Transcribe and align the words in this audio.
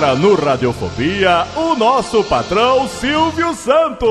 Agora 0.00 0.14
no 0.16 0.34
Radiofobia, 0.34 1.46
o 1.54 1.74
nosso 1.74 2.24
patrão 2.24 2.88
Silvio 2.88 3.52
Santos. 3.52 4.08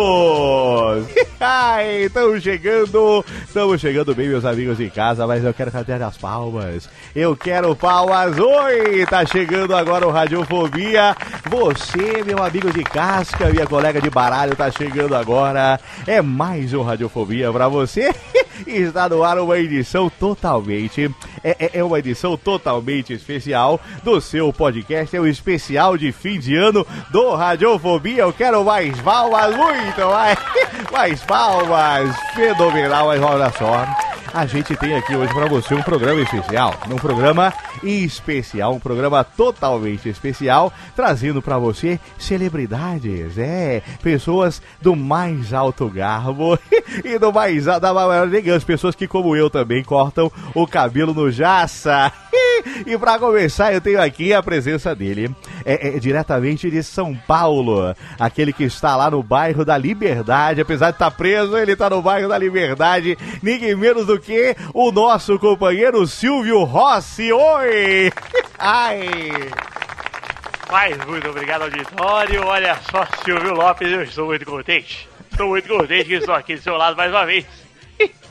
Estamos 2.05 2.43
chegando, 2.43 3.25
estamos 3.47 3.81
chegando 3.81 4.13
bem, 4.13 4.27
meus 4.27 4.45
amigos 4.45 4.79
em 4.79 4.89
casa, 4.89 5.25
mas 5.25 5.43
eu 5.43 5.51
quero 5.51 5.71
cadê 5.71 5.93
as 5.93 6.15
palmas? 6.15 6.87
Eu 7.15 7.35
quero 7.35 7.75
palmas. 7.75 8.37
Oi, 8.37 9.03
tá 9.07 9.25
chegando 9.25 9.75
agora 9.75 10.05
o 10.05 10.11
Radiofobia. 10.11 11.15
Você, 11.49 12.23
meu 12.23 12.43
amigo 12.43 12.71
de 12.71 12.83
casca, 12.83 13.49
minha 13.49 13.65
colega 13.65 13.99
de 13.99 14.11
baralho, 14.11 14.55
tá 14.55 14.69
chegando 14.69 15.15
agora. 15.15 15.79
É 16.05 16.21
mais 16.21 16.71
um 16.73 16.83
Radiofobia 16.83 17.51
pra 17.51 17.67
você. 17.67 18.13
Está 18.67 19.07
no 19.09 19.23
ar 19.23 19.37
uma 19.39 19.57
edição 19.57 20.09
totalmente, 20.09 21.09
é, 21.43 21.55
é- 21.59 21.71
é 21.79 21.83
uma 21.83 21.99
edição 21.99 22.35
totalmente 22.37 23.13
especial 23.13 23.79
do 24.03 24.19
seu 24.21 24.51
podcast, 24.53 25.15
é 25.15 25.19
o 25.19 25.27
especial 25.27 25.97
de 25.97 26.11
fim 26.11 26.39
de 26.39 26.55
ano 26.55 26.85
do 27.11 27.35
Radiofobia. 27.35 28.23
Eu 28.23 28.33
quero 28.33 28.63
mais 28.63 28.99
palmas, 29.01 29.55
muito 29.55 30.01
mais, 30.09 30.37
mais 30.91 31.21
palmas, 31.23 32.15
fenomenal, 32.35 33.07
mas 33.07 33.21
olha 33.21 33.51
só. 33.57 34.08
A 34.33 34.45
gente 34.45 34.75
tem 34.75 34.95
aqui 34.95 35.15
hoje 35.15 35.33
pra 35.33 35.47
você 35.47 35.73
um 35.73 35.81
programa 35.81 36.21
especial, 36.21 36.75
um 36.89 36.95
programa 36.97 37.53
especial, 37.83 38.73
um 38.73 38.79
programa 38.79 39.23
totalmente 39.23 40.07
especial, 40.07 40.71
trazendo 40.95 41.41
pra 41.41 41.57
você 41.57 41.99
celebridades, 42.17 43.37
é, 43.37 43.81
pessoas 44.03 44.61
do 44.81 44.95
mais 44.95 45.53
alto 45.53 45.89
garbo 45.89 46.59
e 47.03 47.17
do 47.17 47.33
mais 47.33 47.65
da 47.65 47.93
maior 47.93 48.27
elegância, 48.27 48.65
pessoas 48.65 48.95
que 48.95 49.07
como 49.07 49.35
eu 49.35 49.49
também 49.49 49.83
cortam 49.83 50.31
o 50.53 50.67
cabelo 50.67 51.13
no 51.13 51.31
jaça. 51.31 52.11
E 52.85 52.97
pra 52.97 53.19
começar, 53.19 53.73
eu 53.73 53.81
tenho 53.81 54.01
aqui 54.01 54.33
a 54.33 54.41
presença 54.41 54.95
dele, 54.95 55.29
é, 55.65 55.89
é, 55.89 55.99
diretamente 55.99 56.69
de 56.69 56.81
São 56.83 57.15
Paulo, 57.15 57.95
aquele 58.19 58.53
que 58.53 58.63
está 58.63 58.95
lá 58.95 59.09
no 59.09 59.21
bairro 59.21 59.65
da 59.65 59.77
Liberdade, 59.77 60.61
apesar 60.61 60.91
de 60.91 60.95
estar 60.95 61.11
preso, 61.11 61.57
ele 61.57 61.73
está 61.73 61.89
no 61.89 62.01
bairro 62.01 62.29
da 62.29 62.37
Liberdade, 62.37 63.17
ninguém 63.41 63.75
menos 63.75 64.05
do 64.05 64.19
que 64.19 64.55
o 64.73 64.91
nosso 64.91 65.37
companheiro 65.39 66.05
Silvio 66.07 66.63
Rossi. 66.63 67.31
Oi! 67.31 68.11
Ai! 68.57 69.31
Mas 70.71 70.97
muito 71.05 71.27
obrigado, 71.29 71.63
auditório. 71.63 72.45
Olha 72.45 72.77
só, 72.91 73.05
Silvio 73.23 73.53
Lopes, 73.53 73.91
eu 73.91 74.03
estou 74.03 74.27
muito 74.27 74.45
contente. 74.45 75.09
Estou 75.31 75.47
muito 75.47 75.67
contente 75.67 76.05
que 76.05 76.13
estou 76.15 76.35
aqui 76.35 76.55
do 76.55 76.61
seu 76.61 76.77
lado 76.77 76.95
mais 76.95 77.11
uma 77.11 77.25
vez. 77.25 77.45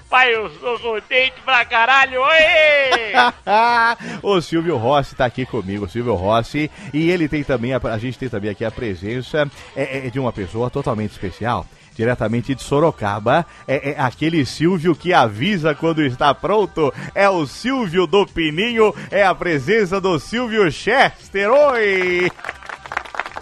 Pai, 0.08 0.34
eu 0.34 0.48
sou 0.58 0.78
contente 0.78 1.34
pra 1.44 1.66
caralho. 1.66 2.22
Oi! 2.22 3.12
o 4.22 4.40
Silvio 4.40 4.78
Rossi 4.78 5.14
tá 5.14 5.26
aqui 5.26 5.44
comigo, 5.44 5.84
o 5.84 5.88
Silvio 5.88 6.14
Rossi, 6.14 6.70
e 6.94 7.10
ele 7.10 7.28
tem 7.28 7.44
também, 7.44 7.74
a, 7.74 7.76
a 7.78 7.98
gente 7.98 8.18
tem 8.18 8.28
também 8.28 8.50
aqui 8.50 8.64
a 8.64 8.70
presença 8.70 9.50
é, 9.76 10.06
é, 10.06 10.10
de 10.10 10.18
uma 10.18 10.32
pessoa 10.32 10.70
totalmente 10.70 11.10
especial. 11.10 11.66
Diretamente 11.94 12.54
de 12.54 12.62
Sorocaba, 12.62 13.44
é, 13.66 13.90
é 13.90 14.00
aquele 14.00 14.46
Silvio 14.46 14.94
que 14.94 15.12
avisa 15.12 15.74
quando 15.74 16.02
está 16.02 16.32
pronto. 16.32 16.94
É 17.14 17.28
o 17.28 17.44
Silvio 17.44 18.06
do 18.06 18.24
Pininho, 18.24 18.94
é 19.10 19.24
a 19.24 19.34
presença 19.34 20.00
do 20.00 20.18
Silvio 20.18 20.70
Chester. 20.72 21.50
Oi! 21.50 22.30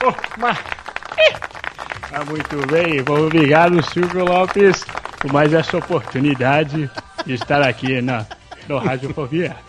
Oh, 0.05 0.13
mas... 0.39 0.59
Ah, 2.13 2.25
muito 2.25 2.67
bem, 2.67 3.03
Bom, 3.03 3.27
obrigado 3.27 3.83
Silvio 3.93 4.25
Lopes 4.25 4.85
por 5.19 5.33
mais 5.33 5.53
essa 5.53 5.77
oportunidade 5.77 6.91
de 7.25 7.35
estar 7.35 7.63
aqui 7.63 8.01
na, 8.01 8.25
no 8.69 8.79
Radiofobia. 8.79 9.57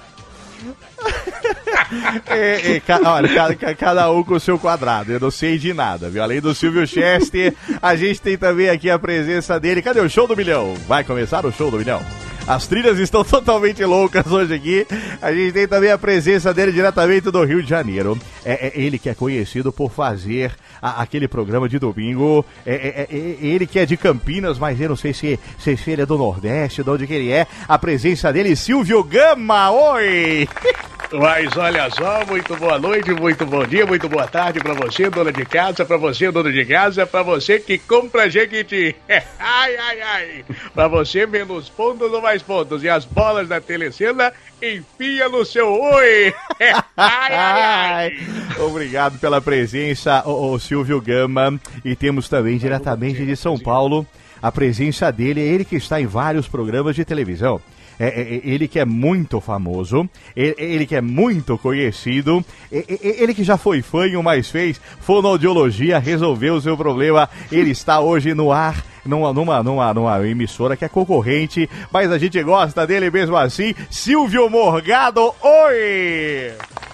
É, 2.25 2.77
é, 2.77 2.81
olha, 3.05 3.33
cada, 3.33 3.55
ca- 3.55 3.75
cada 3.75 4.11
um 4.11 4.21
com 4.21 4.33
o 4.33 4.39
seu 4.39 4.59
quadrado, 4.59 5.11
eu 5.11 5.19
não 5.21 5.31
sei 5.31 5.57
de 5.57 5.73
nada, 5.73 6.09
viu? 6.09 6.21
Além 6.21 6.41
do 6.41 6.53
Silvio 6.53 6.85
Chester, 6.85 7.53
a 7.81 7.95
gente 7.95 8.19
tem 8.21 8.37
também 8.37 8.69
aqui 8.69 8.89
a 8.89 8.99
presença 8.99 9.57
dele. 9.57 9.81
Cadê 9.81 10.01
o 10.01 10.09
show 10.09 10.27
do 10.27 10.35
milhão? 10.35 10.73
Vai 10.87 11.05
começar 11.05 11.45
o 11.45 11.51
show 11.51 11.71
do 11.71 11.77
milhão? 11.77 12.01
As 12.47 12.65
trilhas 12.65 12.97
estão 12.99 13.23
totalmente 13.25 13.83
loucas 13.83 14.25
hoje 14.31 14.53
aqui. 14.53 14.87
A 15.21 15.33
gente 15.33 15.51
tem 15.53 15.67
também 15.67 15.91
a 15.91 15.97
presença 15.97 16.53
dele 16.53 16.71
diretamente 16.71 17.29
do 17.29 17.43
Rio 17.43 17.61
de 17.61 17.69
Janeiro. 17.69 18.17
É, 18.45 18.67
é 18.67 18.71
ele 18.75 18.97
que 18.97 19.09
é 19.09 19.13
conhecido 19.13 19.71
por 19.71 19.91
fazer 19.91 20.51
a- 20.81 21.01
aquele 21.01 21.27
programa 21.27 21.67
de 21.67 21.77
domingo. 21.77 22.45
É, 22.65 22.73
é- 22.73 23.07
é- 23.09 23.15
é 23.15 23.45
ele 23.45 23.67
que 23.67 23.77
é 23.79 23.85
de 23.85 23.97
Campinas, 23.97 24.57
mas 24.57 24.79
eu 24.79 24.89
não 24.89 24.95
sei 24.95 25.13
se, 25.13 25.37
se, 25.59 25.77
ele 25.91 26.03
é 26.03 26.05
do 26.05 26.17
Nordeste, 26.17 26.83
de 26.83 26.89
onde 26.89 27.05
que 27.05 27.13
ele 27.13 27.31
é. 27.31 27.45
A 27.67 27.77
presença 27.77 28.31
dele, 28.31 28.55
Silvio 28.55 29.03
Gama. 29.03 29.69
Oi! 29.71 30.47
Mas 31.09 31.55
olha 31.55 31.89
só, 31.89 32.25
muito 32.25 32.53
boa 32.57 32.77
noite, 32.77 33.13
muito 33.13 33.45
bom 33.45 33.65
dia, 33.65 33.85
muito 33.85 34.09
boa 34.09 34.27
tarde 34.27 34.59
pra 34.59 34.73
você, 34.73 35.09
dona 35.09 35.31
de 35.31 35.45
casa, 35.45 35.85
pra 35.85 35.95
você, 35.95 36.29
dono 36.29 36.51
de 36.51 36.65
casa, 36.65 37.07
pra 37.07 37.23
você 37.23 37.59
que 37.61 37.77
compra 37.77 38.29
Jequiti. 38.29 38.93
ai, 39.39 39.77
ai, 39.77 40.01
ai. 40.01 40.45
Pra 40.73 40.89
você, 40.89 41.25
menos 41.25 41.69
pontos 41.69 42.11
ou 42.11 42.21
mais 42.37 42.43
pontos. 42.43 42.83
E 42.83 42.89
as 42.89 43.05
bolas 43.05 43.47
da 43.47 43.59
telecena, 43.59 44.31
enfia 44.61 45.27
no 45.29 45.43
seu 45.45 45.67
oi. 45.67 46.33
ai, 46.95 47.33
ai, 47.33 47.61
ai. 47.61 48.17
Obrigado 48.59 49.19
pela 49.19 49.41
presença, 49.41 50.23
o, 50.25 50.53
o 50.53 50.59
Silvio 50.59 51.01
Gama. 51.01 51.59
E 51.83 51.95
temos 51.95 52.29
também 52.29 52.57
diretamente 52.57 53.25
de 53.25 53.35
São 53.35 53.57
Paulo 53.57 54.05
a 54.41 54.51
presença 54.51 55.11
dele, 55.11 55.41
ele 55.41 55.65
que 55.65 55.77
está 55.77 55.99
em 55.99 56.05
vários 56.05 56.47
programas 56.47 56.95
de 56.95 57.03
televisão. 57.03 57.59
É, 57.99 58.07
é, 58.07 58.21
é, 58.21 58.41
ele 58.43 58.67
que 58.67 58.79
é 58.79 58.85
muito 58.85 59.41
famoso, 59.41 60.07
ele, 60.35 60.55
ele 60.57 60.85
que 60.85 60.95
é 60.95 61.01
muito 61.01 61.57
conhecido, 61.57 62.43
ele 62.71 63.33
que 63.33 63.43
já 63.43 63.57
foi 63.57 63.81
fã 63.81 64.05
e 64.07 64.15
o 64.15 64.23
mais 64.23 64.49
fez 64.49 64.79
fonoaudiologia, 64.99 65.99
resolveu 65.99 66.55
o 66.55 66.61
seu 66.61 66.77
problema. 66.77 67.29
Ele 67.51 67.71
está 67.71 67.99
hoje 67.99 68.33
no 68.33 68.51
ar 68.51 68.85
numa, 69.05 69.33
numa, 69.33 69.63
numa, 69.63 69.93
numa 69.93 70.27
emissora 70.27 70.75
que 70.75 70.85
é 70.85 70.89
concorrente, 70.89 71.69
mas 71.91 72.11
a 72.11 72.17
gente 72.17 72.41
gosta 72.43 72.85
dele 72.85 73.09
mesmo 73.09 73.35
assim. 73.35 73.73
Silvio 73.89 74.49
Morgado, 74.49 75.33
oi! 75.41 76.86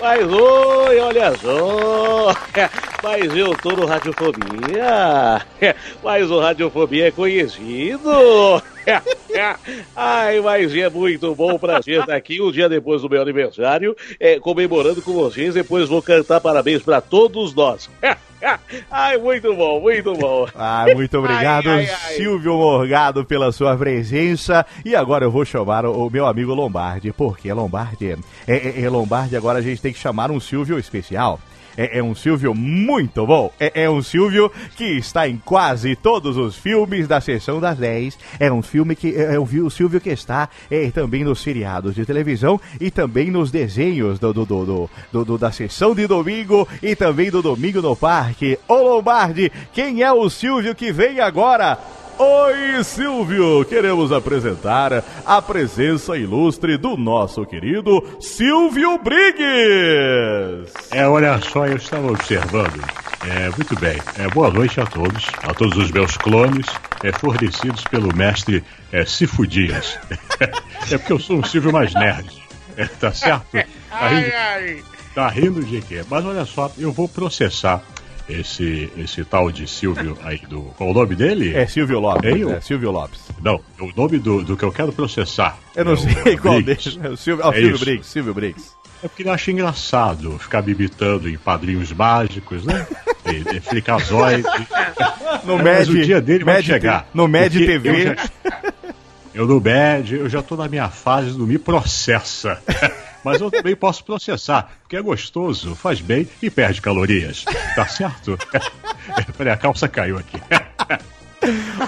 Mas 0.00 0.32
oi, 0.32 1.00
olha 1.00 1.36
só. 1.36 2.34
Mas 3.02 3.36
eu 3.36 3.56
tô 3.56 3.70
no 3.70 3.84
Radiofobia. 3.84 5.44
Mas 6.02 6.30
o 6.30 6.38
Radiofobia 6.38 7.08
é 7.08 7.10
conhecido. 7.10 8.62
Ai, 9.94 10.40
mas 10.40 10.74
é 10.76 10.88
muito 10.88 11.34
bom 11.34 11.58
prazer 11.58 12.00
estar 12.00 12.14
aqui 12.14 12.40
um 12.40 12.52
dia 12.52 12.68
depois 12.68 13.02
do 13.02 13.10
meu 13.10 13.22
aniversário, 13.22 13.96
é, 14.20 14.38
comemorando 14.38 15.02
com 15.02 15.12
vocês. 15.12 15.54
Depois 15.54 15.88
vou 15.88 16.02
cantar 16.02 16.40
parabéns 16.40 16.82
para 16.82 17.00
todos 17.00 17.54
nós. 17.54 17.90
Ai, 18.90 19.16
muito 19.18 19.54
bom, 19.54 19.80
muito 19.80 20.14
bom. 20.14 20.46
Ah, 20.54 20.86
muito 20.94 21.18
obrigado, 21.18 21.68
ai, 21.68 21.88
ai. 21.88 22.14
Silvio 22.16 22.54
Morgado, 22.54 23.24
pela 23.24 23.52
sua 23.52 23.76
presença. 23.76 24.66
E 24.84 24.94
agora 24.94 25.24
eu 25.24 25.30
vou 25.30 25.44
chamar 25.44 25.84
o, 25.86 26.06
o 26.06 26.10
meu 26.10 26.26
amigo 26.26 26.54
Lombardi, 26.54 27.12
porque 27.12 27.52
Lombardi, 27.52 28.16
é, 28.46 28.52
é, 28.52 28.82
é 28.82 28.88
Lombardi, 28.88 29.36
agora 29.36 29.58
a 29.58 29.62
gente 29.62 29.80
tem 29.80 29.92
que 29.92 29.98
chamar 29.98 30.30
um 30.30 30.40
Silvio 30.40 30.78
especial. 30.78 31.38
É, 31.76 31.98
é 31.98 32.02
um 32.02 32.14
Silvio 32.14 32.54
muito 32.54 33.26
bom. 33.26 33.52
É, 33.58 33.82
é 33.84 33.90
um 33.90 34.02
Silvio 34.02 34.50
que 34.76 34.84
está 34.84 35.28
em 35.28 35.36
quase 35.44 35.96
todos 35.96 36.36
os 36.36 36.56
filmes 36.56 37.06
da 37.08 37.20
sessão 37.20 37.60
das 37.60 37.78
10. 37.78 38.18
É 38.38 38.52
um 38.52 38.62
filme 38.62 38.94
que 38.94 39.14
é, 39.16 39.34
é 39.34 39.38
o 39.38 39.44
Vi- 39.44 39.60
o 39.62 39.70
Silvio 39.70 40.00
que 40.00 40.10
está 40.10 40.48
é, 40.70 40.90
também 40.90 41.24
nos 41.24 41.40
seriados 41.40 41.94
de 41.94 42.04
televisão 42.04 42.60
e 42.80 42.90
também 42.90 43.30
nos 43.30 43.50
desenhos 43.50 44.18
do, 44.18 44.32
do, 44.32 44.44
do- 44.44 44.90
do- 45.12 45.24
do- 45.24 45.38
da 45.38 45.50
sessão 45.52 45.94
de 45.94 46.06
domingo 46.06 46.66
e 46.82 46.94
também 46.94 47.30
do 47.30 47.42
Domingo 47.42 47.80
no 47.82 47.96
Parque. 47.96 48.58
Ô 48.68 48.74
Lombardi, 48.76 49.50
quem 49.72 50.02
é 50.02 50.12
o 50.12 50.28
Silvio 50.28 50.74
que 50.74 50.92
vem 50.92 51.20
agora? 51.20 51.78
Oi, 52.18 52.84
Silvio! 52.84 53.64
Queremos 53.64 54.12
apresentar 54.12 55.02
a 55.24 55.40
presença 55.40 56.16
ilustre 56.16 56.76
do 56.76 56.96
nosso 56.96 57.44
querido 57.46 58.02
Silvio 58.20 58.98
Briggs! 58.98 60.72
É, 60.90 61.06
olha 61.08 61.40
só, 61.40 61.66
eu 61.66 61.76
estava 61.76 62.12
observando. 62.12 62.80
É, 63.26 63.48
muito 63.50 63.74
bem. 63.78 63.98
É, 64.18 64.28
boa 64.28 64.50
noite 64.50 64.80
a 64.80 64.86
todos, 64.86 65.26
a 65.42 65.54
todos 65.54 65.76
os 65.76 65.90
meus 65.90 66.16
clones, 66.16 66.66
é, 67.02 67.12
fornecidos 67.12 67.84
pelo 67.84 68.14
mestre 68.14 68.62
é, 68.92 69.04
Cifudias. 69.04 69.98
é 70.40 70.98
porque 70.98 71.12
eu 71.12 71.18
sou 71.18 71.38
um 71.38 71.44
Silvio 71.44 71.72
mais 71.72 71.94
nerd. 71.94 72.30
É, 72.76 72.86
tá 72.86 73.12
certo? 73.12 73.46
Tá 73.92 74.08
rindo, 74.08 74.84
tá 75.14 75.28
rindo 75.28 75.62
de 75.62 75.82
quê? 75.82 76.02
Mas 76.08 76.24
olha 76.24 76.46
só, 76.46 76.72
eu 76.78 76.90
vou 76.90 77.06
processar 77.06 77.82
esse, 78.40 78.90
esse 78.96 79.24
tal 79.24 79.50
de 79.50 79.66
Silvio 79.66 80.16
aí 80.24 80.38
do. 80.48 80.62
Qual 80.76 80.90
o 80.90 80.94
nome 80.94 81.14
dele? 81.14 81.54
É 81.54 81.66
Silvio 81.66 82.00
Lopes. 82.00 82.30
É 82.30 82.44
o- 82.46 82.62
Silvio 82.62 82.90
Lopes. 82.90 83.20
Não, 83.42 83.60
o 83.80 83.90
nome 83.96 84.18
do, 84.18 84.42
do 84.42 84.56
que 84.56 84.64
eu 84.64 84.72
quero 84.72 84.92
processar. 84.92 85.58
Eu 85.74 85.84
não 85.84 85.92
É 85.92 85.94
o 85.94 85.98
sei 85.98 86.36
qual 86.36 86.62
deles. 86.62 86.98
É 87.02 87.08
o 87.08 87.16
Silvio, 87.16 87.44
ah, 87.44 87.48
o 87.50 87.52
É 87.52 87.56
Silvio. 87.56 87.78
Briggs. 87.78 88.08
Silvio 88.08 88.34
Briggs. 88.34 88.70
É 89.02 89.08
porque 89.08 89.22
ele 89.22 89.30
acha 89.30 89.50
engraçado 89.50 90.38
ficar 90.38 90.62
me 90.62 90.72
imitando 90.72 91.28
em 91.28 91.36
padrinhos 91.36 91.92
mágicos, 91.92 92.64
né? 92.64 92.86
E, 93.26 93.56
e 93.56 93.60
Fricazoide. 93.60 94.44
No 95.44 95.54
É, 95.58 95.62
Med, 95.62 95.78
mas 95.78 95.88
o 95.88 95.94
dia 96.04 96.20
dele 96.20 96.44
vai 96.44 96.56
Med- 96.56 96.66
chegar. 96.66 97.08
No 97.12 97.26
Med 97.26 97.50
TV. 97.52 97.88
Eu, 97.88 98.00
já, 98.04 98.16
eu 99.34 99.46
no 99.46 99.60
Med, 99.60 100.12
eu 100.14 100.28
já 100.28 100.40
tô 100.40 100.54
na 100.54 100.68
minha 100.68 100.88
fase 100.88 101.30
do 101.36 101.46
me 101.46 101.58
processa. 101.58 102.60
Mas 103.24 103.40
eu 103.40 103.50
também 103.50 103.76
posso 103.76 104.04
processar, 104.04 104.70
porque 104.80 104.96
é 104.96 105.02
gostoso, 105.02 105.74
faz 105.74 106.00
bem 106.00 106.28
e 106.42 106.50
perde 106.50 106.80
calorias. 106.80 107.44
Tá 107.74 107.86
certo? 107.86 108.38
Peraí, 109.36 109.52
a 109.52 109.56
calça 109.56 109.88
caiu 109.88 110.18
aqui. 110.18 110.40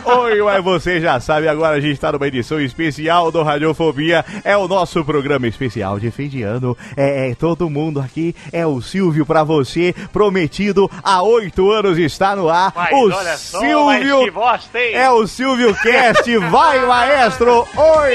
Oi, 0.05 0.43
mas 0.43 0.65
você 0.65 1.01
já 1.01 1.21
sabe, 1.21 1.49
agora 1.49 1.77
a 1.77 1.81
gente 1.81 1.93
está 1.95 2.11
numa 2.11 2.27
edição 2.27 2.61
especial 2.61 3.31
do 3.31 3.43
Radiofobia. 3.43 4.25
É 4.43 4.56
o 4.56 4.67
nosso 4.67 5.05
programa 5.05 5.47
especial 5.47 5.99
de 5.99 6.11
fim 6.11 6.29
de 6.29 6.43
ano. 6.43 6.77
É, 6.97 7.31
é 7.31 7.35
todo 7.35 7.71
mundo 7.71 8.01
aqui. 8.01 8.35
É 8.53 8.67
o 8.67 8.81
Silvio 8.81 9.25
pra 9.25 9.45
você, 9.45 9.95
prometido 10.12 10.91
há 11.03 11.23
oito 11.23 11.71
anos 11.71 11.99
está 11.99 12.35
no 12.35 12.49
ar. 12.49 12.73
Mas 12.75 12.93
o 12.93 12.97
olha 13.12 13.37
só, 13.37 13.61
mas 13.61 13.99
que 14.03 14.09
Silvio. 14.09 14.33
bosta? 14.33 14.79
É 14.79 15.11
o 15.11 15.27
Silvio 15.27 15.75
Cast. 15.75 16.37
Vai, 16.39 16.85
maestro. 16.85 17.67
Oi! 17.77 18.15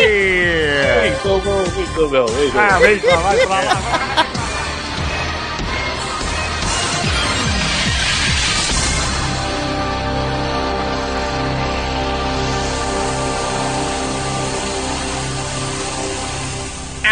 Muito 1.02 1.44
bom, 1.46 1.64
muito 1.76 2.10
bom, 2.10 2.34
muito 2.34 2.54
bom. 2.54 2.60
Ah, 2.60 2.80
vem 2.80 3.00
pra 3.00 3.16
lá, 3.16 3.22
vai 3.22 3.38
pra 3.38 3.56
lá. 3.56 4.26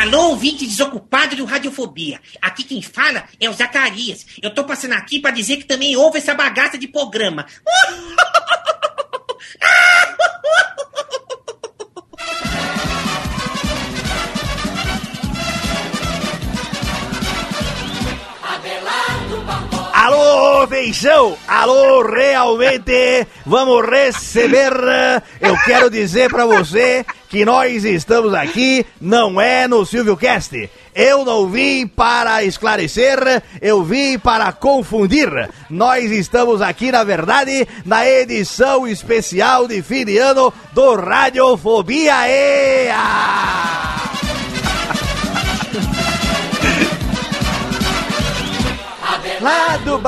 Alô, 0.08 0.30
ouvinte 0.30 0.66
desocupado 0.66 1.36
do 1.36 1.44
Radiofobia. 1.44 2.22
Aqui 2.42 2.64
quem 2.64 2.82
fala 2.82 3.26
é 3.42 3.50
o 3.50 3.54
Zacarias. 3.54 4.26
Eu 4.42 4.56
tô 4.56 4.64
passando 4.64 4.94
aqui 4.94 5.20
pra 5.20 5.32
dizer 5.32 5.58
que 5.58 5.66
também 5.66 5.98
houve 5.98 6.20
essa 6.20 6.34
bagaça 6.34 6.78
de 6.78 6.88
programa. 6.88 7.46
Alô, 19.94 20.62
atenção! 20.62 21.38
Alô, 21.46 22.02
realmente 22.10 23.28
vamos 23.46 23.86
receber. 23.90 24.72
Eu 25.42 25.58
quero 25.66 25.90
dizer 25.90 26.30
pra 26.30 26.46
você 26.46 27.06
que 27.30 27.44
nós 27.46 27.84
estamos 27.84 28.34
aqui, 28.34 28.86
não 29.00 29.40
é 29.40 29.68
no 29.68 29.86
Silvio 29.86 30.16
Cast. 30.18 30.70
Eu 30.96 31.24
não 31.24 31.48
vim 31.48 31.86
para 31.86 32.44
esclarecer, 32.44 33.44
eu 33.62 33.84
vim 33.84 34.18
para 34.18 34.52
confundir. 34.52 35.30
Nós 35.70 36.10
estamos 36.12 36.62
aqui, 36.62 36.92
na 36.92 37.04
verdade, 37.04 37.68
na 37.86 38.08
edição 38.08 38.88
especial 38.88 39.68
de 39.68 39.82
fim 39.82 40.06
de 40.06 40.18
ano 40.18 40.52
do 40.74 40.96
Radiofobia 40.96 42.28
EA! 42.28 42.96
Lá 49.40 49.78
do 49.78 50.00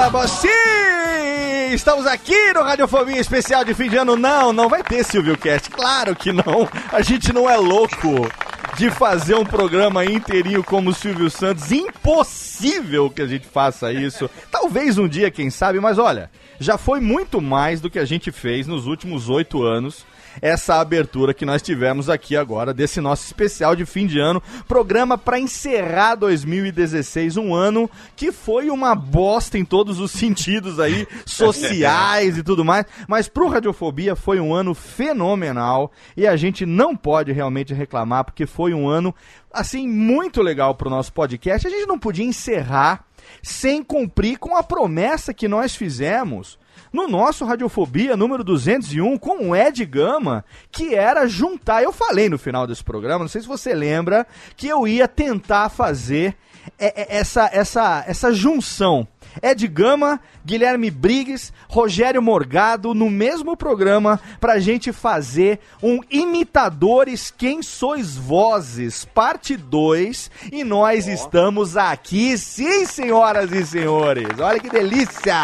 Estamos 1.73 2.07
aqui 2.07 2.51
no 2.53 2.63
Radiofobia 2.63 3.19
Especial 3.19 3.63
de 3.63 3.75
fim 3.75 3.89
de 3.89 3.97
ano. 3.97 4.15
Não, 4.15 4.51
não 4.51 4.67
vai 4.67 4.81
ter 4.81 5.03
Silvio 5.03 5.37
Cast. 5.37 5.69
Claro 5.69 6.15
que 6.15 6.31
não. 6.31 6.67
A 6.91 7.01
gente 7.03 7.31
não 7.31 7.47
é 7.47 7.55
louco 7.57 8.27
de 8.75 8.89
fazer 8.89 9.35
um 9.35 9.45
programa 9.45 10.03
inteirinho 10.03 10.63
como 10.63 10.89
o 10.89 10.93
Silvio 10.93 11.29
Santos. 11.29 11.71
Impossível 11.71 13.09
que 13.11 13.21
a 13.21 13.27
gente 13.27 13.45
faça 13.45 13.93
isso. 13.93 14.27
Talvez 14.49 14.97
um 14.97 15.07
dia, 15.07 15.29
quem 15.29 15.51
sabe, 15.51 15.79
mas 15.79 15.99
olha, 15.99 16.31
já 16.59 16.75
foi 16.75 16.99
muito 16.99 17.39
mais 17.39 17.79
do 17.79 17.89
que 17.89 17.99
a 17.99 18.05
gente 18.05 18.31
fez 18.31 18.65
nos 18.65 18.87
últimos 18.87 19.29
oito 19.29 19.61
anos 19.61 20.05
essa 20.41 20.79
abertura 20.79 21.33
que 21.33 21.45
nós 21.45 21.61
tivemos 21.61 22.09
aqui 22.09 22.35
agora 22.35 22.73
desse 22.73 23.01
nosso 23.01 23.25
especial 23.25 23.75
de 23.75 23.85
fim 23.85 24.05
de 24.05 24.19
ano, 24.19 24.41
programa 24.67 25.17
para 25.17 25.39
encerrar 25.39 26.15
2016, 26.15 27.37
um 27.37 27.53
ano 27.53 27.89
que 28.15 28.31
foi 28.31 28.69
uma 28.69 28.95
bosta 28.95 29.57
em 29.57 29.65
todos 29.65 29.99
os 29.99 30.11
sentidos 30.19 30.79
aí, 30.79 31.07
sociais 31.25 32.37
e 32.37 32.43
tudo 32.43 32.63
mais, 32.65 32.85
mas 33.07 33.27
pro 33.27 33.47
Radiofobia 33.47 34.15
foi 34.15 34.39
um 34.39 34.53
ano 34.53 34.73
fenomenal 34.73 35.91
e 36.15 36.27
a 36.27 36.35
gente 36.35 36.65
não 36.65 36.95
pode 36.95 37.31
realmente 37.31 37.73
reclamar 37.73 38.23
porque 38.23 38.45
foi 38.45 38.73
um 38.73 38.87
ano 38.87 39.13
assim 39.51 39.87
muito 39.87 40.41
legal 40.41 40.75
pro 40.75 40.89
nosso 40.89 41.11
podcast. 41.11 41.67
A 41.67 41.69
gente 41.69 41.87
não 41.87 41.99
podia 41.99 42.25
encerrar 42.25 43.05
sem 43.41 43.83
cumprir 43.83 44.37
com 44.37 44.55
a 44.55 44.63
promessa 44.63 45.33
que 45.33 45.47
nós 45.47 45.75
fizemos 45.75 46.57
no 46.91 47.07
nosso 47.07 47.45
Radiofobia 47.45 48.17
número 48.17 48.43
201 48.43 49.17
com 49.17 49.49
o 49.49 49.55
Ed 49.55 49.85
Gama, 49.85 50.43
que 50.71 50.95
era 50.95 51.27
juntar. 51.27 51.83
Eu 51.83 51.91
falei 51.91 52.29
no 52.29 52.37
final 52.37 52.65
desse 52.65 52.83
programa, 52.83 53.19
não 53.19 53.29
sei 53.29 53.41
se 53.41 53.47
você 53.47 53.73
lembra, 53.73 54.25
que 54.55 54.67
eu 54.67 54.87
ia 54.87 55.07
tentar 55.07 55.69
fazer 55.69 56.35
é, 56.77 57.01
é, 57.01 57.17
essa, 57.17 57.49
essa, 57.51 58.03
essa 58.07 58.33
junção. 58.33 59.07
Ed 59.41 59.67
Gama, 59.67 60.19
Guilherme 60.45 60.89
Briggs, 60.89 61.53
Rogério 61.67 62.21
Morgado 62.21 62.93
no 62.93 63.09
mesmo 63.09 63.55
programa 63.55 64.19
pra 64.39 64.59
gente 64.59 64.91
fazer 64.91 65.59
um 65.81 65.99
Imitadores 66.09 67.31
Quem 67.31 67.61
Sois 67.61 68.15
Vozes, 68.15 69.05
parte 69.05 69.55
2. 69.55 70.31
E 70.51 70.63
nós 70.63 71.07
oh. 71.07 71.11
estamos 71.11 71.77
aqui, 71.77 72.37
sim, 72.37 72.85
senhoras 72.85 73.51
e 73.51 73.65
senhores. 73.65 74.39
Olha 74.39 74.59
que 74.59 74.69
delícia! 74.69 75.35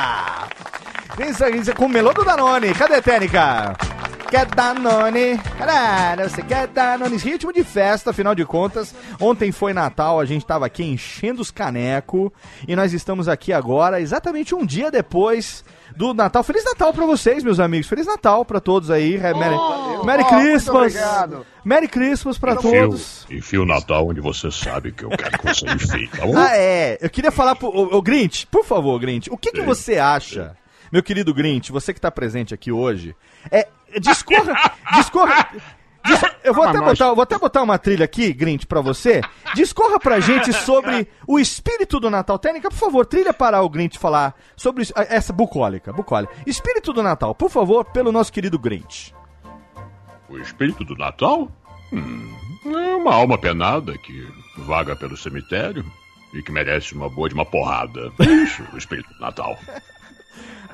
Vem 1.17 1.73
com 1.75 1.85
o 1.85 1.89
melô 1.89 2.13
do 2.13 2.25
Danone. 2.25 2.73
Cadê 2.73 2.95
a 2.95 3.01
técnica? 3.01 3.75
Quer 4.29 4.47
Danone? 4.47 5.37
Caralho, 5.57 6.29
você 6.29 6.41
quer 6.41 6.67
Danone? 6.67 7.15
Ritmo 7.15 7.53
de 7.53 7.63
festa, 7.63 8.09
afinal 8.09 8.33
de 8.33 8.43
contas. 8.43 8.93
Ontem 9.19 9.51
foi 9.51 9.71
Natal, 9.71 10.19
a 10.19 10.25
gente 10.25 10.45
tava 10.45 10.65
aqui 10.65 10.83
enchendo 10.83 11.41
os 11.41 11.51
caneco. 11.51 12.33
E 12.67 12.75
nós 12.75 12.91
estamos 12.91 13.27
aqui 13.27 13.53
agora, 13.53 14.01
exatamente 14.01 14.55
um 14.55 14.65
dia 14.65 14.89
depois 14.91 15.63
do 15.95 16.13
Natal. 16.13 16.43
Feliz 16.43 16.65
Natal 16.65 16.93
pra 16.93 17.05
vocês, 17.05 17.43
meus 17.43 17.59
amigos. 17.59 17.87
Feliz 17.87 18.07
Natal 18.07 18.43
pra 18.43 18.59
todos 18.59 18.89
aí. 18.89 19.17
Oh, 19.17 19.37
Merry, 19.37 20.05
Merry 20.05 20.23
oh, 20.23 20.39
Christmas. 20.39 20.95
Merry 21.63 21.87
Christmas 21.87 22.37
pra 22.37 22.55
enfio, 22.55 22.89
todos. 22.89 23.27
Enfia 23.29 23.61
o 23.61 23.65
Natal 23.65 24.07
onde 24.07 24.19
você 24.19 24.51
sabe 24.51 24.91
que 24.91 25.05
eu 25.05 25.09
quero 25.09 25.37
que 25.37 25.45
você 25.45 25.65
enfie, 25.67 26.07
tá 26.07 26.25
bom? 26.25 26.37
Ah, 26.37 26.57
é. 26.57 26.97
Eu 26.99 27.09
queria 27.09 27.31
falar 27.31 27.55
pro... 27.55 27.69
O, 27.69 27.97
o 27.97 28.01
Grinch, 28.01 28.47
por 28.47 28.65
favor, 28.65 28.99
Grinch. 28.99 29.29
O 29.31 29.37
que, 29.37 29.51
que 29.51 29.61
você 29.61 29.97
acha... 29.97 30.57
Meu 30.95 31.03
querido 31.03 31.33
Grinch, 31.33 31.73
você 31.73 31.91
que 31.91 31.97
está 31.97 32.09
presente 32.09 32.53
aqui 32.53 32.71
hoje, 32.71 33.13
é, 33.51 33.67
discorra, 33.99 34.53
discorra, 34.95 35.51
eu 36.41 36.53
vou 36.53 36.63
até, 36.63 36.79
botar, 36.79 37.13
vou 37.13 37.21
até 37.21 37.37
botar 37.37 37.63
uma 37.63 37.77
trilha 37.77 38.05
aqui, 38.05 38.31
Grinch, 38.31 38.65
pra 38.65 38.79
você. 38.79 39.19
Discorra 39.53 39.99
pra 39.99 40.21
gente 40.21 40.53
sobre 40.63 41.05
o 41.27 41.37
espírito 41.37 41.99
do 41.99 42.09
Natal. 42.09 42.39
Técnica, 42.39 42.69
por 42.69 42.77
favor, 42.77 43.05
trilha 43.05 43.33
para 43.33 43.61
o 43.61 43.67
Grinch 43.67 43.99
falar 43.99 44.35
sobre 44.55 44.87
essa 44.95 45.33
bucólica. 45.33 45.91
Bucólica. 45.91 46.33
Espírito 46.47 46.93
do 46.93 47.03
Natal, 47.03 47.35
por 47.35 47.49
favor, 47.49 47.83
pelo 47.83 48.09
nosso 48.09 48.31
querido 48.31 48.57
Grinch. 48.57 49.13
O 50.29 50.37
espírito 50.37 50.85
do 50.85 50.95
Natal? 50.95 51.51
Hum, 51.91 52.33
é 52.67 52.95
uma 52.95 53.13
alma 53.13 53.37
penada 53.37 53.97
que 53.97 54.25
vaga 54.59 54.95
pelo 54.95 55.17
cemitério 55.17 55.83
e 56.33 56.41
que 56.41 56.53
merece 56.53 56.95
uma 56.95 57.09
boa 57.09 57.27
de 57.27 57.35
uma 57.35 57.45
porrada. 57.45 58.13
Isso, 58.17 58.63
o 58.73 58.77
espírito 58.77 59.13
do 59.13 59.19
Natal. 59.19 59.59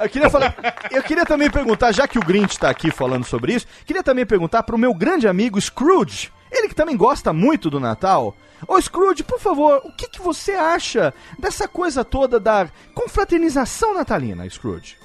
Eu 0.02 0.10
queria 0.10 0.30
falar. 0.30 0.56
Eu 0.90 1.04
queria 1.04 1.26
também 1.26 1.50
perguntar, 1.50 1.92
já 1.92 2.08
que 2.08 2.18
o 2.18 2.26
Grinch 2.26 2.54
está 2.54 2.70
aqui 2.70 2.92
falando 2.92 3.24
sobre 3.24 3.54
isso, 3.54 3.68
queria 3.86 4.04
também 4.04 4.26
perguntar 4.26 4.64
para 4.64 4.76
o 4.76 4.80
meu 4.80 4.94
grande 4.94 5.28
amigo 5.28 5.60
Scrooge, 5.62 6.32
ele 6.52 6.68
que 6.68 6.76
também 6.76 6.98
gosta 6.98 7.32
muito 7.32 7.70
do 7.70 7.80
Natal. 7.80 8.36
Ô 8.68 8.80
Scrooge, 8.80 9.24
por 9.24 9.40
favor, 9.40 9.82
o 9.86 9.92
que, 9.92 10.08
que 10.08 10.22
você 10.22 10.52
acha 10.52 11.14
dessa 11.40 11.68
coisa 11.68 12.04
toda 12.04 12.40
da 12.40 12.70
confraternização 12.94 13.94
natalina, 13.94 14.48
Scrooge? 14.50 14.98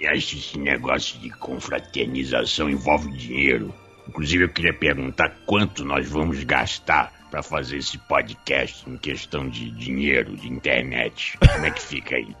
Eu 0.00 0.10
acho 0.10 0.28
que 0.28 0.38
esse 0.38 0.58
negócio 0.58 1.18
de 1.20 1.30
confraternização 1.30 2.68
envolve 2.68 3.10
dinheiro. 3.12 3.72
Inclusive, 4.08 4.44
eu 4.44 4.48
queria 4.48 4.74
perguntar 4.74 5.30
quanto 5.46 5.84
nós 5.84 6.06
vamos 6.08 6.42
gastar 6.44 7.12
para 7.30 7.42
fazer 7.42 7.78
esse 7.78 7.96
podcast 7.98 8.88
em 8.88 8.98
questão 8.98 9.48
de 9.48 9.70
dinheiro, 9.70 10.36
de 10.36 10.48
internet. 10.48 11.38
Como 11.38 11.64
é 11.64 11.70
que 11.70 11.80
fica 11.80 12.16
aí? 12.16 12.36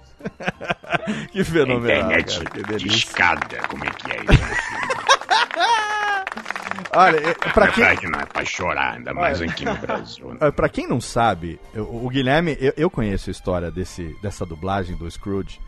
Que 1.32 1.44
fenomenal. 1.44 2.10
Internet 2.10 2.44
cara, 2.44 2.78
que 2.78 2.88
escada, 2.88 3.58
como 3.68 3.84
é 3.84 3.90
que 3.90 4.10
é 4.10 4.16
isso? 4.16 4.44
Olha, 6.96 7.34
pra 7.52 7.68
quem... 7.68 7.84
É 7.84 7.92
é 7.92 8.26
pra 8.26 8.44
chorar, 8.44 8.94
ainda 8.94 9.12
mais 9.12 9.40
Olha. 9.40 9.50
aqui 9.50 9.64
no 9.64 9.76
Brasil. 9.76 10.34
Né? 10.34 10.50
Pra 10.54 10.68
quem 10.68 10.86
não 10.86 11.00
sabe, 11.00 11.58
o 11.74 12.08
Guilherme, 12.08 12.56
eu, 12.60 12.72
eu 12.76 12.90
conheço 12.90 13.30
a 13.30 13.32
história 13.32 13.70
desse, 13.70 14.16
dessa 14.22 14.46
dublagem 14.46 14.96
do 14.96 15.10
Scrooge. 15.10 15.58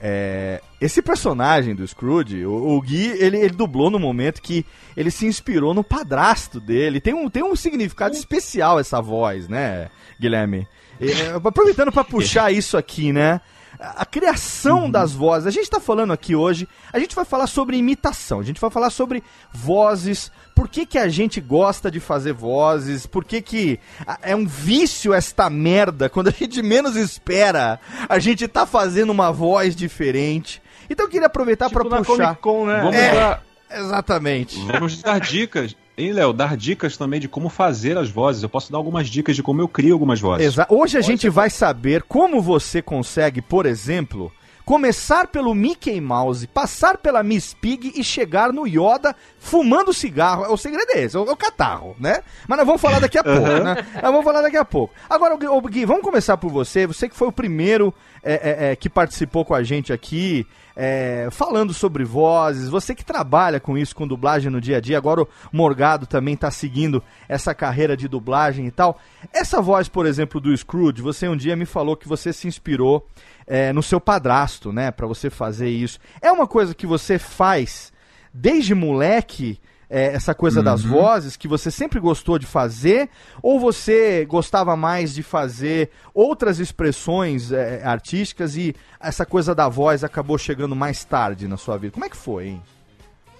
É, 0.00 0.60
esse 0.80 1.00
personagem 1.00 1.74
do 1.74 1.86
Scrooge, 1.86 2.44
o, 2.44 2.76
o 2.76 2.82
Gui, 2.82 3.06
ele, 3.18 3.38
ele, 3.38 3.54
dublou 3.54 3.90
no 3.90 3.98
momento 3.98 4.42
que 4.42 4.66
ele 4.96 5.10
se 5.10 5.26
inspirou 5.26 5.72
no 5.72 5.84
padrasto 5.84 6.60
dele. 6.60 7.00
Tem 7.00 7.14
um, 7.14 7.30
tem 7.30 7.42
um 7.42 7.54
significado 7.54 8.14
especial 8.14 8.78
essa 8.80 9.00
voz, 9.00 9.48
né, 9.48 9.88
Guilherme? 10.20 10.66
É, 11.00 11.30
aproveitando 11.34 11.92
para 11.92 12.04
puxar 12.04 12.52
isso 12.52 12.76
aqui, 12.76 13.12
né? 13.12 13.40
A 13.78 14.06
criação 14.06 14.84
uhum. 14.84 14.90
das 14.90 15.12
vozes. 15.12 15.46
A 15.46 15.50
gente 15.50 15.64
está 15.64 15.80
falando 15.80 16.12
aqui 16.12 16.34
hoje, 16.34 16.68
a 16.92 16.98
gente 16.98 17.14
vai 17.14 17.24
falar 17.24 17.46
sobre 17.46 17.76
imitação, 17.76 18.40
a 18.40 18.42
gente 18.42 18.60
vai 18.60 18.70
falar 18.70 18.90
sobre 18.90 19.22
vozes, 19.52 20.30
por 20.54 20.68
que, 20.68 20.86
que 20.86 20.98
a 20.98 21.08
gente 21.08 21.40
gosta 21.40 21.90
de 21.90 22.00
fazer 22.00 22.32
vozes, 22.32 23.06
por 23.06 23.24
que, 23.24 23.42
que 23.42 23.80
é 24.22 24.34
um 24.34 24.46
vício 24.46 25.12
esta 25.12 25.48
merda, 25.50 26.08
quando 26.08 26.28
a 26.28 26.32
gente 26.32 26.62
menos 26.62 26.96
espera, 26.96 27.80
a 28.08 28.18
gente 28.18 28.46
tá 28.48 28.66
fazendo 28.66 29.10
uma 29.10 29.32
voz 29.32 29.74
diferente. 29.74 30.62
Então 30.88 31.06
eu 31.06 31.10
queria 31.10 31.26
aproveitar 31.26 31.68
tipo 31.68 31.88
para 31.88 32.02
puxar. 32.02 32.36
Comic 32.36 32.40
Con, 32.40 32.66
né? 32.66 32.80
Vamos 32.80 32.96
é, 32.96 33.14
dar... 33.14 33.42
Exatamente. 33.70 34.58
Vamos 34.66 35.02
dar 35.02 35.18
dicas 35.18 35.74
Hein, 35.96 36.12
Léo, 36.12 36.32
dar 36.32 36.56
dicas 36.56 36.96
também 36.96 37.20
de 37.20 37.28
como 37.28 37.48
fazer 37.48 37.96
as 37.96 38.10
vozes. 38.10 38.42
Eu 38.42 38.48
posso 38.48 38.70
dar 38.72 38.78
algumas 38.78 39.08
dicas 39.08 39.36
de 39.36 39.42
como 39.42 39.60
eu 39.60 39.68
crio 39.68 39.92
algumas 39.92 40.20
vozes. 40.20 40.46
Exa 40.46 40.66
Hoje 40.68 40.96
a 40.96 41.00
Pode 41.00 41.12
gente 41.12 41.22
ser... 41.22 41.30
vai 41.30 41.48
saber 41.48 42.02
como 42.02 42.42
você 42.42 42.82
consegue, 42.82 43.40
por 43.40 43.64
exemplo, 43.64 44.32
começar 44.64 45.26
pelo 45.26 45.54
Mickey 45.54 46.00
Mouse, 46.00 46.46
passar 46.46 46.96
pela 46.98 47.22
Miss 47.22 47.54
Pig 47.54 47.92
e 47.94 48.02
chegar 48.02 48.52
no 48.52 48.66
Yoda 48.66 49.14
fumando 49.38 49.92
cigarro. 49.92 50.50
O 50.52 50.56
segredo 50.56 50.90
é 50.92 51.02
esse, 51.02 51.16
é 51.16 51.20
o, 51.20 51.30
é 51.30 51.36
catarro, 51.36 51.94
né? 51.98 52.22
Mas 52.48 52.58
nós 52.58 52.66
vamos 52.66 52.80
falar 52.80 52.98
daqui 52.98 53.18
a 53.18 53.24
pouco, 53.24 53.40
uhum. 53.40 53.64
né? 53.64 53.86
Nós 53.94 54.10
vamos 54.10 54.24
falar 54.24 54.42
daqui 54.42 54.56
a 54.56 54.64
pouco. 54.64 54.94
Agora, 55.08 55.36
Gui, 55.36 55.84
vamos 55.84 56.02
começar 56.02 56.36
por 56.36 56.50
você. 56.50 56.86
Você 56.86 57.08
que 57.08 57.16
foi 57.16 57.28
o 57.28 57.32
primeiro 57.32 57.92
é, 58.22 58.32
é, 58.32 58.70
é, 58.70 58.76
que 58.76 58.88
participou 58.88 59.44
com 59.44 59.54
a 59.54 59.62
gente 59.62 59.92
aqui 59.92 60.46
é, 60.76 61.28
falando 61.30 61.72
sobre 61.72 62.04
vozes, 62.04 62.68
você 62.68 62.94
que 62.94 63.04
trabalha 63.04 63.60
com 63.60 63.78
isso, 63.78 63.94
com 63.94 64.08
dublagem 64.08 64.50
no 64.50 64.60
dia 64.60 64.78
a 64.78 64.80
dia, 64.80 64.98
agora 64.98 65.22
o 65.22 65.28
Morgado 65.52 66.06
também 66.06 66.34
está 66.34 66.50
seguindo 66.50 67.02
essa 67.28 67.54
carreira 67.54 67.96
de 67.96 68.08
dublagem 68.08 68.66
e 68.66 68.70
tal. 68.70 68.98
Essa 69.32 69.60
voz, 69.62 69.88
por 69.88 70.06
exemplo, 70.06 70.40
do 70.40 70.56
Scrooge, 70.56 71.02
você 71.02 71.28
um 71.28 71.36
dia 71.36 71.54
me 71.54 71.66
falou 71.66 71.96
que 71.96 72.08
você 72.08 72.32
se 72.32 72.48
inspirou 72.48 73.06
é, 73.46 73.72
no 73.72 73.82
seu 73.82 74.00
padrasto, 74.00 74.72
né, 74.72 74.90
para 74.90 75.06
você 75.06 75.30
fazer 75.30 75.68
isso. 75.68 75.98
É 76.20 76.30
uma 76.30 76.46
coisa 76.46 76.74
que 76.74 76.86
você 76.86 77.18
faz 77.18 77.92
desde 78.32 78.74
moleque? 78.74 79.60
é, 79.94 80.06
essa 80.14 80.34
coisa 80.34 80.58
uhum. 80.58 80.64
das 80.64 80.82
vozes 80.82 81.36
que 81.36 81.46
você 81.46 81.70
sempre 81.70 82.00
gostou 82.00 82.36
de 82.36 82.46
fazer? 82.46 83.08
Ou 83.40 83.60
você 83.60 84.24
gostava 84.24 84.76
mais 84.76 85.14
de 85.14 85.22
fazer 85.22 85.90
outras 86.12 86.58
expressões 86.58 87.52
é, 87.52 87.80
artísticas 87.84 88.56
e 88.56 88.74
essa 88.98 89.24
coisa 89.24 89.54
da 89.54 89.68
voz 89.68 90.02
acabou 90.02 90.36
chegando 90.36 90.74
mais 90.74 91.04
tarde 91.04 91.46
na 91.46 91.56
sua 91.56 91.76
vida? 91.76 91.92
Como 91.92 92.04
é 92.04 92.08
que 92.08 92.16
foi, 92.16 92.48
hein? 92.48 92.62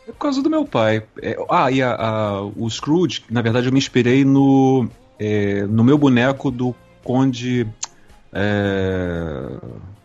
É 0.06 0.12
por 0.12 0.18
causa 0.18 0.42
do 0.42 0.48
meu 0.48 0.64
pai. 0.64 1.02
É, 1.20 1.36
ah, 1.50 1.70
e 1.72 1.82
a, 1.82 1.94
a, 1.94 2.42
o 2.42 2.70
Scrooge, 2.70 3.24
na 3.28 3.42
verdade, 3.42 3.66
eu 3.66 3.72
me 3.72 3.78
inspirei 3.78 4.24
no, 4.24 4.88
é, 5.18 5.66
no 5.66 5.82
meu 5.82 5.98
boneco 5.98 6.50
do 6.50 6.74
Conde. 7.02 7.66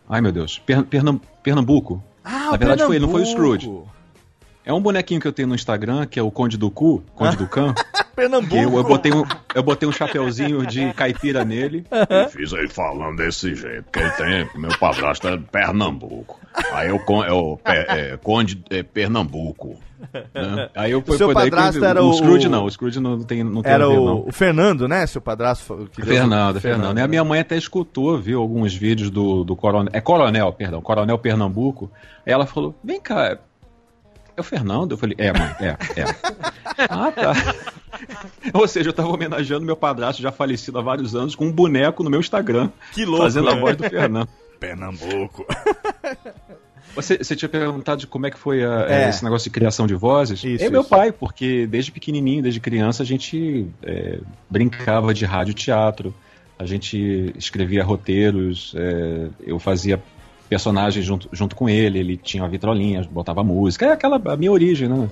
É, 0.09 0.13
ai 0.15 0.21
meu 0.21 0.31
Deus, 0.31 0.61
Pernambuco. 1.43 2.03
Ah, 2.23 2.51
na 2.51 2.57
verdade, 2.57 2.83
foi, 2.85 2.99
não 2.99 3.09
foi 3.09 3.21
o 3.21 3.25
Scrooge. 3.25 3.71
É 4.65 4.73
um 4.73 4.81
bonequinho 4.81 5.19
que 5.19 5.27
eu 5.27 5.33
tenho 5.33 5.47
no 5.47 5.55
Instagram, 5.55 6.05
que 6.05 6.19
é 6.19 6.21
o 6.23 6.29
Conde 6.29 6.55
do 6.57 6.69
Cu, 6.69 7.01
Conde 7.15 7.37
do 7.37 7.47
Cão. 7.47 7.73
Pernambuco. 8.15 8.55
eu, 8.55 8.75
eu 8.75 8.83
botei 8.83 9.11
um, 9.13 9.23
eu 9.55 9.63
botei 9.63 9.87
um 9.87 9.91
chapeuzinho 9.93 10.65
de 10.67 10.93
caipira 10.93 11.45
nele. 11.45 11.85
Fiz 12.31 12.51
ele 12.51 12.67
falando 12.67 13.15
desse 13.15 13.55
jeito, 13.55 13.85
que 13.91 13.97
ele 13.99 14.11
tem. 14.11 14.49
Meu 14.59 14.77
padrasto 14.77 15.27
é 15.29 15.37
de 15.37 15.43
Pernambuco. 15.45 16.37
Aí 16.73 16.89
eu, 16.89 16.99
con- 16.99 17.23
eu 17.23 17.59
é, 17.63 18.17
Conde 18.21 18.61
é, 18.69 18.83
Pernambuco. 18.83 19.79
Né? 20.34 20.70
Aí 20.75 20.91
eu 20.91 21.03
O 21.06 21.18
seu 21.18 21.34
padrasto 21.34 21.84
era 21.84 22.01
o 22.03 22.10
o- 22.10 22.13
Scrooge 22.13 22.48
não, 22.50 22.65
o 22.65 22.72
Scrooge 22.72 23.00
não 23.00 23.22
tem, 23.22 23.44
não 23.44 23.62
tem 23.62 23.72
Era 23.72 23.88
ver, 23.88 23.98
o, 23.98 24.06
não. 24.06 24.27
o 24.27 24.32
Fernando, 24.32 24.88
né? 24.88 25.06
Seu 25.06 25.22
padrasto. 25.22 25.89
Que 25.91 26.01
deu- 26.01 26.13
Fernando, 26.15 26.60
Fernando. 26.62 26.98
E 26.98 27.01
a 27.01 27.08
minha 27.08 27.24
mãe 27.24 27.39
até 27.41 27.58
escutou, 27.58 28.18
viu 28.18 28.39
alguns 28.39 28.74
vídeos 28.74 29.10
do, 29.10 29.44
do 29.44 29.56
Coronel. 29.56 29.89
É 29.94 30.00
Coronel, 30.01 30.51
perdão, 30.53 30.82
Coronel 30.82 31.18
Pernambuco. 31.18 31.91
Aí 32.25 32.34
ela 32.34 32.46
falou: 32.46 32.74
vem 32.84 33.00
cá, 33.01 33.38
é 34.38 34.41
o 34.41 34.44
Fernando? 34.44 34.91
Eu 34.91 34.98
falei: 34.98 35.15
é, 35.18 35.34
mãe, 35.34 35.56
é, 35.60 35.77
é. 36.01 36.06
ah, 36.89 37.12
tá. 37.12 37.34
Ou 38.53 38.68
seja, 38.68 38.89
eu 38.89 38.94
tava 38.94 39.10
homenageando 39.10 39.65
meu 39.65 39.75
padrasto 39.75 40.22
já 40.22 40.32
falecido 40.32 40.79
há 40.79 40.82
vários 40.82 41.15
anos 41.15 41.36
com 41.36 41.46
um 41.46 41.51
boneco 41.51 42.03
no 42.03 42.10
meu 42.10 42.20
Instagram. 42.20 42.70
Que 42.94 43.03
louco, 43.06 43.24
Fazendo 43.24 43.50
a 43.50 43.56
né? 43.56 43.60
voz 43.62 43.75
do 43.75 43.84
Fernando. 43.84 44.29
Pernambuco. 44.59 45.45
Você, 46.95 47.17
você 47.19 47.35
tinha 47.35 47.47
perguntado 47.47 47.99
de 48.01 48.07
como 48.07 48.25
é 48.25 48.31
que 48.31 48.37
foi 48.39 48.63
a- 48.65 48.87
É. 48.89 49.09
esse 49.09 49.23
negócio 49.23 49.43
de 49.49 49.53
criação 49.53 49.85
de 49.85 49.93
vozes? 49.93 50.43
Isso, 50.43 50.63
é 50.63 50.69
meu 50.71 50.81
isso. 50.81 50.89
pai, 50.89 51.11
porque 51.11 51.67
desde 51.67 51.91
pequenininho, 51.91 52.41
desde 52.41 52.59
criança, 52.59 53.03
a 53.03 53.05
gente 53.05 53.67
é, 53.83 54.19
brincava 54.49 55.13
de 55.13 55.23
rádio 55.23 55.53
teatro, 55.53 56.13
a 56.57 56.65
gente 56.65 57.31
escrevia 57.37 57.83
roteiros, 57.83 58.73
é, 58.75 59.27
eu 59.45 59.59
fazia 59.59 60.01
personagens 60.49 61.05
junto, 61.05 61.29
junto 61.31 61.55
com 61.55 61.69
ele, 61.69 61.99
ele 61.99 62.17
tinha 62.17 62.41
uma 62.41 62.49
vitrolinha, 62.49 63.07
botava 63.09 63.43
música, 63.43 63.85
é 63.85 63.91
aquela 63.91 64.19
a 64.25 64.35
minha 64.35 64.51
origem, 64.51 64.89
né? 64.89 65.07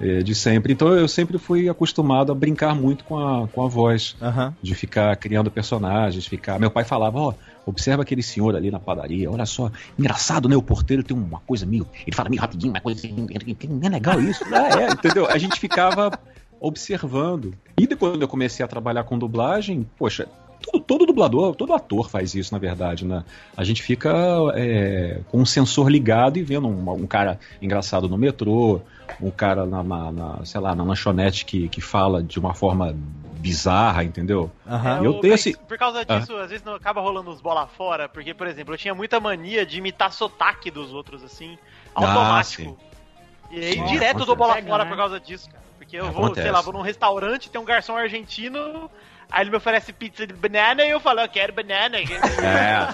É, 0.00 0.22
de 0.22 0.34
sempre. 0.34 0.72
Então 0.72 0.88
eu 0.94 1.06
sempre 1.06 1.36
fui 1.36 1.68
acostumado 1.68 2.32
a 2.32 2.34
brincar 2.34 2.74
muito 2.74 3.04
com 3.04 3.18
a, 3.18 3.46
com 3.46 3.62
a 3.62 3.68
voz 3.68 4.16
Aham. 4.20 4.54
de 4.62 4.74
ficar 4.74 5.14
criando 5.16 5.50
personagens, 5.50 6.26
ficar. 6.26 6.58
Meu 6.58 6.70
pai 6.70 6.84
falava, 6.84 7.18
ó, 7.18 7.34
observa 7.66 8.02
aquele 8.02 8.22
senhor 8.22 8.56
ali 8.56 8.70
na 8.70 8.80
padaria, 8.80 9.30
olha 9.30 9.44
só, 9.44 9.70
engraçado, 9.98 10.48
né? 10.48 10.56
O 10.56 10.62
porteiro 10.62 11.02
tem 11.02 11.14
uma 11.14 11.40
coisa 11.40 11.66
meio. 11.66 11.86
Ele 12.06 12.16
fala 12.16 12.30
meio 12.30 12.40
rapidinho, 12.40 12.72
uma 12.72 12.80
coisa 12.80 12.98
assim, 12.98 13.14
não 13.68 13.86
é 13.86 13.90
legal 13.90 14.20
isso. 14.22 14.42
Ah, 14.52 14.80
é, 14.80 14.90
entendeu? 14.90 15.26
A 15.26 15.36
gente 15.36 15.60
ficava 15.60 16.18
observando. 16.58 17.54
E 17.76 17.86
depois 17.86 18.12
quando 18.12 18.22
eu 18.22 18.28
comecei 18.28 18.64
a 18.64 18.68
trabalhar 18.68 19.04
com 19.04 19.18
dublagem, 19.18 19.86
poxa. 19.98 20.26
Todo, 20.62 20.84
todo 20.84 21.06
dublador, 21.06 21.56
todo 21.56 21.72
ator 21.72 22.10
faz 22.10 22.34
isso, 22.34 22.52
na 22.52 22.58
verdade, 22.58 23.06
né? 23.06 23.24
A 23.56 23.64
gente 23.64 23.82
fica 23.82 24.12
é, 24.54 25.20
com 25.30 25.38
um 25.40 25.46
sensor 25.46 25.88
ligado 25.88 26.38
e 26.38 26.42
vendo 26.42 26.68
um, 26.68 26.90
um 26.92 27.06
cara 27.06 27.40
engraçado 27.62 28.10
no 28.10 28.18
metrô, 28.18 28.82
um 29.20 29.30
cara 29.30 29.64
na, 29.66 29.82
na- 29.82 30.12
na, 30.12 30.44
sei 30.44 30.60
lá, 30.60 30.74
na 30.74 30.82
lanchonete 30.84 31.44
que, 31.44 31.68
que 31.68 31.80
fala 31.80 32.22
de 32.22 32.38
uma 32.38 32.54
forma 32.54 32.94
bizarra, 33.38 34.04
entendeu? 34.04 34.50
Aham. 34.66 35.02
E 35.02 35.04
eu 35.06 35.14
tenho 35.20 35.34
esse. 35.34 35.56
Por 35.56 35.78
causa 35.78 36.04
Ah. 36.06 36.18
disso, 36.18 36.36
às 36.36 36.50
vezes 36.50 36.64
não 36.64 36.74
acaba 36.74 37.00
rolando 37.00 37.30
os 37.30 37.40
bola 37.40 37.66
fora, 37.66 38.08
porque, 38.08 38.34
por 38.34 38.46
exemplo, 38.46 38.74
eu 38.74 38.78
tinha 38.78 38.94
muita 38.94 39.18
mania 39.18 39.64
de 39.64 39.78
imitar 39.78 40.12
sotaque 40.12 40.70
dos 40.70 40.92
outros, 40.92 41.22
assim, 41.24 41.58
Ah, 41.94 42.00
automático. 42.00 42.78
e 43.50 43.58
aí 43.58 43.72
Sim, 43.74 43.84
direto 43.84 44.08
acontece. 44.10 44.26
dou 44.26 44.36
bola 44.36 44.54
Pega, 44.54 44.68
fora 44.68 44.84
né? 44.84 44.90
por 44.90 44.96
causa 44.96 45.18
disso, 45.18 45.48
cara. 45.50 45.64
Porque 45.78 45.96
eu 45.96 46.12
vou, 46.12 46.26
Acontece. 46.26 46.42
sei 46.42 46.50
lá, 46.50 46.60
vou 46.60 46.74
num 46.74 46.82
restaurante, 46.82 47.48
tem 47.48 47.58
um 47.60 47.64
garçom 47.64 47.96
argentino, 47.96 48.90
aí 49.30 49.42
ele 49.42 49.50
me 49.50 49.56
oferece 49.56 49.92
pizza 49.94 50.26
de 50.26 50.34
banana 50.34 50.84
e 50.84 50.90
eu 50.90 51.00
falo, 51.00 51.20
eu 51.20 51.28
quero 51.28 51.54
banana. 51.54 51.96
É. 51.98 52.86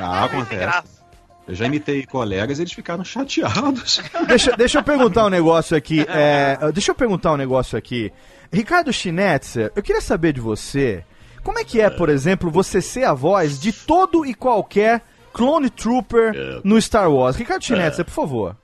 Ah, 0.00 0.28
Sem 0.30 0.38
acontece. 0.38 1.01
Eu 1.46 1.54
já 1.54 1.66
imitei 1.66 2.06
colegas 2.06 2.58
eles 2.60 2.72
ficaram 2.72 3.04
chateados. 3.04 4.00
Deixa, 4.28 4.56
deixa 4.56 4.78
eu 4.78 4.82
perguntar 4.82 5.26
um 5.26 5.30
negócio 5.30 5.76
aqui. 5.76 6.06
é, 6.08 6.56
deixa 6.72 6.92
eu 6.92 6.94
perguntar 6.94 7.32
um 7.32 7.36
negócio 7.36 7.76
aqui. 7.76 8.12
Ricardo 8.52 8.92
Schnetzer, 8.92 9.72
eu 9.74 9.82
queria 9.82 10.00
saber 10.00 10.32
de 10.32 10.40
você. 10.40 11.04
Como 11.42 11.58
é 11.58 11.64
que 11.64 11.80
é, 11.80 11.90
por 11.90 12.08
exemplo, 12.08 12.50
você 12.50 12.80
ser 12.80 13.04
a 13.04 13.12
voz 13.12 13.60
de 13.60 13.72
todo 13.72 14.24
e 14.24 14.34
qualquer 14.34 15.02
Clone 15.32 15.68
Trooper 15.70 16.60
no 16.62 16.80
Star 16.80 17.10
Wars? 17.10 17.36
Ricardo 17.36 17.64
Schnetzer, 17.64 18.04
por 18.04 18.12
favor. 18.12 18.56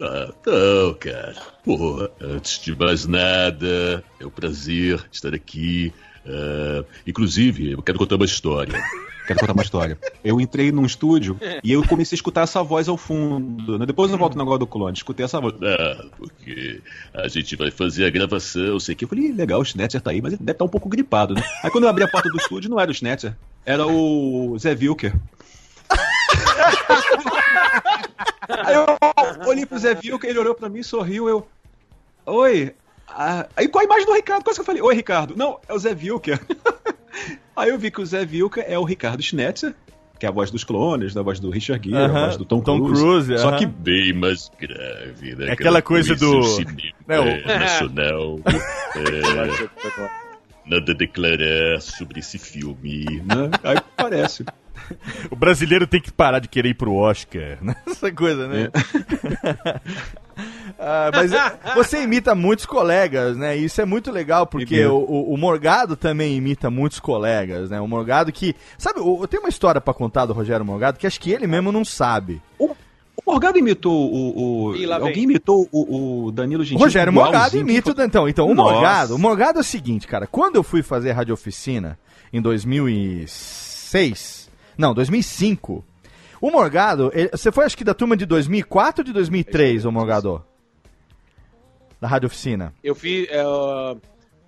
Ah, 0.00 0.32
não, 0.46 0.94
cara. 0.94 1.36
Pô, 1.64 2.08
antes 2.20 2.60
de 2.60 2.74
mais 2.76 3.06
nada, 3.06 4.02
é 4.20 4.26
um 4.26 4.30
prazer 4.30 5.04
estar 5.12 5.34
aqui. 5.34 5.92
Ah, 6.26 6.84
inclusive, 7.06 7.72
eu 7.72 7.82
quero 7.82 7.98
contar 7.98 8.16
uma 8.16 8.24
história. 8.24 8.82
Quero 9.26 9.40
contar 9.40 9.52
uma 9.52 9.62
história. 9.62 9.98
Eu 10.24 10.40
entrei 10.40 10.70
num 10.70 10.84
estúdio 10.86 11.36
e 11.64 11.72
eu 11.72 11.86
comecei 11.86 12.14
a 12.14 12.18
escutar 12.18 12.42
essa 12.42 12.62
voz 12.62 12.88
ao 12.88 12.96
fundo. 12.96 13.78
né? 13.78 13.84
Depois 13.86 14.10
eu 14.10 14.18
volto 14.18 14.34
no 14.34 14.38
negócio 14.44 14.60
do 14.60 14.66
clone. 14.66 14.96
Escutei 14.96 15.24
essa 15.24 15.40
voz. 15.40 15.54
Ah, 15.62 16.04
porque 16.16 16.80
a 17.12 17.26
gente 17.28 17.56
vai 17.56 17.70
fazer 17.70 18.04
a 18.06 18.10
gravação, 18.10 18.78
sei 18.78 18.94
que. 18.94 19.04
Eu 19.04 19.08
falei, 19.08 19.26
"Ih, 19.26 19.32
legal, 19.32 19.60
o 19.60 19.64
Schnetzer 19.64 20.00
tá 20.00 20.10
aí, 20.12 20.22
mas 20.22 20.32
ele 20.34 20.42
deve 20.42 20.52
estar 20.52 20.64
um 20.64 20.68
pouco 20.68 20.88
gripado, 20.88 21.34
né? 21.34 21.42
Aí 21.62 21.70
quando 21.70 21.84
eu 21.84 21.90
abri 21.90 22.04
a 22.04 22.08
porta 22.08 22.28
do 22.28 22.36
estúdio, 22.36 22.70
não 22.70 22.78
era 22.78 22.90
o 22.90 22.94
Schnetzer, 22.94 23.34
era 23.64 23.86
o 23.86 24.56
Zé 24.58 24.70
Wilker. 24.74 25.12
Aí 28.48 28.74
eu 28.74 28.86
olhei 29.48 29.66
pro 29.66 29.78
Zé 29.78 29.90
Wilker, 30.02 30.30
ele 30.30 30.38
olhou 30.38 30.54
pra 30.54 30.68
mim, 30.68 30.82
sorriu, 30.82 31.28
eu. 31.28 31.46
Oi. 32.26 32.74
Ah, 33.08 33.46
aí 33.56 33.68
com 33.68 33.78
a 33.78 33.84
imagem 33.84 34.06
do 34.06 34.12
Ricardo, 34.14 34.42
quase 34.44 34.56
que 34.58 34.60
eu 34.60 34.64
falei, 34.66 34.82
oi 34.82 34.94
Ricardo. 34.94 35.34
Não, 35.36 35.58
é 35.68 35.72
o 35.74 35.78
Zé 35.78 35.90
Wilker. 35.90 36.40
Aí 37.56 37.70
eu 37.70 37.78
vi 37.78 37.90
que 37.90 38.00
o 38.00 38.06
Zé 38.06 38.20
Wilker 38.20 38.64
é 38.68 38.78
o 38.78 38.84
Ricardo 38.84 39.22
Schnetzer, 39.22 39.74
que 40.18 40.26
é 40.26 40.28
a 40.28 40.32
voz 40.32 40.50
dos 40.50 40.62
clones, 40.64 41.14
da 41.14 41.22
voz 41.22 41.40
do 41.40 41.48
Richard 41.50 41.88
Gere, 41.88 42.02
a 42.02 42.06
Aham, 42.06 42.24
voz 42.26 42.36
do 42.36 42.44
Tom, 42.44 42.60
Tom 42.60 42.78
Cruise. 42.80 43.02
Cruise, 43.02 43.38
Só 43.38 43.48
aham. 43.48 43.58
que 43.58 43.66
Bem 43.66 44.12
mais 44.12 44.50
grave, 44.58 45.34
né? 45.36 45.48
É 45.48 45.52
aquela 45.52 45.80
coisa 45.82 46.14
do- 46.14 46.40
né, 47.08 47.18
o- 47.20 47.22
é, 47.50 47.58
nacional. 47.58 48.38
é, 48.96 50.68
nada 50.68 50.92
a 50.92 50.94
declarar 50.94 51.80
sobre 51.80 52.20
esse 52.20 52.38
filme. 52.38 53.04
né, 53.24 53.50
aí 53.62 53.76
parece. 53.96 54.44
O 55.30 55.36
brasileiro 55.36 55.86
tem 55.86 56.00
que 56.00 56.10
parar 56.12 56.38
de 56.38 56.48
querer 56.48 56.70
ir 56.70 56.74
pro 56.74 56.94
Oscar. 56.94 57.58
né? 57.62 57.74
Essa 57.86 58.10
coisa, 58.12 58.46
né? 58.48 58.70
Ah, 60.78 61.10
mas 61.14 61.32
é, 61.32 61.58
você 61.74 62.02
imita 62.02 62.34
muitos 62.34 62.66
colegas, 62.66 63.38
né? 63.38 63.56
E 63.56 63.64
isso 63.64 63.80
é 63.80 63.86
muito 63.86 64.10
legal, 64.12 64.46
porque 64.46 64.84
o, 64.84 64.98
o- 64.98 65.32
o 65.32 65.36
Morgado 65.38 65.96
também 65.96 66.36
imita 66.36 66.68
muitos 66.70 67.00
colegas, 67.00 67.70
né? 67.70 67.80
O 67.80 67.88
Morgado 67.88 68.30
que. 68.30 68.54
Sabe, 68.76 69.00
o- 69.00 69.22
eu 69.22 69.26
tenho 69.28 69.42
uma 69.42 69.48
história 69.48 69.80
pra 69.80 69.94
contar 69.94 70.26
do 70.26 70.34
Rogério 70.34 70.62
Morgado 70.66 70.98
que 70.98 71.06
acho 71.06 71.18
que 71.18 71.30
ele 71.32 71.46
mesmo 71.46 71.72
não 71.72 71.86
sabe. 71.86 72.42
O 72.58 72.74
Morgado 73.26 73.58
imitou 73.58 74.12
o. 74.12 74.74
o- 74.74 74.92
alguém 74.92 75.22
imitou 75.24 75.66
o, 75.72 76.26
o 76.26 76.32
Danilo 76.32 76.60
O 76.60 76.64
Gentili. 76.66 76.84
Rogério 76.84 77.12
Morgado 77.14 77.56
imita 77.56 77.92
o 77.92 77.94
foi- 77.94 78.04
Dantão. 78.04 78.28
Então, 78.28 78.46
o 78.46 78.54
Nossa. 78.54 78.72
Morgado, 78.74 79.14
o 79.14 79.18
Morgado 79.18 79.58
é 79.58 79.62
o 79.62 79.64
seguinte, 79.64 80.06
cara. 80.06 80.26
Quando 80.26 80.56
eu 80.56 80.62
fui 80.62 80.82
fazer 80.82 81.12
Rádio 81.12 81.32
Oficina 81.32 81.98
em 82.30 82.42
2006, 82.42 84.35
não, 84.76 84.92
2005, 84.94 85.84
o 86.40 86.50
Morgado, 86.50 87.10
ele- 87.14 87.30
você 87.30 87.50
foi 87.52 87.64
acho 87.64 87.76
que 87.76 87.84
da 87.84 87.94
turma 87.94 88.16
de 88.16 88.26
2004 88.26 89.00
ou 89.00 89.04
de 89.04 89.12
2003, 89.12 89.84
o 89.84 89.92
Morgado? 89.92 90.44
Da 92.00 92.06
Rádio 92.08 92.26
Oficina. 92.26 92.74
Eu 92.84 92.94
fiz. 92.94 93.26
é, 93.30 93.42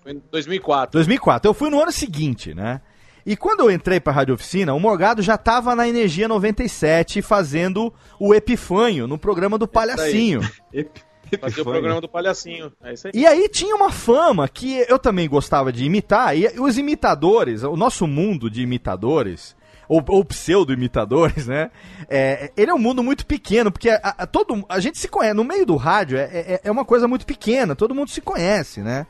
foi 0.03 0.12
em 0.12 0.23
2004. 0.31 0.93
2004. 0.93 1.49
Eu 1.49 1.55
fui 1.55 1.71
no 1.71 1.81
ano 1.81 1.91
seguinte, 1.93 2.55
né? 2.55 2.81
E 3.25 3.37
quando 3.37 3.61
eu 3.61 3.71
entrei 3.71 4.01
pra 4.01 4.12
Rádio 4.12 4.35
Oficina, 4.35 4.73
o 4.75 4.81
Morgado 4.81 5.21
já 5.23 5.37
tava 5.37 5.75
na 5.75 5.87
Energia 5.88 6.29
97 6.29 7.21
fazendo 7.21 7.93
o 8.19 8.35
Epifanho 8.35 9.07
no 9.07 9.19
programa 9.19 9.59
do 9.59 9.67
Palhacinho. 9.69 10.41
Ep- 10.73 11.07
Fazia 11.41 11.62
o 11.62 11.67
programa 11.67 12.01
do 12.01 12.09
Palhacinho. 12.09 12.73
É 12.83 12.95
isso 12.95 13.07
aí. 13.07 13.12
E 13.14 13.27
aí 13.27 13.51
tinha 13.51 13.77
uma 13.77 13.91
fama 13.93 14.49
que 14.49 14.83
eu 14.88 14.99
também 14.99 15.29
gostava 15.29 15.71
de 15.71 15.85
imitar, 15.85 16.35
e 16.35 16.47
os 16.59 16.79
imitadores, 16.79 17.62
o 17.64 17.77
nosso 17.77 18.07
mundo 18.07 18.49
de 18.51 18.62
imitadores, 18.62 19.55
ou, 19.88 20.05
ou 20.09 20.24
pseudo-imitadores, 20.24 21.46
né? 21.46 21.70
É, 22.09 22.51
ele 22.57 22.70
é 22.70 22.74
um 22.74 22.79
mundo 22.79 23.03
muito 23.03 23.24
pequeno, 23.27 23.70
porque 23.72 23.90
a, 23.90 24.01
a- 24.18 24.27
todo, 24.27 24.64
a 24.68 24.81
gente 24.81 24.98
se 24.98 25.09
conhece, 25.09 25.35
no 25.35 25.44
meio 25.44 25.64
do 25.64 25.77
rádio 25.77 26.18
é, 26.18 26.22
é, 26.24 26.61
é 26.64 26.70
uma 26.70 26.85
coisa 26.85 27.09
muito 27.09 27.24
pequena, 27.27 27.74
todo 27.74 27.94
mundo 27.94 28.11
se 28.11 28.20
conhece, 28.20 28.81
né? 28.81 29.07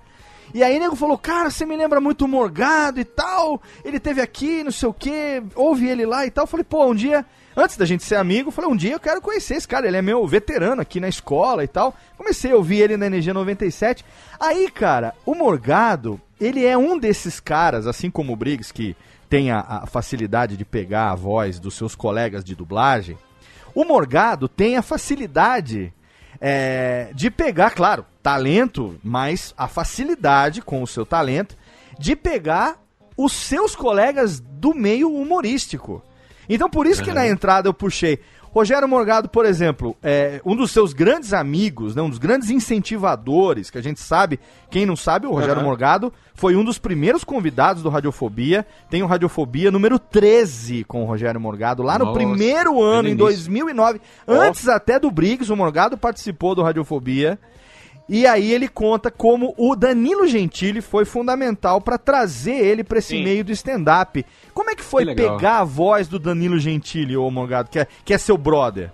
E 0.54 0.62
aí 0.62 0.78
nego 0.78 0.96
falou, 0.96 1.18
cara, 1.18 1.50
você 1.50 1.66
me 1.66 1.76
lembra 1.76 2.00
muito 2.00 2.24
o 2.24 2.28
Morgado 2.28 2.98
e 2.98 3.04
tal, 3.04 3.60
ele 3.84 4.00
teve 4.00 4.22
aqui, 4.22 4.64
não 4.64 4.70
sei 4.70 4.88
o 4.88 4.94
que, 4.94 5.42
ouve 5.54 5.86
ele 5.86 6.06
lá 6.06 6.24
e 6.24 6.30
tal. 6.30 6.44
Eu 6.44 6.48
falei, 6.48 6.64
pô, 6.64 6.86
um 6.86 6.94
dia, 6.94 7.22
antes 7.54 7.76
da 7.76 7.84
gente 7.84 8.02
ser 8.02 8.14
amigo, 8.16 8.48
eu 8.48 8.52
falei, 8.52 8.70
um 8.70 8.76
dia 8.76 8.92
eu 8.94 8.98
quero 9.00 9.20
conhecer 9.20 9.56
esse 9.56 9.68
cara, 9.68 9.86
ele 9.86 9.98
é 9.98 10.00
meu 10.02 10.26
veterano 10.26 10.80
aqui 10.80 11.00
na 11.00 11.08
escola 11.08 11.62
e 11.64 11.68
tal. 11.68 11.94
Comecei 12.16 12.50
a 12.50 12.56
ouvir 12.56 12.80
ele 12.80 12.96
na 12.96 13.04
Energia 13.04 13.34
97. 13.34 14.02
Aí, 14.40 14.70
cara, 14.70 15.12
o 15.26 15.34
Morgado, 15.34 16.18
ele 16.40 16.64
é 16.64 16.78
um 16.78 16.98
desses 16.98 17.38
caras, 17.40 17.86
assim 17.86 18.10
como 18.10 18.32
o 18.32 18.36
Briggs, 18.36 18.72
que 18.72 18.96
tem 19.28 19.50
a, 19.50 19.60
a 19.60 19.86
facilidade 19.86 20.56
de 20.56 20.64
pegar 20.64 21.10
a 21.10 21.14
voz 21.14 21.58
dos 21.58 21.74
seus 21.74 21.94
colegas 21.94 22.44
de 22.44 22.54
dublagem. 22.54 23.18
O 23.74 23.84
Morgado 23.84 24.48
tem 24.48 24.76
a 24.76 24.82
facilidade 24.82 25.92
é, 26.40 27.10
de 27.14 27.30
pegar, 27.30 27.70
claro, 27.70 28.06
talento, 28.22 28.98
mas 29.02 29.54
a 29.56 29.68
facilidade 29.68 30.62
com 30.62 30.82
o 30.82 30.86
seu 30.86 31.04
talento 31.04 31.56
de 31.98 32.16
pegar 32.16 32.82
os 33.16 33.32
seus 33.32 33.74
colegas 33.74 34.40
do 34.40 34.74
meio 34.74 35.12
humorístico. 35.12 36.02
Então 36.48 36.70
por 36.70 36.86
isso 36.86 37.02
que 37.02 37.12
na 37.12 37.28
entrada 37.28 37.68
eu 37.68 37.74
puxei. 37.74 38.20
Rogério 38.50 38.88
Morgado, 38.88 39.28
por 39.28 39.44
exemplo, 39.44 39.96
é 40.02 40.40
um 40.44 40.56
dos 40.56 40.70
seus 40.70 40.92
grandes 40.92 41.32
amigos, 41.32 41.94
né, 41.94 42.02
um 42.02 42.08
dos 42.08 42.18
grandes 42.18 42.50
incentivadores, 42.50 43.70
que 43.70 43.78
a 43.78 43.82
gente 43.82 44.00
sabe, 44.00 44.40
quem 44.70 44.86
não 44.86 44.96
sabe, 44.96 45.26
o 45.26 45.32
Rogério 45.32 45.56
Aham. 45.56 45.64
Morgado 45.64 46.12
foi 46.34 46.56
um 46.56 46.64
dos 46.64 46.78
primeiros 46.78 47.24
convidados 47.24 47.82
do 47.82 47.88
Radiofobia. 47.88 48.66
Tem 48.88 49.02
o 49.02 49.06
Radiofobia 49.06 49.70
número 49.70 49.98
13 49.98 50.84
com 50.84 51.02
o 51.02 51.06
Rogério 51.06 51.40
Morgado, 51.40 51.82
lá 51.82 51.98
no 51.98 52.06
Nossa, 52.06 52.18
primeiro 52.18 52.82
ano, 52.82 53.08
em 53.08 53.12
no 53.12 53.18
2009. 53.18 54.00
Antes 54.26 54.68
até 54.68 54.98
do 54.98 55.10
Briggs, 55.10 55.52
o 55.52 55.56
Morgado 55.56 55.98
participou 55.98 56.54
do 56.54 56.62
Radiofobia. 56.62 57.38
E 58.08 58.26
aí 58.26 58.50
ele 58.52 58.68
conta 58.68 59.10
como 59.10 59.54
o 59.58 59.76
Danilo 59.76 60.26
Gentili 60.26 60.80
foi 60.80 61.04
fundamental 61.04 61.78
pra 61.78 61.98
trazer 61.98 62.56
ele 62.56 62.82
pra 62.82 62.98
esse 62.98 63.16
Sim. 63.16 63.22
meio 63.22 63.44
do 63.44 63.52
stand-up. 63.52 64.24
Como 64.54 64.70
é 64.70 64.74
que 64.74 64.82
foi 64.82 65.04
Que 65.04 65.14
pegar 65.14 65.58
a 65.58 65.64
voz 65.64 66.08
do 66.08 66.18
Danilo 66.18 66.58
Gentili, 66.58 67.16
ô 67.16 67.30
Morgado, 67.30 67.68
que 67.68 67.78
é, 67.78 67.86
que 68.04 68.14
é 68.14 68.18
seu 68.18 68.38
brother? 68.38 68.90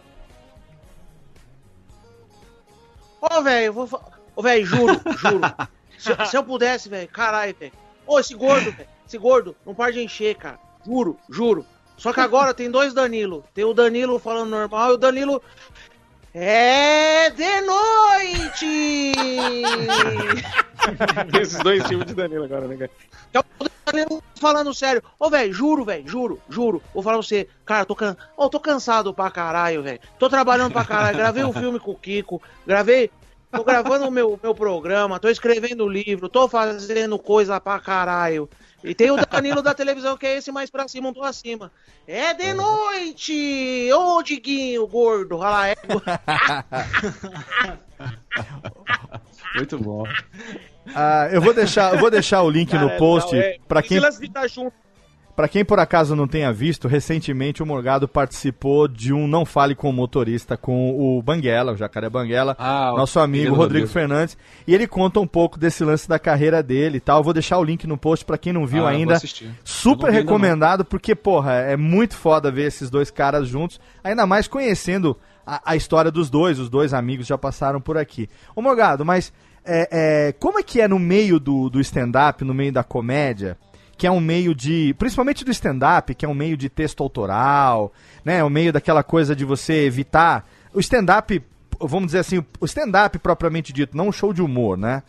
Ô, 3.21 3.41
velho, 3.43 3.67
eu 3.67 3.73
vou. 3.73 4.03
Ô, 4.35 4.43
velho, 4.43 4.67
juro, 4.67 5.01
juro. 5.17 5.55
se, 5.97 6.27
se 6.27 6.37
eu 6.37 6.43
pudesse, 6.43 6.89
velho, 6.89 7.09
caralho, 7.09 7.55
velho. 7.59 7.73
Ô, 8.07 8.19
esse 8.19 8.35
gordo, 8.35 8.73
velho. 8.73 8.89
Esse 9.07 9.17
gordo, 9.17 9.55
não 9.65 9.75
pode 9.75 10.01
encher, 10.01 10.35
cara. 10.35 10.59
Juro, 10.85 11.17
juro. 11.31 11.65
Só 11.97 12.13
que 12.13 12.21
agora 12.21 12.53
tem 12.53 12.71
dois 12.71 12.93
Danilo. 12.93 13.45
Tem 13.55 13.65
o 13.65 13.73
Danilo 13.73 14.19
falando 14.19 14.51
normal 14.51 14.91
e 14.91 14.95
o 14.95 14.99
Danilo. 14.99 15.41
É 16.37 17.31
de 17.31 17.61
noite! 17.61 19.13
Esses 21.41 21.59
dois 21.61 21.85
tipos 21.85 22.07
de 22.07 22.15
Danilo 22.15 22.43
agora, 22.43 22.67
né, 22.67 22.77
cara? 22.77 22.91
Que 23.31 23.39
é 23.39 23.41
o 23.41 23.45
Danilo 23.87 24.21
falando 24.35 24.75
sério. 24.75 25.01
Ô, 25.17 25.31
velho, 25.31 25.53
juro, 25.53 25.85
velho, 25.85 26.09
juro, 26.09 26.43
juro. 26.49 26.83
Vou 26.93 27.05
falar 27.05 27.19
pra 27.19 27.27
você, 27.27 27.49
cara, 27.65 27.85
tô, 27.85 27.95
can... 27.95 28.17
Ô, 28.37 28.49
tô 28.49 28.59
cansado 28.59 29.15
pra 29.15 29.31
caralho, 29.31 29.85
velho. 29.85 30.01
Tô 30.19 30.29
trabalhando 30.29 30.73
pra 30.73 30.85
caralho. 30.85 31.17
Gravei 31.17 31.45
um 31.45 31.53
filme 31.53 31.79
com 31.79 31.93
o 31.93 31.97
Kiko, 31.97 32.43
gravei. 32.67 33.13
Tô 33.55 33.63
gravando 33.63 34.07
o 34.07 34.11
meu, 34.11 34.39
meu 34.43 34.55
programa, 34.55 35.21
tô 35.21 35.29
escrevendo 35.29 35.89
livro, 35.89 36.29
tô 36.29 36.49
fazendo 36.49 37.19
coisa 37.19 37.61
pra 37.61 37.79
caralho. 37.79 38.49
E 38.83 38.95
tem 38.95 39.11
o 39.11 39.17
Danilo 39.17 39.63
da 39.63 39.73
televisão, 39.73 40.17
que 40.17 40.27
é 40.27 40.37
esse 40.37 40.51
mais 40.51 40.69
pra 40.71 40.89
cima, 40.89 41.09
um 41.09 41.13
tô 41.13 41.23
acima. 41.23 41.71
É 42.07 42.35
de 42.35 42.53
noite! 42.53 43.91
Ô, 43.95 44.23
Diguinho, 44.23 44.87
gordo, 44.87 45.39
olha 45.39 45.49
lá, 45.49 45.69
é. 45.69 45.77
Muito 49.55 49.79
bom. 49.79 50.05
Ah, 50.95 51.29
eu 51.33 51.41
vou 51.41 51.55
deixar, 51.55 51.95
eu 51.95 52.01
vou 52.01 52.11
deixar 52.11 52.43
o 52.43 52.51
link 52.51 52.73
Cara, 52.73 52.85
no 52.85 52.99
post 52.99 53.35
é. 53.35 53.59
pra 53.67 53.81
Esse 53.81 53.89
quem 53.89 54.01
junto. 54.49 54.84
Para 55.35 55.49
quem 55.49 55.65
por 55.65 55.81
acaso 55.81 56.15
não 56.15 56.29
tenha 56.29 56.53
visto, 56.53 56.87
recentemente 56.87 57.61
o 57.61 57.67
Morgado 57.67 58.07
participou 58.07 58.87
de 58.87 59.13
um 59.13 59.27
Não 59.27 59.45
Fale 59.45 59.75
com 59.75 59.91
o 59.91 59.93
Motorista 59.93 60.57
com 60.57 60.97
o 60.97 61.21
Banguela, 61.21 61.73
o 61.73 61.77
Jacaré 61.77 62.09
Banguela, 62.09 62.55
Ah, 62.57 62.93
nosso 62.97 63.19
amigo 63.19 63.47
Rodrigo 63.51 63.63
Rodrigo. 63.63 63.87
Fernandes, 63.89 64.39
e 64.65 64.73
ele 64.73 64.87
conta 64.87 65.19
um 65.19 65.27
pouco 65.27 65.59
desse 65.59 65.83
lance 65.85 66.09
da 66.09 66.21
carreira 66.21 66.63
dele 66.63 66.99
e 66.99 67.01
tal. 67.01 67.19
Eu 67.19 67.25
vou 67.25 67.33
deixar 67.33 67.59
o 67.59 67.65
link 67.65 67.85
no 67.85 67.99
post 67.99 68.25
para 68.25 68.39
quem 68.39 68.53
não 68.53 68.65
viu 68.65 68.87
Ah, 68.87 68.91
ainda. 68.91 69.19
Super 69.65 70.11
vi 70.13 70.19
ainda 70.19 70.21
recomendado, 70.21 70.85
porque, 70.85 71.17
porra, 71.17 71.55
é 71.55 71.77
muito 71.77 72.15
foda 72.17 72.51
ver 72.51 72.69
esses 72.69 72.89
dois 72.89 73.11
caras 73.11 73.49
juntos, 73.49 73.81
ainda 74.05 74.27
mais 74.27 74.47
conhecendo 74.47 75.17
a, 75.45 75.73
a 75.73 75.77
história 75.77 76.13
dos 76.13 76.31
dois, 76.31 76.61
os 76.61 76.71
dois 76.71 76.95
amigos 76.95 77.27
já 77.27 77.37
passaram 77.37 77.81
por 77.81 77.99
aqui. 77.99 78.29
Ô 78.55 78.63
Morgado, 78.63 79.05
mas 79.05 79.33
é, 79.65 79.89
é, 80.29 80.33
como 80.33 80.61
é 80.61 80.63
que 80.63 80.81
é 80.81 80.87
no 80.87 80.99
meio 81.01 81.41
do, 81.41 81.69
do 81.69 81.81
stand-up, 81.81 82.45
no 82.45 82.55
meio 82.55 82.73
da 82.73 82.85
comédia, 82.85 83.59
que 83.97 84.07
é 84.07 84.11
um 84.11 84.21
meio 84.21 84.55
de. 84.55 84.95
Principalmente 84.99 85.45
do 85.45 85.51
stand-up, 85.51 86.15
que 86.15 86.25
é 86.25 86.29
um 86.29 86.35
meio 86.35 86.57
de 86.57 86.69
texto 86.69 87.03
autoral, 87.03 87.93
né? 88.25 88.43
O 88.43 88.51
meio 88.51 88.73
daquela 88.73 89.03
coisa 89.03 89.35
de 89.35 89.45
você 89.45 89.85
evitar. 89.85 90.49
O 90.73 90.81
stand-up, 90.81 91.43
vamos 91.81 92.07
dizer 92.07 92.19
assim, 92.21 92.45
o 92.61 92.65
stand-up 92.65 93.19
propriamente 93.19 93.73
dito, 93.73 93.97
não 93.97 94.09
um 94.09 94.13
show 94.13 94.33
de 94.33 94.43
humor, 94.43 94.77
né? 94.77 95.03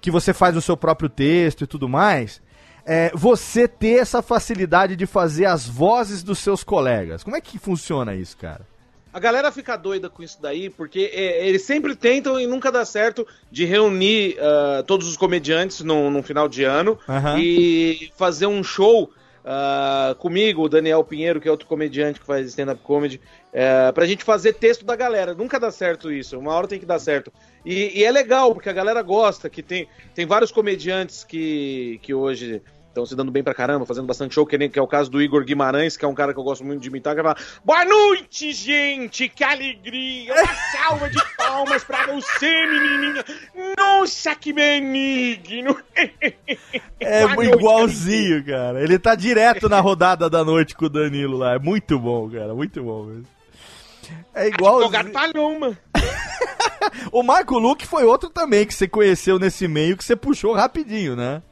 Que 0.00 0.10
você 0.10 0.32
faz 0.32 0.56
o 0.56 0.62
seu 0.62 0.76
próprio 0.76 1.08
texto 1.08 1.64
e 1.64 1.66
tudo 1.66 1.88
mais. 1.88 2.40
É, 2.86 3.12
você 3.14 3.68
ter 3.68 4.00
essa 4.00 4.22
facilidade 4.22 4.96
de 4.96 5.06
fazer 5.06 5.44
as 5.44 5.66
vozes 5.66 6.22
dos 6.22 6.38
seus 6.38 6.64
colegas. 6.64 7.22
Como 7.22 7.36
é 7.36 7.40
que 7.40 7.58
funciona 7.58 8.14
isso, 8.14 8.36
cara? 8.36 8.69
A 9.12 9.18
galera 9.18 9.50
fica 9.50 9.76
doida 9.76 10.08
com 10.08 10.22
isso 10.22 10.40
daí, 10.40 10.70
porque 10.70 11.10
é, 11.12 11.46
eles 11.46 11.62
sempre 11.62 11.96
tentam 11.96 12.38
e 12.38 12.46
nunca 12.46 12.70
dá 12.70 12.84
certo 12.84 13.26
de 13.50 13.64
reunir 13.64 14.36
ah, 14.40 14.84
todos 14.86 15.08
os 15.08 15.16
comediantes 15.16 15.80
no, 15.80 16.10
no 16.10 16.22
final 16.22 16.48
de 16.48 16.62
ano 16.62 16.98
Aham. 17.08 17.38
e 17.38 18.10
fazer 18.16 18.46
um 18.46 18.62
show 18.62 19.10
ah, 19.44 20.14
comigo, 20.18 20.62
o 20.62 20.68
Daniel 20.68 21.02
Pinheiro, 21.02 21.40
que 21.40 21.48
é 21.48 21.50
outro 21.50 21.66
comediante 21.66 22.20
que 22.20 22.26
faz 22.26 22.46
stand-up 22.46 22.80
comedy, 22.82 23.20
é, 23.52 23.90
pra 23.90 24.06
gente 24.06 24.22
fazer 24.22 24.52
texto 24.54 24.84
da 24.84 24.94
galera. 24.94 25.34
Nunca 25.34 25.58
dá 25.58 25.70
certo 25.70 26.12
isso, 26.12 26.38
uma 26.38 26.54
hora 26.54 26.68
tem 26.68 26.78
que 26.78 26.86
dar 26.86 26.98
certo. 26.98 27.32
E, 27.64 27.98
e 27.98 28.04
é 28.04 28.10
legal, 28.10 28.54
porque 28.54 28.68
a 28.68 28.72
galera 28.72 29.02
gosta, 29.02 29.50
que 29.50 29.62
tem, 29.62 29.88
tem 30.14 30.26
vários 30.26 30.52
comediantes 30.52 31.24
que, 31.24 31.98
que 32.02 32.14
hoje 32.14 32.62
estão 32.90 33.06
se 33.06 33.14
dando 33.14 33.30
bem 33.30 33.42
pra 33.42 33.54
caramba, 33.54 33.86
fazendo 33.86 34.06
bastante 34.06 34.34
show, 34.34 34.44
que, 34.44 34.58
nem, 34.58 34.68
que 34.68 34.78
é 34.78 34.82
o 34.82 34.86
caso 34.86 35.10
do 35.10 35.22
Igor 35.22 35.44
Guimarães, 35.44 35.96
que 35.96 36.04
é 36.04 36.08
um 36.08 36.14
cara 36.14 36.34
que 36.34 36.38
eu 36.38 36.44
gosto 36.44 36.64
muito 36.64 36.80
de 36.82 36.88
imitar, 36.88 37.14
que 37.14 37.22
vai 37.22 37.34
falar, 37.34 37.46
Boa 37.64 37.84
noite, 37.84 38.52
gente! 38.52 39.28
Que 39.28 39.44
alegria! 39.44 40.34
Uma 40.34 40.54
salva 40.72 41.08
de 41.10 41.36
palmas 41.36 41.84
pra 41.84 42.06
você, 42.06 42.66
menininha! 42.66 43.24
Nossa, 43.78 44.34
que 44.34 44.52
benigno! 44.52 45.76
É 47.02 47.22
Boa 47.22 47.34
noite, 47.34 47.54
igualzinho, 47.54 48.44
cara. 48.44 48.82
Ele 48.82 48.98
tá 48.98 49.14
direto 49.14 49.70
na 49.70 49.80
rodada 49.80 50.28
da 50.28 50.44
noite 50.44 50.76
com 50.76 50.84
o 50.84 50.88
Danilo 50.88 51.38
lá. 51.38 51.54
É 51.54 51.58
muito 51.58 51.98
bom, 51.98 52.28
cara. 52.28 52.54
Muito 52.54 52.82
bom 52.82 53.04
mesmo. 53.04 53.26
É 54.34 54.48
igual. 54.48 54.76
Advogado 54.76 55.10
Palhoma! 55.10 55.78
O 57.12 57.22
Marco 57.22 57.58
Luque 57.58 57.86
foi 57.86 58.04
outro 58.04 58.30
também 58.30 58.66
que 58.66 58.74
você 58.74 58.88
conheceu 58.88 59.38
nesse 59.38 59.68
meio 59.68 59.96
que 59.96 60.04
você 60.04 60.16
puxou 60.16 60.54
rapidinho, 60.54 61.14
né? 61.14 61.42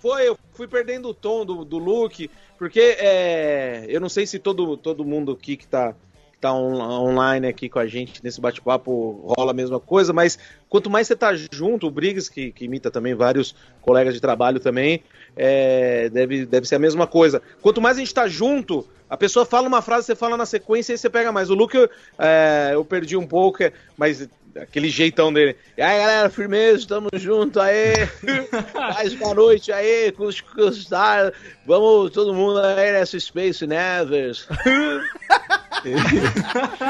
Foi, 0.00 0.28
eu 0.28 0.38
fui 0.52 0.68
perdendo 0.68 1.08
o 1.08 1.14
tom 1.14 1.44
do, 1.44 1.64
do 1.64 1.78
look, 1.78 2.30
porque 2.56 2.96
é, 2.98 3.84
eu 3.88 4.00
não 4.00 4.08
sei 4.08 4.26
se 4.26 4.38
todo, 4.38 4.76
todo 4.76 5.04
mundo 5.04 5.32
aqui 5.32 5.56
que 5.56 5.66
tá, 5.66 5.92
que 6.32 6.38
tá 6.40 6.52
on- 6.52 6.80
online 6.80 7.48
aqui 7.48 7.68
com 7.68 7.78
a 7.78 7.86
gente 7.86 8.22
nesse 8.22 8.40
bate-papo 8.40 9.32
rola 9.36 9.50
a 9.50 9.54
mesma 9.54 9.80
coisa, 9.80 10.12
mas 10.12 10.38
quanto 10.68 10.88
mais 10.88 11.06
você 11.08 11.16
tá 11.16 11.32
junto, 11.52 11.86
o 11.86 11.90
Briggs, 11.90 12.30
que, 12.30 12.52
que 12.52 12.64
imita 12.64 12.90
também 12.90 13.14
vários 13.14 13.54
colegas 13.80 14.14
de 14.14 14.20
trabalho 14.20 14.60
também, 14.60 15.02
é, 15.36 16.08
deve, 16.10 16.46
deve 16.46 16.66
ser 16.66 16.76
a 16.76 16.80
mesma 16.80 17.06
coisa. 17.06 17.42
Quanto 17.60 17.80
mais 17.80 17.96
a 17.96 18.00
gente 18.00 18.14
tá 18.14 18.28
junto, 18.28 18.86
a 19.10 19.16
pessoa 19.16 19.46
fala 19.46 19.66
uma 19.66 19.82
frase, 19.82 20.06
você 20.06 20.14
fala 20.14 20.36
na 20.36 20.46
sequência 20.46 20.92
e 20.92 20.98
você 20.98 21.08
pega 21.08 21.32
mais. 21.32 21.50
O 21.50 21.54
Luke 21.54 21.76
eu, 21.76 21.88
é, 22.18 22.70
eu 22.72 22.84
perdi 22.84 23.16
um 23.16 23.26
pouco, 23.26 23.62
é, 23.62 23.72
mas 23.96 24.28
aquele 24.62 24.88
jeitão 24.88 25.32
dele. 25.32 25.56
E 25.76 25.82
aí, 25.82 25.98
galera, 25.98 26.30
firmeza, 26.30 26.86
tamo 26.86 27.08
junto 27.14 27.60
aí. 27.60 28.08
Mais 28.74 29.14
boa 29.14 29.34
noite 29.34 29.72
aí, 29.72 30.12
com 30.12 30.24
os 30.24 30.40
custar. 30.40 31.32
Vamos 31.66 32.10
todo 32.10 32.34
mundo 32.34 32.60
aí 32.60 32.92
nessa 32.92 33.18
Space 33.18 33.66
Nevers. 33.66 34.48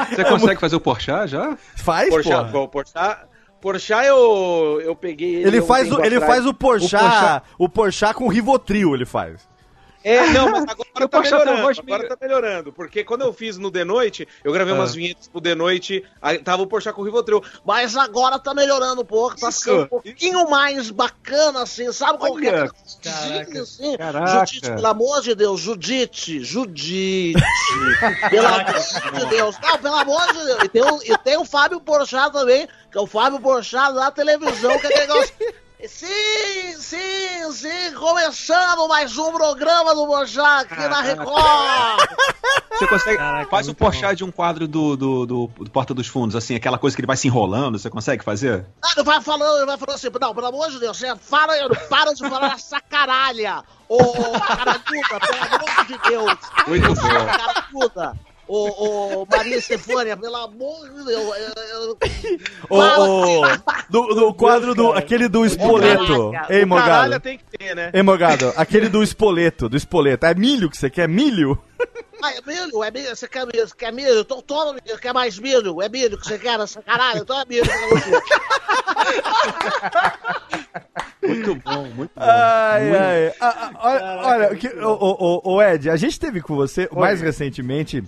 Você 0.09 0.23
consegue 0.25 0.59
fazer 0.59 0.75
o 0.75 0.81
Porchat 0.81 1.27
já? 1.27 1.57
Faz, 1.75 2.09
Porchat, 2.09 2.51
pô, 2.51 2.67
Porchat, 2.67 3.27
Porchat 3.61 4.05
eu, 4.05 4.81
eu 4.83 4.95
peguei 4.95 5.35
ele. 5.35 5.47
Ele 5.47 5.61
um 5.61 5.65
faz, 5.65 5.91
o, 5.91 5.99
ele 6.03 6.15
atrás. 6.15 6.33
faz 6.33 6.45
o 6.45 6.53
Porchat, 6.53 7.43
o 7.57 7.69
Porchat 7.69 8.15
com 8.15 8.27
Rivotril, 8.27 8.95
ele 8.95 9.05
faz. 9.05 9.48
É, 10.03 10.25
não, 10.31 10.49
mas 10.51 10.63
agora 10.63 10.87
Eu 10.99 11.09
tá 11.09 11.19
melhorando. 11.21 11.51
Agora 11.59 11.83
meio- 11.83 12.07
tá 12.09 12.17
melhorando. 12.21 12.73
Porque 12.73 13.03
quando 13.03 13.21
eu 13.21 13.33
fiz 13.33 13.57
no 13.57 13.69
The 13.69 13.83
Noite, 13.83 14.27
eu 14.43 14.51
gravei 14.53 14.73
Ah. 14.73 14.77
umas 14.77 14.95
vinhetas 14.95 15.27
pro 15.27 15.41
The 15.41 15.55
Noite, 15.55 16.03
aí 16.21 16.37
tava 16.39 16.61
o 16.63 16.67
Porchat 16.67 16.93
com 16.95 17.01
o 17.01 17.05
Rivotril. 17.05 17.43
Mas 17.65 17.97
agora 17.97 18.39
tá 18.39 18.53
melhorando 18.53 19.01
um 19.01 19.05
pouco, 19.05 19.37
tá 19.39 19.49
Isso, 19.49 19.59
ficando 19.59 19.83
um 19.83 19.87
pouquinho 19.87 20.49
mais 20.49 20.89
bacana, 20.89 21.63
assim, 21.63 21.91
sabe 21.91 22.19
qual 22.19 22.35
que 22.35 22.47
é? 22.47 22.65
Judite, 22.65 23.57
assim? 23.59 23.97
caraca. 23.97 24.45
Judite, 24.45 24.61
pelo 24.71 24.87
amor 24.87 25.21
de 25.21 25.35
Deus, 25.35 25.59
Judite, 25.59 26.43
Judite, 26.43 27.33
pelo 28.29 28.47
amor 28.47 28.63
de 29.19 29.25
Deus, 29.27 29.55
não, 29.61 29.77
pelo 29.79 29.95
amor 29.95 30.27
de 30.33 30.45
Deus. 30.45 30.63
E 30.63 30.69
tem, 30.69 30.81
o, 30.81 30.99
e 31.03 31.17
tem 31.19 31.37
o 31.37 31.45
Fábio 31.45 31.79
Porchat 31.81 32.31
também, 32.31 32.67
que 32.91 32.97
é 32.97 33.01
o 33.01 33.07
Fábio 33.07 33.39
Porchat 33.39 33.93
da 33.93 34.11
televisão, 34.11 34.77
que 34.79 34.87
é 34.87 34.99
negócio... 34.99 35.33
Sim, 35.87 36.75
sim, 36.77 37.51
sim, 37.53 37.93
começando 37.97 38.85
mais 38.89 39.17
um 39.17 39.31
programa 39.31 39.95
do 39.95 40.05
Porchat 40.05 40.65
aqui 40.69 40.87
na 40.89 40.99
Record. 40.99 42.09
Você 42.69 42.85
consegue. 42.85 43.17
Caraca, 43.17 43.49
faz 43.49 43.69
o 43.69 43.73
Porchat 43.73 44.17
de 44.17 44.25
um 44.25 44.31
quadro 44.31 44.67
do, 44.67 44.97
do, 44.97 45.25
do, 45.25 45.47
do 45.47 45.69
Porta 45.71 45.93
dos 45.93 46.05
Fundos, 46.05 46.35
assim, 46.35 46.53
aquela 46.53 46.77
coisa 46.77 46.97
que 46.97 46.99
ele 46.99 47.07
vai 47.07 47.15
se 47.15 47.27
enrolando, 47.27 47.79
você 47.79 47.89
consegue 47.89 48.25
fazer? 48.25 48.65
Ah, 48.83 48.89
Ele 48.97 49.05
vai 49.05 49.21
falando, 49.21 49.55
ele 49.55 49.65
vai 49.67 49.77
falando 49.77 49.95
assim, 49.95 50.09
não, 50.19 50.35
pelo 50.35 50.47
amor 50.47 50.69
de 50.69 50.79
Deus, 50.79 50.97
você 50.97 51.15
fala, 51.15 51.53
para 51.89 52.13
de 52.13 52.27
falar 52.27 52.53
essa 52.55 52.81
caralha, 52.81 53.63
ô 53.87 53.99
caralhuda, 54.45 55.19
pelo 55.21 55.55
amor 55.55 55.85
de 55.85 55.97
Deus. 56.09 56.37
Muito 56.67 56.93
bom. 56.93 58.28
Ô, 58.51 59.21
ô, 59.21 59.27
Maria 59.29 59.57
Estefânia, 59.57 60.17
pelo 60.17 60.35
amor 60.35 60.89
de 60.89 61.05
Deus. 61.05 61.37
eu- 61.37 61.63
eu- 61.81 61.97
O, 62.67 62.79
o- 62.79 63.41
do, 63.89 64.15
do 64.15 64.33
quadro 64.33 64.73
do. 64.73 64.91
Aquele 64.91 65.27
do 65.27 65.45
Espoleto. 65.45 66.31
Ei, 66.49 66.63
O 66.63 66.67
caralho 66.67 66.67
Morgado. 66.67 67.19
tem 67.19 67.37
que 67.37 67.43
ter, 67.57 67.75
né? 67.75 67.91
Ei, 67.93 68.01
Morgado, 68.01 68.51
aquele 68.57 68.89
do 68.89 69.03
Espoleto, 69.03 69.69
do 69.69 69.77
Espoleto. 69.77 70.25
É 70.25 70.33
milho 70.33 70.67
que 70.69 70.77
você 70.77 70.89
quer? 70.89 71.07
Milho? 71.07 71.61
Ah, 72.23 72.31
é 72.33 72.41
milho? 72.41 72.83
É 72.83 72.89
milho? 72.91 73.15
Você 73.15 73.27
quer 73.27 73.45
milho? 73.45 73.67
Você 73.67 73.75
quer 73.75 73.93
milho? 73.93 74.19
Então 74.21 74.41
toma 74.41 74.73
milho. 74.73 74.97
Quer 74.99 75.13
mais 75.13 75.37
milho? 75.37 75.79
É 75.81 75.87
milho 75.87 76.17
que 76.17 76.25
você 76.27 76.39
quer 76.39 76.57
nessa 76.57 76.81
caralho? 76.81 77.21
Então 77.21 77.39
é 77.39 77.45
milho. 77.47 77.63
Muito 81.21 81.55
bom, 81.55 81.83
muito 81.95 82.11
bom. 82.15 82.21
Ai, 82.21 82.81
Muito- 82.83 82.97
ai. 83.01 83.33
Ah, 83.39 83.55
ah, 83.61 83.71
olha, 83.81 84.49
olha, 84.49 84.87
o, 84.87 84.89
o- 84.89 85.41
o- 85.51 85.53
o 85.55 85.61
Ed, 85.61 85.89
a 85.89 85.95
gente 85.95 86.19
teve 86.19 86.41
com 86.41 86.55
você 86.55 86.89
mais 86.91 87.21
recentemente. 87.21 88.03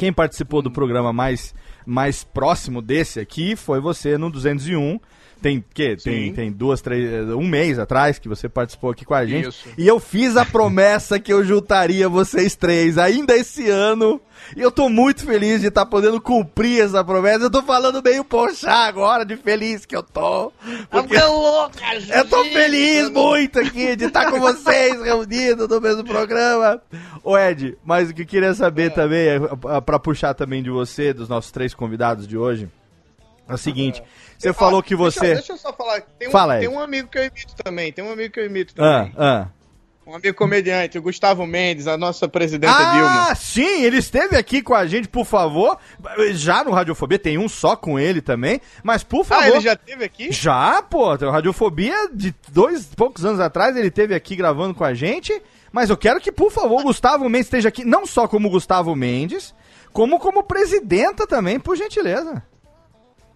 Quem 0.00 0.14
participou 0.14 0.62
do 0.62 0.70
programa 0.70 1.12
mais, 1.12 1.54
mais 1.84 2.24
próximo 2.24 2.80
desse 2.80 3.20
aqui 3.20 3.54
foi 3.54 3.80
você 3.80 4.16
no 4.16 4.30
201. 4.30 4.98
Tem 5.40 5.64
que 5.72 5.96
tem, 5.96 6.32
tem 6.32 6.52
duas, 6.52 6.80
três, 6.80 7.28
um 7.30 7.46
mês 7.46 7.78
atrás 7.78 8.18
que 8.18 8.28
você 8.28 8.48
participou 8.48 8.90
aqui 8.90 9.04
com 9.04 9.14
a 9.14 9.24
gente. 9.24 9.48
Isso. 9.48 9.68
E 9.78 9.86
eu 9.86 9.98
fiz 9.98 10.36
a 10.36 10.44
promessa 10.44 11.18
que 11.18 11.32
eu 11.32 11.42
juntaria 11.44 12.08
vocês 12.08 12.54
três 12.54 12.98
ainda 12.98 13.34
esse 13.34 13.68
ano. 13.68 14.20
E 14.56 14.60
eu 14.60 14.70
tô 14.70 14.88
muito 14.88 15.24
feliz 15.24 15.60
de 15.60 15.68
estar 15.68 15.86
podendo 15.86 16.20
cumprir 16.20 16.82
essa 16.82 17.04
promessa. 17.04 17.44
Eu 17.44 17.50
tô 17.50 17.62
falando 17.62 18.02
meio 18.02 18.24
poxa 18.24 18.70
agora, 18.70 19.24
de 19.24 19.36
feliz 19.36 19.86
que 19.86 19.96
eu 19.96 20.02
tô. 20.02 20.52
Porque 20.90 21.16
eu 21.16 22.28
tô 22.28 22.44
feliz 22.44 23.10
muito 23.10 23.60
aqui 23.60 23.94
de 23.96 24.06
estar 24.06 24.30
com 24.30 24.40
vocês 24.40 25.00
reunidos 25.02 25.68
no 25.68 25.80
mesmo 25.80 26.04
programa. 26.04 26.82
Ô 27.22 27.38
Ed, 27.38 27.78
mas 27.84 28.10
o 28.10 28.14
que 28.14 28.22
eu 28.22 28.26
queria 28.26 28.54
saber 28.54 28.92
também, 28.92 29.28
é, 29.28 29.36
é, 29.36 29.80
pra 29.80 29.98
puxar 29.98 30.34
também 30.34 30.62
de 30.62 30.70
você, 30.70 31.12
dos 31.12 31.28
nossos 31.28 31.50
três 31.50 31.74
convidados 31.74 32.26
de 32.26 32.36
hoje, 32.36 32.68
é 33.50 33.54
o 33.54 33.58
seguinte. 33.58 34.02
Você 34.38 34.52
falou 34.52 34.82
que 34.82 34.96
Deixa- 34.96 35.10
você... 35.20 35.34
Deixa, 35.34 35.52
eu 35.52 35.58
só 35.58 35.72
falar. 35.72 36.00
Tem 36.18 36.28
um, 36.28 36.30
Fala, 36.30 36.58
tem 36.58 36.68
um 36.68 36.80
amigo 36.80 37.08
que 37.08 37.18
eu 37.18 37.24
imito 37.24 37.54
também. 37.62 37.92
Tem 37.92 38.04
um 38.04 38.12
amigo 38.12 38.32
que 38.32 38.40
eu 38.40 38.46
imito 38.46 38.74
Ah, 38.78 38.98
também. 39.00 39.12
ah. 39.18 39.46
Um 40.06 40.14
amigo 40.16 40.36
comediante, 40.36 40.98
o 40.98 41.02
Gustavo 41.02 41.46
Mendes, 41.46 41.86
a 41.86 41.96
nossa 41.96 42.26
presidenta 42.28 42.74
Dilma. 42.74 43.28
Ah, 43.30 43.34
sim, 43.36 43.82
ele 43.84 43.98
esteve 43.98 44.36
aqui 44.36 44.60
com 44.60 44.74
a 44.74 44.84
gente, 44.84 45.06
por 45.06 45.24
favor. 45.24 45.78
Já 46.32 46.64
no 46.64 46.72
Radiofobia 46.72 47.18
tem 47.18 47.38
um 47.38 47.48
só 47.48 47.76
com 47.76 47.96
ele 47.96 48.20
também, 48.20 48.60
mas 48.82 49.04
por 49.04 49.24
favor. 49.24 49.44
Ah, 49.44 49.48
ele 49.50 49.60
já 49.60 49.76
teve 49.76 50.04
aqui? 50.04 50.32
Já, 50.32 50.82
pô, 50.82 51.14
Radiofobia 51.14 52.08
de 52.12 52.34
dois 52.48 52.86
poucos 52.86 53.24
anos 53.24 53.38
atrás, 53.38 53.76
ele 53.76 53.90
teve 53.90 54.12
aqui 54.14 54.34
gravando 54.34 54.74
com 54.74 54.82
a 54.82 54.94
gente. 54.94 55.40
Mas 55.70 55.90
eu 55.90 55.96
quero 55.96 56.18
que, 56.18 56.32
por 56.32 56.50
favor, 56.50 56.80
o 56.80 56.84
Gustavo 56.84 57.28
Mendes 57.28 57.46
esteja 57.46 57.68
aqui, 57.68 57.84
não 57.84 58.04
só 58.04 58.26
como 58.26 58.50
Gustavo 58.50 58.96
Mendes, 58.96 59.54
como 59.92 60.18
como 60.18 60.42
presidenta 60.42 61.24
também, 61.24 61.60
por 61.60 61.76
gentileza. 61.76 62.42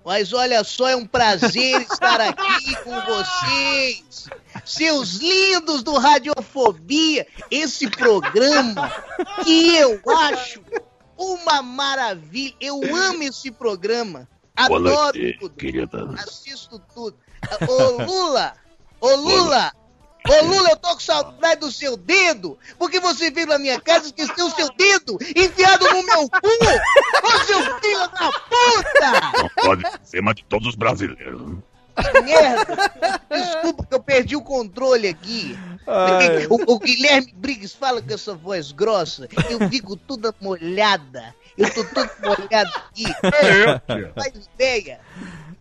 Mas 0.05 0.33
olha 0.33 0.63
só, 0.63 0.89
é 0.89 0.97
um 0.97 1.07
prazer 1.07 1.81
estar 1.81 2.21
aqui 2.21 2.77
com 2.83 3.01
vocês. 3.01 4.29
Seus 4.65 5.15
lindos 5.15 5.83
do 5.83 5.95
Radiofobia, 5.95 7.27
esse 7.51 7.89
programa 7.89 8.93
que 9.43 9.77
eu 9.77 10.01
acho 10.19 10.61
uma 11.17 11.63
maravilha. 11.63 12.55
Eu 12.61 12.83
amo 12.95 13.23
esse 13.23 13.51
programa. 13.51 14.29
Adoro 14.55 14.83
noite, 14.83 15.39
tudo. 15.41 15.55
querida. 15.55 16.15
Assisto 16.19 16.79
tudo. 16.95 17.17
Ô 17.67 18.03
Lula! 18.05 18.55
Ô 19.01 19.15
Lula! 19.17 19.73
Ô 20.27 20.45
Lula, 20.47 20.71
eu 20.71 20.77
tô 20.77 20.89
com 20.95 21.01
saudade 21.01 21.61
do 21.61 21.71
seu 21.71 21.99
dedo, 21.99 22.59
porque 22.79 22.99
você 22.99 23.31
veio 23.31 23.47
na 23.47 23.59
minha 23.59 23.79
casa 23.79 24.05
e 24.05 24.07
esqueceu 24.07 24.47
o 24.47 24.51
seu 24.51 24.69
dedo 24.75 25.19
enfiado 25.37 25.85
no 25.87 26.03
meu 26.03 26.29
cu! 26.31 27.27
Ô 27.27 27.45
seu 27.45 27.61
filho 27.81 28.09
da 28.09 28.33
puta! 28.33 29.39
Não 29.43 29.49
pode 29.63 29.83
ser 30.03 30.23
mais 30.23 30.37
de 30.37 30.45
todos 30.45 30.69
os 30.69 30.75
brasileiros. 30.75 31.59
Merda! 32.25 32.91
Desculpa 33.31 33.87
que 33.87 33.95
eu 33.95 34.03
perdi 34.03 34.35
o 34.35 34.43
controle 34.43 35.09
aqui. 35.09 35.59
O, 36.49 36.75
o 36.75 36.79
Guilherme 36.79 37.33
Briggs 37.37 37.77
fala 37.77 38.01
com 38.01 38.15
essa 38.15 38.35
voz 38.35 38.73
grossa, 38.73 39.29
eu 39.51 39.69
fico 39.69 39.95
toda 39.95 40.35
molhada. 40.41 41.35
Eu 41.57 41.73
tô 41.73 41.85
todo 41.85 42.11
molhado 42.23 42.71
aqui. 42.77 43.05
É, 43.23 44.11
Faz 44.15 44.49
ideia. 44.55 45.01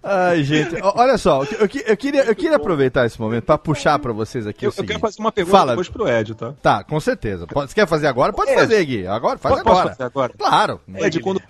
Ai, 0.03 0.43
gente, 0.43 0.75
olha 0.81 1.17
só, 1.17 1.43
eu, 1.59 1.67
que- 1.69 1.83
eu 1.87 1.95
queria, 1.95 2.23
eu 2.25 2.35
queria 2.35 2.57
aproveitar 2.57 3.05
esse 3.05 3.19
momento 3.21 3.45
pra 3.45 3.57
puxar 3.57 3.97
pra 3.99 4.11
vocês 4.11 4.45
aqui 4.45 4.65
Eu, 4.65 4.67
o 4.67 4.69
eu 4.69 4.73
seguinte. 4.73 4.87
quero 4.89 4.99
fazer 4.99 5.19
uma 5.21 5.31
pergunta 5.31 5.57
Fala. 5.57 5.71
depois 5.71 5.87
pro 5.87 6.07
Ed, 6.09 6.35
tá? 6.35 6.53
Tá, 6.61 6.83
com 6.83 6.99
certeza. 6.99 7.47
Pode- 7.47 7.69
Você 7.71 7.75
quer 7.75 7.87
fazer 7.87 8.07
agora? 8.07 8.33
Pode 8.33 8.51
Ed, 8.51 8.59
fazer, 8.59 8.83
Gui. 8.85 9.07
Agora, 9.07 9.37
faz 9.37 9.55
Posso- 9.55 9.69
agora. 9.69 9.89
fazer 9.89 10.03
agora? 10.03 10.33
Claro. 10.37 10.81
Ed, 10.95 11.19
quando, 11.21 11.41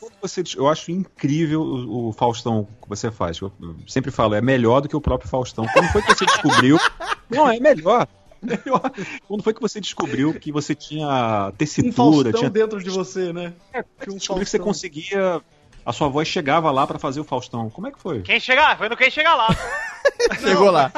quando 0.00 0.14
você. 0.22 0.42
Eu 0.56 0.68
acho 0.68 0.90
incrível 0.90 1.60
o, 1.60 2.08
o 2.08 2.12
Faustão 2.14 2.66
que 2.82 2.88
você 2.88 3.10
faz. 3.10 3.38
Eu, 3.40 3.52
eu 3.60 3.76
sempre 3.86 4.10
falo, 4.10 4.34
é 4.34 4.40
melhor 4.40 4.80
do 4.80 4.88
que 4.88 4.96
o 4.96 5.00
próprio 5.02 5.28
Faustão. 5.28 5.66
Quando 5.70 5.88
foi 5.88 6.00
que 6.00 6.14
você 6.14 6.24
descobriu. 6.24 6.78
Não, 7.28 7.46
é 7.50 7.60
melhor. 7.60 8.08
melhor. 8.40 8.90
Quando 9.26 9.42
foi 9.42 9.52
que 9.52 9.60
você 9.60 9.80
descobriu 9.82 10.32
que 10.32 10.50
você 10.50 10.74
tinha 10.74 11.48
Um 11.48 11.56
tessitura, 11.56 11.92
Faustão 11.94 12.32
tinha. 12.32 12.50
dentro 12.50 12.82
de 12.82 12.88
você, 12.88 13.32
né? 13.34 13.52
Você 13.98 14.14
descobriu 14.14 14.44
que 14.46 14.50
você 14.50 14.58
conseguia. 14.58 15.42
A 15.88 15.92
sua 15.94 16.08
voz 16.08 16.28
chegava 16.28 16.70
lá 16.70 16.86
pra 16.86 16.98
fazer 16.98 17.18
o 17.18 17.24
Faustão. 17.24 17.70
Como 17.70 17.86
é 17.86 17.90
que 17.90 17.98
foi? 17.98 18.20
Quem 18.20 18.38
chegar? 18.38 18.76
Foi 18.76 18.90
no 18.90 18.96
quem 18.96 19.10
chegar 19.10 19.34
lá. 19.34 19.48
Chegou 20.38 20.70
lá. 20.70 20.92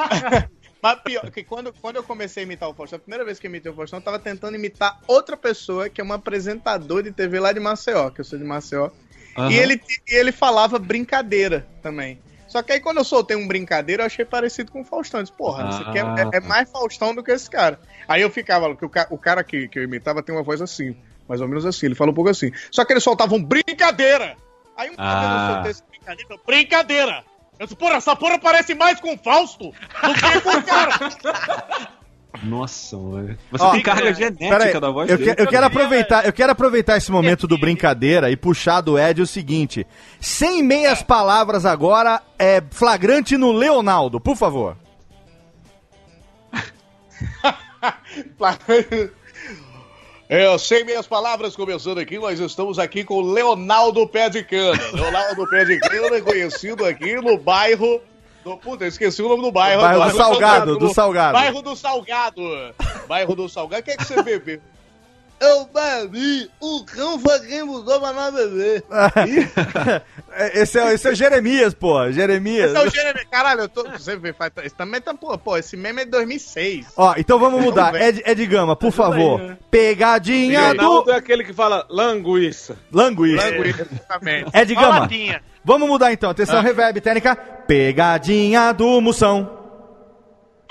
Mas 0.83 0.99
pior, 1.01 1.31
que 1.31 1.43
quando, 1.45 1.71
quando 1.81 1.95
eu 1.95 2.03
comecei 2.03 2.43
a 2.43 2.45
imitar 2.45 2.67
o 2.67 2.73
Faustão, 2.73 2.97
a 2.97 2.99
primeira 2.99 3.23
vez 3.23 3.39
que 3.39 3.47
eu 3.47 3.49
imitei 3.49 3.71
o 3.71 3.75
Faustão, 3.75 3.99
eu 3.99 4.03
tava 4.03 4.19
tentando 4.19 4.55
imitar 4.57 4.99
outra 5.07 5.37
pessoa, 5.37 5.87
que 5.87 6.01
é 6.01 6.03
uma 6.03 6.15
apresentadora 6.15 7.03
de 7.03 7.11
TV 7.13 7.39
lá 7.39 7.53
de 7.53 7.59
Maceió, 7.61 8.09
que 8.09 8.19
eu 8.19 8.25
sou 8.25 8.37
de 8.37 8.43
Maceió. 8.43 8.89
Aham. 9.37 9.49
E 9.49 9.55
ele, 9.57 9.81
e 10.09 10.15
ele 10.15 10.31
falava 10.33 10.77
brincadeira 10.77 11.65
também. 11.81 12.19
Só 12.49 12.61
que 12.61 12.73
aí 12.73 12.81
quando 12.81 12.97
eu 12.97 13.05
soltei 13.05 13.37
um 13.37 13.47
brincadeira, 13.47 14.03
eu 14.03 14.07
achei 14.07 14.25
parecido 14.25 14.73
com 14.73 14.81
o 14.81 14.85
Faustão. 14.85 15.21
Eu 15.21 15.23
disse, 15.23 15.37
porra, 15.37 15.69
isso 15.69 15.81
aqui 15.83 15.99
é, 15.99 16.01
Ah. 16.01 16.15
é- 16.33 16.37
é 16.37 16.39
mais 16.41 16.69
Faustão 16.69 17.15
do 17.15 17.23
que 17.23 17.31
esse 17.31 17.49
cara. 17.49 17.79
Aí 18.09 18.21
eu 18.21 18.29
ficava, 18.29 18.75
que 18.75 18.83
o, 18.83 18.91
o 19.11 19.17
cara 19.17 19.41
que, 19.41 19.69
que 19.69 19.79
eu 19.79 19.83
imitava 19.83 20.21
tem 20.21 20.35
uma 20.35 20.43
voz 20.43 20.61
assim, 20.61 20.97
mais 21.29 21.39
ou 21.39 21.47
menos 21.47 21.65
assim, 21.65 21.85
ele 21.85 21.95
fala 21.95 22.11
um 22.11 22.13
pouco 22.13 22.29
assim. 22.29 22.51
Só 22.69 22.83
que 22.83 22.91
ele 22.91 22.99
soltava 22.99 23.33
um 23.35 23.41
brincadeira! 23.41 24.35
Aí 24.81 24.89
um 24.89 24.93
Ah. 24.97 25.63
esse 25.67 25.83
brincadeira, 25.89 26.35
brincadeira! 26.45 27.23
Eu 27.59 27.67
disse, 27.67 27.75
porra, 27.75 27.95
essa 27.97 28.15
porra 28.15 28.39
parece 28.39 28.73
mais 28.73 28.99
com 28.99 29.13
o 29.13 29.17
Fausto 29.17 29.65
do 29.65 30.13
que 30.15 30.41
com 30.41 30.49
o 30.57 30.63
cara! 30.63 31.91
Nossa, 32.43 32.97
mano. 32.97 33.37
Você 33.51 33.63
Ó, 33.63 33.71
tem 33.71 33.83
carga 33.83 34.01
pera 34.03 34.13
genética 34.15 34.63
aí, 34.63 34.79
da 34.79 34.89
voz 34.89 35.09
eu, 35.09 35.17
dele. 35.17 35.35
que- 35.35 35.41
eu 35.41 35.47
quero 35.47 35.65
aproveitar, 35.65 36.25
eu 36.25 36.33
quero 36.33 36.51
aproveitar 36.53 36.95
esse 36.97 37.11
momento 37.11 37.45
do 37.45 37.57
brincadeira 37.57 38.31
e 38.31 38.37
puxar 38.37 38.79
do 38.81 38.97
Ed 38.97 39.21
o 39.21 39.27
seguinte: 39.27 39.85
sem 40.19 40.63
meias 40.63 41.03
palavras 41.03 41.65
agora 41.65 42.21
é 42.39 42.63
flagrante 42.71 43.37
no 43.37 43.51
Leonardo, 43.51 44.19
por 44.19 44.35
favor. 44.37 44.77
Eu 50.31 50.57
sei 50.57 50.85
minhas 50.85 51.05
palavras 51.05 51.57
começando 51.57 51.97
aqui, 51.97 52.17
nós 52.17 52.39
estamos 52.39 52.79
aqui 52.79 53.03
com 53.03 53.15
o 53.15 53.33
Leonardo 53.33 54.07
Pé 54.07 54.29
de 54.29 54.41
Cana. 54.45 54.81
Leonardo 54.93 55.45
Pé 55.49 55.65
de 55.65 55.77
Cana 55.77 56.15
é 56.15 56.21
conhecido 56.21 56.85
aqui 56.85 57.15
no 57.15 57.37
bairro. 57.37 57.99
Do, 58.41 58.55
puta, 58.55 58.87
esqueci 58.87 59.21
o 59.21 59.27
nome 59.27 59.41
do 59.41 59.51
bairro. 59.51 59.81
Bairro 59.81 59.97
do 59.97 60.03
agora. 60.03 60.23
Salgado, 60.23 60.77
do 60.77 60.93
Salgado. 60.93 61.33
Bairro 61.33 61.61
do 61.61 61.75
Salgado. 61.75 62.41
Bairro 63.09 63.35
do 63.35 63.49
Salgado. 63.49 63.81
O 63.81 63.83
que 63.83 63.91
é 63.91 63.97
que 63.97 64.05
você 64.05 64.23
bebeu? 64.23 64.61
Eu 65.41 65.65
bebi 65.65 66.47
o 66.59 66.85
cão 66.85 67.19
foi 67.19 67.39
quem 67.39 67.63
mudou 67.63 67.99
pra 67.99 68.13
nós 68.13 68.31
beber. 68.31 68.83
esse, 70.53 70.79
é, 70.79 70.93
esse 70.93 71.07
é 71.07 71.11
o 71.11 71.15
Jeremias, 71.15 71.73
pô. 71.73 72.11
Jeremias. 72.11 72.69
Esse 72.69 72.77
é 72.77 72.87
o 72.87 72.89
Jeremy. 72.91 73.25
Caralho, 73.25 73.61
eu 73.61 73.69
tô. 73.69 73.83
Você 73.89 74.15
vê, 74.15 74.33
faz, 74.33 74.51
esse 74.63 74.75
também 74.75 75.01
tá. 75.01 75.15
Pô, 75.15 75.35
pô, 75.39 75.57
esse 75.57 75.75
meme 75.75 76.03
é 76.03 76.05
de 76.05 76.11
2006. 76.11 76.93
Ó, 76.95 77.15
então 77.17 77.39
vamos 77.39 77.59
mudar. 77.59 77.91
Ver. 77.91 78.03
Ed, 78.03 78.23
Ed 78.23 78.45
Gama, 78.45 78.75
por 78.75 78.91
favor. 78.91 79.41
aí, 79.41 79.47
né? 79.47 79.57
Pegadinha 79.71 80.75
do. 80.75 81.09
É 81.09 81.15
aquele 81.15 81.43
que 81.43 81.53
fala 81.53 81.87
languiça. 81.89 82.77
Languiça. 82.91 83.49
Languiça, 83.49 83.87
exatamente. 83.91 84.51
Ed 84.53 84.75
Gama. 84.75 85.09
Vamos 85.65 85.89
mudar 85.89 86.13
então. 86.13 86.29
Atenção, 86.29 86.61
reverb 86.61 87.01
técnica. 87.01 87.35
Pegadinha 87.35 88.71
do 88.73 89.01
Moção. 89.01 89.60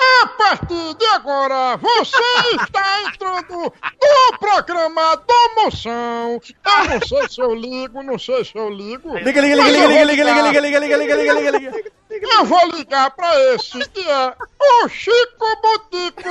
A 0.02 0.26
partir 0.26 0.94
de 0.94 1.04
agora, 1.06 1.76
você 1.76 2.16
está 2.62 3.02
entrando 3.02 3.72
no 4.02 4.38
programa 4.38 5.16
da 5.16 5.62
moção. 5.62 6.40
Eu 6.64 6.84
não 6.88 7.06
sei 7.06 7.28
se 7.28 7.40
eu 7.40 7.54
ligo, 7.54 8.02
não 8.02 8.18
sei 8.18 8.44
se 8.44 8.56
eu 8.56 8.70
ligo. 8.70 9.16
Liga, 9.18 9.40
liga, 9.40 9.56
liga, 9.56 9.68
liga, 9.68 9.82
eu 9.82 9.90
vou 9.90 10.04
liga, 10.04 10.24
liga, 10.24 10.42
liga, 10.42 10.60
liga, 10.60 10.78
liga, 10.78 10.96
liga, 10.96 11.16
liga, 11.16 11.16
liga, 11.16 11.50
liga, 11.50 11.70
liga. 11.70 11.92
Eu 12.10 12.44
vou 12.44 12.66
ligar 12.70 13.10
pra 13.12 13.38
esse 13.54 13.78
que 13.90 14.08
é 14.08 14.34
o 14.58 14.88
Chico 14.88 15.46
Botico. 15.62 16.22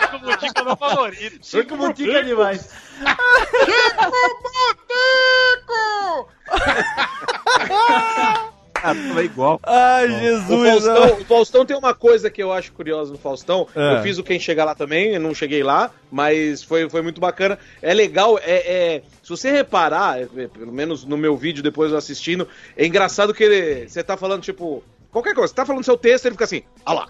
Chico 0.00 0.18
Butico 0.18 0.60
é 0.60 0.64
meu 0.64 0.76
favorito. 0.76 1.46
Chico 1.46 1.76
Butico 1.76 2.10
é 2.10 2.22
demais. 2.22 2.68
Chico 3.64 4.10
Botico! 4.50 5.28
Ah, 8.82 8.94
foi 9.12 9.24
igual. 9.24 9.60
Ai, 9.64 10.06
O 10.06 10.18
Jesus. 10.20 10.84
Faustão, 10.84 11.20
o 11.20 11.24
Faustão 11.24 11.66
tem 11.66 11.76
uma 11.76 11.94
coisa 11.94 12.30
que 12.30 12.42
eu 12.42 12.52
acho 12.52 12.72
curiosa 12.72 13.12
no 13.12 13.18
Faustão. 13.18 13.66
É. 13.74 13.96
Eu 13.98 14.02
fiz 14.02 14.18
o 14.18 14.22
Quem 14.24 14.38
Chegar 14.38 14.64
Lá 14.64 14.74
também, 14.74 15.14
eu 15.14 15.20
não 15.20 15.34
cheguei 15.34 15.62
lá, 15.62 15.90
mas 16.10 16.62
foi, 16.62 16.88
foi 16.88 17.02
muito 17.02 17.20
bacana. 17.20 17.58
É 17.82 17.92
legal, 17.92 18.38
é, 18.42 18.96
é- 18.96 19.02
se 19.22 19.28
você 19.30 19.50
reparar, 19.50 20.18
é, 20.20 20.22
é, 20.36 20.46
pelo 20.48 20.72
menos 20.72 21.04
no 21.04 21.16
meu 21.16 21.36
vídeo 21.36 21.62
depois 21.62 21.90
eu 21.92 21.98
assistindo, 21.98 22.46
é 22.76 22.86
engraçado 22.86 23.34
que 23.34 23.44
ele- 23.44 23.88
você 23.88 24.02
tá 24.02 24.16
falando, 24.16 24.42
tipo, 24.42 24.82
qualquer 25.10 25.34
coisa, 25.34 25.48
você 25.48 25.54
tá 25.54 25.66
falando 25.66 25.84
seu 25.84 25.96
texto, 25.96 26.26
ele 26.26 26.34
fica 26.34 26.44
assim, 26.44 26.62
olha 26.86 27.00
lá. 27.00 27.08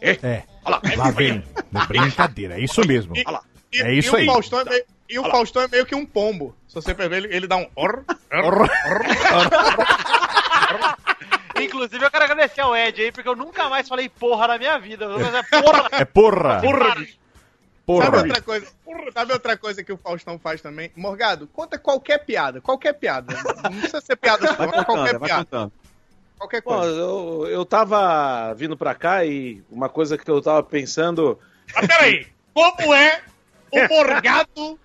É. 0.00 0.42
Olha 0.64 0.80
lá. 0.96 1.04
Lá 1.04 1.10
vem. 1.10 1.42
Brincadeira, 1.88 2.54
é 2.58 2.60
isso 2.64 2.80
mesmo. 2.86 3.12
Olha 3.16 3.30
lá. 3.30 3.42
E, 3.72 3.80
É 3.82 3.94
isso 3.94 4.14
e 4.16 4.20
aí. 4.20 4.28
O 4.28 4.32
Faustão 4.32 4.60
é 4.60 4.64
meio, 4.64 4.84
e 5.08 5.18
o 5.18 5.24
Faustão 5.30 5.62
é 5.62 5.68
meio 5.68 5.86
que 5.86 5.94
um 5.94 6.04
pombo. 6.04 6.54
Se 6.68 6.74
você 6.74 6.94
perceber, 6.94 7.16
ele, 7.24 7.36
ele 7.36 7.46
dá 7.46 7.56
um. 7.56 7.66
Or, 7.76 8.04
or, 8.32 8.68
Inclusive, 11.60 12.04
eu 12.04 12.10
quero 12.10 12.24
agradecer 12.24 12.60
ao 12.60 12.74
Ed 12.76 13.02
aí, 13.02 13.12
porque 13.12 13.28
eu 13.28 13.36
nunca 13.36 13.68
mais 13.68 13.88
falei 13.88 14.08
porra 14.08 14.48
na 14.48 14.58
minha 14.58 14.78
vida. 14.78 15.08
Fazer 15.18 15.42
porra. 15.62 15.88
É 15.92 16.04
porra. 16.04 16.60
Porra. 16.60 16.96
Porra. 17.84 18.04
Sabe 18.06 18.16
outra 18.18 18.42
coisa? 18.42 18.66
Sabe 19.12 19.32
outra 19.32 19.56
coisa 19.56 19.84
que 19.84 19.92
o 19.92 19.96
Faustão 19.96 20.38
faz 20.38 20.60
também? 20.62 20.90
Morgado, 20.96 21.46
conta 21.48 21.78
qualquer 21.78 22.18
piada, 22.24 22.60
qualquer 22.60 22.92
piada. 22.94 23.34
Não 23.64 23.70
precisa 23.72 24.00
ser 24.00 24.16
piada 24.16 24.52
Vai 24.52 24.68
qualquer 24.68 24.84
contando, 24.84 25.18
vai 25.18 25.28
piada. 25.28 25.44
contando. 25.44 25.72
Qualquer 26.38 26.62
Pô, 26.62 26.70
coisa. 26.76 26.96
eu, 26.96 27.46
eu 27.48 27.64
tava 27.64 28.54
vindo 28.54 28.76
pra 28.76 28.94
cá 28.94 29.24
e 29.24 29.62
uma 29.70 29.88
coisa 29.88 30.16
que 30.16 30.28
eu 30.30 30.40
tava 30.40 30.62
pensando. 30.62 31.38
Mas 31.74 31.86
peraí, 31.86 32.26
como 32.54 32.94
é 32.94 33.20
o 33.70 33.88
Morgado 33.88 34.78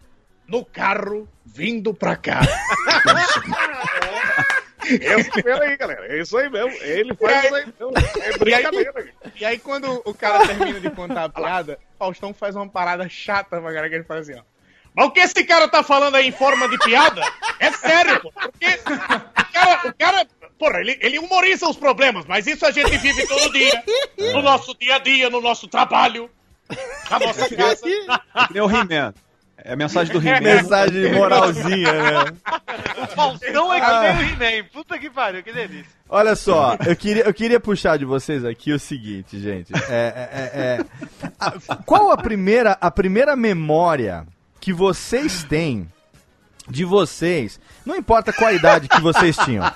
no 0.47 0.63
carro 0.65 1.27
vindo 1.45 1.93
pra 1.93 2.15
cá? 2.15 2.41
Esse, 4.89 5.43
peraí, 5.43 5.77
galera. 5.77 6.07
É 6.07 6.21
isso 6.21 6.37
aí 6.37 6.49
mesmo. 6.49 6.71
Ele 6.81 7.15
faz 7.15 7.45
isso 7.45 7.55
aí 7.55 7.65
mesmo. 7.65 7.93
É 8.21 8.37
brincadeira. 8.37 9.13
E 9.35 9.45
aí, 9.45 9.59
quando 9.59 10.01
o 10.05 10.13
cara 10.13 10.47
termina 10.47 10.79
de 10.79 10.89
contar 10.91 11.25
a 11.25 11.29
piada, 11.29 11.79
Faustão 11.97 12.33
faz 12.33 12.55
uma 12.55 12.67
parada 12.67 13.07
chata 13.09 13.49
pra 13.49 13.59
galera 13.61 13.89
que 13.89 13.95
ele 13.95 14.03
faz 14.03 14.29
assim, 14.29 14.39
ó. 14.39 14.43
Mas 14.95 15.05
o 15.05 15.11
que 15.11 15.19
esse 15.19 15.43
cara 15.43 15.67
tá 15.67 15.83
falando 15.83 16.15
aí 16.15 16.27
em 16.27 16.31
forma 16.31 16.67
de 16.67 16.77
piada 16.79 17.21
é 17.59 17.71
sério, 17.71 18.19
pô. 18.19 18.31
Porque 18.31 18.65
o 18.65 19.53
cara, 19.53 19.87
o 19.87 19.93
cara 19.93 20.27
porra, 20.57 20.79
ele, 20.79 20.97
ele 21.01 21.19
humoriza 21.19 21.69
os 21.69 21.77
problemas, 21.77 22.25
mas 22.25 22.47
isso 22.47 22.65
a 22.65 22.71
gente 22.71 22.97
vive 22.97 23.27
todo 23.27 23.53
dia. 23.53 23.83
No 24.33 24.41
nosso 24.41 24.75
dia 24.77 24.95
a 24.95 24.99
dia, 24.99 25.29
no 25.29 25.39
nosso 25.39 25.67
trabalho, 25.67 26.29
na 27.09 27.19
nossa 27.19 27.55
casa. 27.55 27.87
É 27.87 28.53
nem 28.53 28.61
o 28.61 28.69
He-Man. 28.69 29.13
É 29.67 29.73
a 29.73 29.75
mensagem 29.75 30.13
do 30.13 30.19
He-Man. 30.25 30.39
Mensagem 30.39 31.01
de 31.01 31.09
moralzinha, 31.17 31.91
né? 31.91 32.31
O 33.03 33.07
Faustão 33.07 33.73
é 33.73 33.81
que 33.81 33.87
nem 33.87 34.15
o 34.15 34.29
He-Man. 34.31 34.67
Puta 34.71 34.97
que 34.97 35.09
pariu, 35.09 35.43
que 35.43 35.51
delícia. 35.51 35.91
Olha 36.09 36.35
só, 36.37 36.77
eu 36.85 36.95
queria, 36.95 37.23
eu 37.23 37.33
queria 37.33 37.59
puxar 37.59 37.97
de 37.97 38.05
vocês 38.05 38.45
aqui 38.45 38.71
o 38.71 38.79
seguinte, 38.79 39.37
gente. 39.39 39.73
É, 39.73 39.79
é, 39.91 40.29
é, 40.31 40.59
é, 40.61 40.85
a- 41.37 41.75
qual 41.85 42.11
a 42.11 42.17
primeira, 42.17 42.77
a 42.79 42.89
primeira 42.89 43.35
memória 43.35 44.25
que 44.61 44.71
vocês 44.71 45.43
têm 45.43 45.85
de 46.69 46.85
vocês? 46.85 47.59
Não 47.85 47.93
importa 47.95 48.31
qual 48.31 48.49
a 48.49 48.53
idade 48.53 48.87
que 48.87 49.01
vocês 49.01 49.35
tinham. 49.37 49.69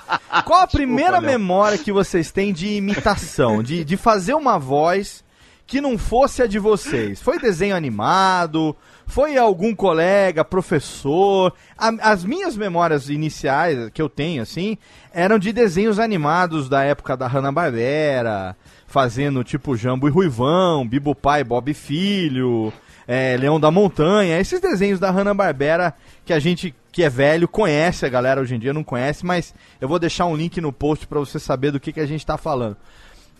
Qual 0.46 0.62
a 0.62 0.66
primeira 0.66 1.18
Léo. 1.18 1.22
memória 1.22 1.76
que 1.76 1.92
vocês 1.92 2.30
têm 2.30 2.50
de 2.52 2.76
imitação, 2.76 3.62
de, 3.62 3.84
de 3.84 3.96
fazer 3.98 4.32
uma 4.32 4.58
voz 4.58 5.22
que 5.66 5.82
não 5.82 5.98
fosse 5.98 6.42
a 6.42 6.46
de 6.46 6.58
vocês? 6.58 7.20
Foi 7.20 7.38
desenho 7.38 7.76
animado? 7.76 8.74
Foi 9.06 9.36
algum 9.36 9.74
colega, 9.74 10.44
professor? 10.44 11.52
A- 11.76 11.92
as 12.12 12.24
minhas 12.24 12.56
memórias 12.56 13.08
iniciais 13.10 13.90
que 13.92 14.00
eu 14.00 14.08
tenho, 14.08 14.42
assim, 14.42 14.78
eram 15.12 15.38
de 15.38 15.52
desenhos 15.52 15.98
animados 15.98 16.68
da 16.68 16.82
época 16.82 17.16
da 17.16 17.26
Hanna-Barbera, 17.26 18.56
fazendo 18.86 19.42
tipo 19.44 19.76
Jambo 19.76 20.08
e 20.08 20.10
Ruivão, 20.10 20.86
Bibo 20.86 21.14
Pai, 21.14 21.44
Bob 21.44 21.72
Filho, 21.74 22.72
é, 23.06 23.36
Leão 23.38 23.58
da 23.60 23.70
Montanha, 23.70 24.38
esses 24.40 24.60
desenhos 24.60 24.98
da 25.00 25.10
Hanna-Barbera 25.10 25.94
que 26.24 26.32
a 26.32 26.38
gente 26.38 26.74
que 26.90 27.02
é 27.02 27.08
velho 27.08 27.48
conhece, 27.48 28.04
a 28.04 28.08
galera 28.10 28.40
hoje 28.42 28.54
em 28.54 28.58
dia 28.58 28.72
não 28.74 28.84
conhece, 28.84 29.24
mas 29.24 29.54
eu 29.80 29.88
vou 29.88 29.98
deixar 29.98 30.26
um 30.26 30.36
link 30.36 30.60
no 30.60 30.70
post 30.70 31.06
pra 31.06 31.18
você 31.18 31.38
saber 31.38 31.70
do 31.70 31.80
que, 31.80 31.90
que 31.90 32.00
a 32.00 32.04
gente 32.06 32.24
tá 32.24 32.36
falando. 32.36 32.76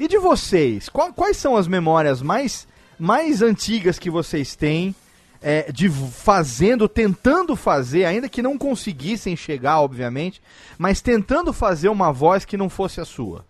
E 0.00 0.08
de 0.08 0.16
vocês, 0.18 0.88
qual- 0.88 1.12
quais 1.12 1.36
são 1.36 1.54
as 1.54 1.68
memórias 1.68 2.22
mais, 2.22 2.66
mais 2.98 3.42
antigas 3.42 3.98
que 3.98 4.08
vocês 4.10 4.56
têm 4.56 4.94
é, 5.42 5.70
de 5.72 5.88
fazendo, 5.88 6.88
tentando 6.88 7.56
fazer, 7.56 8.04
ainda 8.04 8.28
que 8.28 8.40
não 8.42 8.56
conseguissem 8.56 9.36
chegar, 9.36 9.80
obviamente, 9.80 10.40
mas 10.78 11.00
tentando 11.00 11.52
fazer 11.52 11.88
uma 11.88 12.12
voz 12.12 12.44
que 12.44 12.56
não 12.56 12.68
fosse 12.68 13.00
a 13.00 13.04
sua? 13.04 13.44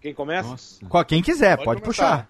Quem 0.00 0.12
começa? 0.14 0.84
Qual- 0.88 1.04
Quem 1.04 1.22
quiser, 1.22 1.56
pode, 1.62 1.80
puxar. 1.80 2.28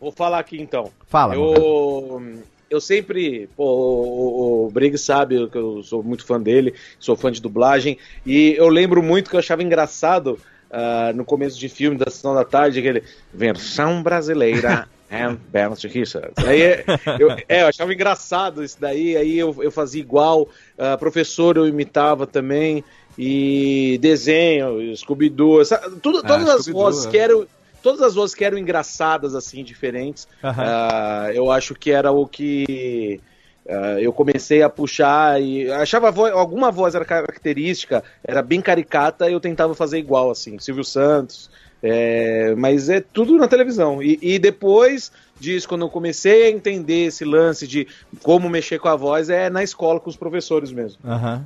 Vou 0.00 0.12
falar 0.12 0.38
aqui 0.38 0.60
então. 0.60 0.90
Fala, 1.06 1.34
Eu, 1.34 2.38
eu 2.68 2.80
sempre. 2.80 3.48
Pô, 3.56 3.64
o, 3.64 4.64
o, 4.64 4.66
o 4.66 4.70
Briggs 4.70 5.04
sabe 5.04 5.48
que 5.48 5.58
eu 5.58 5.82
sou 5.82 6.02
muito 6.02 6.24
fã 6.24 6.40
dele, 6.40 6.74
sou 6.98 7.16
fã 7.16 7.30
de 7.30 7.40
dublagem. 7.40 7.98
E 8.26 8.54
eu 8.56 8.68
lembro 8.68 9.02
muito 9.02 9.30
que 9.30 9.36
eu 9.36 9.40
achava 9.40 9.62
engraçado 9.62 10.38
ah, 10.70 11.12
no 11.14 11.24
começo 11.24 11.58
de 11.58 11.68
filme 11.68 11.96
da 11.98 12.10
Sessão 12.10 12.34
da 12.34 12.44
Tarde, 12.44 12.78
aquele. 12.78 13.04
Versão 13.32 14.02
brasileira. 14.02 14.88
And 15.12 15.36
Bernard 15.50 15.86
Richard. 15.88 16.32
Aí 16.38 16.84
eu, 17.18 17.30
é, 17.48 17.62
eu 17.62 17.66
achava 17.66 17.92
engraçado 17.92 18.64
isso 18.64 18.80
daí, 18.80 19.14
aí 19.16 19.38
eu, 19.38 19.54
eu 19.62 19.70
fazia 19.70 20.00
igual, 20.00 20.48
ah, 20.78 20.96
professor 20.96 21.56
eu 21.58 21.68
imitava 21.68 22.26
também, 22.26 22.82
e 23.18 23.98
desenho, 24.00 24.96
Scooby-Doo, 24.96 25.60
Ah, 25.60 25.90
todas 26.02 26.48
as 26.48 26.62
Scooby-Doo, 26.62 26.72
vozes 26.82 27.06
é. 27.06 27.10
que 27.10 27.18
eram 27.18 27.46
todas 27.82 28.00
as 28.00 28.14
vozes 28.14 28.34
que 28.34 28.44
eram 28.44 28.56
engraçadas, 28.56 29.34
assim, 29.34 29.62
diferentes, 29.62 30.26
Aham. 30.42 30.64
ah, 30.66 31.30
eu 31.34 31.50
acho 31.50 31.74
que 31.74 31.90
era 31.90 32.10
o 32.10 32.26
que 32.26 33.20
ah, 33.68 34.00
eu 34.00 34.12
comecei 34.12 34.62
a 34.62 34.68
puxar 34.70 35.40
e 35.42 35.70
achava 35.70 36.10
voz- 36.10 36.32
alguma 36.32 36.70
voz 36.70 36.94
era 36.94 37.04
característica, 37.04 38.02
era 38.24 38.40
bem 38.42 38.60
caricata, 38.60 39.30
eu 39.30 39.40
tentava 39.40 39.74
fazer 39.74 39.98
igual, 39.98 40.30
assim, 40.30 40.58
Silvio 40.58 40.84
Santos, 40.84 41.50
é, 41.82 42.54
mas 42.56 42.88
é 42.88 43.00
tudo 43.00 43.36
na 43.36 43.48
televisão. 43.48 44.02
E, 44.02 44.18
e 44.22 44.38
depois 44.38 45.10
disso, 45.40 45.68
quando 45.68 45.82
eu 45.82 45.88
comecei 45.90 46.46
a 46.46 46.50
entender 46.50 47.06
esse 47.06 47.24
lance 47.24 47.66
de 47.66 47.86
como 48.22 48.48
mexer 48.48 48.78
com 48.78 48.88
a 48.88 48.96
voz, 48.96 49.28
é 49.28 49.50
na 49.50 49.62
escola 49.62 49.98
com 49.98 50.08
os 50.08 50.16
professores 50.16 50.70
mesmo. 50.70 50.98
Aham. 51.04 51.44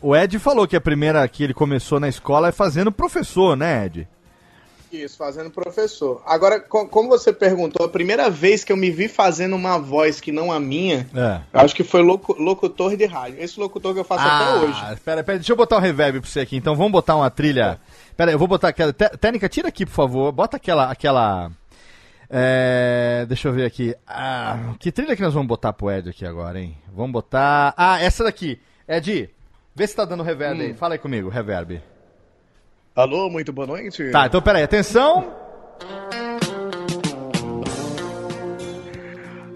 O 0.00 0.14
Ed 0.14 0.38
falou 0.38 0.68
que 0.68 0.76
a 0.76 0.80
primeira 0.80 1.26
que 1.26 1.42
ele 1.42 1.54
começou 1.54 1.98
na 1.98 2.08
escola 2.08 2.48
é 2.48 2.52
fazendo 2.52 2.92
professor, 2.92 3.56
né, 3.56 3.86
Ed? 3.86 4.06
Isso, 4.92 5.16
fazendo 5.16 5.50
professor. 5.50 6.22
Agora, 6.24 6.60
co- 6.60 6.86
como 6.86 7.08
você 7.08 7.32
perguntou, 7.32 7.84
a 7.84 7.88
primeira 7.88 8.30
vez 8.30 8.62
que 8.62 8.70
eu 8.72 8.76
me 8.76 8.90
vi 8.90 9.08
fazendo 9.08 9.56
uma 9.56 9.78
voz 9.78 10.20
que 10.20 10.30
não 10.30 10.52
a 10.52 10.60
minha, 10.60 11.06
É. 11.14 11.40
eu 11.52 11.60
acho 11.60 11.74
que 11.74 11.82
foi 11.82 12.02
locu- 12.02 12.36
locutor 12.40 12.96
de 12.96 13.04
rádio. 13.04 13.42
Esse 13.42 13.58
locutor 13.58 13.94
que 13.94 14.00
eu 14.00 14.04
faço 14.04 14.24
até 14.24 14.64
hoje. 14.66 14.78
Ah, 14.80 14.96
Pera, 15.04 15.24
pera, 15.24 15.38
deixa 15.38 15.52
eu 15.52 15.56
botar 15.56 15.78
um 15.78 15.80
reverb 15.80 16.20
pra 16.20 16.30
você 16.30 16.40
aqui. 16.40 16.56
Então 16.56 16.76
vamos 16.76 16.92
botar 16.92 17.16
uma 17.16 17.28
trilha. 17.30 17.78
Pera, 18.16 18.30
aí, 18.30 18.34
eu 18.34 18.38
vou 18.38 18.48
botar 18.48 18.68
aquela. 18.68 18.92
Té- 18.92 19.08
Técnica, 19.10 19.48
tira 19.48 19.68
aqui, 19.68 19.84
por 19.84 19.92
favor. 19.92 20.32
Bota 20.32 20.56
aquela. 20.56 20.90
aquela 20.90 21.50
é, 22.30 23.24
deixa 23.28 23.48
eu 23.48 23.52
ver 23.52 23.64
aqui. 23.66 23.94
Ah, 24.06 24.74
que 24.80 24.90
trilha 24.90 25.14
que 25.14 25.22
nós 25.22 25.34
vamos 25.34 25.46
botar 25.48 25.72
pro 25.72 25.90
Ed 25.90 26.08
aqui 26.10 26.24
agora, 26.26 26.58
hein? 26.58 26.76
Vamos 26.92 27.12
botar. 27.12 27.74
Ah, 27.76 28.00
essa 28.00 28.24
daqui. 28.24 28.58
Ed, 28.88 29.30
vê 29.74 29.86
se 29.86 29.94
tá 29.94 30.04
dando 30.04 30.22
reverb 30.22 30.60
aí. 30.60 30.74
Fala 30.74 30.94
aí 30.94 30.98
comigo, 30.98 31.28
reverb. 31.28 31.80
Alô, 32.94 33.28
muito 33.28 33.52
boa 33.52 33.66
noite. 33.66 34.10
Tá, 34.10 34.26
então 34.26 34.40
pera 34.40 34.58
aí, 34.58 34.64
atenção. 34.64 35.32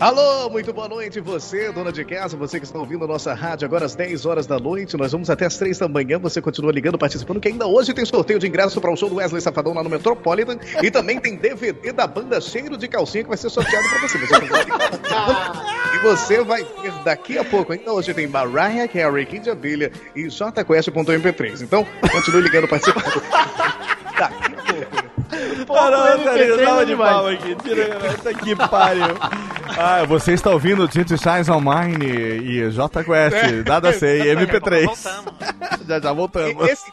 Alô, 0.00 0.48
muito 0.48 0.72
boa 0.72 0.88
noite, 0.88 1.20
você, 1.20 1.70
dona 1.70 1.92
de 1.92 2.02
casa, 2.06 2.34
você 2.34 2.58
que 2.58 2.64
está 2.64 2.78
ouvindo 2.78 3.04
a 3.04 3.06
nossa 3.06 3.34
rádio 3.34 3.66
agora 3.66 3.84
às 3.84 3.94
10 3.94 4.24
horas 4.24 4.46
da 4.46 4.58
noite. 4.58 4.96
Nós 4.96 5.12
vamos 5.12 5.28
até 5.28 5.44
às 5.44 5.58
3 5.58 5.78
da 5.78 5.88
manhã. 5.88 6.18
Você 6.20 6.40
continua 6.40 6.72
ligando, 6.72 6.96
participando, 6.96 7.38
que 7.38 7.48
ainda 7.48 7.66
hoje 7.66 7.92
tem 7.92 8.06
sorteio 8.06 8.38
de 8.38 8.48
ingresso 8.48 8.80
para 8.80 8.90
o 8.90 8.96
show 8.96 9.10
do 9.10 9.16
Wesley 9.16 9.42
Safadão 9.42 9.74
lá 9.74 9.82
no 9.82 9.90
Metropolitan. 9.90 10.58
E 10.82 10.90
também 10.90 11.20
tem 11.20 11.36
DVD 11.36 11.92
da 11.92 12.06
banda 12.06 12.40
Cheiro 12.40 12.78
de 12.78 12.88
Calcinha 12.88 13.24
que 13.24 13.28
vai 13.28 13.36
ser 13.36 13.50
sorteado 13.50 13.86
para 13.90 13.98
você. 14.08 14.16
Você. 14.16 14.36
E 15.94 15.98
você 15.98 16.42
vai 16.42 16.64
ver 16.64 16.92
daqui 17.04 17.36
a 17.36 17.44
pouco. 17.44 17.74
Ainda 17.74 17.92
hoje 17.92 18.14
tem 18.14 18.26
Mariah 18.26 18.88
Carey, 18.88 19.26
Kid 19.26 19.50
Abelha 19.50 19.92
e 20.16 20.28
JQuest.mp3. 20.28 21.60
Então, 21.60 21.86
continue 22.10 22.40
ligando, 22.40 22.66
participando. 22.66 23.22
daqui 24.18 24.44
a 24.44 24.72
pouco. 24.72 24.79
Parou, 25.72 26.24
cara, 26.24 26.64
salva 26.64 26.87
de 26.87 26.96
palma 26.96 27.30
aqui. 27.33 27.54
Tira, 27.56 27.96
puta 27.98 28.35
que 28.35 28.56
pariu. 28.56 29.04
Ah, 29.78 30.04
você 30.04 30.33
está 30.33 30.50
ouvindo 30.50 30.87
Tint 30.88 31.09
Shines 31.16 31.48
Online 31.48 32.04
e 32.06 32.70
J 32.70 33.04
Quest, 33.04 33.66
nada 33.66 33.92
sei, 33.92 34.35
MP3. 34.35 34.88
já 35.87 36.00
já 36.00 36.12
voltamos. 36.12 36.68
Esse, 36.68 36.92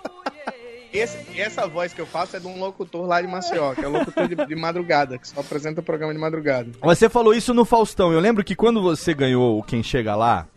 esse- 0.94 1.40
essa 1.42 1.68
voz 1.68 1.94
que 1.94 2.00
eu 2.02 2.06
faço 2.06 2.38
é 2.38 2.40
de 2.40 2.48
um 2.48 2.60
locutor 2.60 3.06
lá 3.08 3.22
de 3.22 3.28
Maceió, 3.28 3.74
que 3.74 3.84
é 3.84 3.88
locutor 3.88 4.28
de, 4.28 4.36
de 4.36 4.56
madrugada, 4.56 5.18
que 5.18 5.28
só 5.28 5.42
apresenta 5.42 5.82
programa 5.82 6.14
de 6.14 6.20
madrugada. 6.20 6.70
Você 6.82 7.10
falou 7.10 7.34
isso 7.34 7.54
no 7.54 7.66
Faustão. 7.66 8.14
Eu 8.14 8.20
lembro 8.20 8.44
que 8.44 8.56
quando 8.56 8.82
você 8.82 9.14
ganhou 9.14 9.60
o 9.60 9.64
Quem 9.64 9.84
Chega 9.84 10.16
Lá, 10.16 10.48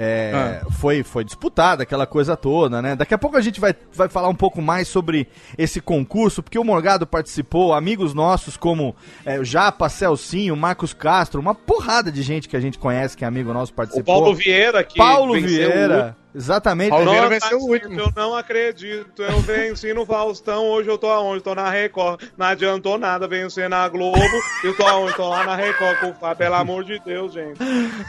é, 0.00 0.60
foi, 0.78 1.02
foi 1.02 1.24
disputada 1.24 1.82
aquela 1.82 2.06
coisa 2.06 2.36
toda, 2.36 2.80
né? 2.80 2.94
Daqui 2.94 3.12
a 3.14 3.18
pouco 3.18 3.36
a 3.36 3.40
gente 3.40 3.58
vai, 3.58 3.74
vai 3.92 4.08
falar 4.08 4.28
um 4.28 4.34
pouco 4.34 4.62
mais 4.62 4.86
sobre 4.86 5.26
esse 5.56 5.80
concurso, 5.80 6.40
porque 6.40 6.56
o 6.56 6.62
Morgado 6.62 7.04
participou, 7.04 7.74
amigos 7.74 8.14
nossos 8.14 8.56
como 8.56 8.94
é, 9.26 9.40
o 9.40 9.44
Japa, 9.44 9.88
Celcinho, 9.88 10.56
Marcos 10.56 10.94
Castro, 10.94 11.40
uma 11.40 11.52
porrada 11.52 12.12
de 12.12 12.22
gente 12.22 12.48
que 12.48 12.56
a 12.56 12.60
gente 12.60 12.78
conhece, 12.78 13.16
que 13.16 13.24
é 13.24 13.26
amigo 13.26 13.52
nosso, 13.52 13.72
O 13.72 13.74
participou. 13.74 14.20
Paulo 14.20 14.36
Vieira, 14.36 14.84
que 14.84 14.96
Paulo 14.96 15.34
Vieira, 15.34 16.16
Exatamente. 16.38 16.90
Palmeiras 16.90 17.16
Nossa, 17.16 17.28
venceu 17.28 17.58
o 17.58 17.68
último. 17.68 18.00
Eu 18.00 18.12
não 18.14 18.36
acredito. 18.36 19.22
Eu 19.24 19.40
venci 19.40 19.92
no 19.92 20.06
Faustão. 20.06 20.66
Hoje 20.66 20.88
eu 20.88 20.96
tô 20.96 21.08
aonde? 21.08 21.42
Tô 21.42 21.52
na 21.52 21.68
Record. 21.68 22.22
Não 22.36 22.46
adiantou 22.46 22.96
nada 22.96 23.26
vencer 23.26 23.68
na 23.68 23.88
Globo. 23.88 24.20
Eu 24.62 24.76
tô 24.76 24.86
aonde? 24.86 25.16
Tô 25.16 25.28
lá 25.28 25.42
na 25.42 25.56
Record 25.56 25.98
com 25.98 26.10
o 26.10 26.14
Fábio. 26.14 26.36
Pelo 26.38 26.54
amor 26.54 26.84
de 26.84 27.00
Deus, 27.00 27.32
gente. 27.32 27.58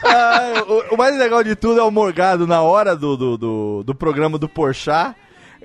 Ah, 0.04 0.64
o, 0.64 0.94
o 0.94 0.96
mais 0.96 1.18
legal 1.18 1.42
de 1.42 1.56
tudo 1.56 1.80
é 1.80 1.82
o 1.82 1.90
Morgado 1.90 2.46
na 2.46 2.62
hora 2.62 2.94
do, 2.94 3.16
do, 3.16 3.36
do, 3.36 3.82
do 3.82 3.94
programa 3.96 4.38
do 4.38 4.48
Porchat. 4.48 5.16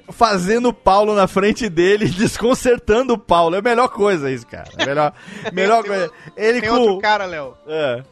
Fazendo 0.09 0.69
o 0.69 0.73
Paulo 0.73 1.13
na 1.15 1.27
frente 1.27 1.69
dele, 1.69 2.05
desconcertando 2.09 3.13
o 3.13 3.17
Paulo. 3.17 3.55
É 3.55 3.59
a 3.59 3.61
melhor 3.61 3.89
coisa 3.89 4.31
isso, 4.31 4.47
cara. 4.47 4.69
É 4.77 4.83
a 4.83 4.85
melhor, 4.87 5.13
melhor 5.53 5.81
Tem 5.83 5.91
coisa. 5.91 6.11
Ele 6.35 6.61
Tem 6.61 6.69
com. 6.69 6.77
outro 6.77 6.97
cara, 6.99 7.25
Léo. 7.25 7.53
É. 7.67 8.03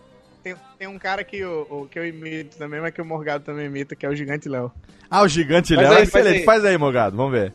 Tem, 0.84 0.88
um 0.94 1.00
cara 1.00 1.24
que 1.24 1.38
eu, 1.38 1.66
o- 1.70 1.88
que 1.88 1.98
eu 1.98 2.06
imito 2.06 2.58
também, 2.58 2.82
mas 2.82 2.94
que 2.94 3.02
o 3.02 3.06
Morgado 3.06 3.42
também 3.46 3.68
imita, 3.68 3.96
que 3.96 4.06
é 4.06 4.10
o 4.10 4.16
Gigante 4.16 4.50
Léo. 4.50 4.70
Ah, 5.10 5.22
o 5.22 5.30
gigante 5.30 5.74
Léo. 5.74 5.94
aí, 5.94 6.04
Excelente. 6.04 6.12
faz 6.12 6.26
aí. 6.28 6.44
Faz 6.44 6.66
aí, 6.66 6.78
Morgado. 6.78 7.16
Vamos 7.16 7.32
ver. 7.32 7.54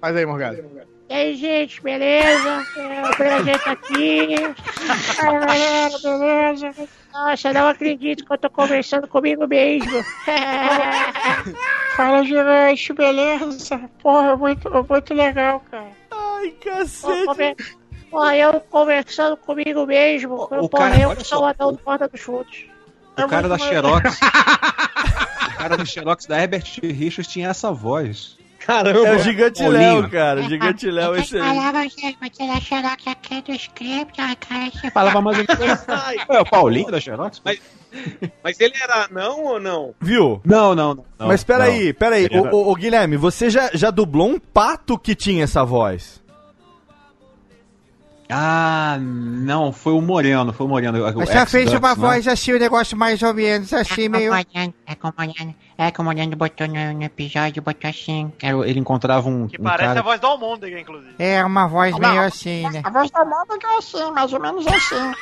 Faz 0.00 0.16
aí, 0.16 0.24
Morgado. 0.24 0.56
E 1.10 1.12
aí, 1.12 1.36
gente, 1.36 1.82
beleza? 1.82 2.64
É, 2.78 3.02
o 3.10 3.14
prazer 3.14 3.62
tá 3.62 3.72
aqui. 3.72 4.28
Ai, 5.18 5.38
galera, 5.46 5.98
beleza? 6.02 6.88
Nossa, 7.12 7.52
não 7.52 7.68
acredito 7.68 8.24
que 8.24 8.32
eu 8.32 8.38
tô 8.38 8.48
conversando 8.48 9.06
comigo 9.06 9.46
mesmo. 9.46 10.02
Fala, 11.94 12.24
gigante, 12.24 12.92
beleza? 12.94 13.80
Porra, 14.02 14.34
muito, 14.34 14.70
muito 14.88 15.12
legal, 15.12 15.62
cara. 15.70 15.90
Ai, 16.10 16.52
cacete. 16.52 17.77
Porra, 18.10 18.36
eu 18.36 18.60
conversando 18.60 19.36
comigo 19.36 19.86
mesmo. 19.86 20.34
o 20.34 20.68
Porra, 20.68 20.90
cara- 20.90 21.00
eu 21.00 21.24
sou 21.24 21.42
o 21.42 21.44
Adão 21.46 21.72
do 21.72 21.78
Porta 21.78 22.08
dos 22.08 22.20
Fundos. 22.20 22.64
O 23.18 23.26
cara 23.28 23.48
da 23.48 23.58
Xerox. 23.58 24.16
o 24.20 25.56
cara 25.58 25.76
da 25.76 25.84
Xerox 25.84 26.26
da 26.26 26.40
Herbert 26.40 26.64
Richards 26.82 27.26
tinha 27.32 27.48
essa 27.48 27.72
voz. 27.72 28.36
É 28.68 29.14
o 29.14 29.18
Gigante. 29.20 29.66
Léo, 29.66 30.10
cara. 30.10 30.40
O 30.40 30.48
Gigante 30.48 30.90
Léo 30.90 31.14
é 31.14 31.20
excelente. 31.20 31.48
Falava, 31.54 31.72
vai 31.72 32.60
tirar 32.60 32.92
aqui 33.06 33.40
do 33.42 33.52
script, 33.52 34.20
a 34.20 34.36
cara 34.36 34.70
Falava 34.92 35.22
mais 35.22 35.38
ou 35.38 35.44
menos. 35.58 35.80
É 36.28 36.40
o 36.40 36.44
Paulinho 36.44 36.90
da 36.90 37.00
Xerox? 37.00 37.40
Mas, 37.42 37.60
mas 38.44 38.60
ele 38.60 38.74
era 38.82 39.08
não 39.10 39.42
ou 39.44 39.58
não? 39.60 39.94
Viu? 39.98 40.42
Não, 40.44 40.74
não, 40.74 40.94
não. 40.94 41.04
Mas 41.18 41.42
peraí, 41.42 41.94
peraí. 41.94 42.24
Ele 42.26 42.36
era- 42.36 42.54
Ô, 42.54 42.58
ô, 42.68 42.72
ô, 42.72 42.74
Guilherme, 42.74 43.16
você 43.16 43.48
já, 43.48 43.70
já 43.72 43.90
dublou 43.90 44.28
um 44.28 44.38
pato 44.38 44.98
que 44.98 45.14
tinha 45.14 45.44
essa 45.44 45.64
voz? 45.64 46.22
Ah, 48.30 48.98
não, 49.00 49.72
foi 49.72 49.94
o 49.94 50.02
Moreno, 50.02 50.52
foi 50.52 50.66
o 50.66 50.68
Moreno. 50.68 50.98
o 51.02 51.24
já 51.26 51.46
fez 51.46 51.72
uma 51.72 51.90
né? 51.90 51.94
voz 51.94 52.28
assim, 52.28 52.54
um 52.54 52.58
negócio 52.58 52.96
mais 52.96 53.22
ou 53.22 53.32
menos 53.32 53.72
assim, 53.72 54.08
meio. 54.08 54.32
É 54.34 54.94
como 54.94 55.12
o 55.12 55.16
Mariano, 55.16 55.54
é 55.78 55.90
como 55.90 56.06
o 56.08 56.12
Mariano 56.12 56.36
botou 56.36 56.66
no, 56.68 56.92
no 56.92 57.02
episódio, 57.02 57.62
botou 57.62 57.88
assim. 57.88 58.30
Era- 58.42 58.68
Ele 58.68 58.80
encontrava 58.80 59.26
um, 59.28 59.48
Que 59.48 59.58
um 59.58 59.64
parece 59.64 59.88
cara... 59.88 60.00
a 60.00 60.02
voz 60.02 60.20
do 60.20 60.26
Almôndega, 60.26 60.78
inclusive. 60.78 61.14
É 61.18 61.42
uma 61.42 61.66
voz 61.66 61.98
Não, 61.98 62.10
meio 62.10 62.20
assim, 62.20 62.68
né? 62.68 62.82
A 62.84 62.90
voz 62.90 63.10
da 63.10 63.24
Mônica 63.24 63.66
é 63.66 63.78
assim, 63.78 64.10
mais 64.10 64.32
ou 64.32 64.40
menos 64.40 64.66
assim. 64.66 65.12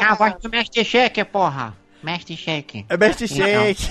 é 0.00 0.04
a 0.10 0.14
voz 0.14 0.34
do 0.42 0.50
Mestre 0.50 0.84
Shake, 0.84 1.24
porra. 1.24 1.72
Mestre 2.02 2.36
Shake. 2.36 2.84
É 2.88 2.96
Mestre 2.96 3.28
Shake. 3.28 3.88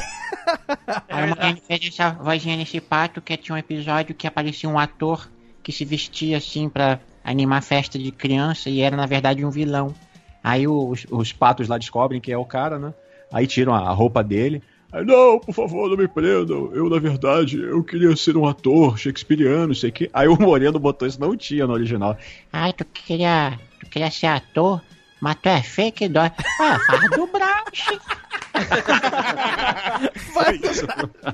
Aí 1.09 1.25
o 1.25 1.29
Mariano 1.29 1.61
fez 1.65 1.87
essa 1.87 2.09
vozinha 2.11 2.57
nesse 2.57 2.81
pato, 2.81 3.21
que 3.21 3.37
tinha 3.37 3.55
um 3.55 3.57
episódio 3.57 4.13
que 4.15 4.27
aparecia 4.27 4.69
um 4.69 4.77
ator 4.77 5.29
que 5.63 5.71
se 5.71 5.83
vestia 5.83 6.37
assim 6.37 6.69
pra 6.69 6.99
animar 7.27 7.61
festa 7.61 7.99
de 7.99 8.09
criança 8.09 8.69
e 8.69 8.79
era 8.79 8.95
na 8.95 9.05
verdade 9.05 9.43
um 9.43 9.49
vilão. 9.49 9.93
Aí 10.41 10.65
os, 10.65 11.05
os 11.11 11.33
patos 11.33 11.67
lá 11.67 11.77
descobrem 11.77 12.21
que 12.21 12.31
é 12.31 12.37
o 12.37 12.45
cara, 12.45 12.79
né? 12.79 12.93
Aí 13.31 13.45
tiram 13.45 13.73
a 13.73 13.91
roupa 13.91 14.23
dele. 14.23 14.63
Aí, 14.93 15.03
não, 15.03 15.37
por 15.37 15.53
favor, 15.53 15.89
não 15.89 15.97
me 15.97 16.07
prendam. 16.07 16.71
Eu, 16.73 16.89
na 16.89 16.97
verdade, 16.97 17.61
eu 17.61 17.83
queria 17.83 18.15
ser 18.15 18.37
um 18.37 18.47
ator 18.47 18.97
shakespeariano, 18.97 19.75
sei 19.75 19.91
que. 19.91 20.09
Aí 20.13 20.29
o 20.29 20.39
Moreno 20.39 20.79
botou 20.79 21.05
isso, 21.05 21.19
não 21.19 21.35
tinha 21.35 21.67
no 21.67 21.73
original. 21.73 22.17
Ai, 22.53 22.71
tu 22.71 22.85
queria, 22.85 23.59
tu 23.81 23.89
queria 23.89 24.09
ser 24.09 24.27
ator, 24.27 24.81
mas 25.19 25.35
tu 25.35 25.49
é 25.49 25.61
fake 25.61 26.07
dói. 26.07 26.31
Ah, 26.61 26.79
faz 26.87 27.09
do 27.09 27.27
Brauch. 27.27 27.99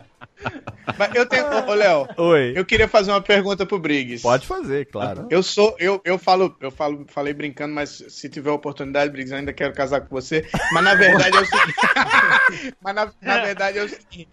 Mas 0.97 1.15
eu 1.15 1.25
tenho. 1.25 1.45
Ô, 1.67 1.73
Léo. 1.73 2.07
Oi. 2.17 2.53
Eu 2.55 2.65
queria 2.65 2.87
fazer 2.87 3.11
uma 3.11 3.21
pergunta 3.21 3.65
pro 3.65 3.79
Briggs. 3.79 4.21
Pode 4.21 4.45
fazer, 4.45 4.85
claro. 4.87 5.27
Eu 5.29 5.41
sou. 5.41 5.75
Eu, 5.79 6.01
eu 6.03 6.17
falo, 6.19 6.55
eu 6.59 6.69
falo, 6.71 7.05
falei 7.07 7.33
brincando, 7.33 7.73
mas 7.73 8.03
se 8.09 8.29
tiver 8.29 8.51
oportunidade, 8.51 9.11
Briggs, 9.11 9.31
eu 9.31 9.39
ainda 9.39 9.53
quero 9.53 9.73
casar 9.73 10.01
com 10.01 10.09
você. 10.15 10.47
Mas 10.73 10.83
na 10.83 10.93
verdade 10.95 11.37
é 11.37 11.41
o 11.41 11.45
seguinte. 11.45 12.75
mas 12.81 12.95
na, 12.95 13.11
na 13.21 13.37
verdade 13.39 13.77
é 13.79 13.83
o 13.83 13.89
seguinte. 13.89 14.29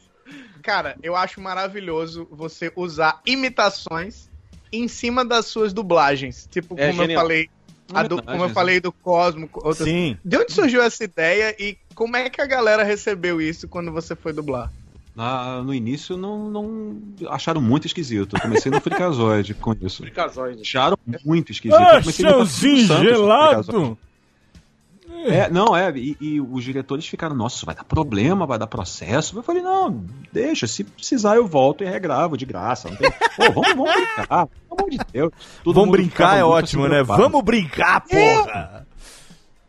Cara, 0.62 0.96
eu 1.02 1.16
acho 1.16 1.40
maravilhoso 1.40 2.26
você 2.30 2.72
usar 2.76 3.20
imitações 3.26 4.28
em 4.72 4.86
cima 4.88 5.24
das 5.24 5.46
suas 5.46 5.72
dublagens. 5.72 6.46
Tipo, 6.50 6.74
É 6.78 6.88
como 6.88 7.02
eu 7.02 7.06
genial. 7.06 7.22
falei. 7.22 7.48
a 7.92 8.02
do- 8.04 8.22
como 8.22 8.44
eu 8.44 8.50
falei 8.50 8.78
do 8.80 8.92
Cosmo. 8.92 9.48
outras- 9.54 9.78
Sim. 9.88 10.16
De 10.24 10.36
onde 10.36 10.52
surgiu 10.52 10.80
essa 10.82 11.02
ideia 11.02 11.56
e 11.58 11.76
como 11.94 12.16
é 12.16 12.28
que 12.30 12.40
a 12.40 12.46
galera 12.46 12.84
recebeu 12.84 13.40
isso 13.40 13.66
quando 13.66 13.90
você 13.90 14.14
foi 14.14 14.32
dublar? 14.32 14.70
Na- 15.14 15.62
no 15.62 15.74
início 15.74 16.16
não, 16.16 16.48
não 16.48 16.96
acharam 17.28 17.60
muito 17.60 17.86
esquisito. 17.86 18.36
Eu 18.36 18.40
comecei 18.40 18.70
no 18.70 18.80
Fricazoide 18.80 19.54
com 19.54 19.74
isso. 19.82 20.02
Fricazoide. 20.02 20.62
Acharam 20.62 20.96
muito 21.24 21.52
esquisito. 21.52 21.80
Ah, 21.80 22.00
chãozinho 22.02 22.86
gelado. 22.86 23.98
É, 25.24 25.50
não, 25.50 25.76
é, 25.76 25.92
e, 25.98 26.16
e 26.18 26.40
os 26.40 26.64
diretores 26.64 27.06
ficaram, 27.06 27.36
nossa, 27.36 27.56
isso 27.56 27.66
vai 27.66 27.74
dar 27.74 27.84
problema, 27.84 28.46
vai 28.46 28.58
dar 28.58 28.66
processo. 28.66 29.36
Eu 29.36 29.42
falei, 29.42 29.60
não, 29.60 30.02
deixa, 30.32 30.66
se 30.66 30.82
precisar 30.82 31.36
eu 31.36 31.46
volto 31.46 31.84
e 31.84 31.86
regravo 31.86 32.38
de 32.38 32.46
graça. 32.46 32.88
Não 32.88 32.96
tem... 32.96 33.10
Pô, 33.10 33.52
vamos, 33.52 33.74
vamos 33.74 33.92
brincar, 33.92 34.46
pelo 34.46 34.80
amor 34.80 34.90
de 34.90 34.98
Deus. 35.12 35.32
Todo 35.62 35.74
Vamos 35.74 35.90
brincar 35.90 36.38
é 36.38 36.44
ótimo, 36.44 36.88
né? 36.88 37.02
Vamos 37.02 37.42
brincar, 37.42 38.00
porra! 38.02 38.86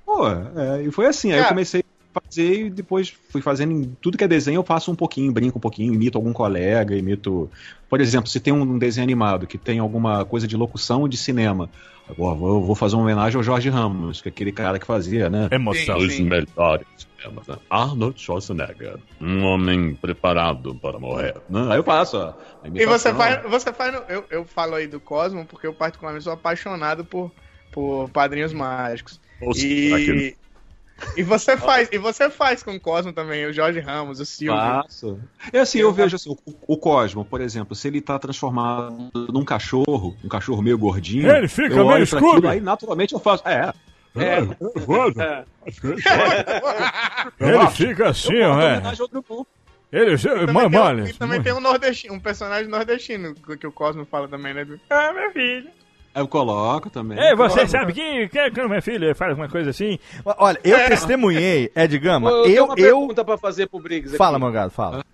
Pô, 0.06 0.28
é, 0.30 0.84
e 0.84 0.92
foi 0.92 1.08
assim, 1.08 1.34
aí 1.34 1.40
eu 1.40 1.46
comecei 1.48 1.84
fazer 2.14 2.66
e 2.66 2.70
depois 2.70 3.14
fui 3.30 3.42
fazendo 3.42 3.72
em 3.72 3.96
tudo 4.02 4.18
que 4.18 4.24
é 4.24 4.28
desenho, 4.28 4.58
eu 4.60 4.64
faço 4.64 4.92
um 4.92 4.96
pouquinho, 4.96 5.32
brinco 5.32 5.58
um 5.58 5.62
pouquinho, 5.62 5.94
imito 5.94 6.18
algum 6.18 6.34
colega, 6.34 6.96
imito. 6.96 7.50
Por 7.90 8.00
exemplo, 8.02 8.30
se 8.30 8.40
tem 8.40 8.54
um 8.54 8.78
desenho 8.78 9.04
animado 9.04 9.48
que 9.48 9.58
tem 9.58 9.80
alguma 9.80 10.24
coisa 10.26 10.48
de 10.48 10.56
locução 10.58 11.08
de 11.08 11.18
cinema. 11.18 11.70
Agora 12.10 12.36
vou, 12.36 12.62
vou 12.66 12.76
fazer 12.76 12.96
uma 12.96 13.04
homenagem 13.04 13.38
ao 13.38 13.44
Jorge 13.44 13.70
Ramos, 13.70 14.20
que 14.22 14.28
é 14.28 14.32
aquele 14.32 14.52
cara 14.52 14.78
que 14.78 14.86
fazia, 14.86 15.30
né? 15.30 15.48
Emoção. 15.52 15.98
Os 15.98 16.20
melhores 16.20 16.86
cinemas, 16.98 17.48
né? 17.48 17.56
Arnold 17.70 18.20
Schwarzenegger, 18.20 18.98
um 19.22 19.44
homem 19.44 19.96
preparado 19.96 20.76
para 20.76 21.00
morrer. 21.00 21.36
Não, 21.50 21.72
aí 21.72 21.78
eu 21.78 21.84
faço 21.84 22.18
a 22.18 22.36
E 22.74 22.86
você 22.86 23.14
faz, 23.14 23.44
você 23.50 23.72
faz 23.72 23.94
no- 23.94 24.02
eu, 24.10 24.26
eu 24.30 24.46
falo 24.46 24.76
aí 24.76 24.88
do 24.88 25.00
Cosmo 25.00 25.46
porque 25.46 25.68
eu 25.68 25.74
particularmente 25.74 26.24
sou 26.26 26.34
apaixonado 26.34 27.06
por, 27.06 27.32
por 27.72 28.10
padrinhos 28.10 28.52
mágicos. 28.52 29.22
Ou 29.40 29.54
E, 29.56 30.36
e 31.16 31.24
você 31.24 31.58
faz, 31.58 31.90
e 31.92 31.98
você 31.98 32.30
faz 32.30 32.64
com 32.64 32.76
o 32.76 32.80
Cosmo 32.80 33.14
também, 33.14 33.46
o 33.46 33.54
Jorge 33.54 33.80
Ramos, 33.80 34.20
o 34.20 34.26
Silvio. 34.26 34.60
Faço. 34.60 35.20
É 35.52 35.60
assim, 35.60 35.80
eu 35.80 35.92
vejo 35.92 36.16
assim, 36.16 36.30
o, 36.30 36.38
o 36.68 36.78
Cosmo, 36.78 37.26
por 37.26 37.42
exemplo, 37.42 37.76
se 37.76 37.88
ele 37.88 38.02
tá 38.02 38.18
transformado 38.20 39.12
num 39.14 39.44
cachorro, 39.44 40.16
um 40.24 40.30
cachorro 40.30 40.62
meio 40.62 40.78
gordinho. 40.78 41.30
Ele 41.30 41.48
fica 41.48 41.76
eu 41.76 41.88
meio 41.88 42.08
pra 42.08 42.20
aquilo. 42.20 42.48
Aí 42.48 42.60
naturalmente 42.60 43.14
eu 43.14 43.20
faço. 43.20 43.48
É. 43.48 43.74
É. 44.16 44.40
É. 45.22 45.46
Ele 47.40 47.68
fica 47.70 48.10
assim, 48.10 48.42
ó, 48.42 48.60
é. 48.60 48.82
Ele, 49.92 50.18
Também, 50.18 50.70
mano, 50.70 51.04
tem, 51.04 51.14
e 51.14 51.18
também 51.18 51.42
tem 51.42 51.54
um 51.54 51.60
nordestino, 51.60 52.14
um 52.14 52.20
personagem 52.20 52.70
nordestino 52.70 53.36
que 53.36 53.58
que 53.58 53.68
o 53.68 53.72
Cosmo 53.72 54.06
fala 54.06 54.28
também, 54.28 54.54
né? 54.54 54.66
Ah, 54.90 55.12
meu 55.12 55.32
filho. 55.32 55.70
Eu 56.14 56.28
coloco 56.28 56.90
também. 56.90 57.18
Ei, 57.18 57.36
você 57.36 57.56
Coloco. 57.56 57.72
sabe 57.72 57.94
que, 57.94 58.28
que 58.28 58.52
quando 58.52 58.68
minha 58.70 58.82
filha 58.82 59.16
faz 59.16 59.36
uma 59.36 59.48
coisa 59.48 59.70
assim. 59.70 59.98
Olha, 60.26 60.60
eu 60.64 60.76
É. 60.78 60.90
testemunhei, 60.90 61.72
Ed 61.76 61.98
Gama, 62.00 62.30
eu, 62.30 62.44
tenho 62.44 62.56
eu. 62.58 62.66
uma 62.66 62.74
eu... 62.74 62.76
pergunta 62.98 63.24
pra 63.24 63.38
fazer 63.38 63.68
pro 63.68 63.80
Briggs. 63.80 64.18
Fala, 64.18 64.36
aqui. 64.38 64.44
Morgado, 64.44 64.72
fala. 64.72 65.06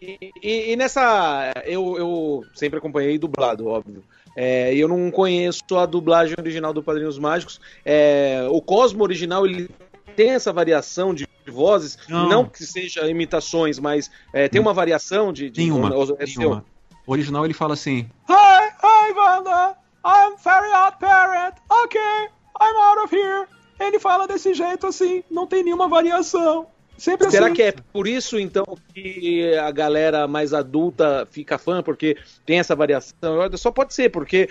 E, 0.00 0.18
e- 0.42 0.72
e 0.72 0.76
nessa. 0.76 1.52
Eu, 1.64 1.96
eu 1.98 2.44
sempre 2.54 2.78
acompanhei 2.78 3.18
dublado, 3.18 3.66
óbvio. 3.66 4.02
É, 4.36 4.74
e 4.74 4.78
eu 4.80 4.88
não 4.88 5.10
conheço 5.10 5.62
a 5.78 5.86
dublagem 5.86 6.34
original 6.38 6.72
do 6.72 6.82
Padrinhos 6.82 7.18
Mágicos. 7.18 7.58
É, 7.84 8.46
o 8.50 8.60
Cosmo 8.60 9.02
original 9.02 9.46
ele 9.46 9.68
tem 10.14 10.30
essa 10.30 10.52
variação 10.52 11.14
de 11.14 11.26
vozes, 11.46 11.98
Não. 12.08 12.28
não, 12.28 12.44
que 12.44 12.64
seja 12.64 13.08
imitações, 13.08 13.78
mas 13.78 14.10
é, 14.32 14.48
tem 14.48 14.60
uma 14.60 14.72
variação 14.74 15.32
de. 15.32 15.48
de 15.50 15.60
Nenhuma. 15.62 15.88
é 16.18 16.26
seu? 16.26 16.38
nenhuma. 16.40 16.64
O 17.06 17.12
original 17.12 17.44
ele 17.44 17.54
fala 17.54 17.74
assim: 17.74 18.06
Hi, 18.28 18.72
hi, 18.82 19.12
Wanda. 19.16 19.76
I'm 20.06 20.36
very 20.42 20.72
odd 20.72 20.96
parent. 21.00 21.54
Ok, 21.68 22.00
I'm 22.00 22.76
out 22.76 22.98
of 23.04 23.12
here. 23.14 23.46
Ele 23.80 23.98
fala 23.98 24.26
desse 24.28 24.54
jeito 24.54 24.86
assim, 24.86 25.24
não 25.30 25.46
tem 25.46 25.64
nenhuma 25.64 25.88
variação. 25.88 26.68
Sempre 26.96 27.30
Será 27.30 27.46
assim. 27.46 27.54
que 27.56 27.62
é 27.62 27.74
por 27.92 28.06
isso, 28.08 28.38
então, 28.38 28.64
que 28.94 29.54
a 29.56 29.70
galera 29.70 30.26
mais 30.26 30.54
adulta 30.54 31.28
fica 31.30 31.58
fã? 31.58 31.82
Porque 31.82 32.16
tem 32.46 32.58
essa 32.58 32.74
variação? 32.74 33.36
Só 33.56 33.70
pode 33.70 33.92
ser, 33.92 34.08
porque 34.10 34.48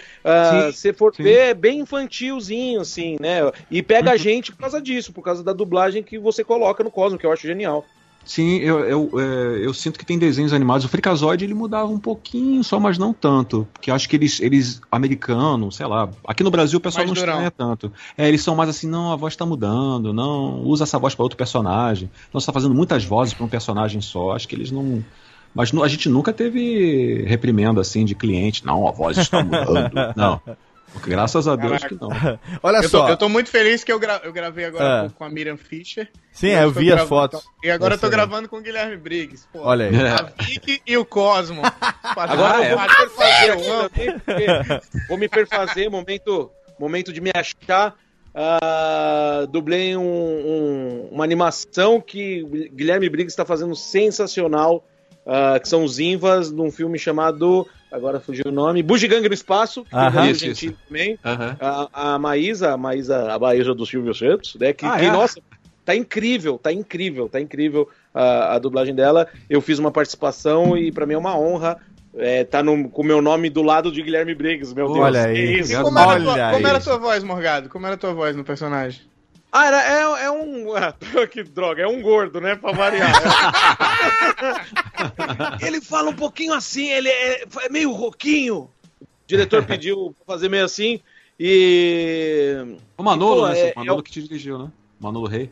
Sim, 0.52 0.72
se 0.72 0.94
for 0.94 1.16
sim. 1.16 1.24
ver, 1.24 1.40
é 1.40 1.54
bem 1.56 1.80
infantilzinho, 1.80 2.82
assim, 2.82 3.18
né? 3.20 3.40
E 3.72 3.82
pega 3.82 4.10
Uhum. 4.10 4.14
a 4.14 4.18
gente 4.18 4.52
por 4.52 4.60
causa 4.60 4.80
disso, 4.80 5.12
por 5.12 5.24
causa 5.24 5.44
da 5.44 5.54
dublagem 5.54 6.04
que 6.04 6.20
você 6.20 6.44
coloca 6.44 6.84
no 6.84 6.92
Cosmo, 6.92 7.18
que 7.18 7.26
eu 7.26 7.32
acho 7.32 7.48
genial. 7.48 7.84
Sim, 8.26 8.58
eu, 8.58 8.80
eu, 8.80 9.20
é, 9.20 9.66
eu 9.66 9.72
sinto 9.72 10.00
que 10.00 10.06
tem 10.06 10.18
desenhos 10.18 10.52
animados. 10.52 10.84
O 10.84 10.90
Freakazoid 10.90 11.44
ele 11.44 11.54
mudava 11.54 11.92
um 11.92 12.00
pouquinho 12.00 12.64
só, 12.64 12.80
mas 12.80 12.98
não 12.98 13.14
tanto. 13.14 13.68
Porque 13.72 13.92
acho 13.92 14.10
que 14.10 14.16
eles, 14.16 14.40
eles 14.40 14.82
americanos, 14.92 15.76
sei 15.76 15.86
lá. 15.86 16.10
Aqui 16.28 16.44
no 16.44 16.50
Brasil 16.50 16.80
o 16.80 16.82
pessoal 16.82 17.06
Mais 17.06 17.16
não 17.16 17.24
durão. 17.24 17.34
estranha 17.34 17.52
tanto. 17.52 17.94
É, 18.18 18.28
eles 18.28 18.42
são 18.42 18.56
mais 18.56 18.70
assim, 18.70 18.88
não, 18.88 19.12
a 19.12 19.16
voz 19.16 19.36
tá 19.36 19.46
mudando, 19.46 20.12
não, 20.12 20.64
usa 20.64 20.86
essa 20.86 20.98
voz 20.98 21.14
pra 21.14 21.22
outro 21.24 21.38
personagem. 21.38 22.10
Não, 22.34 22.42
você 22.42 22.48
tá 22.48 22.54
fazendo 22.54 22.74
muitas 22.74 23.06
vozes 23.06 23.36
pra 23.36 23.46
um 23.46 23.50
personagem 23.50 24.02
só. 24.02 24.32
Acho 24.32 24.48
que 24.48 24.56
eles 24.56 24.72
não. 24.72 25.06
Mas 25.54 25.72
a 25.74 25.88
gente 25.88 26.10
nunca 26.10 26.34
teve 26.34 27.24
reprimenda 27.28 27.80
assim 27.80 28.04
de 28.04 28.16
cliente. 28.16 28.66
Não, 28.66 28.88
a 28.88 28.92
voz 28.92 29.18
está 29.18 29.44
mudando. 29.44 29.94
não. 30.18 30.42
Graças 31.04 31.48
a 31.48 31.56
Deus 31.56 31.84
que 31.84 31.96
não. 32.00 32.10
Olha 32.64 32.78
eu 32.78 32.90
só. 32.90 33.06
Tô, 33.06 33.10
eu 33.12 33.18
tô 33.18 33.30
muito 33.30 33.50
feliz 33.50 33.84
que 33.84 33.92
eu, 33.92 34.00
gra- 34.00 34.22
eu 34.24 34.32
gravei 34.34 34.66
agora 34.66 34.84
Ah. 34.86 35.00
pouco 35.02 35.16
com 35.18 35.24
a 35.24 35.30
Miriam 35.30 35.58
Fischer. 35.58 36.10
Sim, 36.32 36.50
é, 36.50 36.64
eu 36.64 36.72
vi 36.72 36.92
as 36.92 37.02
fotos. 37.08 37.44
E 37.64 37.70
agora 37.72 37.96
eu 37.96 38.00
tô 38.00 38.10
gravando 38.10 38.48
com 38.50 38.58
o 38.58 38.62
Guilherme 38.62 38.98
Briggs. 38.98 39.48
Pô, 39.52 39.60
Olha 39.62 39.86
aí. 39.88 39.96
A 39.96 40.32
Vicky 40.44 40.82
e 40.86 40.98
o 40.98 41.06
Cosmo. 41.06 41.62
Agora 42.16 42.64
eu 42.66 42.78
vou 42.78 42.88
me 42.88 42.96
perfazer 42.96 43.56
vou 45.08 45.18
me 45.18 45.28
perfazer, 45.30 45.90
momento, 45.90 46.52
momento 46.80 47.14
de 47.14 47.22
me 47.22 47.32
achar. 47.34 47.96
Ah, 48.38 49.48
dublei 49.50 49.96
um- 49.96 50.02
um- 50.04 51.10
uma 51.12 51.24
animação 51.24 52.02
que 52.02 52.44
o 52.44 52.48
Guilherme 52.76 53.10
Briggs 53.10 53.32
está 53.32 53.46
fazendo 53.46 53.74
sensacional, 53.76 54.86
ah, 55.26 55.58
que 55.60 55.70
são 55.70 55.84
os 55.86 56.00
Invas, 56.00 56.52
num 56.52 56.70
filme 56.70 57.00
chamado, 57.00 57.66
agora 57.92 58.20
fugiu 58.20 58.46
o 58.48 58.52
nome, 58.52 58.84
Bugiganga 58.84 59.28
do 59.28 59.34
Espaço, 59.34 59.84
que 59.86 59.96
o 59.96 60.00
Danilo 60.12 60.32
Isso, 60.32 60.46
Gentili 60.46 60.78
também. 60.88 61.20
Aham. 61.24 61.58
A, 61.60 62.14
a 62.14 62.20
Maísa, 62.20 62.74
a 62.74 62.78
Maísa, 62.78 63.32
a 63.32 63.40
Maísa 63.40 63.74
do 63.74 63.86
Silvio 63.86 64.14
Santos, 64.14 64.56
né? 64.56 64.74
Que, 64.74 64.86
Ah, 64.86 64.98
que, 65.00 65.06
é? 65.06 65.12
nossa, 65.12 65.40
tá 65.84 65.96
incrível, 65.96 66.58
tá 66.58 66.72
incrível, 66.72 67.30
tá 67.30 67.40
incrível 67.40 67.90
a, 68.14 68.56
a 68.56 68.60
dublagem 68.60 68.94
dela. 68.94 69.28
Eu 69.50 69.62
fiz 69.62 69.80
uma 69.80 69.92
participação 69.92 70.78
e 70.78 70.92
pra 70.92 71.06
mim 71.06 71.14
é 71.14 71.18
uma 71.18 71.38
honra 71.38 71.78
é, 72.18 72.44
tá 72.44 72.64
no, 72.64 72.90
com 72.90 73.02
o 73.02 73.06
meu 73.06 73.22
nome 73.22 73.50
do 73.50 73.62
lado 73.62 73.92
de 73.92 74.02
Guilherme 74.02 74.34
Briggs, 74.34 74.74
meu 74.74 74.88
Deus. 74.88 75.00
Olha 75.00 75.24
Que 75.24 75.28
aí. 75.30 75.60
isso? 75.60 75.74
E 75.74 75.82
como 75.84 76.00
era, 76.00 76.22
tua, 76.22 76.52
como 76.52 76.68
era 76.68 76.78
a 76.78 76.80
isso. 76.80 76.90
tua 76.90 76.98
voz, 76.98 77.24
Morgado? 77.24 77.70
Como 77.70 77.86
era 77.86 77.96
a 77.96 77.98
tua 77.98 78.14
voz 78.14 78.36
no 78.36 78.44
personagem? 78.44 79.02
Ah, 79.58 79.68
era, 79.68 79.82
é, 79.82 80.26
é 80.26 80.32
um. 80.32 80.76
ah, 80.76 80.94
que 81.32 81.42
droga, 81.42 81.82
é 81.82 81.88
um 81.88 82.02
gordo, 82.02 82.42
né? 82.42 82.58
Pra 82.58 82.74
variar. 82.74 83.10
ele 85.66 85.80
fala 85.80 86.10
um 86.10 86.16
pouquinho 86.16 86.54
assim, 86.54 86.92
ele 86.92 87.08
é, 87.08 87.46
é 87.62 87.70
meio 87.70 87.94
roquinho. 87.94 88.70
O 89.00 89.06
diretor 89.26 89.64
pediu 89.68 90.14
pra 90.18 90.36
fazer 90.36 90.50
meio 90.50 90.66
assim. 90.66 91.00
E. 91.40 92.76
O 92.98 93.04
Manolo, 93.04 93.44
Pô, 93.44 93.48
né? 93.48 93.60
é- 93.62 93.74
o 93.74 93.80
Manolo 93.80 94.02
é 94.02 94.04
que 94.04 94.12
te 94.12 94.24
dirigiu, 94.24 94.60
né? 94.60 94.70
Manolo 95.00 95.28
Rei. 95.28 95.50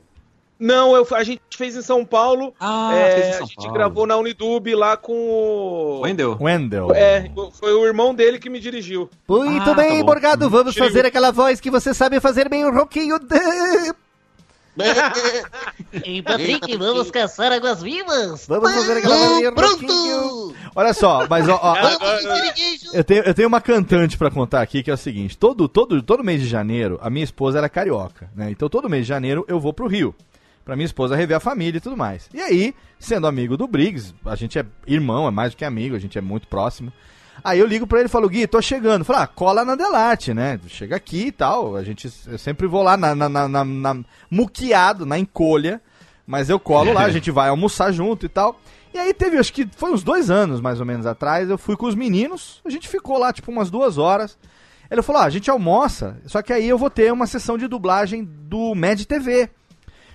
Não, 0.64 0.96
eu, 0.96 1.06
a 1.12 1.24
gente 1.24 1.42
fez 1.58 1.76
em 1.76 1.82
São 1.82 2.06
Paulo. 2.06 2.54
Ah, 2.58 2.96
é, 2.96 3.12
fez 3.16 3.28
em 3.28 3.32
São 3.34 3.44
a 3.44 3.46
gente 3.48 3.56
Paulo. 3.58 3.74
gravou 3.74 4.08
na 4.08 4.16
Unidub 4.16 4.74
lá 4.76 4.96
com 4.96 5.14
o. 5.14 6.00
Wendel. 6.04 6.38
Wendel. 6.40 6.92
É, 6.96 7.30
foi 7.60 7.74
o 7.74 7.86
irmão 7.86 8.16
dele 8.16 8.40
que 8.40 8.50
me 8.50 8.62
dirigiu. 8.62 9.10
Muito 9.28 9.70
Ah, 9.72 9.74
bem, 9.74 9.98
tá 9.98 10.00
bom. 10.00 10.06
Morgado, 10.06 10.50
vamos 10.50 10.74
fazer 10.76 11.06
aquela 11.06 11.32
voz 11.32 11.60
que 11.60 11.70
você 11.70 11.94
sabe 11.94 12.20
fazer 12.22 12.48
bem 12.48 12.64
o 12.64 12.74
roquinho. 12.74 13.20
Ei, 16.04 16.22
Patrick, 16.24 16.78
vamos 16.78 17.12
caçar 17.12 17.52
águas 17.52 17.82
vivas. 17.82 18.46
Vamos 18.48 18.72
fazer 18.74 18.98
aquela 18.98 19.16
voz 19.18 19.40
bem 19.40 19.66
roquinho. 19.66 20.56
Olha 20.76 20.94
só, 20.94 21.28
mas 21.30 21.48
ó, 21.48 21.60
ó, 21.62 21.76
eu, 22.94 23.04
tenho, 23.04 23.24
eu 23.24 23.34
tenho 23.34 23.48
uma 23.48 23.62
cantante 23.62 24.18
pra 24.18 24.32
contar 24.32 24.62
aqui 24.62 24.82
que 24.82 24.90
é 24.90 24.94
o 24.94 24.98
seguinte: 24.98 25.38
todo, 25.38 25.68
todo, 25.68 26.02
todo 26.02 26.24
mês 26.24 26.42
de 26.42 26.48
janeiro, 26.48 26.98
a 27.04 27.10
minha 27.10 27.24
esposa 27.24 27.58
era 27.60 27.70
carioca, 27.70 28.30
né? 28.36 28.50
Então 28.50 28.68
todo 28.68 28.90
mês 28.90 29.04
de 29.04 29.10
janeiro 29.10 29.46
eu 29.48 29.60
vou 29.60 29.74
pro 29.74 29.88
Rio. 29.88 30.16
Pra 30.66 30.76
minha 30.76 30.86
esposa 30.86 31.16
rever 31.16 31.36
a 31.38 31.42
família 31.42 31.78
e 31.78 31.82
tudo 31.82 31.98
mais. 31.98 32.30
E 32.34 32.40
aí, 32.42 32.74
sendo 32.98 33.28
amigo 33.28 33.58
do 33.58 33.68
Briggs, 33.68 34.14
a 34.26 34.36
gente 34.36 34.58
é 34.58 34.66
irmão, 34.88 35.28
é 35.28 35.32
mais 35.32 35.52
do 35.54 35.58
que 35.58 35.66
amigo, 35.66 35.96
a 35.96 36.00
gente 36.00 36.18
é 36.18 36.22
muito 36.22 36.48
próximo. 36.48 36.92
Aí 37.44 37.60
eu 37.60 37.66
ligo 37.68 37.86
pra 37.88 38.00
ele 38.00 38.06
e 38.08 38.10
falo, 38.12 38.30
Gui, 38.30 38.48
tô 38.48 38.62
chegando. 38.62 39.04
Fala, 39.04 39.24
ah, 39.24 39.28
cola 39.28 39.66
na 39.66 39.76
Delarte, 39.76 40.34
né? 40.34 40.60
Chega 40.68 40.96
aqui 40.96 41.26
e 41.28 41.32
tal. 41.32 41.76
A 41.76 41.84
gente, 41.84 42.10
eu 42.28 42.38
sempre 42.38 42.68
vou 42.68 42.82
lá 42.84 42.96
na, 42.96 43.14
na, 43.14 43.28
na, 43.28 43.48
na- 43.50 43.66
na- 43.66 44.04
muqueado, 44.30 45.06
na 45.06 45.18
encolha. 45.18 45.82
Mas 46.26 46.50
eu 46.50 46.58
colo 46.60 46.94
lá, 46.94 47.04
a 47.06 47.10
gente 47.12 47.30
vai 47.32 47.50
almoçar 47.50 47.92
junto 47.92 48.26
e 48.26 48.30
tal. 48.30 48.60
E 48.94 48.98
aí 49.00 49.14
teve, 49.14 49.38
acho 49.38 49.52
que 49.52 49.68
foi 49.76 49.92
uns 49.92 50.04
dois 50.04 50.30
anos 50.30 50.62
mais 50.62 50.80
ou 50.80 50.86
menos 50.86 51.06
atrás, 51.06 51.50
eu 51.50 51.58
fui 51.58 51.76
com 51.76 51.88
os 51.88 51.96
meninos, 51.96 52.62
a 52.64 52.70
gente 52.70 52.88
ficou 52.88 53.18
lá 53.18 53.34
tipo 53.34 53.52
umas 53.52 53.70
duas 53.72 53.98
horas. 53.98 54.38
Ele 54.90 55.02
falou: 55.02 55.22
ah, 55.24 55.26
a 55.26 55.30
gente 55.32 55.50
almoça, 55.50 56.16
só 56.28 56.42
que 56.44 56.54
aí 56.54 56.70
eu 56.70 56.78
vou 56.78 56.90
ter 56.92 57.12
uma 57.12 57.26
sessão 57.26 57.58
de 57.58 57.68
dublagem 57.68 58.24
do 58.24 58.76
Med 58.76 59.06
TV. 59.08 59.50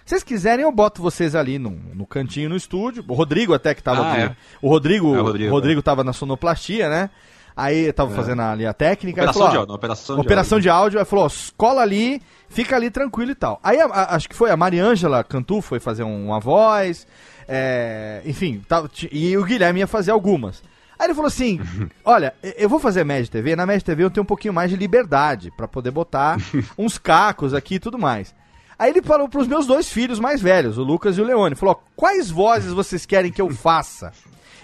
Se 0.09 0.15
vocês 0.15 0.23
quiserem, 0.23 0.63
eu 0.65 0.73
boto 0.73 1.03
vocês 1.03 1.35
ali 1.35 1.59
no, 1.59 1.69
no 1.95 2.07
cantinho 2.07 2.49
no 2.49 2.57
estúdio. 2.57 3.05
O 3.07 3.13
Rodrigo 3.13 3.53
até 3.53 3.75
que 3.75 3.83
tava 3.83 4.01
Ah, 4.07 4.13
aqui. 4.13 4.21
é. 4.23 4.37
O 4.63 4.67
Rodrigo, 4.71 5.15
É, 5.15 5.19
o 5.19 5.21
o 5.21 5.25
Rodrigo, 5.27 5.51
Rodrigo, 5.53 5.83
tava 5.83 6.03
na 6.03 6.15
sonoplastia, 6.15 6.89
né? 6.89 7.11
Aí 7.55 7.93
tava 7.93 8.15
fazendo 8.15 8.41
ali 8.41 8.65
a 8.65 8.73
técnica. 8.73 9.21
Operação 9.21 9.43
falou, 9.43 9.51
de 9.51 9.57
ó, 9.57 9.61
áudio, 9.61 9.75
operação 9.75 10.15
de 10.17 10.21
operação 10.23 10.57
áudio. 10.57 10.63
de 10.63 10.69
áudio. 10.71 10.99
Aí 11.01 11.05
falou, 11.05 11.27
ó, 11.27 11.31
cola 11.59 11.83
ali, 11.83 12.23
fica 12.49 12.75
ali 12.75 12.89
tranquilo 12.91 13.33
e 13.33 13.35
tal. 13.35 13.61
Aí 13.63 13.79
a- 13.79 13.85
a- 13.85 14.15
acho 14.17 14.31
que 14.31 14.35
foi 14.35 14.51
a 14.51 14.57
Mariângela 14.57 15.23
Cantu 15.23 15.61
foi 15.61 15.79
fazer 15.79 16.05
um- 16.05 16.29
uma 16.29 16.41
voz. 16.41 17.07
é, 17.47 18.23
enfim, 18.25 18.63
tava- 18.67 18.89
ti- 18.89 19.09
e 19.13 19.37
o 19.37 19.45
Guilherme 19.45 19.81
ia 19.81 19.87
fazer 19.87 20.11
algumas. 20.11 20.63
Aí 20.99 21.07
ele 21.07 21.15
falou 21.15 21.29
assim: 21.29 21.61
Olha, 22.03 22.33
eu 22.57 22.69
vou 22.69 22.79
fazer 22.79 23.05
Med 23.05 23.29
TV. 23.31 23.55
Na 23.57 23.67
Med 23.67 23.85
TV 23.85 24.05
eu 24.05 24.11
tenho 24.11 24.23
um 24.23 24.27
pouquinho 24.27 24.55
mais 24.55 24.71
de 24.71 24.77
liberdade 24.77 25.51
pra 25.55 25.69
poder 25.69 25.91
botar 25.91 26.39
uns 26.79 26.97
cacos 26.97 27.53
aqui 27.53 27.75
e 27.75 27.79
tudo 27.79 27.99
mais. 27.99 28.35
Aí 28.79 28.91
ele 28.91 29.03
falou 29.03 29.29
pros 29.29 29.49
meus 29.49 29.67
dois 29.67 29.89
filhos 29.91 30.21
mais 30.21 30.41
velhos, 30.41 30.79
o 30.79 30.83
Lucas 30.83 31.19
e 31.19 31.21
o 31.21 31.25
Leone: 31.25 31.55
Falou, 31.57 31.83
quais 31.97 32.31
vozes 32.31 32.73
vocês 32.73 33.05
querem 33.05 33.33
que 33.33 33.41
eu 33.43 33.51
faça? 33.51 34.13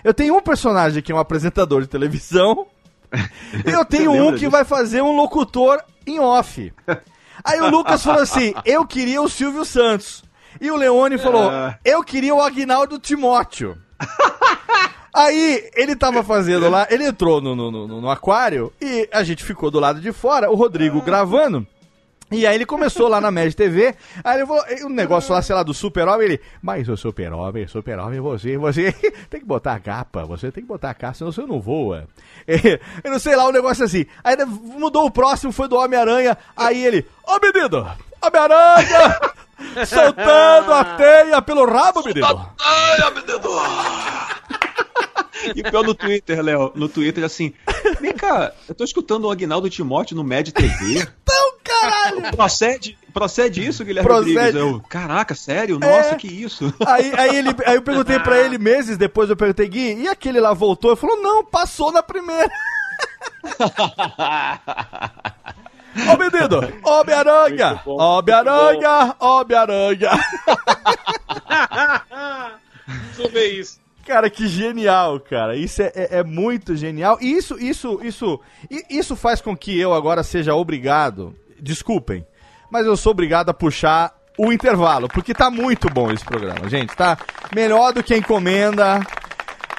Eu 0.04 0.14
tenho 0.14 0.36
um 0.36 0.40
personagem 0.40 1.02
que 1.02 1.10
é 1.10 1.14
um 1.14 1.18
apresentador 1.18 1.80
de 1.80 1.88
televisão. 1.88 2.66
e 3.66 3.70
eu 3.72 3.84
tenho 3.84 4.12
um 4.12 4.32
que 4.32 4.40
disso? 4.40 4.50
vai 4.50 4.64
fazer 4.64 5.02
um 5.02 5.16
locutor 5.16 5.80
em 6.06 6.20
off. 6.20 6.72
Aí 7.42 7.60
o 7.60 7.70
Lucas 7.70 8.02
falou 8.04 8.22
assim: 8.22 8.54
Eu 8.64 8.86
queria 8.86 9.20
o 9.20 9.28
Silvio 9.28 9.64
Santos. 9.64 10.22
E 10.60 10.70
o 10.70 10.76
Leone 10.76 11.18
falou: 11.18 11.50
Ah. 11.50 11.76
Eu 11.84 12.04
queria 12.04 12.34
o 12.34 12.40
Agnaldo 12.40 12.98
Timóteo. 12.98 13.76
Aí 15.12 15.70
ele 15.76 15.94
tava 15.94 16.24
fazendo 16.24 16.68
lá, 16.68 16.88
ele 16.90 17.06
entrou 17.06 17.40
no, 17.40 17.54
no, 17.54 17.70
no- 17.70 18.00
no 18.00 18.10
aquário 18.10 18.72
e 18.80 19.08
a 19.12 19.22
gente 19.22 19.44
ficou 19.44 19.70
do 19.70 19.78
lado 19.78 20.00
de 20.00 20.10
fora, 20.12 20.50
o 20.50 20.56
Rodrigo 20.56 21.00
gravando. 21.00 21.64
E 22.30 22.46
aí 22.46 22.54
ele 22.54 22.66
começou 22.66 23.06
lá 23.06 23.20
na 23.20 23.30
Med 23.30 23.54
TV, 23.54 23.94
aí 24.22 24.38
ele 24.38 24.46
falou, 24.46 24.64
um 24.86 24.88
negócio 24.88 25.32
lá, 25.32 25.42
sei 25.42 25.54
lá, 25.54 25.62
do 25.62 25.74
super-homem, 25.74 26.26
ele, 26.26 26.40
mas 26.62 26.88
o 26.88 26.96
super-homem, 26.96 27.66
super-homem, 27.68 28.18
você, 28.18 28.56
você 28.56 28.92
tem 29.28 29.40
que 29.40 29.46
botar 29.46 29.74
a 29.74 29.80
capa, 29.80 30.24
você 30.24 30.50
tem 30.50 30.62
que 30.62 30.68
botar 30.68 30.90
a 30.90 30.94
capa, 30.94 31.14
senão 31.14 31.30
você 31.30 31.42
não 31.42 31.60
voa. 31.60 32.08
Eu 33.04 33.10
não 33.10 33.18
sei 33.18 33.36
lá, 33.36 33.46
um 33.46 33.52
negócio 33.52 33.84
assim. 33.84 34.06
Aí 34.22 34.36
mudou 34.44 35.06
o 35.06 35.10
próximo, 35.10 35.52
foi 35.52 35.68
do 35.68 35.76
Homem-Aranha, 35.76 36.36
aí 36.56 36.84
ele, 36.84 37.06
ô 37.26 37.38
menino, 37.38 37.86
Homem-Aranha, 38.22 39.20
soltando 39.86 40.72
a 40.72 40.84
teia 40.96 41.42
pelo 41.42 41.66
rabo, 41.66 42.02
menino. 42.04 42.50
E 45.54 45.60
o 45.60 45.70
pior 45.70 45.84
no 45.84 45.94
Twitter, 45.94 46.42
Léo, 46.42 46.72
no 46.74 46.88
Twitter 46.88 47.22
assim, 47.22 47.52
vem 48.00 48.12
cá, 48.12 48.52
eu 48.68 48.74
tô 48.74 48.82
escutando 48.82 49.26
o 49.26 49.30
Agnaldo 49.30 49.68
Timóteo 49.68 50.16
no 50.16 50.24
Med 50.24 50.52
TV. 50.52 51.00
Então, 51.00 51.53
caralho! 51.90 52.22
Procede, 52.36 52.98
procede 53.12 53.66
isso, 53.66 53.84
Guilherme 53.84 54.08
Procede. 54.08 54.34
Briggs? 54.34 54.56
Eu, 54.58 54.80
caraca, 54.88 55.34
sério? 55.34 55.78
Nossa, 55.78 56.10
É. 56.10 56.14
que 56.16 56.26
isso? 56.26 56.72
Aí, 56.86 57.12
aí, 57.16 57.36
ele, 57.36 57.50
aí 57.64 57.74
eu 57.76 57.82
perguntei 57.82 58.18
pra 58.18 58.38
ele 58.38 58.58
meses 58.58 58.96
depois, 58.96 59.30
eu 59.30 59.36
perguntei, 59.36 59.68
Gui, 59.68 59.94
e 60.02 60.08
aquele 60.08 60.40
lá 60.40 60.52
voltou? 60.52 60.90
Ele 60.90 61.00
falou, 61.00 61.16
não, 61.22 61.44
passou 61.44 61.92
na 61.92 62.02
primeira. 62.02 62.50
Ô 65.96 66.16
menino, 66.18 66.72
Homem-Aranha, 66.82 67.80
Homem-Aranha, 67.86 69.14
Homem-Aranha. 69.20 70.10
Deixa 72.86 73.22
eu 73.22 73.30
ver 73.30 73.46
isso. 73.60 73.78
Cara, 74.04 74.28
que 74.28 74.46
genial, 74.48 75.18
cara. 75.20 75.56
Isso 75.56 75.80
é, 75.82 75.92
é- 75.94 76.08
é 76.18 76.24
muito 76.24 76.76
genial. 76.76 77.16
E 77.22 77.32
isso, 77.32 77.56
isso, 77.58 78.00
isso, 78.02 78.38
isso 78.90 79.16
faz 79.16 79.40
com 79.40 79.56
que 79.56 79.78
eu 79.80 79.94
agora 79.94 80.22
seja 80.22 80.54
obrigado. 80.54 81.34
Desculpem, 81.64 82.24
mas 82.70 82.86
eu 82.86 82.96
sou 82.96 83.12
obrigado 83.12 83.48
a 83.48 83.54
puxar 83.54 84.12
o 84.38 84.52
intervalo, 84.52 85.08
porque 85.08 85.32
tá 85.32 85.50
muito 85.50 85.88
bom 85.88 86.10
esse 86.12 86.24
programa, 86.24 86.68
gente. 86.68 86.94
Tá 86.94 87.16
melhor 87.54 87.92
do 87.92 88.02
que 88.02 88.12
a 88.14 88.18
encomenda. 88.18 89.00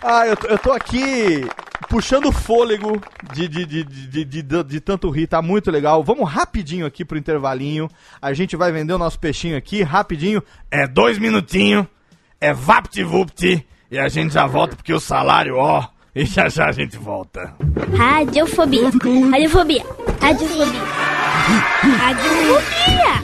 Ah, 0.04 0.26
eu, 0.28 0.36
eu 0.50 0.58
tô 0.58 0.72
aqui 0.72 1.46
puxando 1.90 2.32
fôlego 2.32 3.00
de, 3.34 3.48
de, 3.48 3.66
de, 3.66 3.84
de- 4.26 4.64
de 4.64 4.80
tanto 4.80 5.10
rir, 5.10 5.28
tá 5.28 5.42
muito 5.42 5.70
legal. 5.70 6.04
Vamos 6.04 6.30
rapidinho 6.30 6.86
aqui 6.86 7.04
pro 7.06 7.18
intervalinho. 7.18 7.90
A 8.22 8.34
gente 8.34 8.56
vai 8.56 8.72
vender 8.72 8.94
o 8.94 8.98
nosso 8.98 9.20
peixinho 9.20 9.58
aqui, 9.58 9.84
rapidinho. 9.84 10.42
É 10.72 10.88
dois 10.88 11.18
minutinhos. 11.20 11.86
É 12.42 12.54
vapt-vupt. 12.54 13.66
E 13.92 14.00
a 14.00 14.08
gente 14.08 14.34
já 14.34 14.46
volta 14.46 14.76
porque 14.76 14.94
o 14.94 15.00
salário, 15.00 15.56
ó. 15.58 15.86
E 16.16 16.24
já 16.26 16.48
já 16.50 16.68
a 16.68 16.72
gente 16.72 16.98
volta. 16.98 17.54
Radiofobia. 17.98 18.90
Radiofobia. 19.32 19.84
Radiofobia. 20.22 21.15
Radiofobia. 21.46 23.24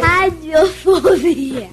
Radiofobia. 0.00 1.68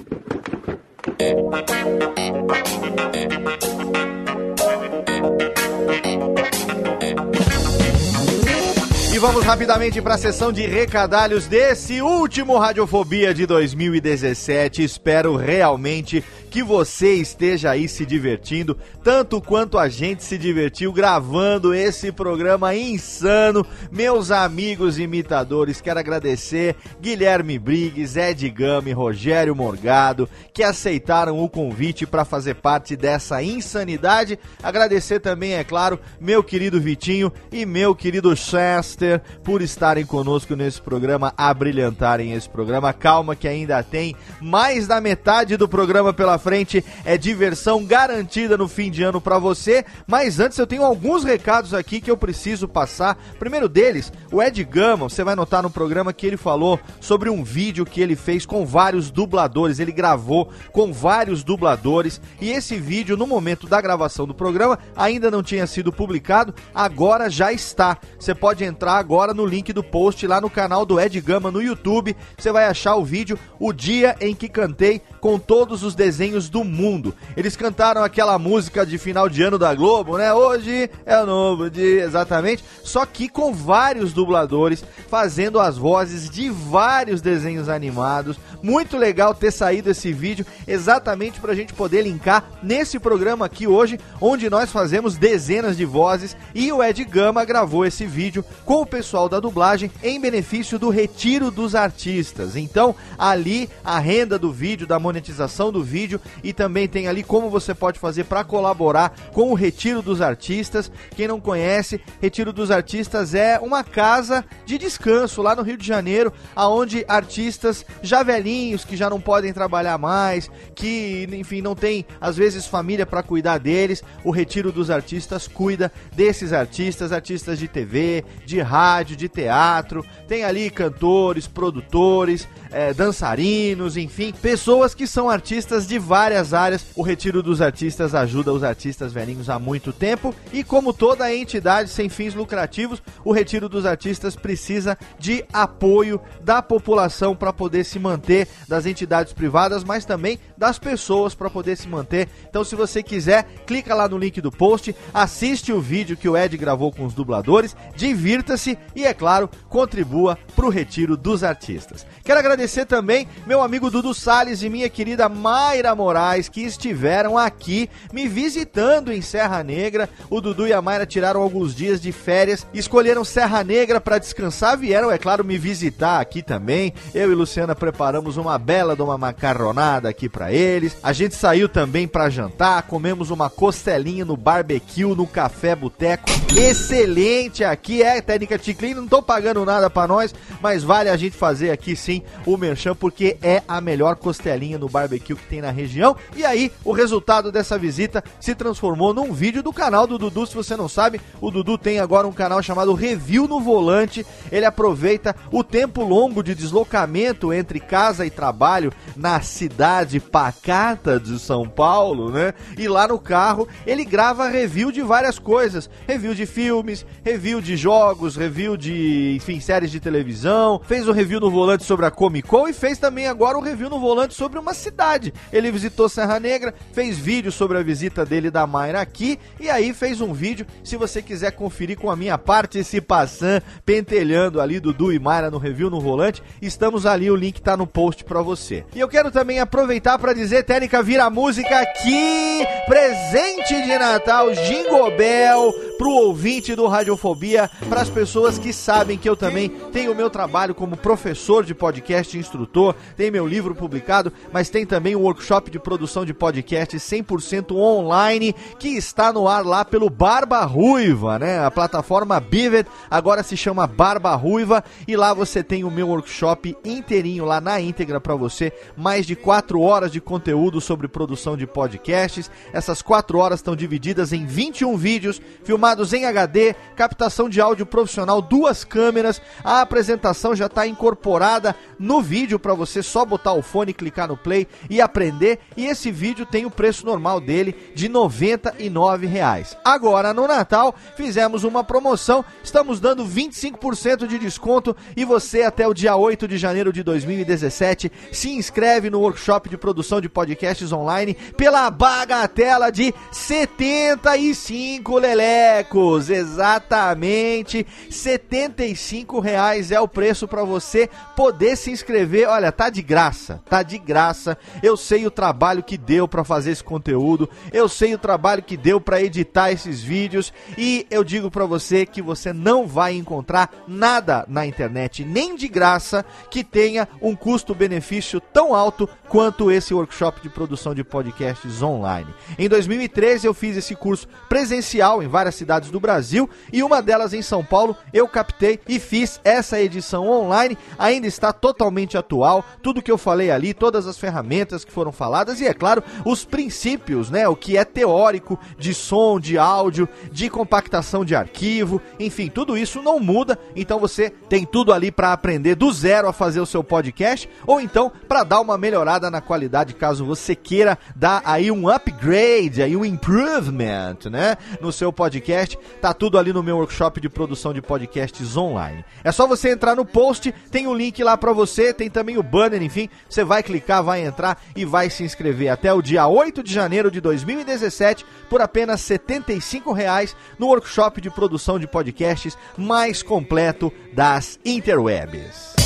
E 9.14 9.18
vamos 9.18 9.44
rapidamente 9.44 10.02
para 10.02 10.14
a 10.14 10.18
sessão 10.18 10.50
de 10.50 10.66
recadalhos 10.66 11.46
desse 11.46 12.02
último 12.02 12.58
Radiofobia 12.58 13.32
de 13.32 13.46
2017. 13.46 14.82
Espero 14.82 15.36
realmente 15.36 16.24
que 16.50 16.64
você 16.64 17.14
esteja 17.14 17.70
aí 17.70 17.88
se 17.88 18.04
divertindo, 18.04 18.76
tanto 19.04 19.40
quanto 19.40 19.78
a 19.78 19.88
gente 19.88 20.24
se 20.24 20.36
divertiu 20.36 20.92
gravando 20.92 21.72
esse 21.72 22.10
programa 22.10 22.74
insano. 22.74 23.64
Meus 23.90 24.32
amigos 24.32 24.98
imitadores, 24.98 25.80
quero 25.80 26.00
agradecer 26.00 26.74
Guilherme 27.00 27.56
Briggs, 27.56 28.18
Ed 28.18 28.50
Gama 28.50 28.88
e 28.88 28.92
Rogério 28.92 29.54
Morgado, 29.54 30.28
que 30.52 30.64
aceitaram 30.64 31.38
o 31.38 31.48
convite 31.48 32.04
para 32.04 32.24
fazer 32.24 32.56
parte 32.56 32.96
dessa 32.96 33.40
insanidade. 33.42 34.36
Agradecer 34.60 35.20
também, 35.20 35.54
é 35.54 35.62
claro, 35.62 36.00
meu 36.20 36.42
querido 36.42 36.80
Vitinho 36.80 37.32
e 37.52 37.64
meu 37.64 37.94
querido 37.94 38.34
Chester 38.34 39.22
por 39.44 39.62
estarem 39.62 40.04
conosco 40.04 40.56
nesse 40.56 40.82
programa, 40.82 41.32
a 41.36 41.54
brilhantarem 41.54 42.32
esse 42.32 42.48
programa. 42.48 42.92
Calma 42.92 43.36
que 43.36 43.46
ainda 43.46 43.80
tem 43.84 44.16
mais 44.40 44.88
da 44.88 45.00
metade 45.00 45.56
do 45.56 45.68
programa 45.68 46.12
pela 46.12 46.39
frente. 46.40 46.84
É 47.04 47.16
diversão 47.16 47.84
garantida 47.84 48.58
no 48.58 48.66
fim 48.66 48.90
de 48.90 49.04
ano 49.04 49.20
para 49.20 49.38
você. 49.38 49.84
Mas 50.06 50.40
antes 50.40 50.58
eu 50.58 50.66
tenho 50.66 50.82
alguns 50.82 51.22
recados 51.22 51.72
aqui 51.72 52.00
que 52.00 52.10
eu 52.10 52.16
preciso 52.16 52.66
passar. 52.66 53.16
Primeiro 53.38 53.68
deles, 53.68 54.12
o 54.32 54.42
Ed 54.42 54.64
Gama, 54.64 55.08
você 55.08 55.22
vai 55.22 55.36
notar 55.36 55.62
no 55.62 55.70
programa 55.70 56.12
que 56.12 56.26
ele 56.26 56.36
falou 56.36 56.80
sobre 57.00 57.30
um 57.30 57.44
vídeo 57.44 57.86
que 57.86 58.00
ele 58.00 58.16
fez 58.16 58.44
com 58.44 58.66
vários 58.66 59.10
dubladores. 59.10 59.78
Ele 59.78 59.92
gravou 59.92 60.50
com 60.72 60.92
vários 60.92 61.44
dubladores 61.44 62.20
e 62.40 62.50
esse 62.50 62.76
vídeo 62.76 63.16
no 63.16 63.26
momento 63.26 63.66
da 63.66 63.80
gravação 63.80 64.26
do 64.26 64.34
programa 64.34 64.78
ainda 64.96 65.30
não 65.30 65.42
tinha 65.42 65.66
sido 65.66 65.92
publicado, 65.92 66.54
agora 66.74 67.28
já 67.28 67.52
está. 67.52 67.98
Você 68.18 68.34
pode 68.34 68.64
entrar 68.64 68.94
agora 68.94 69.34
no 69.34 69.44
link 69.44 69.72
do 69.72 69.82
post 69.82 70.26
lá 70.26 70.40
no 70.40 70.48
canal 70.48 70.86
do 70.86 70.98
Ed 70.98 71.20
Gama 71.20 71.50
no 71.50 71.62
YouTube. 71.62 72.16
Você 72.36 72.50
vai 72.50 72.66
achar 72.66 72.96
o 72.96 73.04
vídeo 73.04 73.38
O 73.58 73.72
Dia 73.72 74.16
em 74.20 74.34
que 74.34 74.48
Cantei 74.48 75.02
com 75.20 75.38
todos 75.38 75.82
os 75.82 75.94
desenhos 75.94 76.29
do 76.48 76.62
mundo. 76.62 77.14
Eles 77.36 77.56
cantaram 77.56 78.04
aquela 78.04 78.38
música 78.38 78.86
de 78.86 78.98
final 78.98 79.28
de 79.28 79.42
ano 79.42 79.58
da 79.58 79.74
Globo, 79.74 80.16
né? 80.16 80.32
Hoje 80.32 80.90
é 81.04 81.18
o 81.20 81.26
novo 81.26 81.68
dia, 81.68 82.04
exatamente. 82.04 82.64
Só 82.84 83.04
que 83.04 83.28
com 83.28 83.52
vários 83.52 84.12
dubladores 84.12 84.84
fazendo 85.08 85.58
as 85.58 85.76
vozes 85.76 86.30
de 86.30 86.48
vários 86.50 87.20
desenhos 87.20 87.68
animados. 87.68 88.38
Muito 88.62 88.96
legal 88.96 89.34
ter 89.34 89.50
saído 89.50 89.90
esse 89.90 90.12
vídeo 90.12 90.46
exatamente 90.66 91.40
para 91.40 91.52
a 91.52 91.54
gente 91.54 91.72
poder 91.72 92.02
linkar 92.02 92.44
nesse 92.62 92.98
programa 92.98 93.46
aqui 93.46 93.66
hoje, 93.66 93.98
onde 94.20 94.48
nós 94.50 94.70
fazemos 94.70 95.16
dezenas 95.16 95.76
de 95.76 95.84
vozes 95.84 96.36
e 96.54 96.70
o 96.72 96.82
Ed 96.82 97.02
Gama 97.04 97.44
gravou 97.44 97.84
esse 97.84 98.06
vídeo 98.06 98.44
com 98.64 98.82
o 98.82 98.86
pessoal 98.86 99.28
da 99.28 99.40
dublagem 99.40 99.90
em 100.02 100.20
benefício 100.20 100.78
do 100.78 100.90
retiro 100.90 101.50
dos 101.50 101.74
artistas. 101.74 102.54
Então, 102.54 102.94
ali 103.18 103.68
a 103.84 103.98
renda 103.98 104.38
do 104.38 104.52
vídeo, 104.52 104.86
da 104.86 104.98
monetização 104.98 105.72
do 105.72 105.82
vídeo 105.82 106.19
e 106.42 106.52
também 106.52 106.88
tem 106.88 107.08
ali 107.08 107.22
como 107.22 107.50
você 107.50 107.74
pode 107.74 107.98
fazer 107.98 108.24
para 108.24 108.44
colaborar 108.44 109.14
com 109.32 109.50
o 109.50 109.54
Retiro 109.54 110.02
dos 110.02 110.20
Artistas. 110.20 110.90
Quem 111.16 111.28
não 111.28 111.40
conhece, 111.40 112.00
Retiro 112.20 112.52
dos 112.52 112.70
Artistas 112.70 113.34
é 113.34 113.58
uma 113.58 113.84
casa 113.84 114.44
de 114.64 114.78
descanso 114.78 115.42
lá 115.42 115.54
no 115.54 115.62
Rio 115.62 115.76
de 115.76 115.86
Janeiro, 115.86 116.32
aonde 116.54 117.04
artistas 117.08 117.84
já 118.02 118.22
velhinhos 118.22 118.84
que 118.84 118.96
já 118.96 119.08
não 119.08 119.20
podem 119.20 119.52
trabalhar 119.52 119.98
mais, 119.98 120.50
que 120.74 121.28
enfim 121.32 121.60
não 121.60 121.74
tem 121.74 122.04
às 122.20 122.36
vezes 122.36 122.66
família 122.66 123.06
para 123.06 123.22
cuidar 123.22 123.58
deles, 123.58 124.02
o 124.24 124.30
Retiro 124.30 124.72
dos 124.72 124.90
Artistas 124.90 125.46
cuida 125.46 125.92
desses 126.14 126.52
artistas, 126.52 127.12
artistas 127.12 127.58
de 127.58 127.68
TV, 127.68 128.24
de 128.44 128.60
rádio, 128.60 129.16
de 129.16 129.28
teatro, 129.28 130.04
tem 130.28 130.44
ali 130.44 130.70
cantores, 130.70 131.46
produtores, 131.46 132.48
eh, 132.70 132.94
dançarinos, 132.94 133.96
enfim, 133.96 134.32
pessoas 134.32 134.94
que 134.94 135.06
são 135.06 135.28
artistas 135.28 135.86
de 135.86 135.98
várias 136.10 136.52
áreas. 136.52 136.84
O 136.96 137.02
Retiro 137.02 137.40
dos 137.40 137.62
Artistas 137.62 138.16
ajuda 138.16 138.52
os 138.52 138.64
artistas 138.64 139.12
velhinhos 139.12 139.48
há 139.48 139.60
muito 139.60 139.92
tempo 139.92 140.34
e, 140.52 140.64
como 140.64 140.92
toda 140.92 141.32
entidade 141.32 141.88
sem 141.88 142.08
fins 142.08 142.34
lucrativos, 142.34 143.00
o 143.24 143.30
Retiro 143.30 143.68
dos 143.68 143.86
Artistas 143.86 144.34
precisa 144.34 144.98
de 145.20 145.44
apoio 145.52 146.20
da 146.42 146.60
população 146.60 147.36
para 147.36 147.52
poder 147.52 147.84
se 147.84 148.00
manter, 148.00 148.48
das 148.66 148.86
entidades 148.86 149.32
privadas, 149.32 149.84
mas 149.84 150.04
também 150.04 150.40
das 150.58 150.80
pessoas 150.80 151.32
para 151.32 151.48
poder 151.48 151.76
se 151.76 151.86
manter. 151.86 152.28
Então, 152.48 152.64
se 152.64 152.74
você 152.74 153.04
quiser, 153.04 153.44
clica 153.64 153.94
lá 153.94 154.08
no 154.08 154.18
link 154.18 154.40
do 154.40 154.50
post, 154.50 154.92
assiste 155.14 155.72
o 155.72 155.80
vídeo 155.80 156.16
que 156.16 156.28
o 156.28 156.36
Ed 156.36 156.56
gravou 156.56 156.90
com 156.90 157.04
os 157.04 157.14
dubladores, 157.14 157.76
divirta-se 157.94 158.76
e, 158.96 159.04
é 159.04 159.14
claro, 159.14 159.48
contribua 159.68 160.36
para 160.56 160.66
o 160.66 160.70
Retiro 160.70 161.16
dos 161.16 161.44
Artistas. 161.44 162.04
Quero 162.24 162.40
agradecer 162.40 162.84
também 162.84 163.28
meu 163.46 163.62
amigo 163.62 163.88
Dudu 163.92 164.12
Salles 164.12 164.64
e 164.64 164.68
minha 164.68 164.88
querida 164.88 165.28
Mayra 165.28 165.99
Moraes, 166.00 166.48
que 166.48 166.62
estiveram 166.62 167.36
aqui 167.36 167.90
me 168.10 168.26
visitando 168.26 169.12
em 169.12 169.20
Serra 169.20 169.62
Negra. 169.62 170.08
O 170.30 170.40
Dudu 170.40 170.66
e 170.66 170.72
a 170.72 170.80
Mayra 170.80 171.04
tiraram 171.04 171.42
alguns 171.42 171.74
dias 171.74 172.00
de 172.00 172.10
férias, 172.10 172.66
escolheram 172.72 173.22
Serra 173.22 173.62
Negra 173.62 174.00
para 174.00 174.16
descansar, 174.16 174.78
vieram, 174.78 175.10
é 175.10 175.18
claro, 175.18 175.44
me 175.44 175.58
visitar 175.58 176.18
aqui 176.18 176.42
também. 176.42 176.94
Eu 177.14 177.30
e 177.30 177.34
Luciana 177.34 177.74
preparamos 177.74 178.38
uma 178.38 178.56
bela 178.56 178.96
de 178.96 179.02
uma 179.02 179.18
macarronada 179.18 180.08
aqui 180.08 180.26
para 180.26 180.50
eles. 180.50 180.96
A 181.02 181.12
gente 181.12 181.34
saiu 181.34 181.68
também 181.68 182.08
para 182.08 182.30
jantar, 182.30 182.82
comemos 182.84 183.28
uma 183.28 183.50
costelinha 183.50 184.24
no 184.24 184.38
barbecue, 184.38 185.04
no 185.04 185.26
café 185.26 185.76
boteco. 185.76 186.30
Excelente 186.56 187.62
aqui, 187.62 188.02
é 188.02 188.22
técnica 188.22 188.58
Ticlin, 188.58 188.94
não 188.94 189.06
tô 189.06 189.22
pagando 189.22 189.66
nada 189.66 189.90
para 189.90 190.08
nós, 190.08 190.34
mas 190.62 190.82
vale 190.82 191.10
a 191.10 191.16
gente 191.16 191.36
fazer 191.36 191.70
aqui 191.70 191.94
sim 191.94 192.22
o 192.46 192.56
merchan 192.56 192.94
porque 192.94 193.36
é 193.42 193.62
a 193.68 193.82
melhor 193.82 194.16
costelinha 194.16 194.78
no 194.78 194.88
barbecue 194.88 195.34
que 195.34 195.46
tem 195.46 195.60
na 195.60 195.70
região. 195.70 195.89
E 196.36 196.44
aí, 196.44 196.70
o 196.84 196.92
resultado 196.92 197.50
dessa 197.50 197.78
visita 197.78 198.22
se 198.38 198.54
transformou 198.54 199.12
num 199.12 199.32
vídeo 199.32 199.62
do 199.62 199.72
canal 199.72 200.06
do 200.06 200.18
Dudu. 200.18 200.46
Se 200.46 200.54
você 200.54 200.76
não 200.76 200.88
sabe, 200.88 201.20
o 201.40 201.50
Dudu 201.50 201.76
tem 201.76 201.98
agora 201.98 202.26
um 202.26 202.32
canal 202.32 202.62
chamado 202.62 202.94
Review 202.94 203.48
no 203.48 203.60
Volante. 203.60 204.24
Ele 204.52 204.64
aproveita 204.64 205.34
o 205.50 205.64
tempo 205.64 206.02
longo 206.02 206.42
de 206.42 206.54
deslocamento 206.54 207.52
entre 207.52 207.80
casa 207.80 208.26
e 208.26 208.30
trabalho 208.30 208.92
na 209.16 209.40
cidade 209.40 210.20
pacata 210.20 211.18
de 211.18 211.38
São 211.38 211.68
Paulo, 211.68 212.30
né? 212.30 212.54
E 212.76 212.88
lá 212.88 213.08
no 213.08 213.18
carro 213.18 213.68
ele 213.86 214.04
grava 214.04 214.48
review 214.48 214.92
de 214.92 215.02
várias 215.02 215.38
coisas: 215.38 215.88
review 216.06 216.34
de 216.34 216.46
filmes, 216.46 217.04
review 217.24 217.60
de 217.60 217.76
jogos, 217.76 218.36
review 218.36 218.76
de, 218.76 219.34
enfim, 219.36 219.60
séries 219.60 219.90
de 219.90 220.00
televisão. 220.00 220.80
Fez 220.84 221.08
um 221.08 221.12
review 221.12 221.40
no 221.40 221.50
volante 221.50 221.84
sobre 221.84 222.06
a 222.06 222.10
Comic 222.10 222.48
Con 222.48 222.68
e 222.68 222.72
fez 222.72 222.98
também 222.98 223.26
agora 223.26 223.58
um 223.58 223.62
review 223.62 223.88
no 223.88 224.00
volante 224.00 224.34
sobre 224.34 224.58
uma 224.58 224.74
cidade. 224.74 225.32
Ele 225.52 225.70
visitou 225.80 226.10
Serra 226.10 226.38
Negra, 226.38 226.74
fez 226.92 227.16
vídeo 227.16 227.50
sobre 227.50 227.78
a 227.78 227.82
visita 227.82 228.24
dele 228.24 228.50
da 228.50 228.66
Mayra 228.66 229.00
aqui 229.00 229.38
e 229.58 229.70
aí 229.70 229.94
fez 229.94 230.20
um 230.20 230.34
vídeo. 230.34 230.66
Se 230.84 230.94
você 230.94 231.22
quiser 231.22 231.52
conferir 231.52 231.98
com 231.98 232.10
a 232.10 232.16
minha 232.16 232.36
participação, 232.36 233.62
pentelhando 233.84 234.60
ali 234.60 234.78
Dudu 234.78 235.10
e 235.10 235.18
Mayra 235.18 235.50
no 235.50 235.56
review 235.56 235.88
no 235.88 235.98
volante, 235.98 236.42
estamos 236.60 237.06
ali, 237.06 237.30
o 237.30 237.36
link 237.36 237.62
tá 237.62 237.78
no 237.78 237.86
post 237.86 238.24
pra 238.24 238.42
você. 238.42 238.84
E 238.94 239.00
eu 239.00 239.08
quero 239.08 239.30
também 239.30 239.58
aproveitar 239.58 240.18
para 240.18 240.34
dizer, 240.34 240.64
Técnica, 240.64 241.02
vira 241.02 241.30
música 241.30 241.80
aqui, 241.80 242.66
presente 242.86 243.82
de 243.82 243.98
Natal, 243.98 244.52
Jingle 244.52 245.16
Bell, 245.16 245.72
pro 245.96 246.10
ouvinte 246.10 246.74
do 246.74 246.86
Radiofobia, 246.86 247.70
para 247.88 248.02
as 248.02 248.10
pessoas 248.10 248.58
que 248.58 248.72
sabem 248.72 249.16
que 249.16 249.28
eu 249.28 249.36
também 249.36 249.70
tenho 249.92 250.12
o 250.12 250.14
meu 250.14 250.28
trabalho 250.28 250.74
como 250.74 250.96
professor 250.96 251.64
de 251.64 251.74
podcast 251.74 252.36
instrutor, 252.36 252.94
tem 253.16 253.30
meu 253.30 253.46
livro 253.46 253.74
publicado, 253.74 254.32
mas 254.52 254.68
tem 254.68 254.84
também 254.84 255.16
um 255.16 255.22
workshop 255.22 255.59
de 255.68 255.80
produção 255.80 256.24
de 256.24 256.32
podcast 256.32 256.96
100% 256.96 257.74
online 257.74 258.54
que 258.78 258.90
está 258.90 259.32
no 259.32 259.48
ar 259.48 259.64
lá 259.66 259.84
pelo 259.84 260.08
Barba 260.08 260.64
Ruiva, 260.64 261.40
né? 261.40 261.64
A 261.64 261.70
plataforma 261.70 262.38
Bivet 262.38 262.86
agora 263.10 263.42
se 263.42 263.56
chama 263.56 263.88
Barba 263.88 264.32
Ruiva 264.36 264.84
e 265.08 265.16
lá 265.16 265.34
você 265.34 265.64
tem 265.64 265.82
o 265.82 265.90
meu 265.90 266.06
workshop 266.08 266.76
inteirinho 266.84 267.44
lá 267.44 267.60
na 267.60 267.80
íntegra 267.80 268.20
para 268.20 268.36
você, 268.36 268.72
mais 268.96 269.26
de 269.26 269.34
4 269.34 269.80
horas 269.80 270.12
de 270.12 270.20
conteúdo 270.20 270.80
sobre 270.80 271.08
produção 271.08 271.56
de 271.56 271.66
podcasts. 271.66 272.48
Essas 272.72 273.02
4 273.02 273.36
horas 273.38 273.58
estão 273.58 273.74
divididas 273.74 274.32
em 274.32 274.46
21 274.46 274.96
vídeos 274.96 275.42
filmados 275.64 276.12
em 276.12 276.24
HD, 276.24 276.74
captação 276.94 277.48
de 277.48 277.60
áudio 277.60 277.84
profissional, 277.84 278.40
duas 278.40 278.84
câmeras. 278.84 279.42
A 279.64 279.80
apresentação 279.80 280.54
já 280.54 280.66
está 280.66 280.86
incorporada 280.86 281.74
no 281.98 282.22
vídeo 282.22 282.58
para 282.58 282.74
você 282.74 283.02
só 283.02 283.24
botar 283.24 283.52
o 283.52 283.62
fone, 283.62 283.92
clicar 283.92 284.28
no 284.28 284.36
play 284.36 284.68
e 284.88 285.00
aprender 285.00 285.49
E 285.76 285.86
esse 285.86 286.10
vídeo 286.10 286.46
tem 286.46 286.66
o 286.66 286.70
preço 286.70 287.06
normal 287.06 287.40
dele 287.40 287.74
de 287.94 288.08
99 288.08 289.26
reais. 289.26 289.76
Agora 289.84 290.32
no 290.34 290.46
Natal 290.46 290.94
fizemos 291.16 291.64
uma 291.64 291.84
promoção, 291.84 292.44
estamos 292.62 293.00
dando 293.00 293.24
25% 293.24 294.26
de 294.26 294.38
desconto 294.38 294.96
e 295.16 295.24
você 295.24 295.62
até 295.62 295.86
o 295.86 295.94
dia 295.94 296.16
8 296.16 296.46
de 296.48 296.58
janeiro 296.58 296.92
de 296.92 297.02
2017 297.02 298.10
se 298.32 298.50
inscreve 298.50 299.10
no 299.10 299.20
workshop 299.20 299.68
de 299.68 299.76
produção 299.76 300.20
de 300.20 300.28
podcasts 300.28 300.92
online 300.92 301.34
pela 301.56 301.90
bagatela 301.90 302.90
de 302.90 303.14
75 303.30 305.18
lelecos, 305.18 306.30
exatamente 306.30 307.86
75 308.10 309.40
reais 309.40 309.90
é 309.90 310.00
o 310.00 310.08
preço 310.08 310.46
para 310.48 310.64
você 310.64 311.08
poder 311.36 311.76
se 311.76 311.90
inscrever. 311.90 312.48
Olha, 312.48 312.72
tá 312.72 312.90
de 312.90 313.02
graça, 313.02 313.60
tá 313.68 313.82
de 313.82 313.98
graça. 313.98 314.56
Eu 314.82 314.96
sei 314.96 315.26
o 315.26 315.30
trabalho 315.40 315.82
que 315.82 315.96
deu 315.96 316.28
para 316.28 316.44
fazer 316.44 316.70
esse 316.70 316.84
conteúdo, 316.84 317.48
eu 317.72 317.88
sei 317.88 318.12
o 318.12 318.18
trabalho 318.18 318.62
que 318.62 318.76
deu 318.76 319.00
para 319.00 319.22
editar 319.22 319.72
esses 319.72 320.02
vídeos 320.02 320.52
e 320.76 321.06
eu 321.10 321.24
digo 321.24 321.50
para 321.50 321.64
você 321.64 322.04
que 322.04 322.20
você 322.20 322.52
não 322.52 322.86
vai 322.86 323.14
encontrar 323.14 323.70
nada 323.88 324.44
na 324.46 324.66
internet, 324.66 325.24
nem 325.24 325.56
de 325.56 325.66
graça, 325.66 326.26
que 326.50 326.62
tenha 326.62 327.08
um 327.22 327.34
custo-benefício 327.34 328.38
tão 328.38 328.74
alto 328.74 329.08
quanto 329.30 329.70
esse 329.70 329.94
workshop 329.94 330.42
de 330.42 330.50
produção 330.50 330.94
de 330.94 331.02
podcasts 331.02 331.80
online. 331.80 332.28
Em 332.58 332.68
2013 332.68 333.46
eu 333.46 333.54
fiz 333.54 333.78
esse 333.78 333.96
curso 333.96 334.28
presencial 334.46 335.22
em 335.22 335.26
várias 335.26 335.54
cidades 335.54 335.90
do 335.90 335.98
Brasil 335.98 336.50
e 336.70 336.82
uma 336.82 337.00
delas 337.00 337.32
em 337.32 337.40
São 337.40 337.64
Paulo 337.64 337.96
eu 338.12 338.28
captei 338.28 338.78
e 338.86 339.00
fiz 339.00 339.40
essa 339.42 339.80
edição 339.80 340.28
online. 340.28 340.76
Ainda 340.98 341.26
está 341.26 341.50
totalmente 341.50 342.18
atual, 342.18 342.62
tudo 342.82 343.00
que 343.00 343.10
eu 343.10 343.16
falei 343.16 343.50
ali, 343.50 343.72
todas 343.72 344.06
as 344.06 344.18
ferramentas 344.18 344.84
que 344.84 344.92
foram 344.92 345.10
faladas 345.10 345.29
e 345.60 345.66
é 345.66 345.74
claro, 345.74 346.02
os 346.24 346.44
princípios, 346.44 347.30
né, 347.30 347.48
o 347.48 347.56
que 347.56 347.76
é 347.76 347.84
teórico 347.84 348.58
de 348.78 348.94
som, 348.94 349.38
de 349.38 349.58
áudio, 349.58 350.08
de 350.30 350.48
compactação 350.48 351.24
de 351.24 351.34
arquivo, 351.34 352.00
enfim, 352.18 352.48
tudo 352.48 352.76
isso 352.76 353.02
não 353.02 353.18
muda. 353.18 353.58
Então 353.74 353.98
você 353.98 354.30
tem 354.30 354.64
tudo 354.64 354.92
ali 354.92 355.10
para 355.10 355.32
aprender 355.32 355.74
do 355.74 355.92
zero 355.92 356.28
a 356.28 356.32
fazer 356.32 356.60
o 356.60 356.66
seu 356.66 356.82
podcast 356.82 357.48
ou 357.66 357.80
então 357.80 358.10
para 358.28 358.44
dar 358.44 358.60
uma 358.60 358.76
melhorada 358.76 359.30
na 359.30 359.40
qualidade, 359.40 359.94
caso 359.94 360.24
você 360.24 360.54
queira 360.54 360.98
dar 361.14 361.42
aí 361.44 361.70
um 361.70 361.88
upgrade, 361.88 362.82
aí 362.82 362.96
um 362.96 363.04
improvement, 363.04 364.18
né, 364.30 364.56
no 364.80 364.92
seu 364.92 365.12
podcast. 365.12 365.78
Tá 366.00 366.12
tudo 366.12 366.38
ali 366.38 366.52
no 366.52 366.62
meu 366.62 366.76
workshop 366.76 367.20
de 367.20 367.28
produção 367.28 367.72
de 367.72 367.82
podcasts 367.82 368.56
online. 368.56 369.04
É 369.24 369.32
só 369.32 369.46
você 369.46 369.70
entrar 369.70 369.94
no 369.94 370.04
post, 370.04 370.52
tem 370.70 370.86
o 370.86 370.90
um 370.90 370.94
link 370.94 371.22
lá 371.22 371.36
para 371.36 371.52
você, 371.52 371.92
tem 371.92 372.10
também 372.10 372.38
o 372.38 372.42
banner, 372.42 372.82
enfim, 372.82 373.08
você 373.28 373.44
vai 373.44 373.62
clicar, 373.62 374.02
vai 374.02 374.24
entrar 374.24 374.60
e 374.74 374.84
vai 374.84 375.10
se 375.10 375.19
inscrever 375.24 375.68
até 375.68 375.92
o 375.92 376.02
dia 376.02 376.26
8 376.26 376.62
de 376.62 376.72
janeiro 376.72 377.10
de 377.10 377.20
2017 377.20 378.24
por 378.48 378.60
apenas 378.60 379.00
75 379.00 379.92
reais 379.92 380.36
no 380.58 380.66
workshop 380.66 381.20
de 381.20 381.30
produção 381.30 381.78
de 381.78 381.86
podcasts 381.86 382.56
mais 382.76 383.22
completo 383.22 383.92
das 384.12 384.58
interwebs. 384.64 385.79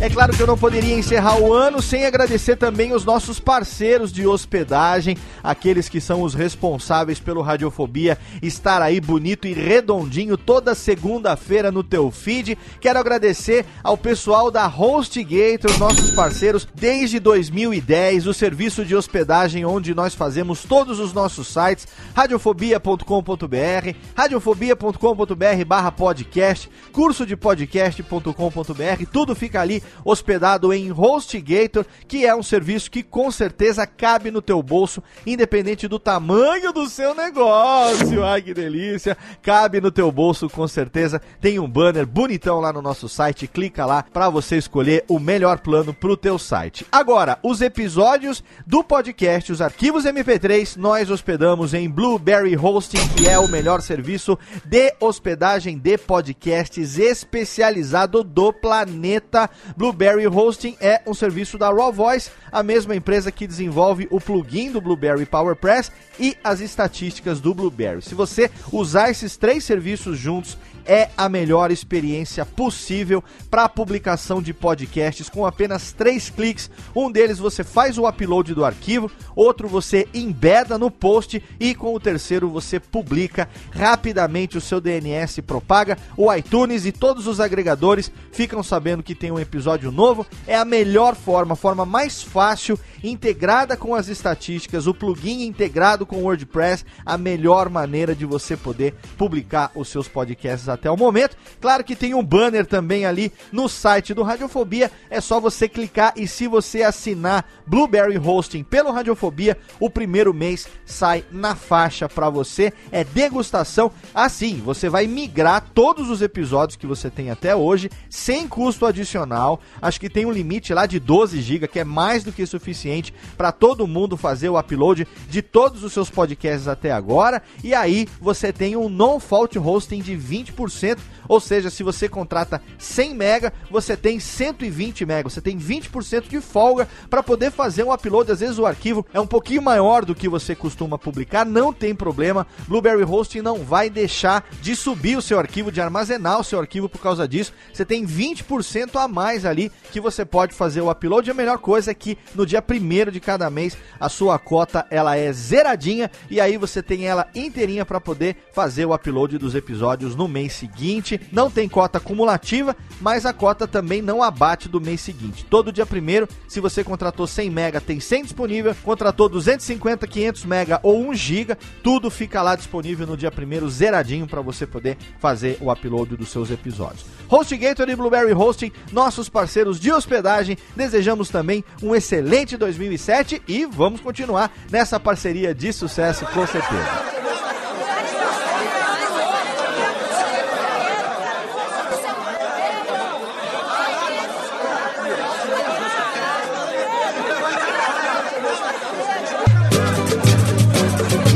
É 0.00 0.10
claro 0.10 0.36
que 0.36 0.42
eu 0.42 0.46
não 0.46 0.58
poderia 0.58 0.94
encerrar 0.94 1.40
o 1.40 1.54
ano 1.54 1.80
sem 1.80 2.04
agradecer 2.04 2.56
também 2.56 2.92
os 2.92 3.04
nossos 3.04 3.38
parceiros 3.40 4.12
de 4.12 4.26
hospedagem, 4.26 5.16
aqueles 5.42 5.88
que 5.88 5.98
são 6.00 6.22
os 6.22 6.34
responsáveis 6.34 7.18
pelo 7.20 7.40
Radiofobia 7.40 8.18
estar 8.42 8.82
aí 8.82 9.00
bonito 9.00 9.46
e 9.46 9.54
redondinho 9.54 10.36
toda 10.36 10.74
segunda-feira 10.74 11.72
no 11.72 11.82
teu 11.82 12.10
feed. 12.10 12.58
Quero 12.80 12.98
agradecer 12.98 13.64
ao 13.82 13.96
pessoal 13.96 14.50
da 14.50 14.66
HostGator, 14.66 15.78
nossos 15.78 16.10
parceiros 16.10 16.68
desde 16.74 17.20
2010, 17.20 18.26
o 18.26 18.34
serviço 18.34 18.84
de 18.84 18.96
hospedagem 18.96 19.64
onde 19.64 19.94
nós 19.94 20.14
fazemos 20.14 20.64
todos 20.64 20.98
os 20.98 21.14
nossos 21.14 21.46
sites, 21.46 21.86
radiofobia.com.br, 22.14 23.96
radiofobia.com.br/podcast, 24.14 26.68
curso 26.92 27.24
de 27.24 27.36
podcast.com.br, 27.36 29.06
tudo 29.10 29.34
fica 29.34 29.62
ali 29.62 29.82
hospedado 30.04 30.72
em 30.72 30.90
HostGator, 30.90 31.84
que 32.06 32.26
é 32.26 32.34
um 32.34 32.42
serviço 32.42 32.90
que 32.90 33.02
com 33.02 33.30
certeza 33.30 33.86
cabe 33.86 34.30
no 34.30 34.42
teu 34.42 34.62
bolso, 34.62 35.02
independente 35.26 35.88
do 35.88 35.98
tamanho 35.98 36.72
do 36.72 36.88
seu 36.88 37.14
negócio. 37.14 38.24
Ai, 38.24 38.42
que 38.42 38.54
delícia! 38.54 39.16
Cabe 39.42 39.80
no 39.80 39.90
teu 39.90 40.10
bolso 40.10 40.48
com 40.48 40.66
certeza. 40.66 41.20
Tem 41.40 41.58
um 41.58 41.68
banner 41.68 42.06
bonitão 42.06 42.60
lá 42.60 42.72
no 42.72 42.82
nosso 42.82 43.08
site, 43.08 43.46
clica 43.46 43.84
lá 43.86 44.02
para 44.02 44.28
você 44.28 44.56
escolher 44.56 45.04
o 45.08 45.18
melhor 45.18 45.58
plano 45.58 45.92
pro 45.92 46.16
teu 46.16 46.38
site. 46.38 46.86
Agora, 46.90 47.38
os 47.42 47.60
episódios 47.60 48.42
do 48.66 48.82
podcast, 48.82 49.52
os 49.52 49.60
arquivos 49.60 50.04
MP3, 50.04 50.76
nós 50.76 51.10
hospedamos 51.10 51.74
em 51.74 51.88
Blueberry 51.88 52.56
Hosting, 52.56 53.08
que 53.16 53.28
é 53.28 53.38
o 53.38 53.48
melhor 53.48 53.80
serviço 53.80 54.38
de 54.64 54.94
hospedagem 55.00 55.78
de 55.78 55.98
podcasts 55.98 56.98
especializado 56.98 58.22
do 58.22 58.52
planeta. 58.52 59.48
Blueberry 59.76 60.26
Hosting 60.26 60.76
é 60.80 61.02
um 61.06 61.14
serviço 61.14 61.58
da 61.58 61.70
Raw 61.70 61.92
Voice, 61.92 62.30
a 62.50 62.62
mesma 62.62 62.94
empresa 62.94 63.32
que 63.32 63.46
desenvolve 63.46 64.06
o 64.10 64.20
plugin 64.20 64.70
do 64.70 64.80
Blueberry 64.80 65.26
PowerPress 65.26 65.90
e 66.18 66.36
as 66.44 66.60
estatísticas 66.60 67.40
do 67.40 67.52
Blueberry. 67.52 68.00
Se 68.00 68.14
você 68.14 68.50
usar 68.72 69.10
esses 69.10 69.36
três 69.36 69.64
serviços 69.64 70.16
juntos, 70.16 70.56
é 70.86 71.10
a 71.16 71.28
melhor 71.28 71.70
experiência 71.70 72.44
possível 72.44 73.22
para 73.50 73.64
a 73.64 73.68
publicação 73.68 74.42
de 74.42 74.52
podcasts 74.52 75.28
com 75.28 75.46
apenas 75.46 75.92
três 75.92 76.30
cliques. 76.30 76.70
Um 76.94 77.10
deles 77.10 77.38
você 77.38 77.64
faz 77.64 77.98
o 77.98 78.08
upload 78.08 78.54
do 78.54 78.64
arquivo, 78.64 79.10
outro 79.34 79.68
você 79.68 80.08
embeda 80.12 80.78
no 80.78 80.90
post 80.90 81.42
e 81.58 81.74
com 81.74 81.94
o 81.94 82.00
terceiro 82.00 82.48
você 82.48 82.78
publica 82.78 83.48
rapidamente 83.70 84.58
o 84.58 84.60
seu 84.60 84.80
DNS 84.80 85.40
propaga, 85.42 85.98
o 86.16 86.32
iTunes 86.32 86.86
e 86.86 86.92
todos 86.92 87.26
os 87.26 87.40
agregadores 87.40 88.10
ficam 88.32 88.62
sabendo 88.62 89.02
que 89.02 89.14
tem 89.14 89.30
um 89.30 89.38
episódio 89.38 89.90
novo. 89.90 90.26
É 90.46 90.56
a 90.56 90.64
melhor 90.64 91.14
forma, 91.14 91.54
a 91.54 91.56
forma 91.56 91.84
mais 91.84 92.22
fácil, 92.22 92.78
integrada 93.04 93.76
com 93.76 93.94
as 93.94 94.08
estatísticas, 94.08 94.86
o 94.86 94.94
plugin 94.94 95.44
integrado 95.44 96.06
com 96.06 96.16
o 96.16 96.22
WordPress, 96.22 96.84
a 97.04 97.18
melhor 97.18 97.68
maneira 97.68 98.14
de 98.14 98.24
você 98.24 98.56
poder 98.56 98.94
publicar 99.18 99.70
os 99.74 99.88
seus 99.88 100.08
podcasts 100.08 100.68
até 100.68 100.90
o 100.90 100.96
momento. 100.96 101.36
Claro 101.60 101.84
que 101.84 101.94
tem 101.94 102.14
um 102.14 102.24
banner 102.24 102.64
também 102.66 103.04
ali 103.04 103.30
no 103.52 103.68
site 103.68 104.14
do 104.14 104.22
Radiofobia, 104.22 104.90
é 105.10 105.20
só 105.20 105.38
você 105.38 105.68
clicar 105.68 106.14
e 106.16 106.26
se 106.26 106.48
você 106.48 106.82
assinar 106.82 107.44
Blueberry 107.66 108.18
Hosting 108.18 108.62
pelo 108.62 108.90
Radiofobia, 108.90 109.58
o 109.78 109.90
primeiro 109.90 110.32
mês 110.32 110.66
sai 110.86 111.24
na 111.30 111.54
faixa 111.54 112.08
para 112.08 112.30
você. 112.30 112.72
É 112.90 113.04
degustação. 113.04 113.90
Assim, 114.14 114.62
você 114.64 114.88
vai 114.88 115.06
migrar 115.06 115.68
todos 115.74 116.08
os 116.08 116.22
episódios 116.22 116.76
que 116.76 116.86
você 116.86 117.10
tem 117.10 117.30
até 117.30 117.54
hoje 117.54 117.90
sem 118.08 118.48
custo 118.48 118.86
adicional. 118.86 119.60
Acho 119.80 120.00
que 120.00 120.08
tem 120.08 120.24
um 120.24 120.32
limite 120.32 120.72
lá 120.72 120.86
de 120.86 120.98
12 120.98 121.40
GB, 121.40 121.68
que 121.68 121.80
é 121.80 121.84
mais 121.84 122.24
do 122.24 122.32
que 122.32 122.46
suficiente 122.46 122.93
para 123.36 123.52
todo 123.52 123.86
mundo 123.86 124.16
fazer 124.16 124.48
o 124.48 124.58
upload 124.58 125.06
de 125.28 125.42
todos 125.42 125.82
os 125.82 125.92
seus 125.92 126.10
podcasts 126.10 126.68
até 126.68 126.92
agora. 126.92 127.42
E 127.62 127.74
aí 127.74 128.06
você 128.20 128.52
tem 128.52 128.76
um 128.76 128.88
non-fault 128.88 129.58
hosting 129.58 130.00
de 130.00 130.16
20% 130.16 130.98
ou 131.28 131.40
seja, 131.40 131.70
se 131.70 131.82
você 131.82 132.08
contrata 132.08 132.62
100 132.78 133.14
mega, 133.14 133.52
você 133.70 133.96
tem 133.96 134.20
120 134.20 135.04
mega, 135.06 135.28
você 135.28 135.40
tem 135.40 135.58
20% 135.58 136.28
de 136.28 136.40
folga 136.40 136.88
para 137.08 137.22
poder 137.22 137.50
fazer 137.50 137.82
um 137.82 137.92
upload. 137.92 138.30
Às 138.30 138.40
vezes 138.40 138.58
o 138.58 138.66
arquivo 138.66 139.06
é 139.12 139.20
um 139.20 139.26
pouquinho 139.26 139.62
maior 139.62 140.04
do 140.04 140.14
que 140.14 140.28
você 140.28 140.54
costuma 140.54 140.98
publicar, 140.98 141.44
não 141.44 141.72
tem 141.72 141.94
problema. 141.94 142.46
Blueberry 142.68 143.04
Hosting 143.04 143.40
não 143.40 143.58
vai 143.58 143.88
deixar 143.88 144.44
de 144.60 144.76
subir 144.76 145.16
o 145.16 145.22
seu 145.22 145.38
arquivo, 145.38 145.72
de 145.72 145.80
armazenar 145.80 146.40
o 146.40 146.44
seu 146.44 146.60
arquivo 146.60 146.88
por 146.88 147.00
causa 147.00 147.26
disso. 147.26 147.52
Você 147.72 147.84
tem 147.84 148.06
20% 148.06 148.96
a 148.96 149.08
mais 149.08 149.44
ali 149.46 149.72
que 149.90 150.00
você 150.00 150.24
pode 150.24 150.54
fazer 150.54 150.80
o 150.80 150.90
upload. 150.90 151.30
A 151.30 151.34
melhor 151.34 151.58
coisa 151.58 151.90
é 151.90 151.94
que 151.94 152.18
no 152.34 152.46
dia 152.46 152.60
primeiro 152.84 153.10
de 153.10 153.18
cada 153.18 153.48
mês 153.48 153.78
a 153.98 154.10
sua 154.10 154.38
cota 154.38 154.86
ela 154.90 155.16
é 155.16 155.32
zeradinha 155.32 156.10
e 156.30 156.38
aí 156.38 156.58
você 156.58 156.82
tem 156.82 157.06
ela 157.06 157.26
inteirinha 157.34 157.82
para 157.86 157.98
poder 157.98 158.36
fazer 158.52 158.84
o 158.84 158.94
upload 158.94 159.38
dos 159.38 159.54
episódios 159.54 160.14
no 160.14 160.28
mês 160.28 160.52
seguinte. 160.52 161.18
Não 161.32 161.50
tem 161.50 161.66
cota 161.66 161.98
cumulativa, 161.98 162.76
mas 163.00 163.24
a 163.24 163.32
cota 163.32 163.66
também 163.66 164.02
não 164.02 164.22
abate 164.22 164.68
do 164.68 164.78
mês 164.78 165.00
seguinte. 165.00 165.46
Todo 165.48 165.72
dia 165.72 165.86
primeiro, 165.86 166.28
se 166.46 166.60
você 166.60 166.84
contratou 166.84 167.26
100 167.26 167.48
mega, 167.48 167.80
tem 167.80 168.00
100 168.00 168.24
disponível. 168.24 168.76
Contratou 168.82 169.30
250, 169.30 170.06
500 170.06 170.44
mega 170.44 170.80
ou 170.82 171.08
1 171.08 171.14
giga, 171.14 171.58
tudo 171.82 172.10
fica 172.10 172.42
lá 172.42 172.54
disponível 172.54 173.06
no 173.06 173.16
dia 173.16 173.30
primeiro 173.30 173.68
zeradinho 173.70 174.26
para 174.26 174.42
você 174.42 174.66
poder 174.66 174.98
fazer 175.18 175.56
o 175.60 175.72
upload 175.72 176.16
dos 176.16 176.28
seus 176.28 176.50
episódios. 176.50 177.06
HostGator 177.28 177.88
e 177.88 177.96
Blueberry 177.96 178.34
Hosting, 178.34 178.70
nossos 178.92 179.28
parceiros 179.28 179.80
de 179.80 179.90
hospedagem. 179.90 180.58
Desejamos 180.76 181.30
também 181.30 181.64
um 181.82 181.94
excelente 181.94 182.56
2007 182.64 183.42
e 183.46 183.66
vamos 183.66 184.00
continuar 184.00 184.50
nessa 184.70 184.98
parceria 184.98 185.54
de 185.54 185.72
sucesso, 185.72 186.24
com 186.26 186.46
certeza. 186.46 187.14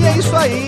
E 0.00 0.06
é 0.06 0.18
isso 0.18 0.36
aí 0.36 0.67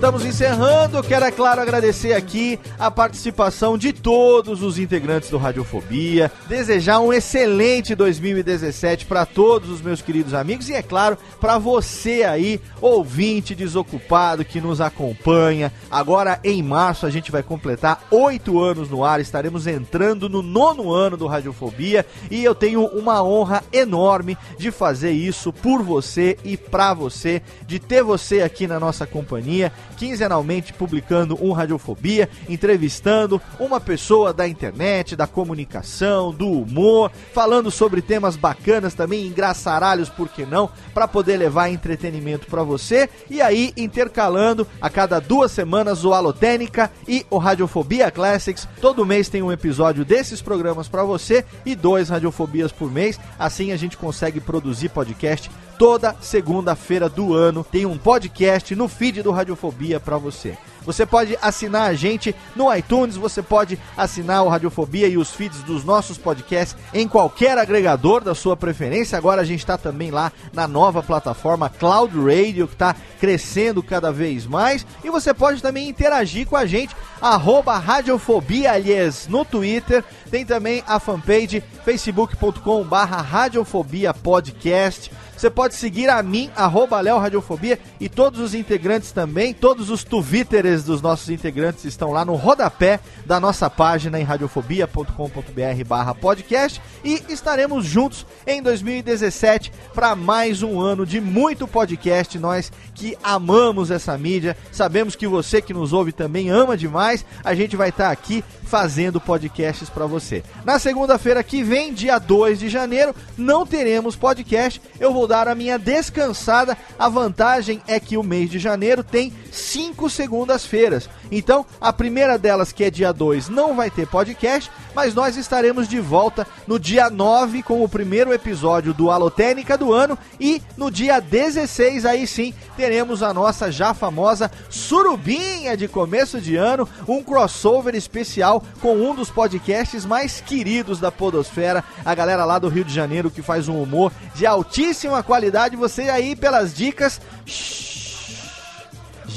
estamos 0.00 0.24
encerrando. 0.24 1.02
Quero, 1.02 1.26
é 1.26 1.30
claro, 1.30 1.60
agradecer 1.60 2.14
aqui 2.14 2.58
a 2.78 2.90
participação 2.90 3.76
de 3.76 3.92
todos 3.92 4.62
os 4.62 4.78
integrantes 4.78 5.28
do 5.28 5.36
Radiofobia. 5.36 6.32
Desejar 6.48 7.00
um 7.00 7.12
excelente 7.12 7.94
2017 7.94 9.04
para 9.04 9.26
todos 9.26 9.68
os 9.68 9.82
meus 9.82 10.00
queridos 10.00 10.32
amigos 10.32 10.70
e, 10.70 10.72
é 10.72 10.82
claro, 10.82 11.18
para 11.38 11.58
você 11.58 12.22
aí, 12.22 12.58
ouvinte 12.80 13.54
desocupado 13.54 14.42
que 14.42 14.58
nos 14.58 14.80
acompanha. 14.80 15.70
Agora, 15.90 16.40
em 16.42 16.62
março, 16.62 17.04
a 17.04 17.10
gente 17.10 17.30
vai 17.30 17.42
completar 17.42 18.06
oito 18.10 18.58
anos 18.58 18.88
no 18.88 19.04
ar. 19.04 19.20
Estaremos 19.20 19.66
entrando 19.66 20.30
no 20.30 20.40
nono 20.40 20.90
ano 20.90 21.18
do 21.18 21.26
Radiofobia 21.26 22.06
e 22.30 22.42
eu 22.42 22.54
tenho 22.54 22.86
uma 22.86 23.22
honra 23.22 23.62
enorme 23.70 24.38
de 24.56 24.70
fazer 24.70 25.10
isso 25.10 25.52
por 25.52 25.82
você 25.82 26.38
e 26.42 26.56
para 26.56 26.94
você, 26.94 27.42
de 27.66 27.78
ter 27.78 28.02
você 28.02 28.40
aqui 28.40 28.66
na 28.66 28.80
nossa 28.80 29.06
companhia, 29.06 29.70
quinzenalmente 30.00 30.72
publicando 30.72 31.36
um 31.44 31.52
Radiofobia, 31.52 32.26
entrevistando 32.48 33.38
uma 33.58 33.78
pessoa 33.78 34.32
da 34.32 34.48
internet, 34.48 35.14
da 35.14 35.26
comunicação, 35.26 36.32
do 36.32 36.48
humor, 36.48 37.12
falando 37.34 37.70
sobre 37.70 38.00
temas 38.00 38.34
bacanas 38.34 38.94
também, 38.94 39.26
engraçaralhos, 39.26 40.08
por 40.08 40.30
que 40.30 40.46
não, 40.46 40.70
para 40.94 41.06
poder 41.06 41.36
levar 41.36 41.68
entretenimento 41.68 42.46
para 42.46 42.62
você 42.62 43.10
e 43.28 43.42
aí 43.42 43.74
intercalando 43.76 44.66
a 44.80 44.88
cada 44.88 45.20
duas 45.20 45.52
semanas 45.52 46.02
o 46.02 46.14
Alotênica 46.14 46.90
e 47.06 47.26
o 47.28 47.36
Radiofobia 47.36 48.10
Classics. 48.10 48.66
Todo 48.80 49.04
mês 49.04 49.28
tem 49.28 49.42
um 49.42 49.52
episódio 49.52 50.02
desses 50.02 50.40
programas 50.40 50.88
para 50.88 51.04
você 51.04 51.44
e 51.66 51.76
dois 51.76 52.08
Radiofobias 52.08 52.72
por 52.72 52.90
mês. 52.90 53.20
Assim 53.38 53.70
a 53.70 53.76
gente 53.76 53.98
consegue 53.98 54.40
produzir 54.40 54.88
podcast 54.88 55.50
toda 55.80 56.14
segunda-feira 56.20 57.08
do 57.08 57.32
ano. 57.32 57.64
Tem 57.64 57.86
um 57.86 57.96
podcast 57.96 58.74
no 58.74 58.86
feed 58.86 59.22
do 59.22 59.30
Radiofobia 59.30 59.98
para 59.98 60.18
você. 60.18 60.58
Você 60.84 61.06
pode 61.06 61.38
assinar 61.40 61.88
a 61.88 61.94
gente 61.94 62.36
no 62.54 62.74
iTunes, 62.74 63.16
você 63.16 63.42
pode 63.42 63.78
assinar 63.96 64.44
o 64.44 64.48
Radiofobia 64.48 65.08
e 65.08 65.16
os 65.16 65.30
feeds 65.30 65.62
dos 65.62 65.82
nossos 65.82 66.18
podcasts 66.18 66.76
em 66.92 67.08
qualquer 67.08 67.56
agregador 67.56 68.22
da 68.22 68.34
sua 68.34 68.56
preferência. 68.58 69.16
Agora 69.16 69.40
a 69.40 69.44
gente 69.44 69.60
está 69.60 69.78
também 69.78 70.10
lá 70.10 70.30
na 70.52 70.68
nova 70.68 71.02
plataforma 71.02 71.70
Cloud 71.70 72.14
Radio, 72.14 72.68
que 72.68 72.74
está 72.74 72.94
crescendo 73.18 73.82
cada 73.82 74.12
vez 74.12 74.46
mais. 74.46 74.86
E 75.02 75.08
você 75.08 75.32
pode 75.32 75.62
também 75.62 75.88
interagir 75.88 76.46
com 76.46 76.56
a 76.56 76.66
gente, 76.66 76.94
arroba 77.22 77.78
Radiofobia, 77.78 78.72
aliás, 78.72 79.26
no 79.28 79.46
Twitter. 79.46 80.04
Tem 80.30 80.44
também 80.44 80.84
a 80.86 81.00
fanpage 81.00 81.62
facebook.com 81.84 82.84
barra 82.84 83.22
Radiofobia 83.22 84.12
Podcast. 84.12 85.10
Você 85.40 85.48
pode 85.48 85.74
seguir 85.74 86.10
a 86.10 86.22
mim, 86.22 86.50
arroba 86.54 87.00
Léo 87.00 87.16
Radiofobia, 87.16 87.78
e 87.98 88.10
todos 88.10 88.40
os 88.40 88.52
integrantes 88.52 89.10
também, 89.10 89.54
todos 89.54 89.88
os 89.88 90.04
twitteres 90.04 90.84
dos 90.84 91.00
nossos 91.00 91.30
integrantes 91.30 91.86
estão 91.86 92.12
lá 92.12 92.26
no 92.26 92.34
rodapé 92.34 93.00
da 93.24 93.40
nossa 93.40 93.70
página 93.70 94.20
em 94.20 94.22
radiofobia.com.br 94.22 95.84
barra 95.86 96.14
podcast 96.14 96.82
e 97.02 97.22
estaremos 97.30 97.86
juntos 97.86 98.26
em 98.46 98.62
2017 98.62 99.72
para 99.94 100.14
mais 100.14 100.62
um 100.62 100.78
ano 100.78 101.06
de 101.06 101.22
muito 101.22 101.66
podcast. 101.66 102.38
Nós 102.38 102.70
que 102.94 103.16
amamos 103.22 103.90
essa 103.90 104.18
mídia, 104.18 104.54
sabemos 104.70 105.16
que 105.16 105.26
você 105.26 105.62
que 105.62 105.72
nos 105.72 105.94
ouve 105.94 106.12
também 106.12 106.50
ama 106.50 106.76
demais. 106.76 107.24
A 107.42 107.54
gente 107.54 107.76
vai 107.76 107.88
estar 107.88 108.10
aqui 108.10 108.44
fazendo 108.70 109.18
podcasts 109.18 109.88
para 109.88 110.04
você. 110.04 110.44
Na 110.66 110.78
segunda-feira 110.78 111.42
que 111.42 111.62
vem, 111.62 111.94
dia 111.94 112.18
2 112.18 112.58
de 112.58 112.68
janeiro, 112.68 113.14
não 113.38 113.66
teremos 113.66 114.14
podcast. 114.14 114.82
Eu 115.00 115.14
vou 115.14 115.26
dar 115.30 115.46
a 115.46 115.54
minha 115.54 115.78
descansada. 115.78 116.76
A 116.98 117.08
vantagem 117.08 117.80
é 117.86 118.00
que 118.00 118.16
o 118.16 118.22
mês 118.22 118.50
de 118.50 118.58
janeiro 118.58 119.04
tem 119.04 119.32
cinco 119.52 120.10
segundas-feiras. 120.10 121.08
Então, 121.30 121.64
a 121.80 121.92
primeira 121.92 122.36
delas, 122.36 122.72
que 122.72 122.82
é 122.82 122.90
dia 122.90 123.12
2, 123.12 123.48
não 123.48 123.76
vai 123.76 123.88
ter 123.88 124.08
podcast, 124.08 124.68
mas 124.94 125.14
nós 125.14 125.36
estaremos 125.36 125.88
de 125.88 126.00
volta 126.00 126.44
no 126.66 126.78
dia 126.78 127.08
9 127.08 127.62
com 127.62 127.84
o 127.84 127.88
primeiro 127.88 128.32
episódio 128.32 128.92
do 128.92 129.10
Alotênica 129.10 129.78
do 129.78 129.92
ano 129.92 130.18
e 130.40 130.60
no 130.76 130.90
dia 130.90 131.20
16, 131.20 132.04
aí 132.04 132.26
sim, 132.26 132.52
teremos 132.76 133.22
a 133.22 133.32
nossa 133.32 133.70
já 133.70 133.94
famosa 133.94 134.50
surubinha 134.68 135.76
de 135.76 135.86
começo 135.86 136.40
de 136.40 136.56
ano, 136.56 136.88
um 137.06 137.22
crossover 137.22 137.94
especial 137.94 138.64
com 138.80 138.96
um 138.96 139.14
dos 139.14 139.30
podcasts 139.30 140.04
mais 140.04 140.40
queridos 140.40 140.98
da 140.98 141.12
podosfera, 141.12 141.84
a 142.04 142.14
galera 142.14 142.44
lá 142.44 142.58
do 142.58 142.68
Rio 142.68 142.84
de 142.84 142.92
Janeiro 142.92 143.30
que 143.30 143.42
faz 143.42 143.68
um 143.68 143.80
humor 143.80 144.12
de 144.34 144.46
altíssima 144.46 145.19
qualidade. 145.22 145.76
Você 145.76 146.02
aí 146.08 146.34
pelas 146.34 146.74
dicas, 146.74 147.20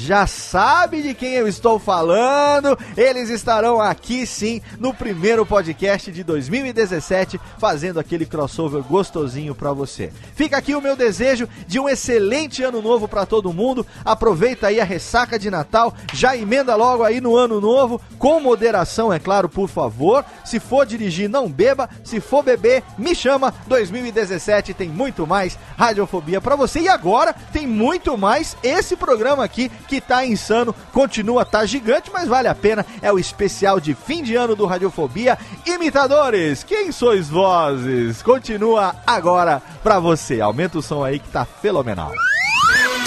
já 0.00 0.26
sabe 0.26 1.02
de 1.02 1.14
quem 1.14 1.34
eu 1.34 1.46
estou 1.46 1.78
falando. 1.78 2.76
Eles 2.96 3.30
estarão 3.30 3.80
aqui 3.80 4.26
sim 4.26 4.60
no 4.78 4.92
primeiro 4.92 5.46
podcast 5.46 6.10
de 6.10 6.24
2017, 6.24 7.40
fazendo 7.58 8.00
aquele 8.00 8.26
crossover 8.26 8.82
gostosinho 8.82 9.54
para 9.54 9.72
você. 9.72 10.12
Fica 10.34 10.56
aqui 10.56 10.74
o 10.74 10.80
meu 10.80 10.96
desejo 10.96 11.48
de 11.66 11.78
um 11.78 11.88
excelente 11.88 12.62
ano 12.62 12.82
novo 12.82 13.06
para 13.06 13.24
todo 13.24 13.52
mundo. 13.52 13.86
Aproveita 14.04 14.66
aí 14.66 14.80
a 14.80 14.84
ressaca 14.84 15.38
de 15.38 15.50
Natal, 15.50 15.94
já 16.12 16.36
emenda 16.36 16.74
logo 16.74 17.04
aí 17.04 17.20
no 17.20 17.36
ano 17.36 17.60
novo, 17.60 18.00
com 18.18 18.40
moderação, 18.40 19.12
é 19.12 19.18
claro, 19.18 19.48
por 19.48 19.68
favor. 19.68 20.24
Se 20.44 20.58
for 20.58 20.84
dirigir, 20.84 21.28
não 21.28 21.48
beba. 21.48 21.88
Se 22.02 22.20
for 22.20 22.42
beber, 22.42 22.82
me 22.98 23.14
chama. 23.14 23.54
2017 23.66 24.74
tem 24.74 24.88
muito 24.88 25.26
mais 25.26 25.58
radiofobia 25.76 26.40
para 26.40 26.56
você. 26.56 26.80
E 26.80 26.88
agora 26.88 27.34
tem 27.52 27.66
muito 27.66 28.18
mais 28.18 28.56
esse 28.62 28.96
programa 28.96 29.44
aqui 29.44 29.70
que 29.84 30.00
tá 30.00 30.24
insano, 30.24 30.74
continua 30.92 31.44
tá 31.44 31.64
gigante, 31.66 32.10
mas 32.12 32.28
vale 32.28 32.48
a 32.48 32.54
pena. 32.54 32.84
É 33.00 33.12
o 33.12 33.18
especial 33.18 33.78
de 33.78 33.94
fim 33.94 34.22
de 34.22 34.34
ano 34.34 34.56
do 34.56 34.66
Radiofobia. 34.66 35.38
Imitadores, 35.66 36.64
quem 36.64 36.90
sois 36.90 37.28
vozes? 37.28 38.22
Continua 38.22 38.94
agora 39.06 39.62
pra 39.82 39.98
você. 39.98 40.40
Aumenta 40.40 40.78
o 40.78 40.82
som 40.82 41.04
aí 41.04 41.18
que 41.18 41.28
tá 41.28 41.44
fenomenal. 41.44 42.12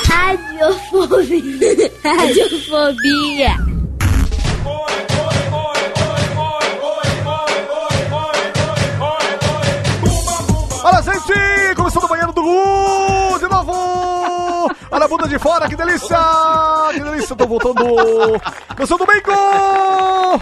Radiofobia. 0.05 1.91
Radiofobia. 2.03 3.77
Olha, 10.83 11.01
gente! 11.01 11.75
Começando 11.75 12.03
o 12.05 12.07
banheiro 12.07 12.31
do 12.31 12.41
Gu 12.41 13.39
de 13.39 13.47
novo! 13.49 14.26
Olha 14.91 15.05
a 15.05 15.07
bunda 15.07 15.27
de 15.27 15.37
fora, 15.39 15.67
que 15.67 15.75
delícia! 15.75 16.17
Que 16.93 16.99
delícia, 16.99 17.35
tô 17.35 17.45
voltando! 17.47 17.83
Começando 18.75 19.05
bem, 19.05 19.21
Gu! 19.21 20.41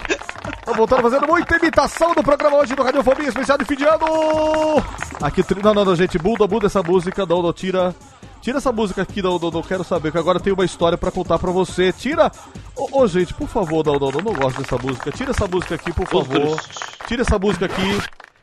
Tô 0.65 0.73
voltando 0.73 1.01
fazendo 1.01 1.27
muita 1.27 1.57
imitação 1.57 2.13
do 2.13 2.23
programa 2.23 2.57
hoje 2.57 2.75
do 2.75 2.83
Radiofobia 2.83 3.29
Especial 3.29 3.57
de 3.57 3.65
fim 3.65 3.75
de 3.75 3.85
ano! 3.85 4.83
Aqui, 5.21 5.43
não, 5.63 5.73
não, 5.73 5.85
não, 5.85 5.95
gente, 5.95 6.21
muda, 6.21 6.47
muda 6.47 6.67
essa 6.67 6.83
música, 6.83 7.25
não, 7.25 7.41
não, 7.41 7.53
tira... 7.53 7.95
Tira 8.41 8.59
essa 8.59 8.71
música 8.71 9.01
aqui, 9.01 9.23
não, 9.23 9.39
não, 9.39 9.49
não 9.49 9.63
quero 9.63 9.83
saber, 9.83 10.11
que 10.11 10.19
agora 10.19 10.39
tem 10.39 10.53
uma 10.53 10.65
história 10.65 10.97
pra 10.97 11.09
contar 11.09 11.39
pra 11.39 11.51
você. 11.51 11.91
Tira... 11.91 12.31
Ô, 12.75 13.01
ô, 13.01 13.07
gente, 13.07 13.33
por 13.33 13.47
favor, 13.47 13.83
não, 13.83 13.93
não, 13.93 14.11
não, 14.11 14.21
não 14.21 14.33
gosto 14.33 14.61
dessa 14.61 14.77
música. 14.77 15.11
Tira 15.11 15.31
essa 15.31 15.47
música 15.47 15.73
aqui, 15.73 15.91
por 15.91 16.07
favor. 16.07 16.59
Tira 17.07 17.23
essa 17.23 17.39
música 17.39 17.65
aqui. 17.65 17.99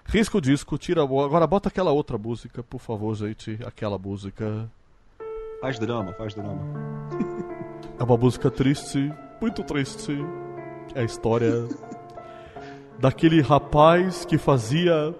Risca 0.06 0.38
o 0.38 0.40
disco, 0.40 0.76
tira. 0.76 1.02
Agora 1.02 1.46
bota 1.46 1.68
aquela 1.68 1.92
outra 1.92 2.18
música, 2.18 2.64
por 2.64 2.80
favor, 2.80 3.14
gente. 3.14 3.58
Aquela 3.64 3.96
música. 3.96 4.68
Faz 5.62 5.78
drama, 5.78 6.12
faz 6.14 6.34
drama. 6.34 6.60
É 7.98 8.02
uma 8.02 8.16
música 8.16 8.50
triste, 8.50 9.12
muito 9.40 9.62
triste. 9.62 10.12
É 10.92 11.02
a 11.02 11.04
história 11.04 11.68
daquele 12.98 13.40
rapaz 13.40 14.24
que 14.24 14.36
fazia 14.36 15.14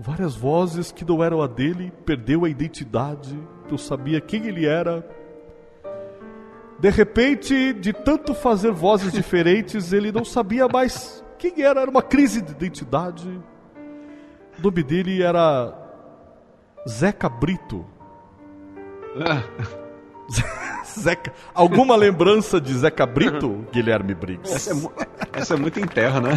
várias 0.00 0.34
vozes 0.34 0.90
que 0.90 1.04
não 1.04 1.22
eram 1.22 1.40
a 1.40 1.46
dele, 1.46 1.92
perdeu 2.04 2.44
a 2.44 2.48
identidade, 2.48 3.38
não 3.70 3.78
sabia 3.78 4.20
quem 4.20 4.48
ele 4.48 4.66
era. 4.66 5.08
De 6.80 6.90
repente, 6.90 7.72
de 7.74 7.92
tanto 7.92 8.34
fazer 8.34 8.72
vozes 8.72 9.12
diferentes, 9.12 9.92
ele 9.92 10.10
não 10.10 10.24
sabia 10.24 10.66
mais 10.66 11.24
quem 11.38 11.62
era, 11.62 11.82
era 11.82 11.90
uma 11.90 12.02
crise 12.02 12.42
de 12.42 12.50
identidade. 12.50 13.28
O 14.58 14.62
nome 14.62 14.82
dele 14.82 15.22
era 15.22 15.72
Zeca 16.88 17.28
Brito. 17.28 17.86
Zeca, 20.98 21.32
alguma 21.54 21.96
lembrança 21.96 22.60
de 22.60 22.72
Zeca 22.74 23.04
Brito, 23.06 23.66
Guilherme 23.72 24.14
Briggs? 24.14 24.52
Essa 24.54 24.70
é, 24.70 24.74
mu- 24.74 24.92
essa 25.32 25.54
é 25.54 25.56
muito 25.56 25.80
em 25.80 25.86
terra, 25.86 26.20
né? 26.20 26.30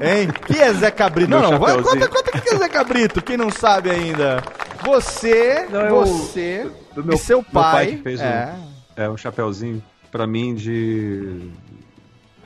Hein? 0.00 0.28
Que 0.46 0.58
é 0.58 0.72
Zeca 0.74 1.08
Brito? 1.08 1.30
Não, 1.30 1.40
Meu 1.40 1.50
não, 1.52 1.58
vai, 1.58 1.76
conta, 1.82 2.08
conta 2.08 2.30
o 2.38 2.42
que 2.42 2.48
é 2.50 2.56
Zeca 2.58 2.84
Brito, 2.84 3.22
quem 3.22 3.36
não 3.36 3.50
sabe 3.50 3.90
ainda. 3.90 4.42
Você, 4.84 5.66
Não, 5.70 5.80
eu- 5.80 6.06
você 6.06 6.70
do 6.94 7.14
e 7.14 7.18
seu 7.18 7.38
meu 7.38 7.50
pai. 7.52 7.86
que 7.96 8.02
fez 8.02 8.20
é. 8.20 8.54
um, 8.98 9.02
é, 9.02 9.08
um 9.10 9.16
chapeuzinho 9.16 9.82
pra 10.10 10.26
mim 10.26 10.54
de. 10.54 11.50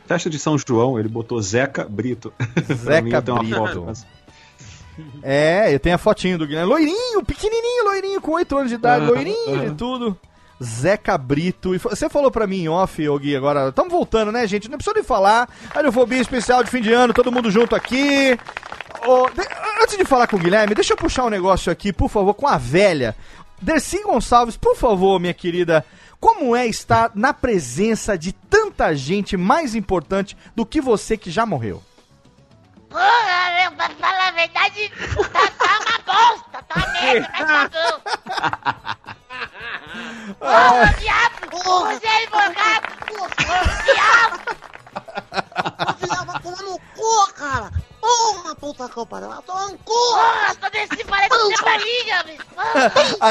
Festa 0.07 0.29
de 0.29 0.39
São 0.39 0.57
João, 0.59 0.99
ele 0.99 1.09
botou 1.09 1.41
Zeca 1.41 1.85
Brito. 1.89 2.33
Zeca 2.75 3.21
mim, 3.21 3.39
Brito. 3.51 3.57
foto, 3.57 3.85
mas- 3.87 4.07
É, 5.23 5.75
eu 5.75 5.81
tenho 5.81 5.95
a 5.95 5.99
fotinho 5.99 6.39
do 6.39 6.47
Guilherme. 6.47 6.69
Loirinho, 6.69 7.25
pequenininho, 7.25 7.85
loirinho, 7.85 8.21
com 8.21 8.33
8 8.33 8.57
anos 8.57 8.69
de 8.71 8.75
idade, 8.77 9.07
loirinho 9.07 9.67
e 9.67 9.71
tudo. 9.75 10.19
Zeca 10.63 11.19
Brito. 11.19 11.75
E 11.75 11.79
você 11.79 12.09
falou 12.09 12.31
pra 12.31 12.47
mim 12.47 12.63
em 12.63 12.69
off, 12.69 13.07
ô 13.09 13.19
Gui, 13.19 13.35
agora. 13.37 13.69
Estamos 13.71 13.93
voltando, 13.93 14.31
né, 14.31 14.47
gente? 14.47 14.69
Não 14.71 14.79
precisa 14.79 14.95
nem 14.95 15.03
falar. 15.03 15.49
Radiofobia 15.75 16.21
especial 16.21 16.63
de 16.63 16.71
fim 16.71 16.81
de 16.81 16.93
ano, 16.93 17.13
todo 17.13 17.33
mundo 17.33 17.51
junto 17.51 17.75
aqui. 17.75 18.39
Ô, 19.07 19.29
de- 19.31 19.49
antes 19.83 19.97
de 19.99 20.05
falar 20.05 20.27
com 20.29 20.37
o 20.37 20.39
Guilherme, 20.39 20.75
deixa 20.75 20.93
eu 20.93 20.97
puxar 20.97 21.25
um 21.25 21.31
negócio 21.31 21.71
aqui, 21.73 21.93
por 21.93 22.09
favor, 22.09 22.33
com 22.35 22.47
a 22.47 22.57
velha. 22.57 23.17
Dercy 23.61 24.03
Gonçalves, 24.03 24.57
por 24.57 24.77
favor, 24.77 25.19
minha 25.19 25.35
querida. 25.35 25.85
Como 26.21 26.55
é 26.57 26.67
estar 26.67 27.11
na 27.15 27.35
presença 27.35 28.17
de 28.17 28.33
tanta 28.33 28.95
gente 28.95 29.37
mais 29.37 29.75
importante 29.75 30.37
do 30.55 30.65
que 30.65 30.81
você 30.81 31.17
que 31.19 31.31
já 31.31 31.45
morreu? 31.45 31.83
Porra, 32.89 33.51
meu, 33.65 33.73
pra 33.73 33.89
falar 33.91 34.29
a 34.29 34.33
verdade, 34.33 34.91
tá, 35.33 35.49
tá 35.59 35.79
uma 35.81 35.99
bosta, 36.05 36.63
tá 36.69 36.75
uma 36.77 36.93
merda, 36.93 37.29
mas 37.33 37.47
tá 37.47 37.69
bom. 37.69 38.01
Porra, 40.39 40.95
diabo! 40.99 41.57
Rogério 41.65 42.31
Morgado! 42.31 42.89
Diabo! 43.85 44.39
Tomar 46.45 46.63
no 46.63 46.79
cu, 46.95 47.33
cara! 47.33 47.73
Porra, 47.99 48.55
puta 48.57 48.87
que 48.87 48.99
eu 48.99 49.07
pariu! 49.07 49.31
Vai 49.31 49.43
tomar 49.45 49.69
no 49.69 49.79
cu! 49.79 49.95
Porra, 49.95 50.55
tô 50.61 50.69
desse 50.69 51.03
parece 51.05 51.57
cebolinha, 51.57 52.23
bicho! 52.25 52.45
A, 53.19 53.31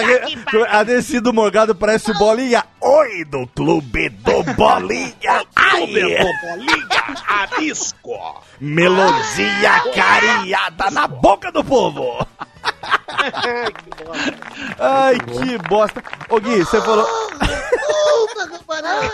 a 0.79 0.83
do 1.21 1.31
Morgado 1.31 1.75
parece 1.75 2.09
o 2.09 2.17
Bolinha. 2.17 2.65
Oi, 2.81 3.23
do 3.25 3.45
Clube 3.55 4.09
do 4.09 4.41
Bolinha. 4.57 5.45
Clube 5.53 5.55
Ai, 5.55 6.17
do 6.17 6.31
Bolinha, 6.41 7.15
arisco. 7.27 8.41
melodia 8.59 9.79
cariada 9.93 10.89
na 10.89 11.07
boca 11.07 11.51
do 11.51 11.63
povo. 11.63 12.25
Ai, 14.79 15.19
que 15.19 15.57
bosta. 15.69 16.01
Ô, 16.29 16.39
Gui, 16.39 16.65
você 16.65 16.81
falou... 16.81 17.07
Puta 18.03 18.47
que 18.49 18.63
pariu! 18.65 19.11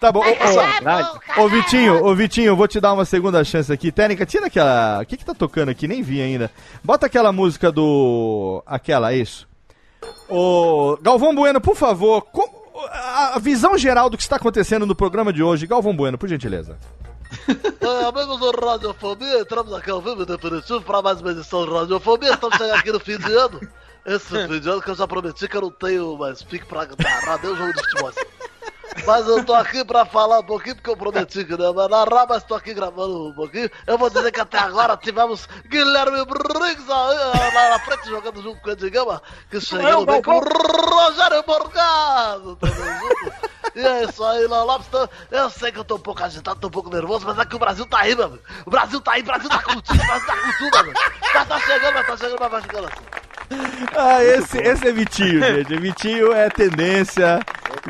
Tá 0.00 0.12
bom, 0.12 0.20
ô, 0.20 1.40
ô, 1.40 1.44
ô 1.44 1.48
Vitinho, 1.48 2.04
ô 2.04 2.14
Vitinho, 2.14 2.48
eu 2.48 2.56
vou 2.56 2.68
te 2.68 2.80
dar 2.80 2.92
uma 2.92 3.04
segunda 3.04 3.42
chance 3.44 3.72
aqui. 3.72 3.90
Técnica, 3.90 4.26
tira 4.26 4.46
aquela. 4.46 5.00
O 5.02 5.06
que 5.06 5.16
que 5.16 5.24
tá 5.24 5.34
tocando 5.34 5.70
aqui? 5.70 5.86
Nem 5.88 6.02
vi 6.02 6.20
ainda. 6.20 6.50
Bota 6.84 7.06
aquela 7.06 7.32
música 7.32 7.70
do. 7.72 8.62
Aquela, 8.66 9.14
isso. 9.14 9.48
Ô. 10.28 10.98
Galvão 11.00 11.34
Bueno, 11.34 11.60
por 11.60 11.76
favor, 11.76 12.22
co- 12.22 12.50
a 13.34 13.38
visão 13.38 13.76
geral 13.78 14.10
do 14.10 14.16
que 14.16 14.22
está 14.22 14.36
acontecendo 14.36 14.86
no 14.86 14.94
programa 14.94 15.32
de 15.32 15.42
hoje. 15.42 15.66
Galvão 15.66 15.94
Bueno, 15.96 16.18
por 16.18 16.28
gentileza. 16.28 16.78
É, 17.48 18.04
amigos 18.04 18.38
do 18.38 18.50
Radiofobia, 18.52 19.40
entramos 19.40 19.72
aqui 19.72 19.90
ao 19.90 20.00
vivo 20.00 20.22
e 20.22 20.26
definitivo 20.26 20.80
para 20.82 21.02
mais 21.02 21.20
uma 21.20 21.30
edição 21.32 21.64
do 21.66 21.74
Radiofobia. 21.74 22.34
Estamos 22.34 22.56
chegando 22.56 22.78
aqui 22.78 22.92
no 22.92 23.00
fim 23.00 23.18
de 23.18 23.32
ano. 23.32 23.60
Esse 24.06 24.60
de 24.60 24.68
ano 24.70 24.80
que 24.80 24.90
eu 24.90 24.94
já 24.94 25.06
prometi 25.08 25.48
que 25.48 25.56
eu 25.56 25.62
não 25.62 25.70
tenho 25.70 26.16
mais 26.16 26.42
pique 26.42 26.64
pra 26.64 26.86
narrar 26.86 27.42
nenhum 27.42 27.56
jogo 27.56 27.72
de 27.72 27.82
futebol. 27.82 28.12
Mas 29.04 29.26
eu 29.26 29.44
tô 29.44 29.52
aqui 29.52 29.84
pra 29.84 30.06
falar 30.06 30.38
um 30.38 30.44
pouquinho, 30.44 30.76
porque 30.76 30.88
eu 30.88 30.96
prometi 30.96 31.44
que 31.44 31.56
não 31.56 31.74
ia 31.82 31.88
narrar, 31.88 32.26
mas 32.28 32.42
tô 32.44 32.54
aqui 32.54 32.72
gravando 32.72 33.28
um 33.28 33.34
pouquinho. 33.34 33.68
Eu 33.86 33.98
vou 33.98 34.08
dizer 34.08 34.30
que 34.32 34.40
até 34.40 34.58
agora 34.58 34.96
tivemos 34.96 35.46
Guilherme 35.68 36.24
Briggs 36.24 36.90
ah, 36.90 37.50
lá 37.54 37.68
na 37.70 37.78
frente 37.80 38.08
jogando 38.08 38.40
junto 38.42 38.60
com 38.62 38.68
o 38.68 38.72
Ed 38.72 38.88
Gama, 38.90 39.20
que 39.50 39.60
chegando 39.60 40.06
bem 40.06 40.22
com 40.22 40.38
o 40.38 40.94
Rogério 40.94 41.44
Morgado 41.46 42.56
também 42.56 42.98
junto. 43.00 43.32
E 43.74 43.80
é 43.80 44.04
isso 44.04 44.24
aí, 44.24 44.46
Léo 44.46 44.64
Lopes. 44.64 44.86
Tô- 44.86 45.08
Eu 45.30 45.50
sei 45.50 45.70
que 45.72 45.78
eu 45.78 45.84
tô 45.84 45.96
um 45.96 46.00
pouco 46.00 46.22
agitado, 46.24 46.58
tô 46.60 46.68
um 46.68 46.70
pouco 46.70 46.88
nervoso, 46.88 47.26
mas 47.26 47.38
é 47.38 47.44
que 47.44 47.54
o 47.56 47.58
Brasil 47.58 47.84
tá 47.86 47.98
aí, 47.98 48.14
meu 48.14 48.24
amigo. 48.26 48.42
O 48.64 48.70
Brasil 48.70 49.00
tá 49.00 49.12
aí, 49.12 49.20
o 49.20 49.24
Brasil 49.26 49.48
tá 49.50 49.62
curtindo, 49.62 50.02
o 50.02 50.06
Brasil 50.06 50.26
tá 50.26 50.36
com 50.36 50.52
tudo, 50.52 50.70
meu 50.70 50.80
amigo. 50.80 50.98
Mas 51.34 51.48
tá 51.48 51.60
chegando, 51.60 51.94
mas 51.94 52.06
tá 52.06 52.16
chegando, 52.16 52.40
mas 52.40 52.50
vai 52.50 52.62
chegando 52.62 52.86
assim. 52.86 53.25
Ah, 53.98 54.22
esse, 54.22 54.58
esse 54.58 54.86
é 54.86 54.92
Vitinho, 54.92 55.40
gente. 55.42 55.76
Vitinho 55.78 56.32
é 56.32 56.50
tendência. 56.50 57.40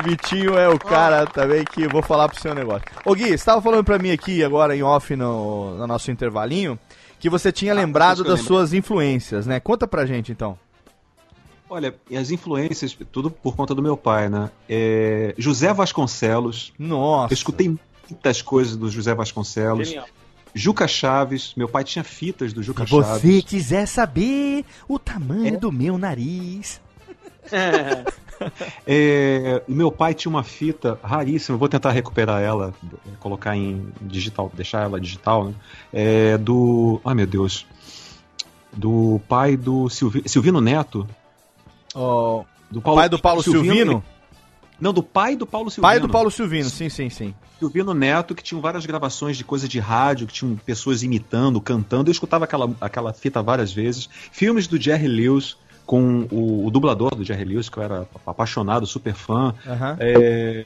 Vitinho 0.05 0.57
é 0.57 0.69
o 0.69 0.79
cara 0.79 1.25
também 1.25 1.65
que 1.65 1.83
eu 1.83 1.89
vou 1.89 2.01
falar 2.01 2.29
pro 2.29 2.39
seu 2.39 2.55
negócio. 2.55 2.85
Ô 3.03 3.13
Gui, 3.13 3.37
você 3.37 3.43
tava 3.43 3.61
falando 3.61 3.83
pra 3.83 3.99
mim 3.99 4.11
aqui 4.11 4.43
agora 4.43 4.75
em 4.75 4.83
off 4.83 5.13
no, 5.15 5.75
no 5.75 5.85
nosso 5.85 6.09
intervalinho 6.09 6.79
que 7.19 7.29
você 7.29 7.51
tinha 7.51 7.73
lembrado 7.73 8.23
que 8.23 8.29
eu 8.29 8.35
das 8.35 8.45
suas 8.45 8.73
influências, 8.73 9.45
né? 9.45 9.59
Conta 9.59 9.87
pra 9.87 10.05
gente 10.05 10.31
então. 10.31 10.57
Olha, 11.69 11.93
e 12.09 12.15
as 12.15 12.31
influências, 12.31 12.97
tudo 13.11 13.29
por 13.29 13.55
conta 13.55 13.75
do 13.75 13.81
meu 13.81 13.97
pai, 13.97 14.29
né? 14.29 14.49
É, 14.69 15.33
José 15.37 15.73
Vasconcelos. 15.73 16.71
Nossa. 16.79 17.33
Eu 17.33 17.35
escutei 17.35 17.77
muitas 18.09 18.41
coisas 18.41 18.77
do 18.77 18.89
José 18.89 19.13
Vasconcelos. 19.13 19.89
Genial. 19.89 20.07
Juca 20.53 20.87
Chaves. 20.87 21.53
Meu 21.55 21.67
pai 21.67 21.83
tinha 21.83 22.03
fitas 22.03 22.53
do 22.53 22.61
Juca 22.63 22.85
Se 22.85 22.91
você 22.91 23.07
Chaves. 23.27 23.43
quiser 23.45 23.85
saber 23.87 24.65
o 24.87 24.97
tamanho 24.99 25.55
É. 25.55 25.57
do 25.57 25.71
meu 25.71 25.97
nariz. 25.97 26.81
É, 28.85 29.63
e 29.67 29.73
meu 29.73 29.91
pai 29.91 30.13
tinha 30.13 30.29
uma 30.29 30.43
fita 30.43 30.99
raríssima, 31.03 31.57
vou 31.57 31.67
tentar 31.67 31.89
recuperar 31.89 32.39
ela, 32.39 32.71
colocar 33.19 33.55
em 33.55 33.87
digital, 34.01 34.51
deixar 34.53 34.83
ela 34.83 34.99
digital, 35.01 35.45
né? 35.45 35.53
É, 35.91 36.37
do. 36.37 37.01
Ai 37.03 37.15
meu 37.15 37.25
Deus. 37.25 37.65
Do 38.71 39.19
pai 39.27 39.57
do 39.57 39.89
Silvi, 39.89 40.21
Silvino 40.27 40.61
Neto. 40.61 41.07
Ó, 41.95 42.43
do 42.69 42.79
pai 42.79 43.09
do 43.09 43.17
Paulo 43.17 43.41
Silvino? 43.41 44.03
Não, 44.79 44.93
do 44.93 45.01
pai 45.01 45.35
do 45.35 45.47
Paulo 45.47 45.71
Silvino. 45.71 45.81
Pai 45.91 45.99
do 45.99 46.07
Paulo 46.07 46.29
Silvino, 46.29 46.69
sim, 46.69 46.89
sim, 46.89 47.09
sim. 47.09 47.33
Silvino 47.59 47.93
Neto, 47.93 48.35
que 48.35 48.43
tinham 48.43 48.61
várias 48.61 48.85
gravações 48.85 49.37
de 49.37 49.43
coisa 49.43 49.67
de 49.67 49.79
rádio, 49.79 50.27
que 50.27 50.33
tinham 50.33 50.55
pessoas 50.55 51.03
imitando, 51.03 51.59
cantando. 51.59 52.09
Eu 52.09 52.11
escutava 52.11 52.45
aquela, 52.45 52.69
aquela 52.79 53.13
fita 53.13 53.41
várias 53.41 53.73
vezes. 53.73 54.07
Filmes 54.31 54.67
do 54.67 54.79
Jerry 54.79 55.07
Lewis, 55.07 55.57
com 55.85 56.27
o, 56.31 56.67
o 56.67 56.71
dublador 56.71 57.15
do 57.15 57.23
Jerry 57.23 57.45
Lewis, 57.45 57.69
que 57.69 57.77
eu 57.77 57.83
era 57.83 58.07
apaixonado, 58.25 58.85
super 58.85 59.13
fã. 59.13 59.55
Aham. 59.65 59.97
É, 59.99 60.65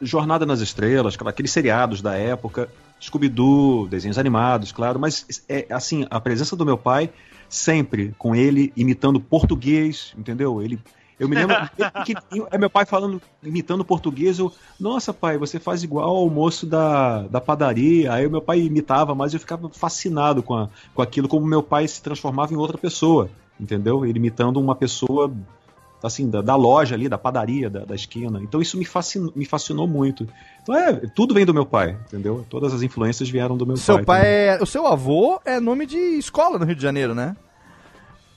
Jornada 0.00 0.46
nas 0.46 0.60
Estrelas, 0.60 1.16
aqueles 1.26 1.50
seriados 1.50 2.00
da 2.00 2.14
época. 2.14 2.68
Scooby-Doo, 3.00 3.86
desenhos 3.88 4.18
animados, 4.18 4.72
claro. 4.72 4.98
Mas, 4.98 5.44
é, 5.48 5.66
assim, 5.70 6.06
a 6.10 6.20
presença 6.20 6.56
do 6.56 6.64
meu 6.64 6.76
pai, 6.76 7.10
sempre 7.48 8.14
com 8.18 8.34
ele 8.34 8.72
imitando 8.76 9.20
português, 9.20 10.12
entendeu? 10.16 10.62
Ele... 10.62 10.78
Eu 11.18 11.28
me 11.28 11.34
lembro 11.34 11.56
que 12.04 12.14
é 12.50 12.58
meu 12.58 12.70
pai 12.70 12.86
falando, 12.86 13.20
imitando 13.42 13.84
português. 13.84 14.38
Eu, 14.38 14.52
nossa, 14.78 15.12
pai, 15.12 15.36
você 15.36 15.58
faz 15.58 15.82
igual 15.82 16.16
ao 16.16 16.30
moço 16.30 16.66
da, 16.66 17.22
da 17.22 17.40
padaria. 17.40 18.12
Aí 18.12 18.26
o 18.26 18.30
meu 18.30 18.40
pai 18.40 18.60
imitava, 18.60 19.14
mas 19.14 19.34
eu 19.34 19.40
ficava 19.40 19.68
fascinado 19.68 20.42
com, 20.42 20.54
a, 20.54 20.68
com 20.94 21.02
aquilo, 21.02 21.26
como 21.28 21.44
meu 21.46 21.62
pai 21.62 21.88
se 21.88 22.00
transformava 22.02 22.52
em 22.52 22.56
outra 22.56 22.78
pessoa, 22.78 23.28
entendeu? 23.60 24.06
Ele 24.06 24.18
imitando 24.18 24.58
uma 24.60 24.76
pessoa, 24.76 25.32
assim, 26.02 26.30
da, 26.30 26.40
da 26.40 26.54
loja 26.54 26.94
ali, 26.94 27.08
da 27.08 27.18
padaria, 27.18 27.68
da, 27.68 27.84
da 27.84 27.94
esquina. 27.96 28.40
Então 28.42 28.60
isso 28.60 28.78
me 28.78 28.84
fascinou, 28.84 29.32
me 29.34 29.44
fascinou 29.44 29.88
muito. 29.88 30.28
Então 30.62 30.74
é, 30.76 30.92
tudo 31.14 31.34
vem 31.34 31.44
do 31.44 31.52
meu 31.52 31.66
pai, 31.66 31.96
entendeu? 32.06 32.46
Todas 32.48 32.72
as 32.72 32.82
influências 32.82 33.28
vieram 33.28 33.56
do 33.56 33.66
meu 33.66 33.76
Seu 33.76 33.96
pai. 33.96 34.04
pai 34.04 34.20
também. 34.20 34.32
é. 34.32 34.62
O 34.62 34.66
seu 34.66 34.86
avô 34.86 35.40
é 35.44 35.58
nome 35.58 35.84
de 35.84 35.98
escola 35.98 36.58
no 36.58 36.64
Rio 36.64 36.76
de 36.76 36.82
Janeiro, 36.82 37.14
né? 37.14 37.34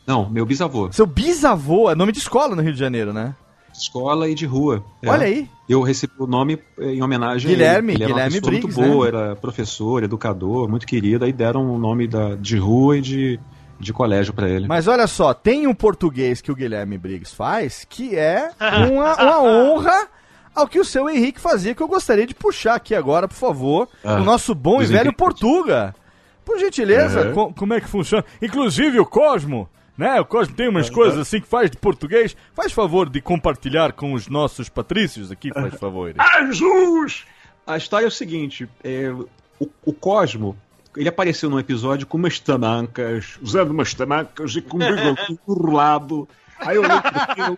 Não, 0.06 0.30
meu 0.30 0.46
bisavô. 0.46 0.92
Seu 0.92 1.06
bisavô 1.06 1.90
é 1.90 1.96
nome 1.96 2.12
de 2.12 2.20
escola 2.20 2.56
no 2.56 2.62
Rio 2.62 2.74
de 2.74 2.80
Janeiro, 2.80 3.14
né? 3.14 3.36
Escola 3.74 4.28
e 4.30 4.36
de 4.36 4.46
rua. 4.46 4.84
É. 5.02 5.10
Olha 5.10 5.26
aí. 5.26 5.48
Eu 5.70 5.82
recebi 5.82 6.12
o 6.20 6.28
nome 6.28 6.60
eh, 6.78 6.94
em 6.96 7.02
homenagem 7.02 7.50
Guilherme, 7.50 7.94
a 7.94 7.96
ele. 7.96 8.04
Ele 8.04 8.12
era 8.12 8.14
uma 8.14 8.28
Guilherme 8.28 8.42
pessoa 8.42 8.52
Briggs, 8.60 8.80
muito 8.80 8.94
boa, 8.94 9.12
né? 9.12 9.18
era 9.26 9.36
professor, 9.38 10.04
educador, 10.04 10.68
muito 10.70 10.86
querido. 10.86 11.24
Aí 11.24 11.32
deram 11.32 11.70
o 11.74 11.78
nome 11.78 12.08
da, 12.08 12.36
de 12.36 12.58
rua 12.58 12.98
e 12.98 13.02
de, 13.02 13.40
de 13.80 13.94
colégio 13.94 14.34
pra 14.34 14.50
ele. 14.50 14.68
Mas 14.68 14.88
olha 14.88 15.08
só, 15.08 15.34
tem 15.34 15.68
um 15.68 15.74
português 15.74 16.42
que 16.42 16.52
o 16.52 16.56
Guilherme 16.56 16.98
Briggs 16.98 17.34
faz 17.34 17.86
que 17.90 18.16
é 18.18 18.52
uma, 18.92 19.16
uma 19.16 19.42
honra 19.48 20.08
ao 20.54 20.68
que 20.68 20.80
o 20.80 20.84
seu 20.86 21.10
Henrique 21.10 21.40
fazia, 21.40 21.74
que 21.74 21.82
eu 21.82 21.88
gostaria 21.88 22.28
de 22.28 22.36
puxar 22.36 22.76
aqui 22.76 22.94
agora, 22.94 23.26
por 23.26 23.36
favor. 23.36 23.88
Ah, 24.04 24.16
o 24.16 24.24
nosso 24.26 24.54
bom 24.54 24.82
e 24.82 24.86
velho. 24.86 25.14
Portuga. 25.14 25.96
Por 26.44 26.60
gentileza, 26.60 27.22
É. 27.22 27.32
co- 27.32 27.54
como 27.54 27.74
é 27.74 27.80
que 27.80 27.88
funciona? 27.88 28.26
Inclusive 28.42 29.00
o 29.00 29.06
Cosmo, 29.06 29.70
né? 30.02 30.20
O 30.20 30.26
Cosmo 30.26 30.56
tem 30.56 30.68
umas 30.68 30.90
coisas 30.90 31.20
assim 31.20 31.40
que 31.40 31.48
faz 31.48 31.70
de 31.70 31.78
português. 31.78 32.36
Faz 32.56 32.74
favor 32.74 33.08
de 33.08 33.22
compartilhar 33.22 33.94
com 33.94 34.14
os 34.14 34.28
nossos 34.28 34.68
patrícios 34.68 35.32
aqui, 35.32 35.54
faz 35.54 35.76
favor. 35.76 36.16
Ah, 36.18 36.44
Jesus! 36.44 37.26
A 37.68 37.78
história 37.78 38.06
é 38.06 38.08
o 38.08 38.12
seguinte: 38.12 38.68
é, 38.84 39.12
o, 39.60 39.70
o 39.86 39.94
Cosmo. 39.94 40.58
Ele 40.98 41.08
apareceu 41.08 41.50
num 41.50 41.60
episódio 41.60 42.06
com 42.06 42.18
umas 42.18 42.38
tamancas, 42.38 43.40
usando 43.42 43.70
umas 43.70 43.94
tamancas 43.94 44.56
e 44.56 44.62
com 44.62 44.76
um 44.76 44.80
bigode 44.94 45.40
enrolado. 45.48 46.28
Aí 46.62 46.76
eu 46.76 46.84
olhei 46.84 46.96
aquilo, 46.98 47.58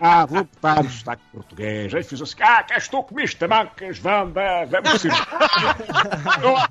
ah, 0.00 0.24
vou 0.26 0.44
botar 0.44 0.80
o 0.80 0.88
sotaque 0.90 1.22
português. 1.32 1.92
Aí 1.94 2.02
fiz 2.04 2.22
assim, 2.22 2.34
ah, 2.40 2.62
cá 2.62 2.76
estou 2.76 3.02
com 3.02 3.20
as 3.20 3.34
tamancas, 3.34 3.98
vanda, 3.98 4.40
vamos 4.70 5.00
ser. 5.00 5.10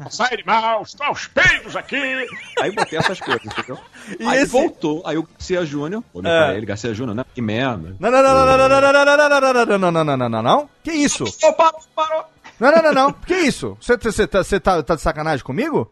Sai 0.10 0.38
de 0.38 0.46
mal, 0.46 0.82
estão 0.84 1.12
os 1.12 1.28
peidos 1.28 1.76
aqui. 1.76 2.26
Aí 2.62 2.72
botei 2.72 2.98
essas 3.00 3.20
coisas, 3.20 3.46
entendeu? 3.46 3.78
E 4.20 4.26
aí 4.26 4.38
esse- 4.44 4.52
voltou, 4.52 5.02
aí 5.06 5.18
o 5.18 5.24
Garcia 5.24 5.66
Júnior, 5.66 6.04
olhei 6.14 6.32
É. 6.32 6.46
pra 6.46 6.56
ele, 6.56 6.66
Garcia 6.66 6.94
Júnior, 6.94 7.16
né? 7.16 7.26
Que 7.34 7.42
merda. 7.42 7.96
Não, 8.00 8.12
não, 8.12 8.24
não, 8.24 8.34
não, 8.36 8.58
não, 8.58 8.58
não, 8.58 8.82
não, 8.82 8.94
não, 8.94 9.18
não, 9.18 9.30
não, 9.30 9.30
não, 9.30 9.42
não, 9.42 9.66
não, 9.66 9.78
não, 9.80 9.92
não, 9.92 10.04
não, 10.06 10.18
não, 10.18 10.30
não, 10.30 10.42
não. 10.42 10.70
Que 10.84 10.92
isso? 10.92 11.26
Parou, 11.58 11.80
parou. 11.96 12.26
Não, 12.60 12.72
não, 12.72 12.82
não, 12.84 12.94
não. 12.94 13.14
Que 13.14 13.36
isso? 13.36 13.78
Você, 13.82 13.98
tá, 14.28 14.44
você 14.44 14.60
tá, 14.60 14.84
tá 14.84 14.96
de 14.96 15.02
sacanagem 15.02 15.44
comigo? 15.44 15.92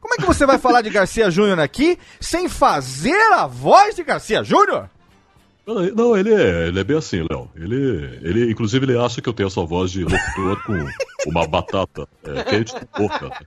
Como 0.00 0.14
é 0.14 0.16
que 0.16 0.24
você 0.26 0.46
vai 0.46 0.58
falar 0.58 0.80
de 0.82 0.90
Garcia 0.90 1.30
Júnior 1.30 1.60
aqui 1.60 1.98
sem 2.20 2.48
fazer 2.48 3.32
a 3.34 3.46
voz 3.46 3.94
de 3.94 4.02
Garcia 4.02 4.42
Júnior? 4.42 4.88
Não, 5.94 6.16
ele 6.16 6.34
é, 6.34 6.68
ele 6.68 6.80
é 6.80 6.84
bem 6.84 6.96
assim, 6.96 7.24
Léo. 7.30 7.50
Ele, 7.54 8.18
ele, 8.22 8.50
inclusive, 8.50 8.84
ele 8.84 8.98
acha 8.98 9.20
que 9.20 9.28
eu 9.28 9.32
tenho 9.32 9.46
essa 9.46 9.64
voz 9.64 9.90
de 9.90 10.04
locutor 10.04 10.62
com 10.64 11.30
uma 11.30 11.46
batata 11.46 12.08
é, 12.24 12.42
quente 12.44 12.74
na 12.74 12.80
boca. 12.98 13.46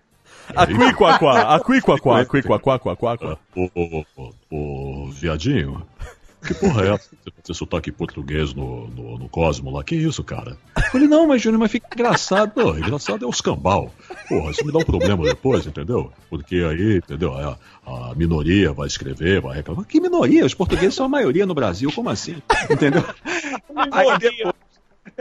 Aquiquaquá, 0.55 1.55
aquiquaquá, 1.55 2.19
aquiquaquá, 2.19 2.75
aquiquaquá. 2.75 3.37
Ô, 3.55 3.69
ô, 3.75 4.05
ô, 4.17 4.33
ô, 4.51 5.07
viadinho, 5.11 5.85
que 6.43 6.53
porra 6.53 6.85
é 6.85 6.93
essa? 6.93 7.09
Você 7.43 7.53
sotaque 7.53 7.91
português 7.91 8.53
no, 8.53 8.87
no, 8.87 9.17
no 9.17 9.29
Cosmo 9.29 9.71
lá? 9.71 9.83
Que 9.83 9.95
isso, 9.95 10.23
cara? 10.23 10.57
Eu 10.75 10.83
falei, 10.83 11.07
não, 11.07 11.27
mas 11.27 11.41
Júnior, 11.41 11.59
mas 11.59 11.71
fica 11.71 11.87
engraçado. 11.93 12.51
Não, 12.55 12.77
engraçado 12.77 13.25
é 13.25 13.27
os 13.27 13.41
cambal. 13.41 13.91
Porra, 14.27 14.51
isso 14.51 14.65
me 14.65 14.71
dá 14.71 14.79
um 14.79 14.85
problema 14.85 15.23
depois, 15.23 15.65
entendeu? 15.65 16.11
Porque 16.29 16.55
aí, 16.55 16.97
entendeu? 16.97 17.33
A, 17.33 17.57
a 17.85 18.15
minoria 18.15 18.73
vai 18.73 18.87
escrever, 18.87 19.41
vai 19.41 19.57
reclamar. 19.57 19.85
Que 19.85 19.99
minoria? 19.99 20.45
Os 20.45 20.53
portugueses 20.53 20.95
são 20.95 21.05
a 21.05 21.09
maioria 21.09 21.45
no 21.45 21.53
Brasil, 21.53 21.91
como 21.91 22.09
assim? 22.09 22.41
Entendeu? 22.69 23.03
Aí 23.91 24.17
depois, 24.19 24.53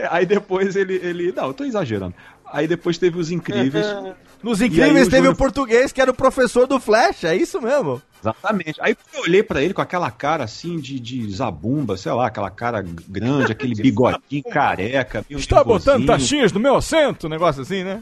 aí 0.09 0.25
depois 0.25 0.75
ele, 0.75 0.95
ele. 0.95 1.31
Não, 1.31 1.47
eu 1.47 1.53
tô 1.53 1.63
exagerando. 1.63 2.13
Aí 2.53 2.67
depois 2.67 2.97
teve 2.97 3.17
os 3.19 3.31
incríveis. 3.31 3.85
Nos 4.43 4.61
aí 4.61 4.67
incríveis 4.67 5.07
o 5.07 5.09
teve 5.09 5.17
Júnior- 5.23 5.33
o 5.33 5.37
português, 5.37 5.91
que 5.91 5.99
era 6.01 6.11
o 6.11 6.13
professor 6.13 6.67
do 6.67 6.79
Flash, 6.79 7.23
é 7.23 7.35
isso 7.35 7.61
mesmo. 7.61 8.01
Exatamente. 8.21 8.75
Aí 8.79 8.95
eu 9.15 9.21
olhei 9.23 9.41
pra 9.41 9.61
ele 9.61 9.73
com 9.73 9.81
aquela 9.81 10.11
cara 10.11 10.43
assim 10.43 10.77
de, 10.79 10.99
de 10.99 11.29
zabumba, 11.33 11.97
sei 11.97 12.11
lá, 12.11 12.27
aquela 12.27 12.49
cara 12.51 12.83
grande, 13.07 13.51
aquele 13.51 13.73
bigodinho 13.81 14.43
careca. 14.51 15.25
meio 15.29 15.39
Está 15.39 15.63
botando 15.63 15.99
nervosinho. 15.99 16.07
taxinhas 16.07 16.51
no 16.51 16.59
meu 16.59 16.75
assento, 16.75 17.27
um 17.27 17.29
negócio 17.29 17.61
assim, 17.63 17.83
né? 17.83 18.01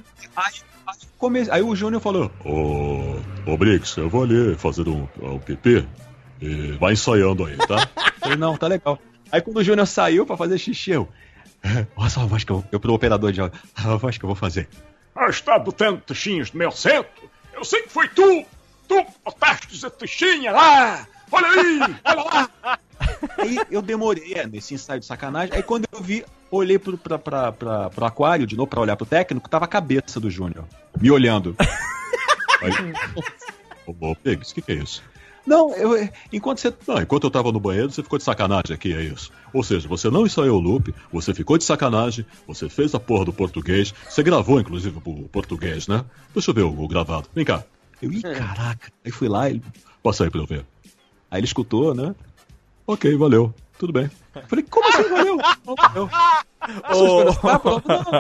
Come- 1.18 1.48
Aí 1.50 1.62
o 1.62 1.76
Júnior 1.76 2.02
falou: 2.02 2.32
Ô, 2.44 3.18
ô 3.52 3.58
Briggs, 3.58 3.98
eu 4.00 4.10
vou 4.10 4.24
ali 4.24 4.56
fazer 4.56 4.88
um, 4.90 5.08
um 5.22 5.38
PP 5.40 5.86
e 6.42 6.72
vai 6.74 6.94
ensaiando 6.94 7.46
aí, 7.46 7.56
tá? 7.58 7.88
Falei, 8.20 8.38
não, 8.38 8.58
tá 8.58 8.68
legal. 8.68 9.00
Aí 9.32 9.40
quando 9.42 9.58
o 9.58 9.64
Júnior 9.64 9.86
saiu 9.88 10.26
pra 10.26 10.36
fazer 10.36 10.58
xixi, 10.58 10.92
eu. 10.92 11.08
"É, 11.64 11.86
Olha 11.96 12.10
só 12.10 12.22
a 12.22 12.26
voz 12.26 12.44
que 12.44 12.52
eu, 12.52 12.64
eu 12.72 12.80
pro 12.80 12.94
operador 12.94 13.32
de 13.32 13.42
áudio. 13.42 13.60
A 13.76 13.96
voz 13.96 14.18
que 14.18 14.24
eu 14.26 14.28
vou 14.28 14.36
fazer. 14.36 14.68
Ah, 15.16 15.30
está 15.30 15.58
botando 15.60 16.02
taxinhas 16.02 16.52
no 16.52 16.60
meu 16.60 16.70
assento? 16.70 17.30
Eu 17.54 17.64
sei 17.64 17.82
que 17.84 17.90
foi 17.90 18.08
tu! 18.08 18.46
Tu 18.88 19.06
botaste 19.24 19.86
a 19.86 19.90
taxinha 19.90 20.52
lá! 20.52 21.06
Olha 21.32 21.48
aí! 21.48 21.80
Olha 22.06 22.24
lá! 22.24 22.80
Aí 23.38 23.58
eu 23.70 23.82
demorei 23.82 24.34
é, 24.34 24.48
nesse 24.48 24.74
ensaio 24.74 25.00
de 25.00 25.06
sacanagem. 25.06 25.54
Aí 25.56 25.64
quando 25.64 25.86
eu 25.92 26.02
vi, 26.02 26.26
olhei 26.50 26.78
pro, 26.80 26.98
pra, 26.98 27.18
pra, 27.20 27.52
pra- 27.52 27.90
pro 27.90 28.06
aquário 28.06 28.46
de 28.48 28.56
novo 28.56 28.68
pra 28.68 28.82
olhar 28.82 28.96
pro 28.96 29.06
técnico, 29.06 29.50
tava 29.50 29.66
a 29.66 29.68
cabeça 29.68 30.20
do 30.20 30.30
Júnior. 30.30 30.66
Me 31.00 31.10
olhando. 31.12 31.56
Aí, 32.62 32.72
ô, 33.88 33.92
ô 34.12 34.16
Briggs, 34.24 34.52
o 34.52 34.56
que, 34.56 34.62
que 34.62 34.72
é 34.72 34.76
isso? 34.76 35.04
Não, 35.46 35.74
eu, 35.76 36.10
enquanto 36.32 36.60
você. 36.60 36.74
Não, 36.88 37.02
enquanto 37.02 37.24
eu 37.24 37.32
tava 37.32 37.52
no 37.52 37.60
banheiro, 37.60 37.92
você 37.92 38.04
ficou 38.04 38.18
de 38.18 38.24
sacanagem 38.24 38.74
aqui, 38.74 38.94
é 38.94 39.02
isso. 39.02 39.32
Ou 39.54 39.64
seja, 39.64 39.88
você 39.88 40.10
não 40.10 40.26
ensaiou 40.26 40.60
o 40.60 40.62
loop, 40.62 40.94
você 41.12 41.34
ficou 41.34 41.58
de 41.58 41.64
sacanagem, 41.64 42.26
você 42.48 42.70
fez 42.70 42.94
a 42.94 43.00
porra 43.00 43.26
do 43.26 43.34
português, 43.34 43.94
você 44.08 44.22
gravou, 44.22 44.60
inclusive, 44.60 44.98
o 45.04 45.30
português, 45.30 45.88
né? 45.88 46.06
Deixa 46.34 46.52
eu 46.52 46.56
ver 46.56 46.64
o, 46.64 46.84
o 46.84 46.88
gravado. 46.88 47.28
Vem 47.34 47.46
cá. 47.46 47.64
Eu, 48.02 48.12
ih, 48.12 48.22
caraca. 48.22 48.92
Aí 49.04 49.12
fui 49.12 49.28
lá, 49.28 49.50
ele. 49.50 49.62
Passa 50.04 50.24
aí 50.24 50.30
pra 50.30 50.42
eu 50.42 50.46
ver. 50.46 50.66
Aí 51.30 51.40
ele 51.40 51.46
escutou, 51.46 51.94
né? 51.94 52.16
Ok, 52.86 53.16
valeu. 53.16 53.54
Tudo 53.78 53.94
bem. 53.94 54.10
Falei, 54.48 54.66
como 54.70 54.88
assim, 54.88 55.10
valeu? 55.10 55.38
Valeu. 55.66 56.10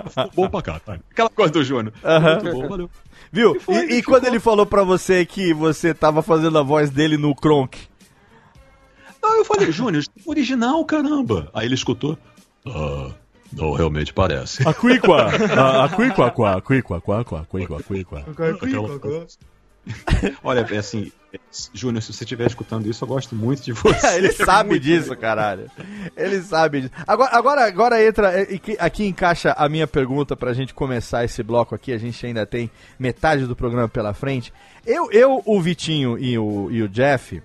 Ficou 0.09 0.32
bom 0.36 0.49
pra 0.49 0.62
cá, 0.62 0.80
tá? 0.80 0.99
Aquela 1.09 1.30
coisa 1.30 1.53
do 1.53 1.64
Júnior. 1.64 1.93
Aham. 2.03 2.39
Muito 2.41 2.51
bom, 2.62 2.68
valeu. 2.68 2.89
Viu? 3.32 3.57
E, 3.70 3.97
e 3.97 4.03
quando 4.03 4.26
ele 4.26 4.39
falou 4.39 4.66
pra 4.66 4.84
você 4.84 5.26
que 5.26 5.53
você 5.53 5.93
tava 5.93 6.22
fazendo 6.22 6.57
a 6.57 6.64
voz 6.64 6.89
dele 6.89 7.18
no 7.18 7.34
Kronk? 7.34 7.88
Não, 9.24 9.38
eu 9.38 9.45
falei, 9.45 9.72
Júnior, 9.72 10.03
original, 10.26 10.84
caramba. 10.84 11.49
Aí 11.53 11.66
ele 11.68 11.76
escutou. 11.76 12.18
Ah, 12.66 13.12
não, 13.53 13.72
realmente 13.74 14.12
parece. 14.14 14.68
Aquiqua, 14.68 15.28
aquiquaquá, 15.86 16.55
aquiquaquá, 16.57 17.20
aquiquaquá. 17.22 18.24
Olha, 20.43 20.65
é 20.69 20.77
assim, 20.77 21.11
Júnior, 21.73 22.01
se 22.01 22.13
você 22.13 22.23
estiver 22.23 22.45
escutando 22.47 22.88
isso, 22.88 23.03
eu 23.03 23.07
gosto 23.07 23.36
muito 23.36 23.61
de 23.61 23.73
você. 23.73 24.07
ele 24.17 24.32
sabe 24.34 24.71
Muito 24.71 24.84
disso, 24.84 25.15
caralho. 25.15 25.69
Ele 26.15 26.41
sabe 26.41 26.82
disso. 26.82 26.93
Agora, 27.07 27.36
agora, 27.36 27.65
agora 27.65 28.05
entra. 28.05 28.41
é, 28.41 28.47
Aqui 28.79 29.05
encaixa 29.05 29.53
a 29.53 29.67
minha 29.69 29.88
pergunta 29.88 30.36
pra 30.36 30.53
gente 30.53 30.73
começar 30.73 31.23
esse 31.23 31.41
bloco 31.41 31.73
aqui. 31.73 31.93
A 31.93 31.97
gente 31.97 32.25
ainda 32.25 32.45
tem 32.45 32.69
metade 32.99 33.45
do 33.45 33.55
programa 33.55 33.88
pela 33.88 34.13
frente. 34.13 34.53
Eu, 34.86 35.11
eu 35.11 35.41
o 35.45 35.61
Vitinho 35.61 36.17
e 36.17 36.38
o, 36.38 36.69
e 36.71 36.82
o 36.84 36.89
Jeff. 36.89 37.41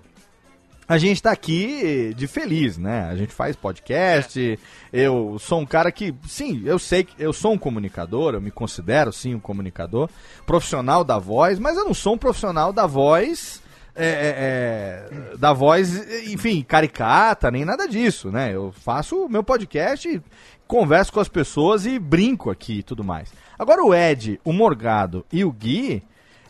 A 0.87 0.97
gente 0.97 1.21
tá 1.21 1.31
aqui 1.31 2.13
de 2.15 2.27
feliz, 2.27 2.77
né? 2.77 3.09
A 3.09 3.15
gente 3.15 3.33
faz 3.33 3.57
podcast. 3.57 4.57
Eu 4.93 5.37
sou 5.37 5.59
um 5.59 5.65
cara 5.65 5.91
que, 5.91 6.15
sim, 6.25 6.61
eu 6.65 6.79
sei 6.79 7.03
que 7.03 7.21
eu 7.21 7.33
sou 7.33 7.51
um 7.51 7.57
comunicador, 7.57 8.33
eu 8.33 8.41
me 8.41 8.51
considero 8.51 9.11
sim 9.11 9.35
um 9.35 9.39
comunicador, 9.39 10.09
profissional 10.45 11.03
da 11.03 11.17
voz, 11.17 11.59
mas 11.59 11.75
eu 11.75 11.83
não 11.83 11.93
sou 11.93 12.13
um 12.13 12.17
profissional 12.17 12.71
da 12.71 12.85
voz. 12.85 13.61
é, 13.99 14.05
é, 14.05 15.33
é, 15.33 15.37
da 15.37 15.51
voz, 15.51 15.97
enfim, 16.27 16.61
caricata, 16.61 17.49
nem 17.49 17.65
nada 17.65 17.87
disso, 17.87 18.31
né? 18.31 18.53
Eu 18.53 18.71
faço 18.71 19.25
o 19.25 19.29
meu 19.29 19.43
podcast, 19.43 20.21
converso 20.67 21.11
com 21.11 21.19
as 21.19 21.27
pessoas 21.27 21.85
e 21.85 21.97
brinco 21.97 22.51
aqui 22.51 22.79
e 22.79 22.83
tudo 22.83 23.03
mais. 23.03 23.33
Agora 23.57 23.83
o 23.83 23.93
Ed, 23.93 24.39
o 24.45 24.53
Morgado 24.53 25.25
e 25.33 25.43
o 25.43 25.51
Gui, 25.51 26.03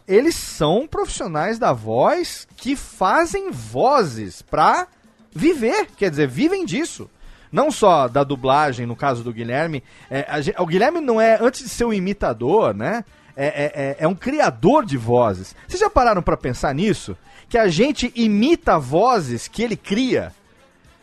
eles 0.08 0.36
são 0.36 0.88
profissionais 0.88 1.60
da 1.60 1.74
voz 1.74 2.48
que 2.56 2.76
fazem 2.76 3.52
vozes 3.52 4.42
pra 4.42 4.88
viver, 5.32 5.88
quer 5.98 6.10
dizer, 6.10 6.28
vivem 6.28 6.66
disso. 6.66 7.10
Não 7.52 7.72
só 7.72 8.08
da 8.08 8.24
dublagem, 8.24 8.86
no 8.86 8.96
caso 8.96 9.24
do 9.24 9.32
Guilherme. 9.34 9.84
é, 10.10 10.26
a 10.58 10.62
o 10.62 10.66
Guilherme 10.66 11.00
não 11.00 11.20
é, 11.20 11.38
antes 11.42 11.62
de 11.64 11.70
ser 11.70 11.86
um 11.86 11.94
imitador, 11.94 12.74
né? 12.74 13.04
É, 13.36 13.46
é- 13.48 13.72
é- 13.76 13.96
é 14.00 14.08
um 14.08 14.16
criador 14.16 14.84
de 14.86 14.98
vozes. 14.98 15.56
Vocês 15.68 15.80
já 15.80 15.90
pararam 15.90 16.22
pra 16.24 16.36
pensar 16.36 16.74
nisso? 16.74 17.16
Que 17.48 17.58
a 17.58 17.68
gente 17.68 18.12
imita 18.16 18.80
vozes 18.80 19.48
que 19.48 19.62
ele 19.64 19.78
cria. 19.78 20.34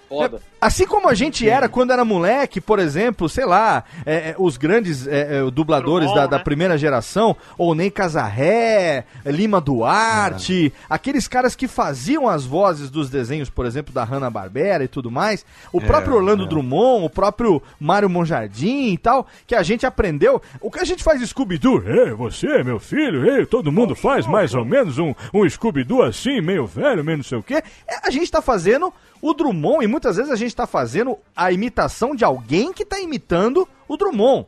Foda. 0.08 0.42
Assim 0.64 0.86
como 0.86 1.10
a 1.10 1.14
gente 1.14 1.46
era 1.46 1.68
quando 1.68 1.92
era 1.92 2.06
moleque, 2.06 2.58
por 2.58 2.78
exemplo, 2.78 3.28
sei 3.28 3.44
lá, 3.44 3.84
é, 4.06 4.30
é, 4.30 4.34
os 4.38 4.56
grandes 4.56 5.06
é, 5.06 5.36
é, 5.36 5.50
dubladores 5.50 6.10
da, 6.14 6.26
da 6.26 6.38
primeira 6.38 6.78
geração, 6.78 7.36
ou 7.58 7.74
Ney 7.74 7.90
Casarré, 7.90 9.04
Lima 9.26 9.60
Duarte, 9.60 10.72
aqueles 10.88 11.28
caras 11.28 11.54
que 11.54 11.68
faziam 11.68 12.26
as 12.26 12.46
vozes 12.46 12.88
dos 12.88 13.10
desenhos, 13.10 13.50
por 13.50 13.66
exemplo, 13.66 13.92
da 13.92 14.04
Hanna-Barbera 14.04 14.82
e 14.82 14.88
tudo 14.88 15.10
mais, 15.10 15.44
o 15.70 15.82
É, 15.82 15.84
próprio 15.84 16.14
Orlando 16.14 16.44
é. 16.44 16.48
Drummond, 16.48 17.04
o 17.04 17.10
próprio 17.10 17.62
Mário 17.78 18.08
Monjardim 18.08 18.94
e 18.94 18.96
tal, 18.96 19.26
que 19.46 19.54
a 19.54 19.62
gente 19.62 19.84
aprendeu. 19.84 20.40
O 20.62 20.70
que 20.70 20.80
a 20.80 20.84
gente 20.84 21.04
faz 21.04 21.20
Scooby-Doo? 21.20 21.82
Ei, 21.86 22.12
você, 22.12 22.64
meu 22.64 22.80
filho, 22.80 23.30
ei, 23.30 23.44
todo 23.44 23.70
mundo 23.70 23.94
faz 23.94 24.26
mais 24.26 24.54
ou 24.54 24.64
menos 24.64 24.96
um, 24.96 25.14
um 25.34 25.46
Scooby-Doo 25.46 26.02
assim, 26.02 26.40
meio 26.40 26.66
velho, 26.66 27.04
meio 27.04 27.18
não 27.18 27.24
sei 27.24 27.36
o 27.36 27.42
quê. 27.42 27.62
É, 27.86 27.98
a 28.02 28.10
gente 28.10 28.32
tá 28.32 28.40
fazendo 28.40 28.90
o 29.20 29.32
Drummond 29.32 29.84
e 29.84 29.86
muitas 29.86 30.16
vezes 30.16 30.30
a 30.30 30.36
gente 30.36 30.53
tá 30.54 30.66
fazendo 30.66 31.18
a 31.34 31.50
imitação 31.52 32.14
de 32.14 32.24
alguém 32.24 32.72
que 32.72 32.84
tá 32.84 32.98
imitando 33.00 33.68
o 33.88 33.96
Drummond. 33.96 34.46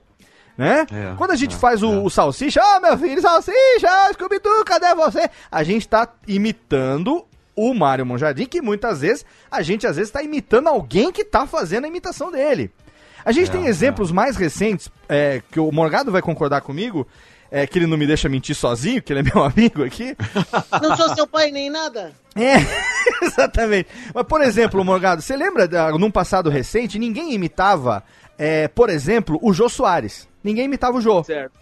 Né? 0.57 0.87
É, 0.91 1.15
Quando 1.19 1.33
a 1.33 1.37
gente 1.37 1.55
faz 1.55 1.83
o, 1.83 2.03
o 2.05 2.09
Salsicha, 2.09 2.63
ah, 2.63 2.81
meu 2.81 2.97
filho, 2.97 3.21
Salsicha, 3.21 4.13
Scooby-Doo, 4.15 4.65
cadê 4.65 4.95
você? 4.95 5.29
A 5.53 5.63
gente 5.63 5.87
tá 5.87 6.09
imitando 6.27 7.27
o 7.55 7.75
Mário 7.75 8.07
Monjardim, 8.07 8.47
que 8.47 8.63
muitas 8.63 9.01
vezes 9.03 9.25
a 9.51 9.61
gente 9.61 9.87
às 9.87 9.97
vezes 9.97 10.11
tá 10.11 10.23
imitando 10.23 10.69
alguém 10.69 11.13
que 11.13 11.25
tá 11.25 11.47
fazendo 11.47 11.85
a 11.85 11.89
imitação 11.89 12.31
dele. 12.31 12.71
A 13.25 13.33
gente 13.33 13.49
É, 13.49 13.53
tem 13.53 13.67
exemplos 13.67 14.11
mais 14.13 14.37
recentes, 14.37 14.91
é, 15.09 15.43
que 15.51 15.59
o 15.61 15.71
Morgado 15.73 16.11
vai 16.13 16.23
concordar 16.23 16.61
comigo, 16.63 17.07
é, 17.51 17.67
que 17.67 17.79
ele 17.79 17.87
não 17.87 17.97
me 17.97 18.07
deixa 18.07 18.29
mentir 18.29 18.55
sozinho, 18.55 19.03
que 19.03 19.13
ele 19.13 19.21
é 19.21 19.23
meu 19.23 19.43
amigo 19.45 19.85
aqui. 19.85 20.17
Não 20.83 20.97
sou 20.97 21.15
seu 21.15 21.27
pai 21.27 21.51
nem 21.51 21.71
nada. 21.71 22.13
É, 22.35 22.57
exatamente. 23.25 23.89
Mas, 24.15 24.27
por 24.27 24.41
exemplo, 24.43 24.85
Morgado, 24.85 25.23
você 25.23 25.37
lembra, 25.37 25.67
da- 25.67 25.91
num 25.93 26.11
passado 26.11 26.51
recente, 26.51 26.99
ninguém 26.99 27.33
imitava, 27.33 28.03
é, 28.39 28.69
por 28.69 28.91
exemplo, 28.91 29.39
o 29.43 29.53
Jô 29.53 29.69
Soares. 29.69 30.29
Ninguém 30.43 30.65
imitava 30.67 30.97
o 30.99 31.01
Jô. 31.01 31.25
Certo. 31.25 31.53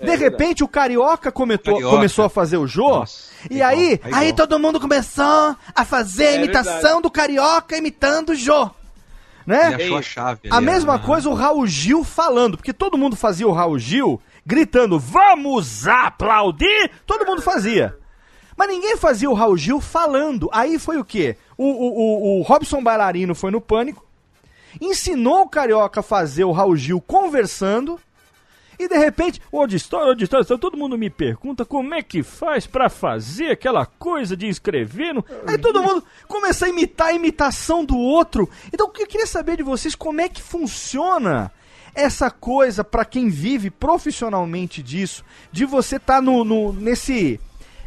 É 0.00 0.06
De 0.06 0.16
repente, 0.16 0.64
o 0.64 0.68
Carioca, 0.68 1.30
comentou- 1.30 1.74
Carioca. 1.74 1.94
começou 1.96 2.24
a 2.24 2.28
fazer 2.28 2.56
o 2.56 2.66
Jô. 2.66 3.04
e 3.48 3.62
aí, 3.62 4.00
é 4.02 4.14
aí 4.14 4.28
igual. 4.30 4.32
todo 4.48 4.58
mundo 4.58 4.80
começou 4.80 5.56
a 5.74 5.84
fazer 5.84 6.26
a 6.26 6.30
É 6.32 6.36
imitação 6.36 7.00
do 7.00 7.10
Carioca 7.10 7.76
imitando 7.76 8.30
o 8.30 8.34
Jô. 8.34 8.70
Né? 9.46 9.74
Ele 9.74 9.82
achou 9.84 9.98
a 9.98 10.02
chave 10.02 10.40
A 10.50 10.58
mesma 10.60 10.94
ah. 10.94 10.98
coisa 10.98 11.28
o 11.28 11.34
Raul 11.34 11.66
Gil 11.66 12.02
falando, 12.02 12.56
porque 12.56 12.72
todo 12.72 12.96
mundo 12.96 13.14
fazia 13.14 13.46
o 13.46 13.52
Raul 13.52 13.78
Gil 13.78 14.20
gritando, 14.44 14.98
vamos 14.98 15.86
aplaudir! 15.86 16.90
Todo 17.06 17.26
mundo 17.26 17.42
fazia. 17.42 17.96
Mas 18.56 18.68
ninguém 18.68 18.96
fazia 18.96 19.28
o 19.28 19.34
Raul 19.34 19.56
Gil 19.56 19.80
falando. 19.80 20.48
Aí 20.52 20.78
foi 20.78 20.98
o 20.98 21.04
quê? 21.04 21.36
O, 21.56 21.64
o, 21.64 22.38
o, 22.38 22.38
o 22.38 22.42
Robson 22.42 22.82
Bailarino 22.82 23.34
foi 23.34 23.50
no 23.50 23.60
pânico, 23.60 24.06
ensinou 24.80 25.42
o 25.42 25.48
Carioca 25.48 26.00
a 26.00 26.02
fazer 26.02 26.44
o 26.44 26.52
Raul 26.52 26.76
Gil 26.76 27.00
conversando, 27.00 27.98
E 28.78 28.88
de 28.88 28.96
repente, 28.98 29.40
onde 29.52 29.76
está, 29.76 29.98
onde 29.98 30.24
está, 30.24 30.40
está, 30.40 30.58
todo 30.58 30.76
mundo 30.76 30.98
me 30.98 31.08
pergunta 31.08 31.64
como 31.64 31.94
é 31.94 32.02
que 32.02 32.22
faz 32.22 32.66
pra 32.66 32.88
fazer 32.88 33.50
aquela 33.50 33.86
coisa 33.86 34.36
de 34.36 34.48
escrever. 34.48 35.14
No... 35.14 35.24
Aí 35.46 35.58
todo 35.58 35.82
mundo 35.82 36.04
começa 36.26 36.66
a 36.66 36.68
imitar 36.68 37.08
a 37.08 37.12
imitação 37.12 37.84
do 37.84 37.96
outro. 37.96 38.48
Então 38.72 38.90
eu 38.96 39.06
queria 39.06 39.26
saber 39.26 39.56
de 39.56 39.62
vocês 39.62 39.94
como 39.94 40.20
é 40.20 40.28
que 40.28 40.42
funciona 40.42 41.52
essa 41.94 42.30
coisa 42.30 42.82
pra 42.82 43.04
quem 43.04 43.28
vive 43.28 43.70
profissionalmente 43.70 44.82
disso, 44.82 45.24
de 45.52 45.64
você 45.64 45.96
estar 45.96 46.20
no, 46.20 46.44
no- 46.44 46.72
nesse 46.72 47.40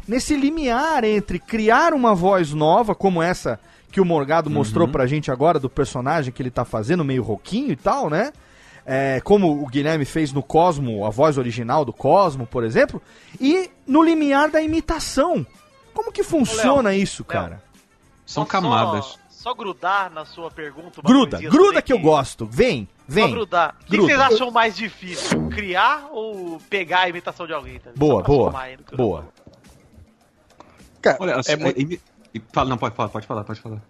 nesse 0.06 0.34
limiar 0.34 1.04
entre 1.04 1.38
criar 1.38 1.92
uma 1.92 2.14
voz 2.14 2.54
nova 2.54 2.94
como 2.94 3.22
essa 3.22 3.60
que 3.92 4.00
o 4.00 4.04
Morgado 4.06 4.48
mostrou 4.48 4.86
Uhum. 4.86 4.92
pra 4.92 5.06
gente 5.06 5.30
agora 5.30 5.58
do 5.58 5.68
personagem 5.68 6.32
que 6.32 6.40
ele 6.42 6.50
tá 6.50 6.64
fazendo 6.64 7.04
meio 7.04 7.22
roquinho 7.22 7.72
e 7.72 7.76
tal, 7.76 8.08
né? 8.08 8.32
É, 8.86 9.20
como 9.22 9.62
o 9.62 9.66
Guilherme 9.66 10.06
fez 10.06 10.32
no 10.32 10.42
Cosmo, 10.42 11.04
a 11.04 11.10
voz 11.10 11.36
original 11.36 11.84
do 11.84 11.92
Cosmo, 11.92 12.46
por 12.46 12.64
exemplo, 12.64 13.02
e 13.38 13.70
no 13.86 14.02
limiar 14.02 14.50
da 14.50 14.62
imitação. 14.62 15.46
Como 15.92 16.10
que 16.10 16.22
funciona 16.22 16.94
isso, 16.94 17.22
cara? 17.22 17.62
São 18.24 18.46
camadas. 18.46 19.04
Só, 19.04 19.18
só 19.48 19.54
grudar 19.54 20.10
na 20.10 20.24
sua 20.26 20.50
pergunta. 20.50 21.00
Gruda, 21.02 21.38
gruda 21.40 21.80
que 21.80 21.92
eu 21.92 21.98
gosto. 21.98 22.44
Vem, 22.46 22.86
Só 23.08 23.14
vem. 23.14 23.30
grudar. 23.30 23.76
O 23.82 23.84
que, 23.86 23.96
vocês 23.96 24.20
acham 24.20 24.50
mais 24.50 24.76
difícil? 24.76 25.48
Criar 25.48 26.08
ou 26.12 26.60
pegar 26.68 27.00
a 27.00 27.08
imitação 27.08 27.46
de 27.46 27.52
alguém? 27.54 27.78
Tá? 27.80 27.90
Boa, 27.96 28.20
Só 28.22 28.26
boa, 28.26 28.52
boa. 28.94 29.28
Olha, 31.18 31.36
assim, 31.36 31.52
é 31.52 31.56
muito- 31.56 31.78
é- 31.78 31.82
imi- 31.82 32.00
fala, 32.52 32.68
não, 32.68 32.76
pode, 32.76 32.94
pode, 32.94 33.10
pode 33.12 33.26
falar, 33.26 33.44
pode 33.44 33.60
falar. 33.60 33.82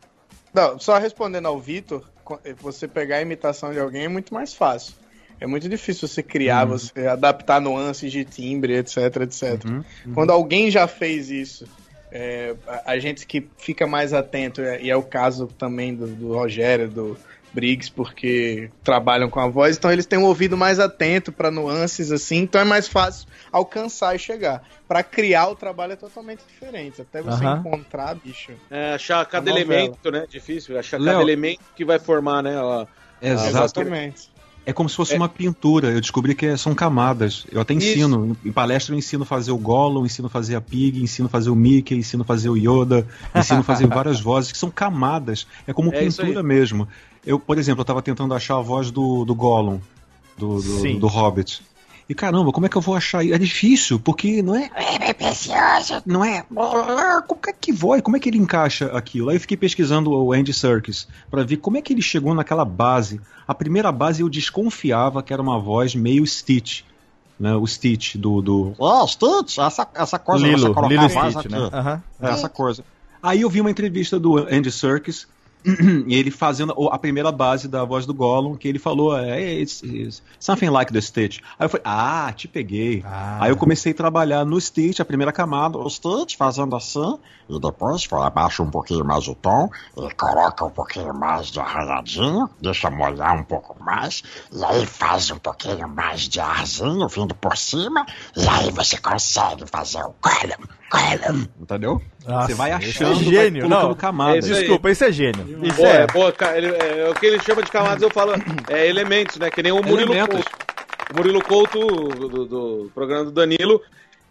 Não, 0.54 0.78
só 0.78 0.96
respondendo 0.98 1.46
ao 1.46 1.58
Vitor, 1.58 2.04
co- 2.24 2.38
você 2.60 2.86
pegar 2.86 3.16
a 3.16 3.22
imitação 3.22 3.72
de 3.72 3.80
alguém 3.80 4.04
é 4.04 4.08
muito 4.08 4.32
mais 4.32 4.54
fácil. 4.54 4.94
É 5.40 5.46
muito 5.46 5.68
difícil 5.68 6.06
você 6.06 6.22
criar, 6.22 6.64
Uhum. 6.66 6.78
você 6.78 7.06
adaptar 7.06 7.60
nuances 7.60 8.12
de 8.12 8.24
timbre, 8.24 8.76
etc, 8.76 8.96
etc. 9.22 9.64
Uhum, 9.64 9.84
Quando 10.14 10.30
alguém 10.30 10.70
já 10.70 10.86
fez 10.86 11.30
isso, 11.30 11.66
é, 12.12 12.54
a, 12.66 12.92
a 12.92 12.98
gente 12.98 13.26
que 13.26 13.48
fica 13.58 13.86
mais 13.86 14.12
atento, 14.12 14.60
é- 14.60 14.82
e 14.82 14.90
é 14.90 14.96
o 14.96 15.02
caso 15.02 15.46
também 15.58 15.94
do, 15.94 16.06
do 16.06 16.34
Rogério, 16.34 16.88
do 16.88 17.18
Briggs, 17.52 17.90
porque 17.90 18.70
trabalham 18.84 19.30
com 19.30 19.40
a 19.40 19.48
voz, 19.48 19.76
então 19.76 19.90
eles 19.90 20.04
têm 20.06 20.18
um 20.18 20.24
ouvido 20.24 20.56
mais 20.56 20.78
atento 20.78 21.32
para 21.32 21.50
nuances 21.50 22.12
assim, 22.12 22.38
então 22.38 22.60
é 22.60 22.64
mais 22.64 22.86
fácil 22.86 23.26
alcançar 23.50 24.14
e 24.14 24.18
chegar. 24.18 24.62
Para 24.86 25.02
criar 25.02 25.48
o 25.48 25.56
trabalho 25.56 25.94
é 25.94 25.96
totalmente 25.96 26.44
diferente, 26.46 27.00
até 27.02 27.20
você 27.22 27.44
encontrar, 27.58 28.14
bicho. 28.16 28.52
É, 28.70 28.94
achar 28.94 29.24
cada 29.26 29.50
novela. 29.50 29.72
elemento, 29.74 30.10
né? 30.10 30.26
Difícil, 30.28 30.78
achar 30.78 31.00
Léo- 31.00 31.12
cada 31.14 31.22
elemento 31.22 31.60
que 31.74 31.84
vai 31.84 31.98
formar, 31.98 32.42
né? 32.42 32.56
a- 32.56 32.82
a- 32.82 32.88
Exatamente. 33.48 34.30
É 34.68 34.72
como 34.74 34.86
se 34.86 34.94
fosse 34.94 35.14
uma 35.16 35.30
pintura. 35.30 35.88
Eu 35.88 35.98
descobri 35.98 36.34
que 36.34 36.44
é- 36.44 36.54
são 36.54 36.74
camadas. 36.74 37.46
Eu 37.50 37.58
até 37.58 37.72
Isso. 37.72 37.86
ensino. 37.86 38.36
Em 38.44 38.52
palestra 38.52 38.94
eu 38.94 38.98
ensino 38.98 39.22
a 39.22 39.26
fazer 39.26 39.50
o 39.50 39.56
Gollum, 39.56 40.04
ensino 40.04 40.26
a 40.26 40.30
fazer 40.30 40.56
a 40.56 40.60
Pig, 40.60 41.02
ensino 41.02 41.24
a 41.24 41.30
fazer 41.30 41.48
o 41.48 41.56
Mickey, 41.56 41.94
ensino 41.94 42.22
a 42.22 42.26
fazer 42.26 42.50
o 42.50 42.54
Yoda, 42.54 43.06
ensino 43.34 43.60
a 43.60 43.62
fazer 43.62 43.86
várias 43.86 44.20
vozes 44.20 44.52
que 44.52 44.58
são 44.58 44.70
camadas. 44.70 45.46
É 45.66 45.72
como 45.72 45.90
É 45.94 46.04
isso 46.04 46.20
pintura 46.20 46.42
mesmo. 46.42 46.86
Eu, 47.24 47.40
por 47.40 47.56
exemplo, 47.56 47.80
eu 47.80 47.84
tava 47.86 48.02
tentando 48.02 48.34
achar 48.34 48.58
a 48.58 48.60
voz 48.60 48.90
do, 48.90 49.24
do 49.24 49.34
Gollum, 49.34 49.80
do, 50.36 50.60
do, 50.60 50.98
do 50.98 51.06
Hobbit. 51.06 51.62
E 52.08 52.14
caramba, 52.14 52.50
como 52.52 52.64
é 52.64 52.68
que 52.70 52.76
eu 52.76 52.80
vou 52.80 52.96
achar? 52.96 53.22
isso? 53.22 53.34
É 53.34 53.38
difícil, 53.38 54.00
porque 54.00 54.40
não 54.42 54.56
é. 54.56 54.70
É 54.74 55.12
precioso, 55.12 56.02
não 56.06 56.24
é? 56.24 56.42
Como 56.42 57.40
é 57.46 57.52
que 57.52 57.70
voz? 57.70 58.00
Como 58.00 58.16
é 58.16 58.20
que 58.20 58.30
ele 58.30 58.38
encaixa 58.38 58.86
aquilo? 58.86 59.28
Aí 59.28 59.36
eu 59.36 59.40
fiquei 59.40 59.56
pesquisando 59.56 60.10
o 60.10 60.32
Andy 60.32 60.54
Serkis 60.54 61.06
pra 61.30 61.42
ver 61.42 61.58
como 61.58 61.76
é 61.76 61.82
que 61.82 61.92
ele 61.92 62.00
chegou 62.00 62.34
naquela 62.34 62.64
base. 62.64 63.20
A 63.46 63.54
primeira 63.54 63.92
base 63.92 64.22
eu 64.22 64.28
desconfiava 64.28 65.22
que 65.22 65.32
era 65.32 65.42
uma 65.42 65.58
voz 65.58 65.94
meio 65.94 66.26
Stitch. 66.26 66.82
Né, 67.38 67.54
o 67.54 67.64
Stitch 67.66 68.16
do. 68.16 68.42
do... 68.42 68.74
Ó, 68.78 69.06
Stitch, 69.06 69.58
essa, 69.58 69.86
essa 69.94 70.18
coisa 70.18 70.44
Lilo, 70.44 70.74
Lilo 70.88 71.08
Stitch, 71.08 71.46
né? 71.48 72.02
É 72.20 72.30
essa 72.30 72.48
coisa. 72.48 72.82
Aí 73.22 73.42
eu 73.42 73.50
vi 73.50 73.60
uma 73.60 73.70
entrevista 73.70 74.18
do 74.18 74.38
Andy 74.38 74.72
Serkis 74.72 75.28
e 75.64 76.14
ele 76.14 76.30
fazendo 76.30 76.72
a 76.90 76.98
primeira 76.98 77.32
base 77.32 77.68
da 77.68 77.84
voz 77.84 78.06
do 78.06 78.14
Gollum, 78.14 78.56
que 78.56 78.68
ele 78.68 78.78
falou, 78.78 79.16
é, 79.16 79.54
it's, 79.54 79.82
it's 79.82 80.22
something 80.38 80.68
like 80.70 80.92
the 80.92 81.00
Stitch. 81.00 81.40
Aí 81.58 81.66
eu 81.66 81.68
falei, 81.68 81.82
ah, 81.84 82.32
te 82.34 82.48
peguei. 82.48 83.02
Aí 83.40 83.50
eu 83.50 83.56
comecei 83.56 83.92
a 83.92 83.94
trabalhar 83.94 84.44
no 84.44 84.60
Stitch, 84.60 85.00
a 85.00 85.04
primeira 85.04 85.32
camada, 85.32 85.78
o 85.78 85.90
Stitch 85.90 86.36
fazendo 86.36 86.74
assim, 86.76 87.18
E 87.48 87.58
depois 87.58 88.04
foi 88.04 88.22
abaixa 88.22 88.62
um 88.62 88.70
pouquinho 88.70 89.04
mais 89.04 89.26
o 89.26 89.34
tom, 89.34 89.70
e 89.96 90.14
coloca 90.14 90.66
um 90.66 90.70
pouquinho 90.70 91.14
mais 91.14 91.46
de 91.46 91.58
arranhadinho, 91.58 92.48
deixa 92.60 92.90
molhar 92.90 93.36
um 93.36 93.42
pouco 93.42 93.82
mais, 93.82 94.22
e 94.52 94.62
aí 94.62 94.84
faz 94.84 95.30
um 95.30 95.38
pouquinho 95.38 95.88
mais 95.88 96.28
de 96.28 96.40
arzinho 96.40 97.08
vindo 97.08 97.34
por 97.34 97.56
cima, 97.56 98.06
e 98.36 98.46
aí 98.46 98.70
você 98.70 98.98
consegue 98.98 99.64
fazer 99.66 100.02
o 100.02 100.14
column. 100.20 100.68
Entendeu? 101.60 102.00
Nossa, 102.26 102.46
Você 102.48 102.54
vai 102.54 102.72
achando, 102.72 103.12
é 103.20 103.24
gênio, 103.24 103.60
vai 103.62 103.70
colocando 103.70 103.88
não. 103.88 103.94
camadas. 103.94 104.50
É. 104.50 104.54
Desculpa, 104.54 104.90
isso 104.90 105.04
é 105.04 105.12
gênio. 105.12 105.60
Isso 105.62 105.76
Boa, 105.76 105.88
é. 105.88 106.02
é 106.02 106.06
boa, 106.06 106.34
ele- 106.54 106.66
é, 106.76 107.10
o 107.10 107.14
que 107.14 107.26
ele 107.26 107.40
chama 107.42 107.62
de 107.62 107.70
camadas, 107.70 108.02
eu 108.02 108.10
falo, 108.10 108.32
é 108.68 108.86
elementos, 108.86 109.36
né? 109.36 109.50
Que 109.50 109.62
nem 109.62 109.72
o 109.72 109.82
Murilo 109.82 110.12
Elementos. 110.12 110.42
Couto. 110.44 110.68
O 111.12 111.16
Murilo 111.16 111.42
Couto, 111.44 111.78
do, 112.08 112.28
do- 112.28 112.46
do 112.46 112.90
programa 112.94 113.24
do 113.26 113.30
Danilo, 113.32 113.80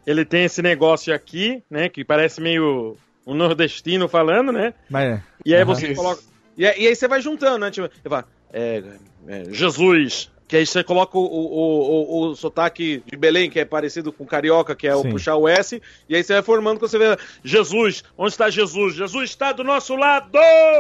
Ele 0.06 0.24
tem 0.24 0.46
esse 0.46 0.62
negócio 0.62 1.14
aqui, 1.14 1.62
né? 1.70 1.90
Que 1.90 2.04
parece 2.06 2.40
meio 2.40 2.96
um 3.26 3.34
nordestino 3.34 4.08
falando, 4.08 4.54
né? 4.54 4.74
Mas, 4.90 5.20
E 5.46 5.54
aí 5.54 5.66
você 5.66 5.94
coloca. 5.94 6.22
E, 6.58 6.66
aí- 6.66 6.82
e 6.84 6.88
aí 6.88 6.96
você 6.96 7.08
vai 7.10 7.22
juntando, 7.22 7.58
né? 7.60 7.70
Tipo, 7.72 7.90
você 7.94 8.08
fala, 8.10 8.24
é, 8.54 8.82
é, 9.28 9.44
Jesus. 9.52 10.32
Que 10.48 10.56
aí 10.56 10.66
você 10.66 10.84
coloca 10.84 11.18
o, 11.18 11.22
o, 11.22 12.26
o, 12.26 12.30
o 12.30 12.36
sotaque 12.36 13.04
de 13.06 13.18
Belém, 13.18 13.50
que 13.50 13.60
é 13.60 13.66
parecido 13.66 14.14
com 14.14 14.26
carioca, 14.26 14.76
que 14.76 14.88
é 14.88 14.96
o 14.96 15.02
Sim. 15.02 15.10
puxar 15.10 15.36
o 15.36 15.48
S. 15.48 15.82
E 16.08 16.16
aí 16.16 16.24
você 16.24 16.34
vai 16.34 16.42
formando 16.42 16.80
quando 16.80 16.90
você 16.90 16.98
vê 16.98 17.18
Jesus. 17.44 18.04
Onde 18.18 18.32
está 18.32 18.50
Jesus? 18.50 18.96
Jesus 18.96 19.30
está 19.30 19.52
do 19.52 19.64
nosso 19.64 19.96
lado! 19.96 20.40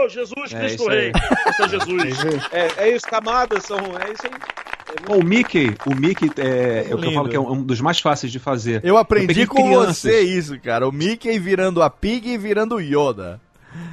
Jesus 0.10 0.53
É, 0.53 0.60
Cristo. 0.60 0.88
Rei! 0.88 1.11
Está 1.48 1.68
Jesus? 1.68 2.18
é, 2.52 2.85
é 2.85 2.95
isso, 2.95 3.06
camadas 3.07 3.64
são. 3.64 3.77
É 3.77 4.14
isso 4.14 4.26
aí. 4.26 4.68
O 5.10 5.22
Mickey, 5.22 5.76
o 5.85 5.94
Mickey 5.94 6.31
é, 6.38 6.88
é 6.89 6.95
o 6.95 6.98
que 6.98 7.07
eu 7.07 7.11
falo 7.11 7.27
que 7.27 7.35
é 7.35 7.39
um 7.39 7.61
dos 7.61 7.81
mais 7.81 7.99
fáceis 7.99 8.31
de 8.31 8.39
fazer. 8.39 8.80
Eu 8.85 8.98
aprendi 8.98 9.27
peguei 9.27 9.45
com 9.45 9.64
crianças. 9.64 9.98
você 9.98 10.22
isso, 10.22 10.57
cara. 10.61 10.88
O 10.88 10.94
Mickey 10.94 11.38
virando 11.39 11.84
a 11.84 11.89
Pig 11.89 12.30
e 12.30 12.38
virando 12.38 12.76
o 12.76 12.80
Yoda. 12.80 13.39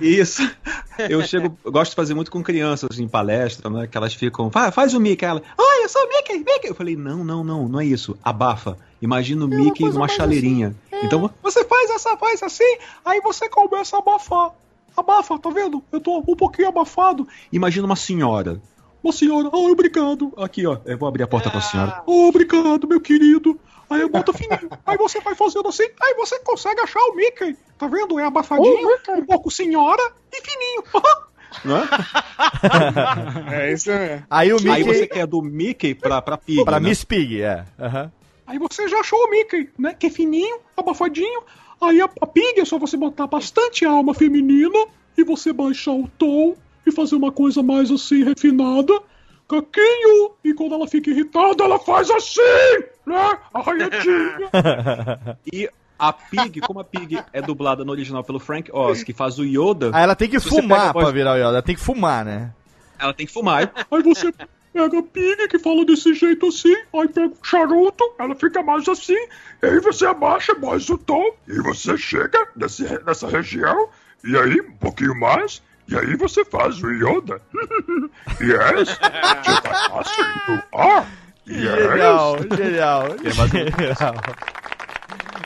Isso. 0.01 0.43
Eu 1.09 1.23
chego, 1.27 1.57
eu 1.65 1.73
gosto 1.73 1.91
de 1.91 1.97
fazer 1.97 2.15
muito 2.15 2.31
com 2.31 2.43
crianças 2.43 2.99
em 2.99 3.09
palestra, 3.09 3.69
né? 3.71 3.87
Que 3.87 3.97
elas 3.97 4.15
ficam, 4.15 4.51
"Fa- 4.51 4.71
faz 4.71 4.95
o 4.95 5.01
Mickey. 5.01 5.25
Ela, 5.25 5.43
eu 5.83 5.89
sou 5.89 6.03
o 6.03 6.09
Mickey, 6.09 6.39
Mickey. 6.39 6.69
Eu 6.69 6.75
falei, 6.75 6.97
não, 6.97 7.25
não, 7.25 7.43
não, 7.45 7.69
não 7.69 7.81
é 7.81 7.85
isso. 7.85 8.17
Abafa. 8.23 8.77
Imagina 9.03 9.45
o 9.45 9.49
Mickey 9.49 9.85
numa 9.85 10.07
chaleirinha. 10.09 10.75
Então 11.03 11.31
você 11.43 11.65
faz 11.65 11.91
essa 11.91 12.15
voz 12.17 12.43
assim, 12.43 12.77
aí 13.05 13.21
você 13.21 13.49
começa 13.49 13.97
a 13.97 13.99
abafar. 13.99 14.51
Abafa, 14.97 15.39
tá 15.39 15.51
vendo? 15.51 15.83
Eu 15.91 16.01
tô 16.01 16.19
um 16.19 16.37
pouquinho 16.37 16.69
abafado. 16.69 17.27
Imagina 17.53 17.85
uma 17.87 17.97
senhora. 17.97 18.61
Uma 19.03 19.13
senhora, 19.13 19.51
oh, 19.53 19.71
obrigado. 19.71 20.33
Aqui, 20.39 20.67
ó, 20.67 20.79
eu 20.87 20.97
vou 20.97 21.09
abrir 21.09 21.25
a 21.25 21.27
porta 21.27 21.51
pra 21.51 21.61
senhora. 21.61 22.03
Oh, 22.07 22.29
obrigado, 22.29 22.87
meu 22.89 23.01
querido. 23.01 23.59
Aí 23.91 24.01
eu 24.01 24.09
boto 24.09 24.33
fininho. 24.33 24.69
Aí 24.87 24.97
você 24.97 25.21
vai 25.21 25.35
fazendo 25.35 25.69
assim, 25.69 25.85
aí 26.01 26.15
você 26.15 26.39
consegue 26.41 26.81
achar 26.81 27.01
o 27.01 27.15
Mickey. 27.15 27.57
Tá 27.79 27.87
vendo? 27.87 28.19
É 28.19 28.25
abafadinho, 28.25 28.89
um 29.11 29.25
pouco 29.27 29.51
senhora 29.51 30.03
e 30.33 30.41
fininho. 30.41 30.83
Não 31.65 31.77
é? 31.79 31.85
É 33.67 33.73
isso 33.73 33.89
mesmo. 33.91 34.27
Aí 34.29 34.53
o 34.53 34.57
Aí 34.57 34.65
Mickey- 34.65 34.85
você 34.85 35.07
quer 35.07 35.27
do 35.27 35.41
Mickey 35.43 35.95
pra, 35.95 36.21
pra 36.21 36.37
Pig. 36.37 36.65
Pra 36.65 36.81
né? 36.81 36.89
Miss 36.89 37.05
Pig, 37.05 37.41
é. 37.43 37.65
Aham. 37.79 38.13
Aí 38.47 38.59
você 38.59 38.89
já 38.89 38.99
achou 39.01 39.19
o 39.19 39.31
Mickey, 39.31 39.71
né? 39.79 39.95
Que 39.99 40.07
é 40.09 40.11
fininho, 40.11 40.59
abafadinho. 40.77 41.43
Aí 41.81 42.01
a, 42.01 42.09
a 42.21 42.27
Pig 42.27 42.61
é 42.61 42.65
só 42.65 42.79
você 42.79 42.97
botar 42.97 43.27
bastante 43.27 43.85
alma 43.85 44.15
feminina 44.15 44.87
e 45.17 45.25
você 45.25 45.53
baixar 45.53 45.93
o 45.93 46.09
tom 46.19 46.57
e 46.87 46.93
fazer 46.93 47.15
uma 47.17 47.33
coisa 47.33 47.63
mais 47.63 47.91
assim, 47.91 48.25
refinada. 48.25 48.93
Caquinho! 49.49 50.33
E 50.45 50.55
quando 50.55 50.75
ela 50.75 50.87
fica 50.89 51.11
irritada, 51.11 51.65
ela 51.65 51.79
faz 51.79 52.11
assim, 52.11 52.41
né? 53.07 53.39
Arranhadinha. 53.53 54.51
e 55.53 55.69
a 55.99 56.13
Pig, 56.13 56.61
como 56.61 56.81
a 56.81 56.85
Pig 56.85 57.23
é 57.33 57.43
dublada 57.43 57.85
no 57.85 57.93
original 57.93 58.25
pelo 58.25 58.41
Frank 58.41 58.71
Oz, 58.73 59.03
que 59.03 59.13
faz 59.13 59.39
o 59.39 59.45
Yoda. 59.45 59.91
Aí 59.93 60.03
ela 60.03 60.17
tem 60.17 60.29
que 60.29 60.41
fumar 60.41 60.93
voz- 60.93 61.05
pra 61.05 61.13
virar 61.13 61.33
o 61.33 61.37
Yoda. 61.37 61.49
Ela 61.49 61.63
tem 61.63 61.75
que 61.75 61.81
fumar, 61.81 62.25
né? 62.25 62.53
Ela 62.99 63.13
tem 63.13 63.27
que 63.27 63.33
fumar. 63.33 63.73
Aí 63.91 64.03
você 64.03 64.33
pega 64.73 64.99
a 64.99 65.03
Pig 65.03 65.49
que 65.49 65.59
fala 65.59 65.85
desse 65.85 66.15
jeito 66.15 66.49
assim, 66.49 66.75
aí 66.95 67.09
pega 67.09 67.29
o 67.29 67.47
charuto, 67.47 68.05
ela 68.19 68.35
fica 68.35 68.63
mais 68.63 68.89
assim, 68.89 69.17
e 69.63 69.67
aí 69.67 69.79
você 69.81 70.05
abaixa 70.07 70.55
mais 70.55 70.89
o 70.91 70.99
tom, 70.99 71.25
E 71.47 71.61
você 71.63 71.97
chega 71.97 72.49
nesse, 72.57 72.83
nessa 73.05 73.29
região, 73.29 73.89
e 74.25 74.37
aí 74.37 74.61
um 74.61 74.73
pouquinho 74.77 75.15
mais, 75.19 75.63
e 75.89 75.97
aí 75.97 76.17
você 76.17 76.45
faz 76.45 76.83
o 76.83 76.91
Yoda. 76.91 77.41
yes, 78.41 78.89
você 78.89 79.61
tá 79.61 79.89
fácil. 79.91 80.25
Ah, 80.75 81.05
yes. 81.47 81.61
Genial, 81.61 82.37
genial, 82.57 83.07
genial. 83.23 84.15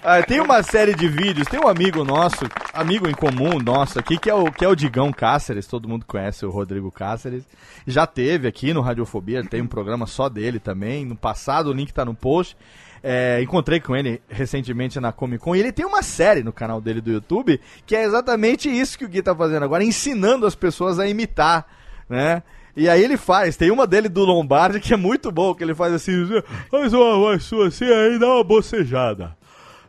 Ah, 0.03 0.23
tem 0.23 0.41
uma 0.41 0.63
série 0.63 0.95
de 0.95 1.09
vídeos, 1.09 1.49
tem 1.49 1.59
um 1.61 1.69
amigo 1.69 2.05
nosso, 2.05 2.47
amigo 2.73 3.09
em 3.09 3.13
comum 3.13 3.59
nosso 3.59 3.99
aqui, 3.99 4.17
que 4.17 4.31
é 4.31 4.35
o, 4.35 4.51
que 4.51 4.65
é 4.65 4.69
o 4.69 4.77
Digão 4.77 5.13
Cáceres, 5.13 5.67
todo 5.67 5.89
mundo 5.89 6.07
conhece 6.07 6.47
o 6.47 6.51
Rodrigo 6.51 6.91
Cáceres. 6.91 7.45
Já 7.87 8.07
teve 8.07 8.47
aqui 8.47 8.73
no 8.73 8.81
Radiofobia, 8.81 9.45
tem 9.45 9.61
um 9.61 9.67
programa 9.67 10.07
só 10.07 10.29
dele 10.29 10.61
também. 10.61 11.05
No 11.05 11.17
passado, 11.17 11.71
o 11.71 11.73
link 11.73 11.93
tá 11.93 12.05
no 12.05 12.15
post. 12.15 12.57
É, 13.03 13.41
encontrei 13.43 13.81
com 13.81 13.95
ele 13.95 14.21
recentemente 14.29 14.99
na 14.99 15.13
Comic 15.13 15.43
Con 15.43 15.55
e 15.55 15.61
ele 15.61 15.73
tem 15.73 15.87
uma 15.87 16.03
série 16.03 16.43
no 16.43 16.53
canal 16.53 16.81
dele 16.81 17.01
do 17.01 17.13
YouTube 17.13 17.61
que 17.87 17.95
é 17.95 18.05
exatamente 18.05 18.69
isso 18.69 18.99
que 18.99 19.05
o 19.05 19.09
Gui 19.09 19.23
tá 19.23 19.35
fazendo 19.35 19.65
agora, 19.65 19.85
ensinando 19.85 20.47
as 20.47 20.55
pessoas 20.55 20.99
a 20.99 21.07
imitar, 21.07 21.67
né? 22.09 22.43
E 22.77 22.89
aí 22.89 23.03
ele 23.03 23.17
faz, 23.17 23.57
tem 23.57 23.71
uma 23.71 23.87
dele 23.87 24.09
do 24.09 24.25
Lombardi 24.25 24.81
que 24.81 24.95
é 24.95 24.97
muito 24.97 25.33
bom, 25.33 25.55
que 25.55 25.65
ele 25.65 25.75
faz 25.75 25.93
assim, 25.93 26.27
faz 26.71 26.93
uma 26.93 27.17
voz 27.17 27.43
sua 27.45 27.69
assim, 27.69 27.85
aí 27.85 28.19
dá 28.19 28.27
uma 28.27 28.45
bocejada. 28.45 29.37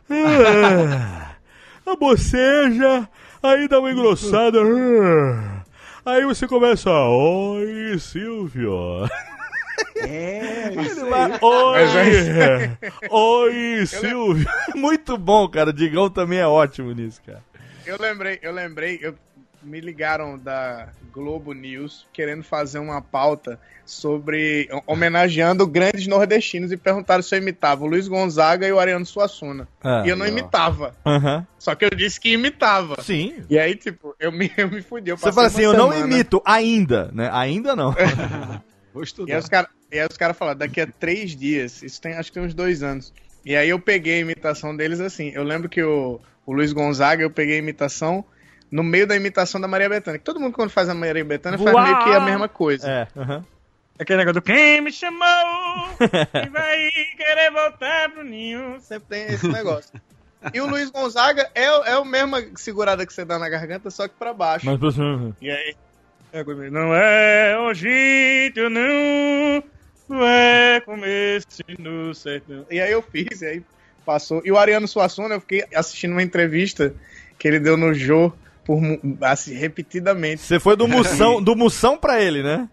É, 0.08 1.30
a 1.90 1.96
boceja, 1.96 3.08
aí 3.42 3.68
dá 3.68 3.78
uma 3.78 3.92
engrossada. 3.92 4.58
é. 4.58 5.60
Aí 6.04 6.24
você 6.24 6.48
começa, 6.48 6.90
oi 6.90 7.96
Silvio. 7.98 9.08
É, 9.96 10.70
Oi, 11.40 11.80
é- 11.80 12.76
oi 13.10 13.86
Silvio. 13.86 14.46
Muito 14.74 15.16
bom, 15.18 15.48
cara. 15.48 15.72
Digão 15.72 16.08
também 16.10 16.38
é 16.38 16.46
ótimo 16.46 16.92
nisso, 16.92 17.20
cara. 17.24 17.42
Eu 17.86 17.96
lembrei, 18.00 18.38
eu 18.42 18.52
lembrei, 18.52 18.98
eu, 19.02 19.14
me 19.62 19.80
ligaram 19.80 20.38
da 20.38 20.88
Globo 21.12 21.52
News 21.52 22.06
querendo 22.12 22.42
fazer 22.42 22.78
uma 22.78 23.02
pauta 23.02 23.58
sobre 23.84 24.68
homenageando 24.86 25.66
grandes 25.66 26.06
nordestinos 26.06 26.70
e 26.70 26.76
perguntaram 26.76 27.22
se 27.22 27.34
eu 27.34 27.40
imitava 27.40 27.82
o 27.82 27.88
Luiz 27.88 28.06
Gonzaga 28.06 28.66
e 28.66 28.72
o 28.72 28.78
Ariano 28.78 29.04
Suassuna. 29.04 29.66
Ah, 29.82 30.04
e 30.06 30.08
eu 30.10 30.14
não 30.16 30.24
ó. 30.24 30.28
imitava. 30.28 30.94
Aham. 31.04 31.44
Só 31.58 31.74
que 31.74 31.84
eu 31.84 31.90
disse 31.90 32.20
que 32.20 32.32
imitava. 32.32 33.02
Sim. 33.02 33.42
E 33.50 33.58
aí, 33.58 33.74
tipo, 33.74 34.14
eu 34.20 34.30
me, 34.30 34.50
eu 34.56 34.70
me 34.70 34.80
fudi. 34.82 35.10
Eu 35.10 35.16
Você 35.16 35.32
fala 35.32 35.48
assim, 35.48 35.62
eu 35.62 35.72
não 35.72 35.90
semana- 35.90 36.14
imito 36.14 36.40
ainda, 36.44 37.10
né? 37.12 37.28
Ainda 37.32 37.74
não. 37.74 37.92
Vou 38.92 39.02
E 39.26 39.32
aí 39.32 39.38
os 39.38 39.48
caras 39.48 39.68
cara 40.18 40.34
falaram, 40.34 40.58
daqui 40.58 40.80
a 40.80 40.86
três 40.86 41.34
dias, 41.36 41.82
isso 41.82 42.00
tem, 42.00 42.14
acho 42.14 42.30
que 42.30 42.38
tem 42.38 42.46
uns 42.46 42.54
dois 42.54 42.82
anos. 42.82 43.12
E 43.44 43.56
aí 43.56 43.68
eu 43.68 43.78
peguei 43.78 44.14
a 44.14 44.20
imitação 44.20 44.76
deles 44.76 45.00
assim. 45.00 45.30
Eu 45.34 45.42
lembro 45.42 45.68
que 45.68 45.82
o, 45.82 46.20
o 46.44 46.52
Luiz 46.52 46.72
Gonzaga, 46.72 47.22
eu 47.22 47.30
peguei 47.30 47.56
a 47.56 47.58
imitação 47.58 48.24
no 48.70 48.82
meio 48.82 49.06
da 49.06 49.16
imitação 49.16 49.60
da 49.60 49.66
Maria 49.66 49.88
Bethânia. 49.88 50.18
Que 50.18 50.24
todo 50.24 50.40
mundo 50.40 50.52
quando 50.52 50.70
faz 50.70 50.88
a 50.88 50.94
Maria 50.94 51.24
Bethânia 51.24 51.58
faz 51.58 51.74
Uau! 51.74 51.84
meio 51.84 52.04
que 52.04 52.10
a 52.10 52.20
mesma 52.20 52.48
coisa. 52.48 52.88
É, 52.88 53.08
aham. 53.16 53.44
Aquele 53.98 54.18
negócio 54.18 54.40
do 54.40 54.42
quem 54.42 54.80
me 54.80 54.90
chamou 54.90 55.18
e 56.00 56.48
vai 56.48 56.88
querer 57.16 57.50
voltar 57.50 58.10
pro 58.10 58.24
ninho. 58.24 58.80
Sempre 58.80 59.08
tem 59.08 59.34
esse 59.34 59.46
negócio. 59.48 60.00
E 60.54 60.60
o 60.60 60.66
Luiz 60.66 60.90
Gonzaga 60.90 61.50
é, 61.54 61.64
é 61.64 61.92
a 61.92 62.04
mesma 62.04 62.42
segurada 62.56 63.04
que 63.04 63.12
você 63.12 63.26
dá 63.26 63.38
na 63.38 63.48
garganta, 63.48 63.90
só 63.90 64.08
que 64.08 64.14
pra 64.14 64.32
baixo. 64.32 64.64
Mas 64.64 64.80
você... 64.80 65.02
E 65.38 65.50
aí, 65.50 65.76
é 66.32 66.70
Não 66.70 66.94
é 66.94 67.58
hoje, 67.58 68.52
não, 68.56 69.62
não 70.08 70.26
é 70.26 70.80
começo 70.80 71.46
no 71.78 72.14
sertão. 72.14 72.66
E 72.70 72.80
aí 72.80 72.92
eu 72.92 73.02
fiz, 73.02 73.42
e 73.42 73.46
aí 73.46 73.62
passou. 74.04 74.40
E 74.44 74.52
o 74.52 74.58
Ariano 74.58 74.86
Suassuna, 74.86 75.34
eu 75.34 75.40
fiquei 75.40 75.64
assistindo 75.74 76.12
uma 76.12 76.22
entrevista 76.22 76.94
que 77.38 77.48
ele 77.48 77.58
deu 77.58 77.76
no 77.76 77.92
Jô 77.94 78.32
por, 78.64 78.80
assim, 79.22 79.54
repetidamente. 79.54 80.42
Você 80.42 80.60
foi 80.60 80.76
do 80.76 80.86
Moção, 80.86 81.42
do 81.42 81.56
Moção 81.56 81.96
pra 81.98 82.20
ele, 82.20 82.42
né? 82.42 82.68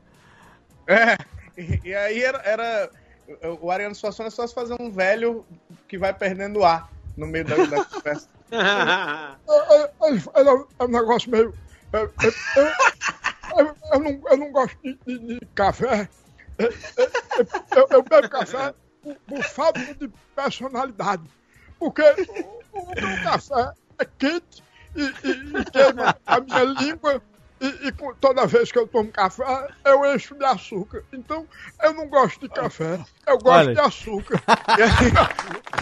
É, 0.87 1.17
e, 1.57 1.89
e 1.89 1.95
aí 1.95 2.21
era, 2.23 2.41
era- 2.43 2.89
O 3.61 3.71
Ariano 3.71 3.95
Suassuna 3.95 4.27
é 4.27 4.31
só 4.31 4.45
se 4.45 4.53
fazer 4.53 4.75
um 4.79 4.91
velho 4.91 5.45
que 5.87 5.97
vai 5.97 6.13
perdendo 6.13 6.63
ar 6.63 6.89
no 7.15 7.27
meio 7.27 7.45
da, 7.45 7.55
da 7.55 7.83
conversa. 7.85 8.27
É, 9.49 9.81
é, 10.09 10.13
é, 10.13 10.65
é 10.79 10.83
um 10.83 10.87
negócio 10.87 11.29
meio. 11.29 11.53
Eu, 13.57 13.65
eu, 13.67 13.77
eu 13.93 13.99
não, 13.99 14.21
eu 14.31 14.37
não 14.37 14.51
gosto 14.51 14.77
de, 14.83 14.99
de- 15.05 15.39
de 15.39 15.45
café. 15.55 16.09
É, 16.59 16.65
eu, 17.79 17.87
eu 17.91 18.03
bebo 18.03 18.29
café 18.29 18.73
por, 19.01 19.19
por 19.27 19.43
falta 19.43 19.93
de 19.95 20.09
personalidade. 20.35 21.23
Porque 21.79 22.01
o, 22.27 22.63
o 22.93 22.95
meu 22.99 23.17
café 23.19 23.71
é 23.99 24.05
quente 24.05 24.63
e, 24.95 25.01
e, 25.23 25.59
e 25.61 25.65
queima 25.65 26.19
a 26.25 26.39
minha 26.41 26.63
língua. 26.63 27.21
E, 27.59 27.87
e 27.87 27.91
toda 28.19 28.45
vez 28.45 28.71
que 28.71 28.77
eu 28.77 28.87
tomo 28.87 29.11
café, 29.11 29.43
eu 29.83 30.05
encho 30.13 30.35
de 30.35 30.45
açúcar. 30.45 31.03
Então, 31.11 31.47
eu 31.81 31.93
não 31.93 32.07
gosto 32.07 32.41
de 32.41 32.49
café, 32.49 32.99
eu 33.25 33.37
gosto 33.39 33.67
Olha. 33.67 33.73
de 33.73 33.79
açúcar. 33.79 34.41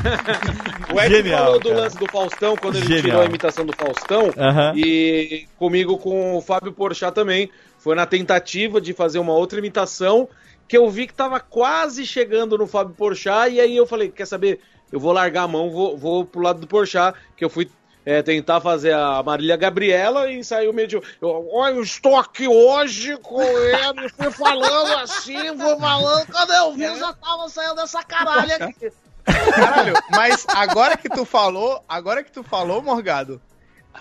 O 0.94 1.02
Ed 1.02 1.16
Genial, 1.16 1.46
falou 1.46 1.60
do 1.60 1.70
cara. 1.70 1.82
lance 1.82 1.98
do 1.98 2.08
Faustão, 2.08 2.56
quando 2.56 2.76
ele 2.76 2.86
Genial. 2.86 3.04
tirou 3.04 3.22
a 3.22 3.26
imitação 3.26 3.66
do 3.66 3.74
Faustão. 3.74 4.30
E 4.76 5.48
comigo 5.58 5.98
com 5.98 6.38
o 6.38 6.42
Fábio 6.42 6.72
Porchat 6.72 7.14
também. 7.14 7.50
Foi 7.80 7.96
na 7.96 8.06
tentativa 8.06 8.80
de 8.80 8.94
fazer 8.94 9.20
uma 9.20 9.34
outra 9.34 9.60
imitação 9.60 10.30
que 10.68 10.78
eu 10.78 10.90
vi 10.90 11.08
que 11.08 11.14
tava 11.14 11.40
quase 11.40 12.06
chegando 12.06 12.58
no 12.58 12.68
Fábio 12.68 12.96
Porchat. 12.96 13.52
E 13.52 13.60
aí 13.60 13.76
eu 13.76 13.86
falei, 13.86 14.10
quer 14.10 14.26
saber? 14.26 14.60
Eu 14.92 15.00
vou 15.00 15.12
largar 15.12 15.44
a 15.44 15.48
mão, 15.48 15.70
vou, 15.70 15.98
vou 15.98 16.26
pro 16.26 16.42
lado 16.42 16.60
do 16.60 16.68
Porchat, 16.68 17.18
que 17.36 17.44
eu 17.44 17.50
fui 17.50 17.70
é, 18.06 18.22
tentar 18.22 18.62
fazer 18.62 18.94
a 18.94 19.24
Marília 19.24 19.58
Gabriela 19.58 20.32
e 20.32 20.44
saiu 20.44 20.72
meio 20.72 20.88
de... 20.88 20.96
Eu, 20.96 21.50
Olha, 21.52 21.76
eu 21.76 21.84
estou 21.84 22.16
aqui 22.16 22.48
hoje 22.48 23.18
com 23.18 23.42
ele, 23.42 24.10
fui 24.10 24.32
falando 24.32 24.94
assim, 25.00 25.58
fui 25.58 25.80
falando... 25.80 26.28
Quando 26.28 26.54
eu 26.54 26.74
vi, 26.74 26.84
eu 26.84 26.98
já 26.98 27.12
tava 27.14 27.50
saindo 27.50 27.76
dessa 27.76 28.04
caralho 28.04 28.54
aqui. 28.54 28.92
Caralho, 29.26 29.94
mas 30.12 30.46
agora 30.50 30.96
que 30.96 31.10
tu 31.10 31.26
falou, 31.26 31.84
agora 31.90 32.24
que 32.24 32.32
tu 32.32 32.44
falou, 32.44 32.80
Morgado, 32.84 33.42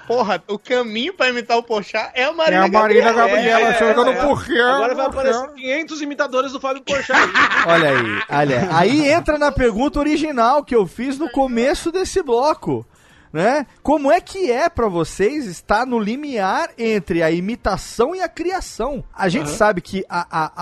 porra, 0.06 0.42
o 0.48 0.58
caminho 0.58 1.14
pra 1.14 1.30
imitar 1.30 1.56
o 1.56 1.62
Porchat 1.62 2.10
é 2.14 2.24
a 2.24 2.32
Marília 2.32 2.58
É 2.58 2.64
a 2.64 2.68
Marília 2.68 3.12
Gabriela. 3.12 3.28
Gabriela 3.28 3.68
É, 3.68 3.78
chegando 3.78 4.10
é, 4.10 4.12
é. 4.12 4.26
por 4.26 4.44
quê? 4.44 4.58
Agora 4.58 4.94
vai 4.94 5.06
aparecer 5.06 5.48
500 5.54 6.02
imitadores 6.02 6.52
do 6.52 6.60
Fábio 6.60 6.82
Porchat. 6.82 7.18
Olha 7.66 7.88
aí, 7.88 8.22
olha. 8.28 8.68
Aí 8.76 9.08
entra 9.08 9.38
na 9.38 9.50
pergunta 9.50 9.98
original 9.98 10.62
que 10.62 10.76
eu 10.76 10.86
fiz 10.86 11.18
no 11.18 11.30
começo 11.30 11.90
desse 11.90 12.22
bloco. 12.22 12.86
Né? 13.34 13.66
Como 13.82 14.12
é 14.12 14.20
que 14.20 14.48
é 14.52 14.68
pra 14.68 14.86
vocês 14.86 15.46
estar 15.46 15.84
no 15.84 15.98
limiar 15.98 16.70
entre 16.78 17.20
a 17.20 17.32
imitação 17.32 18.14
e 18.14 18.20
a 18.20 18.28
criação? 18.28 19.02
A 19.12 19.28
gente 19.28 19.48
Aham. 19.48 19.56
sabe 19.56 19.80
que 19.80 20.04
a, 20.08 20.24
a, 20.30 20.52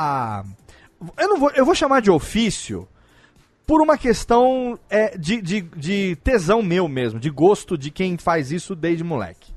a- 0.40 0.44
eu 1.18 1.28
não 1.28 1.36
vou, 1.38 1.50
eu 1.50 1.66
vou 1.66 1.74
chamar 1.74 2.00
de 2.00 2.10
ofício 2.10 2.88
por 3.66 3.82
uma 3.82 3.98
questão 3.98 4.78
é, 4.88 5.18
de, 5.18 5.42
de, 5.42 5.60
de 5.76 6.16
tesão 6.24 6.62
meu 6.62 6.88
mesmo, 6.88 7.20
de 7.20 7.28
gosto 7.28 7.76
de 7.76 7.90
quem 7.90 8.16
faz 8.16 8.50
isso 8.50 8.74
desde 8.74 9.04
moleque. 9.04 9.52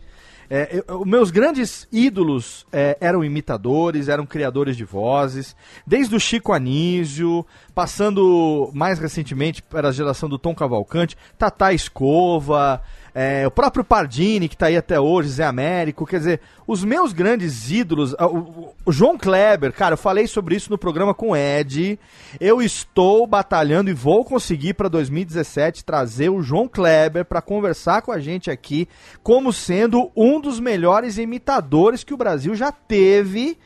É, 0.50 0.84
eu- 0.88 1.06
meus 1.06 1.32
grandes 1.32 1.88
ídolos 1.92 2.68
é, 2.72 2.98
eram 3.00 3.24
imitadores, 3.24 4.10
eram 4.10 4.26
criadores 4.26 4.76
de 4.78 4.84
vozes, 4.84 5.56
desde 5.88 6.16
o 6.16 6.20
Chico 6.20 6.52
Anísio, 6.52 7.46
passando 7.74 8.70
mais 8.74 9.00
recentemente 9.00 9.64
para 9.64 9.88
a 9.88 9.92
geração 9.92 10.28
do 10.30 10.38
Tom 10.38 10.54
Cavalcante, 10.54 11.18
Tata 11.38 11.74
Escova, 11.74 12.82
é, 13.18 13.48
o 13.48 13.52
próprio 13.52 13.82
Pardini, 13.82 14.50
que 14.50 14.56
está 14.56 14.66
aí 14.66 14.76
até 14.76 15.00
hoje, 15.00 15.30
Zé 15.30 15.46
Américo, 15.46 16.06
quer 16.06 16.18
dizer, 16.18 16.42
os 16.68 16.84
meus 16.84 17.14
grandes 17.14 17.72
ídolos, 17.72 18.14
ah, 18.20 18.28
o, 18.28 18.74
o- 18.86 18.92
João 18.92 19.18
Kleber, 19.18 19.72
cara, 19.72 19.94
eu 19.94 19.98
falei 19.98 20.28
sobre 20.28 20.54
isso 20.56 20.70
no 20.70 20.78
programa 20.78 21.14
com 21.14 21.30
o 21.30 21.36
Ed, 21.38 21.98
eu 22.42 22.62
estou 22.62 23.26
batalhando 23.26 23.90
e 23.90 23.94
vou 23.94 24.26
conseguir 24.26 24.74
para 24.74 24.90
2017 24.90 25.86
trazer 25.86 26.28
o 26.30 26.42
João 26.42 26.68
Kleber 26.68 27.24
para 27.24 27.42
conversar 27.42 28.02
com 28.02 28.12
a 28.12 28.20
gente 28.20 28.52
aqui, 28.52 28.86
como 29.24 29.54
sendo 29.54 30.12
um 30.14 30.42
dos 30.42 30.60
melhores 30.60 31.18
imitadores 31.18 32.04
que 32.04 32.14
o 32.14 32.18
Brasil 32.18 32.54
já 32.54 32.70
teve. 32.72 33.58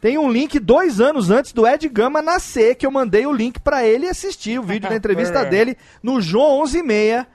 Tem 0.00 0.16
um 0.18 0.30
link 0.30 0.58
dois 0.58 1.00
anos 1.00 1.30
antes 1.30 1.52
do 1.52 1.66
Ed 1.66 1.86
Gama 1.88 2.20
nascer, 2.22 2.74
que 2.74 2.86
eu 2.86 2.90
mandei 2.90 3.26
o 3.26 3.32
link 3.32 3.58
para 3.60 3.86
ele 3.86 4.06
assistir 4.08 4.58
o 4.58 4.62
vídeo 4.62 4.88
da 4.88 4.96
entrevista 4.96 5.40
É. 5.44 5.44
dele 5.44 5.76
no 6.02 6.20
João 6.22 6.62
11:30 6.64 7.26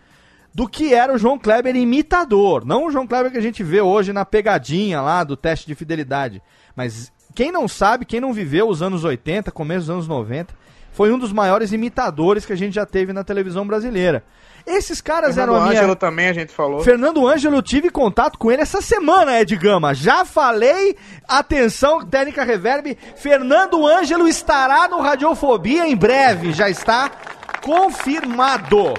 do 0.53 0.67
que 0.67 0.93
era 0.93 1.13
o 1.13 1.17
João 1.17 1.37
Kleber 1.37 1.75
imitador. 1.75 2.65
Não 2.65 2.85
o 2.85 2.91
João 2.91 3.07
Kleber 3.07 3.31
que 3.31 3.37
a 3.37 3.41
gente 3.41 3.63
vê 3.63 3.81
hoje 3.81 4.13
na 4.13 4.25
pegadinha 4.25 5.01
lá 5.01 5.23
do 5.23 5.37
teste 5.37 5.67
de 5.67 5.75
fidelidade. 5.75 6.41
Mas 6.75 7.11
quem 7.35 7.51
não 7.51 7.67
sabe, 7.67 8.05
quem 8.05 8.19
não 8.19 8.33
viveu 8.33 8.67
os 8.67 8.81
anos 8.81 9.03
80, 9.03 9.51
começo 9.51 9.81
dos 9.81 9.89
anos 9.89 10.07
90, 10.07 10.53
foi 10.91 11.11
um 11.11 11.19
dos 11.19 11.31
maiores 11.31 11.71
imitadores 11.71 12.45
que 12.45 12.53
a 12.53 12.57
gente 12.57 12.73
já 12.73 12.85
teve 12.85 13.13
na 13.13 13.23
televisão 13.23 13.65
brasileira. 13.65 14.23
Esses 14.65 14.99
caras 14.99 15.35
Fernando 15.35 15.55
eram 15.55 15.63
a 15.63 15.67
minha... 15.67 15.79
Ângelo 15.79 15.95
também 15.95 16.27
a 16.27 16.33
gente 16.33 16.51
falou. 16.51 16.81
Fernando 16.81 17.25
Ângelo, 17.27 17.55
eu 17.55 17.61
tive 17.61 17.89
contato 17.89 18.37
com 18.37 18.51
ele 18.51 18.61
essa 18.61 18.81
semana, 18.81 19.39
Ed 19.39 19.55
Gama. 19.55 19.93
Já 19.93 20.25
falei, 20.25 20.97
atenção, 21.27 22.05
técnica 22.05 22.43
reverb. 22.43 22.97
Fernando 23.15 23.87
Ângelo 23.87 24.27
estará 24.27 24.87
no 24.87 24.99
Radiofobia 24.99 25.87
em 25.87 25.95
breve, 25.95 26.51
já 26.51 26.69
está 26.69 27.09
confirmado. 27.61 28.93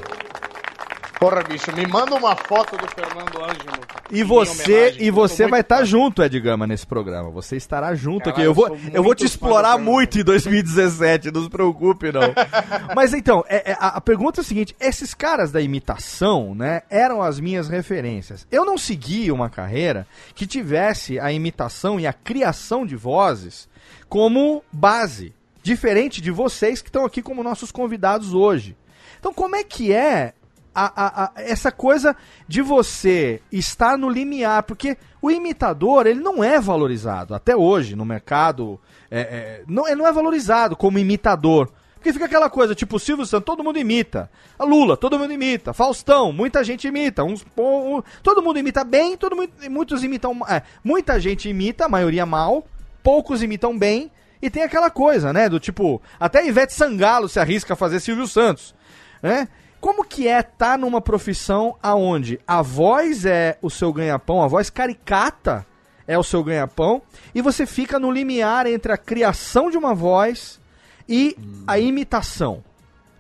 Porra, 1.20 1.42
bicho, 1.42 1.70
me 1.76 1.86
manda 1.86 2.14
uma 2.14 2.34
foto 2.34 2.78
do 2.78 2.88
Fernando 2.88 3.44
Ângelo. 3.44 3.78
E 4.10 4.22
você, 4.24 4.96
e 4.98 5.10
você 5.10 5.46
vai 5.46 5.60
estar 5.60 5.80
fã. 5.80 5.84
junto, 5.84 6.22
Ed 6.22 6.40
Gama, 6.40 6.66
nesse 6.66 6.86
programa. 6.86 7.28
Você 7.30 7.56
estará 7.56 7.94
junto 7.94 8.24
Caralho, 8.24 8.32
aqui. 8.32 8.42
Eu 8.42 8.54
vou, 8.54 8.68
eu 8.68 8.80
eu 8.94 9.02
vou 9.02 9.14
te 9.14 9.26
explorar 9.26 9.76
muito 9.76 10.18
em 10.18 10.24
2017, 10.24 11.30
não 11.30 11.42
se 11.44 11.50
preocupe, 11.50 12.10
não. 12.10 12.22
Mas 12.96 13.12
então, 13.12 13.44
é- 13.50 13.72
é- 13.72 13.76
a, 13.78 13.98
a 13.98 14.00
pergunta 14.00 14.40
é 14.40 14.42
a 14.42 14.44
seguinte: 14.44 14.74
esses 14.80 15.12
caras 15.12 15.52
da 15.52 15.60
imitação, 15.60 16.54
né, 16.54 16.84
eram 16.88 17.20
as 17.20 17.38
minhas 17.38 17.68
referências. 17.68 18.46
Eu 18.50 18.64
não 18.64 18.78
segui 18.78 19.30
uma 19.30 19.50
carreira 19.50 20.06
que 20.34 20.46
tivesse 20.46 21.20
a 21.20 21.30
imitação 21.30 22.00
e 22.00 22.06
a 22.06 22.14
criação 22.14 22.86
de 22.86 22.96
vozes 22.96 23.68
como 24.08 24.64
base. 24.72 25.34
Diferente 25.62 26.22
de 26.22 26.30
vocês 26.30 26.80
que 26.80 26.88
estão 26.88 27.04
aqui 27.04 27.20
como 27.20 27.42
nossos 27.42 27.70
convidados 27.70 28.32
hoje. 28.32 28.74
Então, 29.18 29.34
como 29.34 29.54
é 29.54 29.62
que 29.62 29.92
é 29.92 30.32
a- 30.74 30.92
a- 30.94 31.24
a- 31.24 31.32
essa 31.36 31.70
coisa 31.72 32.14
de 32.46 32.62
você 32.62 33.40
estar 33.50 33.96
no 33.98 34.08
limiar? 34.08 34.62
Porque 34.62 34.96
o 35.20 35.30
imitador, 35.30 36.06
ele 36.06 36.20
não 36.20 36.42
é 36.42 36.60
valorizado 36.60 37.34
até 37.34 37.54
hoje 37.56 37.94
no 37.96 38.04
mercado. 38.04 38.80
é, 39.12 39.20
é, 39.20 39.62
não, 39.66 39.86
ele 39.88 39.96
não 39.96 40.06
é 40.06 40.12
valorizado 40.12 40.76
como 40.76 40.96
imitador. 40.98 41.72
Porque 41.96 42.12
fica 42.12 42.24
aquela 42.26 42.48
coisa, 42.48 42.74
tipo, 42.74 42.98
Silvio 42.98 43.26
Santos, 43.26 43.44
todo 43.44 43.62
mundo 43.64 43.78
imita. 43.78 44.30
A 44.58 44.64
Lula, 44.64 44.96
todo 44.96 45.18
mundo 45.18 45.32
imita. 45.32 45.72
Faustão, 45.74 46.32
muita 46.32 46.62
gente 46.64 46.86
imita. 46.88 47.22
Uns, 47.24 47.44
um- 47.58 47.96
um- 47.96 48.02
todo 48.22 48.40
mundo 48.40 48.58
imita 48.58 48.84
bem, 48.84 49.16
todo 49.16 49.34
mundo, 49.36 49.50
muitos 49.68 50.02
imitam. 50.04 50.40
é, 50.48 50.62
muita 50.82 51.18
gente 51.20 51.48
imita, 51.48 51.84
a 51.86 51.88
maioria 51.88 52.24
mal. 52.24 52.64
Poucos 53.02 53.42
imitam 53.42 53.76
bem. 53.78 54.10
E 54.40 54.48
tem 54.48 54.62
aquela 54.62 54.88
coisa, 54.90 55.32
né? 55.32 55.48
Do 55.48 55.60
tipo, 55.60 56.00
até 56.18 56.46
Ivete 56.46 56.72
Sangalo 56.72 57.28
se 57.28 57.38
arrisca 57.38 57.74
a 57.74 57.76
fazer 57.76 58.00
Silvio 58.00 58.26
Santos. 58.26 58.74
Né? 59.22 59.48
Como 59.80 60.04
que 60.04 60.28
é 60.28 60.40
estar 60.40 60.78
numa 60.78 61.00
profissão 61.00 61.76
aonde 61.82 62.38
a 62.46 62.60
voz 62.60 63.24
é 63.24 63.58
o 63.62 63.70
seu 63.70 63.92
ganha-pão, 63.92 64.42
a 64.42 64.46
voz 64.46 64.68
caricata 64.68 65.66
é 66.06 66.18
o 66.18 66.22
seu 66.22 66.44
ganha-pão, 66.44 67.00
e 67.34 67.40
você 67.40 67.64
fica 67.64 67.98
no 67.98 68.10
limiar 68.10 68.66
entre 68.66 68.92
a 68.92 68.98
criação 68.98 69.70
de 69.70 69.78
uma 69.78 69.94
voz 69.94 70.60
e 71.08 71.36
a 71.66 71.78
imitação. 71.78 72.62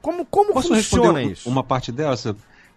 Como, 0.02 0.24
como 0.26 0.52
Posso 0.52 0.68
funciona 0.68 1.22
isso? 1.22 1.48
uma 1.48 1.62
parte 1.62 1.92
dessa? 1.92 2.36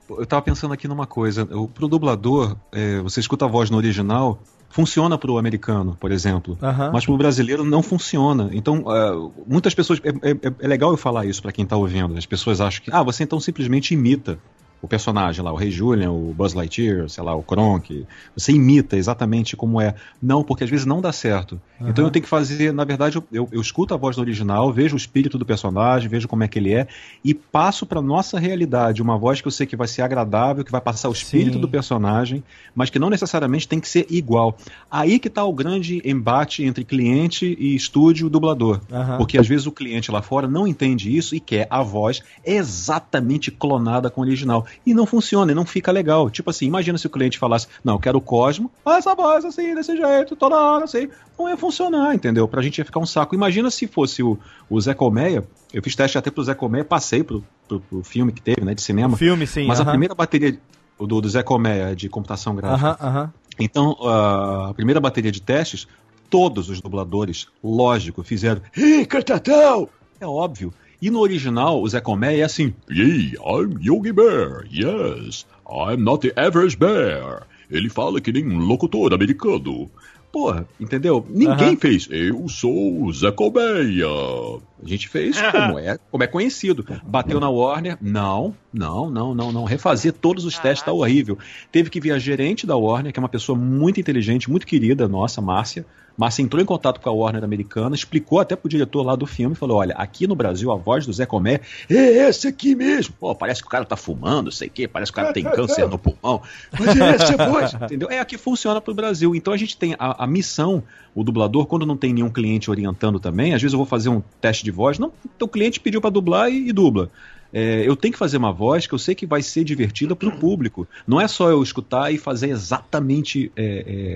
Eu 0.10 0.26
tava 0.26 0.42
pensando 0.42 0.74
aqui 0.74 0.88
numa 0.88 1.08
coisa. 1.08 1.44
O, 1.56 1.68
pro 1.68 1.88
dublador, 1.88 2.56
é, 2.72 3.00
você 3.00 3.20
escuta 3.20 3.46
a 3.46 3.48
voz 3.48 3.70
no 3.70 3.78
original, 3.78 4.40
funciona 4.74 5.20
pro 5.20 5.38
americano, 5.38 5.95
por 6.00 6.12
exemplo. 6.12 6.58
Mas 6.91 7.06
pro 7.06 7.16
brasileiro 7.16 7.64
não 7.64 7.84
funciona. 7.84 8.50
Então, 8.54 8.84
é, 8.88 9.12
muitas 9.48 9.76
pessoas. 9.76 10.02
É, 10.04 10.32
é- 10.32 10.54
é 10.62 10.68
legal 10.68 10.90
eu 10.90 10.98
falar 10.98 11.26
isso 11.28 11.44
pra 11.44 11.52
quem 11.52 11.64
tá 11.64 11.78
ouvindo. 11.78 12.18
As 12.18 12.26
pessoas 12.26 12.60
acham 12.60 12.84
que, 12.84 12.90
ah, 12.91 13.04
você 13.04 13.24
então 13.24 13.40
simplesmente 13.40 13.94
imita 13.94 14.40
o 14.84 14.88
personagem 14.88 15.42
lá, 15.42 15.54
o 15.54 15.56
Rei 15.56 15.72
Julian, 15.72 16.12
o 16.12 16.34
Buzz 16.34 16.54
Lightyear, 16.54 17.08
sei 17.08 17.24
lá, 17.24 17.34
o 17.34 17.42
Kronk. 17.42 18.06
Você 18.36 18.52
imita 18.52 18.98
exatamente 18.98 19.56
como 19.56 19.80
é. 19.80 19.96
Não, 20.22 20.44
porque 20.44 20.66
às 20.66 20.70
vezes 20.70 20.86
não 20.86 21.00
dá 21.00 21.14
certo. 21.14 21.60
Então 21.80 22.04
Aham. 22.04 22.08
eu 22.08 22.12
tenho 22.12 22.24
que 22.24 22.30
fazer, 22.30 22.74
na 22.74 22.84
verdade, 22.84 23.16
eu, 23.16 23.24
eu, 23.32 23.50
eu 23.54 23.62
escuto 23.62 23.94
a 23.94 23.98
voz 23.98 24.18
do 24.18 24.22
original, 24.22 24.74
vejo 24.74 24.96
o 24.96 24.98
espírito 24.98 25.38
do 25.38 25.46
personagem, 25.46 26.10
vejo 26.10 26.28
como 26.28 26.44
é 26.44 26.50
que 26.50 26.60
ele 26.60 26.74
é 26.74 26.86
e 27.24 27.34
passo 27.34 27.86
pra 27.86 28.02
nossa 28.02 28.38
realidade 28.38 29.02
uma 29.02 29.18
voz 29.18 29.40
que 29.40 29.48
eu 29.48 29.52
sei 29.52 29.66
que 29.66 29.78
vai 29.78 29.88
ser 29.88 30.02
agradável, 30.02 30.66
que 30.66 30.72
vai 30.72 30.82
passar 30.82 31.08
o 31.08 31.14
espírito 31.14 31.54
Sim. 31.54 31.62
do 31.62 31.70
personagem, 31.70 32.44
mas 32.76 32.90
que 32.90 33.00
não 33.00 33.10
necessariamente 33.10 33.70
tem 33.70 33.80
que 33.80 33.88
ser 33.88 34.06
igual. 34.10 34.58
Aí 34.92 35.18
que 35.18 35.30
tá 35.30 35.46
o 35.46 35.54
grande 35.54 36.02
embate 36.04 36.62
entre 36.62 36.84
cliente 36.84 37.56
e 37.58 37.74
estúdio 37.74 38.30
dublador. 38.30 38.82
Aham. 38.92 39.18
Porque 39.18 39.38
às 39.38 39.48
vezes 39.48 39.66
o 39.66 39.72
cliente 39.72 40.12
lá 40.12 40.22
fora 40.22 40.46
não 40.46 40.68
entende 40.68 41.16
isso 41.16 41.36
e 41.36 41.40
quer 41.40 41.68
a 41.70 41.82
voz 41.82 42.22
exatamente 42.46 43.50
clonada 43.50 44.10
com 44.10 44.20
o 44.20 44.24
original. 44.26 44.66
E 44.86 44.94
não 44.94 45.06
funciona, 45.06 45.52
e 45.52 45.56
não 45.56 45.66
fica 45.66 45.91
legal. 45.91 46.30
Tipo 46.30 46.50
assim, 46.50 46.66
imagina 46.66 46.98
se 46.98 47.08
o 47.08 47.10
cliente 47.10 47.38
falasse, 47.40 47.68
não, 47.84 47.94
eu 47.94 48.00
quero 48.00 48.18
o 48.18 48.22
Cosmo, 48.22 48.72
ah, 48.86 48.98
essa 48.98 49.16
voz 49.16 49.45
assim, 49.45 49.74
desse 49.76 49.95
jeito, 49.95 50.36
toda 50.36 50.56
hora, 50.56 50.86
assim. 50.86 51.10
Não 51.38 51.50
ia 51.50 51.58
funcionar, 51.58 52.14
entendeu? 52.14 52.48
Pra 52.48 52.62
gente 52.62 52.78
ia 52.78 52.86
ficar 52.86 53.00
um 53.00 53.06
saco. 53.06 53.36
Imagina 53.36 53.70
se 53.72 53.88
fosse 53.88 54.22
o, 54.24 54.38
o 54.70 54.80
Zé 54.80 54.94
Colmeia, 54.94 55.44
eu 55.74 55.82
fiz 55.82 55.95
teste 55.95 56.18
até 56.18 56.30
pro 56.30 56.44
Zé 56.44 56.54
Colmeia, 56.54 56.86
passei 56.86 57.24
pro, 57.24 57.44
pro, 57.68 57.80
pro 57.80 58.04
filme 58.04 58.32
que 58.32 58.41
teve, 58.41 58.62
né, 58.64 58.74
de 58.74 58.82
cinema. 58.82 59.14
O 59.14 59.18
filme, 59.18 59.45
sim, 59.48 59.66
Mas 59.68 59.80
a 59.80 59.84
aham. 59.84 59.91
primeira 59.91 60.14
bateria 60.16 60.58
do, 61.00 61.22
do 61.22 61.30
Zé 61.30 61.44
Colmeia, 61.44 61.95
de 61.95 62.08
computação 62.10 62.56
gráfica, 62.56 62.98
Aham, 63.02 63.10
aham. 63.18 63.34
então, 63.60 63.98
ah, 64.04 64.68
a 64.70 64.74
primeira 64.74 65.00
bateria 65.00 65.32
de 65.32 65.41
testes, 65.41 65.88
todos 66.30 66.70
os 66.70 66.80
dubladores, 66.82 67.48
lógico, 67.64 68.24
fizeram 68.24 68.62
Ei, 68.78 69.06
Catatão! 69.06 69.90
É 70.20 70.26
óbvio. 70.26 70.74
E 71.04 71.10
no 71.10 71.20
original, 71.20 71.82
o 71.82 71.90
Zé 71.90 72.00
Comé 72.00 72.40
é 72.40 72.44
assim: 72.44 72.74
Yay, 72.90 73.34
I'm 73.34 73.78
Yogi 73.82 74.14
Bear. 74.14 74.66
Yes, 74.72 75.46
I'm 75.70 76.02
not 76.02 76.26
the 76.26 76.34
average 76.42 76.78
bear. 76.78 77.46
Ele 77.70 77.90
fala 77.90 78.22
que 78.22 78.32
nem 78.32 78.48
um 78.48 78.60
locutor 78.60 79.14
americano. 79.14 79.92
Porra, 80.32 80.66
entendeu? 80.80 81.26
Ninguém 81.30 81.76
fez. 81.76 82.08
Eu 82.10 82.48
sou 82.48 83.04
o 83.04 83.12
Zé 83.12 83.34
Colmeia. 83.34 84.08
A 84.08 84.88
gente 84.88 85.10
fez 85.10 85.36
como 85.52 85.78
é, 85.78 86.00
como 86.10 86.24
é 86.24 86.28
conhecido. 86.28 86.86
Bateu 87.06 87.38
na 87.38 87.50
Warner? 87.50 87.98
Não, 88.00 88.56
não, 88.74 89.10
não, 89.10 89.36
não, 89.36 89.52
não. 89.52 89.66
Refazer 89.66 90.14
todos 90.14 90.46
os 90.46 90.58
testes 90.58 90.86
tá 90.86 90.94
horrível. 90.94 91.38
Teve 91.70 91.90
que 91.90 92.00
vir 92.00 92.14
a 92.14 92.18
gerente 92.18 92.66
da 92.66 92.78
Warner, 92.78 93.12
que 93.12 93.20
é 93.20 93.22
uma 93.22 93.28
pessoa 93.28 93.58
muito 93.58 94.00
inteligente, 94.00 94.50
muito 94.50 94.66
querida, 94.66 95.06
nossa, 95.06 95.42
Márcia. 95.42 95.86
Márcia 96.18 96.44
entrou 96.44 96.61
em 96.61 96.65
contato 96.65 96.99
com 96.99 97.10
a 97.10 97.14
Warner 97.14 97.44
americana, 97.44 97.95
explicou 97.95 98.40
até 98.40 98.56
pro 98.56 98.69
diretor 98.69 99.03
lá 99.03 99.15
do 99.15 99.26
filme, 99.26 99.56
falou: 99.56 99.77
olha, 99.77 99.95
aqui 99.95 100.27
no 100.27 100.35
Brasil 100.35 100.72
a 100.72 100.76
voz 100.76 101.06
do 101.06 101.14
Zé 101.14 101.26
Comé 101.26 101.61
é 101.90 102.27
esse 102.27 102.48
aqui 102.48 102.76
mesmo. 102.76 103.15
Pô, 103.19 103.34
parece 103.34 103.61
que 103.61 103.68
o 103.68 103.69
cara 103.69 103.85
tá 103.85 103.95
fumando, 103.95 104.52
sei 104.52 104.68
o 104.68 104.72
quê, 104.72 104.88
parece 104.88 105.11
que 105.11 105.19
o 105.19 105.22
cara 105.22 105.34
tem 105.34 105.44
câncer 105.44 105.88
no 105.88 105.98
pulmão. 105.98 106.41
Mas 106.77 106.95
é 106.95 107.10
essa 107.15 107.34
a 107.41 107.49
voz, 107.49 107.73
entendeu? 107.73 108.10
É 108.10 108.19
aqui 108.19 108.38
funciona 108.38 108.80
pro 108.80 108.94
Brasil. 108.94 109.35
Então 109.35 109.53
a 109.53 109.57
gente 109.57 109.76
tem 109.76 109.95
a, 109.98 110.23
a 110.23 110.27
missão, 110.27 110.84
o 111.15 111.23
dublador, 111.23 111.65
quando 111.65 111.85
não 111.85 111.98
tem 111.98 112.14
nenhum 112.14 112.30
cliente 112.30 112.69
orientando 112.69 113.19
também, 113.19 113.53
às 113.53 113.61
vezes 113.61 113.73
eu 113.73 113.77
vou 113.77 113.88
fazer 113.88 114.10
um 114.10 114.22
teste 114.40 114.64
de 114.64 114.72
voz, 114.72 114.99
não, 114.99 115.11
o 115.41 115.48
cliente 115.48 115.80
pediu 115.80 115.99
para 115.99 116.10
dublar 116.10 116.49
e, 116.49 116.69
e 116.69 116.73
dubla. 116.73 117.10
É, 117.54 117.88
eu 117.88 117.96
tenho 117.96 118.12
que 118.12 118.18
fazer 118.18 118.38
uma 118.38 118.52
voz 118.52 118.88
que 118.88 118.94
eu 118.96 118.98
sei 119.00 119.14
que 119.14 119.28
vai 119.28 119.44
ser 119.44 119.64
divertida 119.64 120.16
pro 120.16 120.32
público. 120.32 120.88
Não 121.06 121.22
é 121.22 121.28
só 121.28 121.50
eu 121.52 121.62
escutar 121.62 122.12
e 122.12 122.18
fazer 122.18 122.50
exatamente 122.50 123.52
é, 123.56 123.64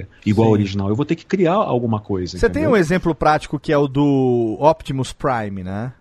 é, 0.01 0.05
igual 0.25 0.47
ao 0.47 0.53
original. 0.53 0.89
Eu 0.89 0.95
vou 0.95 1.05
ter 1.05 1.15
que 1.15 1.23
criar 1.25 1.53
alguma 1.53 1.99
coisa. 1.99 2.31
Você 2.37 2.49
tem 2.49 2.63
entendeu? 2.63 2.71
um 2.71 2.75
exemplo 2.75 3.13
prático 3.13 3.59
que 3.59 3.71
é 3.71 3.77
o 3.77 3.87
do 3.87 4.57
Optimus 4.59 5.13
Prime, 5.13 5.63
né? 5.63 5.93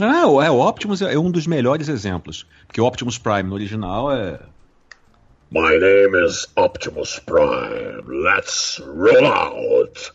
Ah, 0.00 0.26
o- 0.28 0.40
é, 0.40 0.48
o 0.50 0.60
Optimus 0.60 1.02
é 1.02 1.14
é 1.14 1.18
um 1.18 1.30
dos 1.30 1.46
melhores 1.46 1.88
exemplos. 1.88 2.46
Porque 2.66 2.80
o 2.80 2.84
Optimus 2.84 3.18
Prime 3.18 3.42
no 3.44 3.54
original 3.54 4.12
é. 4.12 4.38
My 5.50 5.78
name 5.78 6.24
is 6.26 6.46
Optimus 6.56 7.18
Prime. 7.20 8.02
Let's 8.22 8.80
roll 8.84 9.26
out. 9.26 10.12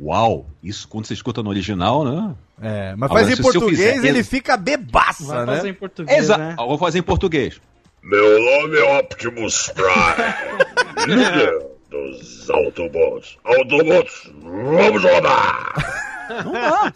Uau! 0.00 0.46
Isso 0.62 0.88
quando 0.88 1.06
você 1.06 1.14
escuta 1.14 1.42
no 1.42 1.50
original, 1.50 2.04
né? 2.04 2.34
É, 2.62 2.94
mas 2.96 3.10
Agora, 3.10 3.24
faz 3.26 3.38
em 3.38 3.42
português 3.42 3.94
fizer- 3.96 4.08
ele 4.08 4.22
fica 4.24 4.56
bebaça, 4.56 5.24
Vai 5.24 5.46
né? 5.46 5.56
fazer 5.56 5.68
em 5.68 5.74
Exa- 6.18 6.54
Eu 6.58 6.66
vou 6.68 6.78
fazer 6.78 6.98
em 6.98 7.02
português. 7.02 7.60
Meu 8.02 8.40
nome 8.40 8.78
é 8.78 8.98
Optimus 9.00 9.72
Prime. 9.74 11.06
líder 11.16 11.66
dos 11.90 12.48
Autobots. 12.50 13.38
Autobots, 13.44 14.30
vamos 14.42 15.02
rodar. 15.02 15.74
Não 16.44 16.52
dá. 16.52 16.92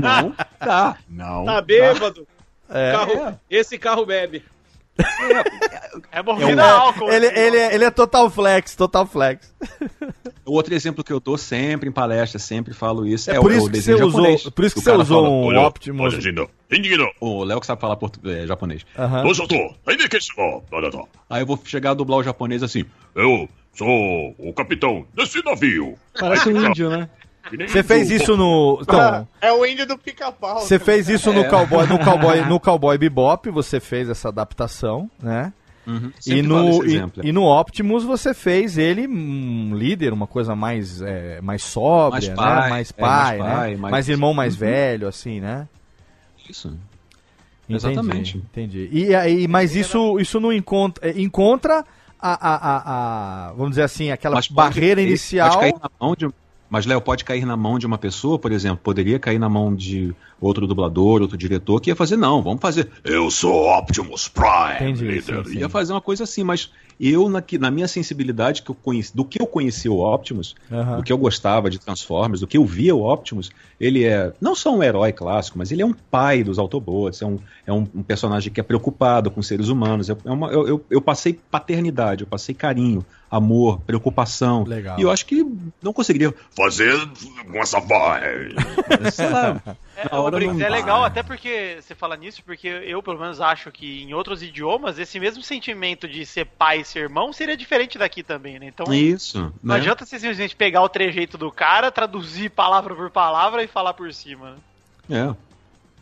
Não 0.00 0.34
dá. 0.60 0.96
Não. 1.08 1.44
Tá 1.44 1.60
bêbado. 1.62 2.26
É. 2.68 2.92
Carro- 2.92 3.40
Esse 3.50 3.78
carro 3.78 4.04
bebe. 4.06 4.44
É 6.12 6.22
morfina 6.22 6.64
álcool. 6.70 7.10
Ele, 7.10 7.26
ele, 7.26 7.56
é- 7.56 7.74
ele 7.74 7.84
é 7.84 7.90
total 7.90 8.28
flex, 8.30 8.74
total 8.74 9.06
flex. 9.06 9.52
O 10.44 10.52
outro 10.54 10.74
exemplo 10.74 11.04
que 11.04 11.12
eu 11.12 11.20
dou 11.20 11.36
sempre 11.38 11.88
em 11.88 11.92
palestra, 11.92 12.38
sempre 12.38 12.74
falo 12.74 13.06
isso, 13.06 13.30
É 13.30 13.36
é, 13.36 13.40
por 13.40 13.50
o, 13.50 13.54
isso 13.54 13.66
o 13.66 13.66
que 13.66 13.72
desenho 13.72 13.98
você 13.98 14.04
usou- 14.04 14.20
japonês. 14.22 14.42
por 14.50 14.64
isso 14.64 14.74
que 14.74 14.80
O 14.80 14.84
você 14.84 14.90
usou 14.92 15.22
fala, 15.24 15.28
um 15.34 15.44
"Olha, 15.46 15.60
Optimus." 15.62 16.14
olha, 16.14 16.20
O 17.20 17.44
Léo 17.44 17.60
que 17.60 17.66
sabe 17.66 17.80
falar 17.80 17.96
portu... 17.96 18.20
é, 18.28 18.46
japonês. 18.46 18.84
Indicação. 19.88 20.62
Aí 21.28 21.42
eu 21.42 21.46
vou 21.46 21.58
chegar 21.64 21.90
a 21.90 21.94
dublar 21.94 22.18
o 22.20 22.22
japonês 22.22 22.62
assim. 22.62 22.84
Eu 23.14 23.48
sou 23.74 24.34
o 24.38 24.52
capitão 24.54 25.06
desse 25.14 25.44
navio. 25.44 25.94
Parece 26.18 26.48
um 26.48 26.66
índio, 26.66 26.90
né? 26.90 27.08
Você 27.68 27.82
fez 27.82 28.10
isso 28.10 28.36
no. 28.36 28.78
Então, 28.82 29.26
É 29.40 29.52
o 29.52 29.64
índio 29.66 29.86
do 29.86 29.96
pica-pau. 29.98 30.60
você 30.60 30.78
fez 30.78 31.08
isso 31.08 31.32
no 31.32 31.40
É. 31.40 31.48
Cowboy, 31.48 31.86
no 31.86 31.98
Cowboy, 31.98 32.40
no 32.48 32.60
Cowboy 32.60 32.96
Bebop, 32.98 33.50
você 33.50 33.80
fez 33.80 34.08
essa 34.08 34.28
adaptação, 34.28 35.10
né? 35.22 35.52
Uhum. 35.86 36.12
E 36.26 36.42
no, 36.42 36.84
e, 36.86 37.02
e 37.24 37.32
no 37.32 37.44
Optimus 37.44 38.04
você 38.04 38.32
fez 38.34 38.76
ele 38.78 39.08
um 39.08 39.74
líder, 39.74 40.12
uma 40.12 40.26
coisa 40.26 40.54
mais, 40.54 41.00
é, 41.02 41.40
mais 41.40 41.62
sóbria, 41.64 42.10
Mais 42.12 42.28
né? 42.28 42.34
pai, 42.36 42.70
mais 42.70 42.90
é, 42.90 43.00
pai, 43.00 43.08
mais 43.10 43.38
né? 43.38 43.44
pai, 43.56 43.76
mais... 43.76 43.90
mais- 43.92 44.08
irmão 44.08 44.34
mais 44.34 44.52
Uhum. 44.54 44.60
velho, 44.60 45.08
assim, 45.08 45.40
né? 45.40 45.66
Isso. 46.48 46.68
Entendi, 47.68 47.86
Exatamente. 47.86 48.36
Entendi. 48.36 48.88
E 48.92 49.14
aí, 49.14 49.48
mas 49.48 49.74
isso, 49.74 50.18
isso 50.20 50.38
não 50.38 50.52
encontra, 50.52 51.08
é, 51.08 51.20
encontra 51.20 51.84
a, 52.20 52.32
a, 52.32 52.54
a, 52.56 53.48
a- 53.48 53.52
vamos 53.52 53.70
dizer 53.70 53.82
assim, 53.82 54.10
aquela 54.10 54.34
Mas 54.36 54.48
pode- 54.48 54.56
barreira 54.74 55.00
pode 55.00 55.08
inicial. 55.08 55.58
cair 55.60 55.74
na 55.80 55.90
mão 56.00 56.14
de- 56.14 56.28
Mas, 56.70 56.86
Léo, 56.86 57.00
pode 57.00 57.24
cair 57.24 57.44
na 57.44 57.56
mão 57.56 57.78
de 57.78 57.86
uma 57.86 57.98
pessoa, 57.98 58.38
por 58.38 58.52
exemplo, 58.52 58.78
poderia 58.82 59.18
cair 59.18 59.40
na 59.40 59.48
mão 59.48 59.74
de 59.74 60.14
outro 60.40 60.66
dublador, 60.68 61.20
outro 61.20 61.36
diretor, 61.36 61.80
que 61.80 61.90
ia 61.90 61.96
fazer, 61.96 62.16
não, 62.16 62.40
vamos 62.40 62.60
fazer. 62.60 62.88
Eu 63.04 63.28
sou 63.30 63.68
Optimus 63.76 64.28
Prime. 64.28 64.92
Entendi, 64.92 65.20
sim, 65.20 65.44
sim. 65.44 65.58
Ia 65.58 65.68
fazer 65.68 65.92
uma 65.92 66.00
coisa 66.00 66.22
assim, 66.24 66.44
mas 66.44 66.70
eu, 66.98 67.28
na, 67.28 67.42
na 67.58 67.70
minha 67.70 67.88
sensibilidade, 67.88 68.62
que 68.62 68.72
conheci, 68.72 69.14
do 69.14 69.24
que 69.24 69.42
eu 69.42 69.46
conheci 69.46 69.88
o 69.88 69.98
Optimus, 69.98 70.54
Aham. 70.70 70.98
do 70.98 71.02
que 71.02 71.12
eu 71.12 71.18
gostava 71.18 71.68
de 71.68 71.78
Transformers, 71.78 72.40
do 72.40 72.46
que 72.46 72.56
eu 72.56 72.64
via 72.64 72.94
o 72.94 73.02
Optimus, 73.10 73.50
ele 73.80 74.04
é 74.04 74.32
não 74.40 74.54
só 74.54 74.74
um 74.74 74.82
herói 74.82 75.12
clássico, 75.12 75.58
mas 75.58 75.72
ele 75.72 75.82
é 75.82 75.86
um 75.86 75.92
pai 75.92 76.44
dos 76.44 76.58
Autobots, 76.58 77.20
é 77.20 77.26
um, 77.26 77.38
é 77.66 77.72
um, 77.72 77.86
um 77.94 78.02
personagem 78.02 78.52
que 78.52 78.60
é 78.60 78.62
preocupado 78.62 79.30
com 79.30 79.42
seres 79.42 79.68
humanos. 79.68 80.08
É 80.08 80.16
é 80.24 80.30
uma, 80.30 80.50
eu, 80.52 80.68
eu, 80.68 80.84
eu 80.90 81.00
passei 81.00 81.38
paternidade, 81.50 82.22
eu 82.22 82.26
passei 82.26 82.54
carinho, 82.54 83.04
amor, 83.30 83.80
preocupação. 83.80 84.64
Legal. 84.64 84.98
E 84.98 85.02
eu 85.02 85.10
acho 85.10 85.24
que 85.24 85.46
não 85.82 85.92
conseguiria 85.92 86.34
Fazer 86.56 86.94
com 87.50 87.58
essa 87.58 87.80
voz. 87.80 88.54
sei 89.14 89.28
lá, 89.28 89.62
É, 90.00 90.64
é 90.64 90.68
legal 90.70 91.04
até 91.04 91.22
porque 91.22 91.78
você 91.80 91.94
fala 91.94 92.16
nisso, 92.16 92.42
porque 92.42 92.66
eu 92.66 93.02
pelo 93.02 93.18
menos 93.18 93.38
acho 93.38 93.70
que 93.70 94.02
em 94.02 94.14
outros 94.14 94.42
idiomas 94.42 94.98
esse 94.98 95.20
mesmo 95.20 95.42
sentimento 95.42 96.08
de 96.08 96.24
ser 96.24 96.46
pai 96.46 96.80
e 96.80 96.84
ser 96.84 97.00
irmão 97.00 97.32
seria 97.34 97.56
diferente 97.56 97.98
daqui 97.98 98.22
também, 98.22 98.58
né? 98.58 98.66
Então 98.66 98.92
Isso. 98.94 99.52
não 99.62 99.74
né? 99.74 99.80
adianta 99.80 100.06
você 100.06 100.18
simplesmente 100.18 100.56
pegar 100.56 100.82
o 100.82 100.88
trejeito 100.88 101.36
do 101.36 101.52
cara, 101.52 101.90
traduzir 101.90 102.50
palavra 102.50 102.94
por 102.94 103.10
palavra 103.10 103.62
e 103.62 103.66
falar 103.66 103.92
por 103.92 104.12
cima, 104.14 104.56
né? 105.08 105.28
É, 105.28 105.34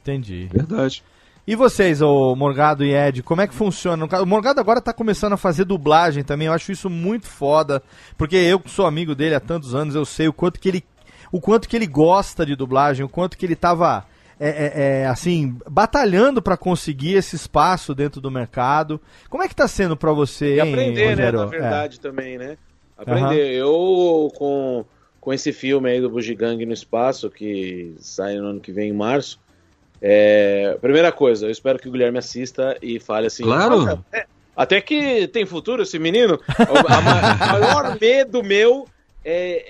Entendi. 0.00 0.48
verdade. 0.52 1.02
E 1.48 1.56
vocês, 1.56 2.02
o 2.02 2.36
Morgado 2.36 2.84
e 2.84 2.94
Ed, 2.94 3.22
como 3.22 3.40
é 3.40 3.46
que 3.46 3.54
funciona? 3.54 4.04
O 4.22 4.26
Morgado 4.26 4.60
agora 4.60 4.82
tá 4.82 4.92
começando 4.92 5.32
a 5.32 5.36
fazer 5.38 5.64
dublagem 5.64 6.22
também, 6.22 6.46
eu 6.46 6.52
acho 6.52 6.70
isso 6.70 6.90
muito 6.90 7.26
foda, 7.26 7.82
porque 8.18 8.36
eu 8.36 8.60
que 8.60 8.70
sou 8.70 8.84
amigo 8.84 9.14
dele 9.14 9.34
há 9.34 9.40
tantos 9.40 9.74
anos, 9.74 9.94
eu 9.94 10.04
sei 10.04 10.28
o 10.28 10.32
quanto 10.34 10.60
que 10.60 10.68
ele, 10.68 10.84
o 11.32 11.40
quanto 11.40 11.66
que 11.66 11.74
ele 11.74 11.86
gosta 11.86 12.44
de 12.44 12.54
dublagem, 12.54 13.02
o 13.02 13.08
quanto 13.08 13.38
que 13.38 13.46
ele 13.46 13.56
tava, 13.56 14.04
é, 14.38 14.48
é, 14.48 14.72
é, 15.00 15.06
assim, 15.06 15.56
batalhando 15.70 16.42
pra 16.42 16.54
conseguir 16.54 17.14
esse 17.14 17.34
espaço 17.34 17.94
dentro 17.94 18.20
do 18.20 18.30
mercado. 18.30 19.00
Como 19.30 19.42
é 19.42 19.48
que 19.48 19.56
tá 19.56 19.66
sendo 19.66 19.96
pra 19.96 20.12
você, 20.12 20.56
E 20.56 20.60
hein, 20.60 20.70
aprender, 20.70 21.16
né? 21.16 21.30
Rogério? 21.30 21.38
Na 21.38 21.46
É. 21.46 21.48
verdade, 21.48 21.98
também, 21.98 22.36
né? 22.36 22.58
Aprender. 22.94 23.54
Eu, 23.54 24.30
com, 24.36 24.84
com 25.18 25.32
esse 25.32 25.50
filme 25.54 25.88
aí 25.88 25.98
do 25.98 26.10
Bugiganga 26.10 26.66
no 26.66 26.74
Espaço, 26.74 27.30
que 27.30 27.94
sai 28.00 28.36
no 28.36 28.48
ano 28.48 28.60
que 28.60 28.70
vem, 28.70 28.90
em 28.90 28.94
março, 28.94 29.40
é, 30.00 30.76
primeira 30.80 31.10
coisa, 31.12 31.46
eu 31.46 31.50
espero 31.50 31.78
que 31.78 31.88
o 31.88 31.92
Guilherme 31.92 32.18
assista 32.18 32.76
e 32.82 32.98
fale 33.00 33.26
assim... 33.26 33.42
Claro. 33.42 33.78
"Nossa, 33.78 34.04
é, 34.12 34.26
até 34.56 34.80
que 34.80 35.28
tem 35.28 35.46
futuro 35.46 35.82
esse 35.82 35.98
menino. 35.98 36.38
O 36.58 37.60
maior 37.60 37.96
medo 38.00 38.42
meu 38.42 38.86
é, 39.24 39.64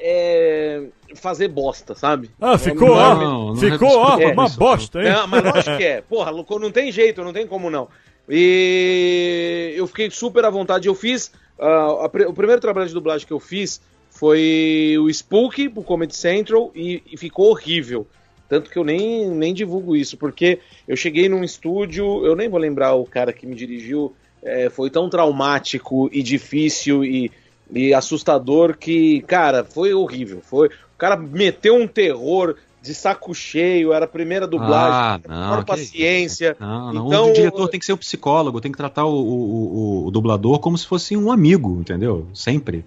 é 1.10 1.14
fazer 1.16 1.48
bosta, 1.48 1.94
sabe? 1.94 2.30
Ah, 2.40 2.56
ficou, 2.56 2.90
ó, 2.90 3.14
medo- 3.14 3.30
não 3.30 3.56
ficou, 3.56 3.98
ó, 3.98 4.18
É. 4.18 4.32
uma 4.32 4.48
bosta, 4.48 5.02
hein? 5.02 5.10
não, 5.12 5.26
mas 5.26 5.44
lógico 5.44 5.76
que 5.76 5.84
é. 5.84 6.00
Porra, 6.02 6.30
não 6.32 6.70
tem 6.70 6.90
jeito, 6.92 7.22
não 7.24 7.32
tem 7.32 7.46
como 7.46 7.68
não. 7.70 7.88
E 8.28 9.74
eu 9.76 9.86
fiquei 9.86 10.10
super 10.10 10.44
à 10.44 10.50
vontade. 10.50 10.86
Eu 10.88 10.94
fiz. 10.94 11.32
ah, 11.58 11.66
a 11.66 12.28
o 12.28 12.32
primeiro 12.32 12.60
trabalho 12.60 12.86
de 12.88 12.94
dublagem 12.94 13.26
que 13.26 13.32
eu 13.32 13.40
fiz 13.40 13.80
foi 14.10 14.96
o 15.00 15.08
Spook 15.10 15.68
pro 15.70 15.82
Comedy 15.82 16.14
Central 16.16 16.70
e, 16.74 17.02
e 17.10 17.16
ficou 17.16 17.50
horrível. 17.50 18.06
Tanto 18.48 18.70
que 18.70 18.78
eu 18.78 18.84
nem, 18.84 19.28
nem 19.30 19.52
divulgo 19.52 19.94
isso, 19.94 20.16
porque 20.16 20.58
eu 20.86 20.96
cheguei 20.96 21.28
num 21.28 21.44
estúdio, 21.44 22.24
eu 22.24 22.34
nem 22.34 22.48
vou 22.48 22.58
lembrar 22.58 22.94
o 22.94 23.04
cara 23.04 23.32
que 23.32 23.46
me 23.46 23.54
dirigiu, 23.54 24.14
é, 24.42 24.70
foi 24.70 24.88
tão 24.90 25.08
traumático 25.10 26.08
e 26.12 26.22
difícil 26.22 27.04
e, 27.04 27.30
e 27.72 27.92
assustador 27.92 28.76
que, 28.76 29.20
cara, 29.22 29.64
foi 29.64 29.92
horrível. 29.92 30.40
Foi, 30.42 30.68
o 30.68 30.98
cara 30.98 31.16
meteu 31.16 31.74
um 31.76 31.86
terror 31.86 32.56
de 32.80 32.94
saco 32.94 33.34
cheio, 33.34 33.92
era 33.92 34.04
a 34.04 34.08
primeira 34.08 34.46
dublagem, 34.46 34.92
Ah, 34.94 35.20
não, 35.56 35.64
paciência. 35.64 36.56
Não, 36.60 36.92
não. 36.92 37.06
Então, 37.06 37.30
o 37.30 37.32
diretor 37.34 37.68
tem 37.68 37.80
que 37.80 37.84
ser 37.84 37.92
o 37.92 37.98
psicólogo, 37.98 38.60
tem 38.60 38.70
que 38.72 38.78
tratar 38.78 39.04
o, 39.04 39.10
o, 39.14 40.02
o- 40.04 40.06
o 40.06 40.10
dublador 40.10 40.58
como 40.60 40.78
se 40.78 40.86
fosse 40.86 41.16
um 41.16 41.30
amigo, 41.30 41.76
entendeu? 41.80 42.26
Sempre. 42.32 42.84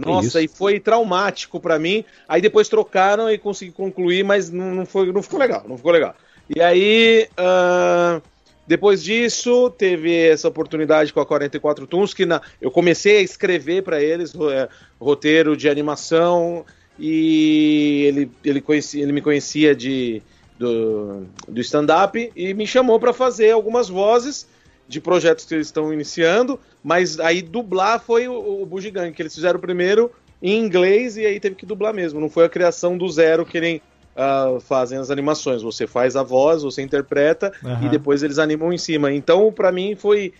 É 0.00 0.06
Nossa, 0.06 0.40
e 0.40 0.48
foi 0.48 0.78
traumático 0.80 1.58
pra 1.60 1.78
mim. 1.78 2.04
Aí 2.28 2.40
depois 2.40 2.68
trocaram 2.68 3.30
e 3.30 3.38
consegui 3.38 3.72
concluir, 3.72 4.24
mas 4.24 4.50
não, 4.50 4.74
não 4.74 4.86
foi, 4.86 5.12
não 5.12 5.22
ficou 5.22 5.38
legal, 5.38 5.64
não 5.66 5.76
ficou 5.76 5.92
legal. 5.92 6.14
E 6.54 6.62
aí, 6.62 7.28
ah, 7.36 8.20
depois 8.66 9.02
disso, 9.02 9.70
teve 9.70 10.14
essa 10.28 10.46
oportunidade 10.48 11.12
com 11.12 11.20
a 11.20 11.26
44 11.26 11.86
Tunes, 11.86 12.14
que 12.14 12.24
na- 12.26 12.40
eu 12.60 12.70
comecei 12.70 13.18
a 13.18 13.22
escrever 13.22 13.82
pra 13.82 14.02
eles 14.02 14.34
é, 14.34 14.68
roteiro 15.00 15.56
de 15.56 15.68
animação 15.68 16.64
e 16.98 18.04
ele, 18.06 18.30
ele, 18.44 18.60
conhecia, 18.60 19.02
ele 19.02 19.12
me 19.12 19.22
conhecia 19.22 19.74
de, 19.74 20.22
do, 20.58 21.24
do 21.46 21.60
stand-up 21.60 22.32
e 22.34 22.54
me 22.54 22.66
chamou 22.66 22.98
pra 22.98 23.12
fazer 23.12 23.52
algumas 23.52 23.88
vozes 23.88 24.46
de 24.88 25.00
projetos 25.00 25.44
que 25.44 25.54
eles 25.54 25.66
estão 25.68 25.92
iniciando, 25.92 26.58
mas 26.82 27.18
aí 27.20 27.42
dublar 27.42 28.00
foi 28.00 28.28
o, 28.28 28.62
o 28.62 28.66
Bugiganga, 28.66 29.12
que 29.12 29.22
eles 29.22 29.34
fizeram 29.34 29.58
primeiro 29.58 30.10
em 30.42 30.58
inglês 30.58 31.16
e 31.16 31.26
aí 31.26 31.40
teve 31.40 31.56
que 31.56 31.66
dublar 31.66 31.92
mesmo. 31.92 32.20
Não 32.20 32.30
foi 32.30 32.44
a 32.44 32.48
criação 32.48 32.96
do 32.96 33.08
zero 33.08 33.44
que 33.44 33.60
nem 33.60 33.82
ah, 34.16 34.58
fazem 34.60 34.98
as 34.98 35.10
animações. 35.10 35.62
Você 35.62 35.86
faz 35.86 36.16
a 36.16 36.22
voz, 36.22 36.62
você 36.62 36.82
interpreta 36.82 37.52
Aham. 37.64 37.86
e 37.86 37.88
depois 37.88 38.22
eles 38.22 38.38
animam 38.38 38.72
em 38.72 38.78
cima. 38.78 39.12
Então, 39.12 39.52
pra 39.52 39.72
mim, 39.72 39.94
foi, 39.94 40.32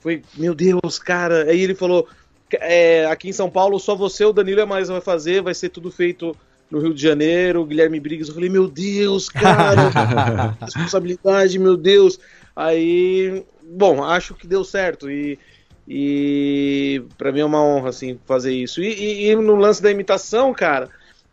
foi 0.00 0.22
meu 0.36 0.54
Deus, 0.54 0.98
cara. 0.98 1.44
Aí 1.44 1.60
ele 1.60 1.74
falou: 1.74 2.06
é, 2.52 3.06
aqui 3.06 3.28
em 3.28 3.32
São 3.32 3.50
Paulo, 3.50 3.78
só 3.78 3.94
você, 3.94 4.24
o 4.24 4.32
Danilo 4.32 4.60
é 4.60 4.64
mais 4.64 4.88
vai 4.88 5.00
fazer, 5.00 5.42
vai 5.42 5.54
ser 5.54 5.70
tudo 5.70 5.90
feito 5.90 6.36
no 6.70 6.80
Rio 6.80 6.94
de 6.94 7.02
Janeiro, 7.02 7.64
Guilherme 7.64 8.00
Briggs. 8.00 8.28
Eu 8.28 8.34
falei, 8.34 8.50
meu 8.50 8.68
Deus, 8.68 9.28
cara, 9.28 9.90
responsabilidade, 10.60 11.58
meu 11.58 11.76
Deus. 11.76 12.18
Aí, 12.54 13.44
bom, 13.62 14.02
acho 14.02 14.34
que 14.34 14.46
deu 14.46 14.64
certo 14.64 15.10
e, 15.10 15.38
e 15.88 17.02
para 17.16 17.30
mim 17.32 17.40
é 17.40 17.44
uma 17.44 17.62
honra, 17.62 17.90
assim, 17.90 18.18
fazer 18.26 18.52
isso. 18.52 18.82
E, 18.82 18.88
e- 18.88 19.30
e 19.30 19.36
no 19.36 19.54
lance 19.54 19.82
da 19.82 19.90
imitação, 19.90 20.52
cara, 20.52 20.88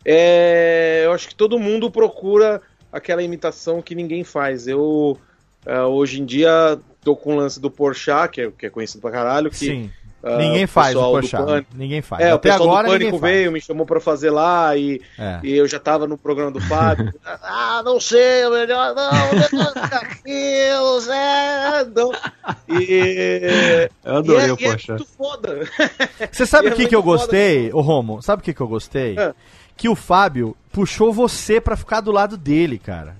é, 0.05 1.03
eu 1.05 1.11
acho 1.11 1.27
que 1.27 1.35
todo 1.35 1.59
mundo 1.59 1.89
procura 1.89 2.61
aquela 2.91 3.23
imitação 3.23 3.81
que 3.81 3.95
ninguém 3.95 4.23
faz. 4.23 4.67
Eu, 4.67 5.17
é, 5.65 5.81
hoje 5.81 6.21
em 6.21 6.25
dia, 6.25 6.77
tô 7.03 7.15
com 7.15 7.33
o 7.33 7.35
lance 7.37 7.59
do 7.59 7.71
Porchat, 7.71 8.31
que 8.31 8.41
é, 8.41 8.51
que 8.51 8.65
é 8.65 8.69
conhecido 8.69 9.01
pra 9.01 9.11
caralho, 9.11 9.49
que... 9.49 9.57
Sim. 9.57 9.89
Ah, 10.23 10.37
ninguém 10.37 10.63
o 10.63 10.67
faz 10.67 10.89
o 10.95 10.99
pessoal 10.99 11.11
do 11.11 11.19
Porchat. 11.19 11.45
Pânico- 11.45 11.69
Ninguém 11.75 12.01
faz. 12.01 12.23
É, 12.25 12.31
o 12.31 12.35
Até 12.37 12.49
pessoal 12.51 12.69
agora 12.69 12.87
do 12.87 12.91
ninguém 12.93 13.07
Pânico 13.09 13.19
faz. 13.21 13.33
veio, 13.33 13.51
me 13.51 13.61
chamou 13.61 13.85
pra 13.85 13.99
fazer 13.99 14.29
lá 14.29 14.75
e, 14.77 15.01
É. 15.19 15.39
e 15.43 15.53
eu 15.57 15.67
já 15.67 15.79
tava 15.79 16.07
no 16.07 16.17
programa 16.17 16.51
do 16.51 16.61
Fábio. 16.61 17.13
Ah, 17.45 17.81
não 17.83 17.99
sei, 17.99 18.47
melhor 18.49 18.95
não, 18.95 19.11
melhor 19.11 19.73
aquilo, 19.91 20.99
Zé. 21.01 21.85
Não. 21.95 22.11
E, 22.69 23.89
Eu 24.03 24.17
adorei 24.17 24.45
e 24.45 24.49
é, 24.49 24.53
o 24.53 24.57
e 24.59 24.65
é 24.65 24.69
Porchat. 24.69 24.89
muito 24.99 25.07
foda. 25.17 25.59
Você 26.31 26.45
sabe 26.45 26.67
E 26.67 26.69
o 26.71 26.73
é 26.73 26.75
que, 26.75 26.87
que 26.87 26.95
eu 26.95 27.03
gostei, 27.03 27.71
ô 27.73 27.81
Romo? 27.81 28.21
Sabe 28.21 28.41
o 28.41 28.43
que, 28.45 28.53
que 28.53 28.61
eu 28.61 28.67
gostei? 28.67 29.17
É. 29.17 29.33
Que 29.75 29.89
o 29.89 29.95
Fábio 29.95 30.55
puxou 30.71 31.11
você 31.11 31.59
pra 31.59 31.75
ficar 31.75 31.99
do 32.01 32.11
lado 32.11 32.37
dele, 32.37 32.77
cara. 32.77 33.15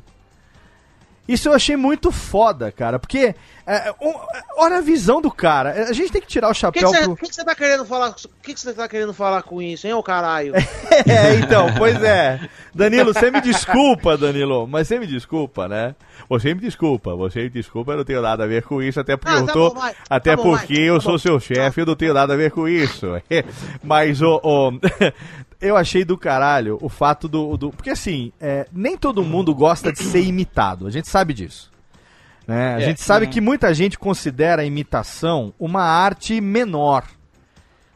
Isso 1.28 1.48
eu 1.50 1.54
achei 1.54 1.76
muito 1.76 2.12
foda, 2.12 2.72
cara. 2.72 3.00
Porque, 3.00 3.34
é, 3.66 3.94
um, 4.02 4.14
olha 4.58 4.78
a 4.78 4.82
visão 4.82 5.22
do 5.22 5.32
cara. 5.32 5.88
A 5.90 5.94
gente 5.94 6.12
tem 6.12 6.22
que 6.22 6.28
tirar 6.28 6.48
o 6.48 6.52
O 6.52 6.54
que 6.54 6.60
chapéu 6.60 6.92
pro. 6.92 7.16
que 7.16 7.28
que 7.30 7.36
você 7.36 7.44
tá 7.46 7.56
querendo 7.56 7.86
falar? 7.86 8.10
O 8.10 8.14
que 8.42 8.54
que 8.54 8.60
você 8.60 8.74
tá 8.74 8.88
querendo 8.88 9.14
falar 9.14 9.42
com 9.44 9.62
isso, 9.62 9.88
hein, 9.88 9.94
ô 9.94 10.04
caralho? 10.04 10.54
É, 11.08 11.36
então, 11.36 11.74
pois 11.78 12.02
é. 12.04 12.40
Danilo, 12.74 13.14
você 13.14 13.32
me 13.32 13.42
desculpa, 13.42 14.16
Danilo, 14.16 14.68
mas 14.68 14.88
você 14.88 15.00
me 15.00 15.08
desculpa, 15.08 15.68
né? 15.68 15.96
Você 16.30 16.54
me 16.54 16.62
desculpa, 16.62 17.16
você 17.16 17.42
me 17.44 17.50
desculpa, 17.50 17.94
eu 17.94 17.98
não 17.98 18.06
tenho 18.06 18.22
nada 18.22 18.44
a 18.44 18.48
ver 18.48 18.62
com 18.64 18.80
isso, 18.82 19.00
até 19.00 19.18
porque 19.18 19.36
Ah, 19.36 19.40
eu 19.40 19.46
tá 19.48 19.54
tô. 19.54 19.74
bom, 19.74 19.82
até 20.10 20.36
Tá 20.36 20.38
bom, 20.38 20.56
porque 20.56 20.76
vai. 20.76 20.84
eu 20.90 20.96
Tá 20.98 21.02
sou 21.02 21.12
bom. 21.14 21.18
seu 21.18 21.40
chefe, 21.40 21.82
eu 21.82 21.86
não 21.88 21.96
tenho 21.96 22.14
nada 22.14 22.34
a 22.34 22.38
ver 22.38 22.52
com 22.52 22.68
isso. 22.68 23.08
mas 23.84 24.22
o. 24.22 24.40
o- 24.44 24.80
eu 25.60 25.76
achei 25.76 26.06
do 26.06 26.16
caralho 26.18 26.78
o 26.82 26.90
fato 26.90 27.28
do. 27.28 27.58
do 27.58 27.72
porque 27.72 27.90
assim, 27.90 28.32
é, 28.40 28.68
nem 28.72 28.96
todo 28.96 29.24
mundo 29.24 29.54
gosta 29.56 29.92
de 29.92 30.04
ser 30.04 30.22
imitado, 30.22 30.86
a 30.86 30.92
gente 30.92 31.10
sabe 31.10 31.34
disso. 31.34 31.72
Né? 32.48 32.76
A 32.76 32.82
É. 32.82 32.86
gente 32.86 33.02
sabe 33.02 33.28
que 33.28 33.40
muita 33.42 33.74
gente 33.74 33.98
considera 33.98 34.62
a 34.62 34.66
imitação 34.66 35.54
uma 35.60 35.84
arte 35.84 36.40
menor. 36.42 37.04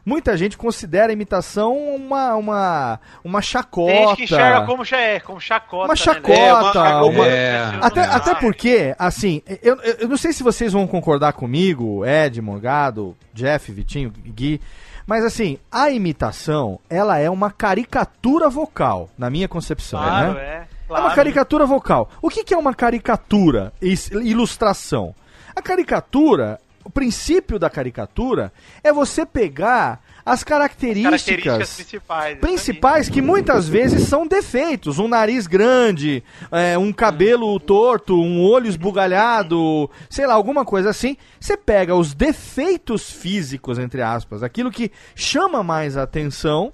Muita 0.06 0.38
gente 0.38 0.56
considera 0.56 1.10
a 1.10 1.12
imitação 1.12 1.76
uma, 1.76 2.34
uma, 2.34 3.00
uma 3.22 3.42
chacota. 3.42 3.92
Tem 3.92 4.06
gente 4.08 4.16
que 4.16 4.24
enxerga 4.24 4.64
como, 4.64 4.82
é, 4.90 5.20
como 5.20 5.38
chacota. 5.38 5.84
Uma 5.84 5.88
né, 5.88 5.96
chacota, 5.96 7.02
uma- 7.02 7.26
É. 7.26 7.78
Até, 7.82 8.00
Ah, 8.00 8.16
até 8.16 8.34
porque, 8.36 8.94
assim, 8.98 9.42
eu, 9.62 9.76
eu 9.82 9.94
eu 10.00 10.08
não 10.08 10.16
sei 10.16 10.32
se 10.32 10.42
vocês 10.42 10.72
vão 10.72 10.86
concordar 10.86 11.34
comigo, 11.34 12.06
Ed, 12.06 12.40
Morgado, 12.40 13.14
Jeff, 13.34 13.70
Vitinho, 13.70 14.10
Gui, 14.10 14.62
mas 15.06 15.22
assim, 15.26 15.58
a 15.70 15.90
imitação, 15.90 16.80
ela 16.88 17.18
é 17.18 17.28
uma 17.28 17.50
caricatura 17.50 18.48
vocal, 18.48 19.10
na 19.18 19.28
minha 19.28 19.46
concepção, 19.46 20.00
Claro, 20.02 20.32
né? 20.34 20.40
é. 20.42 20.67
É 20.88 20.88
Claro. 20.88 21.04
uma 21.04 21.14
caricatura 21.14 21.66
vocal. 21.66 22.08
O 22.22 22.30
que, 22.30 22.42
que 22.42 22.54
é 22.54 22.56
uma 22.56 22.72
caricatura? 22.74 23.72
Ilustração. 23.82 25.14
A 25.54 25.60
caricatura, 25.60 26.58
o 26.84 26.88
princípio 26.90 27.58
da 27.58 27.68
caricatura 27.68 28.50
é 28.82 28.90
você 28.92 29.26
pegar 29.26 30.00
as 30.24 30.42
características, 30.44 31.22
Características 31.24 31.74
principais. 31.74 32.38
principais 32.38 33.08
que 33.08 33.20
muitas 33.22 33.68
vezes 33.68 34.08
são 34.08 34.26
defeitos. 34.26 34.98
Um 34.98 35.08
nariz 35.08 35.46
grande, 35.46 36.22
é, 36.50 36.76
um 36.78 36.92
cabelo 36.92 37.58
torto, 37.60 38.14
um 38.20 38.40
olho 38.42 38.66
esbugalhado, 38.68 39.90
sei 40.08 40.26
lá, 40.26 40.34
alguma 40.34 40.64
coisa 40.64 40.90
assim. 40.90 41.16
Você 41.40 41.56
pega 41.56 41.94
os 41.94 42.14
defeitos 42.14 43.10
físicos, 43.10 43.78
entre 43.78 44.00
aspas, 44.02 44.42
aquilo 44.42 44.70
que 44.70 44.90
chama 45.14 45.62
mais 45.62 45.96
a 45.96 46.02
atenção 46.02 46.72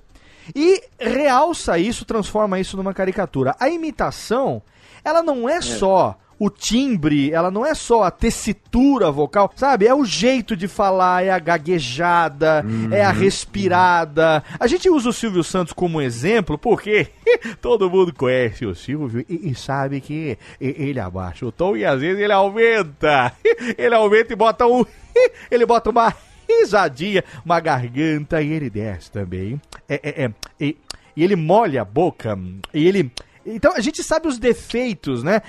e 0.55 0.83
realça 0.99 1.79
isso, 1.79 2.05
transforma 2.05 2.59
isso 2.59 2.77
numa 2.77 2.95
caricatura. 2.95 3.55
A 3.59 3.69
imitação, 3.69 4.63
ela 5.05 5.23
não 5.23 5.49
é 5.49 5.61
só 5.61 6.19
o 6.39 6.51
timbre, 6.51 7.33
ela 7.33 7.51
não 7.51 7.65
é 7.65 7.75
só 7.75 8.03
a 8.03 8.11
tessitura 8.11 9.11
vocal, 9.11 9.51
sabe? 9.57 9.87
É 9.87 9.95
o 9.95 10.05
jeito 10.05 10.57
de 10.57 10.67
falar, 10.67 11.25
é 11.25 11.31
a 11.31 11.39
gaguejada, 11.39 12.65
é 12.91 13.05
a 13.05 13.11
respirada. 13.11 14.43
A 14.59 14.67
gente 14.67 14.91
usa 14.91 15.09
o 15.09 15.13
Silvio 15.13 15.45
Santos 15.45 15.73
como 15.73 16.01
exemplo 16.01 16.59
porque 16.59 17.09
todo 17.61 17.91
mundo 17.91 18.13
conhece 18.13 18.67
o 18.67 18.75
Silvio 18.75 19.25
e, 19.29 19.51
e 19.51 19.55
sabe 19.55 20.01
que 20.01 20.37
ele 20.61 21.01
abaixa 21.01 21.47
o 21.47 21.53
tom 21.53 21.77
e 21.77 21.85
às 21.85 22.01
vezes 22.01 22.21
ele 22.21 22.33
aumenta. 22.33 23.33
Ele 23.79 23.95
aumenta 23.95 24.33
e 24.33 24.37
bota 24.37 24.67
um. 24.67 24.85
Ele 25.51 25.65
bota 25.65 25.91
uma 25.91 26.13
risadinha, 26.49 27.25
uma 27.45 27.61
garganta 27.61 28.43
e 28.43 28.53
ele 28.53 28.69
desce 28.69 29.11
também. 29.11 29.61
É, 29.89 29.95
é, 30.03 30.25
é, 30.25 30.31
e, 30.61 30.77
e 31.17 31.23
ele 31.25 31.37
molha 31.37 31.83
a 31.83 31.85
boca 31.85 32.39
e 32.73 32.87
ele. 32.87 33.11
Então 33.47 33.75
a 33.77 33.81
gente 33.81 34.03
sabe 34.03 34.27
os 34.27 34.39
defeitos, 34.39 35.23
né? 35.23 35.43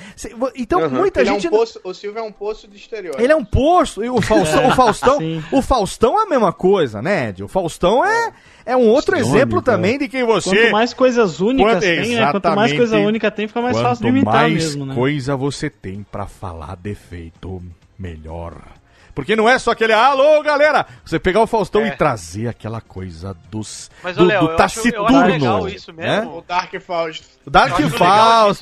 Então 0.58 0.82
Uhum. 0.82 0.90
muita 0.90 1.22
Ele 1.22 1.30
é 1.30 1.32
um 1.32 1.40
gente. 1.40 1.50
poço- 1.50 1.80
o 1.82 1.94
Silvio 1.94 2.20
é 2.20 2.24
um 2.24 2.32
poço 2.32 2.68
de 2.68 2.76
estereótipo. 2.76 3.24
Ele 3.24 3.32
é 3.32 3.36
um 3.38 3.46
poço, 3.46 4.04
e 4.04 4.10
o 4.10 4.22
Faustão, 4.22 4.62
É, 4.64 4.68
o 4.68 4.76
Faustão, 4.76 5.18
sim. 5.20 5.42
o 5.50 5.62
Faustão 5.62 6.20
é 6.20 6.24
a 6.24 6.26
mesma 6.26 6.52
coisa, 6.52 7.02
né, 7.02 7.30
Ed? 7.30 7.42
O 7.42 7.48
Faustão 7.48 8.04
é, 8.04 8.34
é 8.66 8.76
um 8.76 8.90
outro 8.90 9.16
Icônico, 9.16 9.38
exemplo 9.38 9.60
é. 9.60 9.62
também 9.62 9.98
de 9.98 10.10
quem 10.10 10.26
você. 10.26 10.50
Quanto 10.50 10.72
mais 10.74 10.94
coisas 10.94 11.40
únicas 11.40 11.72
Quanto- 11.76 11.82
tem, 11.84 12.16
né? 12.16 12.32
Quanto 12.32 12.54
mais 12.54 12.74
coisa 12.74 12.98
única 12.98 13.32
tem, 13.32 13.48
fica 13.48 13.62
mais 13.62 13.78
Quanto 13.78 13.86
fácil 13.88 14.04
de 14.04 14.10
imitar 14.10 14.34
mais 14.34 14.54
mesmo, 14.54 14.86
né? 14.88 14.94
coisa 14.94 15.38
você 15.38 15.70
tem 15.70 16.06
pra 16.12 16.28
falar 16.28 16.76
defeito, 16.76 17.64
melhor. 17.98 18.56
Porque 19.16 19.36
não 19.36 19.48
é 19.50 19.58
só 19.58 19.72
aquele 19.72 19.94
alô, 19.94 20.44
galera! 20.44 20.86
Você 21.06 21.18
pegar 21.18 21.42
o 21.42 21.48
Faustão 21.48 21.82
É. 21.82 21.88
e 21.88 21.92
trazer 21.96 22.50
aquela 22.50 22.82
coisa 22.82 23.34
dos 23.50 23.90
Mas, 24.04 24.18
do, 24.18 24.24
ô, 24.24 24.26
Léo, 24.28 24.42
do 24.42 24.52
eu 24.52 24.58
acho- 24.60 24.80
eu 24.80 24.84
acho 24.84 24.92
taciturno. 24.92 25.26
legal 25.26 25.68
isso 25.70 25.94
mesmo. 25.94 26.12
né? 26.12 26.38
O 26.38 26.42
Dark 26.46 26.74
Fausto. 26.82 27.26
O 27.46 27.50
Dark 27.50 27.80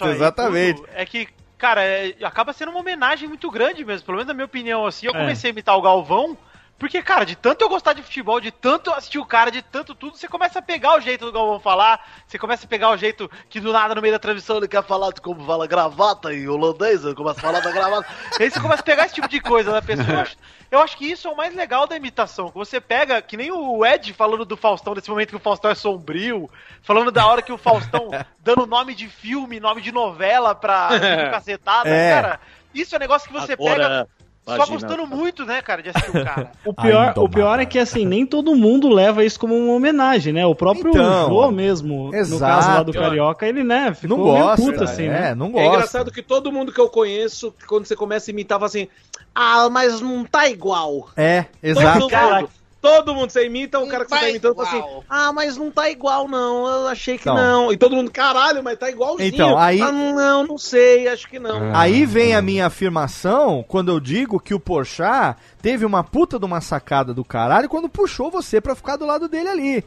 aí, 0.05 0.11
exatamente. 0.11 0.75
tudo. 0.77 0.89
É 0.93 1.05
que, 1.05 1.27
cara, 1.57 1.84
é- 1.84 2.13
acaba 2.23 2.53
sendo 2.53 2.69
uma 2.69 2.80
homenagem 2.81 3.27
muito 3.27 3.49
grande 3.49 3.84
mesmo, 3.84 4.05
pelo 4.05 4.17
menos 4.17 4.27
na 4.27 4.34
minha 4.35 4.45
opinião, 4.45 4.85
assim. 4.85 5.07
Eu 5.07 5.15
É. 5.15 5.17
comecei 5.19 5.49
a 5.49 5.51
imitar 5.53 5.75
o 5.75 5.81
Galvão, 5.81 6.38
porque, 6.77 7.01
cara, 7.01 7.25
de 7.25 7.35
tanto 7.35 7.63
eu 7.63 7.69
gostar 7.69 7.93
de 7.93 8.01
futebol, 8.01 8.41
de 8.41 8.51
tanto 8.51 8.91
assistir 8.91 9.19
o 9.19 9.25
cara, 9.25 9.49
de 9.49 9.61
tanto 9.61 9.95
tudo, 9.95 10.17
você 10.17 10.27
começa 10.27 10.59
a 10.59 10.61
pegar 10.61 10.97
o 10.97 10.99
jeito 10.99 11.25
do 11.25 11.31
Galvão 11.31 11.59
falar, 11.59 12.05
você 12.27 12.37
começa 12.37 12.65
a 12.65 12.69
pegar 12.69 12.89
o 12.89 12.97
jeito 12.97 13.29
que 13.49 13.59
do 13.59 13.71
nada 13.71 13.95
no 13.95 14.01
meio 14.01 14.13
da 14.13 14.19
transmissão 14.19 14.57
ele 14.57 14.67
quer 14.67 14.83
falar 14.83 15.11
de 15.13 15.21
como 15.21 15.45
fala 15.45 15.65
gravata 15.65 16.33
em 16.33 16.47
holandês, 16.47 17.05
ele 17.05 17.15
começa 17.15 17.39
a 17.39 17.41
falar 17.41 17.59
da 17.61 17.71
gravata. 17.71 18.07
Aí 18.39 18.49
você 18.49 18.59
começa 18.59 18.81
a 18.81 18.85
pegar 18.85 19.05
esse 19.05 19.15
tipo 19.15 19.29
de 19.29 19.39
coisa 19.39 19.71
da 19.71 19.81
pessoa. 19.81 20.25
Eu 20.69 20.79
acho, 20.81 20.97
que 20.97 21.05
isso 21.05 21.27
é 21.27 21.31
o 21.31 21.37
mais 21.37 21.55
legal 21.55 21.85
da 21.87 21.95
imitação, 21.95 22.49
que 22.49 22.57
você 22.57 22.81
pega, 22.81 23.21
que 23.21 23.37
nem 23.37 23.51
o 23.51 23.85
Ed 23.85 24.11
falando 24.11 24.43
do 24.43 24.57
Faustão, 24.57 24.95
desse 24.95 25.09
momento 25.09 25.29
que 25.29 25.35
o 25.35 25.39
Faustão 25.39 25.69
é 25.71 25.75
sombrio, 25.75 26.49
falando 26.81 27.11
da 27.11 27.25
hora 27.27 27.41
que 27.43 27.51
o 27.51 27.57
Faustão 27.57 28.09
dando 28.43 28.65
nome 28.65 28.95
de 28.95 29.07
filme, 29.07 29.59
nome 29.59 29.81
de 29.81 29.91
novela 29.91 30.53
pra 30.55 30.89
cacetada, 31.31 31.87
É. 31.87 32.11
cara. 32.13 32.39
Isso 32.73 32.95
é 32.95 32.97
um 32.97 32.99
negócio 32.99 33.27
que 33.27 33.33
você 33.33 33.53
Agora, 33.53 33.75
pega 33.75 34.07
só 34.45 34.55
imagina. 34.55 34.79
gostando 34.79 35.07
muito, 35.07 35.45
né, 35.45 35.61
cara, 35.61 35.81
de 35.81 35.89
assistir 35.89 36.09
o 36.17 36.23
cara. 36.23 36.51
O 36.65 36.73
pior, 36.73 37.13
o 37.17 37.29
pior 37.29 37.59
é 37.59 37.65
que 37.65 37.77
assim, 37.79 38.05
nem 38.05 38.25
todo 38.25 38.55
mundo 38.55 38.89
leva 38.89 39.23
isso 39.23 39.39
como 39.39 39.55
uma 39.57 39.73
homenagem, 39.73 40.33
né? 40.33 40.45
O 40.45 40.53
próprio 40.55 40.89
Então, 40.91 41.27
Jô 41.29 41.51
mesmo, 41.51 42.09
no 42.09 42.15
exato. 42.15 42.39
caso 42.39 42.69
lá 42.69 42.83
do 42.83 42.93
Carioca, 42.93 43.45
ele, 43.47 43.63
né, 43.63 43.93
ficou 43.93 44.17
Não 44.17 44.23
meio 44.25 44.43
gosta, 44.45 44.65
puto 44.65 44.83
assim, 44.83 45.07
né? 45.07 45.29
é, 45.31 45.35
não 45.35 45.47
É 45.47 45.51
gosta. 45.51 45.67
engraçado 45.67 46.11
que 46.11 46.21
todo 46.21 46.51
mundo 46.51 46.71
que 46.71 46.79
eu 46.81 46.89
conheço, 46.89 47.53
quando 47.67 47.85
você 47.85 47.95
começa 47.95 48.29
a 48.29 48.33
imitar, 48.33 48.57
fala 48.59 48.67
assim: 48.67 48.87
Ah, 49.33 49.69
mas 49.69 49.99
não 50.01 50.23
tá 50.25 50.47
igual. 50.49 51.09
É, 51.15 51.45
exato. 51.61 51.99
Todo 52.07 52.11
mundo, 52.11 52.49
todo 52.84 53.15
mundo, 53.15 53.30
você 53.31 53.45
imita, 53.45 53.80
o 53.80 53.88
cara 53.88 54.03
que 54.03 54.10
você 54.10 54.15
tá 54.15 54.22
tá 54.22 54.30
imitando 54.30 54.55
fala 54.55 54.68
assim: 54.68 54.77
igual. 54.77 55.03
Ah, 55.10 55.31
mas 55.31 55.55
não 55.57 55.72
tá 55.72 55.89
igual, 55.89 56.27
não. 56.27 56.68
Eu 56.68 56.88
achei 56.89 57.15
que 57.18 57.23
Então. 57.23 57.35
não. 57.35 57.72
E 57.72 57.77
todo 57.77 57.95
mundo, 57.95 58.11
caralho, 58.11 58.61
mas 58.61 58.77
tá 58.77 58.89
igualzinho. 58.89 59.27
Então, 59.30 59.57
aí- 59.57 59.81
Ah, 59.81 59.91
não, 59.91 60.45
não 60.45 60.57
sei, 60.57 61.07
acho 61.07 61.27
que 61.30 61.39
não. 61.39 61.73
Aí 61.73 62.05
vem 62.05 62.35
a 62.35 62.41
minha 62.41 62.65
afirmação 62.68 63.64
quando 63.68 63.89
eu 63.89 63.99
digo 63.99 64.39
que 64.39 64.53
o 64.53 64.60
Porchat 64.60 65.38
teve 65.61 65.85
uma 65.85 66.03
puta 66.03 66.38
de 66.38 66.45
uma 66.45 66.60
sacada 66.60 67.14
do 67.14 67.23
caralho 67.23 67.69
quando 67.69 67.88
puxou 67.88 68.30
você 68.30 68.60
pra 68.60 68.76
ficar 68.76 68.97
do 68.97 69.05
lado 69.05 69.27
dele 69.30 69.47
ali. 69.49 69.85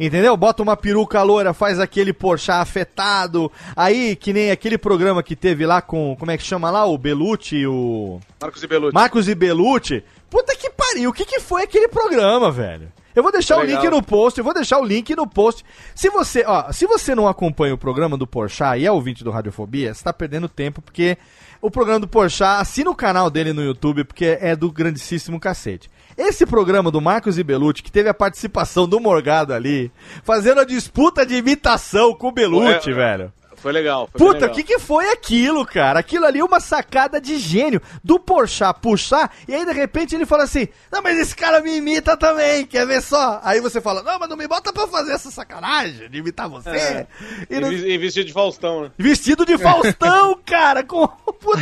Entendeu? 0.00 0.34
Bota 0.34 0.62
uma 0.62 0.78
peruca 0.78 1.22
loira, 1.22 1.52
faz 1.52 1.78
aquele 1.78 2.10
Porchat 2.10 2.62
afetado. 2.62 3.52
Aí, 3.76 4.16
que 4.16 4.32
nem 4.32 4.50
aquele 4.50 4.78
programa 4.78 5.22
que 5.22 5.36
teve 5.36 5.66
lá 5.66 5.82
com, 5.82 6.16
como 6.18 6.30
é 6.30 6.38
que 6.38 6.42
chama 6.42 6.70
lá? 6.70 6.86
O 6.86 6.96
Belucci 6.96 7.66
o... 7.66 8.18
Marcos 8.40 8.62
e 8.62 8.66
Belucci. 8.66 8.94
Marcos 8.94 9.28
e 9.28 9.34
Belucci. 9.34 10.02
Puta 10.30 10.56
que 10.56 10.70
pariu, 10.70 11.10
o 11.10 11.12
que, 11.12 11.26
que 11.26 11.38
foi 11.38 11.64
aquele 11.64 11.86
programa, 11.86 12.50
velho? 12.50 12.90
Eu 13.14 13.22
vou 13.22 13.30
deixar 13.30 13.56
Foi 13.56 13.64
o 13.64 13.66
link 13.66 13.82
legal. 13.82 13.98
no 13.98 14.02
post, 14.02 14.38
eu 14.38 14.44
vou 14.44 14.54
deixar 14.54 14.78
o 14.78 14.84
link 14.84 15.14
no 15.14 15.26
post. 15.26 15.64
Se 15.94 16.08
você, 16.08 16.44
ó, 16.46 16.72
se 16.72 16.86
você 16.86 17.14
não 17.14 17.28
acompanha 17.28 17.74
o 17.74 17.78
programa 17.78 18.16
do 18.16 18.26
Porchat 18.26 18.80
e 18.80 18.86
é 18.86 18.92
ouvinte 18.92 19.22
do 19.22 19.30
Radiofobia, 19.30 19.92
você 19.92 20.02
tá 20.02 20.12
perdendo 20.12 20.48
tempo, 20.48 20.80
porque 20.80 21.18
o 21.60 21.70
programa 21.70 22.00
do 22.00 22.08
Porchat, 22.08 22.60
assina 22.60 22.88
o 22.88 22.94
canal 22.94 23.28
dele 23.28 23.52
no 23.52 23.62
YouTube, 23.62 24.04
porque 24.04 24.38
é 24.40 24.56
do 24.56 24.70
grandíssimo 24.70 25.38
cacete. 25.38 25.90
Esse 26.28 26.44
programa 26.44 26.90
do 26.90 27.00
Marcos 27.00 27.38
e 27.38 27.42
Belucci, 27.42 27.82
que 27.82 27.90
teve 27.92 28.08
a 28.08 28.14
participação 28.14 28.86
do 28.88 29.00
Morgado 29.00 29.52
ali, 29.54 29.90
fazendo 30.22 30.60
a 30.60 30.64
disputa 30.64 31.24
de 31.24 31.34
imitação 31.36 32.14
com 32.14 32.28
o 32.28 32.32
Belucci, 32.32 32.90
É, 32.90 32.94
velho. 32.94 33.32
Foi 33.56 33.72
legal. 33.72 34.08
Foi 34.16 34.18
Puta, 34.32 34.46
o 34.46 34.50
que, 34.50 34.62
que 34.62 34.78
foi 34.78 35.10
aquilo, 35.10 35.66
cara? 35.66 36.00
Aquilo 36.00 36.24
ali 36.24 36.38
é 36.40 36.44
uma 36.44 36.60
sacada 36.60 37.20
de 37.20 37.36
gênio 37.38 37.78
do 38.02 38.18
Porchat 38.18 38.80
puxar 38.80 39.30
e 39.46 39.54
aí 39.54 39.66
de 39.66 39.72
repente 39.72 40.14
ele 40.14 40.24
fala 40.24 40.44
assim: 40.44 40.66
Não, 40.90 41.02
mas 41.02 41.18
esse 41.18 41.36
cara 41.36 41.60
me 41.60 41.76
imita 41.76 42.16
também, 42.16 42.64
quer 42.64 42.86
ver 42.86 43.02
só? 43.02 43.38
Aí 43.44 43.60
você 43.60 43.78
fala: 43.78 44.02
Não, 44.02 44.18
mas 44.18 44.30
não 44.30 44.36
me 44.38 44.48
bota 44.48 44.72
pra 44.72 44.86
fazer 44.86 45.12
essa 45.12 45.30
sacanagem 45.30 46.08
de 46.08 46.18
imitar 46.20 46.48
você. 46.48 46.70
É. 46.70 47.06
E 47.50 47.56
E, 47.56 47.60
não- 47.60 47.70
e 47.70 47.98
vestido 47.98 48.24
de 48.28 48.32
Faustão, 48.32 48.84
né? 48.84 48.92
Vestido 48.96 49.44
de 49.44 49.58
Faustão, 49.58 50.38
cara, 50.46 50.82
com. 50.82 51.06
Puta, 51.06 51.60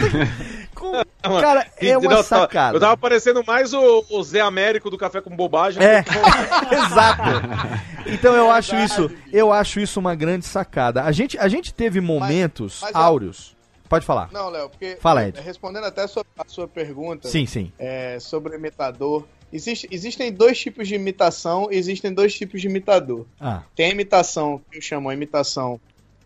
com 0.79 1.41
cara, 1.41 1.67
é 1.77 1.93
Não, 1.93 2.01
uma 2.01 2.11
tava- 2.11 2.23
sacada. 2.23 2.77
Eu 2.77 2.81
tava 2.81 2.97
parecendo 2.97 3.45
mais 3.45 3.73
o, 3.73 4.05
o 4.11 4.23
Zé 4.23 4.41
Américo 4.41 4.89
do 4.91 4.97
Café 4.99 5.21
com 5.21 5.35
Bobagem. 5.35 5.83
É. 5.83 6.03
que 6.03 6.11
Exato. 6.75 7.23
Então 8.07 8.35
eu 8.35 8.51
acho 8.51 8.77
isso, 8.77 9.11
eu 9.33 9.53
acho 9.53 9.81
isso 9.81 10.01
uma 10.01 10.15
grande 10.15 10.47
sacada. 10.47 11.05
A 11.05 11.13
gente, 11.13 11.39
a 11.39 11.49
gente 11.49 11.73
teve 11.75 12.01
momentos 12.01 12.81
mas, 12.83 12.95
ó, 12.95 12.99
áureos. 12.99 13.57
Pode 13.89 14.05
falar. 14.05 14.29
Não, 14.33 14.51
Léo, 14.51 14.69
porque. 14.69 14.99
Fala, 15.01 15.27
Ed. 15.27 15.41
Respondendo 15.41 15.85
até 15.85 16.03
a 16.03 16.09
sua, 16.09 16.25
a 16.39 16.45
sua 16.47 16.69
pergunta. 16.69 17.27
Sim, 17.29 17.47
sim. 17.47 17.73
é, 17.79 18.19
sobre 18.21 18.55
o 18.55 18.59
imitador. 18.59 19.27
Existe, 19.51 19.89
existem 19.91 20.31
dois 20.31 20.59
tipos 20.61 20.87
de 20.87 20.95
imitação 20.95 21.69
e 21.71 21.77
existem 21.77 22.13
dois 22.13 22.35
tipos 22.35 22.61
de 22.61 22.67
imitador. 22.67 23.25
Ah. 23.41 23.63
Tem 23.75 23.87
a 23.87 23.91
imitação 23.91 24.61
que 24.71 24.77
eu 24.77 24.83
chamo 24.83 25.09
a 25.09 25.15
imitação. 25.15 25.81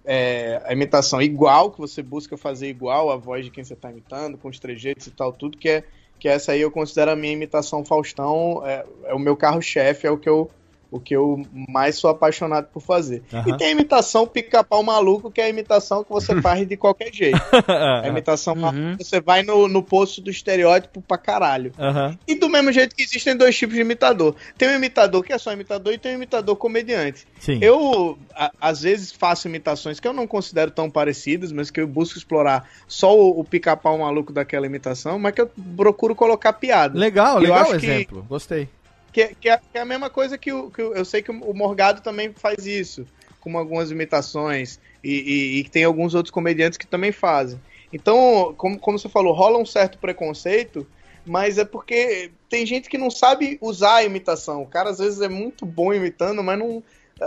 É, 0.05 0.61
a 0.65 0.73
imitação 0.73 1.20
igual, 1.23 1.70
que 1.70 1.79
você 1.79 2.03
busca 2.03 2.37
fazer 2.37 2.69
igual 2.69 3.11
a 3.11 3.16
voz 3.16 3.45
de 3.45 3.51
quem 3.51 3.65
você 3.65 3.74
está 3.74 3.91
imitando, 3.91 4.37
com 4.39 4.49
os 4.49 4.59
trejeitos 4.59 5.07
e 5.07 5.11
tal, 5.11 5.33
tudo, 5.33 5.57
que 5.57 5.69
é 5.69 5.85
que 6.19 6.29
essa 6.29 6.53
aí 6.53 6.61
eu 6.61 6.70
considero 6.70 7.11
a 7.11 7.16
minha 7.16 7.33
imitação 7.33 7.85
Faustão, 7.85 8.62
é, 8.65 8.85
é 9.07 9.15
o 9.15 9.19
meu 9.19 9.37
carro-chefe, 9.37 10.07
é 10.07 10.11
o 10.11 10.16
que 10.16 10.29
eu 10.29 10.49
o 10.93 11.01
que 11.01 11.16
eu 11.16 11.43
mais 11.69 11.97
sou 11.97 12.10
apaixonado 12.10 12.69
por 12.73 12.81
fazer. 12.81 13.23
Aham. 13.32 13.48
E 13.48 13.56
tem 13.56 13.69
a 13.69 13.70
imitação 13.70 14.27
pica-pau 14.27 14.82
maluco, 14.82 15.31
que 15.31 15.40
é 15.40 15.44
a 15.44 15.48
imitação 15.48 16.05
que 16.05 16.10
você 16.10 16.39
faz 16.43 16.69
de 16.69 16.77
qualquer 16.77 17.12
jeito. 17.12 17.40
a 17.66 18.06
imitação 18.06 18.55
maluca, 18.55 18.98
você 19.02 19.20
vai 19.20 19.43
no, 19.43 19.66
no 19.66 19.82
poço 19.82 20.20
do 20.20 20.31
estereótipo 20.31 21.01
pra 21.02 21.16
caralho. 21.19 21.73
Aham. 21.78 22.16
E 22.28 22.35
do 22.35 22.48
mesmo 22.48 22.70
jeito 22.70 22.94
que 22.94 23.02
existem 23.02 23.35
dois 23.36 23.56
tipos 23.56 23.74
de 23.74 23.81
imitador. 23.81 24.36
Tem 24.59 24.69
um 24.69 24.74
imitador 24.77 25.24
que 25.24 25.32
é 25.32 25.39
só 25.39 25.52
imitador 25.52 25.93
e 25.94 25.98
tem 25.98 26.12
um 26.12 26.16
imitador 26.16 26.55
comediante. 26.56 27.27
Sim. 27.40 27.59
Eu, 27.62 28.19
a- 28.35 28.52
às 28.60 28.82
vezes, 28.82 29.10
faço 29.10 29.48
imitações 29.48 29.98
que 29.98 30.06
eu 30.06 30.12
não 30.12 30.27
considero 30.27 30.70
tão 30.70 30.90
parecidas, 30.90 31.51
mas 31.52 31.70
que 31.70 31.81
eu 31.81 31.86
busco 31.86 32.19
explorar 32.19 32.69
só 32.86 33.16
o, 33.16 33.40
o 33.40 33.44
pica-pau 33.44 33.98
maluco 33.98 34.32
daquela 34.32 34.66
imitação, 34.66 35.19
mas 35.19 35.32
que 35.35 35.40
eu 35.40 35.51
procuro 35.77 36.14
colocar 36.14 36.52
piada. 36.52 36.98
Legal, 36.98 37.39
E 37.39 37.43
legal 37.44 37.59
acho 37.62 37.77
o 37.77 37.81
que- 37.81 37.86
exemplo. 37.86 38.27
Gostei. 38.28 38.69
Que, 39.12 39.20
é- 39.22 39.34
que 39.34 39.48
é, 39.48 39.56
que 39.59 39.78
é 39.78 39.80
a 39.80 39.84
mesma 39.84 40.10
coisa 40.10 40.39
que, 40.39 40.52
o, 40.52 40.70
que 40.70 40.80
eu 40.82 41.05
sei 41.05 41.22
que 41.22 41.30
o 41.30 41.55
Morgado 41.55 42.02
também 42.02 42.32
faz 42.34 42.66
isso, 42.66 43.06
com 43.40 43.56
algumas 43.59 43.90
imitações, 43.90 44.80
e, 45.02 45.10
e- 45.10 45.60
e 45.60 45.68
tem 45.70 45.84
alguns 45.84 46.14
outros 46.14 46.30
comediantes 46.32 46.78
que 46.78 46.86
também 46.86 47.12
fazem. 47.12 47.60
Então, 47.93 48.55
como, 48.56 48.78
como 48.78 48.98
você 48.98 49.09
falou, 49.09 49.34
rola 49.34 49.59
um 49.59 49.66
certo 49.66 49.98
preconceito, 49.98 50.89
mas 51.24 51.59
é 51.59 51.64
porque 51.64 52.32
tem 52.48 52.66
gente 52.66 52.89
que 52.89 52.98
não 52.98 53.10
sabe 53.10 53.59
usar 53.60 53.97
a 53.97 54.05
imitação. 54.05 54.62
O 54.62 54.66
cara 54.68 54.90
às 54.90 54.98
vezes 54.98 55.20
é 55.20 55.28
muito 55.28 55.64
bom 55.66 55.93
imitando, 55.93 56.43
mas 56.43 56.59
não. 56.59 56.82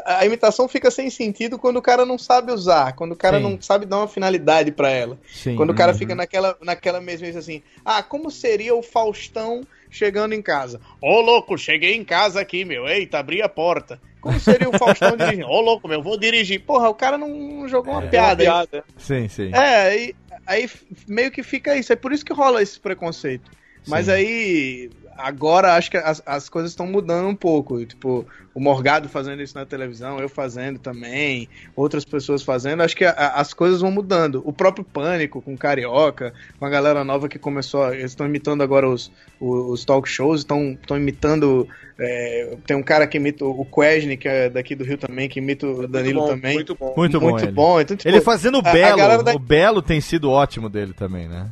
A 0.06 0.26
imitação 0.26 0.68
fica 0.68 0.90
sem 0.90 1.10
sentido 1.10 1.58
quando 1.60 1.78
o 1.78 1.82
cara 1.82 2.06
não 2.06 2.18
sabe 2.18 2.52
usar, 2.52 2.94
quando 2.94 3.12
o 3.14 3.16
cara 3.16 3.38
Sim. 3.38 3.44
não 3.44 3.62
sabe 3.62 3.86
dar 3.86 3.98
uma 3.98 4.08
finalidade 4.08 4.72
pra 4.72 4.90
ela. 4.90 5.18
Sim. 5.32 5.56
Quando 5.56 5.70
o 5.72 5.76
cara 5.76 5.92
Uhum. 5.92 5.98
fica 5.98 6.16
naquela, 6.16 6.58
naquela 6.62 7.00
mesma 7.02 7.28
assim, 7.28 7.62
ah, 7.84 8.02
como 8.04 8.30
seria 8.32 8.76
o 8.76 8.82
Faustão 8.82 9.62
chegando 9.90 10.34
em 10.34 10.42
casa? 10.42 10.80
Ô 11.02 11.22
louco, 11.22 11.58
cheguei 11.58 11.96
em 11.96 12.04
casa 12.04 12.40
aqui, 12.42 12.66
meu, 12.66 12.88
eita, 12.88 13.20
abri 13.20 13.42
a 13.42 13.50
porta. 13.50 14.00
Como 14.20 14.40
seria 14.40 14.68
o 14.70 14.78
Faustão 14.78 15.16
dirigindo? 15.18 15.48
Ô 15.48 15.62
louco, 15.62 15.88
meu, 15.88 16.02
vou 16.02 16.18
dirigir. 16.18 16.60
Porra, 16.62 16.90
o 16.90 16.96
cara 16.96 17.18
não 17.18 17.68
jogou 17.68 17.94
uma 17.94 18.02
piada. 18.02 18.42
aí. 18.42 18.48
piada. 18.48 18.84
Sim, 18.98 19.28
sim. 19.30 19.52
É, 19.54 20.12
aí, 20.48 20.70
meio 21.08 21.30
que 21.32 21.44
fica 21.44 21.76
isso. 21.78 21.94
É 21.94 21.96
por 21.96 22.12
isso 22.12 22.26
que 22.26 22.34
rola 22.34 22.62
esse 22.62 22.80
preconceito. 22.80 23.52
Mas 23.88 24.08
Sim. 24.08 24.12
aí, 24.14 24.90
agora 25.18 25.74
acho 25.76 25.90
que 25.92 25.98
as, 25.98 26.22
as 26.26 26.50
coisas 26.50 26.72
estão 26.72 26.88
mudando 26.88 27.28
um 27.28 27.36
pouco. 27.36 27.86
Tipo, 27.86 28.26
o 28.54 28.60
Morgado 28.60 29.10
fazendo 29.10 29.42
isso 29.42 29.56
na 29.58 29.66
televisão, 29.66 30.20
eu 30.20 30.30
fazendo 30.30 30.80
também, 30.80 31.48
outras 31.76 32.06
pessoas 32.06 32.42
fazendo. 32.44 32.82
Acho 32.84 32.96
que 32.96 33.04
a- 33.06 33.12
a- 33.12 33.42
as 33.42 33.54
coisas 33.54 33.82
vão 33.82 33.92
mudando. 33.92 34.42
O 34.46 34.54
próprio 34.54 34.84
Pânico 34.86 35.42
com 35.42 35.58
Carioca, 35.58 36.34
com 36.60 36.66
a 36.66 36.70
galera 36.70 37.04
nova 37.04 37.28
que 37.30 37.38
começou. 37.40 37.94
Eles 37.94 38.12
estão 38.12 38.26
imitando 38.26 38.62
agora 38.64 38.90
os, 38.90 39.12
os, 39.40 39.72
os 39.72 39.86
talk 39.86 40.08
shows, 40.08 40.42
estão 40.42 40.78
imitando. 40.92 41.68
é, 41.98 42.58
tem 42.68 42.76
um 42.76 42.84
cara 42.84 43.08
que 43.08 43.18
imita 43.18 43.46
o 43.46 43.64
Quesne, 43.66 44.18
que 44.18 44.28
é 44.28 44.50
daqui 44.50 44.76
do 44.76 44.84
Rio 44.84 44.98
também, 44.98 45.30
que 45.30 45.40
imita 45.40 45.66
o 45.66 45.88
Danilo 45.88 46.22
bom, 46.22 46.28
também. 46.28 46.54
muito 46.56 46.76
bom. 46.76 46.94
Muito 46.98 47.20
bom. 47.20 47.30
Muito 47.30 47.46
ele. 47.46 47.52
bom. 47.54 47.80
Então, 47.80 47.96
tipo, 47.96 48.10
ele 48.10 48.20
fazendo 48.22 48.56
o 48.56 48.62
a- 48.66 48.70
a 48.70 48.74
Belo. 48.74 49.24
da- 49.24 49.34
O 49.34 49.40
Belo 49.40 49.82
tem 49.82 50.02
sido 50.02 50.30
ótimo 50.30 50.70
dele 50.70 50.92
também, 50.94 51.28
né? 51.30 51.48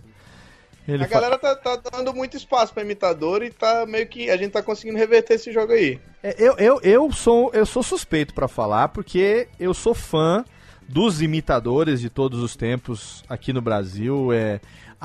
Ele 0.88 1.04
a 1.04 1.08
galera 1.08 1.38
tá, 1.38 1.56
tá 1.56 1.80
dando 1.92 2.14
muito 2.14 2.36
espaço 2.36 2.74
pra 2.74 2.84
imitador 2.84 3.44
e 3.44 3.50
tá 3.50 3.86
meio 3.86 4.08
que. 4.08 4.30
A 4.30 4.38
gente 4.38 4.52
tá 4.52 4.62
conseguindo 4.62 4.98
reverter 4.98 5.36
esse 5.36 5.52
jogo 5.52 5.72
aí. 5.72 6.00
É, 6.22 6.36
Eu, 6.38 6.56
eu, 6.58 6.80
eu, 6.82 7.12
sou, 7.12 7.52
eu 7.54 7.66
sou 7.66 7.82
suspeito 7.82 8.34
pra 8.34 8.48
falar, 8.48 8.90
porque 8.90 9.48
eu 9.60 9.74
sou 9.74 9.94
fã 9.94 10.44
dos 10.88 11.22
imitadores 11.22 12.02
de 12.02 12.10
todos 12.10 12.42
os 12.42 12.56
tempos 12.56 13.24
aqui 13.30 13.54
no 13.54 13.62
Brasil. 13.62 14.34
É, 14.34 14.60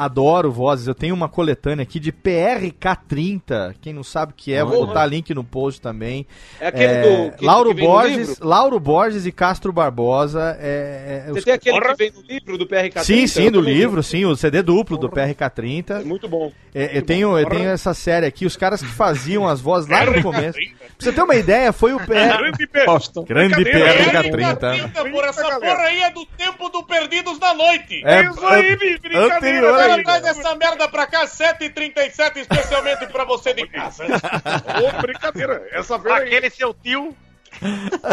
adoro 0.05 0.51
vozes. 0.53 0.87
Eu 0.87 0.95
tenho 0.95 1.15
uma 1.15 1.29
coletânea 1.29 1.83
aqui 1.83 1.99
de 1.99 2.13
PRK30. 2.13 3.75
Quem 3.81 3.93
não 3.93 4.05
sabe 4.05 4.33
o 4.33 4.35
que 4.35 4.53
é, 4.53 4.63
vou 4.63 4.73
Porra. 4.75 4.87
botar 4.87 5.07
link 5.07 5.35
no 5.35 5.43
post 5.45 5.81
também. 5.81 6.27
É 6.61 6.69
aquele 6.69 7.03
do- 7.03 7.37
que- 7.37 7.45
Lauro 7.45 7.75
que 7.75 7.83
Borges? 7.83 8.39
Lauro 8.41 8.79
Borges 8.81 9.27
e 9.27 9.33
Castro 9.33 9.73
Barbosa. 9.73 10.57
É, 10.61 11.25
é, 11.27 11.31
Você 11.33 11.39
os- 11.41 11.45
tem 11.45 11.55
aquele 11.55 11.81
que 11.81 11.95
vem 11.97 12.13
no 12.13 12.23
livro 12.23 12.59
do 12.59 12.67
PRK? 12.67 13.05
Sim, 13.05 13.27
sim, 13.27 13.51
do 13.51 13.61
livro, 13.61 14.03
sim, 14.03 14.25
o 14.25 14.37
CD 14.37 14.63
duplo 14.63 14.97
do 14.97 15.09
PRK30. 15.11 16.05
Muito 16.05 16.29
bom. 16.29 16.53
É, 16.75 16.97
eu, 16.97 17.03
tenho, 17.03 17.37
eu 17.39 17.49
tenho 17.49 17.69
essa 17.71 17.93
série 17.95 18.27
aqui, 18.27 18.47
os 18.47 18.57
caras 18.57 18.81
que 18.81 18.89
faziam 18.89 19.47
as 19.49 19.61
vozes 19.61 19.89
lá 19.91 20.05
no 20.05 20.23
começo. 20.23 20.59
Pra 20.59 21.05
você 21.07 21.13
ter 21.13 21.23
uma 21.23 21.37
ideia, 21.37 21.73
foi 21.73 21.93
o 21.93 21.99
Grande 21.99 22.67
PR. 22.67 22.87
Grande 23.27 23.65
PRK30. 23.65 25.11
Por 25.11 25.25
essa 25.25 25.43
porra 25.61 25.83
aí 25.83 26.03
é 26.03 26.11
do 26.11 26.25
tempo 26.27 26.69
do 26.71 26.83
Perdidos 26.85 27.39
da 27.39 27.55
Noite. 27.55 28.03
É, 28.05 28.23
Isso 28.25 28.47
aí, 28.47 28.77
brincadeira. 28.77 29.37
anterior 29.37 29.88
Agora 29.89 30.05
traz 30.05 30.39
essa 30.39 30.55
merda 30.55 30.89
pra 30.89 31.07
cá, 31.07 31.27
7h37, 31.27 32.37
especialmente 32.37 33.07
pra 33.07 33.25
você 33.25 33.55
de 33.55 33.67
casa. 33.69 34.05
Ô, 34.05 35.03
brincadeira. 35.03 35.67
Essa 35.73 35.99
feira 35.99 36.19
aí. 36.19 36.29
Aquele 36.29 36.51
seu 36.51 36.75
tio. 36.75 37.17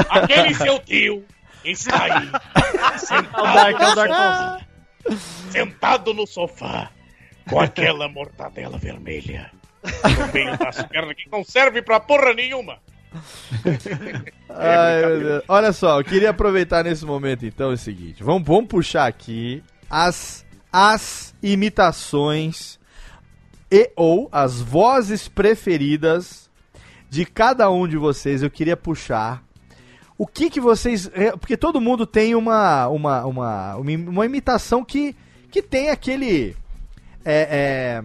Aquele 0.10 0.53
seu 0.53 0.80
tio 0.80 1.26
está 1.64 2.03
aí. 2.03 2.30
É 3.11 3.19
o 3.19 3.53
Dark, 3.53 3.81
é 3.81 3.88
o 3.88 3.95
Dark 3.95 4.61
Sentado 5.52 6.14
no 6.14 6.26
sofá. 6.26 6.89
Com 7.49 7.60
aquela 7.60 8.07
mortadela 8.07 8.77
vermelha. 8.77 9.52
No 10.18 10.34
meio 10.34 10.57
das 10.57 10.84
pernas 10.84 11.15
que 11.15 11.30
não 11.30 11.43
serve 11.43 11.81
pra 11.81 11.99
porra 11.99 12.34
nenhuma. 12.34 12.80
Ai, 14.49 15.06
meu 15.06 15.19
Deus. 15.19 15.43
Olha 15.47 15.72
só, 15.72 15.99
eu 15.99 16.03
queria 16.03 16.31
aproveitar 16.31 16.84
nesse 16.84 17.06
momento 17.06 17.45
então 17.45 17.69
o 17.69 17.77
seguinte: 17.77 18.23
vamos, 18.23 18.45
vamos 18.45 18.68
puxar 18.68 19.06
aqui 19.06 19.64
as, 19.89 20.44
as 20.77 21.34
imitações 21.41 22.77
e 23.72 23.89
ou 23.95 24.27
as 24.30 24.60
vozes 24.60 25.27
preferidas 25.30 26.49
de 27.10 27.26
cada 27.26 27.72
um 27.72 27.88
de 27.88 27.95
vocês. 27.95 28.43
Eu 28.43 28.52
queria 28.52 28.76
puxar. 28.76 29.41
O 30.18 30.27
que 30.27 30.49
que 30.49 30.60
vocês. 30.60 31.10
Porque 31.39 31.56
todo 31.56 31.80
mundo 31.80 32.06
tem 32.06 32.35
uma, 32.35 32.88
uma, 32.89 33.26
uma, 33.26 33.76
uma 33.77 33.91
im- 33.91 34.07
uma 34.07 34.26
imitação 34.26 34.84
que, 34.84 35.15
que 35.49 35.61
tem 35.61 35.89
aquele. 35.89 36.56
É, 37.23 38.02
é, 38.02 38.03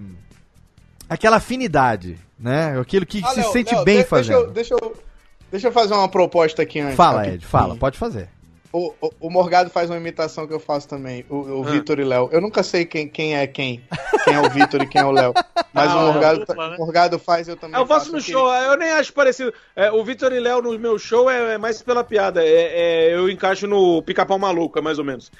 aquela 1.08 1.36
afinidade, 1.36 2.18
né? 2.38 2.78
Aquilo 2.80 3.04
que 3.04 3.20
Ah, 3.24 3.28
se 3.28 3.40
Léo, 3.40 3.52
sente 3.52 3.74
Léo, 3.74 3.84
bem 3.84 4.04
fazendo. 4.04 4.46
Deixa 4.52 4.74
eu, 4.74 4.78
deixa, 4.80 4.94
eu, 4.94 5.02
deixa 5.50 5.68
eu 5.68 5.72
fazer 5.72 5.94
uma 5.94 6.08
proposta 6.08 6.62
aqui 6.62 6.78
antes. 6.80 6.96
Fala. 6.96 7.26
Ed, 7.28 7.44
fala, 7.44 7.76
pode 7.76 7.98
fazer. 7.98 8.28
O, 8.72 8.94
o, 9.00 9.10
o 9.22 9.30
Morgado 9.30 9.68
faz 9.68 9.90
uma 9.90 9.96
imitação 9.98 10.46
que 10.46 10.54
eu 10.54 10.60
faço 10.60 10.86
também, 10.86 11.24
o, 11.28 11.36
o 11.60 11.64
Ah. 11.66 11.70
Vitor 11.72 11.98
e 11.98 12.04
Léo. 12.04 12.28
Eu 12.30 12.40
nunca 12.40 12.62
sei 12.62 12.84
quem, 12.84 13.08
quem 13.08 13.36
é 13.36 13.44
quem. 13.46 13.82
Quem 14.24 14.34
é 14.34 14.40
o 14.40 14.48
Vitor 14.48 14.80
e 14.82 14.86
quem 14.86 15.00
é 15.00 15.04
o 15.04 15.10
Léo. 15.10 15.32
Mas 15.72 15.90
Ah, 15.90 15.96
o 15.96 16.12
Morgado, 16.12 16.42
é 16.42 16.44
dupla, 16.46 16.70
né? 16.70 16.76
o 16.76 16.78
Morgado 16.78 17.18
faz, 17.18 17.48
eu 17.48 17.56
também 17.56 17.80
Eu 17.80 17.86
faço 17.86 18.12
no 18.12 18.18
aqui. 18.18 18.30
show, 18.30 18.48
eu 18.52 18.76
nem 18.76 18.90
acho 18.92 19.12
parecido. 19.12 19.52
É, 19.74 19.90
o 19.90 20.04
Vitor 20.04 20.32
e 20.32 20.38
Léo 20.38 20.62
no 20.62 20.78
meu 20.78 20.98
show 21.00 21.28
é, 21.28 21.54
é 21.54 21.58
mais 21.58 21.82
pela 21.82 22.04
piada. 22.04 22.44
É, 22.44 23.08
é, 23.08 23.14
eu 23.14 23.28
encaixo 23.28 23.66
no 23.66 24.02
pica-pau 24.02 24.38
maluco, 24.38 24.78
é 24.78 24.82
mais 24.82 24.98
ou 25.00 25.04
menos. 25.04 25.32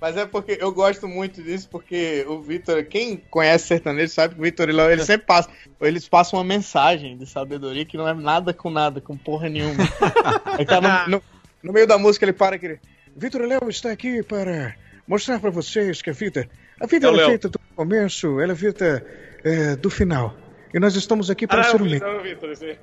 Mas 0.00 0.16
é 0.18 0.26
porque 0.26 0.58
eu 0.60 0.70
gosto 0.72 1.08
muito 1.08 1.42
disso, 1.42 1.66
porque 1.70 2.26
o 2.28 2.40
Vitor, 2.42 2.84
quem 2.84 3.16
conhece 3.30 3.68
sertanejo 3.68 4.12
sabe 4.12 4.34
que 4.34 4.40
o 4.40 4.44
Vitor 4.44 4.68
e 4.68 4.72
Léo, 4.72 4.90
eles 4.90 5.06
sempre 5.06 5.26
passam, 5.26 5.52
eles 5.80 6.06
passam 6.06 6.38
uma 6.38 6.44
mensagem 6.44 7.16
de 7.16 7.24
sabedoria 7.26 7.86
que 7.86 7.96
não 7.96 8.06
é 8.06 8.12
nada 8.12 8.52
com 8.52 8.68
nada, 8.70 9.00
com 9.00 9.16
porra 9.16 9.48
nenhuma. 9.48 9.82
Aí 10.58 10.66
tá 10.66 11.06
no, 11.08 11.22
no- 11.64 11.72
meio 11.72 11.86
da 11.86 11.98
música 11.98 12.24
ele 12.24 12.32
para 12.32 12.56
aquele. 12.56 12.78
Vitor 13.16 13.42
e 13.42 13.46
Léo 13.46 13.68
está 13.68 13.90
aqui 13.90 14.22
para 14.22 14.74
mostrar 15.06 15.38
para 15.40 15.50
vocês 15.50 16.00
que 16.02 16.10
a 16.10 16.12
vida, 16.12 16.48
a 16.80 16.86
vida 16.86 17.06
É 17.08 17.26
feita 17.26 17.48
do 17.48 17.58
começo, 17.76 18.40
ela 18.40 18.52
é 18.52 18.56
feita 18.56 19.04
é, 19.44 19.76
do 19.76 19.90
final. 19.90 20.36
E 20.72 20.78
nós 20.80 20.94
estamos 20.96 21.30
aqui 21.30 21.46
para 21.46 21.60
Ah, 21.60 21.64
ser 21.64 21.76
o 21.76 21.84
meio. 21.84 22.00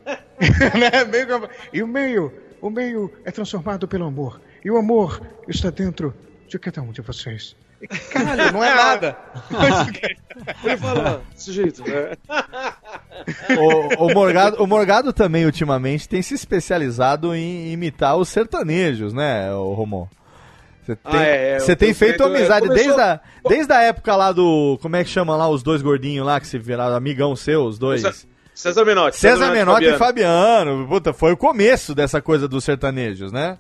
Né? 0.80 0.92
E 1.74 1.84
o 1.84 1.88
meio, 1.88 2.32
o 2.62 2.70
meio 2.70 3.12
é 3.26 3.32
transformado 3.32 3.88
pelo 3.88 4.06
amor. 4.06 4.42
E 4.64 4.72
o 4.72 4.78
amor 4.78 5.22
está 5.48 5.70
dentro 5.70 6.14
de 6.48 6.58
cada 6.60 6.82
um 6.82 6.92
de 6.92 7.02
vocês. 7.02 7.56
Caralho, 8.12 8.52
não 8.54 8.64
é 8.64 8.76
nada. 8.76 9.18
Ele 10.64 10.78
fala 10.78 11.22
desse 11.34 11.52
jeito. 11.52 11.84
né? 11.84 12.16
o, 13.58 14.06
o 14.06 14.14
Morgado, 14.14 14.64
o 14.64 14.68
Morgado 14.68 15.14
também, 15.14 15.46
ultimamente, 15.46 16.08
tem 16.08 16.22
se 16.22 16.34
especializado 16.34 17.36
em 17.36 17.72
imitar 17.72 18.16
os 18.18 18.30
sertanejos, 18.30 19.14
né, 19.14 19.52
o 19.54 19.74
Romão? 19.74 20.08
Você 20.84 20.96
tem, 20.96 21.20
Ah, 21.20 21.24
é, 21.26 21.52
é, 21.56 21.60
você 21.60 21.76
tem 21.76 21.94
feito 21.94 22.24
é, 22.24 22.26
amizade 22.26 22.68
começou- 22.68 22.86
desde, 22.96 23.02
a, 23.02 23.20
desde 23.48 23.72
a 23.74 23.82
época 23.84 24.16
lá 24.16 24.32
do. 24.32 24.80
Como 24.82 24.96
é 24.96 25.04
que 25.04 25.10
chama 25.12 25.36
lá 25.36 25.48
os 25.48 25.62
dois 25.62 25.82
gordinhos 25.82 26.26
lá 26.26 26.40
que 26.40 26.48
se 26.48 26.58
viraram 26.58 26.96
amigão 26.96 27.36
seu, 27.36 27.64
os 27.66 27.78
dois? 27.78 28.02
César- 28.02 28.28
César 28.54 28.84
Menotti. 28.86 29.18
César 29.18 29.52
Menotti 29.52 29.86
e 29.86 29.98
Fabiano. 29.98 30.88
Puta, 30.88 31.14
foi 31.14 31.32
o 31.32 31.38
começo 31.38 31.94
dessa 31.96 32.20
coisa 32.22 32.48
dos 32.48 32.64
sertanejos, 32.64 33.32
né? 33.32 33.58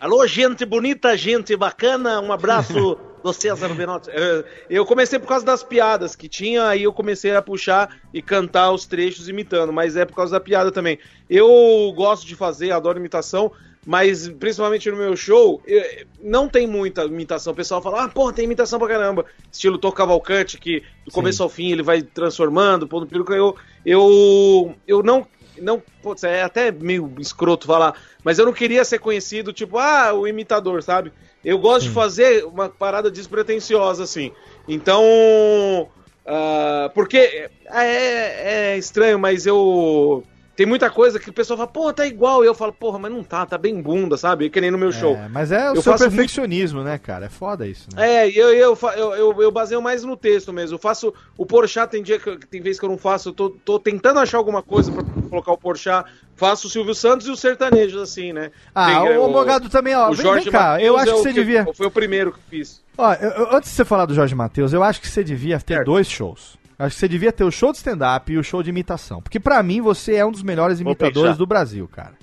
Alô, 0.00 0.26
gente 0.26 0.64
bonita, 0.64 1.16
gente 1.16 1.54
bacana, 1.56 2.20
um 2.20 2.32
abraço 2.32 2.98
do 3.22 3.32
César 3.32 3.74
Menotti. 3.74 4.10
É, 4.10 4.44
Eu 4.68 4.84
comecei 4.84 5.18
por 5.18 5.26
causa 5.28 5.44
das 5.44 5.62
piadas 5.62 6.16
que 6.16 6.28
tinha, 6.28 6.66
aí 6.66 6.82
eu 6.82 6.92
comecei 6.92 7.34
a 7.34 7.42
puxar 7.42 7.96
e 8.12 8.20
cantar 8.20 8.72
os 8.72 8.86
trechos 8.86 9.28
imitando, 9.28 9.72
mas 9.72 9.96
é 9.96 10.04
por 10.04 10.14
causa 10.16 10.32
da 10.32 10.40
piada 10.40 10.70
também. 10.72 10.98
Eu 11.28 11.92
gosto 11.94 12.26
de 12.26 12.34
fazer, 12.34 12.70
adoro 12.72 12.98
imitação, 12.98 13.50
mas 13.84 14.28
principalmente 14.28 14.90
no 14.90 14.96
meu 14.96 15.16
show, 15.16 15.60
eu- 15.66 15.82
não 16.22 16.48
tem 16.48 16.66
muita 16.66 17.04
imitação. 17.04 17.52
O 17.52 17.56
pessoal 17.56 17.82
fala, 17.82 18.04
ah, 18.04 18.08
porra, 18.08 18.32
tem 18.32 18.44
imitação 18.44 18.78
pra 18.78 18.88
caramba. 18.88 19.24
Estilo 19.50 19.78
Tô 19.78 19.90
Cavalcante, 19.90 20.58
que 20.58 20.82
do 21.04 21.10
começo 21.12 21.42
ao 21.42 21.48
fim 21.48 21.72
ele 21.72 21.82
vai 21.82 22.00
transformando, 22.02 22.86
pondo 22.86 23.06
peruca. 23.06 23.34
Eu, 23.34 23.56
eu, 23.84 24.74
eu 24.86 25.02
não 25.02 25.26
não, 25.58 25.82
putz, 26.02 26.24
é 26.24 26.42
até 26.42 26.72
meio 26.72 27.12
escroto 27.18 27.66
falar, 27.66 27.94
mas 28.24 28.38
eu 28.38 28.46
não 28.46 28.54
queria 28.54 28.82
ser 28.86 28.98
conhecido, 28.98 29.52
tipo, 29.52 29.76
ah, 29.78 30.12
o 30.14 30.26
imitador, 30.26 30.82
sabe? 30.82 31.12
Eu 31.44 31.58
gosto 31.58 31.88
de 31.88 31.90
fazer 31.90 32.44
uma 32.44 32.68
parada 32.68 33.10
despretensiosa, 33.10 34.04
assim. 34.04 34.32
Então. 34.68 35.88
ah, 36.26 36.90
porque 36.94 37.48
é, 37.70 38.72
é 38.74 38.78
estranho, 38.78 39.18
mas 39.18 39.46
eu. 39.46 40.24
Tem 40.54 40.66
muita 40.66 40.90
coisa 40.90 41.18
que 41.18 41.30
o 41.30 41.32
pessoal 41.32 41.56
fala, 41.56 41.68
pô, 41.68 41.90
tá 41.94 42.06
igual. 42.06 42.44
E 42.44 42.46
eu 42.46 42.54
falo, 42.54 42.74
porra, 42.74 42.98
mas 42.98 43.10
não 43.10 43.24
tá, 43.24 43.46
tá 43.46 43.56
bem 43.56 43.80
bunda, 43.80 44.18
sabe? 44.18 44.50
Que 44.50 44.60
nem 44.60 44.70
no 44.70 44.76
meu 44.76 44.92
show. 44.92 45.16
É, 45.16 45.26
mas 45.28 45.50
é 45.50 45.70
o 45.70 45.74
Eu 45.76 45.82
seu 45.82 45.92
faço 45.92 46.04
muito- 46.04 46.16
perfeccionismo, 46.16 46.82
né, 46.82 46.98
cara? 46.98 47.24
É 47.24 47.28
foda 47.30 47.66
isso, 47.66 47.88
né? 47.96 48.06
É, 48.24 48.30
e 48.30 48.36
eu, 48.36 48.50
eu, 48.52 48.78
eu, 48.96 49.14
eu, 49.14 49.42
eu 49.42 49.50
baseio 49.50 49.80
mais 49.80 50.04
no 50.04 50.14
texto 50.14 50.52
mesmo. 50.52 50.74
Eu 50.74 50.78
faço 50.78 51.12
o 51.38 51.46
Porchat, 51.46 51.90
tem 51.90 52.02
dia 52.02 52.18
que 52.18 52.28
eu- 52.28 52.38
tem 52.38 52.60
vez 52.60 52.78
que 52.78 52.84
eu 52.84 52.90
não 52.90 52.98
faço, 52.98 53.30
eu 53.30 53.32
tô, 53.32 53.48
tô 53.50 53.78
tentando 53.78 54.18
achar 54.20 54.36
alguma 54.36 54.62
coisa 54.62 54.92
pra 54.92 55.02
colocar 55.30 55.52
o 55.52 55.56
Porchat. 55.58 56.06
Faço 56.36 56.66
o 56.66 56.70
Silvio 56.70 56.94
Santos 56.94 57.26
e 57.26 57.30
os 57.30 57.40
sertanejos, 57.40 58.00
assim, 58.02 58.32
né? 58.34 58.50
Ah, 58.74 58.86
Tem, 59.04 59.12
é, 59.14 59.18
o 59.18 59.28
Morgado 59.28 59.70
também, 59.70 59.94
ó, 59.94 60.10
O 60.10 60.14
vem- 60.14 60.22
Jorge 60.26 60.44
vem 60.44 60.52
cá, 60.52 60.80
eu 60.82 60.94
Mateus 60.94 60.96
acho 60.96 61.08
é 61.10 61.12
que 61.12 61.18
o 61.18 61.22
você 61.22 61.32
devia- 61.32 61.66
Foi 61.74 61.86
o 61.86 61.90
primeiro 61.90 62.30
que 62.32 62.38
fiz. 62.50 62.82
Ó, 62.98 63.14
eu- 63.14 63.30
eu- 63.30 63.56
antes 63.56 63.70
de 63.70 63.76
você 63.76 63.84
falar 63.86 64.04
do 64.04 64.14
Jorge 64.14 64.34
Matheus, 64.34 64.72
eu 64.74 64.82
acho 64.82 65.00
que 65.00 65.08
você 65.08 65.24
devia 65.24 65.58
ter 65.60 65.82
dois 65.84 66.06
shows. 66.10 66.60
Acho 66.84 66.94
que 66.96 67.00
você 67.00 67.08
devia 67.08 67.30
ter 67.32 67.44
o 67.44 67.50
show 67.50 67.70
de 67.70 67.78
stand-up 67.78 68.32
e 68.32 68.36
o 68.38 68.42
show 68.42 68.62
de 68.62 68.70
imitação. 68.70 69.22
Porque 69.22 69.38
pra 69.38 69.62
mim 69.62 69.80
você 69.80 70.16
é 70.16 70.24
um 70.26 70.32
dos 70.32 70.42
melhores 70.42 70.80
imitadores 70.80 71.36
do 71.36 71.46
Brasil, 71.46 71.86
cara. 71.88 72.14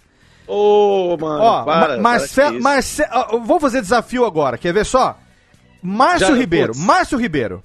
Ô, 0.45 1.15
mano, 1.19 1.43
Ó, 1.43 1.63
para, 1.63 1.79
Ma- 1.79 1.85
para 1.85 1.97
Marcelo, 2.01 2.49
com 2.49 2.55
isso. 2.55 2.63
Marce... 2.63 3.03
eu 3.31 3.41
vou 3.41 3.59
fazer 3.59 3.81
desafio 3.81 4.25
agora, 4.25 4.57
quer 4.57 4.73
ver 4.73 4.85
só? 4.85 5.17
Márcio 5.81 6.27
Já, 6.29 6.33
Ribeiro, 6.33 6.73
putz. 6.73 6.83
Márcio 6.85 7.17
Ribeiro. 7.17 7.63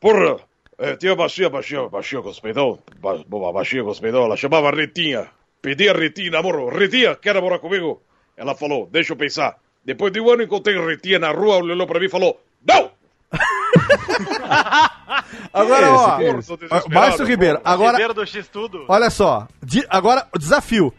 Porra, 0.00 0.36
é, 0.78 0.96
tinha 0.96 1.14
baixinha, 1.14 1.48
baixinha, 1.50 1.88
baixinha 1.88 2.22
com 2.22 2.30
os 2.30 2.40
peidão, 2.40 2.78
ba, 3.00 3.18
ba- 3.26 3.52
baixinha 3.52 3.84
com 3.84 3.90
os 3.90 4.00
peidão, 4.00 4.24
ela 4.24 4.36
chamava 4.36 4.70
Retinha. 4.70 5.28
Pedi 5.62 5.88
a 5.88 5.92
Retinha 5.92 6.30
namoro. 6.30 6.68
Retinha, 6.68 7.14
quer 7.14 7.34
namorar 7.34 7.58
comigo? 7.58 8.02
Ela 8.36 8.54
falou, 8.54 8.88
deixa 8.90 9.12
eu 9.12 9.16
pensar. 9.16 9.56
Depois 9.84 10.12
de 10.12 10.20
um 10.20 10.30
ano 10.30 10.42
encontrei 10.42 10.76
Retinha 10.80 11.18
na 11.18 11.30
rua, 11.30 11.56
olhou 11.58 11.86
pra 11.86 12.00
mim 12.00 12.06
e 12.06 12.10
falou, 12.10 12.40
não! 12.66 12.90
Agora, 15.52 15.86
Que 15.86 15.92
ó, 15.92 16.16
Desesperado, 16.16 16.88
Márcio 16.90 17.24
Ribeiro, 17.26 17.60
agora, 17.64 17.92
Ribeiro 17.92 18.14
do 18.14 18.26
X 18.26 18.48
tudo. 18.48 18.84
olha 18.88 19.10
só, 19.10 19.46
di- 19.62 19.86
agora 19.88 20.26
o 20.34 20.38
desafio. 20.38 20.92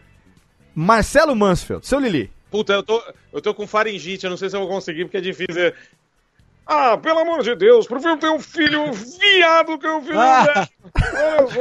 Marcelo 0.74 1.34
Mansfeld, 1.34 1.86
seu 1.86 1.98
Lili. 1.98 2.32
Puta, 2.50 2.72
eu 2.72 2.82
tô, 2.82 3.02
eu 3.32 3.40
tô 3.40 3.52
com 3.54 3.66
faringite, 3.66 4.24
eu 4.24 4.30
não 4.30 4.36
sei 4.36 4.48
se 4.48 4.56
eu 4.56 4.60
vou 4.60 4.68
conseguir, 4.68 5.04
porque 5.04 5.16
é 5.18 5.20
difícil. 5.20 5.72
Ah, 6.66 6.96
pelo 6.96 7.18
amor 7.18 7.42
de 7.42 7.54
Deus, 7.56 7.86
prefiro 7.88 8.16
ter 8.16 8.28
um 8.30 8.38
filho 8.40 8.92
viado 8.92 9.76
que 9.78 9.88
um 9.88 10.02
filho 10.02 10.18
Ah. 10.20 10.68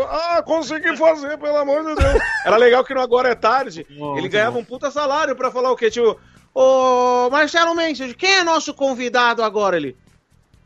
Ah, 0.09 0.41
consegui 0.43 0.95
fazer, 0.95 1.37
pelo 1.39 1.57
amor 1.57 1.83
de 1.83 1.95
Deus. 1.95 2.21
Era 2.45 2.57
legal 2.57 2.83
que 2.83 2.93
no 2.93 3.01
Agora 3.01 3.29
é 3.29 3.35
Tarde, 3.35 3.85
ele 4.17 4.29
ganhava 4.29 4.57
um 4.59 4.63
puta 4.63 4.91
salário 4.91 5.35
pra 5.35 5.51
falar 5.51 5.71
o 5.71 5.75
quê? 5.75 5.89
Tipo, 5.89 6.19
ô 6.53 7.29
Marcelo 7.31 7.73
Mendes, 7.75 8.13
quem 8.13 8.35
é 8.35 8.43
nosso 8.43 8.73
convidado 8.73 9.43
agora? 9.43 9.75
Ele, 9.77 9.97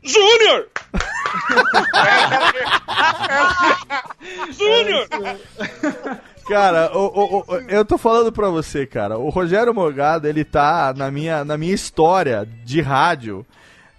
Júnior! 0.04 0.68
Júnior! 4.50 5.06
Cara, 6.48 6.90
o- 6.96 7.06
o- 7.06 7.44
o- 7.48 7.60
eu 7.68 7.84
tô 7.84 7.96
falando 7.96 8.30
pra 8.30 8.48
você, 8.50 8.84
cara. 8.86 9.16
O 9.18 9.30
Rogério 9.30 9.72
Morgado, 9.72 10.28
ele 10.28 10.44
tá 10.44 10.92
na 10.94 11.10
minha, 11.10 11.42
na 11.44 11.56
minha 11.56 11.74
história 11.74 12.46
de 12.64 12.80
rádio. 12.82 13.46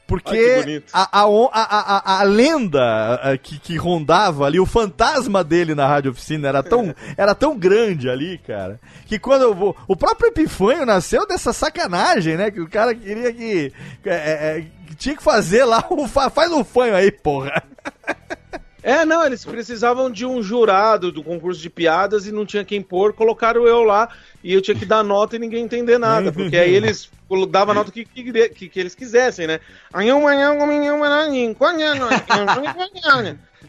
Ai, 0.08 0.22
que 0.22 0.24
Porque 0.24 0.56
bonito. 0.62 0.92
a, 0.94 1.22
a, 1.22 1.26
a, 1.52 2.20
a, 2.20 2.24
lenda 2.24 3.40
que, 3.42 3.58
que 3.60 3.76
rondava 3.76 4.46
ali, 4.46 4.60
o 4.60 4.66
fantasma 4.66 5.44
dele 5.44 5.74
na 5.74 5.88
Rádio 5.88 6.12
Oficina 6.12 6.48
era 6.48 6.62
tão, 6.62 6.94
era 7.18 7.34
tão 7.34 7.58
grande 7.58 8.08
ali, 8.10 8.38
cara, 8.38 8.80
que 9.08 9.18
quando 9.18 9.42
eu 9.42 9.56
vou. 9.56 9.76
O 9.88 9.96
próprio 9.96 10.28
Epifanho 10.28 10.86
nasceu 10.86 11.26
dessa 11.28 11.52
sacanagem, 11.52 12.38
né? 12.38 12.52
Que 12.52 12.62
o 12.62 12.70
cara 12.70 12.94
queria 12.94 13.34
que. 13.34 13.74
eh, 14.06 14.60
eh, 14.60 14.66
que 14.88 14.96
tinha 14.96 15.16
que 15.16 15.24
fazer 15.24 15.66
lá 15.66 15.84
um. 15.90 16.08
fa- 16.08 16.30
Faz 16.30 16.52
um 16.52 16.64
fanho 16.64 16.96
aí, 16.96 17.12
porra. 17.12 17.64
É, 18.86 19.04
não, 19.04 19.26
eles 19.26 19.44
precisavam 19.44 20.12
de 20.12 20.28
um 20.28 20.44
jurado 20.44 21.12
do 21.12 21.24
concurso 21.24 21.60
de 21.60 21.72
piadas 21.72 22.28
e 22.28 22.32
não 22.32 22.46
tinha 22.46 22.64
quem 22.64 22.84
pôr, 22.84 23.14
colocaram 23.14 23.66
eu 23.66 23.82
lá 23.82 24.08
e 24.44 24.54
eu 24.54 24.62
tinha 24.62 24.78
que 24.78 24.86
dar 24.86 25.04
nota 25.04 25.36
e 25.36 25.40
ninguém 25.40 25.64
entender 25.64 25.98
nada, 25.98 26.32
porque 26.32 26.56
aí 26.56 26.76
eles 26.76 27.10
davam 27.50 27.72
a 27.72 27.76
nota 27.76 27.92
que, 27.92 28.06
que, 28.06 28.50
que, 28.50 28.70
que 28.70 28.80
eles 28.80 28.94
quisessem, 28.94 29.48
né? 29.48 29.60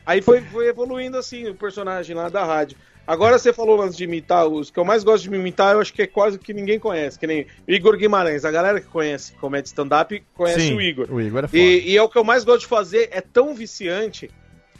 Aí 0.04 0.20
foi, 0.20 0.42
foi 0.42 0.68
evoluindo 0.68 1.16
assim 1.16 1.48
o 1.48 1.54
personagem 1.54 2.14
lá 2.14 2.28
da 2.28 2.44
rádio. 2.44 2.76
Agora 3.06 3.38
você 3.38 3.54
falou 3.54 3.80
antes 3.80 3.96
de 3.96 4.04
imitar, 4.04 4.46
os 4.46 4.70
que 4.70 4.78
eu 4.78 4.84
mais 4.84 5.02
gosto 5.02 5.22
de 5.22 5.30
me 5.30 5.38
imitar, 5.38 5.72
eu 5.72 5.80
acho 5.80 5.94
que 5.94 6.02
é 6.02 6.06
quase 6.06 6.38
que 6.38 6.52
ninguém 6.52 6.78
conhece, 6.78 7.18
que 7.18 7.26
nem 7.26 7.46
Igor 7.66 7.96
Guimarães. 7.96 8.44
A 8.44 8.50
galera 8.50 8.82
que 8.82 8.88
conhece 8.88 9.32
comédia 9.32 9.68
stand-up 9.68 10.22
conhece 10.34 10.60
Sim, 10.60 10.74
o 10.74 10.80
Igor. 10.82 11.06
o 11.10 11.18
Igor 11.18 11.44
é 11.44 11.48
foda. 11.48 11.58
E, 11.58 11.92
e 11.92 11.96
é 11.96 12.02
o 12.02 12.08
que 12.10 12.18
eu 12.18 12.24
mais 12.24 12.44
gosto 12.44 12.60
de 12.60 12.66
fazer, 12.66 13.08
é 13.10 13.22
tão 13.22 13.54
viciante 13.54 14.28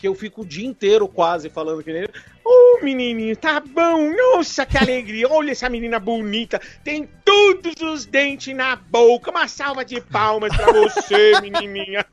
que 0.07 0.09
eu 0.09 0.15
fico 0.15 0.43
o 0.43 0.47
dia 0.47 0.66
inteiro 0.66 1.09
quase 1.09 1.51
falando 1.51 1.83
que 1.83 1.93
nem. 1.93 2.09
Ô 2.45 2.78
menininho, 2.85 3.37
tá 3.37 3.59
bom, 3.61 4.12
nossa 4.35 4.65
que 4.65 4.78
alegria, 4.78 5.28
olha 5.28 5.51
essa 5.51 5.69
menina 5.69 5.99
bonita, 5.99 6.61
tem 6.85 7.09
todos 7.24 7.74
os 7.83 8.07
dentes 8.07 8.55
na 8.55 8.77
boca, 8.77 9.33
uma 9.33 9.49
salva 9.49 9.85
de 9.85 10.01
palmas 10.01 10.57
pra 10.57 10.70
você, 10.73 11.33
menininha. 11.43 12.07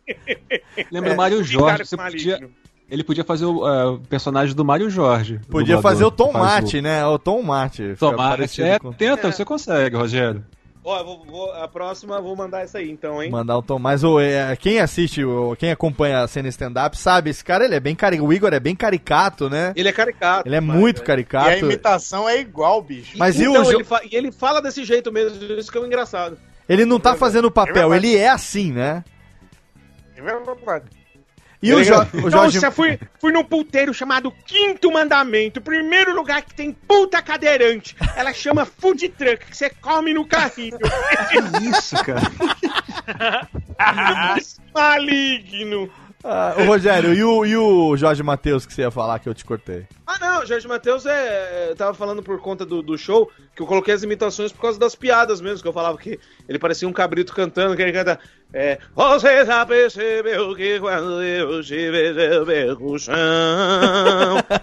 Lembra 0.92 1.12
É, 1.12 1.14
o 1.14 1.18
Mário 1.18 1.44
Jorge, 1.44 1.86
você 1.86 1.96
maligno. 1.96 2.32
podia, 2.34 2.50
ele 2.90 3.04
podia 3.04 3.24
fazer 3.24 3.46
o 3.46 3.68
eh, 3.68 4.00
personagem 4.10 4.56
do 4.56 4.66
Mário 4.66 4.90
Jorge. 4.90 5.40
Podia 5.50 5.76
dublador, 5.76 5.82
fazer 5.84 6.06
o 6.06 6.12
que 6.12 6.18
Tom 6.18 6.32
faz 6.32 6.64
Mate, 6.64 6.82
né? 6.82 7.06
O 7.06 7.20
Tom 7.20 7.44
Mate. 7.44 7.84
fica 7.90 7.96
Tom 7.98 8.18
Mate, 8.18 8.30
parecido 8.30 8.68
é, 8.68 8.80
com- 8.80 8.92
tenta, 8.92 9.32
você 9.32 9.46
consegue, 9.46 9.96
Rogério. 9.96 10.44
Ó, 10.86 11.02
vou, 11.04 11.24
vou- 11.26 11.54
a 11.54 11.68
próxima 11.68 12.16
eu 12.16 12.24
vou 12.24 12.36
mandar 12.36 12.62
essa 12.62 12.80
aí 12.80 12.92
então, 12.92 13.24
hein? 13.24 13.32
Mandar 13.32 13.58
o 13.58 13.62
Tom. 13.62 13.80
Mas 13.80 14.04
o, 14.04 14.20
é, 14.20 14.54
quem 14.58 14.80
assiste, 14.80 15.24
o, 15.24 15.56
quem 15.56 15.72
acompanha 15.72 16.20
a 16.22 16.28
cena 16.28 16.50
stand-up, 16.50 16.98
sabe, 16.98 17.30
esse 17.30 17.44
cara 17.44 17.64
ele 17.64 17.76
é 17.76 17.80
bem 17.80 17.96
cari... 17.96 18.20
O 18.20 18.34
Igor 18.34 18.54
é 18.54 18.60
bem 18.60 18.76
caricato, 18.76 19.50
né? 19.50 19.72
Ele 19.78 19.88
é 19.88 19.94
caricato. 19.94 20.48
Ele 20.48 20.56
é 20.58 20.62
muito 20.62 21.00
E 21.00 21.02
a 21.02 21.06
caricato. 21.06 21.58
imitação 21.60 22.28
é 22.28 22.38
igual, 22.40 22.82
bicho. 22.82 23.18
Mas 23.18 23.40
e 23.40 23.44
então, 23.46 23.64
o 23.64 23.72
ele, 23.72 23.84
fa- 23.86 24.02
e 24.04 24.16
ele 24.16 24.32
fala 24.32 24.62
desse 24.62 24.84
jeito 24.84 25.12
mesmo, 25.12 25.42
isso 25.58 25.72
que 25.72 25.78
é 25.78 25.82
o 25.82 25.86
engraçado. 25.86 26.38
Ele 26.68 26.86
não 26.86 27.00
tá 27.00 27.16
fazendo 27.16 27.46
o 27.46 27.52
papel, 27.52 27.90
verdade. 27.90 28.08
ele 28.08 28.18
é 28.18 28.30
assim, 28.30 28.72
né? 28.74 29.04
É 30.16 30.22
verdade. 30.22 30.86
E 31.64 31.74
o, 31.74 31.82
Jo- 31.84 32.02
o 32.26 32.30
Jorge. 32.30 32.58
Nossa, 32.58 32.70
fui, 32.72 33.00
fui 33.20 33.32
num 33.32 33.44
puteiro 33.44 33.94
chamado 33.94 34.30
Quinto 34.46 34.92
Mandamento, 34.92 35.62
primeiro 35.62 36.14
lugar 36.14 36.42
que 36.42 36.54
tem 36.54 36.74
puta 36.74 37.22
cadeirante. 37.22 37.96
Ela 38.18 38.34
chama 38.34 38.66
food 38.66 39.08
truck, 39.10 39.46
que 39.46 39.56
você 39.56 39.70
come 39.70 40.14
no 40.14 40.26
carrinho. 40.28 40.78
Que 41.32 41.70
isso, 41.70 41.96
cara? 42.04 43.48
Maligno. 44.76 45.90
Ah, 46.24 46.56
o 46.58 46.64
Rogério, 46.66 47.14
e 47.14 47.22
o, 47.22 47.46
e 47.46 47.58
o 47.58 47.98
Jorge 47.98 48.24
Matheus 48.24 48.66
que 48.66 48.74
você 48.74 48.82
ia 48.84 48.92
falar 48.92 49.20
que 49.20 49.28
eu 49.28 49.34
te 49.34 49.44
cortei? 49.44 49.86
Ah, 50.08 50.18
não, 50.20 50.46
Jorge 50.46 50.66
Matheus 50.68 51.06
é. 51.06 51.68
Eu 51.72 51.76
tava 51.76 51.94
falando 51.94 52.24
por 52.24 52.40
conta 52.40 52.66
do, 52.66 52.82
do 52.82 52.98
show 52.98 53.30
que 53.54 53.62
eu 53.62 53.68
coloquei 53.68 53.94
as 53.94 54.04
imitações 54.04 54.52
por 54.52 54.62
causa 54.62 54.80
das 54.80 54.96
piadas 54.96 55.42
mesmo, 55.42 55.62
que 55.62 55.68
eu 55.68 55.74
falava 55.74 55.98
que 55.98 56.18
ele 56.48 56.58
parecia 56.58 56.88
um 56.88 56.94
cabrito 56.94 57.34
cantando, 57.36 57.76
que 57.76 57.82
ele 57.82 57.92
canta. 57.92 58.18
É, 58.54 58.80
Você 58.96 59.46
já 59.46 59.66
percebeu 59.66 60.56
que 60.56 60.80
quando 60.80 61.22
eu 61.24 61.62
te 61.62 61.92
vejo 61.92 62.20
eu 62.20 62.46
perco 62.46 62.94
o 62.94 63.00
chão. 63.00 63.16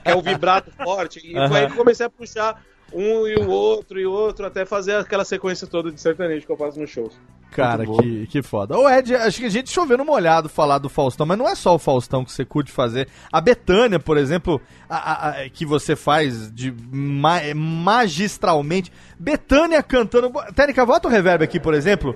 que 0.05 0.11
é 0.11 0.15
o 0.15 0.23
vibrato 0.23 0.70
forte. 0.82 1.19
E 1.19 1.49
foi 1.49 1.59
aí 1.61 1.66
que 1.66 1.73
eu 1.73 1.77
comecei 1.77 2.07
a 2.07 2.11
puxar 2.11 2.62
um 2.92 3.26
e 3.26 3.34
o 3.36 3.48
outro 3.48 3.98
e 4.00 4.06
o 4.06 4.12
outro, 4.12 4.46
até 4.46 4.64
fazer 4.64 4.96
aquela 4.96 5.24
sequência 5.24 5.66
toda 5.66 5.90
de 5.92 6.00
sertanejo 6.00 6.46
que 6.46 6.52
eu 6.52 6.56
faço 6.56 6.78
nos 6.80 6.90
shows. 6.90 7.12
Cara, 7.50 7.84
que, 7.84 8.26
que 8.28 8.42
foda. 8.42 8.78
Ô 8.78 8.88
Ed, 8.88 9.12
acho 9.16 9.40
que 9.40 9.46
a 9.46 9.50
gente 9.50 9.70
choveu 9.70 9.98
no 9.98 10.04
molhado 10.04 10.48
falar 10.48 10.78
do 10.78 10.88
Faustão, 10.88 11.26
mas 11.26 11.36
não 11.36 11.48
é 11.48 11.54
só 11.56 11.74
o 11.74 11.78
Faustão 11.80 12.24
que 12.24 12.30
você 12.30 12.44
curte 12.44 12.70
fazer. 12.70 13.08
A 13.32 13.40
Betânia, 13.40 13.98
por 13.98 14.16
exemplo, 14.16 14.60
a- 14.88 14.96
a- 14.96 15.30
a- 15.42 15.48
que 15.50 15.66
você 15.66 15.96
faz 15.96 16.52
de 16.54 16.72
ma- 16.92 17.40
magistralmente. 17.54 18.92
Betânia 19.18 19.82
cantando. 19.82 20.30
Técnica, 20.54 20.86
volta 20.86 21.08
o 21.08 21.10
reverb 21.10 21.42
aqui, 21.42 21.58
por 21.58 21.74
exemplo. 21.74 22.14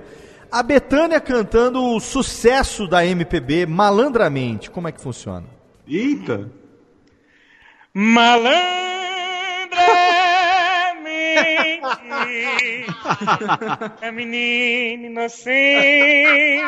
A 0.53 0.63
Betânia 0.63 1.21
cantando 1.21 1.83
o 1.83 1.99
sucesso 1.99 2.87
da 2.87 3.05
MPB 3.05 3.67
malandramente. 3.67 4.71
Como 4.71 4.87
é 4.87 4.93
que 4.93 5.01
funciona? 5.01 5.47
Eita! 5.89 6.49
Malandramente, 7.93 9.04
a 14.03 14.13
menina 14.13 15.07
inocente 15.07 16.65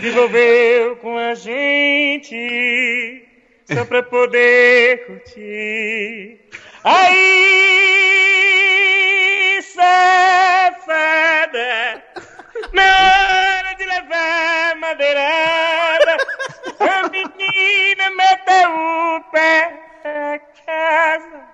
devolveu 0.00 0.96
com 0.96 1.16
a 1.16 1.34
gente 1.34 3.28
só 3.64 3.84
pra 3.84 4.02
poder 4.02 5.06
curtir. 5.06 6.40
Aí, 6.84 7.62
safada, 9.62 10.82
na 12.72 12.82
hora 12.82 13.74
de 13.74 13.84
levar 13.84 14.74
madeirada, 14.76 16.16
a 16.80 17.08
menina 17.08 18.10
meteu 18.10 18.70
o 18.70 19.20
pé 19.30 19.72
na 20.04 20.38
casa. 20.66 21.51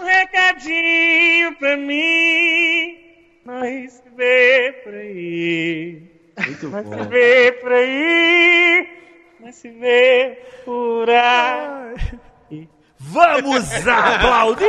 Um 0.00 0.04
recadinho 0.04 1.54
pra 1.56 1.76
mim. 1.76 2.98
Nós 3.44 3.92
se 3.92 4.02
vê 4.16 4.80
por 4.84 4.94
aí. 4.94 6.02
Muito 6.46 6.68
Nós 6.68 6.86
se 6.88 6.94
bom. 6.96 7.04
vê 7.08 7.52
por 7.60 7.72
aí. 7.72 8.88
Nós 9.40 9.54
se 9.54 9.68
vê 9.70 10.38
por 10.64 11.08
aí. 11.08 12.68
Vamos 12.98 13.86
aplaudir! 13.86 14.66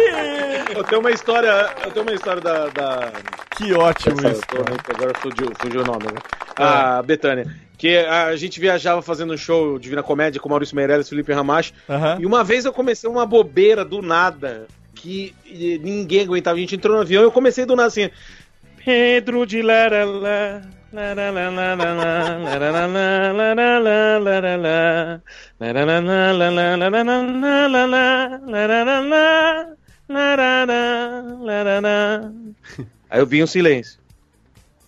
Eu 0.75 0.83
tenho 0.83 1.01
uma 1.01 1.11
história. 1.11 1.69
Eu 1.83 1.91
tenho 1.91 2.05
uma 2.05 2.13
história 2.13 2.41
da. 2.41 2.67
da... 2.67 3.11
Que 3.51 3.73
ótimo 3.73 4.17
Essa, 4.19 4.29
isso. 4.29 4.41
tô- 4.47 4.93
agora 4.93 5.13
fugiu, 5.19 5.51
fugiu 5.59 5.81
o 5.81 5.85
nome, 5.85 6.05
né? 6.05 6.19
A 6.57 7.01
Betânia. 7.01 7.47
Que 7.77 7.97
a 7.97 8.35
gente 8.35 8.59
viajava 8.59 9.01
fazendo 9.01 9.37
show 9.37 9.77
Divina 9.77 10.01
Comédia 10.01 10.41
com 10.41 10.49
Maurício 10.49 10.75
Meirelles 10.75 11.05
e 11.05 11.09
Felipe 11.09 11.31
Ramacho. 11.31 11.73
Aham. 11.87 12.17
E 12.19 12.25
uma 12.25 12.43
vez 12.43 12.65
eu 12.65 12.73
comecei 12.73 13.09
uma 13.09 13.25
bobeira 13.25 13.85
do 13.85 14.01
nada. 14.01 14.67
Que 14.95 15.35
eh, 15.45 15.77
ninguém 15.79 16.21
aguentava. 16.21 16.57
A 16.57 16.59
gente 16.59 16.75
entrou 16.75 16.95
no 16.95 17.01
avião 17.01 17.21
e 17.21 17.25
eu 17.25 17.31
comecei 17.31 17.65
do 17.65 17.75
nada 17.75 17.87
assim. 17.87 18.09
Pedro 18.83 19.45
de 19.45 19.61
Laralá. 19.61 20.61
Aí 33.09 33.19
eu 33.19 33.25
vi 33.25 33.43
um 33.43 33.47
silêncio. 33.47 33.99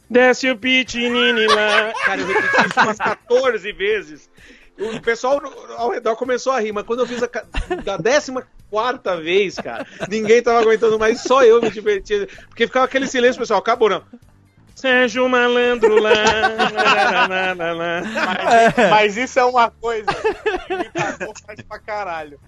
Desce 0.09 0.49
o 0.49 0.57
pitinini 0.57 1.45
lá. 1.47 1.93
Cara, 2.05 2.21
eu 2.21 2.27
repeti 2.27 2.67
isso 2.67 2.79
umas 2.79 2.97
14 2.97 3.71
vezes. 3.73 4.29
O 4.77 5.01
pessoal 5.01 5.41
ao 5.77 5.91
redor 5.91 6.15
começou 6.15 6.53
a 6.53 6.59
rir, 6.59 6.71
mas 6.71 6.85
quando 6.85 7.01
eu 7.01 7.07
fiz 7.07 7.21
a, 7.21 7.27
da 7.27 7.97
14 7.97 8.31
quarta 8.69 9.17
vez, 9.17 9.55
cara, 9.55 9.85
ninguém 10.07 10.41
tava 10.41 10.59
aguentando 10.59 10.97
mais, 10.97 11.21
só 11.21 11.43
eu 11.43 11.61
me 11.61 11.69
divertia. 11.69 12.27
Porque 12.47 12.67
ficava 12.67 12.85
aquele 12.85 13.07
silêncio, 13.07 13.39
pessoal, 13.39 13.59
acabou 13.59 13.89
não. 13.89 14.03
Sérgio 14.75 15.27
Malandro 15.27 16.01
lá. 16.01 16.11
lararana, 16.71 17.53
lararana. 17.53 18.01
Mas, 18.13 18.89
mas 18.89 19.17
isso 19.17 19.37
é 19.37 19.43
uma 19.43 19.69
coisa 19.69 20.05
que 20.05 20.73
imitador 20.73 21.33
faz 21.45 21.61
pra 21.61 21.79
caralho. 21.79 22.39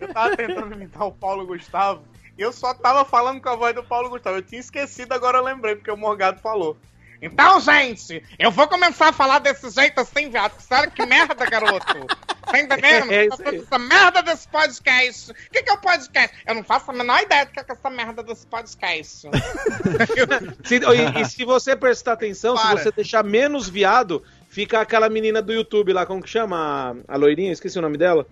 Eu 0.00 0.08
tava 0.12 0.36
tentando 0.36 0.74
imitar 0.74 1.06
o 1.06 1.12
Paulo 1.12 1.46
Gustavo 1.46 2.02
eu 2.38 2.52
só 2.52 2.72
tava 2.74 3.04
falando 3.04 3.40
com 3.40 3.48
a 3.48 3.56
voz 3.56 3.74
do 3.74 3.82
Paulo 3.82 4.08
Gustavo. 4.10 4.36
Eu 4.38 4.42
tinha 4.42 4.60
esquecido, 4.60 5.12
agora 5.12 5.38
eu 5.38 5.44
lembrei, 5.44 5.76
porque 5.76 5.90
o 5.90 5.96
Morgado 5.96 6.40
falou. 6.40 6.76
Então, 7.22 7.60
gente, 7.60 8.22
eu 8.38 8.50
vou 8.50 8.66
começar 8.66 9.08
a 9.08 9.12
falar 9.12 9.40
desse 9.40 9.68
jeito 9.68 10.00
assim, 10.00 10.30
viado. 10.30 10.58
Sério, 10.58 10.90
que 10.90 11.04
merda, 11.04 11.34
garoto. 11.44 12.06
Tá 12.46 12.58
entendendo? 12.58 13.12
É 13.12 13.26
isso 13.26 13.34
aí. 13.34 13.44
fazendo 13.44 13.62
essa 13.62 13.78
merda 13.78 14.22
desse 14.22 14.48
podcast. 14.48 15.30
O 15.30 15.34
que, 15.52 15.62
que 15.62 15.70
é 15.70 15.74
o 15.74 15.78
podcast? 15.78 16.34
Eu 16.46 16.54
não 16.54 16.64
faço 16.64 16.90
a 16.90 16.94
menor 16.94 17.20
ideia 17.20 17.44
do 17.44 17.52
que 17.52 17.60
é 17.60 17.64
essa 17.68 17.90
merda 17.90 18.22
desse 18.22 18.46
podcast. 18.46 19.28
Se- 20.64 20.76
e, 20.76 21.20
e 21.20 21.24
se 21.26 21.44
você 21.44 21.76
prestar 21.76 22.12
atenção, 22.14 22.54
Para. 22.54 22.78
se 22.78 22.84
você 22.84 22.90
deixar 22.92 23.22
menos 23.22 23.68
viado, 23.68 24.24
fica 24.48 24.80
aquela 24.80 25.10
menina 25.10 25.42
do 25.42 25.52
YouTube 25.52 25.92
lá, 25.92 26.06
como 26.06 26.22
que 26.22 26.28
chama? 26.30 26.96
A, 27.06 27.14
a 27.14 27.16
loirinha? 27.18 27.52
Esqueci 27.52 27.78
o 27.78 27.82
nome 27.82 27.98
dela. 27.98 28.26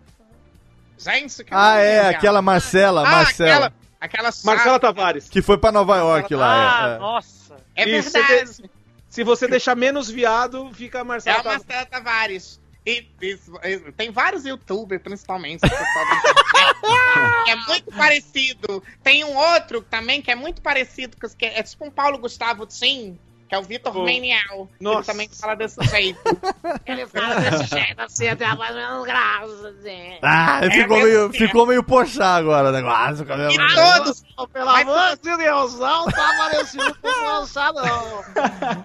Gente, 0.97 1.45
que 1.45 1.51
Ah, 1.55 1.77
é, 1.79 2.01
viado. 2.01 2.15
aquela 2.15 2.43
Marcela, 2.43 3.03
Ah, 3.07 3.11
Marcela. 3.11 3.51
aquela, 3.67 3.73
aquela 4.01 4.31
Marcela 4.45 4.79
Tavares. 4.79 5.29
Que 5.29 5.43
foi 5.43 5.59
pra 5.59 5.73
Nova 5.73 5.97
York 5.97 6.35
lá. 6.35 6.91
é, 6.93 6.95
é. 6.95 6.99
nossa. 6.99 7.57
É 7.75 7.89
Isso, 7.89 8.11
verdade. 8.13 8.47
Se, 8.55 8.63
de- 8.63 8.71
se 9.09 9.25
você 9.25 9.47
deixar 9.49 9.75
menos 9.75 10.09
viado, 10.11 10.71
fica 10.75 10.99
a 10.99 11.01
É 11.01 11.05
Marcela 11.05 11.39
a 11.39 11.43
Tavares. 11.43 11.65
Marcela 11.67 11.87
Tavares. 11.87 12.61
E, 12.87 13.07
isso- 13.21 13.53
isso- 13.65 13.93
tem 13.93 14.11
vários 14.11 14.45
youtubers, 14.47 15.03
principalmente, 15.03 15.61
que 15.61 15.67
é 17.51 17.57
muito 17.57 17.93
parecido. 17.95 18.83
Tem 19.03 19.25
um 19.25 19.37
outro 19.37 19.83
também 19.83 20.23
que 20.23 20.31
é 20.31 20.35
muito 20.35 20.63
parecido, 20.63 21.17
que 21.37 21.45
é 21.47 21.63
tipo 21.63 21.85
um 21.85 21.91
Paulo 21.91 22.19
Gustavo 22.19 22.65
Tim, 22.67 23.19
que 23.49 23.55
é 23.55 23.59
o 23.59 23.63
Vitor 23.63 23.97
Oh. 23.97 24.05
Menial. 24.05 24.43
Ele 24.53 24.69
Nossa. 24.81 25.11
também 25.13 25.29
fala 25.29 25.55
desse 25.57 25.81
jeito. 25.87 26.21
Ele 26.87 27.07
fala 27.07 27.37
desse 27.41 27.65
jeito 27.65 28.01
assim, 28.01 28.29
até 28.29 28.55
voz 28.55 28.75
menos 28.75 29.05
grave, 29.07 29.53
assim. 29.69 30.19
Ah, 30.23 30.61
É 30.63 30.71
ficou, 30.71 30.97
meio, 30.99 31.31
que 31.31 31.39
ficou 31.39 31.67
meio 31.67 31.83
pochá 31.83 32.37
agora 32.37 32.69
o 32.69 32.73
negócio. 32.73 33.25
cabelo. 33.25 33.51
E 33.53 33.75
todos. 33.75 34.23
Pelo 34.53 34.67
Mas- 34.67 34.83
amor 34.89 35.17
de 35.17 35.37
Deus, 35.37 35.79
não 35.79 36.07
tá 36.07 36.35
parecendo 36.39 36.95
com 36.95 37.09
criança, 37.11 37.73
não. 37.73 38.25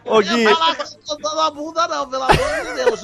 Ô, 0.17 0.19
Gui. 0.21 0.43
Não 0.45 0.55
falar 0.55 0.75
que 0.75 0.81
eu 0.83 0.99
tô 1.05 1.15
dando 1.17 1.39
a 1.41 1.51
bunda, 1.51 1.87
não, 1.87 2.09
pelo 2.09 2.23
amor 2.23 2.35
de 2.37 2.73
Deus. 2.75 3.01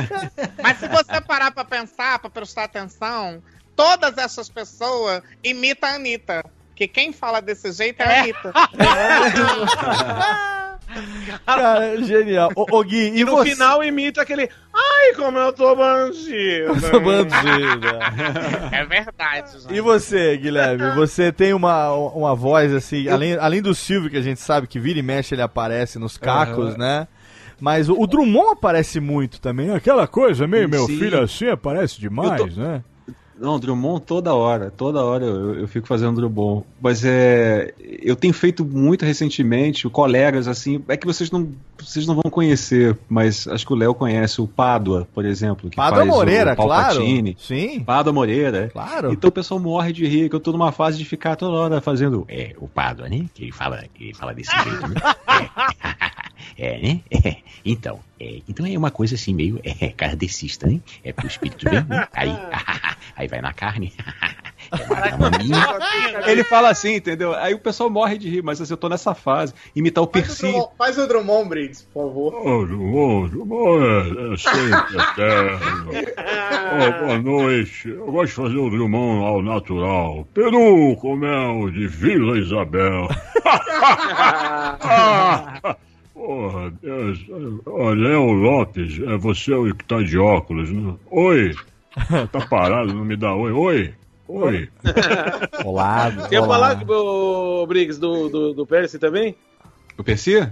Mas 0.62 0.78
se 0.78 0.88
você 0.88 1.20
parar 1.20 1.50
pra 1.50 1.64
pensar, 1.64 2.18
pra 2.20 2.30
prestar 2.30 2.64
atenção, 2.64 3.42
todas 3.76 4.16
essas 4.16 4.48
pessoas 4.48 5.22
imitam 5.42 5.88
a 5.90 5.94
Anitta. 5.94 6.44
Que 6.74 6.88
quem 6.88 7.12
fala 7.12 7.40
desse 7.42 7.70
jeito 7.72 8.00
é 8.00 8.04
a 8.06 8.20
Anitta. 8.22 8.52
Cara, 11.46 11.96
genial. 12.02 12.50
Ô, 12.54 12.66
ô, 12.78 12.82
Gui, 12.84 13.10
e, 13.10 13.20
E 13.20 13.24
no 13.24 13.32
você? 13.32 13.50
final 13.50 13.82
imita 13.82 14.22
aquele. 14.22 14.48
Ai, 14.74 15.14
como 15.16 15.38
eu 15.38 15.52
tô 15.52 15.74
bandido. 15.76 16.78
Sou 16.80 17.00
bandida. 17.00 17.98
É 18.70 18.84
verdade, 18.84 19.60
gente. 19.60 19.74
E 19.74 19.80
você, 19.80 20.36
Guilherme? 20.36 20.94
Você 20.94 21.30
tem 21.32 21.52
uma, 21.52 21.90
uma 21.92 22.34
voz 22.34 22.72
assim, 22.74 23.08
além, 23.08 23.34
além 23.34 23.60
do 23.62 23.74
Silvio, 23.74 24.10
que 24.10 24.16
a 24.16 24.22
gente 24.22 24.40
sabe 24.40 24.66
que 24.66 24.78
vira 24.78 24.98
e 24.98 25.02
mexe, 25.02 25.34
ele 25.34 25.42
aparece 25.42 25.98
nos 25.98 26.16
cacos, 26.16 26.70
Aham. 26.70 26.78
né? 26.78 27.08
Mas 27.60 27.88
o, 27.88 27.94
o 28.00 28.06
Drummond 28.06 28.52
aparece 28.52 28.98
muito 28.98 29.40
também. 29.40 29.70
Aquela 29.72 30.06
coisa 30.08 30.46
meio, 30.48 30.68
meu 30.68 30.86
Sim. 30.86 30.98
filho 30.98 31.20
assim, 31.22 31.48
aparece 31.48 32.00
demais, 32.00 32.40
Eu 32.40 32.48
tô- 32.54 32.60
né? 32.60 32.82
Não, 33.38 33.58
Drummond 33.58 34.02
toda 34.04 34.34
hora, 34.34 34.70
toda 34.70 35.02
hora 35.02 35.24
eu, 35.24 35.60
eu 35.60 35.68
fico 35.68 35.86
fazendo 35.86 36.16
Drummond. 36.16 36.64
Mas 36.80 37.04
é. 37.04 37.74
Eu 37.78 38.16
tenho 38.16 38.32
feito 38.32 38.64
muito 38.64 39.04
recentemente, 39.04 39.88
colegas 39.88 40.48
assim. 40.48 40.82
É 40.88 40.96
que 40.96 41.06
vocês 41.06 41.30
não, 41.30 41.48
vocês 41.78 42.06
não 42.06 42.14
vão 42.14 42.30
conhecer, 42.30 42.96
mas 43.08 43.46
acho 43.48 43.66
que 43.66 43.72
o 43.72 43.76
Léo 43.76 43.94
conhece 43.94 44.40
o 44.40 44.46
Pádua, 44.46 45.06
por 45.12 45.24
exemplo. 45.24 45.70
Que 45.70 45.76
Pádua 45.76 45.98
faz 45.98 46.08
Moreira, 46.08 46.56
claro. 46.56 47.02
Sim. 47.38 47.80
Pádua 47.80 48.12
Moreira, 48.12 48.64
é. 48.64 48.68
Claro. 48.68 49.12
Então 49.12 49.28
o 49.28 49.32
pessoal 49.32 49.60
morre 49.60 49.92
de 49.92 50.06
rir, 50.06 50.28
que 50.28 50.36
eu 50.36 50.40
tô 50.40 50.52
numa 50.52 50.72
fase 50.72 50.98
de 50.98 51.04
ficar 51.04 51.36
toda 51.36 51.56
hora 51.56 51.80
fazendo. 51.80 52.24
É, 52.28 52.54
o 52.58 52.68
Pádua, 52.68 53.08
né? 53.08 53.26
Que 53.34 53.44
ele 53.44 53.52
fala, 53.52 53.84
que 53.94 54.04
ele 54.04 54.14
fala 54.14 54.34
desse 54.34 54.52
jeito, 54.62 54.88
né? 54.88 54.94
É, 55.28 56.22
né? 56.58 57.00
É, 57.24 57.36
Então, 57.64 58.00
é, 58.18 58.40
então 58.48 58.66
é 58.66 58.76
uma 58.76 58.90
coisa 58.90 59.14
assim, 59.14 59.32
meio 59.34 59.60
é, 59.64 59.88
kardecista, 59.90 60.66
né? 60.66 60.80
É 61.04 61.12
pro 61.12 61.26
espírito 61.26 61.68
vem, 61.70 61.82
né? 61.84 62.08
Aí, 62.12 62.30
aí 63.16 63.28
vai 63.28 63.40
na 63.40 63.52
carne. 63.52 63.92
É 64.72 65.16
maminha. 65.18 65.66
Ele 66.26 66.42
fala 66.44 66.70
assim, 66.70 66.94
entendeu? 66.94 67.34
Aí 67.34 67.52
o 67.52 67.58
pessoal 67.58 67.90
morre 67.90 68.16
de 68.16 68.30
rir, 68.30 68.42
mas 68.42 68.58
assim, 68.58 68.72
eu 68.72 68.76
tô 68.78 68.88
nessa 68.88 69.14
fase. 69.14 69.52
Imitar 69.76 70.02
o 70.02 70.06
Faz 70.06 70.24
o 70.24 70.26
Percy. 70.28 70.42
Drummond- 70.46 70.70
Faz 70.78 70.98
o 70.98 71.06
Drummond 71.06 71.48
Briggs, 71.50 71.86
por 71.92 72.06
favor. 72.08 72.34
Ô, 72.34 72.64
Drummond, 72.66 73.30
Drummond 73.32 73.84
é, 73.84 74.32
é 74.32 74.36
sempre 74.38 74.96
eterno. 75.02 75.90
Ô, 76.72 77.04
boa 77.04 77.18
noite. 77.18 77.88
Eu 77.88 78.06
gosto 78.06 78.26
de 78.28 78.32
fazer 78.32 78.56
o 78.56 78.70
Drummond 78.70 79.24
ao 79.26 79.42
natural. 79.42 80.26
Peru 80.32 80.96
com 80.96 81.16
mel 81.16 81.70
de 81.70 81.86
Vila 81.88 82.38
Isabel. 82.38 83.08
Porra, 86.24 86.70
Deus. 86.80 87.18
Ó, 87.66 87.90
Léo 87.90 88.30
Lopes, 88.30 89.00
é 89.00 89.16
você 89.16 89.52
o 89.52 89.74
que 89.74 89.84
tá 89.84 90.00
de 90.00 90.16
óculos, 90.16 90.70
né? 90.70 90.94
Oi. 91.10 91.54
Tá 92.32 92.46
parado, 92.48 92.94
não 92.94 93.04
me 93.04 93.16
dá 93.16 93.34
oi. 93.34 93.52
Oi. 93.52 93.94
Oi. 94.28 94.68
Olá, 95.66 96.10
Quer 96.30 96.40
falar, 96.40 96.82
o 96.88 97.66
Briggs, 97.66 98.00
do, 98.00 98.30
do, 98.30 98.54
do 98.54 98.66
Percy 98.66 98.98
também? 98.98 99.36
O 99.98 100.02
Percy? 100.04 100.48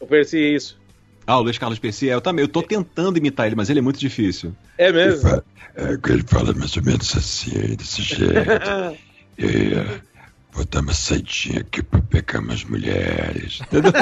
O 0.00 0.06
Percy, 0.06 0.38
isso. 0.38 0.80
Ah, 1.24 1.38
o 1.38 1.42
Luiz 1.42 1.56
Carlos 1.56 1.78
Percy, 1.78 2.08
é, 2.10 2.14
eu 2.14 2.20
também. 2.20 2.44
Eu 2.44 2.48
tô 2.48 2.62
tentando 2.62 3.16
imitar 3.16 3.46
ele, 3.46 3.54
mas 3.54 3.70
ele 3.70 3.78
é 3.78 3.82
muito 3.82 4.00
difícil. 4.00 4.52
É 4.76 4.90
mesmo? 4.90 5.28
É, 5.76 5.96
que 5.98 6.10
ele 6.10 6.24
fala 6.26 6.52
mais 6.54 6.76
ou 6.76 6.82
menos 6.82 7.16
assim, 7.16 7.76
desse 7.76 8.02
jeito. 8.02 8.32
E, 9.38 9.72
é, 9.74 10.00
vou 10.52 10.64
dar 10.66 10.80
uma 10.80 10.92
saidinha 10.94 11.60
aqui 11.60 11.82
pra 11.82 12.00
pegar 12.02 12.40
umas 12.40 12.62
mulheres. 12.64 13.60
Entendeu? 13.62 13.92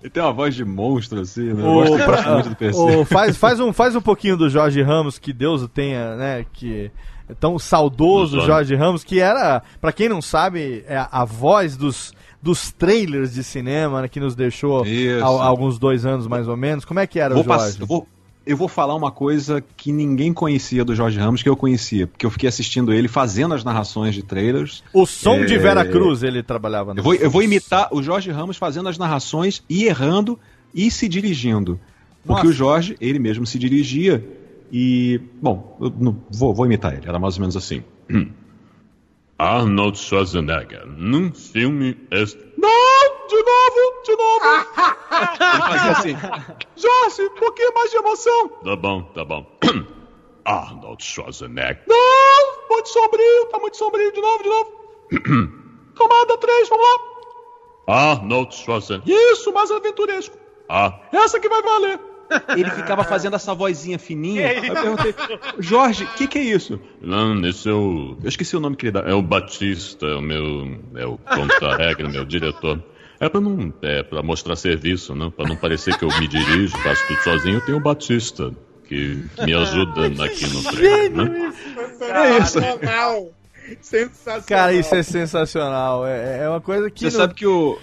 ele 0.00 0.10
tem 0.10 0.22
uma 0.22 0.32
voz 0.32 0.54
de 0.54 0.64
monstro, 0.64 1.20
assim, 1.20 1.52
né? 1.52 1.62
O- 1.62 1.74
gosto, 1.74 1.98
eu 1.98 2.06
gosto 2.06 2.28
muito 2.30 2.48
do 2.50 2.56
Percy. 2.56 2.78
o- 2.80 3.04
faz, 3.04 3.36
faz, 3.36 3.60
um, 3.60 3.72
faz 3.72 3.94
um 3.96 4.00
pouquinho 4.00 4.36
do 4.36 4.48
Jorge 4.48 4.82
Ramos, 4.82 5.18
que 5.18 5.32
Deus 5.32 5.62
o 5.62 5.68
tenha, 5.68 6.16
né? 6.16 6.46
Que 6.52 6.90
é 7.28 7.34
tão 7.34 7.58
saudoso. 7.58 8.40
Jorge 8.40 8.74
Ramos, 8.74 9.04
que 9.04 9.20
era, 9.20 9.62
pra 9.80 9.92
quem 9.92 10.08
não 10.08 10.20
sabe, 10.22 10.84
é 10.86 10.96
a, 10.96 11.08
a 11.10 11.24
voz 11.24 11.76
dos, 11.76 12.12
dos 12.42 12.70
trailers 12.72 13.32
de 13.32 13.42
cinema, 13.42 14.02
né, 14.02 14.08
que 14.08 14.20
nos 14.20 14.34
deixou 14.34 14.82
há, 14.82 15.24
há 15.24 15.46
alguns 15.46 15.78
dois 15.78 16.04
anos 16.04 16.26
mais 16.26 16.46
ou 16.48 16.56
menos. 16.56 16.84
Como 16.84 17.00
é 17.00 17.06
que 17.06 17.18
era 17.18 17.34
Vou 17.34 17.42
o 17.42 17.46
Jorge? 17.46 17.78
vou, 17.84 18.06
eu 18.46 18.56
vou 18.56 18.68
falar 18.68 18.94
uma 18.94 19.10
coisa 19.10 19.64
que 19.76 19.90
ninguém 19.90 20.32
conhecia 20.32 20.84
do 20.84 20.94
Jorge 20.94 21.18
Ramos, 21.18 21.42
que 21.42 21.48
eu 21.48 21.56
conhecia, 21.56 22.06
porque 22.06 22.26
eu 22.26 22.30
fiquei 22.30 22.48
assistindo 22.48 22.92
ele 22.92 23.08
fazendo 23.08 23.54
as 23.54 23.64
narrações 23.64 24.14
de 24.14 24.22
trailers. 24.22 24.82
O 24.92 25.06
som 25.06 25.44
de 25.44 25.54
É, 25.54 25.58
Vera 25.58 25.84
Cruz 25.84 26.22
ele 26.22 26.42
trabalhava 26.42 26.92
no 26.92 27.00
Eu 27.00 27.04
vou, 27.04 27.14
eu 27.14 27.30
vou 27.30 27.42
imitar 27.42 27.88
o 27.90 28.02
Jorge 28.02 28.30
Ramos 28.30 28.56
fazendo 28.56 28.88
as 28.88 28.98
narrações 28.98 29.62
e 29.68 29.84
errando 29.84 30.38
e 30.74 30.90
se 30.90 31.08
dirigindo. 31.08 31.80
Porque 32.26 32.42
Nossa. 32.42 32.48
o 32.48 32.52
Jorge, 32.52 32.96
ele 33.00 33.18
mesmo 33.18 33.46
se 33.46 33.58
dirigia 33.58 34.24
e. 34.72 35.20
Bom, 35.40 35.76
eu 35.80 35.92
não, 35.98 36.16
vou, 36.30 36.54
vou 36.54 36.66
imitar 36.66 36.94
ele, 36.94 37.06
era 37.06 37.18
mais 37.18 37.36
ou 37.36 37.40
menos 37.40 37.56
assim. 37.56 37.82
Arnold 39.38 39.98
Schwarzenegger, 39.98 40.86
num 40.86 41.32
filme 41.32 41.96
este... 42.10 42.38
Não! 42.56 42.93
De 43.44 43.50
novo! 43.50 44.02
De 44.04 44.16
novo! 44.16 44.44
ele 45.52 45.62
fazia 45.62 45.90
assim. 45.92 46.16
Jorge, 46.76 47.22
um 47.22 47.34
pouquinho 47.38 47.74
mais 47.74 47.90
de 47.90 47.96
emoção! 47.96 48.48
Tá 48.64 48.76
bom, 48.76 49.02
tá 49.14 49.24
bom. 49.24 49.46
Arnold 50.44 51.02
Schwarzenegger. 51.04 51.82
Não! 51.86 52.68
Muito 52.70 52.88
sombrio, 52.88 53.46
tá 53.50 53.58
muito 53.58 53.76
sombrio, 53.76 54.12
de 54.12 54.20
novo, 54.20 54.42
de 54.42 54.48
novo. 54.48 54.72
Tomada 55.94 56.38
3, 56.38 56.68
vamos 56.68 56.84
lá. 57.86 57.94
Arnold 57.94 58.54
Schwarzenegger. 58.54 59.14
Isso, 59.32 59.52
mais 59.52 59.70
aventuresco. 59.70 60.36
Ah, 60.68 60.98
Essa 61.12 61.38
que 61.38 61.48
vai 61.48 61.62
valer. 61.62 62.00
Ele 62.56 62.70
ficava 62.70 63.04
fazendo 63.04 63.36
essa 63.36 63.54
vozinha 63.54 63.98
fininha. 63.98 64.52
Eu 64.54 64.72
perguntei, 64.74 65.14
Jorge, 65.58 66.04
o 66.04 66.14
que, 66.14 66.26
que 66.26 66.38
é 66.38 66.42
isso? 66.42 66.80
não, 67.00 67.38
esse 67.46 67.68
é 67.68 67.72
o... 67.72 68.16
Eu 68.22 68.28
esqueci 68.28 68.56
o 68.56 68.60
nome 68.60 68.76
que 68.76 68.86
ele 68.86 68.92
dá. 68.92 69.00
É 69.00 69.12
o 69.12 69.20
Batista, 69.20 70.06
é 70.06 70.14
o 70.14 70.22
meu... 70.22 70.80
É 70.96 71.06
o 71.06 71.18
contra-regra, 71.18 72.08
meu 72.08 72.24
diretor. 72.24 72.82
É 73.20 73.28
pra 73.28 73.40
não... 73.40 73.72
É 73.82 74.02
pra 74.02 74.22
mostrar 74.22 74.56
serviço, 74.56 75.14
né? 75.14 75.32
Pra 75.36 75.46
não 75.46 75.56
parecer 75.56 75.96
que 75.96 76.04
eu 76.04 76.08
me 76.18 76.26
dirijo, 76.28 76.76
faço 76.78 77.06
tudo 77.06 77.20
sozinho, 77.22 77.54
eu 77.56 77.60
tenho 77.60 77.78
o 77.78 77.80
Batista. 77.80 78.52
que 78.88 79.24
me 79.44 79.54
ajuda 79.54 80.06
aqui 80.24 80.46
no 80.48 80.62
programa. 80.62 81.30
É 82.00 82.38
isso. 82.38 82.60
Sensacional. 82.60 83.28
Sensacional. 83.80 84.42
Cara, 84.46 84.72
isso 84.74 84.94
é 84.94 85.02
sensacional. 85.02 86.06
É, 86.06 86.40
é 86.44 86.48
uma 86.48 86.60
coisa 86.60 86.90
que. 86.90 87.00
Você 87.10 87.16
não- 87.16 87.24
sabe 87.24 87.34
que 87.34 87.46
o, 87.46 87.78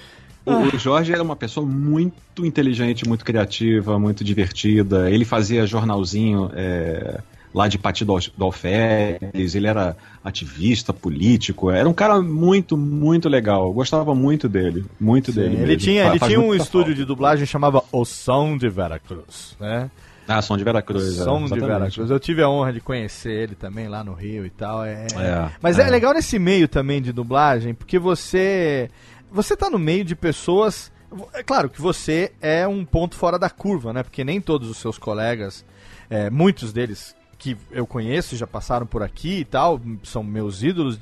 o, 0.46 0.52
Ah. 0.52 0.60
o 0.74 0.78
Jorge 0.78 1.12
era 1.12 1.24
uma 1.24 1.36
pessoa 1.36 1.66
muito 1.66 2.46
inteligente, 2.46 3.08
muito 3.08 3.26
criativa, 3.26 3.98
muito 3.98 4.24
divertida. 4.24 5.10
Ele 5.10 5.26
fazia 5.26 5.66
jornalzinho 5.66 6.52
é, 6.54 7.20
lá 7.54 7.68
de 7.68 7.78
Pati 7.78 8.06
do, 8.06 8.18
do 8.38 8.46
Alferes, 8.46 9.56
ele 9.56 9.68
era 9.68 9.96
ativista, 10.24 10.94
político. 10.94 11.70
Era 11.70 11.88
um 11.88 11.94
cara 11.94 12.22
muito, 12.22 12.78
muito 12.78 13.28
legal. 13.28 13.68
Eu 13.68 13.74
gostava 13.74 14.16
muito 14.16 14.48
dele. 14.48 14.86
Muito 15.00 15.32
dele. 15.32 15.56
Ele 15.56 15.66
mesmo. 15.66 15.78
tinha, 15.78 16.08
ele 16.08 16.20
faz 16.20 16.32
tinha 16.32 16.42
um 16.42 16.54
estúdio 16.54 16.94
de 16.94 17.06
dublagem 17.06 17.46
chamava 17.46 17.84
O 17.92 18.06
Som 18.06 18.58
de 18.58 18.70
Veracruz, 18.70 19.56
né? 19.60 19.90
Ah, 20.28 20.42
Som 20.42 20.56
de 20.56 20.64
Veracruz. 20.64 21.20
é, 21.20 21.24
Som 21.24 21.40
de 21.40 21.46
exatamente. 21.46 21.68
Veracruz. 21.68 22.10
Eu 22.10 22.20
tive 22.20 22.42
a 22.42 22.50
honra 22.50 22.72
de 22.72 22.80
conhecer 22.80 23.32
ele 23.32 23.56
também 23.56 23.88
lá 23.88 24.04
no 24.04 24.14
Rio 24.14 24.46
e 24.46 24.50
tal. 24.50 24.86
É... 24.86 25.08
É, 25.18 25.50
Mas 25.62 25.78
é. 25.78 25.88
é. 25.88 25.90
legal 25.90 26.14
nesse 26.14 26.40
meio 26.40 26.68
também 26.68 27.02
de 27.02 27.12
dublagem, 27.12 27.74
porque 27.74 28.00
você 28.00 28.90
você 29.32 29.56
tá 29.56 29.70
no 29.70 29.80
meio 29.80 30.06
de 30.06 30.16
pessoas. 30.16 30.92
É 31.34 31.44
claro 31.44 31.70
que 31.70 31.82
você 31.82 32.32
é 32.42 32.66
um 32.66 32.86
ponto 32.86 33.16
fora 33.16 33.38
da 33.38 33.50
curva, 33.50 33.92
né? 33.92 34.04
Porque 34.04 34.24
nem 34.24 34.40
todos 34.40 34.70
os 34.70 34.78
seus 34.78 34.98
colegas, 34.98 35.66
é, 36.10 36.30
muitos 36.30 36.72
deles 36.72 37.14
que 37.42 37.58
eu 37.72 37.88
conheço 37.88 38.38
já 38.38 38.46
passaram 38.46 38.86
por 38.86 39.02
aqui 39.02 39.40
e 39.40 39.46
tal, 39.46 39.82
são 40.04 40.24
meus 40.24 40.62
ídolos. 40.62 41.00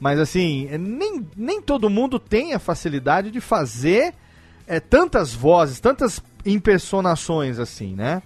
Mas 0.00 0.18
assim, 0.18 0.66
nem, 0.76 1.24
nem 1.36 1.62
todo 1.62 1.88
mundo 1.88 2.18
tem 2.18 2.52
a 2.52 2.58
facilidade 2.58 3.30
de 3.30 3.40
fazer 3.40 4.12
é, 4.66 4.80
tantas 4.80 5.32
vozes, 5.32 5.78
tantas 5.78 6.20
impersonações 6.44 7.60
assim, 7.60 7.94
né? 7.94 8.22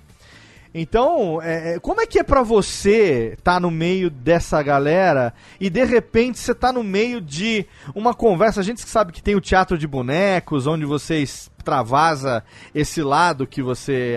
Então, 0.74 1.40
é, 1.42 1.74
é, 1.74 1.78
como 1.78 2.00
é 2.00 2.06
que 2.06 2.18
é 2.18 2.22
pra 2.22 2.42
você 2.42 3.34
estar 3.36 3.60
no 3.60 3.70
meio 3.70 4.08
dessa 4.08 4.62
galera 4.62 5.34
e 5.60 5.68
de 5.68 5.84
repente 5.84 6.38
você 6.38 6.54
tá 6.54 6.72
no 6.72 6.82
meio 6.82 7.20
de 7.20 7.66
uma 7.94 8.14
conversa? 8.14 8.60
A 8.60 8.64
gente 8.64 8.80
sabe 8.80 9.12
que 9.12 9.22
tem 9.22 9.34
o 9.34 9.40
teatro 9.40 9.76
de 9.76 9.86
bonecos, 9.86 10.66
onde 10.66 10.86
você 10.86 11.18
extravasa 11.18 12.42
esse 12.74 13.02
lado 13.02 13.46
que 13.46 13.62
você 13.62 14.16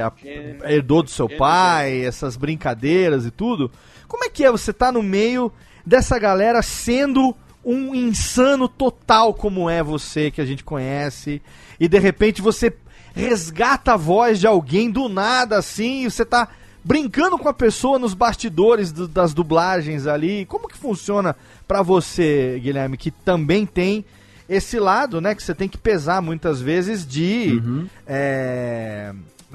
herdou 0.63 1.03
do 1.03 1.09
seu 1.09 1.27
pai, 1.27 2.05
essas 2.05 2.37
brincadeiras 2.37 3.25
e 3.25 3.31
tudo. 3.31 3.69
Como 4.07 4.23
é 4.23 4.29
que 4.29 4.45
é 4.45 4.51
você 4.51 4.71
tá 4.71 4.93
no 4.93 5.03
meio 5.03 5.51
dessa 5.85 6.17
galera 6.17 6.61
sendo 6.61 7.35
um 7.65 7.93
insano 7.95 8.69
total 8.69 9.33
como 9.33 9.69
é 9.69 9.81
você 9.81 10.29
que 10.29 10.39
a 10.39 10.45
gente 10.45 10.63
conhece 10.63 11.41
e 11.79 11.87
de 11.87 11.97
repente 11.97 12.41
você 12.41 12.71
resgata 13.15 13.93
a 13.93 13.97
voz 13.97 14.39
de 14.39 14.45
alguém 14.47 14.91
do 14.91 15.07
nada 15.09 15.57
assim 15.57 16.05
e 16.05 16.11
você 16.11 16.25
tá 16.25 16.47
brincando 16.83 17.37
com 17.37 17.47
a 17.49 17.53
pessoa 17.53 17.97
nos 17.97 18.13
bastidores 18.13 18.91
do- 18.91 19.07
das 19.07 19.33
dublagens 19.33 20.05
ali. 20.05 20.45
Como 20.45 20.67
que 20.67 20.77
funciona 20.77 21.35
pra 21.67 21.81
você, 21.81 22.59
Guilherme, 22.61 22.97
que 22.97 23.09
também 23.09 23.65
tem 23.65 24.05
esse 24.47 24.77
lado, 24.79 25.19
né, 25.19 25.33
que 25.33 25.41
você 25.41 25.55
tem 25.55 25.67
que 25.67 25.77
pesar 25.77 26.21
muitas 26.21 26.61
vezes 26.61 27.07
de 27.07 27.59
é, 28.05 29.11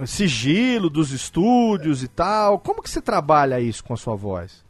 sigilo 0.06 0.90
dos 0.90 1.12
estúdios 1.12 2.02
e 2.02 2.08
tal. 2.08 2.58
Como 2.58 2.82
que 2.82 2.90
você 2.90 3.00
trabalha 3.00 3.60
isso 3.60 3.84
com 3.84 3.94
a 3.94 3.96
sua 3.96 4.16
voz? 4.16 4.64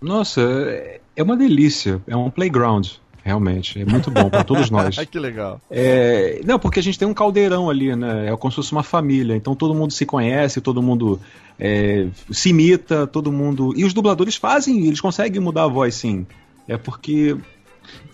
Nossa, 0.00 0.40
é- 0.40 1.00
é 1.14 1.22
uma 1.22 1.36
delícia. 1.36 2.00
É 2.06 2.16
um 2.16 2.30
playground, 2.30 2.88
realmente. 3.28 3.80
É 3.80 3.84
muito 3.84 4.10
bom 4.10 4.28
para 4.28 4.42
todos 4.42 4.70
nós. 4.70 4.96
que 5.06 5.18
legal. 5.18 5.60
É, 5.70 6.40
não, 6.44 6.58
porque 6.58 6.80
a 6.80 6.82
gente 6.82 6.98
tem 6.98 7.06
um 7.06 7.14
caldeirão 7.14 7.68
ali, 7.68 7.94
né? 7.94 8.28
É 8.28 8.36
como 8.36 8.50
se 8.50 8.56
fosse 8.56 8.72
uma 8.72 8.82
família. 8.82 9.36
Então 9.36 9.54
todo 9.54 9.74
mundo 9.74 9.92
se 9.92 10.06
conhece, 10.06 10.60
todo 10.60 10.82
mundo 10.82 11.20
é, 11.60 12.08
se 12.30 12.50
imita, 12.50 13.06
todo 13.06 13.30
mundo. 13.30 13.72
E 13.76 13.84
os 13.84 13.92
dubladores 13.92 14.36
fazem, 14.36 14.86
eles 14.86 15.00
conseguem 15.00 15.40
mudar 15.40 15.64
a 15.64 15.68
voz, 15.68 15.94
sim. 15.94 16.26
É 16.66 16.76
porque. 16.76 17.36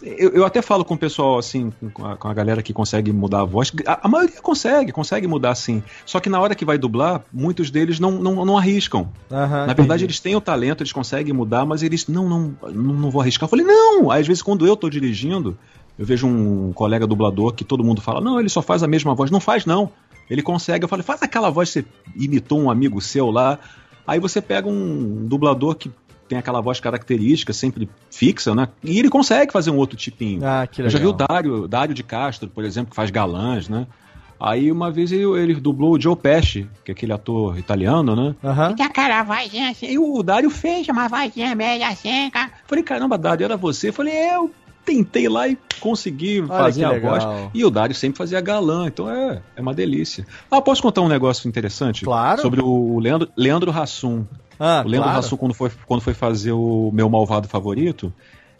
Eu, 0.05 0.31
eu 0.31 0.44
até 0.44 0.60
falo 0.60 0.85
com 0.85 0.94
o 0.94 0.98
pessoal, 0.98 1.39
assim, 1.39 1.72
com 1.94 2.06
a, 2.06 2.14
com 2.16 2.28
a 2.28 2.35
galera 2.35 2.62
que 2.62 2.74
consegue 2.74 3.10
mudar 3.10 3.40
a 3.40 3.44
voz. 3.44 3.72
A, 3.86 4.06
a 4.06 4.09
maioria 4.09 4.40
consegue, 4.40 4.93
consegue 4.93 5.26
mudar 5.26 5.55
sim. 5.55 5.82
Só 6.05 6.20
que 6.20 6.28
na 6.28 6.39
hora 6.39 6.55
que 6.55 6.64
vai 6.64 6.76
dublar, 6.76 7.24
muitos 7.32 7.70
deles 7.70 7.98
não, 7.98 8.12
não, 8.12 8.44
não 8.44 8.59
arriscam. 8.59 9.09
Aham, 9.32 9.66
Na 9.66 9.72
verdade, 9.72 9.85
entendi. 9.85 10.05
eles 10.05 10.20
têm 10.20 10.36
o 10.36 10.40
talento, 10.40 10.82
eles 10.82 10.93
conseguem 10.93 11.32
mudar, 11.32 11.64
mas 11.64 11.82
eles, 11.82 12.06
não, 12.06 12.28
não, 12.28 12.55
não, 12.62 12.94
não 12.94 13.10
vou 13.10 13.22
arriscar. 13.22 13.47
Eu 13.47 13.51
falei, 13.51 13.64
não! 13.64 14.10
Aí, 14.10 14.20
às 14.20 14.26
vezes, 14.26 14.43
quando 14.43 14.66
eu 14.66 14.76
tô 14.76 14.90
dirigindo, 14.90 15.56
eu 15.98 16.05
vejo 16.05 16.26
um 16.26 16.72
colega 16.72 17.06
dublador 17.06 17.55
que 17.55 17.64
todo 17.64 17.82
mundo 17.82 18.02
fala, 18.02 18.20
não, 18.20 18.39
ele 18.39 18.51
só 18.51 18.60
faz 18.60 18.82
a 18.82 18.86
mesma 18.86 19.14
voz. 19.14 19.31
Não 19.31 19.40
faz, 19.40 19.64
não. 19.64 19.90
Ele 20.28 20.43
consegue. 20.43 20.85
Eu 20.85 20.89
falei, 20.89 21.02
faz 21.02 21.22
aquela 21.22 21.51
voz 21.51 21.70
que 21.70 21.81
você 21.81 21.86
imitou 22.16 22.60
um 22.60 22.70
amigo 22.70 23.01
seu 23.01 23.31
lá. 23.31 23.59
Aí 24.06 24.20
você 24.20 24.40
pega 24.40 24.68
um 24.68 25.26
dublador 25.26 25.74
que 25.76 25.90
tem 26.28 26.38
aquela 26.38 26.60
voz 26.60 26.80
característica, 26.80 27.52
sempre 27.52 27.88
fixa, 28.10 28.55
né? 28.55 28.68
E 28.82 28.98
ele 28.98 29.09
consegue 29.09 29.52
fazer 29.52 29.70
um 29.70 29.76
outro 29.76 29.96
tipinho. 29.96 30.40
Ah, 30.44 30.66
que 30.66 30.82
Eu 30.82 30.88
já 30.90 30.98
vi 30.98 31.06
o 31.06 31.10
legal. 31.12 31.28
Dário, 31.28 31.68
Dário 31.68 31.94
de 31.94 32.02
Castro, 32.02 32.48
por 32.48 32.64
exemplo, 32.64 32.90
que 32.90 32.96
faz 32.96 33.10
galãs, 33.10 33.68
né? 33.68 33.86
Aí 34.38 34.70
uma 34.70 34.90
vez 34.90 35.12
ele, 35.12 35.24
ele 35.38 35.55
dublou 35.55 35.92
o 35.94 36.01
Joe 36.01 36.16
Pesci, 36.16 36.68
que 36.84 36.90
é 36.90 36.92
aquele 36.92 37.12
ator 37.12 37.59
italiano, 37.59 38.14
né? 38.16 38.34
Aham. 38.44 38.74
Tem 38.74 38.84
aquela 38.84 39.22
vozinha 39.22 39.70
assim. 39.70 39.86
E 39.86 39.98
o 39.98 40.22
Dário 40.22 40.51
fez. 40.51 40.86
Uma 40.88 41.09
vozinha 41.09 41.55
meio 41.55 41.84
assim, 41.84 42.30
cara. 42.30 42.51
Falei, 42.66 42.84
caramba, 42.84 43.16
Dário, 43.16 43.44
era 43.44 43.56
você? 43.56 43.92
Falei, 43.92 44.12
é, 44.12 44.36
eu 44.36 44.51
tentei 44.84 45.28
lá 45.28 45.48
e 45.48 45.56
consegui 45.80 46.40
Olha 46.40 46.48
fazer 46.48 46.84
a 46.84 46.90
legal. 46.90 47.20
voz. 47.20 47.51
E 47.55 47.64
o 47.64 47.70
Dário 47.70 47.94
sempre 47.94 48.18
fazia 48.18 48.40
galã, 48.40 48.86
então 48.86 49.09
é, 49.10 49.40
é 49.56 49.60
uma 49.60 49.72
delícia. 49.72 50.26
Ah, 50.51 50.60
posso 50.60 50.82
contar 50.82 51.01
um 51.01 51.09
negócio 51.09 51.48
interessante? 51.48 52.05
Claro. 52.05 52.42
Sobre 52.42 52.60
o 52.60 52.98
Leandro, 52.98 53.28
Leandro 53.36 53.70
Hassum. 53.70 54.26
Ah, 54.59 54.82
o 54.85 54.89
Leandro 54.89 55.09
claro. 55.10 55.18
Hassum, 55.18 55.36
quando 55.36 55.55
foi, 55.55 55.70
quando 55.86 56.01
foi 56.01 56.14
fazer 56.14 56.52
o 56.52 56.90
meu 56.93 57.09
malvado 57.09 57.48
favorito. 57.48 58.12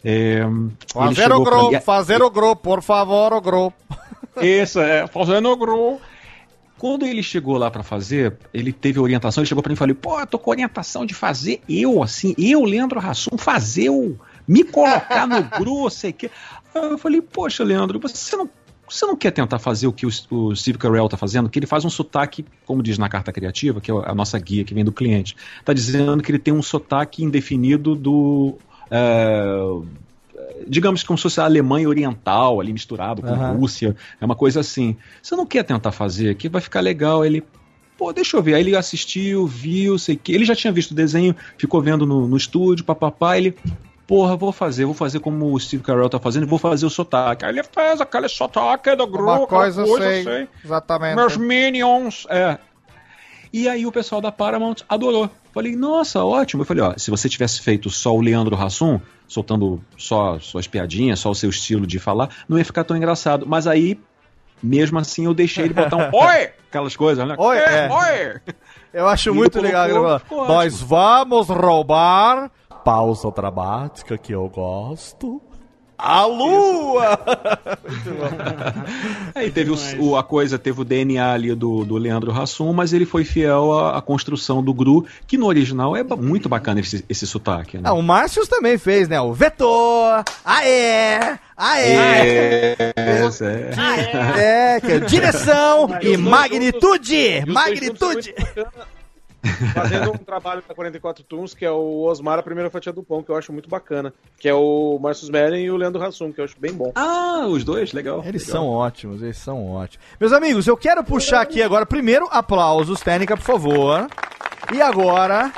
É, 0.03 0.41
Fazer 0.93 1.31
o 1.31 1.43
grupo, 1.43 1.71
mim- 1.71 1.79
fazer 1.79 2.21
o 2.21 2.29
grupo, 2.29 2.61
por 2.61 2.81
favor, 2.83 3.33
o 3.33 3.41
grupo. 3.41 3.75
Isso, 4.41 4.79
é, 4.79 5.07
fazendo 5.07 5.49
o 5.49 5.55
grupo. 5.57 5.99
Quando 6.77 7.05
ele 7.05 7.23
chegou 7.23 7.57
lá 7.57 7.71
pra 7.71 7.81
fazer, 7.83 8.37
ele 8.53 8.71
teve 8.73 8.99
orientação, 8.99 9.41
ele 9.41 9.47
chegou 9.47 9.63
pra 9.63 9.69
mim 9.69 9.75
e 9.75 9.77
falou: 9.77 9.95
pô, 9.95 10.19
eu 10.19 10.27
tô 10.27 10.37
com 10.37 10.51
orientação 10.51 11.05
de 11.05 11.13
fazer 11.13 11.61
eu, 11.69 12.03
assim, 12.03 12.35
eu, 12.37 12.63
Leandro 12.65 12.99
Hassum, 12.99 13.37
fazer 13.37 13.89
o. 13.89 14.15
me 14.47 14.63
colocar 14.63 15.25
no 15.25 15.41
gru, 15.57 15.89
sei 15.89 16.11
que. 16.11 16.29
Aí 16.75 16.83
eu 16.91 16.97
falei, 16.97 17.21
poxa, 17.21 17.63
Leandro, 17.63 17.97
você 17.99 18.35
não. 18.35 18.49
Você 18.87 19.05
não 19.05 19.15
quer 19.15 19.31
tentar 19.31 19.59
fazer 19.59 19.87
o 19.87 19.93
que 19.93 20.05
o, 20.05 20.09
o 20.29 20.55
Steve 20.55 20.77
Carell 20.77 21.09
tá 21.09 21.17
fazendo? 21.17 21.49
Que 21.49 21.59
ele 21.59 21.65
faz 21.65 21.83
um 21.83 21.89
sotaque, 21.89 22.45
como 22.65 22.83
diz 22.83 22.97
na 22.97 23.09
carta 23.09 23.31
criativa, 23.31 23.81
que 23.81 23.91
é 23.91 23.93
a 23.93 24.13
nossa 24.13 24.37
guia 24.39 24.63
que 24.63 24.73
vem 24.73 24.85
do 24.85 24.91
cliente. 24.91 25.35
Tá 25.63 25.73
dizendo 25.73 26.21
que 26.21 26.31
ele 26.31 26.39
tem 26.39 26.53
um 26.53 26.61
sotaque 26.61 27.23
indefinido 27.23 27.95
do. 27.95 28.57
é, 28.91 29.55
digamos 30.67 31.03
como 31.03 31.17
se 31.17 31.23
fosse 31.23 31.39
a 31.39 31.45
Alemanha 31.45 31.87
Oriental 31.89 32.59
ali 32.59 32.73
misturado 32.73 33.21
com 33.21 33.27
Aham. 33.27 33.53
Rússia, 33.53 33.95
é 34.19 34.25
uma 34.25 34.35
coisa 34.35 34.59
assim. 34.59 34.95
Você 35.21 35.35
não 35.35 35.45
quer 35.45 35.63
tentar 35.63 35.91
fazer, 35.91 36.35
que 36.35 36.49
vai 36.49 36.61
ficar 36.61 36.81
legal. 36.81 37.25
Ele, 37.25 37.43
pô, 37.97 38.13
deixa 38.13 38.37
eu 38.37 38.43
ver. 38.43 38.55
Aí 38.55 38.61
ele 38.61 38.75
assistiu, 38.75 39.47
viu, 39.47 39.97
sei 39.97 40.15
que. 40.15 40.31
Ele 40.31 40.45
já 40.45 40.55
tinha 40.55 40.71
visto 40.71 40.91
o 40.91 40.95
desenho, 40.95 41.35
ficou 41.57 41.81
vendo 41.81 42.05
no, 42.05 42.27
no 42.27 42.37
estúdio, 42.37 42.85
papapá. 42.85 43.37
Ele, 43.37 43.55
porra, 44.07 44.35
vou 44.35 44.51
fazer, 44.51 44.85
vou 44.85 44.93
fazer 44.93 45.19
como 45.19 45.51
o 45.51 45.59
Steve 45.59 45.83
Carell 45.83 46.09
tá 46.09 46.19
fazendo, 46.19 46.45
vou 46.47 46.59
fazer 46.59 46.85
o 46.85 46.89
sotaque. 46.89 47.45
Aí 47.45 47.51
ele 47.51 47.63
fez 47.63 47.99
aquele 48.01 48.27
sotaque 48.29 48.95
do 48.95 49.07
grupo, 49.07 49.31
Uma 49.31 49.47
coisa 49.47 49.81
eu 49.81 49.87
coisa 49.87 50.05
sei, 50.07 50.21
assim. 50.21 50.47
exatamente. 50.63 51.15
Meus 51.15 51.37
Minions, 51.37 52.25
é. 52.29 52.57
E 53.53 53.69
aí 53.69 53.85
o 53.85 53.91
pessoal 53.91 54.19
da 54.19 54.31
Paramount 54.31 54.77
adorou. 54.89 55.29
Falei, 55.53 55.75
nossa, 55.75 56.23
ótimo. 56.25 56.63
Eu 56.63 56.65
falei, 56.65 56.83
ó, 56.83 56.93
se 56.97 57.09
você 57.09 57.29
tivesse 57.29 57.61
feito 57.61 57.89
só 57.89 58.13
o 58.13 58.19
Leandro 58.19 58.53
Hassum, 58.61 58.99
soltando 59.27 59.81
só 59.97 60.37
suas 60.39 60.67
piadinhas, 60.67 61.19
só 61.19 61.29
o 61.31 61.35
seu 61.35 61.49
estilo 61.49 61.87
de 61.87 61.97
falar, 61.97 62.29
não 62.49 62.57
ia 62.57 62.65
ficar 62.65 62.83
tão 62.83 62.97
engraçado. 62.97 63.45
Mas 63.47 63.65
aí, 63.65 63.97
mesmo 64.61 64.99
assim, 64.99 65.23
eu 65.25 65.33
deixei 65.33 65.63
ele 65.65 65.73
botar 65.73 65.95
um 65.95 66.09
oi! 66.13 66.49
Aquelas 66.69 66.97
coisas, 66.97 67.25
né? 67.25 67.35
Oi, 67.37 67.57
é. 67.57 67.89
oi! 67.89 68.41
Eu 68.93 69.07
acho 69.07 69.29
E 69.29 69.33
muito 69.33 69.61
legal. 69.61 69.89
colocou, 69.89 70.47
Nós 70.49 70.81
vamos 70.81 71.47
roubar. 71.47 72.51
Pausa 72.85 73.31
dramática 73.31 74.15
que 74.15 74.31
eu 74.31 74.47
gosto. 74.47 75.41
A 75.97 76.25
lua! 76.25 77.17
Aí 79.33 79.49
teve 79.49 79.71
o, 79.71 79.77
o- 80.03 80.17
a 80.17 80.23
coisa, 80.23 80.59
teve 80.59 80.81
o 80.81 80.83
DNA 80.85 81.31
ali 81.31 81.55
do, 81.55 81.85
do 81.85 81.95
Leandro 81.97 82.31
Hassum, 82.31 82.73
mas 82.73 82.91
ele 82.93 83.05
foi 83.05 83.23
fiel 83.23 83.71
à, 83.71 83.97
à 83.97 84.01
construção 84.01 84.61
do 84.61 84.73
Gru, 84.73 85.05
que 85.25 85.37
no 85.37 85.45
original 85.47 85.95
é 85.95 86.03
muito 86.03 86.47
bacana 86.49 86.81
esse, 86.81 87.03
esse 87.07 87.25
sotaque, 87.25 87.77
né? 87.77 87.83
Ah, 87.85 87.93
o 87.93 88.01
Márcio 88.03 88.45
também 88.45 88.77
fez, 88.77 89.07
né? 89.07 89.19
O 89.21 89.33
Vetor! 89.33 90.23
Aê! 90.43 91.37
Aê! 91.57 91.93
É, 91.93 92.93
é. 94.35 94.75
É, 94.75 94.81
que 94.81 94.91
é 94.91 94.99
direção 94.99 95.87
e 96.01 96.17
magnitude! 96.17 97.15
E 97.15 97.39
juntos 97.39 97.53
Magnitude! 97.53 98.35
Fazendo 99.73 100.11
um 100.11 100.17
trabalho 100.17 100.63
da 100.67 100.73
44 100.73 101.23
Tunes, 101.23 101.53
que 101.53 101.65
é 101.65 101.71
o 101.71 102.03
Osmar, 102.03 102.39
a 102.39 102.43
primeira 102.43 102.69
fatia 102.69 102.91
do 102.91 103.03
pão, 103.03 103.23
que 103.23 103.29
eu 103.29 103.35
acho 103.35 103.51
muito 103.53 103.69
bacana. 103.69 104.13
Que 104.37 104.49
é 104.49 104.53
o 104.53 104.97
Marcos 105.01 105.29
Meren 105.29 105.63
e 105.63 105.71
o 105.71 105.77
Leandro 105.77 106.03
Hassum, 106.03 106.31
que 106.31 106.41
eu 106.41 106.45
acho 106.45 106.59
bem 106.59 106.73
bom. 106.73 106.91
Ah, 106.95 107.45
os 107.47 107.63
dois, 107.63 107.93
legal. 107.93 108.23
Eles 108.25 108.45
legal. 108.47 108.61
são 108.61 108.69
ótimos, 108.69 109.21
eles 109.21 109.37
são 109.37 109.71
ótimos. 109.71 110.05
Meus 110.19 110.33
amigos, 110.33 110.67
eu 110.67 110.77
quero 110.77 111.03
puxar 111.03 111.41
aqui 111.41 111.61
agora, 111.61 111.85
primeiro, 111.85 112.27
aplausos, 112.31 112.99
técnica, 113.01 113.37
por 113.37 113.43
favor. 113.43 114.07
E 114.73 114.81
agora 114.81 115.51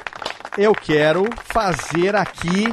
eu 0.58 0.74
quero 0.74 1.26
fazer 1.46 2.16
aqui 2.16 2.72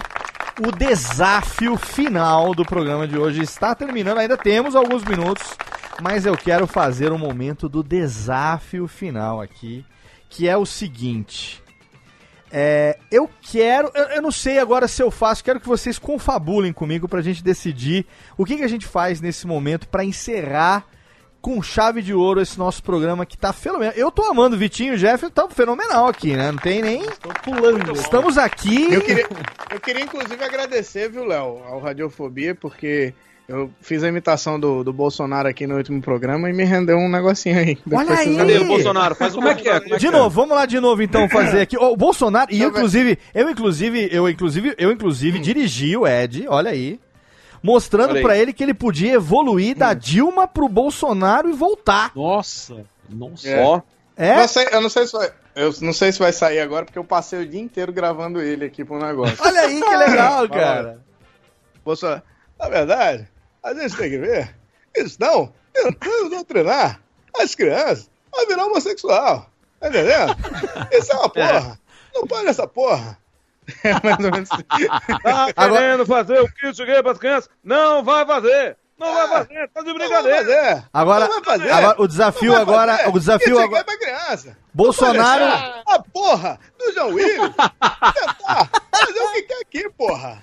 o 0.66 0.70
desafio 0.70 1.76
final 1.76 2.54
do 2.54 2.64
programa 2.64 3.06
de 3.06 3.18
hoje. 3.18 3.42
Está 3.42 3.74
terminando, 3.74 4.18
ainda 4.18 4.36
temos 4.36 4.74
alguns 4.76 5.04
minutos, 5.04 5.56
mas 6.00 6.26
eu 6.26 6.36
quero 6.36 6.66
fazer 6.66 7.12
o 7.12 7.18
momento 7.18 7.68
do 7.68 7.82
desafio 7.82 8.86
final 8.86 9.40
aqui, 9.40 9.84
que 10.34 10.48
é 10.48 10.56
o 10.56 10.66
seguinte. 10.66 11.62
É, 12.50 12.98
eu 13.10 13.30
quero, 13.40 13.90
eu, 13.94 14.04
eu 14.04 14.22
não 14.22 14.32
sei 14.32 14.58
agora 14.58 14.86
se 14.88 15.02
eu 15.02 15.10
faço, 15.10 15.44
quero 15.44 15.60
que 15.60 15.66
vocês 15.66 15.98
confabulem 15.98 16.72
comigo 16.72 17.08
pra 17.08 17.22
gente 17.22 17.42
decidir 17.42 18.04
o 18.36 18.44
que, 18.44 18.56
que 18.56 18.62
a 18.64 18.68
gente 18.68 18.86
faz 18.86 19.20
nesse 19.20 19.46
momento 19.46 19.88
pra 19.88 20.04
encerrar 20.04 20.86
com 21.40 21.62
chave 21.62 22.02
de 22.02 22.12
ouro 22.12 22.40
esse 22.40 22.58
nosso 22.58 22.82
programa 22.82 23.24
que 23.24 23.36
tá 23.36 23.52
fenomenal. 23.52 23.94
Eu 23.94 24.10
tô 24.10 24.22
amando 24.24 24.56
o 24.56 24.58
Vitinho 24.58 24.94
e 24.94 24.96
o 24.96 24.98
Jeff, 24.98 25.30
tá 25.30 25.48
fenomenal 25.48 26.08
aqui, 26.08 26.34
né? 26.34 26.50
Não 26.50 26.58
tem 26.58 26.82
nem. 26.82 27.04
Tô 27.20 27.28
pulando. 27.42 27.92
Estamos 27.92 28.36
aqui. 28.36 28.92
Eu 28.92 29.02
queria, 29.02 29.28
eu 29.70 29.80
queria 29.80 30.02
inclusive 30.02 30.42
agradecer, 30.42 31.10
viu, 31.10 31.24
Léo, 31.24 31.62
ao 31.64 31.78
Radiofobia, 31.80 32.54
porque 32.54 33.14
eu 33.48 33.70
fiz 33.80 34.02
a 34.02 34.08
imitação 34.08 34.58
do, 34.58 34.82
do 34.82 34.92
Bolsonaro 34.92 35.48
aqui 35.48 35.66
no 35.66 35.76
último 35.76 36.00
programa 36.00 36.48
e 36.48 36.52
me 36.52 36.64
rendeu 36.64 36.96
um 36.96 37.08
negocinho 37.10 37.58
aí. 37.58 37.78
Olha 37.92 38.14
aí! 38.18 38.34
vocês 38.36 38.58
vão- 38.58 38.68
Bolsonaro, 38.68 39.14
faz 39.14 39.34
Como 39.34 39.48
é 39.48 39.54
que 39.54 39.68
é? 39.68 39.80
De 39.80 40.10
novo, 40.10 40.30
vamos 40.30 40.56
lá 40.56 40.64
de 40.66 40.80
novo 40.80 41.02
então 41.02 41.28
fazer 41.28 41.60
aqui. 41.60 41.76
O 41.76 41.94
Bolsonaro, 41.96 42.52
e 42.52 42.60
eu 42.62 42.70
inclusive, 42.70 43.18
eu 43.34 43.50
inclusive, 43.50 44.08
eu 44.10 44.28
inclusive, 44.28 44.74
eu 44.78 44.90
inclusive 44.92 45.38
dirigi 45.38 45.96
o 45.96 46.06
Ed, 46.06 46.46
olha 46.48 46.70
aí, 46.70 46.98
mostrando 47.62 48.20
pra 48.22 48.36
ele 48.36 48.52
que 48.52 48.62
ele 48.62 48.74
podia 48.74 49.12
evoluir 49.14 49.76
da 49.76 49.92
Dilma 49.94 50.46
pro 50.48 50.68
Bolsonaro 50.68 51.48
e 51.50 51.52
voltar. 51.52 52.12
Nossa, 52.14 52.84
nossa. 53.08 53.48
É. 53.48 53.62
Ó. 53.62 53.80
É? 54.16 54.36
Não 54.36 54.48
sei- 54.48 54.68
eu 54.70 54.80
não 54.80 54.88
sei 54.88 55.06
se 55.06 55.12
vai. 55.12 55.30
Eu 55.56 55.72
não 55.82 55.92
sei 55.92 56.12
se 56.12 56.18
vai 56.18 56.32
sair 56.32 56.60
agora, 56.60 56.84
porque 56.84 56.98
eu 56.98 57.04
passei 57.04 57.40
o 57.40 57.46
dia 57.46 57.60
inteiro 57.60 57.92
gravando 57.92 58.40
ele 58.40 58.64
aqui 58.64 58.84
pro 58.84 58.98
negócio. 58.98 59.36
Olha 59.40 59.60
aí 59.60 59.80
que 59.80 59.96
legal, 59.96 60.48
cara. 60.50 60.98
Bolsonaro, 61.84 62.22
na 62.58 62.68
verdade, 62.68 63.28
a 63.64 63.74
gente 63.74 63.96
tem 63.96 64.10
que 64.10 64.18
ver. 64.18 64.54
Eles 64.94 65.12
estão 65.12 65.52
tentando 65.72 66.30
doutrinar 66.30 67.00
as 67.40 67.54
crianças 67.54 68.10
a 68.36 68.44
virar 68.46 68.66
homossexual. 68.66 69.50
Tá 69.80 69.88
entendendo? 69.88 70.36
Isso 70.92 71.12
é 71.12 71.16
uma 71.16 71.28
porra. 71.28 71.80
Não 72.14 72.26
pode 72.26 72.46
essa 72.48 72.66
porra. 72.66 73.18
É 73.82 73.92
mais 74.04 74.18
ou 74.24 74.30
menos 74.30 74.48
assim. 74.52 74.62
Tá 75.24 75.48
Agora- 75.56 75.80
querendo 75.80 76.06
fazer 76.06 76.38
o 76.40 76.48
kit 76.52 76.84
gay 76.84 77.02
pras 77.02 77.18
crianças? 77.18 77.50
Não 77.64 78.04
vai 78.04 78.24
fazer! 78.26 78.76
Não 78.96 79.12
vai 79.12 79.26
fazer, 79.28 79.68
tá 79.70 79.82
de 79.82 79.92
brincadeira! 79.92 80.84
Agora, 80.92 81.26
Não 81.26 81.42
vai 81.42 81.58
fazer. 81.58 81.70
agora 81.72 82.00
o 82.00 82.06
desafio 82.06 82.52
Não 82.52 82.52
vai 82.54 82.62
agora, 82.62 82.96
fazer. 82.98 83.08
o 83.08 83.18
desafio 83.18 83.52
Isso 83.54 83.58
agora, 83.62 83.80
é 83.80 83.84
pra 83.84 83.98
criança. 83.98 84.56
Bolsonaro, 84.72 85.44
A 85.88 85.98
porra 86.12 86.60
do 86.78 86.92
João 86.92 87.08
Willis 87.08 87.40
tentar 87.56 88.70
fazer 88.94 89.20
o 89.20 89.32
que 89.32 89.42
quer 89.42 89.60
aqui, 89.62 89.90
porra. 89.90 90.42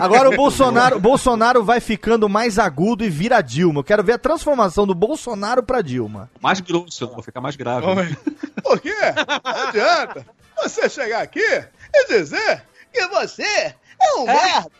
Agora 0.00 0.30
o 0.30 0.36
Bolsonaro, 0.36 1.00
Bolsonaro 1.00 1.64
vai 1.64 1.80
ficando 1.80 2.28
mais 2.28 2.58
agudo 2.58 3.04
e 3.04 3.10
vira 3.10 3.40
Dilma. 3.40 3.80
Eu 3.80 3.84
quero 3.84 4.02
ver 4.02 4.14
a 4.14 4.18
transformação 4.18 4.86
do 4.86 4.94
Bolsonaro 4.94 5.62
pra 5.62 5.82
Dilma. 5.82 6.30
Mais 6.40 6.60
grosso, 6.60 7.08
vou 7.08 7.22
ficar 7.22 7.40
mais 7.40 7.56
grave. 7.56 7.86
Por 8.62 8.80
quê? 8.80 8.94
Não 9.44 9.68
adianta 9.68 10.26
você 10.62 10.88
chegar 10.88 11.22
aqui 11.22 11.40
e 11.40 12.06
dizer 12.08 12.64
que 12.92 13.06
você 13.08 13.42
é 13.42 13.74
um 14.18 14.26
merda. 14.26 14.70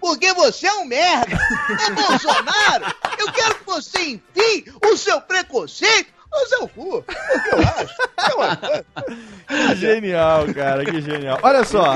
Porque 0.00 0.32
você 0.34 0.66
é 0.66 0.72
um 0.74 0.84
merda. 0.84 1.38
É 1.86 1.90
Bolsonaro. 1.92 2.94
Eu 3.18 3.32
quero 3.32 3.54
que 3.56 3.66
você 3.66 4.00
enfie 4.00 4.72
o 4.84 4.96
seu 4.96 5.20
preconceito 5.20 6.12
no 6.32 6.46
seu 6.48 6.68
cu. 6.68 7.02
Porque 7.02 7.54
eu 7.54 7.58
acho 7.60 7.96
que 7.96 8.30
é 8.30 8.34
uma 8.34 8.56
coisa. 8.56 8.84
Que 9.48 9.74
genial, 9.76 10.46
cara, 10.54 10.84
que 10.84 11.00
genial. 11.00 11.38
Olha 11.42 11.64
só, 11.64 11.94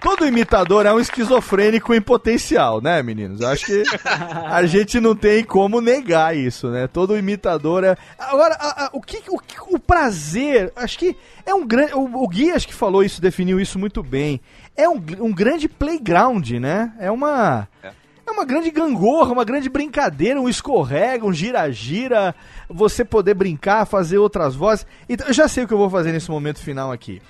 todo 0.00 0.26
imitador 0.26 0.86
é 0.86 0.92
um 0.92 0.98
esquizofrênico 0.98 1.94
em 1.94 2.00
potencial, 2.00 2.80
né, 2.80 3.02
meninos? 3.02 3.40
Eu 3.40 3.48
acho 3.48 3.66
que 3.66 3.82
a 4.04 4.64
gente 4.66 4.98
não 5.00 5.14
tem 5.14 5.44
como 5.44 5.80
negar 5.80 6.36
isso, 6.36 6.68
né? 6.68 6.88
Todo 6.88 7.16
imitador 7.16 7.84
é. 7.84 7.96
Agora, 8.18 8.54
a- 8.58 8.86
a- 8.86 8.90
o 8.92 9.00
que 9.00 9.22
o, 9.28 9.38
que- 9.38 9.60
o 9.68 9.78
prazer, 9.78 10.72
acho 10.74 10.98
que 10.98 11.16
é 11.46 11.54
um 11.54 11.66
grande. 11.66 11.94
O, 11.94 12.24
o 12.24 12.28
Gui 12.28 12.50
acho 12.50 12.66
que 12.66 12.74
falou 12.74 13.04
isso, 13.04 13.20
definiu 13.20 13.60
isso 13.60 13.78
muito 13.78 14.02
bem. 14.02 14.40
É 14.76 14.88
um, 14.88 15.00
um 15.20 15.32
grande 15.32 15.68
playground, 15.68 16.50
né? 16.52 16.92
É 16.98 17.10
uma. 17.10 17.68
É 17.82 17.90
uma 18.30 18.44
grande 18.44 18.70
gangorra, 18.70 19.32
uma 19.32 19.44
grande 19.44 19.68
brincadeira, 19.68 20.40
um 20.40 20.48
escorrega, 20.48 21.26
um 21.26 21.32
gira-gira, 21.32 22.34
você 22.68 23.04
poder 23.04 23.34
brincar, 23.34 23.84
fazer 23.86 24.18
outras 24.18 24.54
vozes. 24.54 24.86
Então, 25.08 25.26
eu 25.26 25.32
já 25.32 25.48
sei 25.48 25.64
o 25.64 25.68
que 25.68 25.74
eu 25.74 25.78
vou 25.78 25.90
fazer 25.90 26.12
nesse 26.12 26.30
momento 26.30 26.58
final 26.60 26.90
aqui. 26.92 27.20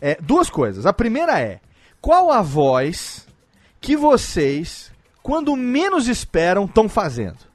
É, 0.00 0.16
duas 0.20 0.48
coisas. 0.50 0.86
A 0.86 0.92
primeira 0.92 1.38
é: 1.40 1.60
qual 2.00 2.30
a 2.30 2.42
voz 2.42 3.26
que 3.80 3.96
vocês, 3.96 4.90
quando 5.22 5.54
menos 5.56 6.08
esperam, 6.08 6.64
estão 6.64 6.88
fazendo? 6.88 7.50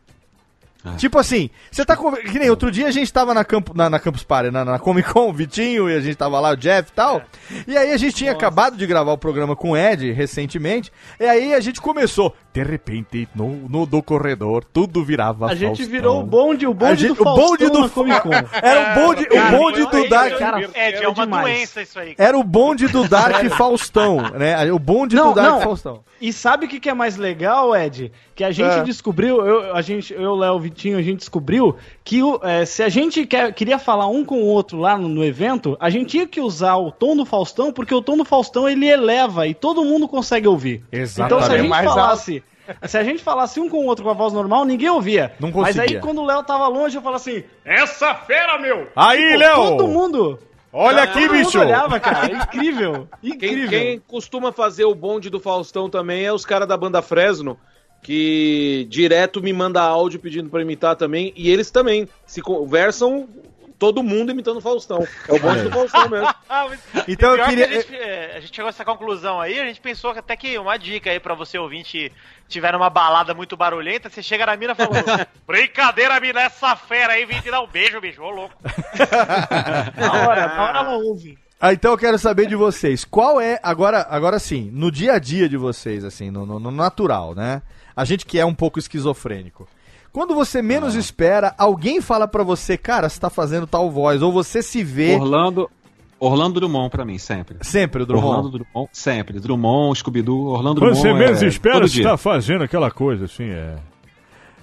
Tipo 0.98 1.18
assim, 1.18 1.50
você 1.72 1.84
tá 1.84 1.98
conver- 1.98 2.22
Que 2.32 2.38
nem 2.38 2.48
outro 2.48 2.70
dia 2.70 2.86
a 2.86 2.92
gente 2.92 3.12
tava 3.12 3.34
na, 3.34 3.44
campo, 3.44 3.74
na, 3.76 3.90
na 3.90 4.00
Campus 4.00 4.22
Party, 4.24 4.52
na, 4.52 4.64
na 4.64 4.78
Comic 4.78 5.12
Con, 5.12 5.30
o 5.30 5.34
Vitinho, 5.34 5.90
e 5.90 5.96
a 5.96 6.00
gente 6.00 6.16
tava 6.16 6.40
lá, 6.40 6.52
o 6.52 6.56
Jeff 6.56 6.92
e 6.92 6.94
tal. 6.94 7.24
E 7.68 7.76
aí 7.76 7.92
a 7.92 7.98
gente 7.98 8.14
tinha 8.18 8.32
acabado 8.32 8.78
de 8.78 8.86
gravar 8.86 9.12
o 9.12 9.18
programa 9.18 9.56
com 9.56 9.72
o 9.72 9.76
Ed 9.78 10.12
recentemente. 10.12 10.92
E 11.20 11.26
aí 11.26 11.56
a 11.56 11.60
gente 11.60 11.82
começou. 11.82 12.36
De 12.56 12.64
repente, 12.64 13.28
no, 13.36 13.50
no 13.68 13.86
do 13.86 14.02
corredor, 14.02 14.64
tudo 14.64 15.04
virava 15.04 15.48
A 15.48 15.56
gente 15.56 15.78
Faustão. 15.80 15.88
virou 15.90 16.20
o 16.22 16.24
bonde, 16.24 16.66
o 16.66 16.74
bonde 16.74 17.02
gente- 17.02 17.18
do 17.18 17.22
o 17.22 17.26
bonde 17.36 17.66
Faustão 17.68 17.82
do 17.82 17.90
Comic 17.90 18.22
Con. 18.22 18.30
Era 18.64 18.80
o 18.80 18.96
bonde, 19.08 19.24
o 19.24 19.28
Cara, 19.30 19.58
bonde 19.58 19.82
do 19.84 19.90
foi- 19.92 20.08
Dark. 20.08 20.38
cara, 20.38 20.70
É, 20.74 20.92
é 20.92 20.96
era 20.96 21.10
uma 21.10 21.26
demais. 21.26 21.46
doença 21.46 21.82
isso 21.82 22.00
aí. 22.00 22.16
Era 22.18 22.38
o 22.38 22.44
bonde 22.46 22.88
do 22.88 23.06
Dark 23.10 23.46
Faustão, 23.50 24.22
né? 24.40 24.72
O 24.72 24.80
bonde 24.80 25.18
Não, 25.18 25.30
do 25.30 25.36
Dark 25.36 25.50
não. 25.56 25.62
Faustão. 25.62 26.06
E 26.22 26.32
sabe 26.32 26.66
o 26.66 26.70
que, 26.70 26.80
que 26.80 26.90
é 26.90 26.94
mais 26.94 27.18
legal, 27.18 27.76
Ed? 27.76 28.10
Que 28.34 28.44
a 28.46 28.52
gente 28.52 28.72
É. 28.80 28.84
descobriu, 28.84 29.46
eu, 29.46 29.76
a 29.76 29.82
gente, 29.82 30.14
eu, 30.14 30.34
Léo, 30.34 30.58
Vitinho, 30.60 30.98
a 30.98 31.02
gente 31.02 31.18
descobriu 31.20 31.76
que 32.06 32.24
o- 32.24 32.40
é, 32.42 32.64
se 32.66 32.82
a 32.82 32.88
gente 32.88 33.26
quer- 33.28 33.54
queria 33.54 33.78
falar 33.78 34.08
um 34.08 34.24
com 34.24 34.38
o 34.42 34.46
outro 34.46 34.78
lá 34.80 34.98
no, 34.98 35.10
no 35.10 35.26
evento, 35.26 35.76
a 35.78 35.90
gente 35.90 36.08
tinha 36.12 36.26
que 36.26 36.40
usar 36.40 36.78
o 36.78 36.90
tom 36.90 37.18
do 37.18 37.26
Faustão, 37.26 37.72
porque 37.74 37.94
o 37.94 38.02
tom 38.02 38.16
do 38.16 38.24
Faustão 38.24 38.68
ele 38.68 38.88
eleva 38.88 39.46
e 39.46 39.54
todo 39.54 39.84
mundo 39.84 40.08
consegue 40.08 40.48
ouvir. 40.48 40.84
Então 40.92 41.42
se 41.42 41.52
a 41.52 41.58
gente 41.58 41.68
Mais 41.70 41.86
falasse. 41.86 42.42
Se 42.88 42.98
a 42.98 43.04
gente 43.04 43.24
falasse 43.24 43.60
um 43.60 43.70
com 43.70 43.78
o 43.78 43.86
outro 43.86 44.04
com 44.04 44.10
a 44.10 44.14
voz 44.14 44.34
normal, 44.34 44.66
ninguém 44.66 44.90
ouvia. 44.90 45.34
Não 45.40 45.52
Mas 45.52 45.78
aí 45.78 45.86
conseguia. 45.86 46.00
quando 46.02 46.22
o 46.22 46.26
Léo 46.26 46.44
tava 46.44 46.68
longe, 46.68 46.96
eu 46.98 47.02
falava 47.02 47.18
assim: 47.22 47.44
Essa 47.64 48.14
fera, 48.16 48.58
meu! 48.60 48.88
Aí, 48.96 49.22
Tipo, 49.22 49.38
Léo! 49.40 49.56
Todo 49.78 49.88
mundo. 49.88 50.40
Olha 50.74 51.04
aqui, 51.04 51.22
todo 51.22 51.32
bicho! 51.32 51.58
Mundo 51.58 51.68
olhava, 51.68 52.00
cara. 52.00 52.32
Incrível. 52.34 53.08
Quem, 53.22 53.32
Incrível. 53.32 53.70
quem 53.70 54.00
costuma 54.08 54.52
fazer 54.52 54.84
o 54.86 54.94
bonde 54.94 55.30
do 55.30 55.40
Faustão 55.40 55.90
também 55.90 56.26
é 56.26 56.34
os 56.34 56.46
caras 56.46 56.68
da 56.68 56.76
banda 56.76 57.02
Fresno, 57.02 57.58
que 58.02 58.86
direto 58.90 59.42
me 59.42 59.54
manda 59.54 59.82
áudio 59.82 60.20
pedindo 60.20 60.50
pra 60.50 60.62
imitar 60.62 60.96
também, 60.96 61.34
e 61.36 61.50
eles 61.50 61.72
também 61.72 62.08
se 62.26 62.42
conversam 62.42 63.28
todo 63.78 64.02
mundo 64.04 64.32
imitando 64.32 64.58
o 64.58 64.62
Faustão. 64.62 65.06
É 65.28 65.34
o 65.34 65.40
bonde 65.40 65.64
do 65.64 65.72
Faustão 65.72 66.10
mesmo. 66.10 66.28
Então 67.08 67.30
eu 67.32 67.36
Pior 67.36 67.50
que 67.50 67.56
queria- 67.56 67.66
A 67.68 67.82
gente, 67.82 67.96
é, 67.96 68.34
a 68.38 68.40
gente 68.40 68.56
chegou 68.56 68.68
a 68.68 68.70
essa 68.70 68.86
conclusão 68.86 69.40
aí, 69.42 69.60
a 69.60 69.66
gente 69.66 69.82
pensou 69.82 70.14
que 70.14 70.20
até 70.20 70.36
que 70.36 70.58
uma 70.58 70.78
dica 70.78 71.10
aí 71.12 71.20
pra 71.20 71.36
você 71.36 71.58
ouvinte 71.58 72.12
tiver 72.48 72.72
numa 72.74 72.90
balada 72.90 73.34
muito 73.34 73.56
barulhenta, 73.58 74.10
você 74.10 74.24
chega 74.24 74.46
na 74.46 74.56
mina 74.56 74.74
e 74.74 74.76
fala: 74.76 75.28
Brincadeira, 75.46 76.20
mina, 76.20 76.42
essa 76.42 76.76
fera 76.76 77.14
aí, 77.14 77.26
vim 77.26 77.40
te 77.42 77.52
dar 77.52 77.62
um 77.62 77.68
beijo, 77.68 78.00
bicho, 78.02 78.22
ô 78.24 78.30
louco. 78.30 78.56
Na 79.98 80.28
hora, 80.28 80.48
na 80.48 80.64
hora 80.64 80.80
ela 80.80 80.98
ouve. 80.98 81.38
Ah, 81.60 81.74
então 81.74 81.92
eu 81.92 81.98
quero 81.98 82.18
saber 82.20 82.48
de 82.48 82.56
vocês. 82.56 83.06
Qual 83.06 83.40
é, 83.40 83.60
agora, 83.64 84.06
agora 84.10 84.38
sim, 84.40 84.70
no 84.74 84.92
dia 84.92 85.14
a 85.14 85.20
dia 85.20 85.48
de 85.48 85.58
vocês, 85.58 86.04
assim, 86.04 86.30
no, 86.30 86.46
no- 86.46 86.60
no 86.60 86.72
natural, 86.72 87.34
né? 87.34 87.62
A 87.96 88.04
gente 88.04 88.26
que 88.26 88.38
é 88.38 88.46
um 88.46 88.54
pouco 88.54 88.78
esquizofrênico. 88.78 89.68
Quando 90.16 90.34
você 90.34 90.62
menos 90.62 90.96
espera, 90.96 91.54
alguém 91.58 92.00
fala 92.00 92.26
pra 92.26 92.42
você, 92.42 92.78
cara, 92.78 93.10
você 93.10 93.20
tá 93.20 93.30
fazendo 93.30 93.68
tal 93.68 93.92
voz, 93.92 94.22
ou 94.22 94.32
você 94.32 94.62
se 94.62 94.82
vê. 94.82 95.14
Orlando, 95.14 95.70
Orlando 96.18 96.58
Drummond 96.58 96.90
pra 96.90 97.04
mim, 97.04 97.18
sempre. 97.18 97.58
Sempre 97.60 98.04
o 98.04 98.06
Drummond? 98.06 98.28
Orlando 98.30 98.50
Drummond, 98.52 98.90
sempre. 98.94 99.42
Drummond, 99.42 100.00
Scooby-Doo, 100.00 100.46
Orlando 100.48 100.80
Quando 100.80 100.94
Drummond. 100.94 101.02
você 101.02 101.14
menos 101.14 101.44
é, 101.44 101.48
espera, 101.48 101.86
você 101.86 102.02
tá 102.02 102.16
fazendo 102.16 102.64
aquela 102.64 102.90
coisa 102.90 103.26
assim, 103.26 103.50
é. 103.50 103.76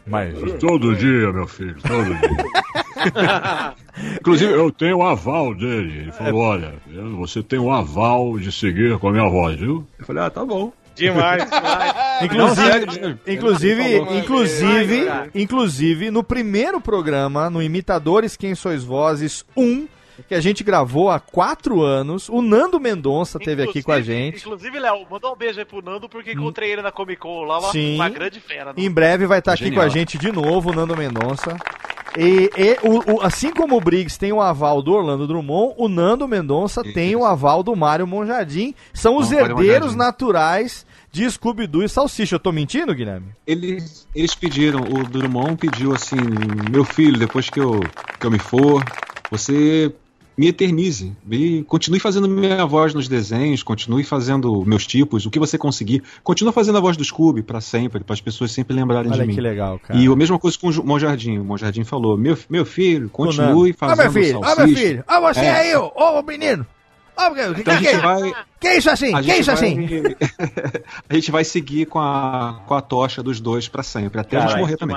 Mas. 0.07 0.35
Todo 0.59 0.97
dia, 0.97 1.31
meu 1.31 1.47
filho, 1.47 1.77
todo 1.83 2.15
dia. 2.15 3.75
Inclusive, 4.21 4.53
eu 4.55 4.73
tenho 4.73 4.97
o 5.01 5.03
aval 5.03 5.55
dele. 5.55 5.99
Ele 5.99 6.13
falou: 6.13 6.41
olha, 6.41 6.73
você 7.19 7.43
tem 7.43 7.59
o 7.59 7.71
aval 7.71 8.39
de 8.39 8.51
seguir 8.51 8.99
com 8.99 9.09
a 9.09 9.13
minha 9.13 9.29
voz, 9.29 9.61
viu? 9.61 9.87
Eu 9.99 10.07
falei, 10.07 10.23
ah, 10.23 10.31
tá 10.31 10.47
bom. 10.47 10.73
Demais, 10.95 11.45
demais. 11.45 11.93
Inclusive, 12.23 13.19
inclusive, 13.27 13.97
inclusive, 14.19 14.87
demais, 14.87 15.07
cara. 15.07 15.31
inclusive, 15.35 16.11
no 16.11 16.23
primeiro 16.23 16.81
programa, 16.81 17.51
no 17.51 17.63
Imitadores 17.63 18.37
Quem 18.37 18.55
Sois 18.55 18.85
Vozes 18.85 19.45
1, 19.57 19.89
que 20.29 20.35
a 20.35 20.41
gente 20.41 20.63
gravou 20.65 21.11
há 21.11 21.19
quatro 21.21 21.83
anos, 21.83 22.29
o 22.29 22.41
Nando 22.43 22.79
Mendonça 22.81 23.39
teve 23.39 23.63
aqui 23.63 23.83
com 23.83 23.93
a 23.93 24.01
gente. 24.01 24.39
Inclusive, 24.39 24.79
Léo, 24.79 25.07
mandou 25.11 25.33
um 25.33 25.37
beijo 25.37 25.59
aí 25.59 25.65
pro 25.65 25.83
Nando, 25.83 26.09
porque 26.09 26.33
encontrei 26.33 26.73
ele 26.73 26.83
na 26.83 26.93
Comic 26.93 27.21
Con 27.21 27.43
lá, 27.45 27.59
uma, 27.59 27.73
Sim. 27.73 27.95
uma 27.97 28.09
grande 28.09 28.41
fera. 28.41 28.73
Em 28.77 28.91
breve 28.91 29.27
vai 29.27 29.39
estar 29.39 29.53
aqui 29.53 29.65
Genial. 29.65 29.83
com 29.83 29.87
a 29.87 29.89
gente 29.91 30.19
de 30.19 30.31
novo, 30.33 30.71
o 30.71 30.75
Nando 30.75 30.97
Mendonça. 30.97 31.57
E, 32.19 32.51
e 32.59 32.79
o- 32.87 33.15
o- 33.15 33.23
assim 33.23 33.51
como 33.51 33.75
o 33.77 33.81
Briggs 33.81 34.19
tem 34.19 34.33
o 34.33 34.41
aval 34.41 34.83
do 34.83 34.93
Orlando 34.93 35.27
Drummond, 35.27 35.75
o 35.79 35.89
Nando 35.89 36.29
Mendonça 36.29 36.83
tem 36.85 37.17
o 37.17 37.25
aval 37.25 37.63
do 37.63 37.75
Mário 37.75 38.07
Monjardim. 38.07 38.75
São 38.93 39.17
os 39.17 39.31
Não, 39.31 39.39
herdeiros 39.39 39.95
naturais 39.97 40.85
de 41.11 41.31
Scooby-Doo 41.31 41.83
e 41.83 41.89
Salsicha. 41.89 42.35
Eu 42.35 42.41
tô 42.41 42.53
mentindo, 42.53 42.95
Guilherme? 42.95 43.29
Eles, 43.47 44.07
eles 44.15 44.35
pediram, 44.35 44.81
o 44.81 45.05
Drummond 45.05 45.57
pediu 45.57 45.95
assim, 45.95 46.17
meu 46.71 46.85
filho, 46.85 47.19
depois 47.19 47.49
que 47.49 47.59
eu, 47.61 47.81
que 48.21 48.27
eu 48.27 48.31
me 48.31 48.39
for, 48.39 48.85
você 49.31 49.91
me 50.43 50.49
eternize, 50.49 51.13
me, 51.25 51.63
continue 51.63 52.01
fazendo 52.01 52.29
minha 52.29 52.67
voz 52.67 52.93
nos 52.93 53.07
desenhos, 53.07 53.63
continue 53.63 54.03
fazendo 54.03 54.65
meus 54.67 54.85
tipos, 54.85 55.25
o 55.25 55.31
que 55.31 55.39
você 55.39 55.57
conseguir, 55.57 56.03
continue 56.25 56.53
fazendo 56.53 56.79
a 56.79 56.81
voz 56.81 56.97
do 56.97 57.05
Scooby 57.05 57.45
pra 57.45 57.61
sempre, 57.61 58.03
para 58.03 58.13
as 58.13 58.21
pessoas 58.21 58.51
sempre 58.51 58.75
lembrarem 58.75 59.13
Olha 59.13 59.21
de 59.21 59.29
mim. 59.29 59.35
que 59.37 59.41
legal, 59.41 59.79
cara. 59.79 59.97
E 60.01 60.09
a 60.09 60.17
mesma 60.17 60.41
coisa 60.41 60.59
com 60.59 60.69
o 60.69 60.85
Monjardim, 60.85 61.39
o 61.39 61.45
Monjardim 61.45 61.85
falou, 61.85 62.19
meu, 62.19 62.37
meu 62.51 62.67
filho, 62.67 63.09
continue 63.09 63.73
fazendo 63.73 64.03
meu 64.03 64.13
filho, 64.13 64.41
salsicha. 64.41 64.67
meu 64.67 64.77
filho, 64.77 65.05
ó 65.09 65.21
você 65.21 65.41
É. 65.41 65.51
aí, 65.53 65.77
ô, 65.77 65.93
ô 65.95 66.23
menino. 66.25 66.67
Ó, 67.29 67.59
Então 67.59 67.75
a 67.75 67.77
que, 67.79 67.85
gente 67.85 67.97
que, 67.97 68.03
vai- 68.03 68.35
que 68.61 68.67
é 68.69 68.77
isso 68.79 68.91
assim? 68.91 69.15
A 69.15 69.23
Que 69.23 69.31
é 69.31 69.35
gente 69.35 69.41
isso 69.43 69.51
assim? 69.51 69.87
vai- 69.87 70.17
a 71.09 71.15
gente 71.15 71.31
vai 71.31 71.45
seguir 71.45 71.87
com 71.87 71.99
a, 71.99 72.61
com 72.67 72.75
a 72.75 72.81
tocha 72.81 73.23
dos 73.23 73.41
dois 73.41 73.69
pra 73.69 73.83
sempre, 73.83 74.21
até 74.21 74.37
a 74.37 74.47
gente 74.47 74.59
morrer 74.59 74.77
também. 74.77 74.97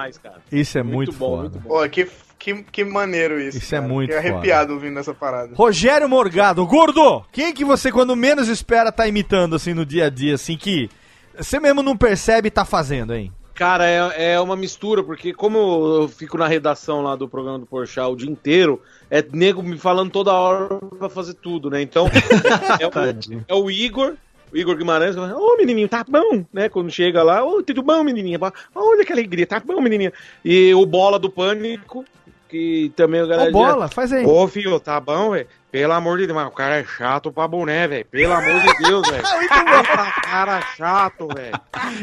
Isso 0.51 0.77
é 0.77 0.83
muito, 0.83 1.11
foda. 1.13 1.59
Pô, 1.63 1.87
que, 1.89 2.07
que, 2.37 2.63
que 2.63 2.83
maneiro 2.83 3.39
isso. 3.39 3.57
Isso 3.57 3.75
é 3.75 3.79
cara. 3.79 3.91
muito 3.91 4.13
Fiquei 4.13 4.31
arrepiado 4.31 4.73
ouvindo 4.73 4.99
essa 4.99 5.13
parada. 5.13 5.53
Rogério 5.55 6.07
Morgado, 6.09 6.65
gordo! 6.65 7.23
Quem 7.31 7.53
que 7.53 7.65
você, 7.65 7.91
quando 7.91 8.15
menos 8.15 8.47
espera, 8.47 8.91
tá 8.91 9.07
imitando, 9.07 9.55
assim, 9.55 9.73
no 9.73 9.85
dia 9.85 10.05
a 10.05 10.09
dia, 10.09 10.35
assim, 10.35 10.57
que 10.57 10.89
você 11.37 11.59
mesmo 11.59 11.81
não 11.83 11.97
percebe 11.97 12.47
e 12.47 12.51
tá 12.51 12.63
fazendo, 12.63 13.13
hein? 13.13 13.31
Cara, 13.55 13.87
é, 13.87 14.33
é 14.33 14.39
uma 14.39 14.57
mistura, 14.57 15.01
porque 15.01 15.33
como 15.33 15.57
eu 16.01 16.09
fico 16.09 16.37
na 16.37 16.45
redação 16.45 17.01
lá 17.01 17.15
do 17.15 17.27
programa 17.27 17.59
do 17.59 17.65
Porchat 17.65 18.11
o 18.11 18.15
dia 18.15 18.29
inteiro, 18.29 18.81
é 19.09 19.23
nego 19.31 19.63
me 19.63 19.77
falando 19.77 20.11
toda 20.11 20.33
hora 20.33 20.75
pra 20.99 21.07
fazer 21.07 21.35
tudo, 21.35 21.69
né? 21.69 21.81
Então, 21.81 22.05
é, 22.77 22.85
o, 22.85 23.31
é 23.47 23.55
o 23.55 23.71
Igor, 23.71 24.15
o 24.51 24.57
Igor 24.57 24.75
Guimarães, 24.75 25.15
ô 25.15 25.57
menininho, 25.57 25.87
tá 25.87 26.05
bom, 26.05 26.43
né? 26.51 26.67
Quando 26.67 26.91
chega 26.91 27.23
lá, 27.23 27.45
ô, 27.45 27.63
tudo 27.63 27.81
bom, 27.81 28.03
menininha? 28.03 28.37
Olha 28.75 29.05
que 29.05 29.13
alegria, 29.13 29.47
tá 29.47 29.61
bom, 29.61 29.79
menininha? 29.79 30.11
E 30.43 30.73
o 30.73 30.85
Bola 30.85 31.17
do 31.17 31.29
Pânico, 31.29 32.03
que 32.49 32.91
também 32.95 33.21
o 33.21 33.27
galera... 33.27 33.49
Ô, 33.49 33.51
Bola, 33.51 33.87
faz 33.87 34.11
aí. 34.13 34.25
Ô, 34.25 34.47
filho, 34.47 34.79
tá 34.79 34.99
bom, 34.99 35.31
velho? 35.31 35.47
Pelo 35.71 35.93
amor 35.93 36.17
de 36.17 36.27
Deus, 36.27 36.35
mas 36.37 36.47
o 36.47 36.51
cara 36.51 36.77
é 36.77 36.83
chato 36.85 37.31
pra 37.31 37.47
boné, 37.47 37.87
velho. 37.87 38.05
Pelo 38.05 38.33
amor 38.33 38.61
de 38.61 38.83
Deus, 38.83 39.07
velho. 39.09 39.23
Puta 39.49 40.11
cara 40.21 40.61
chato, 40.77 41.27
velho. 41.27 41.59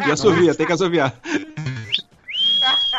E 0.07 0.11
assovia, 0.11 0.55
tem 0.55 0.67
que 0.67 0.73
assoviar. 0.73 1.15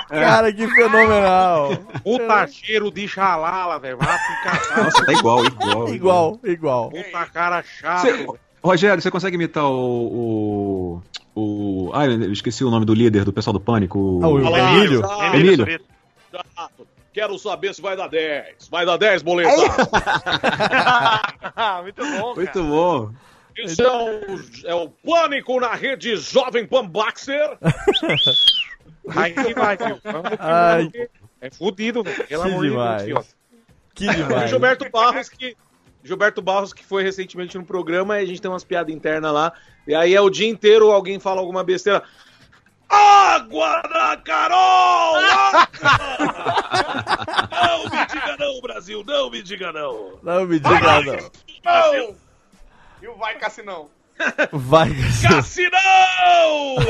Cara, 0.10 0.52
que 0.52 0.68
fenomenal. 0.68 1.70
Puta 2.04 2.48
cheiro 2.48 2.92
de 2.92 3.08
xalala, 3.08 3.80
velho. 3.80 3.98
Vai 3.98 4.18
ficar 4.18 4.84
Nossa, 4.84 5.06
tá 5.06 5.14
igual, 5.14 5.46
igual. 5.46 5.90
Igual, 5.94 6.40
igual. 6.44 6.90
Puta 6.90 7.26
cara 7.28 7.64
chato. 7.64 8.02
Você- 8.02 8.28
Rogério, 8.64 9.02
você 9.02 9.12
consegue 9.12 9.36
imitar 9.36 9.66
o. 9.66 11.02
o, 11.36 11.42
o 11.42 11.92
ah, 11.94 12.06
eu 12.06 12.32
esqueci 12.32 12.64
o 12.64 12.70
nome 12.70 12.86
do 12.86 12.94
líder 12.94 13.26
do 13.26 13.34
pessoal 13.34 13.54
do 13.54 13.60
Pânico. 13.60 14.00
O... 14.00 14.24
Ah, 14.24 14.28
o 14.30 14.58
Emílio? 14.58 15.00
exato. 15.00 15.36
Emílio. 15.36 15.68
Exato. 15.68 16.88
Quero 17.14 17.38
saber 17.38 17.76
se 17.76 17.82
vai 17.82 17.96
dar 17.96 18.08
10. 18.08 18.68
Vai 18.70 18.86
dar 18.86 18.98
10, 18.98 19.22
boleta. 19.22 19.52
Muito 21.84 22.04
bom, 22.04 22.36
Muito 22.36 22.64
bom. 22.64 23.12
Isso 23.56 23.84
é 23.84 23.92
o, 23.92 24.20
é 24.66 24.74
o 24.74 24.90
Pânico 24.90 25.60
na 25.60 25.76
rede 25.76 26.16
Jovem 26.16 26.66
Pan 26.66 26.88
Baxter. 26.88 27.56
Aí 29.16 29.34
que 29.46 29.54
vai, 29.54 29.78
Ai. 30.40 30.92
É 31.40 31.52
fudido, 31.52 32.04
velho. 32.04 32.28
Pelo 32.28 32.44
Que 32.44 32.50
amor 32.50 32.64
de 32.64 32.70
demais. 32.70 33.04
Deus. 33.04 33.36
Que 33.94 34.08
demais. 34.08 34.50
Gilberto 34.50 34.90
Barros, 34.90 35.30
que. 35.30 35.56
Gilberto 36.04 36.42
Barros, 36.42 36.74
que 36.74 36.84
foi 36.84 37.04
recentemente 37.04 37.58
no 37.58 37.66
programa, 37.66 38.20
e 38.20 38.24
a 38.24 38.26
gente 38.26 38.42
tem 38.42 38.50
umas 38.50 38.64
piadas 38.64 38.94
internas 38.94 39.32
lá. 39.32 39.54
E 39.88 39.94
aí 39.94 40.16
é 40.16 40.22
o 40.22 40.30
dia 40.30 40.48
inteiro 40.48 40.92
alguém 40.92 41.20
fala 41.20 41.40
alguma 41.40 41.64
besteira. 41.64 42.04
Água 42.94 43.82
na 43.90 44.18
Carol! 44.18 45.22
não 47.52 47.90
me 47.90 48.06
diga 48.08 48.38
não, 48.38 48.62
Brasil. 48.62 49.04
Não 49.06 49.30
me 49.30 49.42
diga 49.42 49.72
não. 49.72 50.20
Não 50.22 50.46
me 50.46 50.60
diga 50.60 51.02
não. 51.02 51.32
Não! 51.66 52.16
E 53.02 53.08
o 53.08 53.16
vai 53.16 53.38
Cassinão? 53.38 53.90
Vai, 54.52 54.90
Cassinão! 55.22 55.80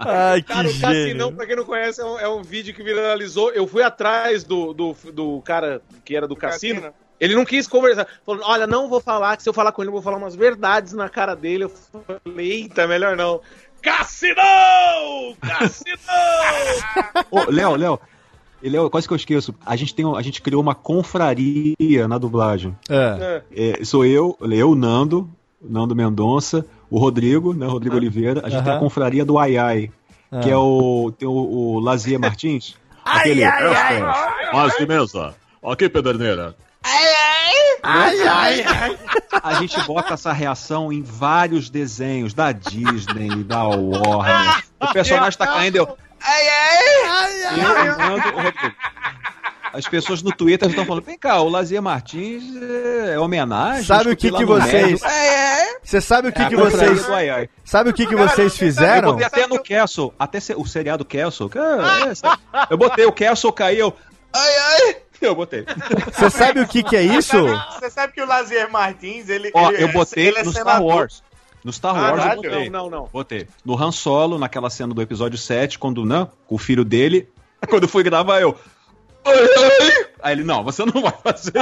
Ai, 0.00 0.42
que 0.42 0.52
Cara, 0.52 0.68
o. 0.68 0.80
Cassinão, 0.80 1.34
pra 1.34 1.46
quem 1.46 1.56
não 1.56 1.64
conhece, 1.64 2.00
é 2.00 2.04
um, 2.04 2.18
é 2.18 2.28
um 2.28 2.42
vídeo 2.42 2.74
que 2.74 2.82
viralizou. 2.82 3.50
Eu 3.52 3.66
fui 3.66 3.82
atrás 3.82 4.44
do, 4.44 4.74
do, 4.74 4.94
do 5.12 5.40
cara 5.42 5.80
que 6.04 6.14
era 6.14 6.28
do 6.28 6.36
cassino. 6.36 6.82
Cassino. 6.82 7.03
Ele 7.20 7.34
não 7.34 7.44
quis 7.44 7.66
conversar. 7.66 8.06
Falou, 8.26 8.42
olha, 8.44 8.66
não 8.66 8.88
vou 8.88 9.00
falar, 9.00 9.36
que 9.36 9.42
se 9.42 9.48
eu 9.48 9.52
falar 9.54 9.72
com 9.72 9.82
ele, 9.82 9.88
eu 9.88 9.92
vou 9.92 10.02
falar 10.02 10.16
umas 10.18 10.34
verdades 10.34 10.92
na 10.92 11.08
cara 11.08 11.34
dele. 11.34 11.64
Eu 11.64 11.68
falei, 11.70 12.50
eita, 12.52 12.86
melhor 12.86 13.16
não. 13.16 13.40
Cassinão! 13.80 15.36
Cassinão! 15.40 15.94
Ô, 17.30 17.50
Léo, 17.50 17.76
Léo. 17.76 18.00
Léo, 18.62 18.88
quase 18.90 19.06
que 19.06 19.12
eu 19.12 19.16
esqueço. 19.16 19.54
A 19.64 19.76
gente, 19.76 19.94
tem, 19.94 20.04
a 20.16 20.22
gente 20.22 20.40
criou 20.40 20.62
uma 20.62 20.74
confraria 20.74 22.08
na 22.08 22.16
dublagem. 22.18 22.74
É. 22.88 23.42
É, 23.54 23.84
sou 23.84 24.04
eu, 24.06 24.36
eu, 24.40 24.74
Nando, 24.74 25.28
Nando 25.60 25.94
Mendonça, 25.94 26.64
o 26.90 26.98
Rodrigo, 26.98 27.52
né, 27.52 27.66
Rodrigo 27.66 27.96
Oliveira. 27.96 28.40
A 28.44 28.48
gente 28.48 28.64
tem 28.64 28.72
a 28.72 28.78
confraria 28.78 29.24
do 29.24 29.38
Ai 29.38 29.56
Ai, 29.58 29.90
Ah. 30.32 30.40
que 30.40 30.50
é 30.50 30.56
o, 30.56 31.12
tem 31.18 31.28
o, 31.28 31.32
o 31.32 31.78
Lazier 31.80 32.18
Martins. 32.18 32.74
Ai, 33.04 33.20
aquele- 33.20 33.44
ai, 33.44 34.00
ai. 34.02 34.50
Mas 34.52 34.76
de 34.78 34.86
mesa. 34.86 35.34
Aqui, 35.62 35.88
Pederneira. 35.88 36.54
Ai, 36.84 38.20
ai, 38.28 38.62
ai. 38.66 38.98
A 39.42 39.54
gente 39.54 39.80
bota 39.86 40.14
essa 40.14 40.32
reação 40.32 40.92
em 40.92 41.02
vários 41.02 41.70
desenhos 41.70 42.34
da 42.34 42.52
Disney, 42.52 43.42
da 43.44 43.64
Warner. 43.64 44.62
O 44.80 44.92
personagem 44.92 45.38
tá 45.38 45.46
caindo, 45.46 45.76
eu. 45.76 45.98
Ai, 46.22 46.48
ai! 46.48 47.58
eu 47.60 47.98
Nando, 47.98 48.28
o 48.28 48.42
Rodrigo. 48.42 48.74
As 49.72 49.88
pessoas 49.88 50.22
no 50.22 50.30
Twitter 50.30 50.68
estão 50.68 50.84
falando: 50.86 51.04
vem 51.04 51.18
cá, 51.18 51.40
o 51.40 51.48
Lazier 51.48 51.82
Martins 51.82 52.44
é 53.10 53.18
homenagem. 53.18 53.84
Sabe 53.84 54.10
o 54.10 54.16
que 54.16 54.30
que 54.30 54.44
vocês... 54.44 55.00
Você 55.82 56.00
sabe 56.00 56.28
o 56.28 56.32
que 56.32 56.40
É 56.42 56.48
que 56.48 56.56
vocês... 56.56 57.10
Ai 57.10 57.28
Ai. 57.28 57.48
Sabe 57.64 57.90
o 57.90 57.92
que 57.92 58.06
que 58.06 58.14
vocês 58.16 58.52
Eu 58.52 58.58
fizeram? 58.58 59.10
botei 59.12 59.26
até 59.26 59.46
no 59.46 59.62
Castle, 59.62 60.14
até 60.18 60.38
o 60.56 60.64
seriado 60.64 61.04
Castle. 61.04 61.50
que 61.50 61.58
é- 61.58 62.08
é, 62.10 62.14
sabe? 62.14 62.38
eu 62.70 62.78
botei 62.78 63.04
o 63.04 63.12
Castle, 63.12 63.52
caiu. 63.52 63.92
Ai, 64.32 64.52
ai! 64.58 64.96
Eu 65.26 65.34
botei. 65.34 65.64
Você 66.12 66.30
sabe 66.30 66.60
o 66.60 66.66
que 66.68 66.82
que 66.82 66.96
é 66.96 67.02
isso? 67.02 67.36
Você 67.78 67.90
sabe 67.90 68.12
que 68.12 68.20
o 68.22 68.26
Lazier 68.26 68.70
Martins, 68.70 69.28
ele. 69.28 69.50
Ó, 69.54 69.70
ele- 69.70 69.82
eu 69.84 69.88
botei 69.92 70.26
ele 70.28 70.38
é 70.38 70.42
no 70.44 70.50
Star 70.52 70.64
senador. 70.64 70.86
Wars. 70.94 71.22
No 71.64 71.72
Star 71.72 71.94
Wars 71.94 72.16
Caralho. 72.22 72.44
eu 72.44 72.50
botei. 72.50 72.70
Não, 72.70 72.90
não, 72.90 73.00
não. 73.00 73.08
Botei. 73.12 73.48
No 73.64 73.82
Han 73.82 73.90
Solo, 73.92 74.38
naquela 74.38 74.68
cena 74.68 74.92
do 74.92 75.00
episódio 75.00 75.38
7, 75.38 75.78
quando, 75.78 76.04
né, 76.04 76.28
com 76.46 76.54
o 76.56 76.58
filho 76.58 76.84
dele, 76.84 77.28
quando 77.70 77.84
eu 77.84 77.88
fui 77.88 78.02
gravar, 78.02 78.40
eu... 78.40 78.54
Aí 80.24 80.32
ele, 80.32 80.42
não, 80.42 80.64
você 80.64 80.84
não 80.86 81.02
vai 81.02 81.12
fazer 81.22 81.52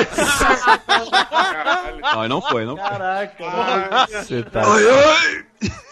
Não, 2.14 2.28
não 2.28 2.40
foi, 2.40 2.64
não 2.64 2.76
foi. 2.76 2.88
Caraca. 2.88 4.06
Você 4.06 4.42
tá... 4.44 4.62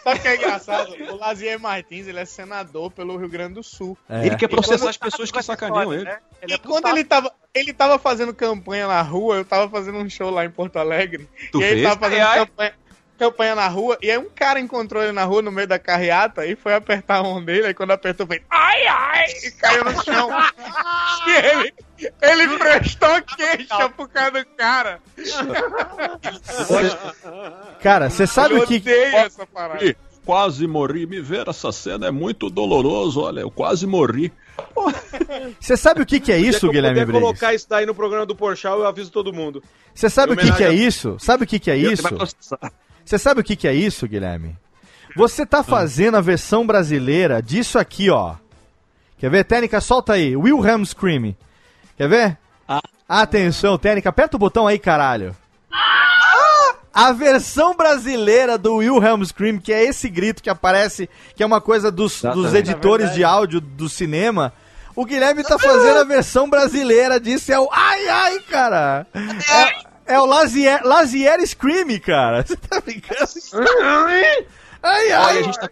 Sabe 0.03 0.19
o 0.19 0.23
que 0.23 0.29
é 0.29 0.37
engraçado? 0.37 0.95
O 1.13 1.17
Lazier 1.17 1.59
Martins, 1.61 2.07
ele 2.07 2.19
é 2.21 2.25
senador 2.25 2.91
pelo 2.91 3.17
Rio 3.17 3.29
Grande 3.29 3.55
do 3.55 3.63
Sul. 3.63 3.97
É. 4.09 4.27
Ele 4.27 4.37
quer 4.37 4.49
processar 4.49 4.79
quando- 4.79 4.89
as 4.91 4.97
pessoas 4.97 5.31
que 5.31 5.43
sacaneiam 5.43 5.93
ele. 5.93 6.09
E 6.49 6.59
quando 6.59 6.89
ele 6.89 7.05
tava, 7.05 7.33
ele 7.53 7.73
tava 7.73 7.99
fazendo 7.99 8.33
campanha 8.33 8.87
na 8.87 9.03
rua, 9.03 9.37
eu 9.37 9.45
tava 9.45 9.69
fazendo 9.69 9.99
um 9.99 10.09
show 10.09 10.31
lá 10.31 10.45
em 10.45 10.51
Porto 10.51 10.77
Alegre. 10.79 11.29
Tu 11.53 11.61
e 11.61 11.65
ele 11.65 11.83
tava 11.83 11.99
fazendo 12.01 12.23
Ai, 12.23 12.39
ai. 12.39 12.47
campanha, 12.47 12.75
campanha 13.21 13.55
na 13.55 13.69
rua, 13.69 13.99
e 14.01 14.11
aí 14.11 14.17
um 14.17 14.31
cara 14.35 14.59
encontrou 14.59 15.03
ele 15.03 15.13
na 15.13 15.25
rua 15.25 15.43
no 15.43 15.53
meio 15.53 15.69
da 15.69 15.79
carreata 15.79 16.47
e 16.47 16.57
foi 16.57 16.73
apertar 16.73 17.19
a 17.19 17.23
mão 17.23 17.45
dele, 17.45 17.67
aí 17.67 17.75
quando 17.75 17.91
apertou, 17.91 18.27
fez 18.27 18.41
ai 18.49 18.87
ai! 18.87 19.27
E 19.45 19.51
caiu 19.51 19.85
no 19.85 20.03
chão. 20.03 20.31
e 21.29 21.31
ele, 21.31 21.75
ele 22.23 22.57
prestou 22.57 23.21
queixa 23.37 23.91
por 23.91 24.09
causa 24.09 24.31
do 24.31 24.47
cara. 24.57 25.01
Cara, 27.83 28.09
você 28.09 28.27
sabe 28.27 28.55
eu 28.55 28.63
o 28.63 28.67
que... 28.67 28.77
odeio 28.77 29.17
essa 29.17 29.47
parada. 29.47 29.95
Quase 30.25 30.67
morri. 30.67 31.07
Me 31.07 31.21
ver 31.21 31.47
essa 31.49 31.71
cena 31.73 32.07
é 32.07 32.11
muito 32.11 32.49
doloroso. 32.49 33.21
Olha, 33.21 33.41
eu 33.41 33.51
quase 33.51 33.87
morri. 33.87 34.33
Você 35.59 35.77
sabe 35.77 36.03
o 36.03 36.07
que 36.07 36.21
que 36.21 36.31
é 36.31 36.39
isso, 36.39 36.61
Se 36.61 36.67
eu 36.67 36.71
Guilherme 36.71 37.05
Briggs? 37.07 37.21
colocar 37.21 37.55
isso 37.55 37.67
daí 37.69 37.87
no 37.87 37.95
programa 37.95 38.27
do 38.27 38.37
Porchat, 38.37 38.77
eu 38.77 38.87
aviso 38.87 39.11
todo 39.11 39.33
mundo. 39.33 39.63
Você 39.95 40.11
sabe 40.11 40.35
o 40.35 40.37
que, 40.37 40.53
que 40.53 40.63
é 40.63 40.73
isso? 40.73 41.17
Sabe 41.19 41.45
o 41.45 41.47
que, 41.47 41.59
que 41.59 41.71
é 41.71 41.79
isso? 41.79 42.05
Você 43.11 43.19
sabe 43.19 43.41
o 43.41 43.45
que, 43.45 43.57
que 43.57 43.67
é 43.67 43.75
isso, 43.75 44.07
Guilherme? 44.07 44.57
Você 45.17 45.45
tá 45.45 45.65
fazendo 45.65 46.17
a 46.17 46.21
versão 46.21 46.65
brasileira 46.65 47.43
disso 47.43 47.77
aqui, 47.77 48.09
ó. 48.09 48.37
Quer 49.19 49.29
ver? 49.29 49.43
Técnica, 49.43 49.81
solta 49.81 50.13
aí. 50.13 50.37
Wilhelm 50.37 50.85
Scream. 50.85 51.35
Quer 51.97 52.09
ver? 52.09 52.39
Atenção, 53.09 53.77
Técnica, 53.77 54.11
aperta 54.11 54.37
o 54.37 54.39
botão 54.39 54.65
aí, 54.65 54.79
caralho. 54.79 55.35
A 56.95 57.11
versão 57.11 57.77
brasileira 57.77 58.57
do 58.57 58.77
Wilhelm 58.77 59.25
Scream, 59.25 59.59
que 59.59 59.73
é 59.73 59.83
esse 59.83 60.09
grito 60.09 60.41
que 60.41 60.49
aparece, 60.49 61.11
que 61.35 61.43
é 61.43 61.47
uma 61.47 61.61
coisa 61.61 61.91
dos, 61.91 62.23
dos 62.23 62.55
editores 62.55 63.13
de 63.13 63.25
áudio 63.25 63.61
do 63.61 63.89
cinema. 63.89 64.53
O 64.95 65.05
Guilherme 65.05 65.43
tá 65.43 65.59
fazendo 65.59 65.99
a 65.99 66.05
versão 66.05 66.49
brasileira 66.49 67.19
disso. 67.19 67.51
É 67.51 67.59
o 67.59 67.69
ai, 67.73 68.09
ai, 68.09 68.39
cara. 68.49 69.05
É, 69.13 69.90
é 70.11 70.21
o 70.21 70.27
Lazier, 70.27 70.81
Lazier 70.85 71.41
Scream, 71.47 71.99
cara. 72.01 72.43
Você 72.47 72.57
tá 72.57 72.81
brincando? 72.81 73.31
Ai, 74.83 75.13
ai. 75.13 75.13
Olha, 75.13 75.41
a 75.41 75.43
gente 75.43 75.59
tá 75.59 75.69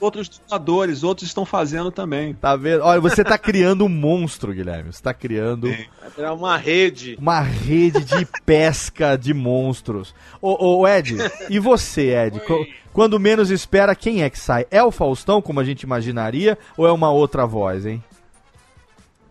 outros 0.00 0.28
dubladores, 0.28 1.02
outros 1.02 1.28
estão 1.28 1.44
fazendo 1.44 1.90
também. 1.90 2.32
Tá 2.34 2.54
vendo? 2.56 2.82
Olha, 2.84 3.00
você 3.00 3.24
tá 3.24 3.36
criando 3.36 3.84
um 3.84 3.88
monstro, 3.88 4.52
Guilherme. 4.52 4.92
Você 4.92 5.02
tá 5.02 5.12
criando 5.12 5.68
Era 6.16 6.32
uma 6.32 6.56
rede. 6.56 7.16
uma 7.20 7.40
rede 7.40 8.04
de 8.04 8.24
pesca 8.46 9.16
de 9.18 9.34
monstros. 9.34 10.14
Ô, 10.40 10.78
ô 10.80 10.86
Ed, 10.88 11.16
e 11.50 11.58
você, 11.58 12.14
Ed? 12.14 12.40
Co- 12.40 12.64
Quando 12.92 13.18
menos 13.18 13.50
espera, 13.50 13.96
quem 13.96 14.22
é 14.22 14.30
que 14.30 14.38
sai? 14.38 14.64
É 14.70 14.82
o 14.82 14.92
Faustão, 14.92 15.42
como 15.42 15.58
a 15.58 15.64
gente 15.64 15.82
imaginaria, 15.82 16.56
ou 16.76 16.86
é 16.86 16.92
uma 16.92 17.10
outra 17.10 17.44
voz, 17.44 17.84
hein? 17.84 18.02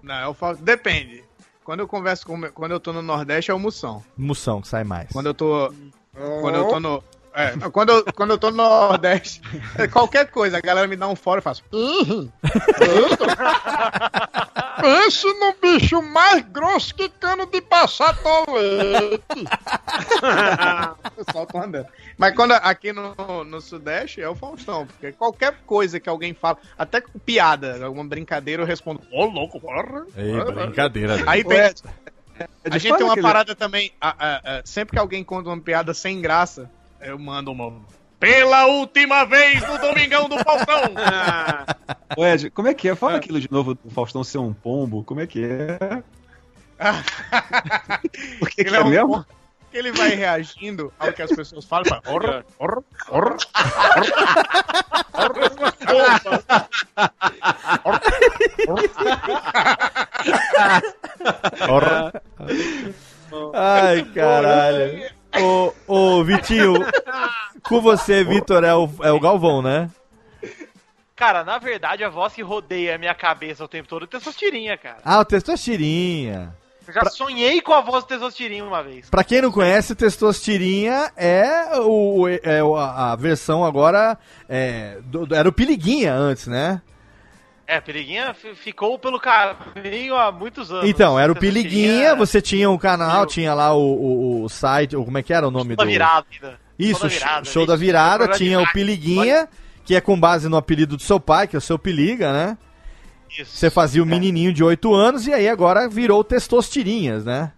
Não, 0.01 0.21
eu 0.23 0.33
falo, 0.33 0.57
depende. 0.57 1.22
Quando 1.63 1.79
eu 1.79 1.87
converso 1.87 2.25
com. 2.25 2.41
Quando 2.51 2.71
eu 2.71 2.79
tô 2.79 2.91
no 2.93 3.01
Nordeste 3.01 3.51
é 3.51 3.53
o 3.53 3.59
Moção. 3.59 4.03
Moção 4.17 4.61
que 4.61 4.67
sai 4.67 4.83
mais. 4.83 5.09
Quando 5.11 5.27
eu 5.27 5.33
tô. 5.33 5.73
Quando 6.41 6.55
eu 6.55 6.67
tô 6.67 6.79
no. 6.79 7.03
É, 7.35 7.55
não, 7.55 7.71
quando, 7.71 7.89
eu, 7.89 8.05
quando 8.13 8.29
eu 8.31 8.37
tô 8.37 8.51
no 8.51 8.57
Nordeste, 8.57 9.41
é, 9.75 9.87
qualquer 9.87 10.29
coisa, 10.29 10.57
a 10.57 10.61
galera 10.61 10.87
me 10.87 10.95
dá 10.95 11.07
um 11.07 11.15
fora, 11.15 11.39
eu 11.39 11.41
faço. 11.41 11.63
Pense 14.83 15.25
no 15.39 15.53
bicho 15.61 16.01
mais 16.01 16.43
grosso 16.45 16.93
que 16.93 17.07
cano 17.07 17.45
de 17.45 17.61
passar 17.61 18.17
tolete. 18.21 19.23
Uma. 21.53 21.87
Mas 22.17 22.35
quando 22.35 22.51
aqui 22.51 22.91
no, 22.91 23.43
no 23.45 23.61
Sudeste 23.61 24.21
é 24.21 24.27
o 24.27 24.35
Faustão, 24.35 24.85
porque 24.85 25.13
qualquer 25.13 25.55
coisa 25.65 25.99
que 25.99 26.09
alguém 26.09 26.33
fala, 26.33 26.57
até 26.77 26.99
com 26.99 27.17
piada, 27.17 27.83
alguma 27.85 28.03
brincadeira, 28.03 28.63
eu 28.63 28.67
respondo, 28.67 29.01
ô 29.11 29.25
louco, 29.25 29.59
porra. 29.59 30.05
Ei, 30.17 30.43
brincadeira. 30.53 31.17
né? 31.17 31.23
Aí 31.27 31.43
tem. 31.43 31.59
Ed, 31.59 31.81
A 32.65 32.77
gente 32.77 32.95
tem 32.97 33.05
uma 33.05 33.15
parada 33.21 33.55
também. 33.55 33.93
a- 34.01 34.15
a- 34.17 34.57
a- 34.59 34.61
sempre 34.65 34.93
que 34.95 34.99
alguém 34.99 35.23
conta 35.23 35.49
uma 35.49 35.61
piada 35.61 35.93
sem 35.93 36.19
graça, 36.19 36.69
eu 36.99 37.17
mando 37.17 37.51
uma. 37.51 37.81
Pela 38.23 38.67
última 38.67 39.25
vez 39.25 39.59
no 39.67 39.77
Domingão 39.79 40.29
do 40.29 40.39
Faustão! 40.39 40.93
Ô, 42.15 42.25
Ed, 42.25 42.49
como 42.51 42.69
é 42.69 42.73
que 42.73 42.87
é? 42.87 42.95
Fala 42.95 43.17
aquilo 43.17 43.37
de 43.37 43.51
novo 43.51 43.75
do 43.75 43.89
Faustão 43.89 44.23
ser 44.23 44.37
um 44.37 44.53
pombo. 44.53 45.03
Como 45.03 45.19
é 45.19 45.27
que 45.27 45.43
é? 45.43 46.01
Por 48.39 48.49
que, 48.49 48.63
que 48.63 48.69
Ele 48.69 48.77
é, 48.77 48.79
é 48.79 48.81
um 48.81 48.87
mesmo? 48.87 49.25
que 49.69 49.77
ele 49.77 49.91
vai 49.91 50.15
reagindo 50.15 50.93
ao 50.97 51.11
que 51.11 51.21
as 51.21 51.31
pessoas 51.31 51.65
falam, 51.65 51.83
fala, 51.83 52.01
orra, 52.05 52.45
orra, 52.59 52.83
orra, 53.09 53.37
Ora. 61.67 62.23
Ai, 63.53 64.05
caralho. 64.13 65.22
Ô, 65.41 65.73
ô, 65.87 66.23
Vitinho, 66.23 66.73
com 67.63 67.81
você, 67.81 68.23
Vitor, 68.23 68.63
é 68.63 68.73
o, 68.73 68.89
é 69.01 69.11
o 69.11 69.19
Galvão, 69.19 69.61
né? 69.61 69.89
Cara, 71.15 71.43
na 71.43 71.57
verdade, 71.57 72.03
a 72.03 72.09
voz 72.09 72.33
que 72.33 72.41
rodeia 72.41 72.95
a 72.95 72.97
minha 72.97 73.13
cabeça 73.15 73.63
o 73.63 73.67
tempo 73.67 73.87
todo 73.87 74.03
é 74.03 74.05
o 74.05 74.07
Testostirinha, 74.07 74.77
cara. 74.77 74.97
Ah, 75.03 75.19
o 75.19 75.25
Testostirinha. 75.25 76.55
Eu 76.85 76.93
já 76.93 77.05
sonhei 77.05 77.61
com 77.61 77.71
a 77.73 77.79
voz 77.81 78.03
do 78.03 78.07
Testostirinha 78.07 78.65
uma 78.65 78.83
vez. 78.83 79.09
Pra 79.09 79.23
quem 79.23 79.41
não 79.41 79.51
conhece, 79.51 79.93
o 79.93 79.95
Testostirinha 79.95 81.11
é, 81.15 81.79
o, 81.79 82.27
é 82.27 82.59
a, 82.77 83.15
versão 83.15 83.63
agora. 83.63 84.17
é, 84.49 84.97
do- 85.03 85.33
era 85.33 85.47
o 85.47 85.53
Piliguinha 85.53 86.13
antes, 86.13 86.47
né? 86.47 86.81
É, 87.65 87.79
Periguinha 87.79 88.33
ficou 88.55 88.99
pelo 88.99 89.19
caminho 89.19 90.15
há 90.15 90.31
muitos 90.31 90.71
anos. 90.71 90.89
Então, 90.89 91.17
era 91.17 91.31
o 91.31 91.35
Testostirinha 91.35 91.69
Piliguinha, 91.69 92.15
você 92.15 92.41
tinha 92.41 92.69
um 92.69 92.77
canal, 92.77 93.25
tinha 93.25 93.53
lá 93.53 93.73
o, 93.73 93.81
o, 93.81 94.43
o 94.43 94.49
site, 94.49 94.95
como 94.95 95.17
é 95.17 95.23
que 95.23 95.33
era 95.33 95.47
o 95.47 95.51
nome 95.51 95.75
da 95.75 95.83
do. 95.83 95.89
virada 95.89 96.25
ainda. 96.31 96.59
Isso, 96.77 96.99
Show 96.99 97.09
da 97.09 97.09
show 97.09 97.19
virada, 97.19 97.39
da, 97.39 97.51
show 97.51 97.65
da 97.65 97.75
virada, 97.75 98.27
tinha 98.29 98.57
o 98.59 98.63
rádio. 98.63 98.73
Piliguinha, 98.73 99.47
que 99.85 99.95
é 99.95 100.01
com 100.01 100.19
base 100.19 100.49
no 100.49 100.57
apelido 100.57 100.97
do 100.97 101.03
seu 101.03 101.19
pai, 101.19 101.47
que 101.47 101.55
é 101.55 101.59
o 101.59 101.61
seu 101.61 101.79
Piliga, 101.79 102.33
né? 102.33 102.57
Isso. 103.29 103.55
Você 103.55 103.69
fazia 103.69 104.03
o 104.03 104.05
menininho 104.05 104.53
de 104.53 104.63
8 104.63 104.93
anos 104.93 105.25
e 105.25 105.33
aí 105.33 105.47
agora 105.47 105.87
virou 105.87 106.19
o 106.19 106.23
Testostirinhas, 106.23 107.25
né? 107.25 107.51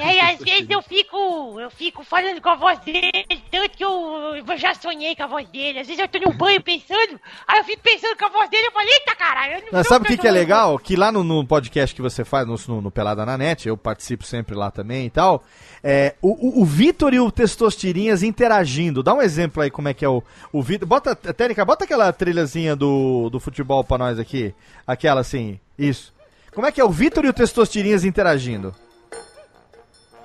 E 0.00 0.02
aí, 0.02 0.18
às 0.18 0.38
vezes 0.38 0.70
eu 0.70 0.80
fico, 0.80 1.60
eu 1.60 1.70
fico 1.70 2.02
falando 2.02 2.40
com 2.40 2.48
a 2.48 2.54
voz 2.54 2.78
dele, 2.78 3.10
tanto 3.50 3.76
que 3.76 3.84
eu, 3.84 4.34
eu 4.34 4.56
já 4.56 4.72
sonhei 4.72 5.14
com 5.14 5.24
a 5.24 5.26
voz 5.26 5.46
dele. 5.50 5.80
Às 5.80 5.86
vezes 5.86 6.00
eu 6.00 6.08
tô 6.08 6.18
num 6.18 6.34
banho 6.34 6.62
pensando, 6.62 7.20
aí 7.46 7.58
eu 7.58 7.64
fico 7.64 7.82
pensando 7.82 8.16
com 8.16 8.24
a 8.24 8.30
voz 8.30 8.48
dele, 8.48 8.66
eu 8.68 8.72
falo, 8.72 8.88
eita 8.88 9.14
caralho, 9.14 9.52
eu 9.56 9.72
não 9.72 9.84
sabe 9.84 10.06
o 10.06 10.08
que, 10.08 10.16
que 10.16 10.26
é 10.26 10.30
cantor." 10.30 10.40
legal? 10.40 10.78
Que 10.78 10.96
lá 10.96 11.12
no, 11.12 11.22
no 11.22 11.46
podcast 11.46 11.94
que 11.94 12.00
você 12.00 12.24
faz, 12.24 12.46
no, 12.46 12.56
no, 12.66 12.80
no 12.80 12.90
Pelada 12.90 13.26
na 13.26 13.36
Net, 13.36 13.68
eu 13.68 13.76
participo 13.76 14.24
sempre 14.24 14.54
lá 14.54 14.70
também 14.70 15.04
e 15.04 15.10
tal. 15.10 15.44
É, 15.84 16.14
o, 16.22 16.60
o, 16.60 16.62
o 16.62 16.64
Vitor 16.64 17.12
e 17.12 17.20
o 17.20 17.30
Testostirinhas 17.30 18.22
interagindo. 18.22 19.02
Dá 19.02 19.12
um 19.12 19.20
exemplo 19.20 19.62
aí 19.62 19.70
como 19.70 19.88
é 19.88 19.94
que 19.94 20.04
é 20.04 20.08
o, 20.08 20.22
o 20.50 20.62
Vitor. 20.62 20.88
Bota, 20.88 21.14
Técnica, 21.14 21.62
bota 21.62 21.84
aquela 21.84 22.10
trilhazinha 22.10 22.74
do, 22.74 23.28
do 23.28 23.38
futebol 23.38 23.84
pra 23.84 23.98
nós 23.98 24.18
aqui. 24.18 24.54
Aquela 24.86 25.20
assim, 25.20 25.60
isso. 25.78 26.10
Como 26.54 26.66
é 26.66 26.72
que 26.72 26.80
é 26.80 26.84
o 26.84 26.90
Vitor 26.90 27.26
e 27.26 27.28
o 27.28 27.34
Testostirinhas 27.34 28.02
interagindo? 28.02 28.74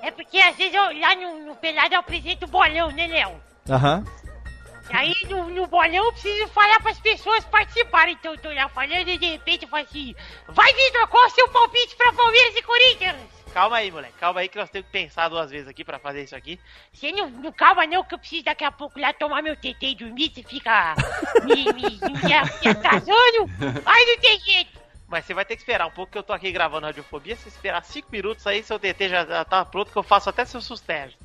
É 0.06 0.12
porque 0.12 0.38
às 0.38 0.56
vezes 0.56 0.72
eu, 0.72 1.00
lá 1.00 1.16
no, 1.16 1.48
no 1.48 1.56
pelado 1.56 1.96
eu 1.96 2.00
apresento 2.00 2.46
bolão, 2.46 2.92
né, 2.92 3.08
Léo? 3.08 3.42
Aham. 3.68 4.06
E 4.88 4.96
aí 4.96 5.16
no, 5.28 5.50
no 5.50 5.66
bolão 5.66 6.06
eu 6.06 6.12
preciso 6.12 6.48
falar 6.50 6.80
pras 6.80 7.00
pessoas 7.00 7.44
participarem. 7.46 8.14
Então 8.14 8.34
eu 8.34 8.40
tô 8.40 8.52
lá 8.52 8.70
falando 8.70 9.08
e 9.08 9.18
de 9.18 9.26
repente 9.26 9.64
eu 9.64 9.70
falo 9.70 9.84
assim: 9.84 10.16
Vai, 10.50 10.72
Vitor, 10.74 11.08
qual 11.08 11.24
é 11.24 11.28
o 11.28 11.32
seu 11.32 11.50
palpite 11.50 11.96
pra 11.96 12.14
Palmeiras 12.14 12.56
e 12.56 12.62
Corinthians? 12.62 13.18
Calma 13.52 13.78
aí, 13.78 13.90
moleque. 13.90 14.14
Calma 14.20 14.42
aí 14.42 14.48
que 14.48 14.60
nós 14.60 14.70
temos 14.70 14.86
que 14.86 14.92
pensar 14.92 15.28
duas 15.28 15.50
vezes 15.50 15.68
aqui 15.68 15.84
pra 15.84 15.98
fazer 15.98 16.24
isso 16.24 16.36
aqui. 16.36 16.60
Você 16.94 17.12
não, 17.12 17.28
não 17.28 17.52
calma 17.52 17.88
não, 17.88 18.04
que 18.04 18.14
eu 18.14 18.20
preciso 18.20 18.44
daqui 18.44 18.64
a 18.64 18.72
pouco 18.72 19.00
lá 19.00 19.12
tomar 19.12 19.42
meu 19.42 19.56
TT 19.56 19.78
e 19.82 19.96
dormir, 19.96 20.30
você 20.32 20.44
fica 20.44 20.94
me, 21.44 21.64
me, 21.74 21.74
me, 21.74 22.00
me 22.22 22.70
atrasando. 22.70 23.50
Aí 23.86 24.06
não 24.06 24.18
tem 24.20 24.40
jeito. 24.42 24.75
Mas 25.08 25.26
você 25.26 25.34
vai 25.34 25.46
ter 25.46 25.56
que 25.56 25.62
esperar 25.62 25.86
um 25.88 25.92
pouco 25.92 26.12
que 26.12 26.18
eu 26.18 26.24
tô 26.24 26.34
aqui 26.34 26.52
gravando 26.52 26.86
Radiofobia. 26.88 27.36
Se 27.36 27.48
esperar 27.48 27.84
cinco 27.84 28.08
minutos 28.12 28.46
aí, 28.48 28.64
seu 28.64 28.80
TT 28.80 29.10
já, 29.10 29.26
já 29.26 29.46
tá 29.46 29.64
pronto 29.64 29.92
que 29.92 29.98
eu 29.98 30.04
faço 30.04 30.30
até 30.30 30.44
seu 30.46 30.60
sustégio. 30.62 31.18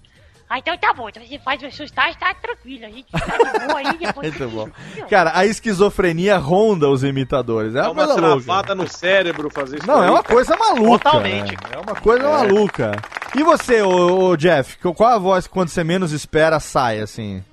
Ah, 0.52 0.58
então 0.58 0.76
tá 0.76 0.92
bom, 0.92 1.08
então 1.08 1.24
você 1.24 1.38
faz 1.38 1.62
o 1.62 1.70
sustagem, 1.70 2.18
tá 2.18 2.34
tranquilo, 2.34 2.84
a 2.84 2.88
gente 2.90 3.06
tá 3.12 3.18
de 3.20 3.58
boa 3.68 3.78
aí, 3.78 3.98
depois... 3.98 4.36
Muito 4.36 4.48
bom. 4.52 4.68
Cara, 5.08 5.30
a 5.32 5.46
esquizofrenia 5.46 6.36
ronda 6.38 6.88
os 6.90 7.04
imitadores. 7.04 7.76
É 7.76 7.78
É 7.78 7.82
uma, 7.82 7.90
uma 7.92 8.04
coisa 8.06 8.20
louca. 8.20 8.44
travada 8.44 8.74
no 8.74 8.88
cérebro 8.88 9.48
fazer 9.48 9.78
isso. 9.78 9.86
Não, 9.86 10.00
aí, 10.00 10.08
é 10.08 10.10
uma 10.10 10.24
coisa 10.24 10.56
maluca. 10.56 11.04
Totalmente. 11.04 11.52
né? 11.52 11.58
É 11.70 11.78
uma 11.78 11.94
coisa 11.94 12.24
É. 12.24 12.28
maluca. 12.28 12.92
E 13.36 13.44
você, 13.44 13.80
ô, 13.80 14.24
ô, 14.30 14.36
Jeff, 14.36 14.76
qual 14.78 15.12
a 15.12 15.18
voz 15.18 15.46
que 15.46 15.52
quando 15.52 15.68
você 15.68 15.84
menos 15.84 16.10
espera 16.10 16.58
sai, 16.58 16.98
assim? 16.98 17.44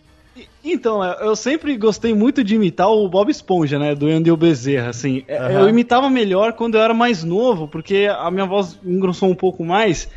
Então, 0.72 1.04
eu 1.04 1.36
sempre 1.36 1.78
gostei 1.78 2.14
muito 2.14 2.44
de 2.44 2.56
imitar 2.56 2.90
o 2.90 3.08
Bob 3.08 3.30
Esponja, 3.30 3.80
né? 3.80 3.96
Do 3.96 4.10
Yandel 4.10 4.36
Bezerra, 4.38 4.90
assim. 4.90 5.24
É, 5.28 5.38
Aham. 5.38 5.62
Eu 5.62 5.70
imitava 5.70 6.10
melhor 6.10 6.54
quando 6.54 6.76
eu 6.76 6.82
era 6.82 6.94
mais 6.94 7.24
novo, 7.24 7.68
porque 7.68 8.08
a 8.10 8.30
minha 8.30 8.46
voz 8.46 8.80
engrossou 8.84 9.30
um 9.30 9.36
pouco 9.36 9.64
mais. 9.64 10.10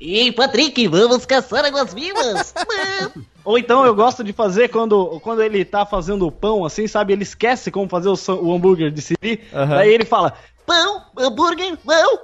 Ei, 0.00 0.30
Patrick, 0.30 0.86
vamos 0.86 1.26
caçar 1.26 1.64
águas 1.64 1.92
vivas! 1.92 2.54
Ou 3.44 3.58
então 3.58 3.84
eu 3.84 3.94
gosto 3.94 4.22
de 4.22 4.32
fazer 4.32 4.68
quando, 4.68 5.18
quando 5.20 5.42
ele 5.42 5.64
tá 5.64 5.84
fazendo 5.84 6.26
o 6.26 6.30
pão, 6.30 6.64
assim, 6.64 6.86
sabe? 6.86 7.12
Ele 7.12 7.22
esquece 7.22 7.70
como 7.70 7.88
fazer 7.88 8.08
o, 8.08 8.34
o 8.42 8.54
hambúrguer 8.54 8.90
de 8.90 9.00
Siri. 9.00 9.40
Aham. 9.52 9.76
Daí 9.76 9.92
ele 9.92 10.04
fala, 10.04 10.34
Pão, 10.68 11.02
hambúrguer, 11.16 11.78
pão! 11.78 12.18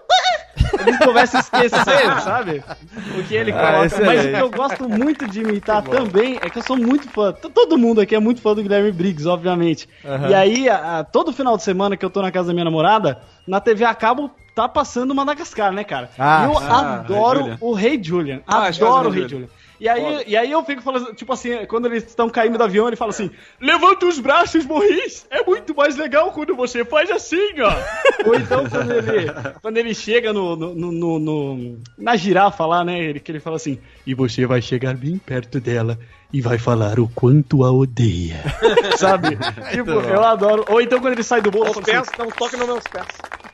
Ele 0.81 0.99
começa 0.99 1.39
a 1.39 1.41
esquecer, 1.41 2.21
sabe? 2.23 2.63
O 3.19 3.23
que 3.25 3.35
ele 3.35 3.53
Ah, 3.53 3.73
coloca. 3.89 4.05
Mas 4.07 4.25
o 4.25 4.29
que 4.29 4.41
eu 4.41 4.51
gosto 4.51 4.89
muito 4.89 5.27
de 5.27 5.41
imitar 5.43 5.83
também 5.83 6.39
é 6.43 6.49
que 6.51 6.59
eu 6.59 6.63
sou 6.63 6.77
muito 6.77 7.09
fã. 7.09 7.33
Todo 7.33 7.77
mundo 7.79 8.01
aqui 8.01 8.15
é 8.15 8.21
muito 8.21 8.41
fã 8.41 8.55
do 8.55 8.63
Guilherme 8.63 8.93
Briggs, 8.93 9.27
obviamente. 9.29 9.89
Aham. 10.05 10.29
E 10.29 10.35
aí, 10.35 10.69
a- 10.69 10.99
a- 11.01 11.05
todo 11.05 11.33
final 11.33 11.57
de 11.57 11.63
semana 11.63 11.97
que 11.97 12.05
eu 12.05 12.11
tô 12.11 12.23
na 12.23 12.31
casa 12.31 12.49
da 12.49 12.53
minha 12.55 12.65
namorada, 12.65 13.21
na 13.47 13.61
TV 13.61 13.85
a 13.85 13.95
cabo 13.95 14.31
tá 14.55 14.69
passando 14.69 15.15
Madagascar, 15.15 15.73
né, 15.73 15.83
cara? 15.83 16.11
Ah, 16.19 16.43
e 16.43 16.53
eu 16.55 16.61
sim. 16.61 16.67
adoro 16.67 17.41
Ah, 17.41 17.43
Rei 17.43 17.51
Julian. 17.51 17.59
o 17.61 17.73
Rei 17.75 18.01
Julian. 18.03 18.41
Ah, 18.47 18.67
adoro 18.67 19.09
o 19.09 19.11
Rei 19.13 19.21
Rei 19.23 19.29
Julian. 19.29 19.29
Julian. 19.29 19.64
E 19.81 19.89
aí, 19.89 20.25
e 20.27 20.37
aí 20.37 20.51
eu 20.51 20.65
fico 20.65 20.81
falando, 20.83 21.13
tipo 21.15 21.33
assim, 21.33 21.67
quando 21.67 21.87
eles 21.87 22.05
estão 22.05 22.31
caindo 22.31 22.57
do 22.57 22.63
avião, 22.65 22.87
ele 22.87 22.97
fala 22.97 23.11
assim: 23.11 23.31
Levanta 23.61 24.07
os 24.07 24.19
braços, 24.21 24.65
Morris! 24.65 25.27
É 25.31 25.43
muito 25.45 25.75
mais 25.75 25.97
legal 25.97 26.31
quando 26.33 26.55
você 26.55 26.85
faz 26.85 27.11
assim, 27.11 27.61
ó! 27.61 27.73
Ou 28.29 28.35
então 28.37 28.69
quando 28.69 28.93
ele, 28.93 29.27
quando 29.61 29.77
ele 29.77 29.95
chega 29.95 30.33
no, 30.33 30.55
no, 30.55 30.75
no- 30.75 31.19
no- 31.19 31.79
na 31.99 32.15
girafa 32.17 32.65
lá, 32.65 32.85
né? 32.85 32.99
Ele, 33.01 33.19
que 33.21 33.33
ele 33.33 33.41
fala 33.41 33.57
assim: 33.57 33.79
E 34.07 34.15
você 34.15 34.47
vai 34.47 34.63
chegar 34.63 34.95
bem 34.95 35.19
perto 35.19 35.59
dela 35.61 35.99
e 36.33 36.41
vai 36.41 36.59
falar 36.59 36.99
o 36.99 37.09
quanto 37.09 37.65
a 37.65 37.71
odeia. 37.73 38.43
Sabe? 38.97 39.37
tipo, 39.73 39.85
bom. 39.93 40.01
eu 40.03 40.25
adoro. 40.25 40.65
Ou 40.69 40.81
então 40.81 41.01
quando 41.01 41.13
ele 41.15 41.23
sai 41.23 41.41
do 41.41 41.51
Aos 41.63 41.77
ele 41.77 41.85
fala 41.87 42.03
pés, 42.05 42.11
dá 42.17 42.25
um 42.25 42.31
toque 42.31 42.57
nos 42.57 42.67
meus 42.67 42.85
pés. 42.85 43.07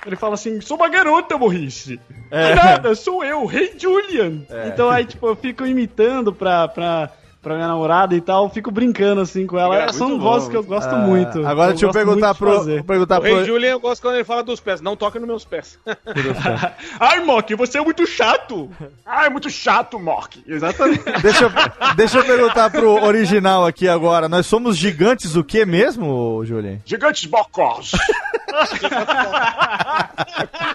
Ele 0.07 0.17
fala 0.17 0.35
assim: 0.35 0.61
sou 0.61 0.77
uma 0.77 0.89
garota, 0.89 1.37
Morrice. 1.37 2.01
É. 2.31 2.55
Nada, 2.55 2.95
sou 2.95 3.25
eu, 3.25 3.45
Rei 3.45 3.75
Julian. 3.77 4.43
É. 4.49 4.69
Então 4.69 4.89
aí, 4.89 5.05
tipo, 5.05 5.27
eu 5.27 5.37
fico 5.37 5.67
imitando 5.67 6.33
pra, 6.33 6.69
pra, 6.69 7.11
pra 7.43 7.55
minha 7.55 7.67
namorada 7.69 8.15
e 8.15 8.21
tal, 8.21 8.45
eu 8.45 8.51
fico 8.51 8.71
brincando 8.71 9.21
assim 9.23 9.47
com 9.47 9.59
ela. 9.59 9.75
É, 9.77 9.93
São 9.93 10.19
vozes 10.21 10.45
bom, 10.47 10.51
que 10.51 10.57
eu 10.59 10.63
gosto 10.63 10.91
bom. 10.91 10.99
muito. 10.99 11.45
Ah, 11.47 11.51
agora 11.51 11.69
Eu 11.71 11.73
deixa 11.73 11.87
eu 11.87 11.91
perguntar 11.91 12.35
pro- 12.35 12.57
fazer. 12.59 12.85
perguntar 12.85 13.19
o 13.19 13.23
Rei 13.23 13.35
pro- 13.37 13.45
Julian 13.47 13.71
eu 13.71 13.81
gosto 13.81 14.03
quando 14.03 14.17
ele 14.17 14.25
fala 14.25 14.43
dos 14.43 14.61
pés. 14.61 14.81
Não 14.83 14.95
toque 14.95 15.19
nos 15.19 15.27
meus 15.27 15.45
pés. 15.45 15.79
Ai, 17.01 17.21
Mock, 17.25 17.55
você 17.55 17.79
é 17.79 17.81
muito 17.81 18.07
chato. 18.07 18.69
Ai, 19.07 19.31
muito 19.31 19.49
chato, 19.49 19.99
Mock. 19.99 20.43
Exatamente. 20.47 21.03
deixa, 21.23 21.45
eu, 21.45 21.51
deixa 21.97 22.19
eu 22.19 22.25
perguntar 22.25 22.69
pro 22.71 23.03
original 23.03 23.65
aqui 23.67 23.89
agora. 23.89 24.29
Nós 24.29 24.45
somos 24.47 24.77
gigantes 24.77 25.35
o 25.35 25.43
que 25.43 25.65
mesmo, 25.65 26.45
Julian? 26.45 26.79
Gigantes 26.85 27.25
bocós. 27.25 27.93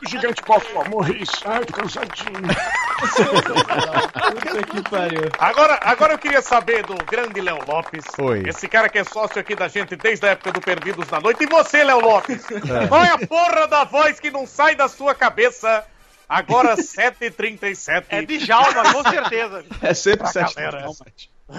Gigante 0.07 0.41
bocó, 0.41 0.83
morri. 0.89 1.23
Ai, 1.45 1.63
tô 1.65 1.73
cansadinho. 1.73 2.41
Puta 4.31 4.63
que 4.63 4.89
pariu. 4.89 5.29
Agora, 5.37 5.79
agora 5.83 6.13
eu 6.13 6.17
queria 6.17 6.41
saber 6.41 6.55
do 6.61 6.95
grande 7.06 7.41
Léo 7.41 7.60
Lopes. 7.68 8.06
Oi. 8.18 8.44
Esse 8.48 8.68
cara 8.68 8.88
que 8.88 8.98
é 8.98 9.03
sócio 9.03 9.40
aqui 9.40 9.56
da 9.56 9.68
gente 9.68 9.95
desde 9.95 10.26
a 10.26 10.30
época 10.30 10.53
do 10.53 10.61
Perdidos 10.61 11.10
na 11.10 11.19
Noite. 11.19 11.44
E 11.44 11.48
você, 11.48 11.84
Léo 11.84 11.99
Lopes? 11.99 12.45
É. 12.49 12.88
Qual 12.88 13.03
é 13.03 13.10
a 13.10 13.18
porra 13.27 13.68
da 13.68 13.84
voz 13.84 14.19
que 14.19 14.32
não 14.32 14.48
sai 14.48 14.76
da 14.76 14.88
sua 14.88 15.14
cabeça? 15.14 15.84
Agora 16.30 16.76
7h37. 16.77 18.06
É 18.10 18.22
de 18.22 18.40
Jalma, 18.40 18.94
com 18.94 19.03
certeza. 19.03 19.65
É 19.82 19.94
sempre 19.94 20.19
pra 20.19 20.27
sete 20.27 20.56
galera, 20.56 20.88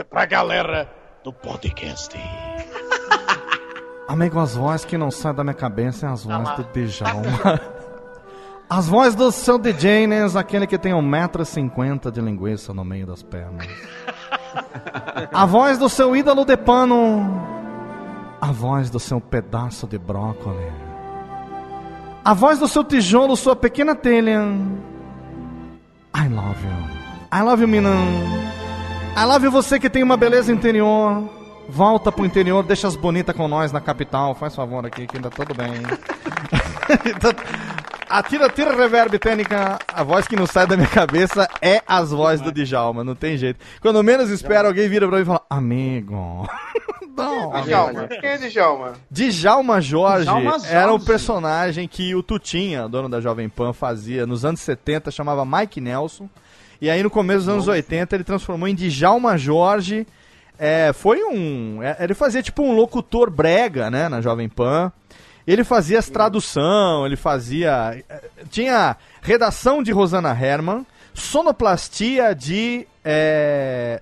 pra 0.08 0.26
galera 0.26 0.90
do 1.22 1.32
podcast. 1.32 2.16
Amigo, 4.08 4.38
as 4.38 4.54
vozes 4.54 4.86
que 4.86 4.96
não 4.96 5.10
saem 5.10 5.34
da 5.34 5.42
minha 5.44 5.54
cabeça 5.54 6.06
é 6.06 6.10
as 6.10 6.24
vozes 6.24 6.56
do 6.56 6.64
Djalma. 6.64 7.76
As 8.68 8.88
vozes 8.88 9.14
do 9.14 9.30
seu 9.30 9.58
DJ, 9.58 10.08
né? 10.08 10.26
Aquele 10.34 10.66
que 10.66 10.76
tem 10.76 10.92
1,50m 10.92 12.10
de 12.10 12.20
linguiça 12.20 12.74
no 12.74 12.84
meio 12.84 13.06
das 13.06 13.22
pernas. 13.22 13.64
A 15.32 15.46
voz 15.46 15.78
do 15.78 15.88
seu 15.88 16.16
ídolo 16.16 16.44
de 16.44 16.56
pano. 16.56 17.46
A 18.40 18.52
voz 18.52 18.90
do 18.90 18.98
seu 18.98 19.20
pedaço 19.20 19.86
de 19.86 19.98
brócolis. 19.98 20.72
A 22.24 22.34
voz 22.34 22.58
do 22.58 22.66
seu 22.66 22.82
tijolo, 22.82 23.36
sua 23.36 23.54
pequena 23.54 23.94
telha. 23.94 24.42
I 26.14 26.28
love 26.28 26.64
you. 26.64 26.96
I 27.32 27.42
love 27.42 27.62
you, 27.62 27.68
Minan. 27.68 28.04
I 29.16 29.24
love 29.24 29.44
you, 29.44 29.50
você 29.50 29.78
que 29.78 29.88
tem 29.88 30.02
uma 30.02 30.16
beleza 30.16 30.52
interior. 30.52 31.22
Volta 31.68 32.12
pro 32.12 32.24
interior, 32.24 32.62
deixa 32.62 32.86
as 32.86 32.96
bonitas 32.96 33.34
com 33.34 33.48
nós 33.48 33.72
na 33.72 33.80
capital. 33.80 34.34
Faz 34.34 34.54
favor 34.54 34.86
aqui, 34.86 35.06
que 35.06 35.16
ainda 35.16 35.30
tudo 35.30 35.54
bem. 35.54 35.72
Atira, 38.08 38.48
tira 38.48 38.74
reverb 38.74 39.18
técnica. 39.18 39.78
A 39.92 40.02
voz 40.02 40.28
que 40.28 40.36
não 40.36 40.46
sai 40.46 40.66
da 40.66 40.76
minha 40.76 40.88
cabeça 40.88 41.48
é 41.60 41.82
as 41.86 42.10
vozes 42.10 42.40
do 42.40 42.52
Djalma, 42.52 43.02
não 43.02 43.14
tem 43.14 43.36
jeito. 43.36 43.58
Quando 43.80 44.02
menos 44.02 44.30
espero, 44.30 44.68
alguém 44.68 44.88
vira 44.88 45.08
pra 45.08 45.16
mim 45.16 45.22
e 45.22 45.26
fala: 45.26 45.42
Amigo. 45.50 46.48
Não. 47.16 47.62
Djalma. 47.62 48.08
Quem 48.08 48.28
é 48.28 48.36
Djalma? 48.36 48.92
Djalma 49.10 49.80
Jorge 49.80 50.24
Djalma 50.26 50.50
Jorge. 50.50 50.66
era 50.68 50.92
um 50.92 51.00
personagem 51.00 51.88
que 51.88 52.14
o 52.14 52.22
Tutinha, 52.22 52.86
dono 52.86 53.08
da 53.08 53.22
Jovem 53.22 53.48
Pan, 53.48 53.72
fazia 53.72 54.26
nos 54.26 54.44
anos 54.44 54.60
70, 54.60 55.10
chamava 55.10 55.42
Mike 55.46 55.80
Nelson. 55.80 56.28
E 56.78 56.90
aí 56.90 57.02
no 57.02 57.08
começo 57.08 57.40
dos 57.40 57.48
anos 57.48 57.68
80 57.68 58.14
ele 58.14 58.24
transformou 58.24 58.68
em 58.68 58.74
Djalma 58.74 59.38
Jorge. 59.38 60.06
É, 60.58 60.92
foi 60.92 61.22
um. 61.24 61.82
é, 61.82 61.96
ele 62.00 62.12
fazia 62.12 62.42
tipo 62.42 62.62
um 62.62 62.74
locutor 62.74 63.30
brega, 63.30 63.90
né, 63.90 64.10
na 64.10 64.20
Jovem 64.20 64.48
Pan. 64.48 64.92
Ele 65.46 65.62
fazia 65.64 65.98
as 65.98 66.08
tradução, 66.08 67.06
ele 67.06 67.16
fazia. 67.16 68.02
é, 68.08 68.20
Tinha 68.50 68.96
redação 69.22 69.82
de 69.82 69.92
Rosana 69.92 70.30
Herman, 70.30 70.84
sonoplastia 71.14 72.34
de 72.34 72.86
é, 73.04 74.00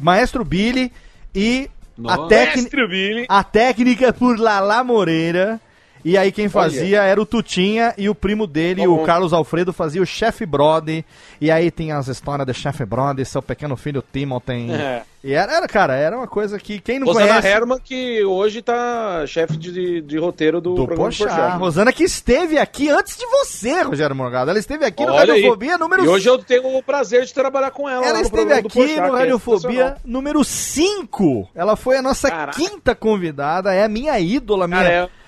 Maestro 0.00 0.44
Billy 0.44 0.92
e 1.34 1.68
a, 1.98 2.16
Nossa. 2.16 2.28
Maestro 2.28 2.88
Billy. 2.88 3.26
a 3.28 3.42
técnica 3.42 4.12
por 4.12 4.38
Lala 4.38 4.84
Moreira. 4.84 5.60
E 6.04 6.18
aí 6.18 6.30
quem 6.30 6.48
fazia 6.48 7.02
era 7.02 7.20
o 7.20 7.24
Tutinha 7.24 7.94
e 7.96 8.08
o 8.08 8.14
primo 8.14 8.46
dele, 8.46 8.86
o 8.86 8.98
Carlos 9.04 9.32
Alfredo, 9.32 9.72
fazia 9.72 10.02
o 10.02 10.06
chefe 10.06 10.44
Brody. 10.44 11.04
E 11.40 11.50
aí 11.50 11.70
tem 11.70 11.92
as 11.92 12.08
histórias 12.08 12.46
do 12.46 12.52
chefe 12.52 12.84
Brody, 12.84 13.24
seu 13.24 13.40
pequeno 13.40 13.76
filho 13.76 14.04
Timothy. 14.12 14.70
É. 14.70 15.02
E 15.24 15.32
era, 15.32 15.56
era, 15.56 15.66
cara, 15.66 15.94
era 15.94 16.14
uma 16.14 16.26
coisa 16.26 16.58
que 16.58 16.78
quem 16.78 16.98
não 16.98 17.06
Rosana 17.06 17.26
conhece... 17.26 17.48
Herman, 17.48 17.78
que 17.82 18.22
hoje 18.22 18.60
tá 18.60 19.24
chefe 19.26 19.56
de, 19.56 20.02
de 20.02 20.18
roteiro 20.18 20.60
do, 20.60 20.74
Do 20.74 20.86
programa 20.86 21.04
Poxa, 21.08 21.48
Rosana 21.56 21.90
que 21.94 22.04
esteve 22.04 22.58
aqui 22.58 22.90
antes 22.90 23.16
de 23.16 23.24
você, 23.24 23.80
Rogério 23.80 24.14
Morgado. 24.14 24.50
Ela 24.50 24.58
esteve 24.58 24.84
aqui 24.84 25.06
no 25.06 25.12
Olha 25.14 25.32
aí. 25.32 25.40
Radiofobia 25.40 25.78
número 25.78 26.04
E 26.04 26.08
hoje 26.08 26.28
eu 26.28 26.36
tenho 26.36 26.76
o 26.76 26.82
prazer 26.82 27.24
de 27.24 27.32
trabalhar 27.32 27.70
com 27.70 27.88
ela. 27.88 28.04
Ela 28.04 28.18
no 28.18 28.24
esteve 28.26 28.52
aqui 28.52 28.68
Porchat, 28.68 29.00
no 29.00 29.16
é 29.16 29.20
Radiofobia 29.20 29.70
sensacional. 29.70 29.98
número 30.04 30.44
5. 30.44 31.48
Ela 31.54 31.74
foi 31.74 31.96
a 31.96 32.02
nossa 32.02 32.30
quinta 32.48 32.94
convidada, 32.94 33.72
é 33.72 33.82
a 33.82 33.88
minha 33.88 34.20
ídola, 34.20 34.68
minha. 34.68 34.82
Cara, 34.82 34.92
é- 34.92 35.23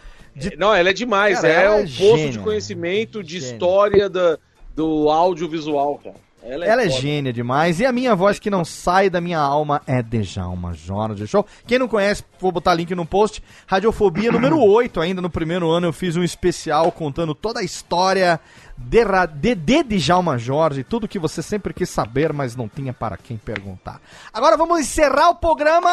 Não, 0.59 0.75
ela 0.75 0.91
é 0.91 0.93
demais. 0.93 1.41
Cara, 1.41 1.53
é 1.53 1.71
um 1.71 1.81
é 1.81 1.87
poço 1.87 2.31
de 2.31 2.39
conhecimento, 2.39 3.23
de 3.23 3.39
Gênia. 3.41 3.53
história 3.53 4.09
da, 4.09 4.39
do 4.75 5.11
audiovisual, 5.11 5.99
cara. 6.03 6.27
Ela 6.49 6.65
é, 6.65 6.69
Ela 6.69 6.83
é 6.85 6.89
gênia 6.89 7.33
demais. 7.33 7.81
E 7.81 7.87
a 7.87 7.91
minha 7.91 8.15
voz 8.15 8.39
que 8.39 8.49
não 8.49 8.65
sai 8.65 9.11
da 9.11 9.21
minha 9.21 9.39
alma 9.39 9.83
é 9.85 10.01
Djalma 10.01 10.73
Jorge 10.75 11.27
Show. 11.27 11.45
Quem 11.67 11.79
não 11.79 11.89
conhece, 11.89 12.23
vou 12.39 12.53
botar 12.53 12.73
link 12.73 12.95
no 12.95 13.05
post. 13.05 13.43
Radiofobia 13.67 14.31
número 14.31 14.59
8, 14.63 15.01
ainda 15.01 15.21
no 15.21 15.29
primeiro 15.29 15.69
ano 15.69 15.89
eu 15.89 15.93
fiz 15.93 16.17
um 16.17 16.23
especial 16.23 16.93
contando 16.93 17.35
toda 17.35 17.61
a 17.61 17.65
história 17.65 18.39
de, 18.77 19.03
Ra- 19.03 19.27
de, 19.27 19.55
de 19.55 19.83
Djalma 19.83 20.37
Jorge, 20.39 20.85
tudo 20.85 21.09
que 21.09 21.19
você 21.19 21.43
sempre 21.43 21.73
quis 21.73 21.89
saber, 21.89 22.33
mas 22.33 22.55
não 22.55 22.69
tinha 22.69 22.93
para 22.93 23.17
quem 23.17 23.37
perguntar. 23.37 24.01
Agora 24.33 24.57
vamos 24.57 24.81
encerrar 24.81 25.31
o 25.31 25.35
programa. 25.35 25.91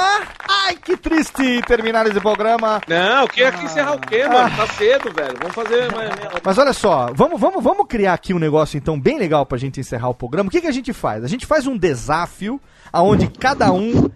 Ai, 0.48 0.76
que 0.76 0.98
triste 0.98 1.62
terminar 1.66 2.06
esse 2.08 2.20
programa. 2.20 2.82
Não, 2.88 3.28
que 3.28 3.44
aqui 3.44 3.66
encerrar 3.66 3.96
o 3.96 4.00
quê, 4.00 4.28
mano? 4.28 4.56
Tá 4.56 4.68
cedo, 4.68 5.12
velho. 5.14 5.38
Vamos 5.40 5.56
fazer. 5.56 5.88
Mas 6.44 6.58
olha 6.58 6.74
só, 6.74 7.10
vamos, 7.14 7.40
vamos, 7.40 7.64
vamos 7.64 7.88
criar 7.88 8.14
aqui 8.14 8.34
um 8.34 8.40
negócio 8.40 8.78
então 8.78 9.00
bem 9.00 9.18
legal 9.18 9.46
pra 9.46 9.58
gente 9.58 9.80
encerrar 9.80 10.10
o 10.10 10.14
programa. 10.14 10.48
O 10.50 10.52
que, 10.52 10.62
que 10.62 10.68
a 10.68 10.72
gente 10.72 10.92
faz? 10.94 11.24
A 11.24 11.28
gente 11.28 11.46
faz 11.46 11.66
um 11.66 11.78
desafio 11.78 12.60
aonde 12.92 13.28
cada 13.28 13.72
um 13.72 14.10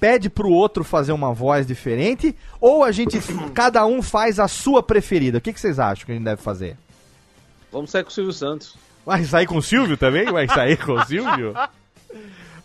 pede 0.00 0.28
pro 0.28 0.50
outro 0.50 0.84
fazer 0.84 1.12
uma 1.12 1.32
voz 1.32 1.66
diferente 1.66 2.36
ou 2.60 2.84
a 2.84 2.92
gente 2.92 3.18
cada 3.54 3.86
um 3.86 4.02
faz 4.02 4.38
a 4.38 4.46
sua 4.46 4.82
preferida. 4.82 5.38
O 5.38 5.40
que, 5.40 5.52
que 5.52 5.60
vocês 5.60 5.78
acham 5.78 6.04
que 6.06 6.12
a 6.12 6.14
gente 6.14 6.24
deve 6.24 6.42
fazer? 6.42 6.76
Vamos 7.74 7.90
sair 7.90 8.04
com 8.04 8.08
o 8.10 8.12
Silvio 8.12 8.32
Santos. 8.32 8.74
Vai 9.04 9.22
sair 9.24 9.46
com 9.46 9.56
o 9.58 9.62
Silvio 9.62 9.96
também? 9.98 10.24
Vai 10.32 10.48
sair 10.48 10.76
com 10.82 10.92
o 10.92 11.04
Silvio? 11.04 11.52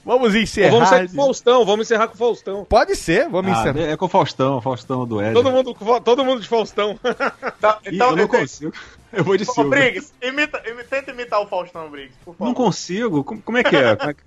Vamos 0.06 0.34
encerrar. 0.34 0.72
Vamos 0.72 0.90
sair 0.90 1.08
com 1.10 1.14
o 1.14 1.26
Faustão, 1.26 1.66
vamos 1.66 1.86
encerrar 1.88 2.08
com 2.08 2.14
o 2.14 2.18
Faustão. 2.18 2.66
Pode 2.66 2.96
ser, 2.96 3.28
vamos 3.28 3.52
Ah, 3.52 3.60
encerrar. 3.60 3.92
é 3.92 3.98
com 3.98 4.06
o 4.06 4.10
Faustão, 4.10 4.62
Faustão 4.62 5.06
do 5.06 5.20
Éder. 5.20 5.34
Todo 5.34 5.52
mundo, 5.52 5.76
todo 6.04 6.24
mundo 6.24 6.42
de 6.42 6.48
Faustão. 6.48 6.98
Ih, 7.92 7.98
eu 8.00 8.16
não 8.16 8.28
consigo. 8.28 8.72
Eu 9.12 9.24
vou 9.24 9.36
de 9.36 9.44
Ô, 9.44 9.52
Silvio. 9.54 9.72
Briggs, 9.72 10.14
imita, 10.22 10.62
imi- 10.70 10.84
tenta 10.84 11.12
imitar 11.12 11.42
o 11.42 11.48
Faustão, 11.48 11.90
Briggs, 11.90 12.16
por 12.24 12.34
favor. 12.36 12.46
Não 12.48 12.54
consigo. 12.54 13.24
Como, 13.24 13.42
como 13.42 13.58
é 13.58 13.64
que 13.64 13.76
é? 13.76 13.96
Como 13.98 14.12
é 14.12 14.14
que- 14.14 14.22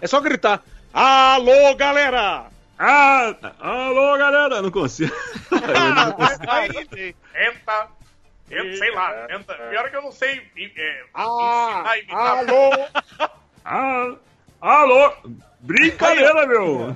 É 0.00 0.06
só 0.06 0.20
gritar. 0.20 0.62
Alô, 0.92 1.74
galera! 1.76 2.46
Ah, 2.78 3.34
alô, 3.60 4.18
galera! 4.18 4.60
Não 4.60 4.70
consigo. 4.70 5.14
Aí, 6.48 7.14
tenta. 8.56 8.66
Eu 8.68 8.76
sei 8.76 8.94
lá, 8.94 9.12
tenta. 9.28 9.54
Pior 9.54 9.90
que 9.90 9.96
eu 9.96 10.02
não 10.02 10.12
sei 10.12 10.42
é, 10.56 11.02
Ah, 11.14 11.94
imitar. 11.98 12.38
alô? 12.38 12.70
Ah, 13.64 14.16
alô! 14.60 15.12
Brincadeira, 15.60 16.44
meu! 16.48 16.94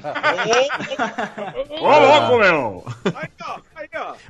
Ô, 1.80 1.98
louco, 1.98 2.38
meu! 2.38 2.84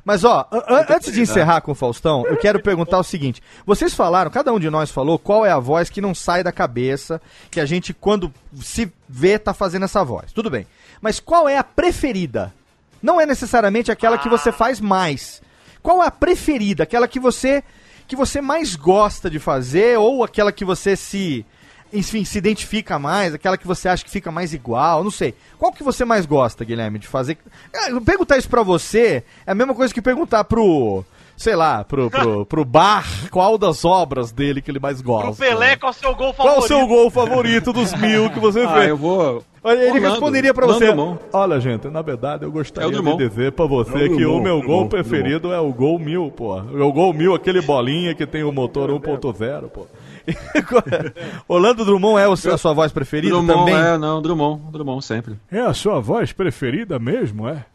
Mas 0.05 0.23
ó, 0.23 0.47
an- 0.51 0.63
an- 0.67 0.85
antes 0.89 1.11
de 1.11 1.21
encerrar 1.21 1.61
com 1.61 1.71
o 1.71 1.75
Faustão, 1.75 2.25
eu 2.27 2.37
quero 2.37 2.61
perguntar 2.61 2.99
o 2.99 3.03
seguinte: 3.03 3.41
vocês 3.65 3.93
falaram, 3.93 4.29
cada 4.29 4.53
um 4.53 4.59
de 4.59 4.69
nós 4.69 4.91
falou 4.91 5.17
qual 5.17 5.45
é 5.45 5.51
a 5.51 5.57
voz 5.59 5.89
que 5.89 6.01
não 6.01 6.13
sai 6.13 6.43
da 6.43 6.51
cabeça, 6.51 7.19
que 7.49 7.59
a 7.59 7.65
gente 7.65 7.93
quando 7.93 8.31
se 8.61 8.91
vê 9.09 9.39
tá 9.39 9.53
fazendo 9.53 9.85
essa 9.85 10.03
voz. 10.03 10.31
Tudo 10.31 10.49
bem. 10.51 10.67
Mas 11.01 11.19
qual 11.19 11.49
é 11.49 11.57
a 11.57 11.63
preferida? 11.63 12.53
Não 13.01 13.19
é 13.19 13.25
necessariamente 13.25 13.91
aquela 13.91 14.17
que 14.17 14.29
você 14.29 14.51
faz 14.51 14.79
mais. 14.79 15.41
Qual 15.87 16.03
é 16.03 16.07
a 16.07 16.11
preferida? 16.11 16.83
Aquela 16.83 17.07
que 17.07 17.17
você 17.17 17.63
que 18.05 18.13
você 18.13 18.41
mais 18.41 18.75
gosta 18.75 19.29
de 19.29 19.39
fazer 19.39 19.97
ou 19.97 20.21
aquela 20.21 20.51
que 20.51 20.65
você 20.65 20.97
se 20.97 21.45
enfim, 21.93 22.25
se 22.25 22.37
identifica 22.37 22.99
mais, 22.99 23.33
aquela 23.33 23.57
que 23.57 23.65
você 23.65 23.87
acha 23.87 24.03
que 24.03 24.11
fica 24.11 24.29
mais 24.29 24.53
igual, 24.53 25.01
não 25.01 25.09
sei. 25.09 25.33
Qual 25.57 25.71
que 25.71 25.83
você 25.85 26.03
mais 26.03 26.25
gosta, 26.25 26.65
Guilherme, 26.65 26.99
de 26.99 27.07
fazer? 27.07 27.37
É, 27.73 27.97
perguntar 28.01 28.37
isso 28.37 28.49
pra 28.49 28.63
você 28.63 29.23
é 29.45 29.51
a 29.51 29.55
mesma 29.55 29.73
coisa 29.73 29.93
que 29.93 30.01
perguntar 30.01 30.43
pro, 30.43 31.05
sei 31.37 31.55
lá, 31.55 31.85
pro, 31.85 32.09
pro, 32.11 32.43
pro 32.47 32.65
Bar 32.65 33.05
qual 33.31 33.57
das 33.57 33.85
obras 33.85 34.33
dele 34.33 34.61
que 34.61 34.69
ele 34.69 34.79
mais 34.81 35.01
Pro 35.01 35.13
gosta. 35.13 35.41
Pelé, 35.45 35.77
qual 35.77 35.93
é 35.93 35.95
o 35.95 35.97
seu 35.97 36.13
gol 36.13 36.33
Qual 36.33 36.47
favorito? 36.47 36.65
o 36.65 36.67
seu 36.67 36.85
gol 36.85 37.09
favorito 37.09 37.71
dos 37.71 37.93
mil 37.93 38.29
que 38.29 38.41
você 38.41 38.59
Ah, 38.67 38.73
fez? 38.73 38.89
eu 38.89 38.97
vou. 38.97 39.41
Olha, 39.67 39.79
ele 39.79 39.91
Orlando, 39.91 40.09
responderia 40.09 40.53
pra 40.53 40.65
Orlando 40.65 41.19
você. 41.19 41.19
Olha, 41.33 41.59
gente, 41.59 41.87
na 41.89 42.01
verdade 42.01 42.43
eu 42.45 42.49
É 42.49 42.51
gostaria 42.51 42.99
o 42.99 43.03
de 43.03 43.17
dizer 43.17 43.51
pra 43.51 43.65
você 43.65 44.05
É 44.05 44.05
o 44.07 44.15
que 44.15 44.25
o 44.25 44.39
meu 44.39 44.57
gol 44.61 44.87
Drummond, 44.87 44.89
preferido 44.89 45.51
é 45.51 45.59
o 45.59 45.73
gol 45.73 45.99
mil, 45.99 46.31
pô. 46.31 46.57
O 46.57 46.93
gol 46.93 47.13
mil, 47.13 47.33
aquele 47.35 47.61
bolinha 47.61 48.15
que 48.15 48.25
tem 48.25 48.43
o 48.43 48.51
motor 48.51 48.89
1.0, 48.89 49.69
pô. 49.69 49.85
Orlando 51.47 51.85
Drummond 51.85 52.19
é 52.21 52.27
o 52.27 52.33
a 52.33 52.57
sua 52.57 52.73
voz 52.73 52.91
preferida 52.91 53.33
Drummond, 53.33 53.59
também? 53.59 53.75
é, 53.75 53.97
não, 53.97 54.21
Drummond, 54.21 54.71
Drummond 54.71 55.03
sempre. 55.03 55.35
É 55.51 55.59
a 55.59 55.73
sua 55.73 55.99
voz 55.99 56.31
preferida 56.31 56.97
mesmo, 56.99 57.47
é? 57.47 57.65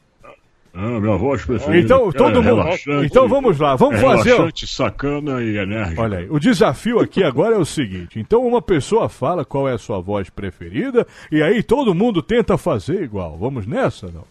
Ah, 0.74 0.98
minha 1.00 1.16
voz 1.18 1.44
preferida. 1.44 1.84
Então, 1.84 2.10
todo 2.12 2.38
é 2.38 2.42
mundo. 2.42 3.04
Então 3.04 3.28
vamos 3.28 3.58
lá, 3.58 3.76
vamos 3.76 3.96
é 3.98 4.00
fazer. 4.00 4.32
o- 4.32 4.36
Relaxante, 4.36 4.66
sacana 4.66 5.42
e 5.42 5.58
enérgica. 5.58 6.00
Olha 6.00 6.18
aí, 6.18 6.26
o 6.30 6.38
desafio 6.38 6.98
aqui 6.98 7.22
agora 7.22 7.54
é 7.56 7.58
o 7.58 7.64
seguinte: 7.64 8.18
então 8.18 8.46
uma 8.46 8.62
pessoa 8.62 9.08
fala 9.08 9.44
qual 9.44 9.68
é 9.68 9.74
a 9.74 9.78
sua 9.78 10.00
voz 10.00 10.30
preferida 10.30 11.06
e 11.30 11.42
aí 11.42 11.62
todo 11.62 11.94
mundo 11.94 12.22
tenta 12.22 12.56
fazer 12.56 13.02
igual. 13.02 13.36
Vamos 13.36 13.66
nessa, 13.66 14.06
não? 14.06 14.24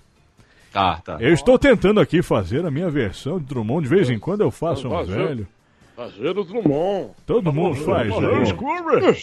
Tá, 0.74 1.00
tá. 1.04 1.18
Eu 1.20 1.34
estou 1.34 1.60
tentando 1.60 2.00
aqui 2.00 2.22
fazer 2.24 2.66
a 2.66 2.72
minha 2.72 2.90
versão 2.90 3.38
de 3.38 3.46
Drummond. 3.46 3.84
De 3.84 3.90
vez 3.94 4.10
em 4.10 4.18
quando 4.18 4.42
eu 4.42 4.50
faço 4.50 4.88
um 4.88 5.04
velho. 5.04 5.46
Fazer 5.96 6.36
o 6.36 6.44
Drummond. 6.44 7.10
Todo 7.28 7.54
mundo 7.54 7.76
faz. 7.76 8.10
É 8.10 8.16
o 8.16 8.46
Scooby. 8.46 9.14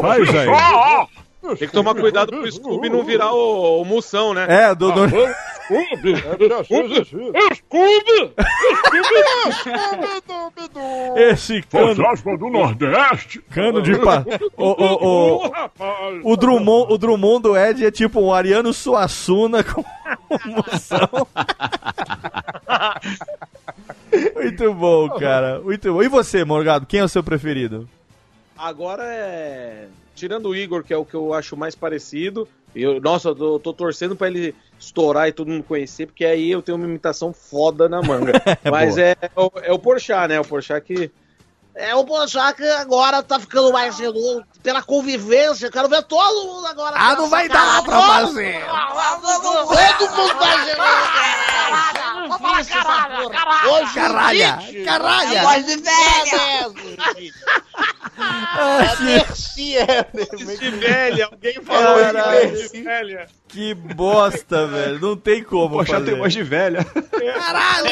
Faz 0.00 0.28
aí. 0.34 0.48
Tem 1.42 1.68
que 1.68 1.72
tomar 1.72 1.94
cuidado 1.96 2.30
pro 2.30 2.50
Scooby 2.50 2.88
não 2.88 3.04
virar 3.04 3.32
o, 3.32 3.82
o 3.82 3.84
Moção, 3.84 4.32
né? 4.32 4.46
É, 4.48 4.74
do. 4.74 4.92
do... 4.92 5.08
Scooby. 5.08 6.14
Scooby. 7.56 8.32
Esse 11.16 11.62
cano. 11.62 11.96
Fantasma 11.96 12.38
do 12.38 12.48
Nordeste. 12.48 13.40
Cano 13.50 13.82
de 13.82 13.98
pá. 13.98 14.24
O, 14.56 14.66
o, 14.66 15.46
o, 15.46 16.32
o, 16.32 16.36
Drummond, 16.36 16.92
o 16.92 16.98
Drummond 16.98 17.42
do 17.42 17.56
Ed 17.56 17.84
é 17.84 17.90
tipo 17.90 18.20
um 18.20 18.32
Ariano 18.32 18.72
Suassuna 18.72 19.64
com 19.64 19.84
moção. 20.46 21.26
Muito 24.34 24.74
bom, 24.74 25.08
cara. 25.18 25.60
Muito 25.60 25.92
bom. 25.92 26.02
E 26.02 26.08
você, 26.08 26.44
Morgado, 26.44 26.86
quem 26.86 27.00
é 27.00 27.04
o 27.04 27.08
seu 27.08 27.24
preferido? 27.24 27.88
Agora 28.56 29.02
é. 29.04 29.88
Tirando 30.14 30.46
o 30.48 30.56
Igor, 30.56 30.82
que 30.84 30.92
é 30.92 30.96
o 30.96 31.04
que 31.04 31.14
eu 31.14 31.32
acho 31.34 31.56
mais 31.56 31.74
parecido. 31.74 32.46
Eu, 32.74 33.00
nossa, 33.00 33.28
eu 33.28 33.34
tô, 33.34 33.58
tô 33.58 33.72
torcendo 33.74 34.16
pra 34.16 34.28
ele 34.28 34.54
estourar 34.78 35.28
e 35.28 35.32
todo 35.32 35.50
mundo 35.50 35.62
conhecer, 35.64 36.06
porque 36.06 36.24
aí 36.24 36.50
eu 36.50 36.62
tenho 36.62 36.76
uma 36.78 36.86
imitação 36.86 37.32
foda 37.32 37.88
na 37.88 38.00
manga. 38.02 38.32
Mas 38.70 38.94
boa. 38.96 39.00
é, 39.06 39.16
o- 39.36 39.50
é 39.62 39.72
o 39.72 39.78
Porchat, 39.78 40.28
né? 40.28 40.40
O 40.40 40.44
Porchat 40.44 40.82
que. 40.84 41.10
É 41.74 41.94
o 41.94 42.04
Bojac 42.04 42.62
agora 42.78 43.22
tá 43.22 43.40
ficando 43.40 43.72
mais 43.72 43.96
genuíno 43.96 44.44
pela 44.62 44.82
convivência. 44.82 45.70
Quero 45.70 45.88
ver 45.88 46.02
todo 46.02 46.46
mundo 46.46 46.66
agora. 46.66 46.96
Ah, 46.98 47.14
não 47.14 47.28
vai 47.30 47.48
dar 47.48 47.82
pra 47.82 48.00
fazer. 48.00 48.64
Todo 48.66 50.10
mundo 50.10 50.34
vai 50.34 50.76
falar 50.76 51.52
caralho, 52.64 53.30
caralho. 53.30 53.70
Hoje 53.70 53.94
Caralha, 53.94 54.54
o 54.54 54.58
Tite 54.66 54.84
caralha. 54.84 55.38
É 55.38 55.42
voz 55.42 55.66
de 55.66 55.76
velha. 55.76 56.72
Ah, 58.18 58.80
é. 59.08 59.24
De 60.56 60.70
velha, 60.78 61.26
alguém 61.26 61.54
falou 61.62 62.00
Caralho. 62.00 62.70
de 62.70 62.82
velha. 62.82 63.28
Que 63.52 63.74
bosta, 63.74 64.66
velho. 64.66 64.98
Não 64.98 65.16
tem 65.16 65.44
como 65.44 65.76
Poxa, 65.76 65.92
fazer. 65.94 66.06
tem 66.06 66.18
voz 66.18 66.32
de 66.32 66.42
velha. 66.42 66.84
Caralho, 66.84 67.86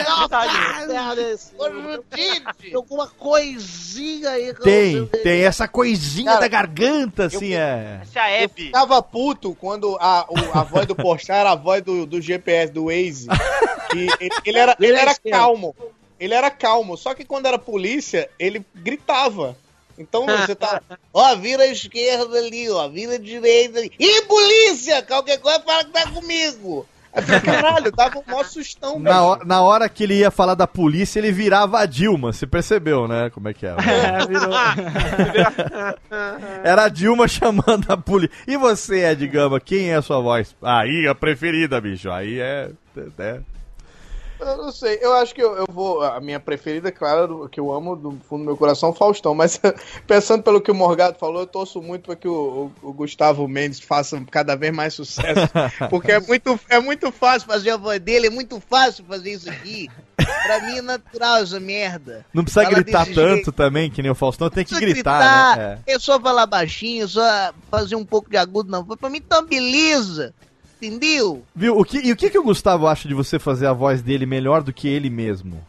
Hoje 1.58 1.98
o 1.98 2.04
Tite. 2.16 2.74
Alguma 2.74 3.06
coisinha 3.08 4.30
aí. 4.30 4.48
eu 4.48 4.54
Tem, 4.54 5.06
tem 5.06 5.42
essa 5.44 5.68
coisinha 5.68 6.26
Cara, 6.32 6.40
da 6.40 6.48
garganta, 6.48 7.26
assim, 7.26 7.52
é. 7.54 8.00
Essa 8.02 8.20
é 8.20 8.38
a 8.38 8.42
Eu 8.44 8.48
ficava 8.48 9.02
puto 9.02 9.54
quando 9.54 9.96
a, 10.00 10.26
o- 10.28 10.58
a 10.58 10.62
voz 10.62 10.86
do 10.86 10.94
Porchat 10.96 11.32
era 11.32 11.52
a 11.52 11.56
voz 11.56 11.82
do, 11.82 12.06
do 12.06 12.20
GPS, 12.20 12.72
do 12.72 12.86
Waze. 12.86 13.28
Que 13.90 14.08
ele, 14.20 14.30
ele 14.46 14.58
era, 14.58 14.76
ele 14.80 14.96
era 14.96 15.14
calmo. 15.30 15.74
Ele 16.18 16.34
era 16.34 16.50
calmo. 16.50 16.96
Só 16.96 17.14
que 17.14 17.24
quando 17.24 17.46
era 17.46 17.58
polícia, 17.58 18.28
ele 18.38 18.64
gritava. 18.74 19.56
Então 20.00 20.24
você 20.26 20.54
tá. 20.54 20.80
Ó, 21.12 21.36
vira 21.36 21.64
à 21.64 21.66
esquerda 21.66 22.38
ali, 22.38 22.70
ó, 22.70 22.88
vira 22.88 23.16
à 23.16 23.18
direita 23.18 23.78
ali. 23.78 23.92
Ih, 23.98 24.22
polícia! 24.22 25.02
Qualquer 25.02 25.38
coisa 25.38 25.60
fala 25.60 25.84
que 25.84 25.90
tá 25.90 26.10
comigo. 26.10 26.86
Falei, 27.12 27.40
Caralho, 27.40 27.90
dava 27.90 28.20
um 28.20 28.22
maior 28.24 28.44
sustão, 28.44 29.00
Na, 29.00 29.36
na 29.44 29.62
hora 29.62 29.88
que 29.88 30.04
ele 30.04 30.14
ia 30.14 30.30
falar 30.30 30.54
da 30.54 30.66
polícia, 30.66 31.18
ele 31.18 31.32
virava 31.32 31.80
a 31.80 31.86
Dilma. 31.86 32.32
Você 32.32 32.46
percebeu, 32.46 33.08
né? 33.08 33.28
Como 33.30 33.48
é 33.48 33.52
que 33.52 33.66
é? 33.66 33.70
É, 33.70 34.26
virou. 34.26 34.54
Era 36.62 36.84
a 36.84 36.88
Dilma 36.88 37.26
chamando 37.26 37.86
a 37.88 37.96
polícia. 37.96 38.36
E 38.46 38.56
você, 38.56 39.10
Ed 39.10 39.26
Gama, 39.26 39.58
quem 39.58 39.90
é 39.90 39.96
a 39.96 40.02
sua 40.02 40.20
voz? 40.20 40.54
Aí, 40.62 41.08
a 41.08 41.14
preferida, 41.14 41.80
bicho. 41.80 42.10
Aí 42.10 42.38
é. 42.38 42.70
é- 43.18 43.40
Eu 44.40 44.56
não 44.56 44.72
sei, 44.72 44.98
eu 45.02 45.12
acho 45.14 45.34
que 45.34 45.42
eu, 45.42 45.54
eu 45.56 45.66
vou. 45.70 46.02
A 46.02 46.20
minha 46.20 46.40
preferida, 46.40 46.90
claro, 46.90 47.26
do- 47.26 47.48
que 47.48 47.60
eu 47.60 47.72
amo 47.72 47.94
do 47.94 48.12
fundo 48.28 48.40
do 48.42 48.46
meu 48.46 48.56
coração, 48.56 48.92
Faustão. 48.92 49.34
Mas 49.34 49.60
pensando 50.06 50.42
pelo 50.42 50.60
que 50.60 50.70
o 50.70 50.74
Morgado 50.74 51.18
falou, 51.18 51.40
eu 51.40 51.46
torço 51.46 51.80
muito 51.82 52.04
para 52.06 52.16
que 52.16 52.26
o, 52.28 52.72
o- 52.82 52.88
o 52.88 52.92
Gustavo 52.92 53.46
Mendes 53.46 53.80
faça 53.80 54.20
cada 54.30 54.56
vez 54.56 54.74
mais 54.74 54.94
sucesso. 54.94 55.48
Porque 55.90 56.12
é 56.12 56.20
muito, 56.20 56.58
é 56.68 56.80
muito 56.80 57.12
fácil 57.12 57.46
fazer 57.48 57.70
a 57.70 57.76
voz 57.76 58.00
dele, 58.00 58.28
é 58.28 58.30
muito 58.30 58.60
fácil 58.60 59.04
fazer 59.04 59.32
isso 59.32 59.48
aqui. 59.50 59.88
Pra 60.16 60.60
mim 60.66 60.78
é 60.78 60.82
natural 60.82 61.36
essa 61.38 61.58
merda. 61.58 62.24
Não 62.32 62.44
precisa 62.44 62.64
gritar 62.68 63.06
tanto 63.06 63.14
jeito. 63.14 63.52
também, 63.52 63.90
que 63.90 64.02
nem 64.02 64.10
o 64.10 64.14
Faustão. 64.14 64.50
Tem 64.50 64.64
que 64.64 64.70
precisa 64.70 64.92
gritar, 64.92 65.56
né? 65.56 65.78
É 65.86 65.98
só 65.98 66.20
falar 66.20 66.46
baixinho, 66.46 67.08
só 67.08 67.52
fazer 67.70 67.96
um 67.96 68.04
pouco 68.04 68.28
de 68.30 68.36
agudo, 68.36 68.70
não. 68.70 68.84
Pra 68.84 69.08
mim 69.10 69.20
tá 69.20 69.40
beleza. 69.42 70.34
Entendeu? 70.80 71.44
Viu? 71.54 71.78
O 71.78 71.84
que, 71.84 71.98
e 71.98 72.10
o 72.12 72.16
que, 72.16 72.30
que 72.30 72.38
o 72.38 72.42
Gustavo 72.42 72.86
acha 72.86 73.06
de 73.06 73.14
você 73.14 73.38
fazer 73.38 73.66
a 73.66 73.72
voz 73.72 74.00
dele 74.02 74.24
melhor 74.26 74.62
do 74.62 74.72
que 74.72 74.88
ele 74.88 75.10
mesmo? 75.10 75.62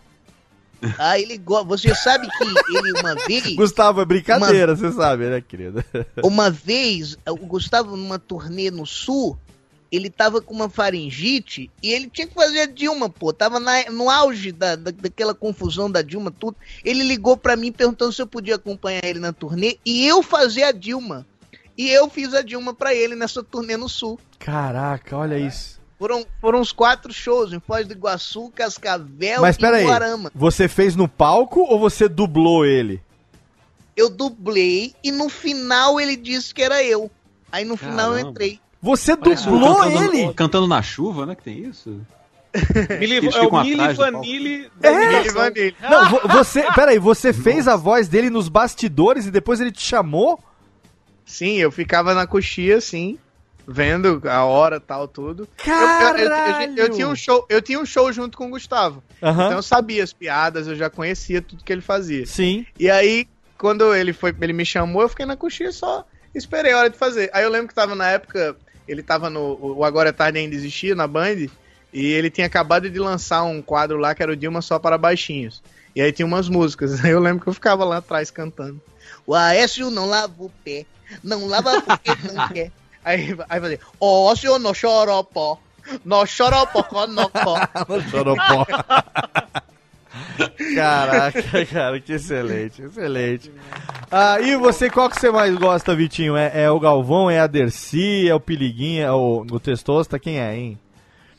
Ah, 0.98 1.20
ele 1.20 1.38
gosta. 1.38 1.68
Você 1.68 1.94
sabe 1.94 2.28
que 2.28 2.44
ele 2.44 3.00
uma 3.00 3.14
vez. 3.28 3.44
Gustavo, 3.56 4.02
é 4.02 4.06
brincadeira, 4.06 4.76
você 4.76 4.92
sabe, 4.92 5.26
né, 5.26 5.40
querido? 5.40 5.84
Uma 6.24 6.50
vez, 6.50 7.16
o 7.30 7.36
Gustavo, 7.46 7.96
numa 7.96 8.18
turnê 8.18 8.72
no 8.72 8.84
sul, 8.84 9.38
ele 9.92 10.10
tava 10.10 10.42
com 10.42 10.52
uma 10.56 10.68
faringite 10.70 11.70
e 11.84 11.92
ele 11.92 12.10
tinha 12.10 12.26
que 12.26 12.34
fazer 12.34 12.62
a 12.62 12.66
Dilma, 12.66 13.10
pô. 13.12 13.32
Tava 13.32 13.60
na- 13.60 13.92
no 13.92 14.10
auge 14.10 14.52
da, 14.52 14.76
da- 14.76 14.90
daquela 14.90 15.36
confusão 15.36 15.92
da 15.92 16.02
Dilma, 16.02 16.32
tudo. 16.32 16.58
Ele 16.84 17.04
ligou 17.04 17.38
pra 17.38 17.56
mim 17.56 17.72
perguntando 17.72 18.12
se 18.12 18.20
eu 18.22 18.26
podia 18.26 18.56
acompanhar 18.56 19.06
ele 19.06 19.20
na 19.20 19.32
turnê 19.32 19.78
e 19.86 20.04
eu 20.08 20.24
fazer 20.24 20.64
a 20.64 20.72
Dilma. 20.72 21.28
E 21.82 21.90
eu 21.90 22.08
fiz 22.10 22.32
a 22.36 22.42
Dilma 22.44 22.74
pra 22.76 22.94
ele 22.94 23.16
nessa 23.16 23.42
turnê 23.44 23.76
no 23.76 23.90
sul. 23.90 24.20
Caraca, 24.38 25.18
olha 25.18 25.36
isso. 25.40 25.82
Foram, 25.98 26.24
foram 26.40 26.60
uns 26.60 26.72
quatro 26.72 27.12
shows 27.12 27.52
em 27.54 27.60
Foz 27.60 27.88
do 27.88 27.94
Iguaçu, 27.94 28.52
Cascavel 28.56 29.42
Mas 29.42 29.56
e 29.56 29.60
peraí, 29.60 29.86
Guarama. 29.86 30.32
você 30.36 30.68
fez 30.68 30.96
no 30.96 31.08
palco 31.08 31.62
ou 31.62 31.80
você 31.80 32.08
dublou 32.08 32.66
ele? 32.66 33.02
Eu 33.98 34.10
dublei 34.10 34.94
e 35.04 35.12
no 35.12 35.28
final 35.28 36.00
ele 36.00 36.16
disse 36.16 36.54
que 36.54 36.62
era 36.62 36.84
eu. 36.84 37.10
Aí 37.52 37.66
no 37.66 37.76
final 37.76 38.10
eu 38.12 38.16
Caramba. 38.18 38.30
entrei. 38.30 38.60
Você 38.80 39.18
Parece 39.18 39.48
um 39.48 39.52
dublou 39.54 39.76
cantando, 39.78 40.04
ele? 40.16 40.34
Cantando 40.34 40.68
na 40.68 40.82
chuva, 40.84 41.26
né? 41.26 41.36
Que 41.36 41.44
tem 41.44 41.60
isso? 41.66 42.00
Mili, 43.00 43.16
é 43.18 43.20
o 43.30 43.32
ficam 43.32 43.62
Mili. 43.64 43.94
Vanille 43.94 44.72
É, 44.84 45.22
imitação. 45.22 45.52
Não, 45.90 46.10
vo- 46.10 46.28
você. 46.28 46.64
Peraí, 46.74 47.00
você 47.00 47.32
fez 47.32 47.68
a 47.68 47.76
voz 47.76 48.08
dele 48.08 48.30
nos 48.30 48.50
bastidores 48.50 49.26
e 49.26 49.32
depois 49.32 49.62
ele 49.62 49.72
te 49.72 49.82
chamou? 49.82 50.40
Sim, 51.32 51.58
eu 51.58 51.72
ficava 51.72 52.14
na 52.14 52.28
coxia, 52.28 52.78
assim, 52.78 53.18
vendo 53.68 54.22
a 54.26 54.44
hora 54.44 54.80
tal, 54.80 55.08
tudo. 55.08 55.48
Eu- 55.66 55.74
eu- 55.74 55.80
eu- 55.80 56.24
eu- 56.24 56.30
Caralho! 56.30 56.74
eu 56.78 56.90
tinha 56.90 57.08
um 57.08 57.16
show, 57.16 57.46
eu 57.50 57.62
tinha 57.62 57.80
um 57.80 57.86
show 57.86 58.12
junto 58.12 58.38
com 58.38 58.48
o 58.48 58.50
Gustavo. 58.50 59.02
Aham. 59.24 59.46
Então 59.46 59.58
eu 59.58 59.64
sabia 59.64 60.04
as 60.04 60.12
piadas, 60.12 60.68
eu 60.68 60.76
já 60.76 60.90
conhecia 60.90 61.42
tudo 61.42 61.64
que 61.64 61.72
ele 61.72 61.82
fazia. 61.82 62.26
Sim. 62.26 62.66
E 62.78 62.90
aí, 62.90 63.28
quando 63.58 63.96
ele 63.96 64.12
foi, 64.12 64.36
ele 64.42 64.54
me 64.54 64.66
chamou, 64.66 65.04
eu 65.04 65.10
fiquei 65.10 65.26
na 65.26 65.38
coxinha 65.38 65.70
e 65.70 65.74
só 65.74 66.06
esperei 66.36 66.74
a 66.74 66.80
hora 66.80 66.90
de 66.90 66.98
fazer. 66.98 67.30
Aí 67.34 67.44
eu 67.44 67.50
lembro 67.50 67.70
que 67.70 67.74
tava 67.76 67.96
na 67.96 68.10
época, 68.10 68.56
ele 68.88 69.02
tava 69.02 69.30
no 69.30 69.58
o 69.62 69.86
Agora 69.86 70.10
é 70.10 70.12
Tarde 70.12 70.40
Ainda 70.40 70.56
Existia, 70.56 70.94
na 70.96 71.08
Band, 71.08 71.48
e 71.94 72.06
ele 72.08 72.30
tinha 72.30 72.48
acabado 72.48 72.90
de 72.90 73.00
lançar 73.00 73.44
um 73.44 73.62
quadro 73.62 73.98
lá 73.98 74.14
que 74.14 74.22
era 74.22 74.32
o 74.32 74.36
Dilma 74.36 74.62
Só 74.62 74.78
para 74.80 74.98
Baixinhos. 74.98 75.62
E 75.96 76.02
aí 76.02 76.12
tinha 76.12 76.26
umas 76.26 76.48
músicas. 76.50 76.92
Aí 77.06 77.12
eu 77.12 77.20
lembro 77.20 77.44
que 77.44 77.48
eu 77.50 77.54
ficava 77.54 77.84
lá 77.86 77.98
atrás 77.98 78.32
cantando. 78.32 78.82
O 79.28 79.36
Aécio 79.36 79.90
não 79.92 80.06
lava 80.08 80.34
o 80.38 80.50
pé. 80.64 80.86
Não 81.24 81.48
lava 81.48 81.82
porque 81.82 82.12
não 82.34 82.48
quer. 82.50 82.72
Aí, 83.04 83.36
aí 83.50 83.60
fazia, 83.60 83.80
ócio 84.00 84.60
no 84.60 84.74
xoropó, 84.74 85.60
no 86.06 86.26
xoropó, 86.26 87.08
no 87.08 87.30
pó. 87.30 87.58
No. 88.24 88.36
Caraca, 90.76 91.66
cara, 91.66 92.00
que 92.00 92.14
excelente, 92.14 92.82
excelente. 92.84 93.52
Ah, 94.12 94.40
e 94.40 94.56
você, 94.56 94.90
qual 94.90 95.10
que 95.10 95.20
você 95.20 95.32
mais 95.32 95.56
gosta, 95.56 95.96
Vitinho? 95.96 96.36
É, 96.36 96.64
é 96.64 96.72
o 96.72 96.80
Galvão, 96.80 97.30
é 97.30 97.40
a 97.40 97.48
Dercy, 97.48 98.28
é 98.28 98.36
o 98.36 98.40
Piliguinha, 98.40 99.06
é 99.06 99.12
o, 99.12 99.46
o 99.50 99.60
Testosta? 99.60 100.20
Quem 100.20 100.40
é, 100.40 100.56
hein? 100.56 100.78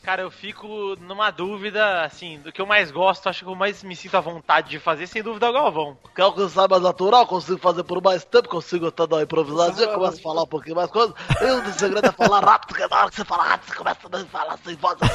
Cara, 0.03 0.23
eu 0.23 0.31
fico 0.33 0.97
numa 1.01 1.31
dúvida, 1.31 2.03
assim, 2.03 2.41
do 2.41 2.51
que 2.51 2.61
eu 2.61 2.67
mais 2.67 2.91
gosto, 2.91 3.29
acho 3.29 3.45
que 3.45 3.51
eu 3.51 3.55
mais 3.55 3.85
me 3.85 3.95
sinto 3.95 4.17
à 4.17 4.21
vontade 4.21 4.69
de 4.69 4.81
fazer, 4.81 5.07
sem 5.07 5.23
dúvida, 5.23 5.47
é 5.47 5.51
o 5.51 5.53
Galvão. 5.53 5.97
Quer 6.15 6.23
alcançar 6.23 6.69
mais 6.69 6.83
natural? 6.83 7.25
Consigo 7.25 7.59
fazer 7.59 7.85
por 7.85 8.03
mais 8.03 8.25
tempo, 8.25 8.49
consigo 8.49 8.89
até 8.89 9.07
dar 9.07 9.17
uma 9.17 9.23
improvisadinha, 9.23 9.87
começo 9.89 10.19
a 10.19 10.23
falar 10.23 10.43
um 10.43 10.47
pouquinho 10.47 10.75
mais 10.75 10.91
coisa. 10.91 11.15
E 11.41 11.45
o 11.45 11.73
segredo 11.73 12.09
é 12.09 12.13
falar 12.13 12.45
rápido, 12.45 12.69
porque 12.71 12.87
na 12.89 13.01
hora 13.01 13.11
que 13.11 13.17
você 13.17 13.25
fala 13.25 13.45
rápido, 13.45 13.69
você 13.69 13.77
começa 13.77 14.01
a 14.11 14.27
falar 14.27 14.59
sem 14.65 14.75
voz 14.75 14.97
assim. 15.01 15.13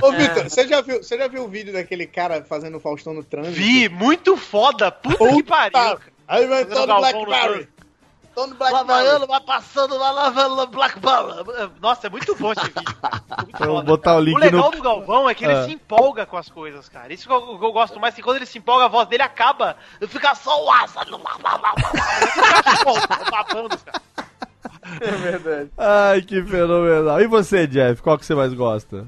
Ô, 0.02 0.12
Vitor, 0.12 0.44
você 0.44 0.66
já, 0.66 0.80
viu, 0.80 1.02
você 1.02 1.18
já 1.18 1.28
viu 1.28 1.44
o 1.44 1.48
vídeo 1.48 1.74
daquele 1.74 2.06
cara 2.06 2.42
fazendo 2.42 2.78
o 2.78 2.80
Faustão 2.80 3.12
no 3.12 3.22
trânsito? 3.22 3.56
Vi, 3.56 3.88
muito 3.90 4.34
foda. 4.36 4.90
Puta 4.90 5.28
que 5.28 5.42
pariu. 5.42 5.98
Aí 6.26 6.46
vai 6.46 6.64
Fazendo 6.64 6.86
Tony 6.86 7.12
Galvão 7.12 7.66
Blackberry. 8.54 9.08
Tony 9.10 9.26
Vai 9.26 9.40
passando, 9.40 9.98
vai 9.98 10.12
lavando 10.12 10.66
Black 10.68 10.98
Ball. 11.00 11.44
Nossa, 11.80 12.06
é 12.06 12.10
muito 12.10 12.34
bom 12.36 12.52
esse 12.52 12.64
vídeo. 12.64 12.94
cara. 13.00 13.22
Muito 13.42 13.60
Eu 13.64 13.66
foda. 13.74 13.82
botar 13.86 14.16
o 14.16 14.20
link 14.20 14.36
O 14.36 14.38
legal 14.38 14.70
no- 14.70 14.76
do 14.76 14.82
Galvão 14.82 15.28
é 15.28 15.34
que 15.34 15.44
ele 15.44 15.54
Ah. 15.54 15.64
se 15.64 15.72
empolga 15.72 16.24
com 16.26 16.36
as 16.36 16.48
coisas, 16.48 16.88
cara. 16.88 17.12
Isso 17.12 17.26
que 17.26 17.32
eu, 17.32 17.58
que 17.58 17.64
eu 17.64 17.72
gosto 17.72 17.98
mais, 18.00 18.14
que 18.14 18.22
quando 18.22 18.36
ele 18.36 18.46
se 18.46 18.58
empolga, 18.58 18.84
a 18.84 18.88
voz 18.88 19.08
dele 19.08 19.22
acaba. 19.22 19.76
Fica 20.08 20.34
só 20.34 20.64
o 20.64 20.70
asa. 20.70 21.00
babando, 23.30 23.76
cara. 23.78 24.02
É 25.00 25.10
verdade. 25.10 25.70
Ai, 25.76 26.22
que 26.22 26.42
fenomenal. 26.44 27.20
E 27.20 27.26
você, 27.26 27.66
Jeff, 27.66 28.00
qual 28.00 28.16
que 28.18 28.24
você 28.24 28.34
mais 28.34 28.54
gosta? 28.54 29.06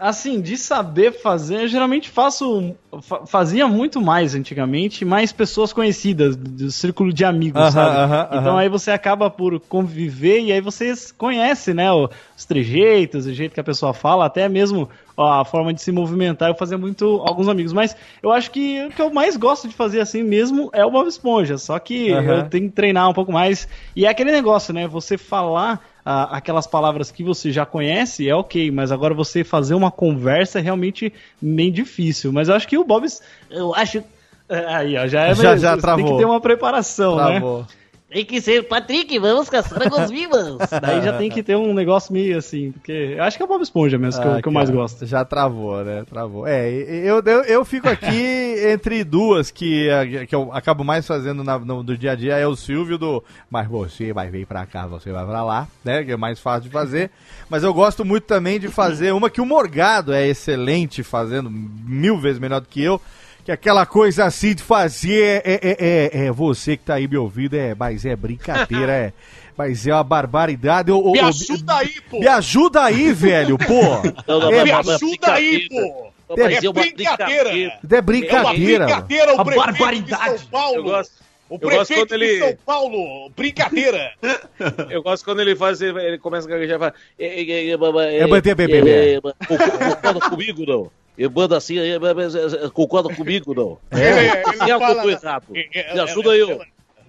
Assim, 0.00 0.40
de 0.40 0.56
saber 0.56 1.12
fazer, 1.12 1.62
eu 1.62 1.68
geralmente 1.68 2.08
faço. 2.10 2.74
fa- 3.02 3.24
fazia 3.26 3.68
muito 3.68 4.00
mais 4.00 4.34
antigamente, 4.34 5.04
mais 5.04 5.30
pessoas 5.30 5.72
conhecidas, 5.72 6.34
do 6.36 6.70
círculo 6.70 7.12
de 7.12 7.24
amigos, 7.24 7.60
Aham, 7.60 7.70
sabe? 7.70 7.96
aham, 7.96 8.28
então 8.32 8.52
aham. 8.52 8.58
aí 8.58 8.68
você 8.68 8.90
acaba 8.90 9.30
por 9.30 9.60
conviver 9.60 10.40
e 10.40 10.52
aí 10.52 10.60
vocês 10.60 11.12
conhecem, 11.12 11.74
né? 11.74 11.86
Os 11.92 12.44
trejeitos, 12.44 13.26
o 13.26 13.32
jeito 13.32 13.52
que 13.54 13.60
a 13.60 13.64
pessoa 13.64 13.92
fala, 13.94 14.26
até 14.26 14.48
mesmo 14.48 14.88
a 15.16 15.44
forma 15.44 15.72
de 15.74 15.82
se 15.82 15.90
movimentar. 15.92 16.48
Eu 16.48 16.54
fazia 16.54 16.78
muito 16.78 17.20
alguns 17.26 17.48
amigos, 17.48 17.72
mas 17.72 17.96
eu 18.22 18.30
acho 18.32 18.50
que 18.50 18.84
o 18.86 18.90
que 18.90 19.02
eu 19.02 19.12
mais 19.12 19.36
gosto 19.36 19.68
de 19.68 19.74
fazer 19.74 20.00
assim 20.00 20.22
mesmo 20.22 20.70
é 20.72 20.84
o 20.84 20.90
Bob 20.90 21.08
Esponja. 21.08 21.58
Só 21.58 21.78
que 21.78 22.08
eu 22.08 22.42
tenho 22.48 22.68
que 22.68 22.74
treinar 22.74 23.08
um 23.08 23.14
pouco 23.14 23.32
mais. 23.32 23.68
E 23.96 24.06
é 24.06 24.08
aquele 24.08 24.30
negócio, 24.32 24.72
né? 24.72 24.86
Você 24.86 25.18
falar 25.18 25.84
ah, 26.10 26.36
aquelas 26.38 26.66
palavras 26.66 27.10
que 27.10 27.22
você 27.22 27.52
já 27.52 27.66
conhece 27.66 28.26
é 28.26 28.34
ok, 28.34 28.70
mas 28.70 28.90
agora 28.90 29.12
você 29.12 29.44
fazer 29.44 29.74
uma 29.74 29.90
conversa 29.90 30.58
é 30.58 30.62
realmente 30.62 31.12
meio 31.40 31.70
difícil. 31.70 32.32
Mas 32.32 32.48
eu 32.48 32.54
acho 32.54 32.66
que 32.66 32.78
o 32.78 32.84
Bob. 32.84 33.06
Eu 33.50 33.74
acho. 33.74 34.02
É, 34.48 34.64
Aí, 34.74 34.96
ó, 34.96 35.06
já 35.06 35.26
é 35.26 35.34
Já- 35.34 35.54
já 35.58 35.72
Tem 35.72 35.80
travou. 35.82 36.12
que 36.12 36.18
ter 36.18 36.24
uma 36.24 36.40
preparação, 36.40 37.16
Travou. 37.16 37.58
né? 37.60 37.66
Tem 38.10 38.24
que 38.24 38.40
ser, 38.40 38.66
Patrick, 38.66 39.18
vamos 39.18 39.50
caçar 39.50 39.82
águas 39.86 40.08
vivas. 40.10 40.56
Daí 40.80 41.02
já 41.02 41.18
tem 41.18 41.28
que 41.28 41.42
ter 41.42 41.56
um 41.56 41.74
negócio 41.74 42.10
meio 42.10 42.38
assim, 42.38 42.72
porque 42.72 43.14
eu 43.16 43.22
acho 43.22 43.36
que 43.36 43.42
é 43.42 43.44
o 43.44 43.48
Bob 43.48 43.60
Esponja 43.60 43.98
mesmo 43.98 44.22
que, 44.22 44.26
eu, 44.26 44.32
Ah, 44.32 44.42
que 44.42 44.48
eu 44.48 44.52
mais 44.52 44.70
gosto. 44.70 45.04
Já 45.04 45.26
travou, 45.26 45.84
né? 45.84 46.04
Travou. 46.08 46.46
É, 46.46 46.70
eu, 46.70 47.20
eu, 47.22 47.42
eu 47.44 47.64
fico 47.66 47.86
aqui 47.86 48.06
entre 48.72 49.04
duas 49.04 49.50
que, 49.50 49.88
que 50.26 50.34
eu 50.34 50.50
acabo 50.54 50.82
mais 50.84 51.06
fazendo 51.06 51.44
na- 51.44 51.58
no, 51.58 51.82
do 51.82 51.98
dia 51.98 52.12
a 52.12 52.14
dia. 52.14 52.36
É 52.38 52.46
o 52.46 52.56
Silvio 52.56 52.96
do. 52.96 53.22
Mas 53.50 53.68
você 53.68 54.10
vai 54.10 54.30
vir 54.30 54.46
pra 54.46 54.64
cá, 54.64 54.86
você 54.86 55.12
vai 55.12 55.26
pra 55.26 55.44
lá, 55.44 55.68
né? 55.84 56.02
Que 56.02 56.12
é 56.12 56.16
mais 56.16 56.40
fácil 56.40 56.62
de 56.62 56.70
fazer. 56.70 57.10
Mas 57.50 57.62
eu 57.62 57.74
gosto 57.74 58.06
muito 58.06 58.24
também 58.24 58.58
de 58.58 58.68
fazer 58.68 59.12
uma 59.12 59.28
que 59.28 59.40
o 59.40 59.44
Morgado 59.46 60.14
é 60.14 60.26
excelente 60.26 61.02
fazendo, 61.02 61.50
mil 61.50 62.18
vezes 62.18 62.38
melhor 62.38 62.60
do 62.62 62.68
que 62.68 62.82
eu. 62.82 62.98
Que 63.48 63.52
é 63.52 63.54
aquela 63.54 63.86
coisa 63.86 64.26
assim 64.26 64.54
de 64.54 64.62
fazer 64.62 65.40
é, 65.42 65.54
é, 65.62 65.76
é, 66.12 66.26
é 66.26 66.30
você 66.30 66.76
que 66.76 66.84
tá 66.84 66.96
aí 66.96 67.08
me 67.08 67.16
ouvindo, 67.16 67.54
é, 67.54 67.74
mas 67.74 68.04
é 68.04 68.14
brincadeira, 68.14 68.92
é. 68.92 69.12
Mas 69.56 69.86
é 69.86 69.92
uma 69.94 70.04
barbaridade. 70.04 70.92
Ô, 70.92 71.12
Me 71.12 71.18
ajuda 71.18 71.76
aí, 71.78 71.94
pô. 72.10 72.20
Me 72.20 72.28
ajuda 72.28 72.84
aí, 72.84 73.10
velho, 73.12 73.56
pô. 73.56 73.82
Não, 74.28 74.38
não, 74.38 74.52
É, 74.52 74.64
me 74.64 74.72
mas- 74.72 74.88
ajuda 74.90 75.32
aí, 75.32 75.66
pô. 75.66 76.12
É 76.36 76.42
É 76.56 76.72
brincadeira. 76.72 77.78
É 77.90 78.00
brincadeira, 78.02 78.84
É 78.84 78.86
uma 78.86 78.92
brincadeira, 78.94 79.34
o 79.34 79.40
A 79.40 79.44
prefeito 79.46 79.66
barbaridade. 79.66 80.32
de 80.34 80.38
São 80.40 80.48
Paulo. 80.50 80.76
Eu 80.76 80.82
gosto- 80.84 81.12
O 81.48 81.54
eu 81.54 81.58
gosto 81.60 81.76
prefeito 81.86 82.08
quando 82.08 82.18
de 82.20 82.24
ele- 82.26 82.38
São 82.38 82.56
Paulo, 82.66 83.30
brincadeira. 83.34 84.12
Eu 84.90 85.02
gosto 85.02 85.24
quando 85.24 85.40
ele 85.40 85.56
faz, 85.56 85.80
ele, 85.80 86.18
começa 86.18 86.46
a 86.46 86.50
gaguejar 86.50 86.76
e 86.76 86.78
fala. 86.78 86.94
É, 87.18 88.18
É, 88.18 88.26
bater, 88.26 88.54
bebê, 88.54 88.82
bebê. 88.82 89.20
Concorda 89.22 90.20
comigo, 90.28 90.66
não? 90.66 90.90
Eu 91.18 91.30
mando 91.30 91.54
assim, 91.56 91.76
é, 91.78 91.88
é, 91.88 91.94
é, 91.96 92.66
é, 92.66 92.70
concorda 92.70 93.12
comigo, 93.14 93.52
não? 93.52 93.78
Ele- 93.90 94.28
ele 94.28 94.30
Quem 94.30 94.62
é 94.62 94.64
que 94.66 94.70
eu 94.70 94.78
fala- 94.78 95.02
tô 95.02 95.10
errado? 95.10 95.44
É, 95.54 95.60
é, 95.80 95.92
Me 95.94 95.98
é, 95.98 96.02
ajuda 96.02 96.36
é, 96.36 96.40
eu. 96.42 96.62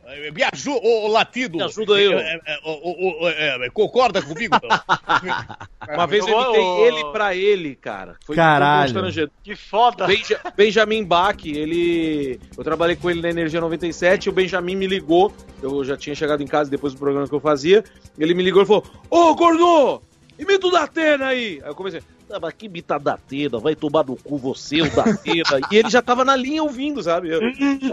é, 0.08 0.32
Me 0.32 0.44
ajuda, 0.52 0.80
ô, 0.88 1.06
ô, 1.06 1.08
Latido. 1.10 1.58
Me 1.58 1.64
ajuda 1.64 1.94
eu. 2.02 2.18
É, 2.18 2.34
é, 2.34 2.54
é, 2.54 2.60
ô, 2.66 3.30
é, 3.30 3.66
é, 3.68 3.70
concorda 3.70 4.20
comigo, 4.24 4.56
não? 4.64 4.70
Uma 5.96 6.08
vez 6.08 6.26
eu 6.28 6.34
Eu- 6.34 6.44
imitei 6.44 6.62
eu- 6.64 6.86
ele 6.88 7.12
pra 7.12 7.36
ele, 7.36 7.76
cara. 7.76 8.16
Foi 8.26 8.36
Caralho. 8.36 9.32
Que 9.44 9.56
foda. 9.56 10.08
Benja- 10.08 10.40
Benjamin 10.58 11.04
Bach, 11.06 11.38
ele. 11.46 12.40
Eu 12.58 12.64
trabalhei 12.64 12.96
com 12.96 13.10
ele 13.12 13.22
na 13.22 13.30
Energia 13.30 13.62
97, 13.62 14.30
o 14.30 14.32
Benjamin 14.32 14.76
me 14.76 14.88
ligou. 14.88 15.32
Eu 15.62 15.84
já 15.84 15.96
tinha 15.96 16.16
chegado 16.16 16.42
em 16.42 16.48
casa 16.48 16.70
depois 16.72 16.94
do 16.94 17.00
programa 17.00 17.28
que 17.28 17.34
eu 17.36 17.40
fazia. 17.40 17.84
Ele 18.18 18.34
me 18.34 18.42
ligou 18.42 18.64
e 18.64 18.66
falou: 18.66 18.84
Ô, 19.10 19.36
Gordo! 19.36 20.02
Imita 20.40 20.66
o 20.68 20.72
Datena 20.72 21.28
aí! 21.28 21.60
Aí 21.64 21.70
eu 21.70 21.76
comecei. 21.76 22.02
Mas 22.42 22.54
que 22.54 22.66
imita 22.68 23.00
da 23.00 23.14
Atena, 23.14 23.58
vai 23.60 23.76
tomar 23.76 24.06
no 24.06 24.16
cu 24.16 24.38
você, 24.38 24.82
o 24.82 24.90
da. 24.96 25.04
E 25.26 25.76
ele 25.78 25.90
já 25.90 26.02
tava 26.02 26.24
na 26.24 26.36
linha 26.36 26.62
ouvindo, 26.62 27.02
sabe? 27.02 27.30
Eu- 27.30 27.42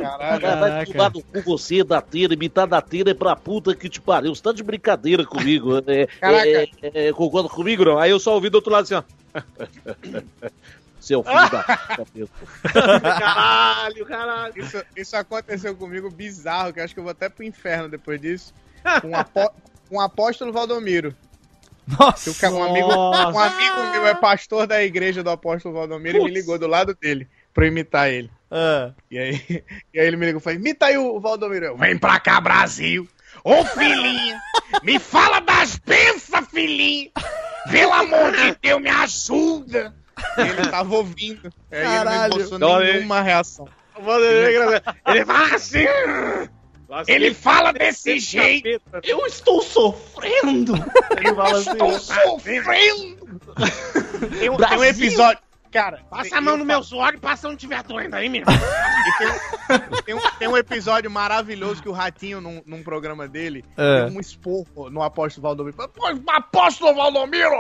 Ah, 0.05 0.57
vai 0.59 0.85
tomar 0.87 1.11
no 1.13 1.23
cu 1.23 1.41
você, 1.43 1.83
da 1.85 1.99
Atena, 1.99 2.35
imitar 2.35 2.67
da 2.67 2.85
é 3.07 3.15
pra 3.15 3.35
puta 3.37 3.75
que 3.75 3.89
te 3.89 4.01
pariu. 4.01 4.35
Você 4.35 4.43
tá 4.43 4.53
de 4.53 4.63
brincadeira 4.63 5.25
comigo. 5.25 5.79
É, 5.87 6.07
Caraca. 6.07 6.49
é, 6.49 6.69
é, 6.83 7.09
é, 7.09 7.13
concorda 7.13 7.49
comigo, 7.49 7.85
não? 7.85 7.99
Aí 7.99 8.11
eu 8.11 8.19
só 8.21 8.35
ouvi 8.35 8.51
do 8.51 8.57
outro 8.57 8.73
lado 8.73 8.83
assim, 8.85 8.95
ó. 8.95 9.03
Seu 11.01 11.23
filho 11.23 11.51
da 11.51 11.63
puta. 12.05 12.29
Caralho, 12.73 14.07
caralho. 14.07 14.55
Isso, 14.57 14.83
isso 14.97 15.17
aconteceu 15.17 15.77
comigo 15.77 16.11
bizarro, 16.11 16.73
que 16.73 16.81
acho 16.81 16.93
que 16.93 16.99
eu 16.99 17.05
vou 17.05 17.13
até 17.13 17.29
pro 17.29 17.45
inferno 17.45 17.89
depois 17.89 18.21
disso. 18.21 18.53
Com 19.01 19.13
com 19.89 19.97
o 19.97 20.01
apóstolo 20.01 20.53
Valdomiro. 20.53 21.15
Nossa! 21.87 22.35
Ca- 22.41 22.51
um, 22.51 22.63
amigo, 22.63 22.89
um 22.89 23.39
amigo 23.39 23.91
meu 23.93 24.07
é 24.07 24.15
pastor 24.15 24.67
da 24.67 24.83
igreja 24.83 25.23
do 25.23 25.31
apóstolo 25.31 25.75
Valdomiro 25.75 26.19
e 26.19 26.25
me 26.25 26.31
ligou 26.31 26.59
do 26.59 26.67
lado 26.67 26.95
dele 26.95 27.29
pra 27.55 27.65
eu 27.65 27.69
imitar 27.69 28.11
ele. 28.11 28.31
Ah. 28.51 28.91
E, 29.11 29.19
aí, 29.19 29.35
e 29.95 30.01
aí 30.01 30.07
ele 30.07 30.17
me 30.17 30.27
ligou 30.27 30.41
e 30.41 30.43
falou: 30.43 30.59
imita 30.59 30.87
aí 30.87 30.99
o 30.99 31.21
Valdomiro. 31.21 31.67
Eu, 31.67 31.77
Vem 31.77 31.97
pra 31.97 32.19
cá, 32.19 32.41
Brasil. 32.41 33.09
Ô, 33.45 33.65
filhinha, 33.65 34.41
me 34.83 34.99
fala 34.99 35.41
das 35.41 35.77
bênçãos, 35.77 36.49
filhinha. 36.51 37.11
Pelo 37.71 37.93
amor 37.93 38.33
de 38.33 38.57
Deus, 38.61 38.83
me 38.83 38.91
ajuda. 38.91 39.95
E 40.39 40.41
ele 40.41 40.69
tava 40.69 40.95
ouvindo. 40.97 41.53
Aí 41.71 41.79
ele 41.79 41.87
não 41.89 42.05
Caralho. 42.05 42.35
mostrou 42.39 42.57
Então, 42.59 42.79
nenhuma 42.81 43.21
reação. 43.21 43.69
Ele 45.07 45.25
fala 45.25 45.55
assim. 45.55 45.85
Ele 47.09 47.35
fala 47.35 47.73
desse 47.73 48.19
jeito. 48.19 48.81
Eu 49.03 49.27
estou 49.27 49.61
sofrendo. 49.63 50.75
Ele 51.17 51.35
fala 51.35 51.59
assim, 51.59 51.71
Estou 51.71 51.91
né? 51.93 51.99
sofrendo. 51.99 53.41
Tem 54.39 54.51
um, 54.51 54.57
tem 54.57 54.79
um 54.79 54.85
episódio. 54.85 55.39
Cara, 55.73 56.01
Passa 56.09 56.39
a 56.39 56.41
mão 56.41 56.57
no 56.57 56.65
meu 56.65 56.83
suor 56.83 57.13
e 57.15 57.19
passa 57.19 57.49
onde 57.49 57.59
tiver 57.59 57.83
doendo 57.83 58.17
aí, 58.17 58.29
meu. 58.31 58.43
E 58.43 59.19
tem, 59.19 59.27
um- 59.29 60.03
tem 60.03 60.15
um, 60.15 60.21
tem 60.39 60.49
um 60.49 60.57
episódio 60.57 61.11
maravilhoso 61.11 61.83
que 61.83 61.89
o 61.89 61.93
Ratinho, 61.93 62.41
num, 62.41 62.63
num 62.65 62.83
programa 62.83 63.29
dele, 63.29 63.63
É. 63.77 64.07
deu 64.07 64.17
um 64.17 64.21
esporro 64.21 64.89
no 64.89 65.03
apóstolo 65.03 65.43
Valdomiro. 65.43 65.77
Apóstolo 66.29 66.95
Valdomiro, 66.95 67.51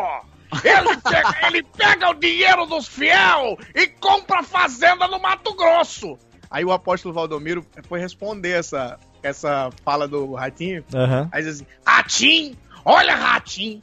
ele 0.64 0.96
pega, 1.02 1.46
ele 1.46 1.62
pega 1.62 2.08
o 2.10 2.14
dinheiro 2.14 2.64
dos 2.64 2.86
fiel 2.88 3.58
e 3.74 3.86
compra 3.88 4.42
fazenda 4.42 5.06
no 5.08 5.18
Mato 5.20 5.52
Grosso. 5.55 6.16
Aí 6.50 6.64
o 6.64 6.72
apóstolo 6.72 7.12
Valdomiro 7.12 7.66
foi 7.88 8.00
responder 8.00 8.52
essa, 8.52 8.98
essa 9.26 9.70
fala 9.84 10.06
do 10.08 10.34
Ratinho. 10.34 10.84
Aham. 10.94 11.28
Aí 11.32 11.42
diz 11.42 11.56
assim: 11.56 11.66
Ratinho, 11.84 12.56
olha, 12.84 13.14
Ratinho, 13.14 13.82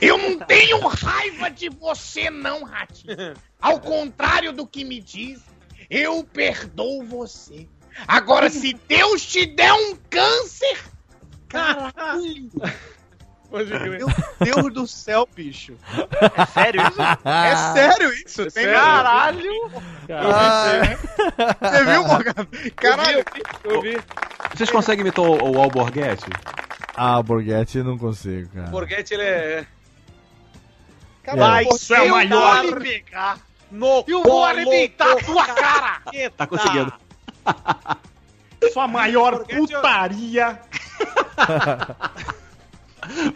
eu 0.00 0.18
não 0.18 0.38
tenho 0.38 0.86
raiva 0.86 1.50
de 1.50 1.68
você, 1.68 2.30
não, 2.30 2.64
Ratinho. 2.64 3.34
Ao 3.60 3.80
contrário 3.80 4.52
do 4.52 4.66
que 4.66 4.84
me 4.84 5.00
diz, 5.00 5.40
eu 5.88 6.24
perdoo 6.24 7.04
você. 7.04 7.68
Agora, 8.06 8.50
se 8.50 8.74
Deus 8.88 9.24
te 9.24 9.46
der 9.46 9.72
um 9.72 9.96
câncer, 10.10 10.78
caralho. 11.48 12.50
Meu 13.54 14.06
Deus 14.40 14.72
do 14.72 14.86
céu, 14.86 15.28
bicho. 15.34 15.74
É 16.36 16.46
sério 16.46 16.82
isso? 16.82 17.02
É 17.24 17.56
sério 17.72 18.12
isso? 18.12 18.50
Tem 18.50 18.66
Caralho! 18.66 19.70
Caralho. 20.08 20.98
Você 21.60 21.84
viu, 21.84 22.04
Morgado? 22.04 22.48
Caralho. 22.76 23.24
Eu 23.62 23.80
vi. 23.80 23.98
Vocês 24.54 24.70
conseguem 24.70 25.02
imitar 25.02 25.24
o, 25.24 25.52
o 25.52 25.60
Alborguete? 25.60 26.26
Ah, 26.96 27.18
o 27.18 27.22
Borghetti 27.22 27.78
eu 27.78 27.84
não 27.84 27.98
consigo, 27.98 28.48
cara. 28.54 28.68
O 28.68 28.70
Borghetti, 28.70 29.14
ele 29.14 29.22
é. 29.22 29.66
Vai 31.36 31.64
ser 31.72 32.02
o 32.02 32.10
maior. 32.10 32.62
Vou 32.62 32.78
lhe 32.78 32.80
pegar. 32.80 33.38
No 33.70 34.04
Eu 34.06 34.22
vou 34.22 34.44
arrebentar 34.44 35.12
a 35.12 35.16
tua 35.16 35.46
cara. 35.46 36.00
Tá 36.36 36.46
conseguindo. 36.46 36.92
Sua 38.72 38.86
maior 38.86 39.44
putaria. 39.44 40.60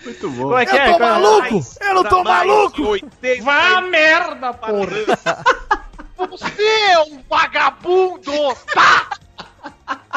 Muito 0.04 0.30
bom. 0.30 0.42
Como 0.42 0.58
é 0.58 0.66
que 0.66 0.76
Eu 0.76 0.80
é? 0.80 0.86
tô 0.86 0.94
é? 0.94 0.98
maluco! 0.98 1.66
Eu 1.80 1.94
não 1.94 2.04
tô 2.04 2.24
maluco! 2.24 2.82
80 2.82 3.42
Vá 3.44 3.78
a 3.78 3.80
merda, 3.80 4.54
porra! 4.54 5.88
Você 6.30 6.62
é 6.90 6.98
um 7.00 7.22
vagabundo, 7.28 8.32
tá? 8.74 9.08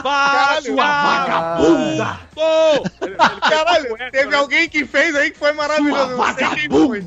Caralho, 0.01 0.65
Sua 0.65 0.85
vagabunda! 0.85 2.19
Tô! 2.33 3.49
Caralho, 3.49 3.97
teve 4.11 4.35
alguém 4.35 4.67
que 4.67 4.85
fez 4.85 5.15
aí 5.15 5.31
que 5.31 5.37
foi 5.37 5.51
maravilhoso. 5.53 6.17
Quem 6.55 6.69
foi. 6.69 7.03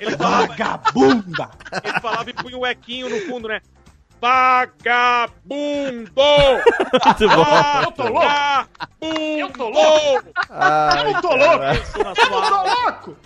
Ele 0.00 0.16
falava, 0.16 0.46
Vagabunda! 0.46 1.50
ele 1.82 2.00
falava 2.00 2.30
e 2.30 2.32
punha 2.32 2.58
o 2.58 2.66
equinho 2.66 3.08
no 3.08 3.20
fundo, 3.22 3.48
né? 3.48 3.60
Vagabundo! 4.20 6.10
Muito 7.04 7.28
bom. 7.28 7.44
Ah, 7.46 7.82
Eu 7.84 7.92
tô 7.92 8.02
louco! 8.04 8.18
Vagabundo! 8.20 9.38
Eu 9.38 9.50
tô 9.50 9.68
louco! 9.68 10.28
Ai, 10.50 11.00
Eu 11.00 11.12
não 11.12 11.20
tô 11.20 11.28
louco! 11.28 11.64
Eu 11.96 12.04
não 12.04 12.14
tô 12.14 12.62
louco! 12.62 13.16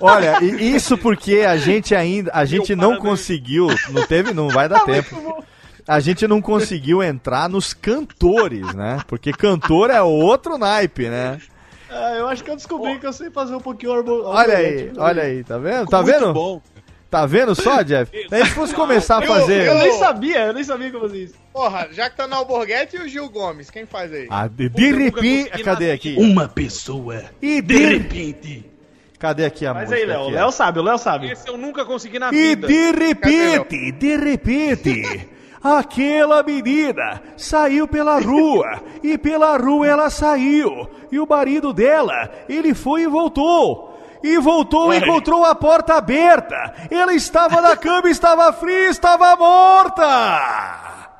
Olha, 0.00 0.42
e 0.42 0.74
isso 0.74 0.96
porque 0.98 1.40
a 1.40 1.56
gente 1.56 1.94
ainda, 1.94 2.30
a 2.34 2.44
gente 2.44 2.74
não 2.74 2.90
parabéns. 2.96 3.10
conseguiu, 3.10 3.66
não 3.90 4.06
teve, 4.06 4.32
não 4.34 4.48
vai 4.48 4.68
dar 4.68 4.80
tempo. 4.84 5.44
A 5.86 6.00
gente 6.00 6.26
não 6.26 6.40
conseguiu 6.40 7.02
entrar 7.02 7.48
nos 7.48 7.74
cantores, 7.74 8.72
né? 8.74 9.00
Porque 9.06 9.32
cantor 9.32 9.90
é 9.90 10.00
outro 10.02 10.56
naipe, 10.58 11.08
né? 11.08 11.38
Ah, 11.90 12.14
eu 12.16 12.26
acho 12.26 12.42
que 12.42 12.50
eu 12.50 12.56
descobri 12.56 12.98
que 12.98 13.06
eu 13.06 13.12
sei 13.12 13.30
fazer 13.30 13.54
um 13.54 13.60
pouquinho 13.60 13.92
arbo... 13.92 14.22
Olha 14.24 14.56
aí, 14.56 14.90
olha 14.96 15.22
aí, 15.22 15.44
tá 15.44 15.58
vendo? 15.58 15.86
Tá 15.86 16.02
Muito 16.02 16.12
vendo? 16.18 16.32
bom. 16.32 16.60
Tá 17.14 17.26
vendo 17.26 17.54
só, 17.54 17.80
Jeff? 17.82 18.10
Se 18.28 18.34
a 18.34 18.38
gente 18.38 18.54
fosse 18.54 18.74
começar 18.74 19.18
a 19.18 19.24
Eu- 19.24 19.28
fazer. 19.28 19.66
Eu 19.68 19.78
nem 19.78 19.92
sabia, 19.98 20.46
eu 20.46 20.52
nem 20.52 20.64
sabia 20.64 20.90
como 20.90 21.02
fazer 21.04 21.18
isso. 21.24 21.34
Porra, 21.52 21.88
já 21.92 22.10
que 22.10 22.16
tá 22.16 22.26
no 22.26 22.34
Alborguete 22.34 22.96
e 22.96 23.00
o 23.00 23.08
Gil 23.08 23.28
Gomes, 23.30 23.70
quem 23.70 23.86
faz 23.86 24.12
aí? 24.12 24.26
Ah, 24.28 24.48
de, 24.48 24.68
de 24.68 24.92
repente. 24.92 25.62
Cadê 25.62 25.92
aqui? 25.92 26.16
Uma 26.18 26.48
pessoa. 26.48 27.22
E 27.40 27.62
De 27.62 27.78
de. 27.78 27.86
repente. 27.98 28.70
Cadê 29.16 29.44
aqui 29.44 29.64
a 29.64 29.72
Mas 29.72 29.90
música? 29.90 30.00
aí, 30.02 30.06
Léo. 30.06 30.20
O 30.22 30.30
Léo 30.30 30.50
sabe, 30.50 30.80
o 30.80 30.82
Léo 30.82 30.98
sabe. 30.98 31.30
Esse 31.30 31.48
eu 31.48 31.56
nunca 31.56 31.84
consegui 31.84 32.18
na 32.18 32.30
E 32.30 32.32
vida. 32.56 32.66
de 32.66 32.90
repente, 32.90 33.92
de 33.92 34.16
repente, 34.16 35.28
aquela 35.62 36.42
menina 36.42 37.22
saiu 37.36 37.86
pela 37.86 38.18
rua 38.18 38.82
e 39.04 39.16
pela 39.16 39.56
rua 39.56 39.86
ela 39.86 40.10
saiu 40.10 40.88
e 41.12 41.18
o 41.20 41.26
marido 41.28 41.72
dela, 41.72 42.28
ele 42.48 42.74
foi 42.74 43.02
e 43.02 43.06
voltou. 43.06 43.93
E 44.24 44.38
voltou 44.38 44.92
e 44.92 44.96
encontrou 44.96 45.44
a 45.44 45.54
porta 45.54 45.94
aberta. 45.96 46.74
Ela 46.90 47.12
estava 47.12 47.60
na 47.60 47.76
cama, 47.76 48.08
estava 48.16 48.50
fria, 48.54 48.88
estava 48.88 49.36
morta. 49.36 51.10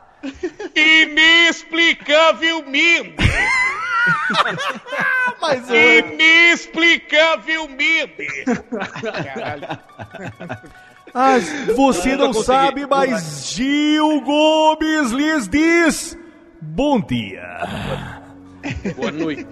Inexplicavelmente! 0.75 3.17
Mas 5.41 5.69
Inexplicavelmente! 5.69 8.27
Ah, 11.17 11.37
você 11.77 12.15
Eu 12.15 12.19
não 12.19 12.27
consegui. 12.33 12.47
sabe, 12.47 12.87
mas 12.89 13.51
Gil 13.53 14.21
Gomes 14.23 15.13
lhes 15.13 15.47
diz 15.47 16.19
bom 16.61 17.01
dia. 17.01 17.61
Boa 18.97 19.13
noite. 19.13 19.47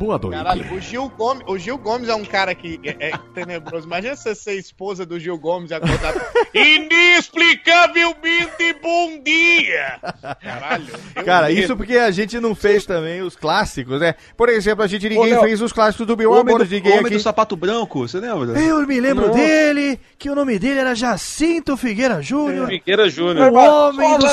Boa 0.00 0.18
noite. 0.18 0.34
Caralho, 0.34 0.74
o 0.74 0.80
Gil 0.80 1.10
Gomes, 1.10 1.44
o 1.46 1.58
Gil 1.58 1.76
Gomes 1.76 2.08
é 2.08 2.14
um 2.14 2.24
cara 2.24 2.54
que 2.54 2.80
é, 2.82 3.10
é 3.10 3.12
tenebroso. 3.34 3.86
Imagina 3.86 4.16
você 4.16 4.34
ser 4.34 4.54
esposa 4.54 5.04
do 5.04 5.20
Gil 5.20 5.36
Gomes 5.36 5.70
e 5.70 5.74
acordar. 5.74 6.14
Inexplicavelmente 6.54 8.76
bom 8.82 9.22
dia! 9.22 10.00
Caralho. 10.42 10.86
Cara, 11.22 11.50
isso 11.50 11.76
porque 11.76 11.98
a 11.98 12.10
gente 12.10 12.40
não 12.40 12.54
fez 12.54 12.86
também 12.86 13.20
os 13.20 13.36
clássicos, 13.36 14.00
né? 14.00 14.14
Por 14.38 14.48
exemplo, 14.48 14.82
a 14.82 14.86
gente 14.86 15.06
ninguém 15.06 15.34
Léo, 15.34 15.42
fez 15.42 15.60
os 15.60 15.70
clássicos 15.70 16.06
do 16.06 16.16
Meu 16.16 16.30
Homem 16.30 16.54
Amor, 16.54 16.64
do, 16.64 16.70
ninguém 16.70 16.92
homem 16.92 17.04
aqui. 17.04 17.16
do 17.16 17.20
sapato 17.20 17.54
branco, 17.54 18.08
você 18.08 18.18
lembra? 18.18 18.58
Eu 18.58 18.86
me 18.86 18.98
lembro 18.98 19.26
Nossa. 19.26 19.38
dele, 19.38 20.00
que 20.18 20.30
o 20.30 20.34
nome 20.34 20.58
dele 20.58 20.80
era 20.80 20.94
Jacinto 20.94 21.76
Figueira 21.76 22.22
Júnior. 22.22 22.68
Figueira 22.68 23.06
Júnior. 23.10 23.52
O 23.52 23.54
homem 23.54 24.16
do... 24.16 24.26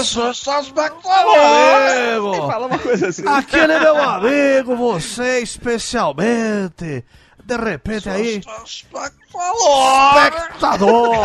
Amigo! 1.33 2.47
Fala 2.47 2.67
uma 2.67 2.79
coisa 2.79 3.09
assim. 3.09 3.27
Aquele 3.27 3.73
é 3.73 3.81
meu 3.81 4.01
amigo, 4.01 4.77
você 4.77 5.41
especialmente. 5.57 7.03
De 7.43 7.55
repente 7.55 8.09
aí. 8.09 8.41
Espectador! 10.17 11.15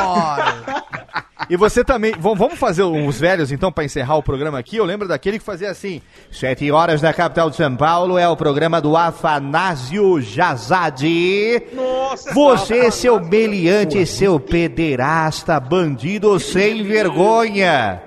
E 1.50 1.56
você 1.56 1.82
também. 1.84 2.12
Vam- 2.16 2.36
Vamos 2.36 2.58
fazer 2.58 2.84
uns 2.84 3.18
velhos 3.18 3.50
então 3.50 3.72
pra 3.72 3.82
encerrar 3.84 4.14
o 4.16 4.22
programa 4.22 4.56
aqui? 4.58 4.76
Eu 4.76 4.84
lembro 4.84 5.08
daquele 5.08 5.38
que 5.40 5.44
fazia 5.44 5.68
assim: 5.70 6.00
Sete 6.30 6.70
horas 6.70 7.00
da 7.00 7.12
capital 7.12 7.50
de 7.50 7.56
São 7.56 7.74
Paulo 7.76 8.16
é 8.16 8.28
o 8.28 8.36
programa 8.36 8.80
do 8.80 8.96
Afanásio 8.96 10.20
Jazade. 10.20 11.60
Nossa, 11.72 12.32
Você, 12.32 12.90
seu 12.92 13.18
meliante, 13.20 14.06
seu 14.06 14.38
pederasta, 14.38 15.58
bandido 15.58 16.38
sem 16.38 16.84
vergonha. 16.84 18.00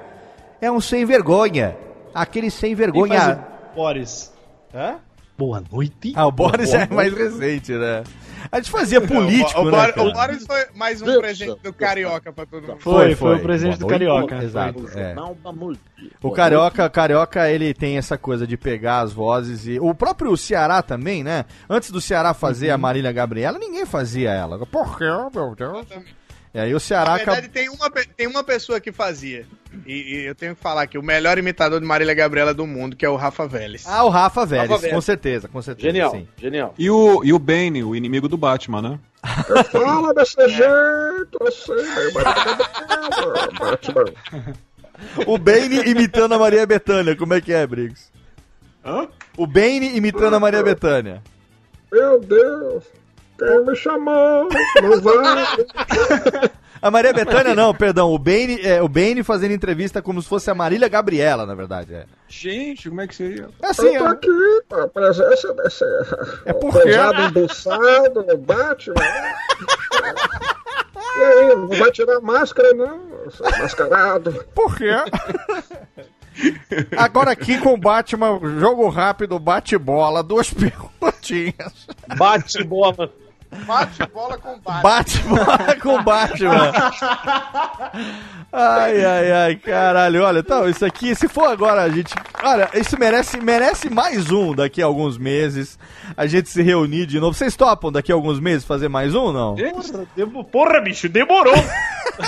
É 0.61 0.71
um 0.71 0.79
sem 0.79 1.03
vergonha. 1.05 1.75
Aquele 2.13 2.49
sem 2.49 2.69
Quem 2.69 2.75
vergonha. 2.75 3.45
o 3.73 3.75
Boris. 3.75 4.33
Hã? 4.73 4.95
Boa 5.37 5.61
noite. 5.71 6.13
Ah, 6.15 6.27
o 6.27 6.31
Boris 6.31 6.73
é 6.73 6.87
mais 6.87 7.13
recente, 7.13 7.73
né? 7.73 8.03
A 8.51 8.57
gente 8.57 8.71
fazia 8.71 9.01
político, 9.05 9.59
o, 9.61 9.65
né? 9.65 9.71
Boris- 9.71 9.95
cara? 9.95 10.07
o 10.07 10.13
Boris 10.13 10.45
foi 10.45 10.65
mais 10.75 11.01
um 11.01 11.19
presente 11.19 11.59
do 11.61 11.73
Carioca 11.73 12.31
pra 12.31 12.45
todo 12.45 12.67
mundo. 12.67 12.79
Foi, 12.79 13.15
foi 13.15 13.35
o 13.35 13.39
presente 13.41 13.77
do 13.77 13.85
Boa 13.87 13.99
noite. 13.99 14.27
Carioca. 14.29 14.43
Exato. 14.45 14.85
é. 14.97 15.15
O 16.21 16.31
Carioca, 16.31 16.89
Carioca, 16.89 17.49
ele 17.51 17.73
tem 17.73 17.97
essa 17.97 18.17
coisa 18.17 18.47
de 18.47 18.55
pegar 18.55 19.01
as 19.01 19.11
vozes 19.11 19.67
e. 19.67 19.79
O 19.79 19.93
próprio 19.93 20.35
Ceará 20.37 20.81
também, 20.81 21.23
né? 21.23 21.43
Antes 21.69 21.91
do 21.91 21.99
Ceará 21.99 22.33
fazer 22.33 22.69
Uhum. 22.69 22.75
a 22.75 22.77
Marília 22.77 23.11
Gabriela, 23.11 23.57
ninguém 23.59 23.85
fazia 23.85 24.31
ela. 24.31 24.65
Por 24.65 24.97
quê, 24.97 25.05
meu 25.33 25.53
Deus? 25.55 25.85
E 26.53 26.59
aí 26.59 26.73
o 26.73 26.79
Ceará 26.79 27.09
Na 27.11 27.15
acabou. 27.17 27.33
verdade, 27.33 27.49
tem 27.53 27.67
uma, 27.69 27.89
tem 27.89 28.27
uma 28.27 28.43
pessoa 28.43 28.79
que 28.79 28.91
fazia. 28.91 29.45
E, 29.85 29.93
e 29.93 30.25
eu 30.25 30.35
tenho 30.35 30.55
que 30.55 30.61
falar 30.61 30.87
que 30.87 30.97
o 30.97 31.03
melhor 31.03 31.37
imitador 31.37 31.79
de 31.79 31.85
Marília 31.85 32.13
Gabriela 32.13 32.53
do 32.53 32.65
mundo, 32.65 32.95
que 32.95 33.05
é 33.05 33.09
o 33.09 33.15
Rafa 33.15 33.47
Vélez. 33.47 33.85
Ah, 33.87 34.03
o 34.03 34.09
Rafa 34.09 34.45
Vélez, 34.45 34.69
Rafa 34.69 34.81
Vélez. 34.81 34.95
com 34.95 35.01
certeza, 35.01 35.47
com 35.47 35.61
certeza. 35.61 35.87
Genial, 35.87 36.11
sim. 36.11 36.27
genial. 36.37 36.73
E 36.77 36.89
o, 36.89 37.23
e 37.23 37.33
o 37.33 37.39
Bane, 37.39 37.83
o 37.83 37.95
inimigo 37.95 38.27
do 38.27 38.37
Batman, 38.37 38.81
né? 38.81 38.99
Fala 39.71 40.13
desse 40.13 40.47
jeito, 40.49 41.43
assim, 41.47 41.73
Batman. 43.59 44.05
O 45.25 45.37
Bane 45.37 45.89
imitando 45.89 46.33
a 46.33 46.39
Maria 46.39 46.65
Bethânia, 46.65 47.15
como 47.15 47.33
é 47.33 47.41
que 47.41 47.51
é, 47.51 47.65
Briggs? 47.65 48.11
Hã? 48.85 49.07
O 49.37 49.45
Bane 49.45 49.95
imitando 49.95 50.35
a 50.35 50.39
Maria 50.39 50.63
Bethânia. 50.63 51.21
Meu 51.91 52.19
Deus, 52.19 52.83
quem 53.37 53.65
me 53.65 53.75
chamou? 53.75 54.47
Não 54.81 55.01
vai. 55.01 55.45
A 56.81 56.91
Maria 56.91 57.11
Bethânia 57.13 57.55
não, 57.55 57.73
perdão. 57.73 58.11
O 58.13 58.19
Bane, 58.19 58.59
é, 58.61 58.81
o 58.81 58.87
Bane 58.87 59.23
fazendo 59.23 59.53
entrevista 59.53 60.01
como 60.01 60.21
se 60.21 60.27
fosse 60.27 60.49
a 60.51 60.55
Marília 60.55 60.87
Gabriela, 60.87 61.45
na 61.45 61.55
verdade. 61.55 61.93
É, 61.93 62.05
Gente, 62.27 62.89
como 62.89 63.01
é 63.01 63.07
que 63.07 63.15
seria? 63.15 63.49
é 63.61 63.67
assim, 63.67 63.87
Eu 63.95 63.99
tô 64.03 64.05
é, 64.07 64.11
aqui 64.11 64.61
com 64.69 64.75
a 64.81 64.87
presença 64.87 65.53
desse 65.53 65.83
É 66.45 66.53
porque- 66.53 66.79
pesado 66.79 67.21
embuçado 67.21 68.23
no 68.23 68.37
Batman. 68.37 68.95
E 71.17 71.23
aí, 71.23 71.55
não 71.55 71.67
vai 71.69 71.91
tirar 71.91 72.17
a 72.17 72.21
máscara, 72.21 72.73
não? 72.73 72.99
Mascarado. 73.59 74.45
Por 74.53 74.75
quê? 74.75 74.91
Agora 76.97 77.31
aqui 77.31 77.57
com 77.59 77.73
o 77.73 77.77
Batman, 77.77 78.39
jogo 78.59 78.89
rápido, 78.89 79.39
bate-bola, 79.39 80.21
duas 80.21 80.51
perguntinhas. 80.53 81.87
Bate 82.17 82.61
bola. 82.65 83.09
Bate 83.65 84.05
bola 84.13 84.37
com 84.37 84.59
bate. 84.59 84.83
Bate-bola 84.83 85.75
com 85.81 86.03
Batman. 86.03 86.71
Ai, 88.51 89.03
ai, 89.05 89.31
ai, 89.31 89.55
caralho. 89.55 90.23
Olha, 90.23 90.39
então, 90.39 90.69
isso 90.69 90.85
aqui, 90.85 91.15
se 91.15 91.27
for 91.27 91.47
agora 91.49 91.81
a 91.83 91.89
gente. 91.89 92.13
Olha, 92.43 92.69
isso 92.73 92.97
merece, 92.99 93.37
merece 93.39 93.89
mais 93.89 94.31
um 94.31 94.53
daqui 94.53 94.81
a 94.81 94.85
alguns 94.85 95.17
meses. 95.17 95.77
A 96.15 96.25
gente 96.27 96.49
se 96.49 96.61
reunir 96.61 97.05
de 97.05 97.19
novo. 97.19 97.33
Vocês 97.33 97.55
topam 97.55 97.91
daqui 97.91 98.11
a 98.11 98.15
alguns 98.15 98.39
meses 98.39 98.65
fazer 98.65 98.87
mais 98.87 99.13
um, 99.15 99.31
não? 99.31 99.55
Porra, 99.55 100.07
demo- 100.15 100.43
porra, 100.43 100.81
bicho, 100.81 101.09
demorou. 101.09 101.53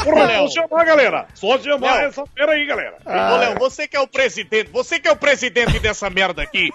Porra, 0.04 0.26
Léo. 0.26 0.48
Só 0.50 0.62
chamar, 0.62 0.86
galera. 0.86 1.28
Só 1.34 1.58
chamar 1.60 1.96
Léo. 1.96 2.08
essa 2.10 2.24
fera 2.36 2.52
aí, 2.54 2.66
galera. 2.66 2.96
Ah. 3.06 3.34
Ô, 3.34 3.38
Léo, 3.38 3.60
você 3.60 3.88
que 3.88 3.96
é 3.96 4.00
o 4.02 4.08
presidente, 4.08 4.70
você 4.72 5.00
que 5.00 5.08
é 5.08 5.12
o 5.12 5.16
presidente 5.16 5.80
dessa 5.80 6.10
merda 6.10 6.42
aqui, 6.42 6.72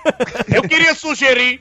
eu 0.52 0.62
queria 0.62 0.94
sugerir 0.94 1.60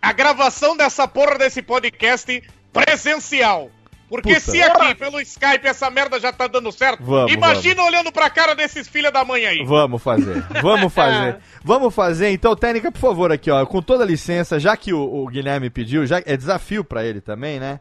a 0.00 0.12
gravação 0.12 0.76
dessa 0.76 1.06
porra 1.06 1.38
desse 1.38 1.62
podcast 1.62 2.42
presencial. 2.72 3.70
Porque 4.08 4.34
Puta. 4.34 4.40
se 4.40 4.62
aqui 4.62 4.94
pelo 4.94 5.20
Skype 5.20 5.66
essa 5.66 5.90
merda 5.90 6.18
já 6.18 6.32
tá 6.32 6.46
dando 6.46 6.72
certo, 6.72 7.04
Vamos, 7.04 7.30
imagina 7.30 7.82
olhando 7.82 8.10
pra 8.10 8.30
cara 8.30 8.54
desses 8.54 8.88
filha 8.88 9.12
da 9.12 9.22
mãe 9.22 9.44
aí. 9.44 9.62
Vamos 9.66 10.02
fazer, 10.02 10.42
vamos 10.62 10.92
fazer. 10.92 11.38
Vamos 11.62 11.94
fazer, 11.94 12.30
então, 12.30 12.56
Técnica, 12.56 12.90
por 12.90 13.00
favor, 13.00 13.30
aqui, 13.30 13.50
ó, 13.50 13.66
com 13.66 13.82
toda 13.82 14.04
licença, 14.06 14.58
já 14.58 14.74
que 14.74 14.94
o, 14.94 15.00
o 15.00 15.26
Guilherme 15.26 15.68
pediu, 15.68 16.06
já 16.06 16.22
é 16.24 16.34
desafio 16.34 16.82
pra 16.82 17.04
ele 17.04 17.20
também, 17.20 17.60
né? 17.60 17.80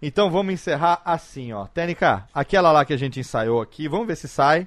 Então 0.00 0.30
vamos 0.30 0.54
encerrar 0.54 1.02
assim, 1.04 1.52
ó. 1.52 1.66
Técnica, 1.66 2.26
aquela 2.32 2.72
lá 2.72 2.84
que 2.84 2.94
a 2.94 2.96
gente 2.96 3.20
ensaiou 3.20 3.60
aqui, 3.60 3.88
vamos 3.88 4.06
ver 4.06 4.16
se 4.16 4.28
sai. 4.28 4.66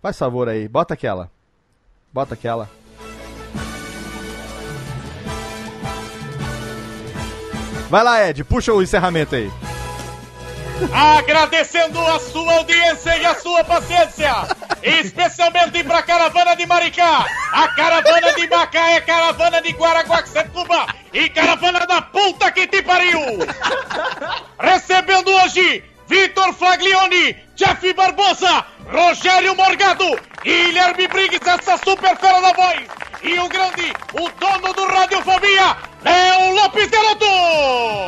Faz 0.00 0.18
favor 0.18 0.48
aí, 0.48 0.68
bota 0.68 0.94
aquela. 0.94 1.30
Bota 2.12 2.34
aquela. 2.34 2.70
Vai 7.88 8.04
lá, 8.04 8.28
Ed, 8.28 8.44
puxa 8.44 8.72
o 8.72 8.82
encerramento 8.82 9.34
aí. 9.34 9.50
Agradecendo 10.92 11.98
a 11.98 12.20
sua 12.20 12.54
audiência 12.54 13.16
e 13.16 13.26
a 13.26 13.34
sua 13.34 13.64
paciência, 13.64 14.32
especialmente 14.82 15.82
pra 15.82 16.02
caravana 16.02 16.54
de 16.54 16.66
Maricá. 16.66 17.26
A 17.52 17.68
caravana 17.68 18.32
de 18.34 18.48
Macá 18.48 18.90
é 18.92 19.00
caravana 19.00 19.60
de 19.60 19.72
Guaraguaxetuba 19.72 20.86
e 21.12 21.28
caravana 21.30 21.86
da 21.86 22.02
puta 22.02 22.52
que 22.52 22.66
te 22.68 22.82
pariu! 22.82 23.20
Recebendo 24.60 25.30
hoje 25.30 25.82
Vitor 26.08 26.52
Flaglione, 26.54 27.36
Jeff 27.54 27.92
Barbosa, 27.92 28.64
Rogério 28.90 29.54
Morgado, 29.54 30.18
Guilherme 30.42 31.06
Briggs, 31.08 31.46
essa 31.46 31.76
super 31.76 32.16
fera 32.16 32.40
da 32.40 32.52
voz, 32.54 32.80
e 33.22 33.38
o 33.38 33.46
grande, 33.48 33.92
o 34.14 34.26
dono 34.40 34.72
do 34.72 34.86
Radiofobia, 34.86 35.76
Léo 36.02 36.54
Lopes 36.54 36.88
Garoto! 36.88 37.26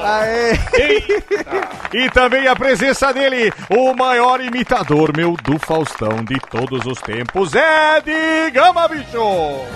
Aê! 0.05 0.53
e 1.93 2.09
também 2.11 2.47
a 2.49 2.57
presença 2.57 3.13
dele, 3.13 3.53
o 3.69 3.93
maior 3.95 4.41
imitador, 4.41 5.15
meu, 5.15 5.37
do 5.43 5.59
Faustão 5.59 6.25
de 6.25 6.41
todos 6.41 6.87
os 6.87 6.99
tempos, 7.03 7.53
Ed 7.55 8.51
Gama, 8.53 8.89
bicho! 8.89 9.21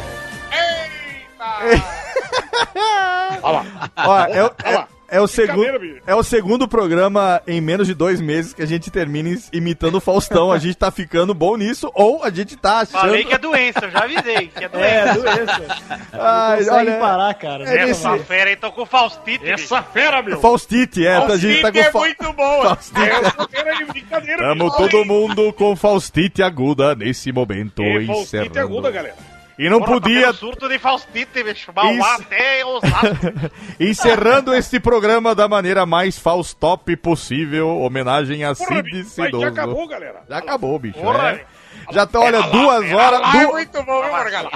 Olha 3.43 3.43
lá. 3.43 3.65
É, 3.97 4.09
Olha 4.09 4.43
lá. 4.43 4.53
é, 4.65 4.87
é 5.17 5.21
o 5.21 5.27
segundo, 5.27 6.01
é 6.07 6.15
o 6.15 6.23
segundo 6.23 6.67
programa 6.69 7.41
em 7.47 7.61
menos 7.61 7.87
de 7.87 7.95
dois 7.95 8.21
meses 8.21 8.53
que 8.53 8.63
a 8.63 8.67
gente 8.67 8.91
termina 8.91 9.39
imitando 9.53 9.97
o 9.97 10.01
Faustão. 10.01 10.51
A 10.53 10.59
gente 10.59 10.77
tá 10.77 10.91
ficando 10.91 11.33
bom 11.33 11.57
nisso, 11.57 11.91
ou 11.95 12.23
a 12.25 12.31
gente 12.31 12.57
tá 12.57 12.81
achando... 12.81 13.01
Falei 13.01 13.25
que 13.25 13.33
é 13.33 13.39
doença, 13.39 13.81
eu 13.85 13.91
já 13.91 14.01
avisei 14.01 14.49
que 14.49 14.65
é 14.65 14.69
doença. 14.69 14.87
É, 14.89 15.15
doença. 15.15 15.67
Ai, 16.13 16.57
consegue 16.59 16.71
olha, 16.77 16.99
parar, 16.99 17.35
cara. 17.35 17.65
é 17.69 17.91
Essa 17.91 18.19
fera 18.19 18.51
aí 18.51 18.57
tô 18.57 18.73
com 18.73 18.85
faustite. 18.85 19.49
Essa 19.49 19.83
fera, 19.83 20.23
meu! 20.23 20.41
Faustite, 20.41 21.07
é, 21.07 21.17
a 21.17 21.37
gente 21.37 21.63
tá 21.63 21.73
com 21.73 21.79
Faustite 21.83 21.89
é 21.89 21.93
fa- 21.93 21.99
muito 21.99 22.33
boa! 22.33 22.65
Faustite. 22.75 23.01
Essa 23.09 23.49
fera 23.49 23.77
aí, 23.79 23.85
brincadeira, 23.85 24.43
Tamo 24.43 24.71
todo 24.77 25.05
mundo 25.05 25.53
com 25.53 25.77
Faustite 25.77 26.43
aguda 26.43 26.95
nesse 26.95 27.31
momento, 27.33 27.83
É, 27.83 28.05
Faustite 28.07 28.23
encerrando. 28.23 28.59
aguda, 28.59 28.91
galera. 28.91 29.34
E 29.59 29.69
não 29.71 29.79
Porra, 29.79 29.93
podia 30.01 30.21
tendo 30.27 30.35
surto 30.35 30.69
de 30.69 30.79
faustite, 30.79 31.43
bicho. 31.45 31.73
Mauá 31.75 32.15
até 32.17 32.65
Osasco. 32.65 33.07
Encerrando 33.79 34.53
este 34.55 34.81
programa 34.81 35.35
da 35.35 35.47
maneira 35.47 35.87
mais 35.87 36.19
Faustop 36.19 36.97
possível, 36.97 37.69
homenagem 37.81 38.45
a 38.45 38.55
Porra, 38.55 38.83
Cid 38.83 39.05
Cidoso. 39.05 39.43
já 39.43 39.49
acabou, 39.49 39.87
galera. 39.87 40.23
Já 40.29 40.39
acabou, 40.39 40.79
bicho. 40.79 40.99
Porra, 40.99 41.31
é. 41.33 41.45
Já 41.93 42.07
tá, 42.07 42.19
olha, 42.19 42.41
duas 42.43 42.91
horas. 42.93 43.21
Ah, 43.23 43.37
é 43.37 43.47
du- 43.47 43.53
muito 43.53 43.83
bom, 43.83 44.03
viu, 44.03 44.11
Morgado? 44.11 44.49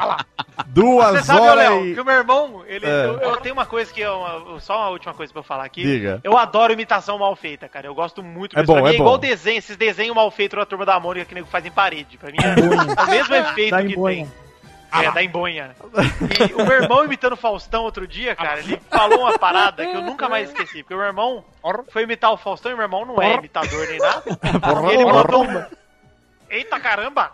Duas 0.68 1.10
Você 1.18 1.22
sabe, 1.24 1.40
horas 1.40 1.68
Léo, 1.68 1.86
e... 1.86 1.94
que 1.94 2.00
o 2.00 2.04
meu 2.04 2.14
irmão, 2.14 2.62
ele. 2.66 2.86
É. 2.86 3.04
Eu, 3.06 3.20
eu 3.20 3.36
tenho 3.36 3.54
uma 3.54 3.66
coisa 3.66 3.92
que. 3.92 4.00
Eu, 4.00 4.58
só 4.60 4.78
uma 4.78 4.88
última 4.90 5.12
coisa 5.12 5.32
pra 5.32 5.40
eu 5.40 5.44
falar 5.44 5.64
aqui. 5.64 5.82
Diga. 5.82 6.20
Eu 6.24 6.36
adoro 6.38 6.72
imitação 6.72 7.18
mal 7.18 7.36
feita, 7.36 7.68
cara. 7.68 7.86
Eu 7.86 7.94
gosto 7.94 8.22
muito 8.22 8.58
É 8.58 8.62
bom, 8.62 8.82
mim 8.82 8.88
é 8.88 8.94
igual 8.94 9.12
bom. 9.14 9.18
desenho, 9.18 9.58
esses 9.58 9.76
desenhos 9.76 10.14
mal 10.14 10.30
feitos 10.30 10.58
da 10.58 10.64
turma 10.64 10.86
da 10.86 10.98
Mônica 10.98 11.26
que 11.26 11.34
nego 11.34 11.48
faz 11.48 11.66
em 11.66 11.70
parede. 11.70 12.16
Pra 12.16 12.30
mim 12.30 12.38
é, 12.42 12.48
é 13.00 13.04
o 13.04 13.06
mesmo 13.10 13.34
efeito 13.34 13.70
Dá 13.70 13.82
que 13.82 13.92
embonha. 13.92 14.24
tem. 14.24 14.47
É, 14.92 15.10
da 15.10 15.22
embonha. 15.22 15.74
E 16.48 16.54
o 16.54 16.64
meu 16.64 16.82
irmão 16.82 17.04
imitando 17.04 17.32
o 17.32 17.36
Faustão 17.36 17.84
outro 17.84 18.06
dia, 18.06 18.34
cara, 18.34 18.60
ele 18.60 18.80
falou 18.90 19.20
uma 19.20 19.38
parada 19.38 19.86
que 19.86 19.94
eu 19.96 20.02
nunca 20.02 20.28
mais 20.28 20.48
esqueci. 20.48 20.82
Porque 20.82 20.94
o 20.94 20.98
meu 20.98 21.06
irmão 21.06 21.44
foi 21.88 22.02
imitar 22.04 22.32
o 22.32 22.36
Faustão 22.36 22.72
e 22.72 22.74
meu 22.74 22.84
irmão 22.84 23.04
não 23.04 23.20
é 23.20 23.34
imitador 23.34 23.86
nem 23.88 23.98
nada. 23.98 24.22
E 24.90 24.94
ele 24.94 25.04
mandou 25.04 25.44
um. 25.44 25.64
Eita 26.50 26.80
caramba! 26.80 27.32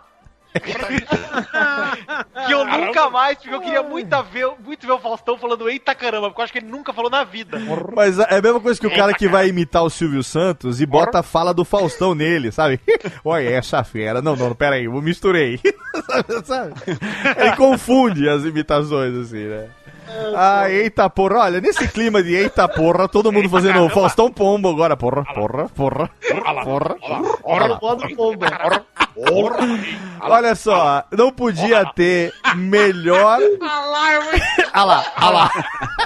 Que 0.59 2.53
eu 2.53 2.65
nunca 2.65 3.09
mais, 3.09 3.37
porque 3.37 3.53
eu 3.53 3.61
queria 3.61 3.83
muito 3.83 4.23
ver, 4.23 4.47
muito 4.63 4.85
ver 4.85 4.93
o 4.93 4.99
Faustão 4.99 5.37
falando 5.37 5.69
eita 5.69 5.93
caramba, 5.93 6.27
porque 6.27 6.41
eu 6.41 6.43
acho 6.43 6.53
que 6.53 6.59
ele 6.59 6.69
nunca 6.69 6.93
falou 6.93 7.09
na 7.09 7.23
vida. 7.23 7.59
Mas 7.95 8.19
é 8.19 8.37
a 8.37 8.41
mesma 8.41 8.59
coisa 8.59 8.79
que 8.79 8.87
o 8.87 8.95
cara 8.95 9.13
que 9.13 9.27
vai 9.27 9.47
imitar 9.47 9.83
o 9.83 9.89
Silvio 9.89 10.23
Santos 10.23 10.81
e 10.81 10.85
bota 10.85 11.19
a 11.19 11.23
fala 11.23 11.53
do 11.53 11.65
Faustão 11.65 12.15
nele, 12.15 12.51
sabe? 12.51 12.79
Olha 13.23 13.49
essa 13.49 13.83
fera. 13.83 14.21
Não, 14.21 14.35
não, 14.35 14.53
pera 14.55 14.75
aí, 14.75 14.85
eu 14.85 15.01
misturei. 15.01 15.59
sabe, 16.07 16.45
sabe? 16.45 16.73
Ele 17.37 17.55
confunde 17.55 18.27
as 18.29 18.43
imitações, 18.43 19.13
assim, 19.15 19.45
né? 19.45 19.69
Ah, 20.35 20.69
eita 20.69 21.09
porra, 21.09 21.39
olha, 21.39 21.61
nesse 21.61 21.87
clima 21.87 22.21
de 22.21 22.35
eita 22.35 22.67
porra, 22.67 23.07
todo 23.07 23.31
mundo 23.31 23.49
fazendo 23.49 23.83
o 23.83 23.89
Faustão 23.89 24.31
Pombo 24.31 24.69
agora, 24.69 24.95
porra, 24.95 25.23
porra, 25.33 25.69
porra, 25.69 26.09
porra. 26.63 26.95
Olha 27.43 27.67
lá. 27.67 27.79
Foda 27.79 28.07
pomba. 28.15 28.47
Olha 30.21 30.55
só, 30.55 31.03
não 31.11 31.31
podia 31.31 31.85
ter 31.93 32.33
melhor. 32.55 33.39
Olha 33.61 34.83
lá, 34.83 35.05
olha 35.21 35.29
lá. 35.29 35.51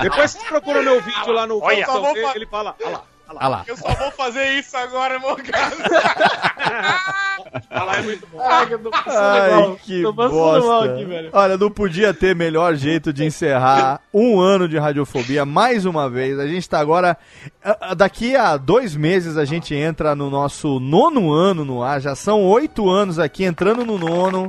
Depois 0.01 0.31
vocês 0.31 0.43
procuram 0.45 0.83
meu 0.83 1.01
vídeo 1.01 1.31
lá 1.31 1.47
no 1.47 1.59
Faustão, 1.59 2.35
ele 2.35 2.45
fala, 2.45 2.75
olha 2.83 3.01
Olha 3.35 3.48
lá. 3.48 3.64
Eu 3.67 3.77
só 3.77 3.93
vou 3.93 4.11
fazer 4.11 4.48
isso 4.59 4.75
agora, 4.75 5.19
Morgado. 5.19 5.75
Olha 7.72 7.83
lá, 7.83 7.95
é 7.98 8.01
muito 8.01 8.27
bom. 8.27 8.40
Ai, 8.41 8.67
que 8.67 8.74
eu 8.74 8.80
tô 8.80 8.90
passando 8.91 9.17
Ai, 9.24 9.51
mal. 9.51 9.75
que 9.77 10.01
Tô 10.01 10.14
passando 10.14 10.35
mal 10.40 10.61
bosta. 10.61 10.93
aqui, 10.93 11.06
velho. 11.06 11.30
Olha, 11.33 11.58
não 11.58 11.72
podia 11.72 12.14
ter 12.14 12.35
melhor 12.35 12.75
jeito 12.75 13.11
de 13.14 13.24
encerrar 13.25 14.01
um 14.14 14.40
ano 14.40 14.67
de 14.67 14.77
radiofobia 14.77 15.45
mais 15.45 15.85
uma 15.85 16.09
vez. 16.09 16.38
A 16.40 16.48
gente 16.48 16.67
tá 16.67 16.80
agora. 16.80 17.17
ah, 17.64 17.77
ah, 17.82 17.93
Daqui 17.93 18.35
a 18.35 18.58
dois 18.58 18.95
meses 18.95 19.38
a 19.38 19.45
gente 19.45 19.74
entra 19.75 20.16
no 20.16 20.30
nosso 20.30 20.80
nono 20.80 21.32
ano 21.32 21.64
no 21.66 21.82
ar. 21.83 22.01
Já 22.01 22.16
são 22.16 22.43
oito 22.43 22.90
anos 22.90 23.19
aqui, 23.19 23.43
entrando 23.43 23.85
no 23.85 23.98
nono. 23.98 24.48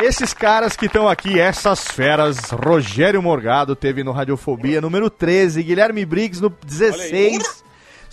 Esses 0.00 0.34
caras 0.34 0.76
que 0.76 0.86
estão 0.86 1.08
aqui, 1.08 1.38
essas 1.38 1.86
feras, 1.86 2.50
Rogério 2.50 3.22
Morgado 3.22 3.76
teve 3.76 4.02
no 4.02 4.10
Radiofobia 4.10 4.80
número 4.80 5.08
13, 5.08 5.62
Guilherme 5.62 6.04
Briggs 6.04 6.42
no 6.42 6.50
16. 6.66 7.63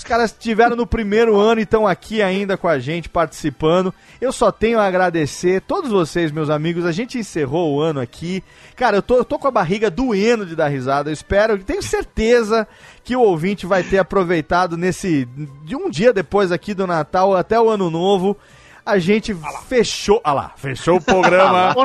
Os 0.01 0.03
caras 0.03 0.31
estiveram 0.31 0.75
no 0.75 0.87
primeiro 0.87 1.39
ano 1.39 1.59
e 1.59 1.63
estão 1.63 1.85
aqui 1.85 2.23
ainda 2.23 2.57
com 2.57 2.67
a 2.67 2.79
gente, 2.79 3.07
participando. 3.07 3.93
Eu 4.19 4.31
só 4.31 4.51
tenho 4.51 4.79
a 4.79 4.87
agradecer 4.87 5.61
todos 5.61 5.91
vocês, 5.91 6.31
meus 6.31 6.49
amigos. 6.49 6.87
A 6.87 6.91
gente 6.91 7.19
encerrou 7.19 7.75
o 7.75 7.79
ano 7.79 7.99
aqui. 7.99 8.43
Cara, 8.75 8.97
eu 8.97 9.03
tô, 9.03 9.17
eu 9.17 9.23
tô 9.23 9.37
com 9.37 9.47
a 9.47 9.51
barriga 9.51 9.91
doendo 9.91 10.43
de 10.43 10.55
dar 10.55 10.69
risada. 10.69 11.11
Eu 11.11 11.13
espero, 11.13 11.55
tenho 11.59 11.83
certeza 11.83 12.67
que 13.03 13.15
o 13.15 13.21
ouvinte 13.21 13.67
vai 13.67 13.83
ter 13.83 13.99
aproveitado 13.99 14.75
nesse. 14.75 15.25
de 15.63 15.75
um 15.75 15.87
dia 15.87 16.11
depois 16.11 16.51
aqui 16.51 16.73
do 16.73 16.87
Natal 16.87 17.35
até 17.35 17.61
o 17.61 17.69
ano 17.69 17.91
novo. 17.91 18.35
A 18.83 18.97
gente 18.97 19.37
fechou. 19.69 20.19
Ah 20.23 20.33
lá, 20.33 20.51
fechou 20.57 20.97
o 20.97 21.01
programa. 21.05 21.75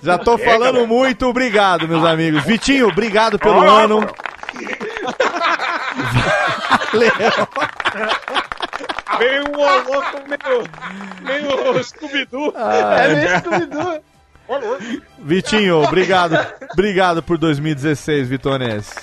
Já 0.00 0.16
tô 0.16 0.38
falando 0.38 0.86
muito, 0.86 1.26
obrigado, 1.26 1.88
meus 1.88 2.04
amigos. 2.04 2.44
Vitinho, 2.44 2.86
obrigado 2.86 3.36
pelo 3.36 3.68
ano. 3.68 3.98
Valeu. 6.92 7.12
Veio 9.18 9.44
um 9.48 9.92
louco 9.92 10.18
meio, 10.28 10.64
meio 11.22 11.84
Scooby-Doo. 11.84 12.52
Ah, 12.56 12.74
é 12.74 13.14
meio 13.14 13.28
é. 13.28 13.38
Scooby-Doo. 13.38 14.02
Vitinho, 15.18 15.82
obrigado. 15.82 16.36
Obrigado 16.72 17.22
por 17.22 17.38
2016, 17.38 18.28
Vitonês. 18.28 18.94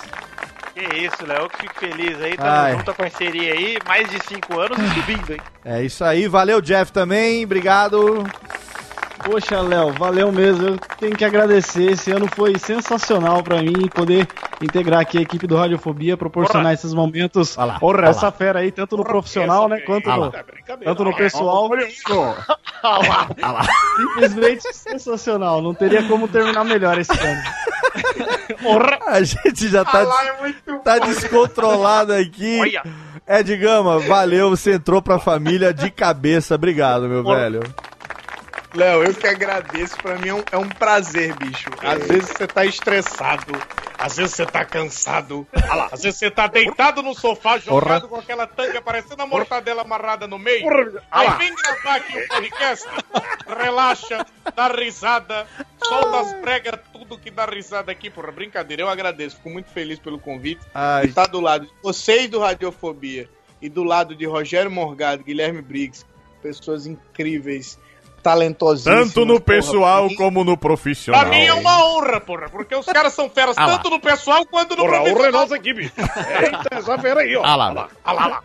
Que 0.74 0.96
isso, 0.96 1.26
Léo, 1.26 1.42
eu 1.42 1.48
que 1.48 1.62
fico 1.62 1.74
feliz 1.80 2.20
aí, 2.20 2.36
Ai. 2.38 2.70
tamo 2.70 2.78
junto 2.78 2.90
a 2.90 2.94
parceria 2.94 3.52
aí, 3.54 3.78
mais 3.86 4.08
de 4.08 4.18
cinco 4.26 4.60
anos 4.60 4.78
e 4.78 4.88
subindo, 4.94 5.32
hein? 5.32 5.40
É 5.64 5.82
isso 5.82 6.04
aí, 6.04 6.28
valeu, 6.28 6.60
Jeff, 6.60 6.92
também. 6.92 7.44
Obrigado. 7.44 8.24
Poxa, 9.24 9.60
Léo, 9.60 9.92
valeu 9.92 10.32
mesmo. 10.32 10.68
Eu 10.68 10.78
tenho 10.98 11.16
que 11.16 11.24
agradecer. 11.24 11.92
Esse 11.92 12.10
ano 12.10 12.26
foi 12.34 12.58
sensacional 12.58 13.42
pra 13.42 13.62
mim 13.62 13.88
poder 13.94 14.26
integrar 14.60 15.00
aqui 15.00 15.18
a 15.18 15.20
equipe 15.20 15.46
do 15.46 15.56
Radiofobia, 15.56 16.16
proporcionar 16.16 16.72
esses 16.72 16.92
momentos. 16.94 17.56
Olha 17.58 17.72
lá, 17.74 17.78
essa 18.08 18.26
lá. 18.26 18.32
fera 18.32 18.60
aí, 18.60 18.70
tanto 18.72 18.96
no 18.96 19.04
profissional, 19.04 19.68
né, 19.68 19.80
quanto 19.80 20.08
no, 20.08 20.16
lá. 20.20 20.32
tanto 20.84 21.04
no 21.04 21.14
pessoal. 21.16 21.68
Simplesmente 23.96 24.72
sensacional. 24.72 25.60
Não 25.62 25.74
teria 25.74 26.02
como 26.04 26.26
terminar 26.26 26.64
melhor 26.64 26.98
esse 26.98 27.12
ano. 27.12 27.42
A 29.06 29.22
gente 29.22 29.68
já 29.68 29.84
tá, 29.84 30.04
des- 30.04 30.54
tá 30.82 30.98
descontrolado 30.98 32.12
aqui. 32.14 32.58
Olha. 32.60 32.82
Ed 33.28 33.56
Gama, 33.58 34.00
valeu, 34.00 34.50
você 34.50 34.72
entrou 34.74 35.00
pra 35.00 35.18
família 35.18 35.72
de 35.72 35.88
cabeça. 35.90 36.54
Obrigado, 36.56 37.02
meu 37.08 37.22
velho. 37.22 37.60
Léo, 38.74 39.02
eu 39.02 39.14
que 39.14 39.26
agradeço. 39.26 39.96
Pra 39.96 40.16
mim 40.16 40.28
é 40.28 40.34
um, 40.34 40.44
é 40.52 40.56
um 40.58 40.68
prazer, 40.68 41.34
bicho. 41.36 41.70
Às 41.82 42.06
vezes 42.06 42.30
você 42.30 42.46
tá 42.46 42.64
estressado, 42.64 43.52
Às 43.98 44.16
vezes 44.16 44.34
você 44.34 44.46
tá 44.46 44.64
cansado. 44.64 45.46
Lá. 45.52 45.88
Às 45.90 46.02
vezes 46.02 46.18
você 46.18 46.30
tá 46.30 46.46
deitado 46.46 47.02
no 47.02 47.14
sofá, 47.14 47.58
jogado 47.58 48.08
com 48.08 48.16
aquela 48.16 48.46
tanga 48.46 48.80
parecendo 48.80 49.22
a 49.22 49.26
mortadela 49.26 49.82
amarrada 49.82 50.26
no 50.26 50.38
meio. 50.38 50.66
Aí 51.10 51.30
vem 51.38 51.54
gravar 51.54 51.96
aqui 51.96 52.18
o 52.18 52.28
podcast. 52.28 52.86
Relaxa, 53.46 54.26
dá 54.54 54.68
risada, 54.68 55.46
solta 55.82 56.20
as 56.20 56.32
pregas, 56.34 56.80
tudo 56.92 57.18
que 57.18 57.30
dá 57.30 57.46
risada 57.46 57.90
aqui, 57.90 58.08
porra. 58.08 58.30
Brincadeira, 58.30 58.82
eu 58.82 58.88
agradeço. 58.88 59.36
Fico 59.36 59.50
muito 59.50 59.70
feliz 59.70 59.98
pelo 59.98 60.18
convite. 60.18 60.60
Ai. 60.72 61.06
E 61.06 61.12
tá 61.12 61.26
do 61.26 61.40
lado 61.40 61.66
de 61.66 61.72
vocês 61.82 62.28
do 62.28 62.38
Radiofobia 62.38 63.28
e 63.60 63.68
do 63.68 63.82
lado 63.82 64.14
de 64.14 64.24
Rogério 64.24 64.70
Morgado, 64.70 65.22
Guilherme 65.22 65.60
Briggs, 65.60 66.06
pessoas 66.42 66.86
incríveis, 66.86 67.78
talentosíssimas. 68.22 69.12
Tanto 69.12 69.24
no 69.24 69.40
porra. 69.40 69.44
pessoal 69.56 70.08
como 70.16 70.44
no 70.44 70.56
profissional. 70.56 71.20
Pra 71.20 71.30
mim 71.30 71.44
é 71.44 71.52
uma 71.54 71.84
honra, 71.86 72.20
porra, 72.20 72.48
porque 72.48 72.74
os 72.74 72.86
caras 72.86 73.12
são 73.12 73.28
feras 73.28 73.56
Ah 73.58 73.66
lá. 73.66 73.72
tanto 73.76 73.90
no 73.90 74.00
pessoal 74.00 74.46
quanto 74.46 74.70
no 74.76 74.84
Porra, 74.84 74.98
honra 75.00 75.08
é 75.08 75.12
profissional. 75.12 75.40
nossa 75.42 75.56
aqui, 75.56 75.74
bicho. 75.74 75.92
Eita, 75.98 76.68
essa 76.76 76.98
fera 76.98 77.20
aí, 77.20 77.36
ó. 77.36 77.42
Ah 77.44 77.56
lá. 77.56 77.68
Olha 77.70 77.74
lá, 77.74 77.88
olha 78.04 78.26
lá. 78.28 78.42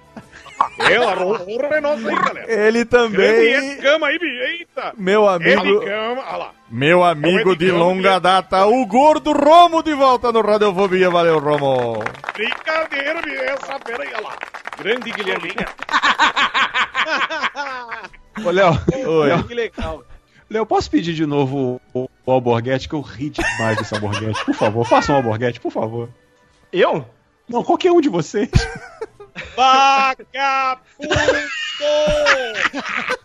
Eu, 0.90 1.10
a 1.10 1.14
honra 1.22 1.76
é 1.76 1.82
nossa 1.82 2.08
aí, 2.08 2.16
galera. 2.16 2.54
Ele 2.68 2.86
também. 2.86 3.52
Grande 3.52 3.76
cama 3.82 4.08
aí, 4.08 4.18
bicho. 4.18 4.42
Eita. 4.42 4.94
Meu 4.98 5.28
amigo. 5.28 5.82
cama, 5.82 6.24
olha 6.28 6.38
lá. 6.38 6.52
Meu 6.70 7.04
amigo 7.04 7.50
É 7.50 7.54
o 7.54 7.56
de 7.58 7.72
longa 7.72 8.20
data, 8.20 8.66
o 8.66 8.86
gordo 8.86 9.34
Romo 9.34 9.84
de 9.84 9.94
volta 9.94 10.32
no 10.32 10.42
Radiofobia. 10.42 11.10
Valeu, 11.10 11.40
Romo. 11.40 12.02
Brincadeira, 12.34 13.22
bicho. 13.22 13.42
Essa 13.44 13.78
fera 13.86 14.04
aí, 14.04 14.10
olha 14.16 14.24
lá. 14.28 14.34
Grande 14.78 15.12
Guilherme. 15.12 15.54
Ô, 18.44 18.50
Léo. 18.52 18.72
Oi. 19.08 19.28
Léo, 19.28 19.44
Que 19.44 19.54
legal. 19.54 20.04
Léo, 20.50 20.66
posso 20.66 20.90
pedir 20.90 21.14
de 21.14 21.26
novo 21.26 21.82
o, 21.94 22.10
o 22.26 22.32
alborguete, 22.32 22.88
que 22.88 22.96
eu 22.96 23.02
ri 23.02 23.30
demais 23.30 23.78
desse 23.78 23.94
alborguete. 23.94 24.44
Por 24.46 24.54
favor, 24.54 24.86
faça 24.86 25.12
um 25.12 25.16
alborguete, 25.16 25.60
por 25.60 25.72
favor. 25.72 26.10
Eu? 26.72 27.08
Não, 27.48 27.64
qualquer 27.64 27.92
um 27.92 28.02
de 28.02 28.10
vocês. 28.10 28.50
Vagabundo! 29.56 30.86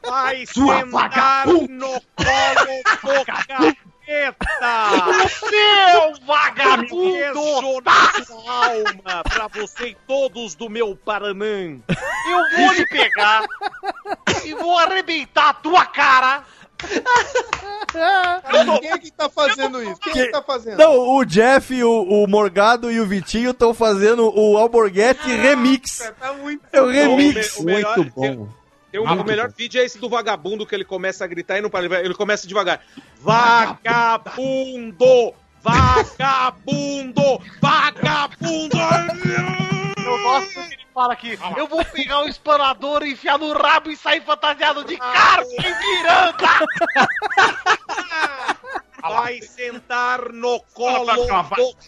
Vai 0.08 0.44
Sua 0.52 0.80
sentar 0.80 1.46
no 1.46 2.00
colo 2.00 2.82
do 3.02 3.24
capeta! 3.24 3.90
Seu 5.28 6.26
vagabundo! 6.26 7.80
na 7.84 8.24
sua 8.24 8.66
alma 8.66 9.22
pra 9.22 9.46
você 9.48 9.90
e 9.90 9.96
todos 10.06 10.54
do 10.56 10.68
meu 10.68 10.96
Paranã! 10.96 11.78
Eu 11.88 12.56
vou 12.56 12.72
lhe 12.72 12.86
pegar 12.88 13.44
e 14.50 14.54
vou 14.54 14.78
arrebentar 14.78 15.50
a 15.50 15.54
tua 15.54 15.84
cara. 15.86 16.44
Quem 18.80 18.90
é 18.90 18.98
que 18.98 19.10
tá 19.12 19.28
fazendo 19.28 19.82
isso? 19.82 20.00
Quem 20.00 20.22
é 20.22 20.26
que 20.26 20.32
tá 20.32 20.42
fazendo? 20.42 20.78
Não, 20.78 20.98
o 21.16 21.24
Jeff, 21.24 21.82
o, 21.82 22.02
o 22.02 22.26
Morgado 22.26 22.90
e 22.90 23.00
o 23.00 23.06
Vitinho 23.06 23.50
estão 23.50 23.74
fazendo 23.74 24.32
o 24.34 24.56
Alborguete 24.56 25.28
Remix. 25.28 25.98
Tá 26.18 26.32
muito 26.32 26.62
É 26.72 26.80
o 26.80 26.88
remix. 26.88 27.56
O 27.58 27.64
melhor- 27.64 27.96
Muito 27.96 28.12
bom. 28.14 28.48
Tem 28.90 29.00
um- 29.00 29.06
Muito 29.06 29.22
o 29.22 29.26
melhor 29.26 29.48
bom. 29.48 29.54
vídeo 29.56 29.80
é 29.80 29.84
esse 29.84 29.98
do 29.98 30.08
vagabundo 30.08 30.66
que 30.66 30.74
ele 30.74 30.84
começa 30.84 31.24
a 31.24 31.28
gritar 31.28 31.58
e 31.58 31.60
não 31.60 31.70
para. 31.70 31.84
Ele 32.00 32.14
começa 32.14 32.46
devagar. 32.46 32.80
Vagabundo! 33.20 35.34
Vagabundo! 35.62 37.40
Vagabundo! 37.60 38.76
Eu 39.98 40.22
gosto 40.22 40.54
que 40.54 40.74
ele 40.74 40.79
fala 41.00 41.14
aqui. 41.14 41.38
Eu 41.56 41.66
vou 41.66 41.82
pegar 41.86 42.20
o 42.24 42.28
espanador, 42.28 43.02
enfiar 43.06 43.38
no 43.38 43.52
rabo 43.54 43.90
e 43.90 43.96
sair 43.96 44.20
fantasiado 44.20 44.84
de 44.84 44.98
Carmen 44.98 45.56
Miranda. 45.58 46.48
Vai 49.02 49.40
sentar 49.40 50.30
no 50.30 50.60
colo 50.74 51.06
do 51.06 51.26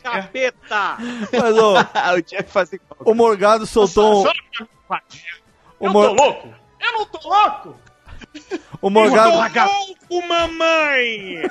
capeta! 0.02 0.96
Mas, 1.30 1.58
ô, 1.58 1.74
o 2.16 2.22
Jeff 2.22 2.50
faz 2.50 2.72
igual. 2.72 2.96
o 3.04 3.14
Morgado 3.14 3.66
soltou 3.66 4.24
um... 4.24 4.30
O, 5.78 5.86
Eu 5.86 5.92
tô 5.92 6.12
louco? 6.12 6.54
Eu 6.80 6.92
não 6.92 7.06
tô 7.06 7.28
louco! 7.28 7.76
O 8.80 8.90
Morgado... 8.90 9.30
Estou 9.44 9.66
louco, 9.66 10.28
mamãe! 10.28 11.42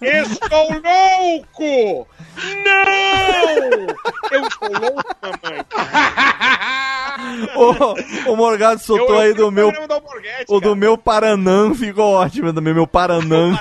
Estou 0.00 0.68
louco! 0.72 2.08
Não! 2.64 3.86
Eu 4.30 4.46
estou 4.46 4.68
louco, 4.72 5.16
mamãe! 5.22 5.66
O, 7.54 8.30
o 8.32 8.36
Morgado 8.36 8.80
soltou 8.80 9.08
Eu- 9.10 9.14
eu 9.16 9.20
aí 9.20 9.34
do 9.34 9.50
meu... 9.50 9.70
do 9.72 9.78
O 10.48 10.60
do 10.60 10.60
cara. 10.62 10.74
meu 10.76 10.96
Paranã 10.96 11.74
ficou 11.74 12.14
ótimo 12.14 12.52
também, 12.52 12.72
meu 12.72 12.86
Paranã. 12.86 13.58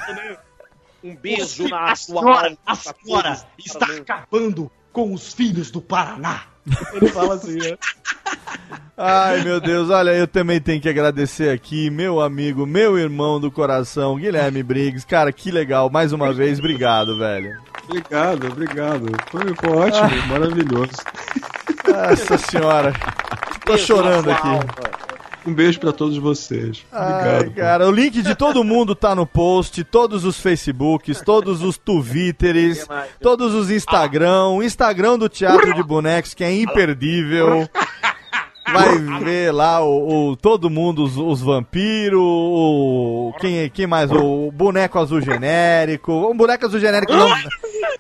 Um 1.04 1.16
beijo 1.16 1.68
na 1.68 1.92
A 1.92 1.96
sua 1.96 2.22
senhora, 2.22 2.58
a 2.66 2.76
senhora 2.76 3.36
todos. 3.36 3.46
está 3.66 3.86
acabando 3.86 4.72
com 4.94 5.14
os 5.14 5.34
filhos 5.34 5.72
do 5.72 5.82
Paraná. 5.82 6.44
Ele 6.94 7.08
fala 7.10 7.36
assim, 7.36 7.58
né? 7.58 7.78
Ai, 8.98 9.44
meu 9.44 9.62
Deus, 9.62 9.90
olha, 9.90 10.12
eu 10.12 10.28
também 10.28 10.60
tenho 10.60 10.82
que 10.82 10.90
agradecer 10.90 11.50
aqui, 11.50 11.90
meu 11.90 12.20
amigo, 12.20 12.66
meu 12.66 12.98
irmão 12.98 13.40
do 13.40 13.50
coração, 13.50 14.18
Guilherme 14.18 14.62
Briggs. 14.62 15.06
Cara, 15.06 15.32
que 15.32 15.52
legal, 15.52 15.90
mais 15.90 16.12
uma 16.12 16.34
vez, 16.34 16.60
obrigado, 16.60 17.18
velho. 17.18 17.58
Obrigado, 17.86 18.48
obrigado. 18.48 19.08
Foi, 19.32 19.56
foi 19.56 19.78
ótimo, 19.78 20.28
maravilhoso. 20.28 20.92
Nossa 21.88 22.38
senhora, 22.38 22.94
tô 23.66 23.78
chorando 23.78 24.30
aqui. 24.30 25.09
Um 25.46 25.54
beijo 25.54 25.80
pra 25.80 25.92
todos 25.92 26.18
vocês. 26.18 26.86
Ai, 26.92 27.38
Obrigado. 27.40 27.56
cara, 27.56 27.88
o 27.88 27.92
link 27.92 28.22
de 28.22 28.36
todo 28.36 28.64
mundo 28.64 28.94
tá 28.94 29.16
no 29.16 29.26
post, 29.26 29.84
todos 29.86 30.26
os 30.26 30.40
Facebooks, 30.40 31.22
todos 31.22 31.64
os 31.64 31.78
Twitters, 31.78 32.86
todos 33.22 33.54
os 33.54 33.72
Instagram, 33.72 34.48
o 34.50 34.62
Instagram 34.64 35.18
do 35.18 35.30
Teatro 35.30 35.74
de 35.74 35.82
Bonecos, 35.84 36.34
que 36.34 36.44
é 36.44 36.54
imperdível. 36.62 37.68
Vai 38.72 39.00
ver 39.24 39.52
lá 39.52 39.82
o, 39.84 40.30
o- 40.32 40.36
todo 40.38 40.70
mundo, 40.70 41.04
os, 41.04 41.18
os 41.18 41.42
vampiros, 41.42 42.20
o, 42.22 43.34
quem, 43.40 43.68
quem 43.70 43.88
mais? 43.88 44.12
O 44.12 44.52
boneco 44.52 45.00
azul 45.00 45.20
genérico. 45.22 46.12
O 46.12 46.34
boneco 46.36 46.68
azul 46.68 46.80
genérico 46.80 47.12
não. 47.14 47.28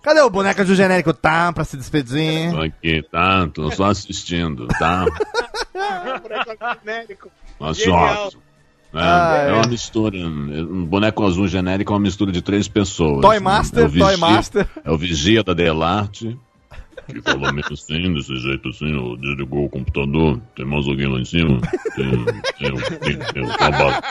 Cadê 0.01 0.22
o 0.22 0.30
boneco 0.30 0.61
azul 0.61 0.75
genérico? 0.75 1.14
Tá, 1.14 1.51
pra 1.53 1.64
se 1.64 1.77
despedir. 1.77 2.51
Tô 2.51 2.61
aqui, 2.61 3.03
tá? 3.11 3.48
Tô 3.53 3.69
só 3.72 3.85
assistindo, 3.85 4.67
tá? 4.67 5.06
Mas 7.59 7.77
Genial. 7.77 8.32
só. 8.32 8.38
É, 8.91 9.01
Ah, 9.01 9.38
é 9.45 9.49
é. 9.49 9.53
uma 9.53 9.67
mistura. 9.67 10.17
Um 10.17 10.85
boneco 10.85 11.24
azul 11.25 11.48
genérico 11.48 11.93
é 11.93 11.95
uma 11.95 12.01
mistura 12.01 12.32
de 12.32 12.41
três 12.41 12.67
pessoas. 12.67 13.22
Toy 13.22 13.35
né? 13.35 13.40
Master, 13.40 13.83
É 13.83 13.85
o 13.88 13.90
Toy 13.91 13.99
vigia- 13.99 14.17
Master. 14.17 14.67
É 14.83 14.91
o 14.91 14.98
vigia 14.98 15.43
da 15.43 15.53
Delarte. 15.53 16.38
Que 17.08 17.22
falou 17.24 17.51
meio 17.53 17.66
assim, 17.72 18.14
desse 18.14 18.35
jeito 18.35 18.69
assim, 18.69 18.95
ó, 18.95 19.16
desligou 19.16 19.66
o 19.66 19.69
computador, 19.69 20.40
tem 20.56 20.64
mais 20.64 20.88
alguém 20.88 21.08
lá 21.08 21.19
em 21.19 21.25
cima? 21.25 21.59
Tem, 21.95 22.25
tem, 22.59 22.99
tem, 22.99 23.17
tem 23.33 23.43
o 23.45 23.58
trabalho. 23.58 24.03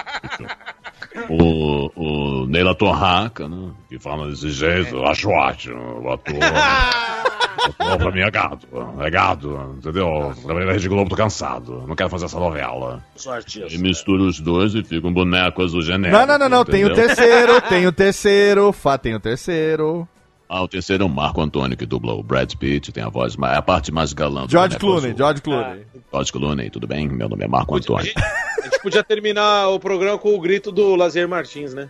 O, 1.28 1.90
o 1.96 2.46
Neila 2.46 2.74
Torraca, 2.74 3.48
né? 3.48 3.70
Que 3.88 3.98
fala 3.98 4.28
desse 4.28 4.50
jeito, 4.50 4.96
eu 4.96 5.06
acho 5.06 5.28
ótimo, 5.30 6.00
o 6.02 6.12
ator. 6.12 6.34
O 6.36 7.82
ator 7.82 7.98
pra 7.98 8.10
mim 8.12 8.20
é 8.20 8.30
gado, 8.30 8.66
é 9.00 9.10
gado, 9.10 9.74
entendeu? 9.78 10.32
Trabalhei 10.44 10.66
na 10.66 10.72
Rede 10.72 10.88
Globo, 10.88 11.10
tô 11.10 11.16
cansado, 11.16 11.84
não 11.86 11.96
quero 11.96 12.10
fazer 12.10 12.26
essa 12.26 12.38
novela. 12.38 13.02
Sou 13.16 13.32
artista. 13.32 13.74
E 13.74 13.78
mistura 13.78 14.22
os 14.22 14.38
dois 14.38 14.74
e 14.74 14.82
fica 14.82 15.06
um 15.06 15.12
boneco 15.12 15.62
azul 15.62 15.82
genérico. 15.82 16.18
Não, 16.18 16.26
não, 16.26 16.38
não, 16.38 16.48
não. 16.48 16.64
Tem 16.64 16.84
o 16.84 16.92
entendeu? 16.92 17.06
terceiro, 17.06 17.60
tem 17.62 17.86
o 17.86 17.92
terceiro, 17.92 18.72
Fá, 18.72 18.96
tem 18.98 19.14
o 19.14 19.20
terceiro. 19.20 20.06
Ah, 20.48 20.62
o 20.62 20.68
terceiro 20.68 21.02
é 21.02 21.06
o 21.06 21.10
Marco 21.10 21.42
Antônio, 21.42 21.76
que 21.76 21.84
dubla 21.84 22.14
o 22.14 22.22
Brad 22.22 22.50
Pitt, 22.54 22.90
tem 22.90 23.04
a 23.04 23.10
voz, 23.10 23.36
mais, 23.36 23.54
é 23.54 23.58
a 23.58 23.62
parte 23.62 23.92
mais 23.92 24.14
galã. 24.14 24.46
do 24.46 24.50
George 24.50 24.78
Clooney. 24.78 25.14
George 25.14 25.42
Clooney. 25.42 25.84
George 26.10 26.32
Clooney, 26.32 26.70
tudo 26.70 26.86
bem? 26.86 27.06
Meu 27.06 27.28
nome 27.28 27.44
é 27.44 27.48
Marco 27.48 27.76
Antônio. 27.76 28.10
A 28.16 28.62
gente 28.62 28.80
podia 28.80 29.04
terminar 29.04 29.68
o 29.68 29.78
programa 29.78 30.16
com 30.16 30.34
o 30.34 30.40
grito 30.40 30.72
do 30.72 30.96
Lazer 30.96 31.28
Martins, 31.28 31.74
né? 31.74 31.86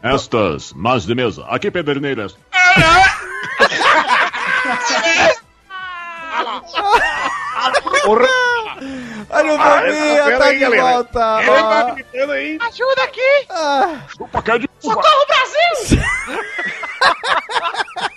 Estas, 0.00 0.72
mais 0.74 1.04
de 1.04 1.14
mesa, 1.14 1.44
aqui 1.48 1.68
Pederneiras. 1.68 2.36
Radiofobia, 9.30 10.24
pera 10.24 10.38
tá 10.38 10.44
aí, 10.46 10.54
de 10.54 10.60
galera. 10.60 10.82
volta. 10.82 11.38
Ele 11.40 11.50
ó. 11.50 11.68
vai 11.68 11.94
gritando 11.94 12.32
aí. 12.32 12.58
Ajuda 12.60 13.02
aqui! 13.02 13.46
Ah, 13.50 14.00
Socorro, 14.80 15.26
Brasil! 15.26 15.98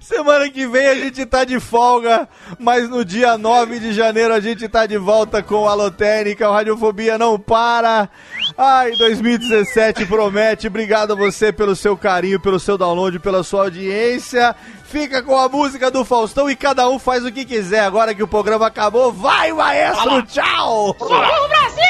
semana 0.00 0.48
que 0.48 0.66
vem 0.66 0.86
a 0.86 0.94
gente 0.94 1.24
tá 1.26 1.44
de 1.44 1.60
folga, 1.60 2.28
mas 2.58 2.88
no 2.88 3.04
dia 3.04 3.36
9 3.38 3.78
de 3.78 3.92
janeiro 3.92 4.32
a 4.32 4.40
gente 4.40 4.68
tá 4.68 4.86
de 4.86 4.98
volta 4.98 5.42
com 5.42 5.68
a 5.68 5.74
Lotérica. 5.74 6.48
O 6.48 6.52
Radiofobia 6.52 7.18
não 7.18 7.38
para. 7.38 8.08
Ai, 8.56 8.92
2017 8.92 10.06
promete. 10.06 10.66
Obrigado 10.66 11.12
a 11.12 11.16
você 11.16 11.52
pelo 11.52 11.76
seu 11.76 11.96
carinho, 11.96 12.40
pelo 12.40 12.60
seu 12.60 12.76
download, 12.78 13.18
pela 13.18 13.42
sua 13.42 13.64
audiência. 13.64 14.54
Fica 14.84 15.22
com 15.22 15.38
a 15.38 15.48
música 15.48 15.90
do 15.90 16.04
Faustão 16.04 16.50
e 16.50 16.56
cada 16.56 16.88
um 16.88 16.98
faz 16.98 17.24
o 17.24 17.32
que 17.32 17.44
quiser. 17.44 17.80
Agora 17.80 18.14
que 18.14 18.22
o 18.22 18.28
programa 18.28 18.66
acabou, 18.66 19.10
vai, 19.12 19.52
maestro! 19.52 20.22
Tchau! 20.24 20.96
Socorro, 20.98 21.48
Brasil! 21.48 21.82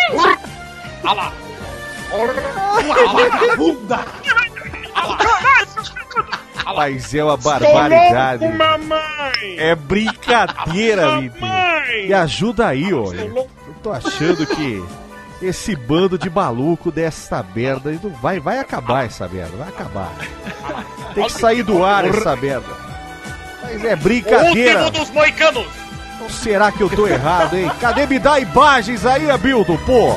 Mas 6.64 7.14
é 7.14 7.24
uma 7.24 7.36
barbaridade. 7.36 8.44
Estou 8.44 8.58
louco, 8.58 8.84
mamãe! 8.88 9.56
É 9.58 9.74
brincadeira, 9.74 11.20
Vitor. 11.20 11.40
Mamãe! 11.40 12.06
Me 12.06 12.14
ajuda 12.14 12.68
aí, 12.68 12.92
olha. 12.92 13.22
Eu 13.22 13.48
tô 13.82 13.92
achando 13.92 14.46
que 14.46 14.82
esse 15.40 15.74
bando 15.74 16.16
de 16.16 16.30
maluco 16.30 16.90
dessa 16.90 17.44
merda 17.54 17.90
não 18.02 18.10
vai, 18.10 18.38
vai 18.38 18.58
acabar 18.58 19.06
essa 19.06 19.26
merda, 19.26 19.56
vai 19.56 19.68
acabar. 19.68 20.12
Tem 21.14 21.24
que 21.24 21.32
sair 21.32 21.62
do 21.62 21.84
ar 21.84 22.04
essa 22.04 22.36
merda. 22.36 22.82
Mas 23.62 23.84
é 23.84 23.96
brincadeira. 23.96 24.84
Último 24.84 25.04
dos 25.04 25.10
moicanos. 25.10 25.66
Ou 26.20 26.30
será 26.30 26.70
que 26.70 26.80
eu 26.80 26.88
tô 26.88 27.06
errado, 27.06 27.56
hein? 27.56 27.70
Cadê 27.80 28.06
me 28.06 28.18
dá 28.18 28.38
imagens 28.38 29.04
aí, 29.04 29.28
Abildo, 29.28 29.76
pô? 29.84 30.16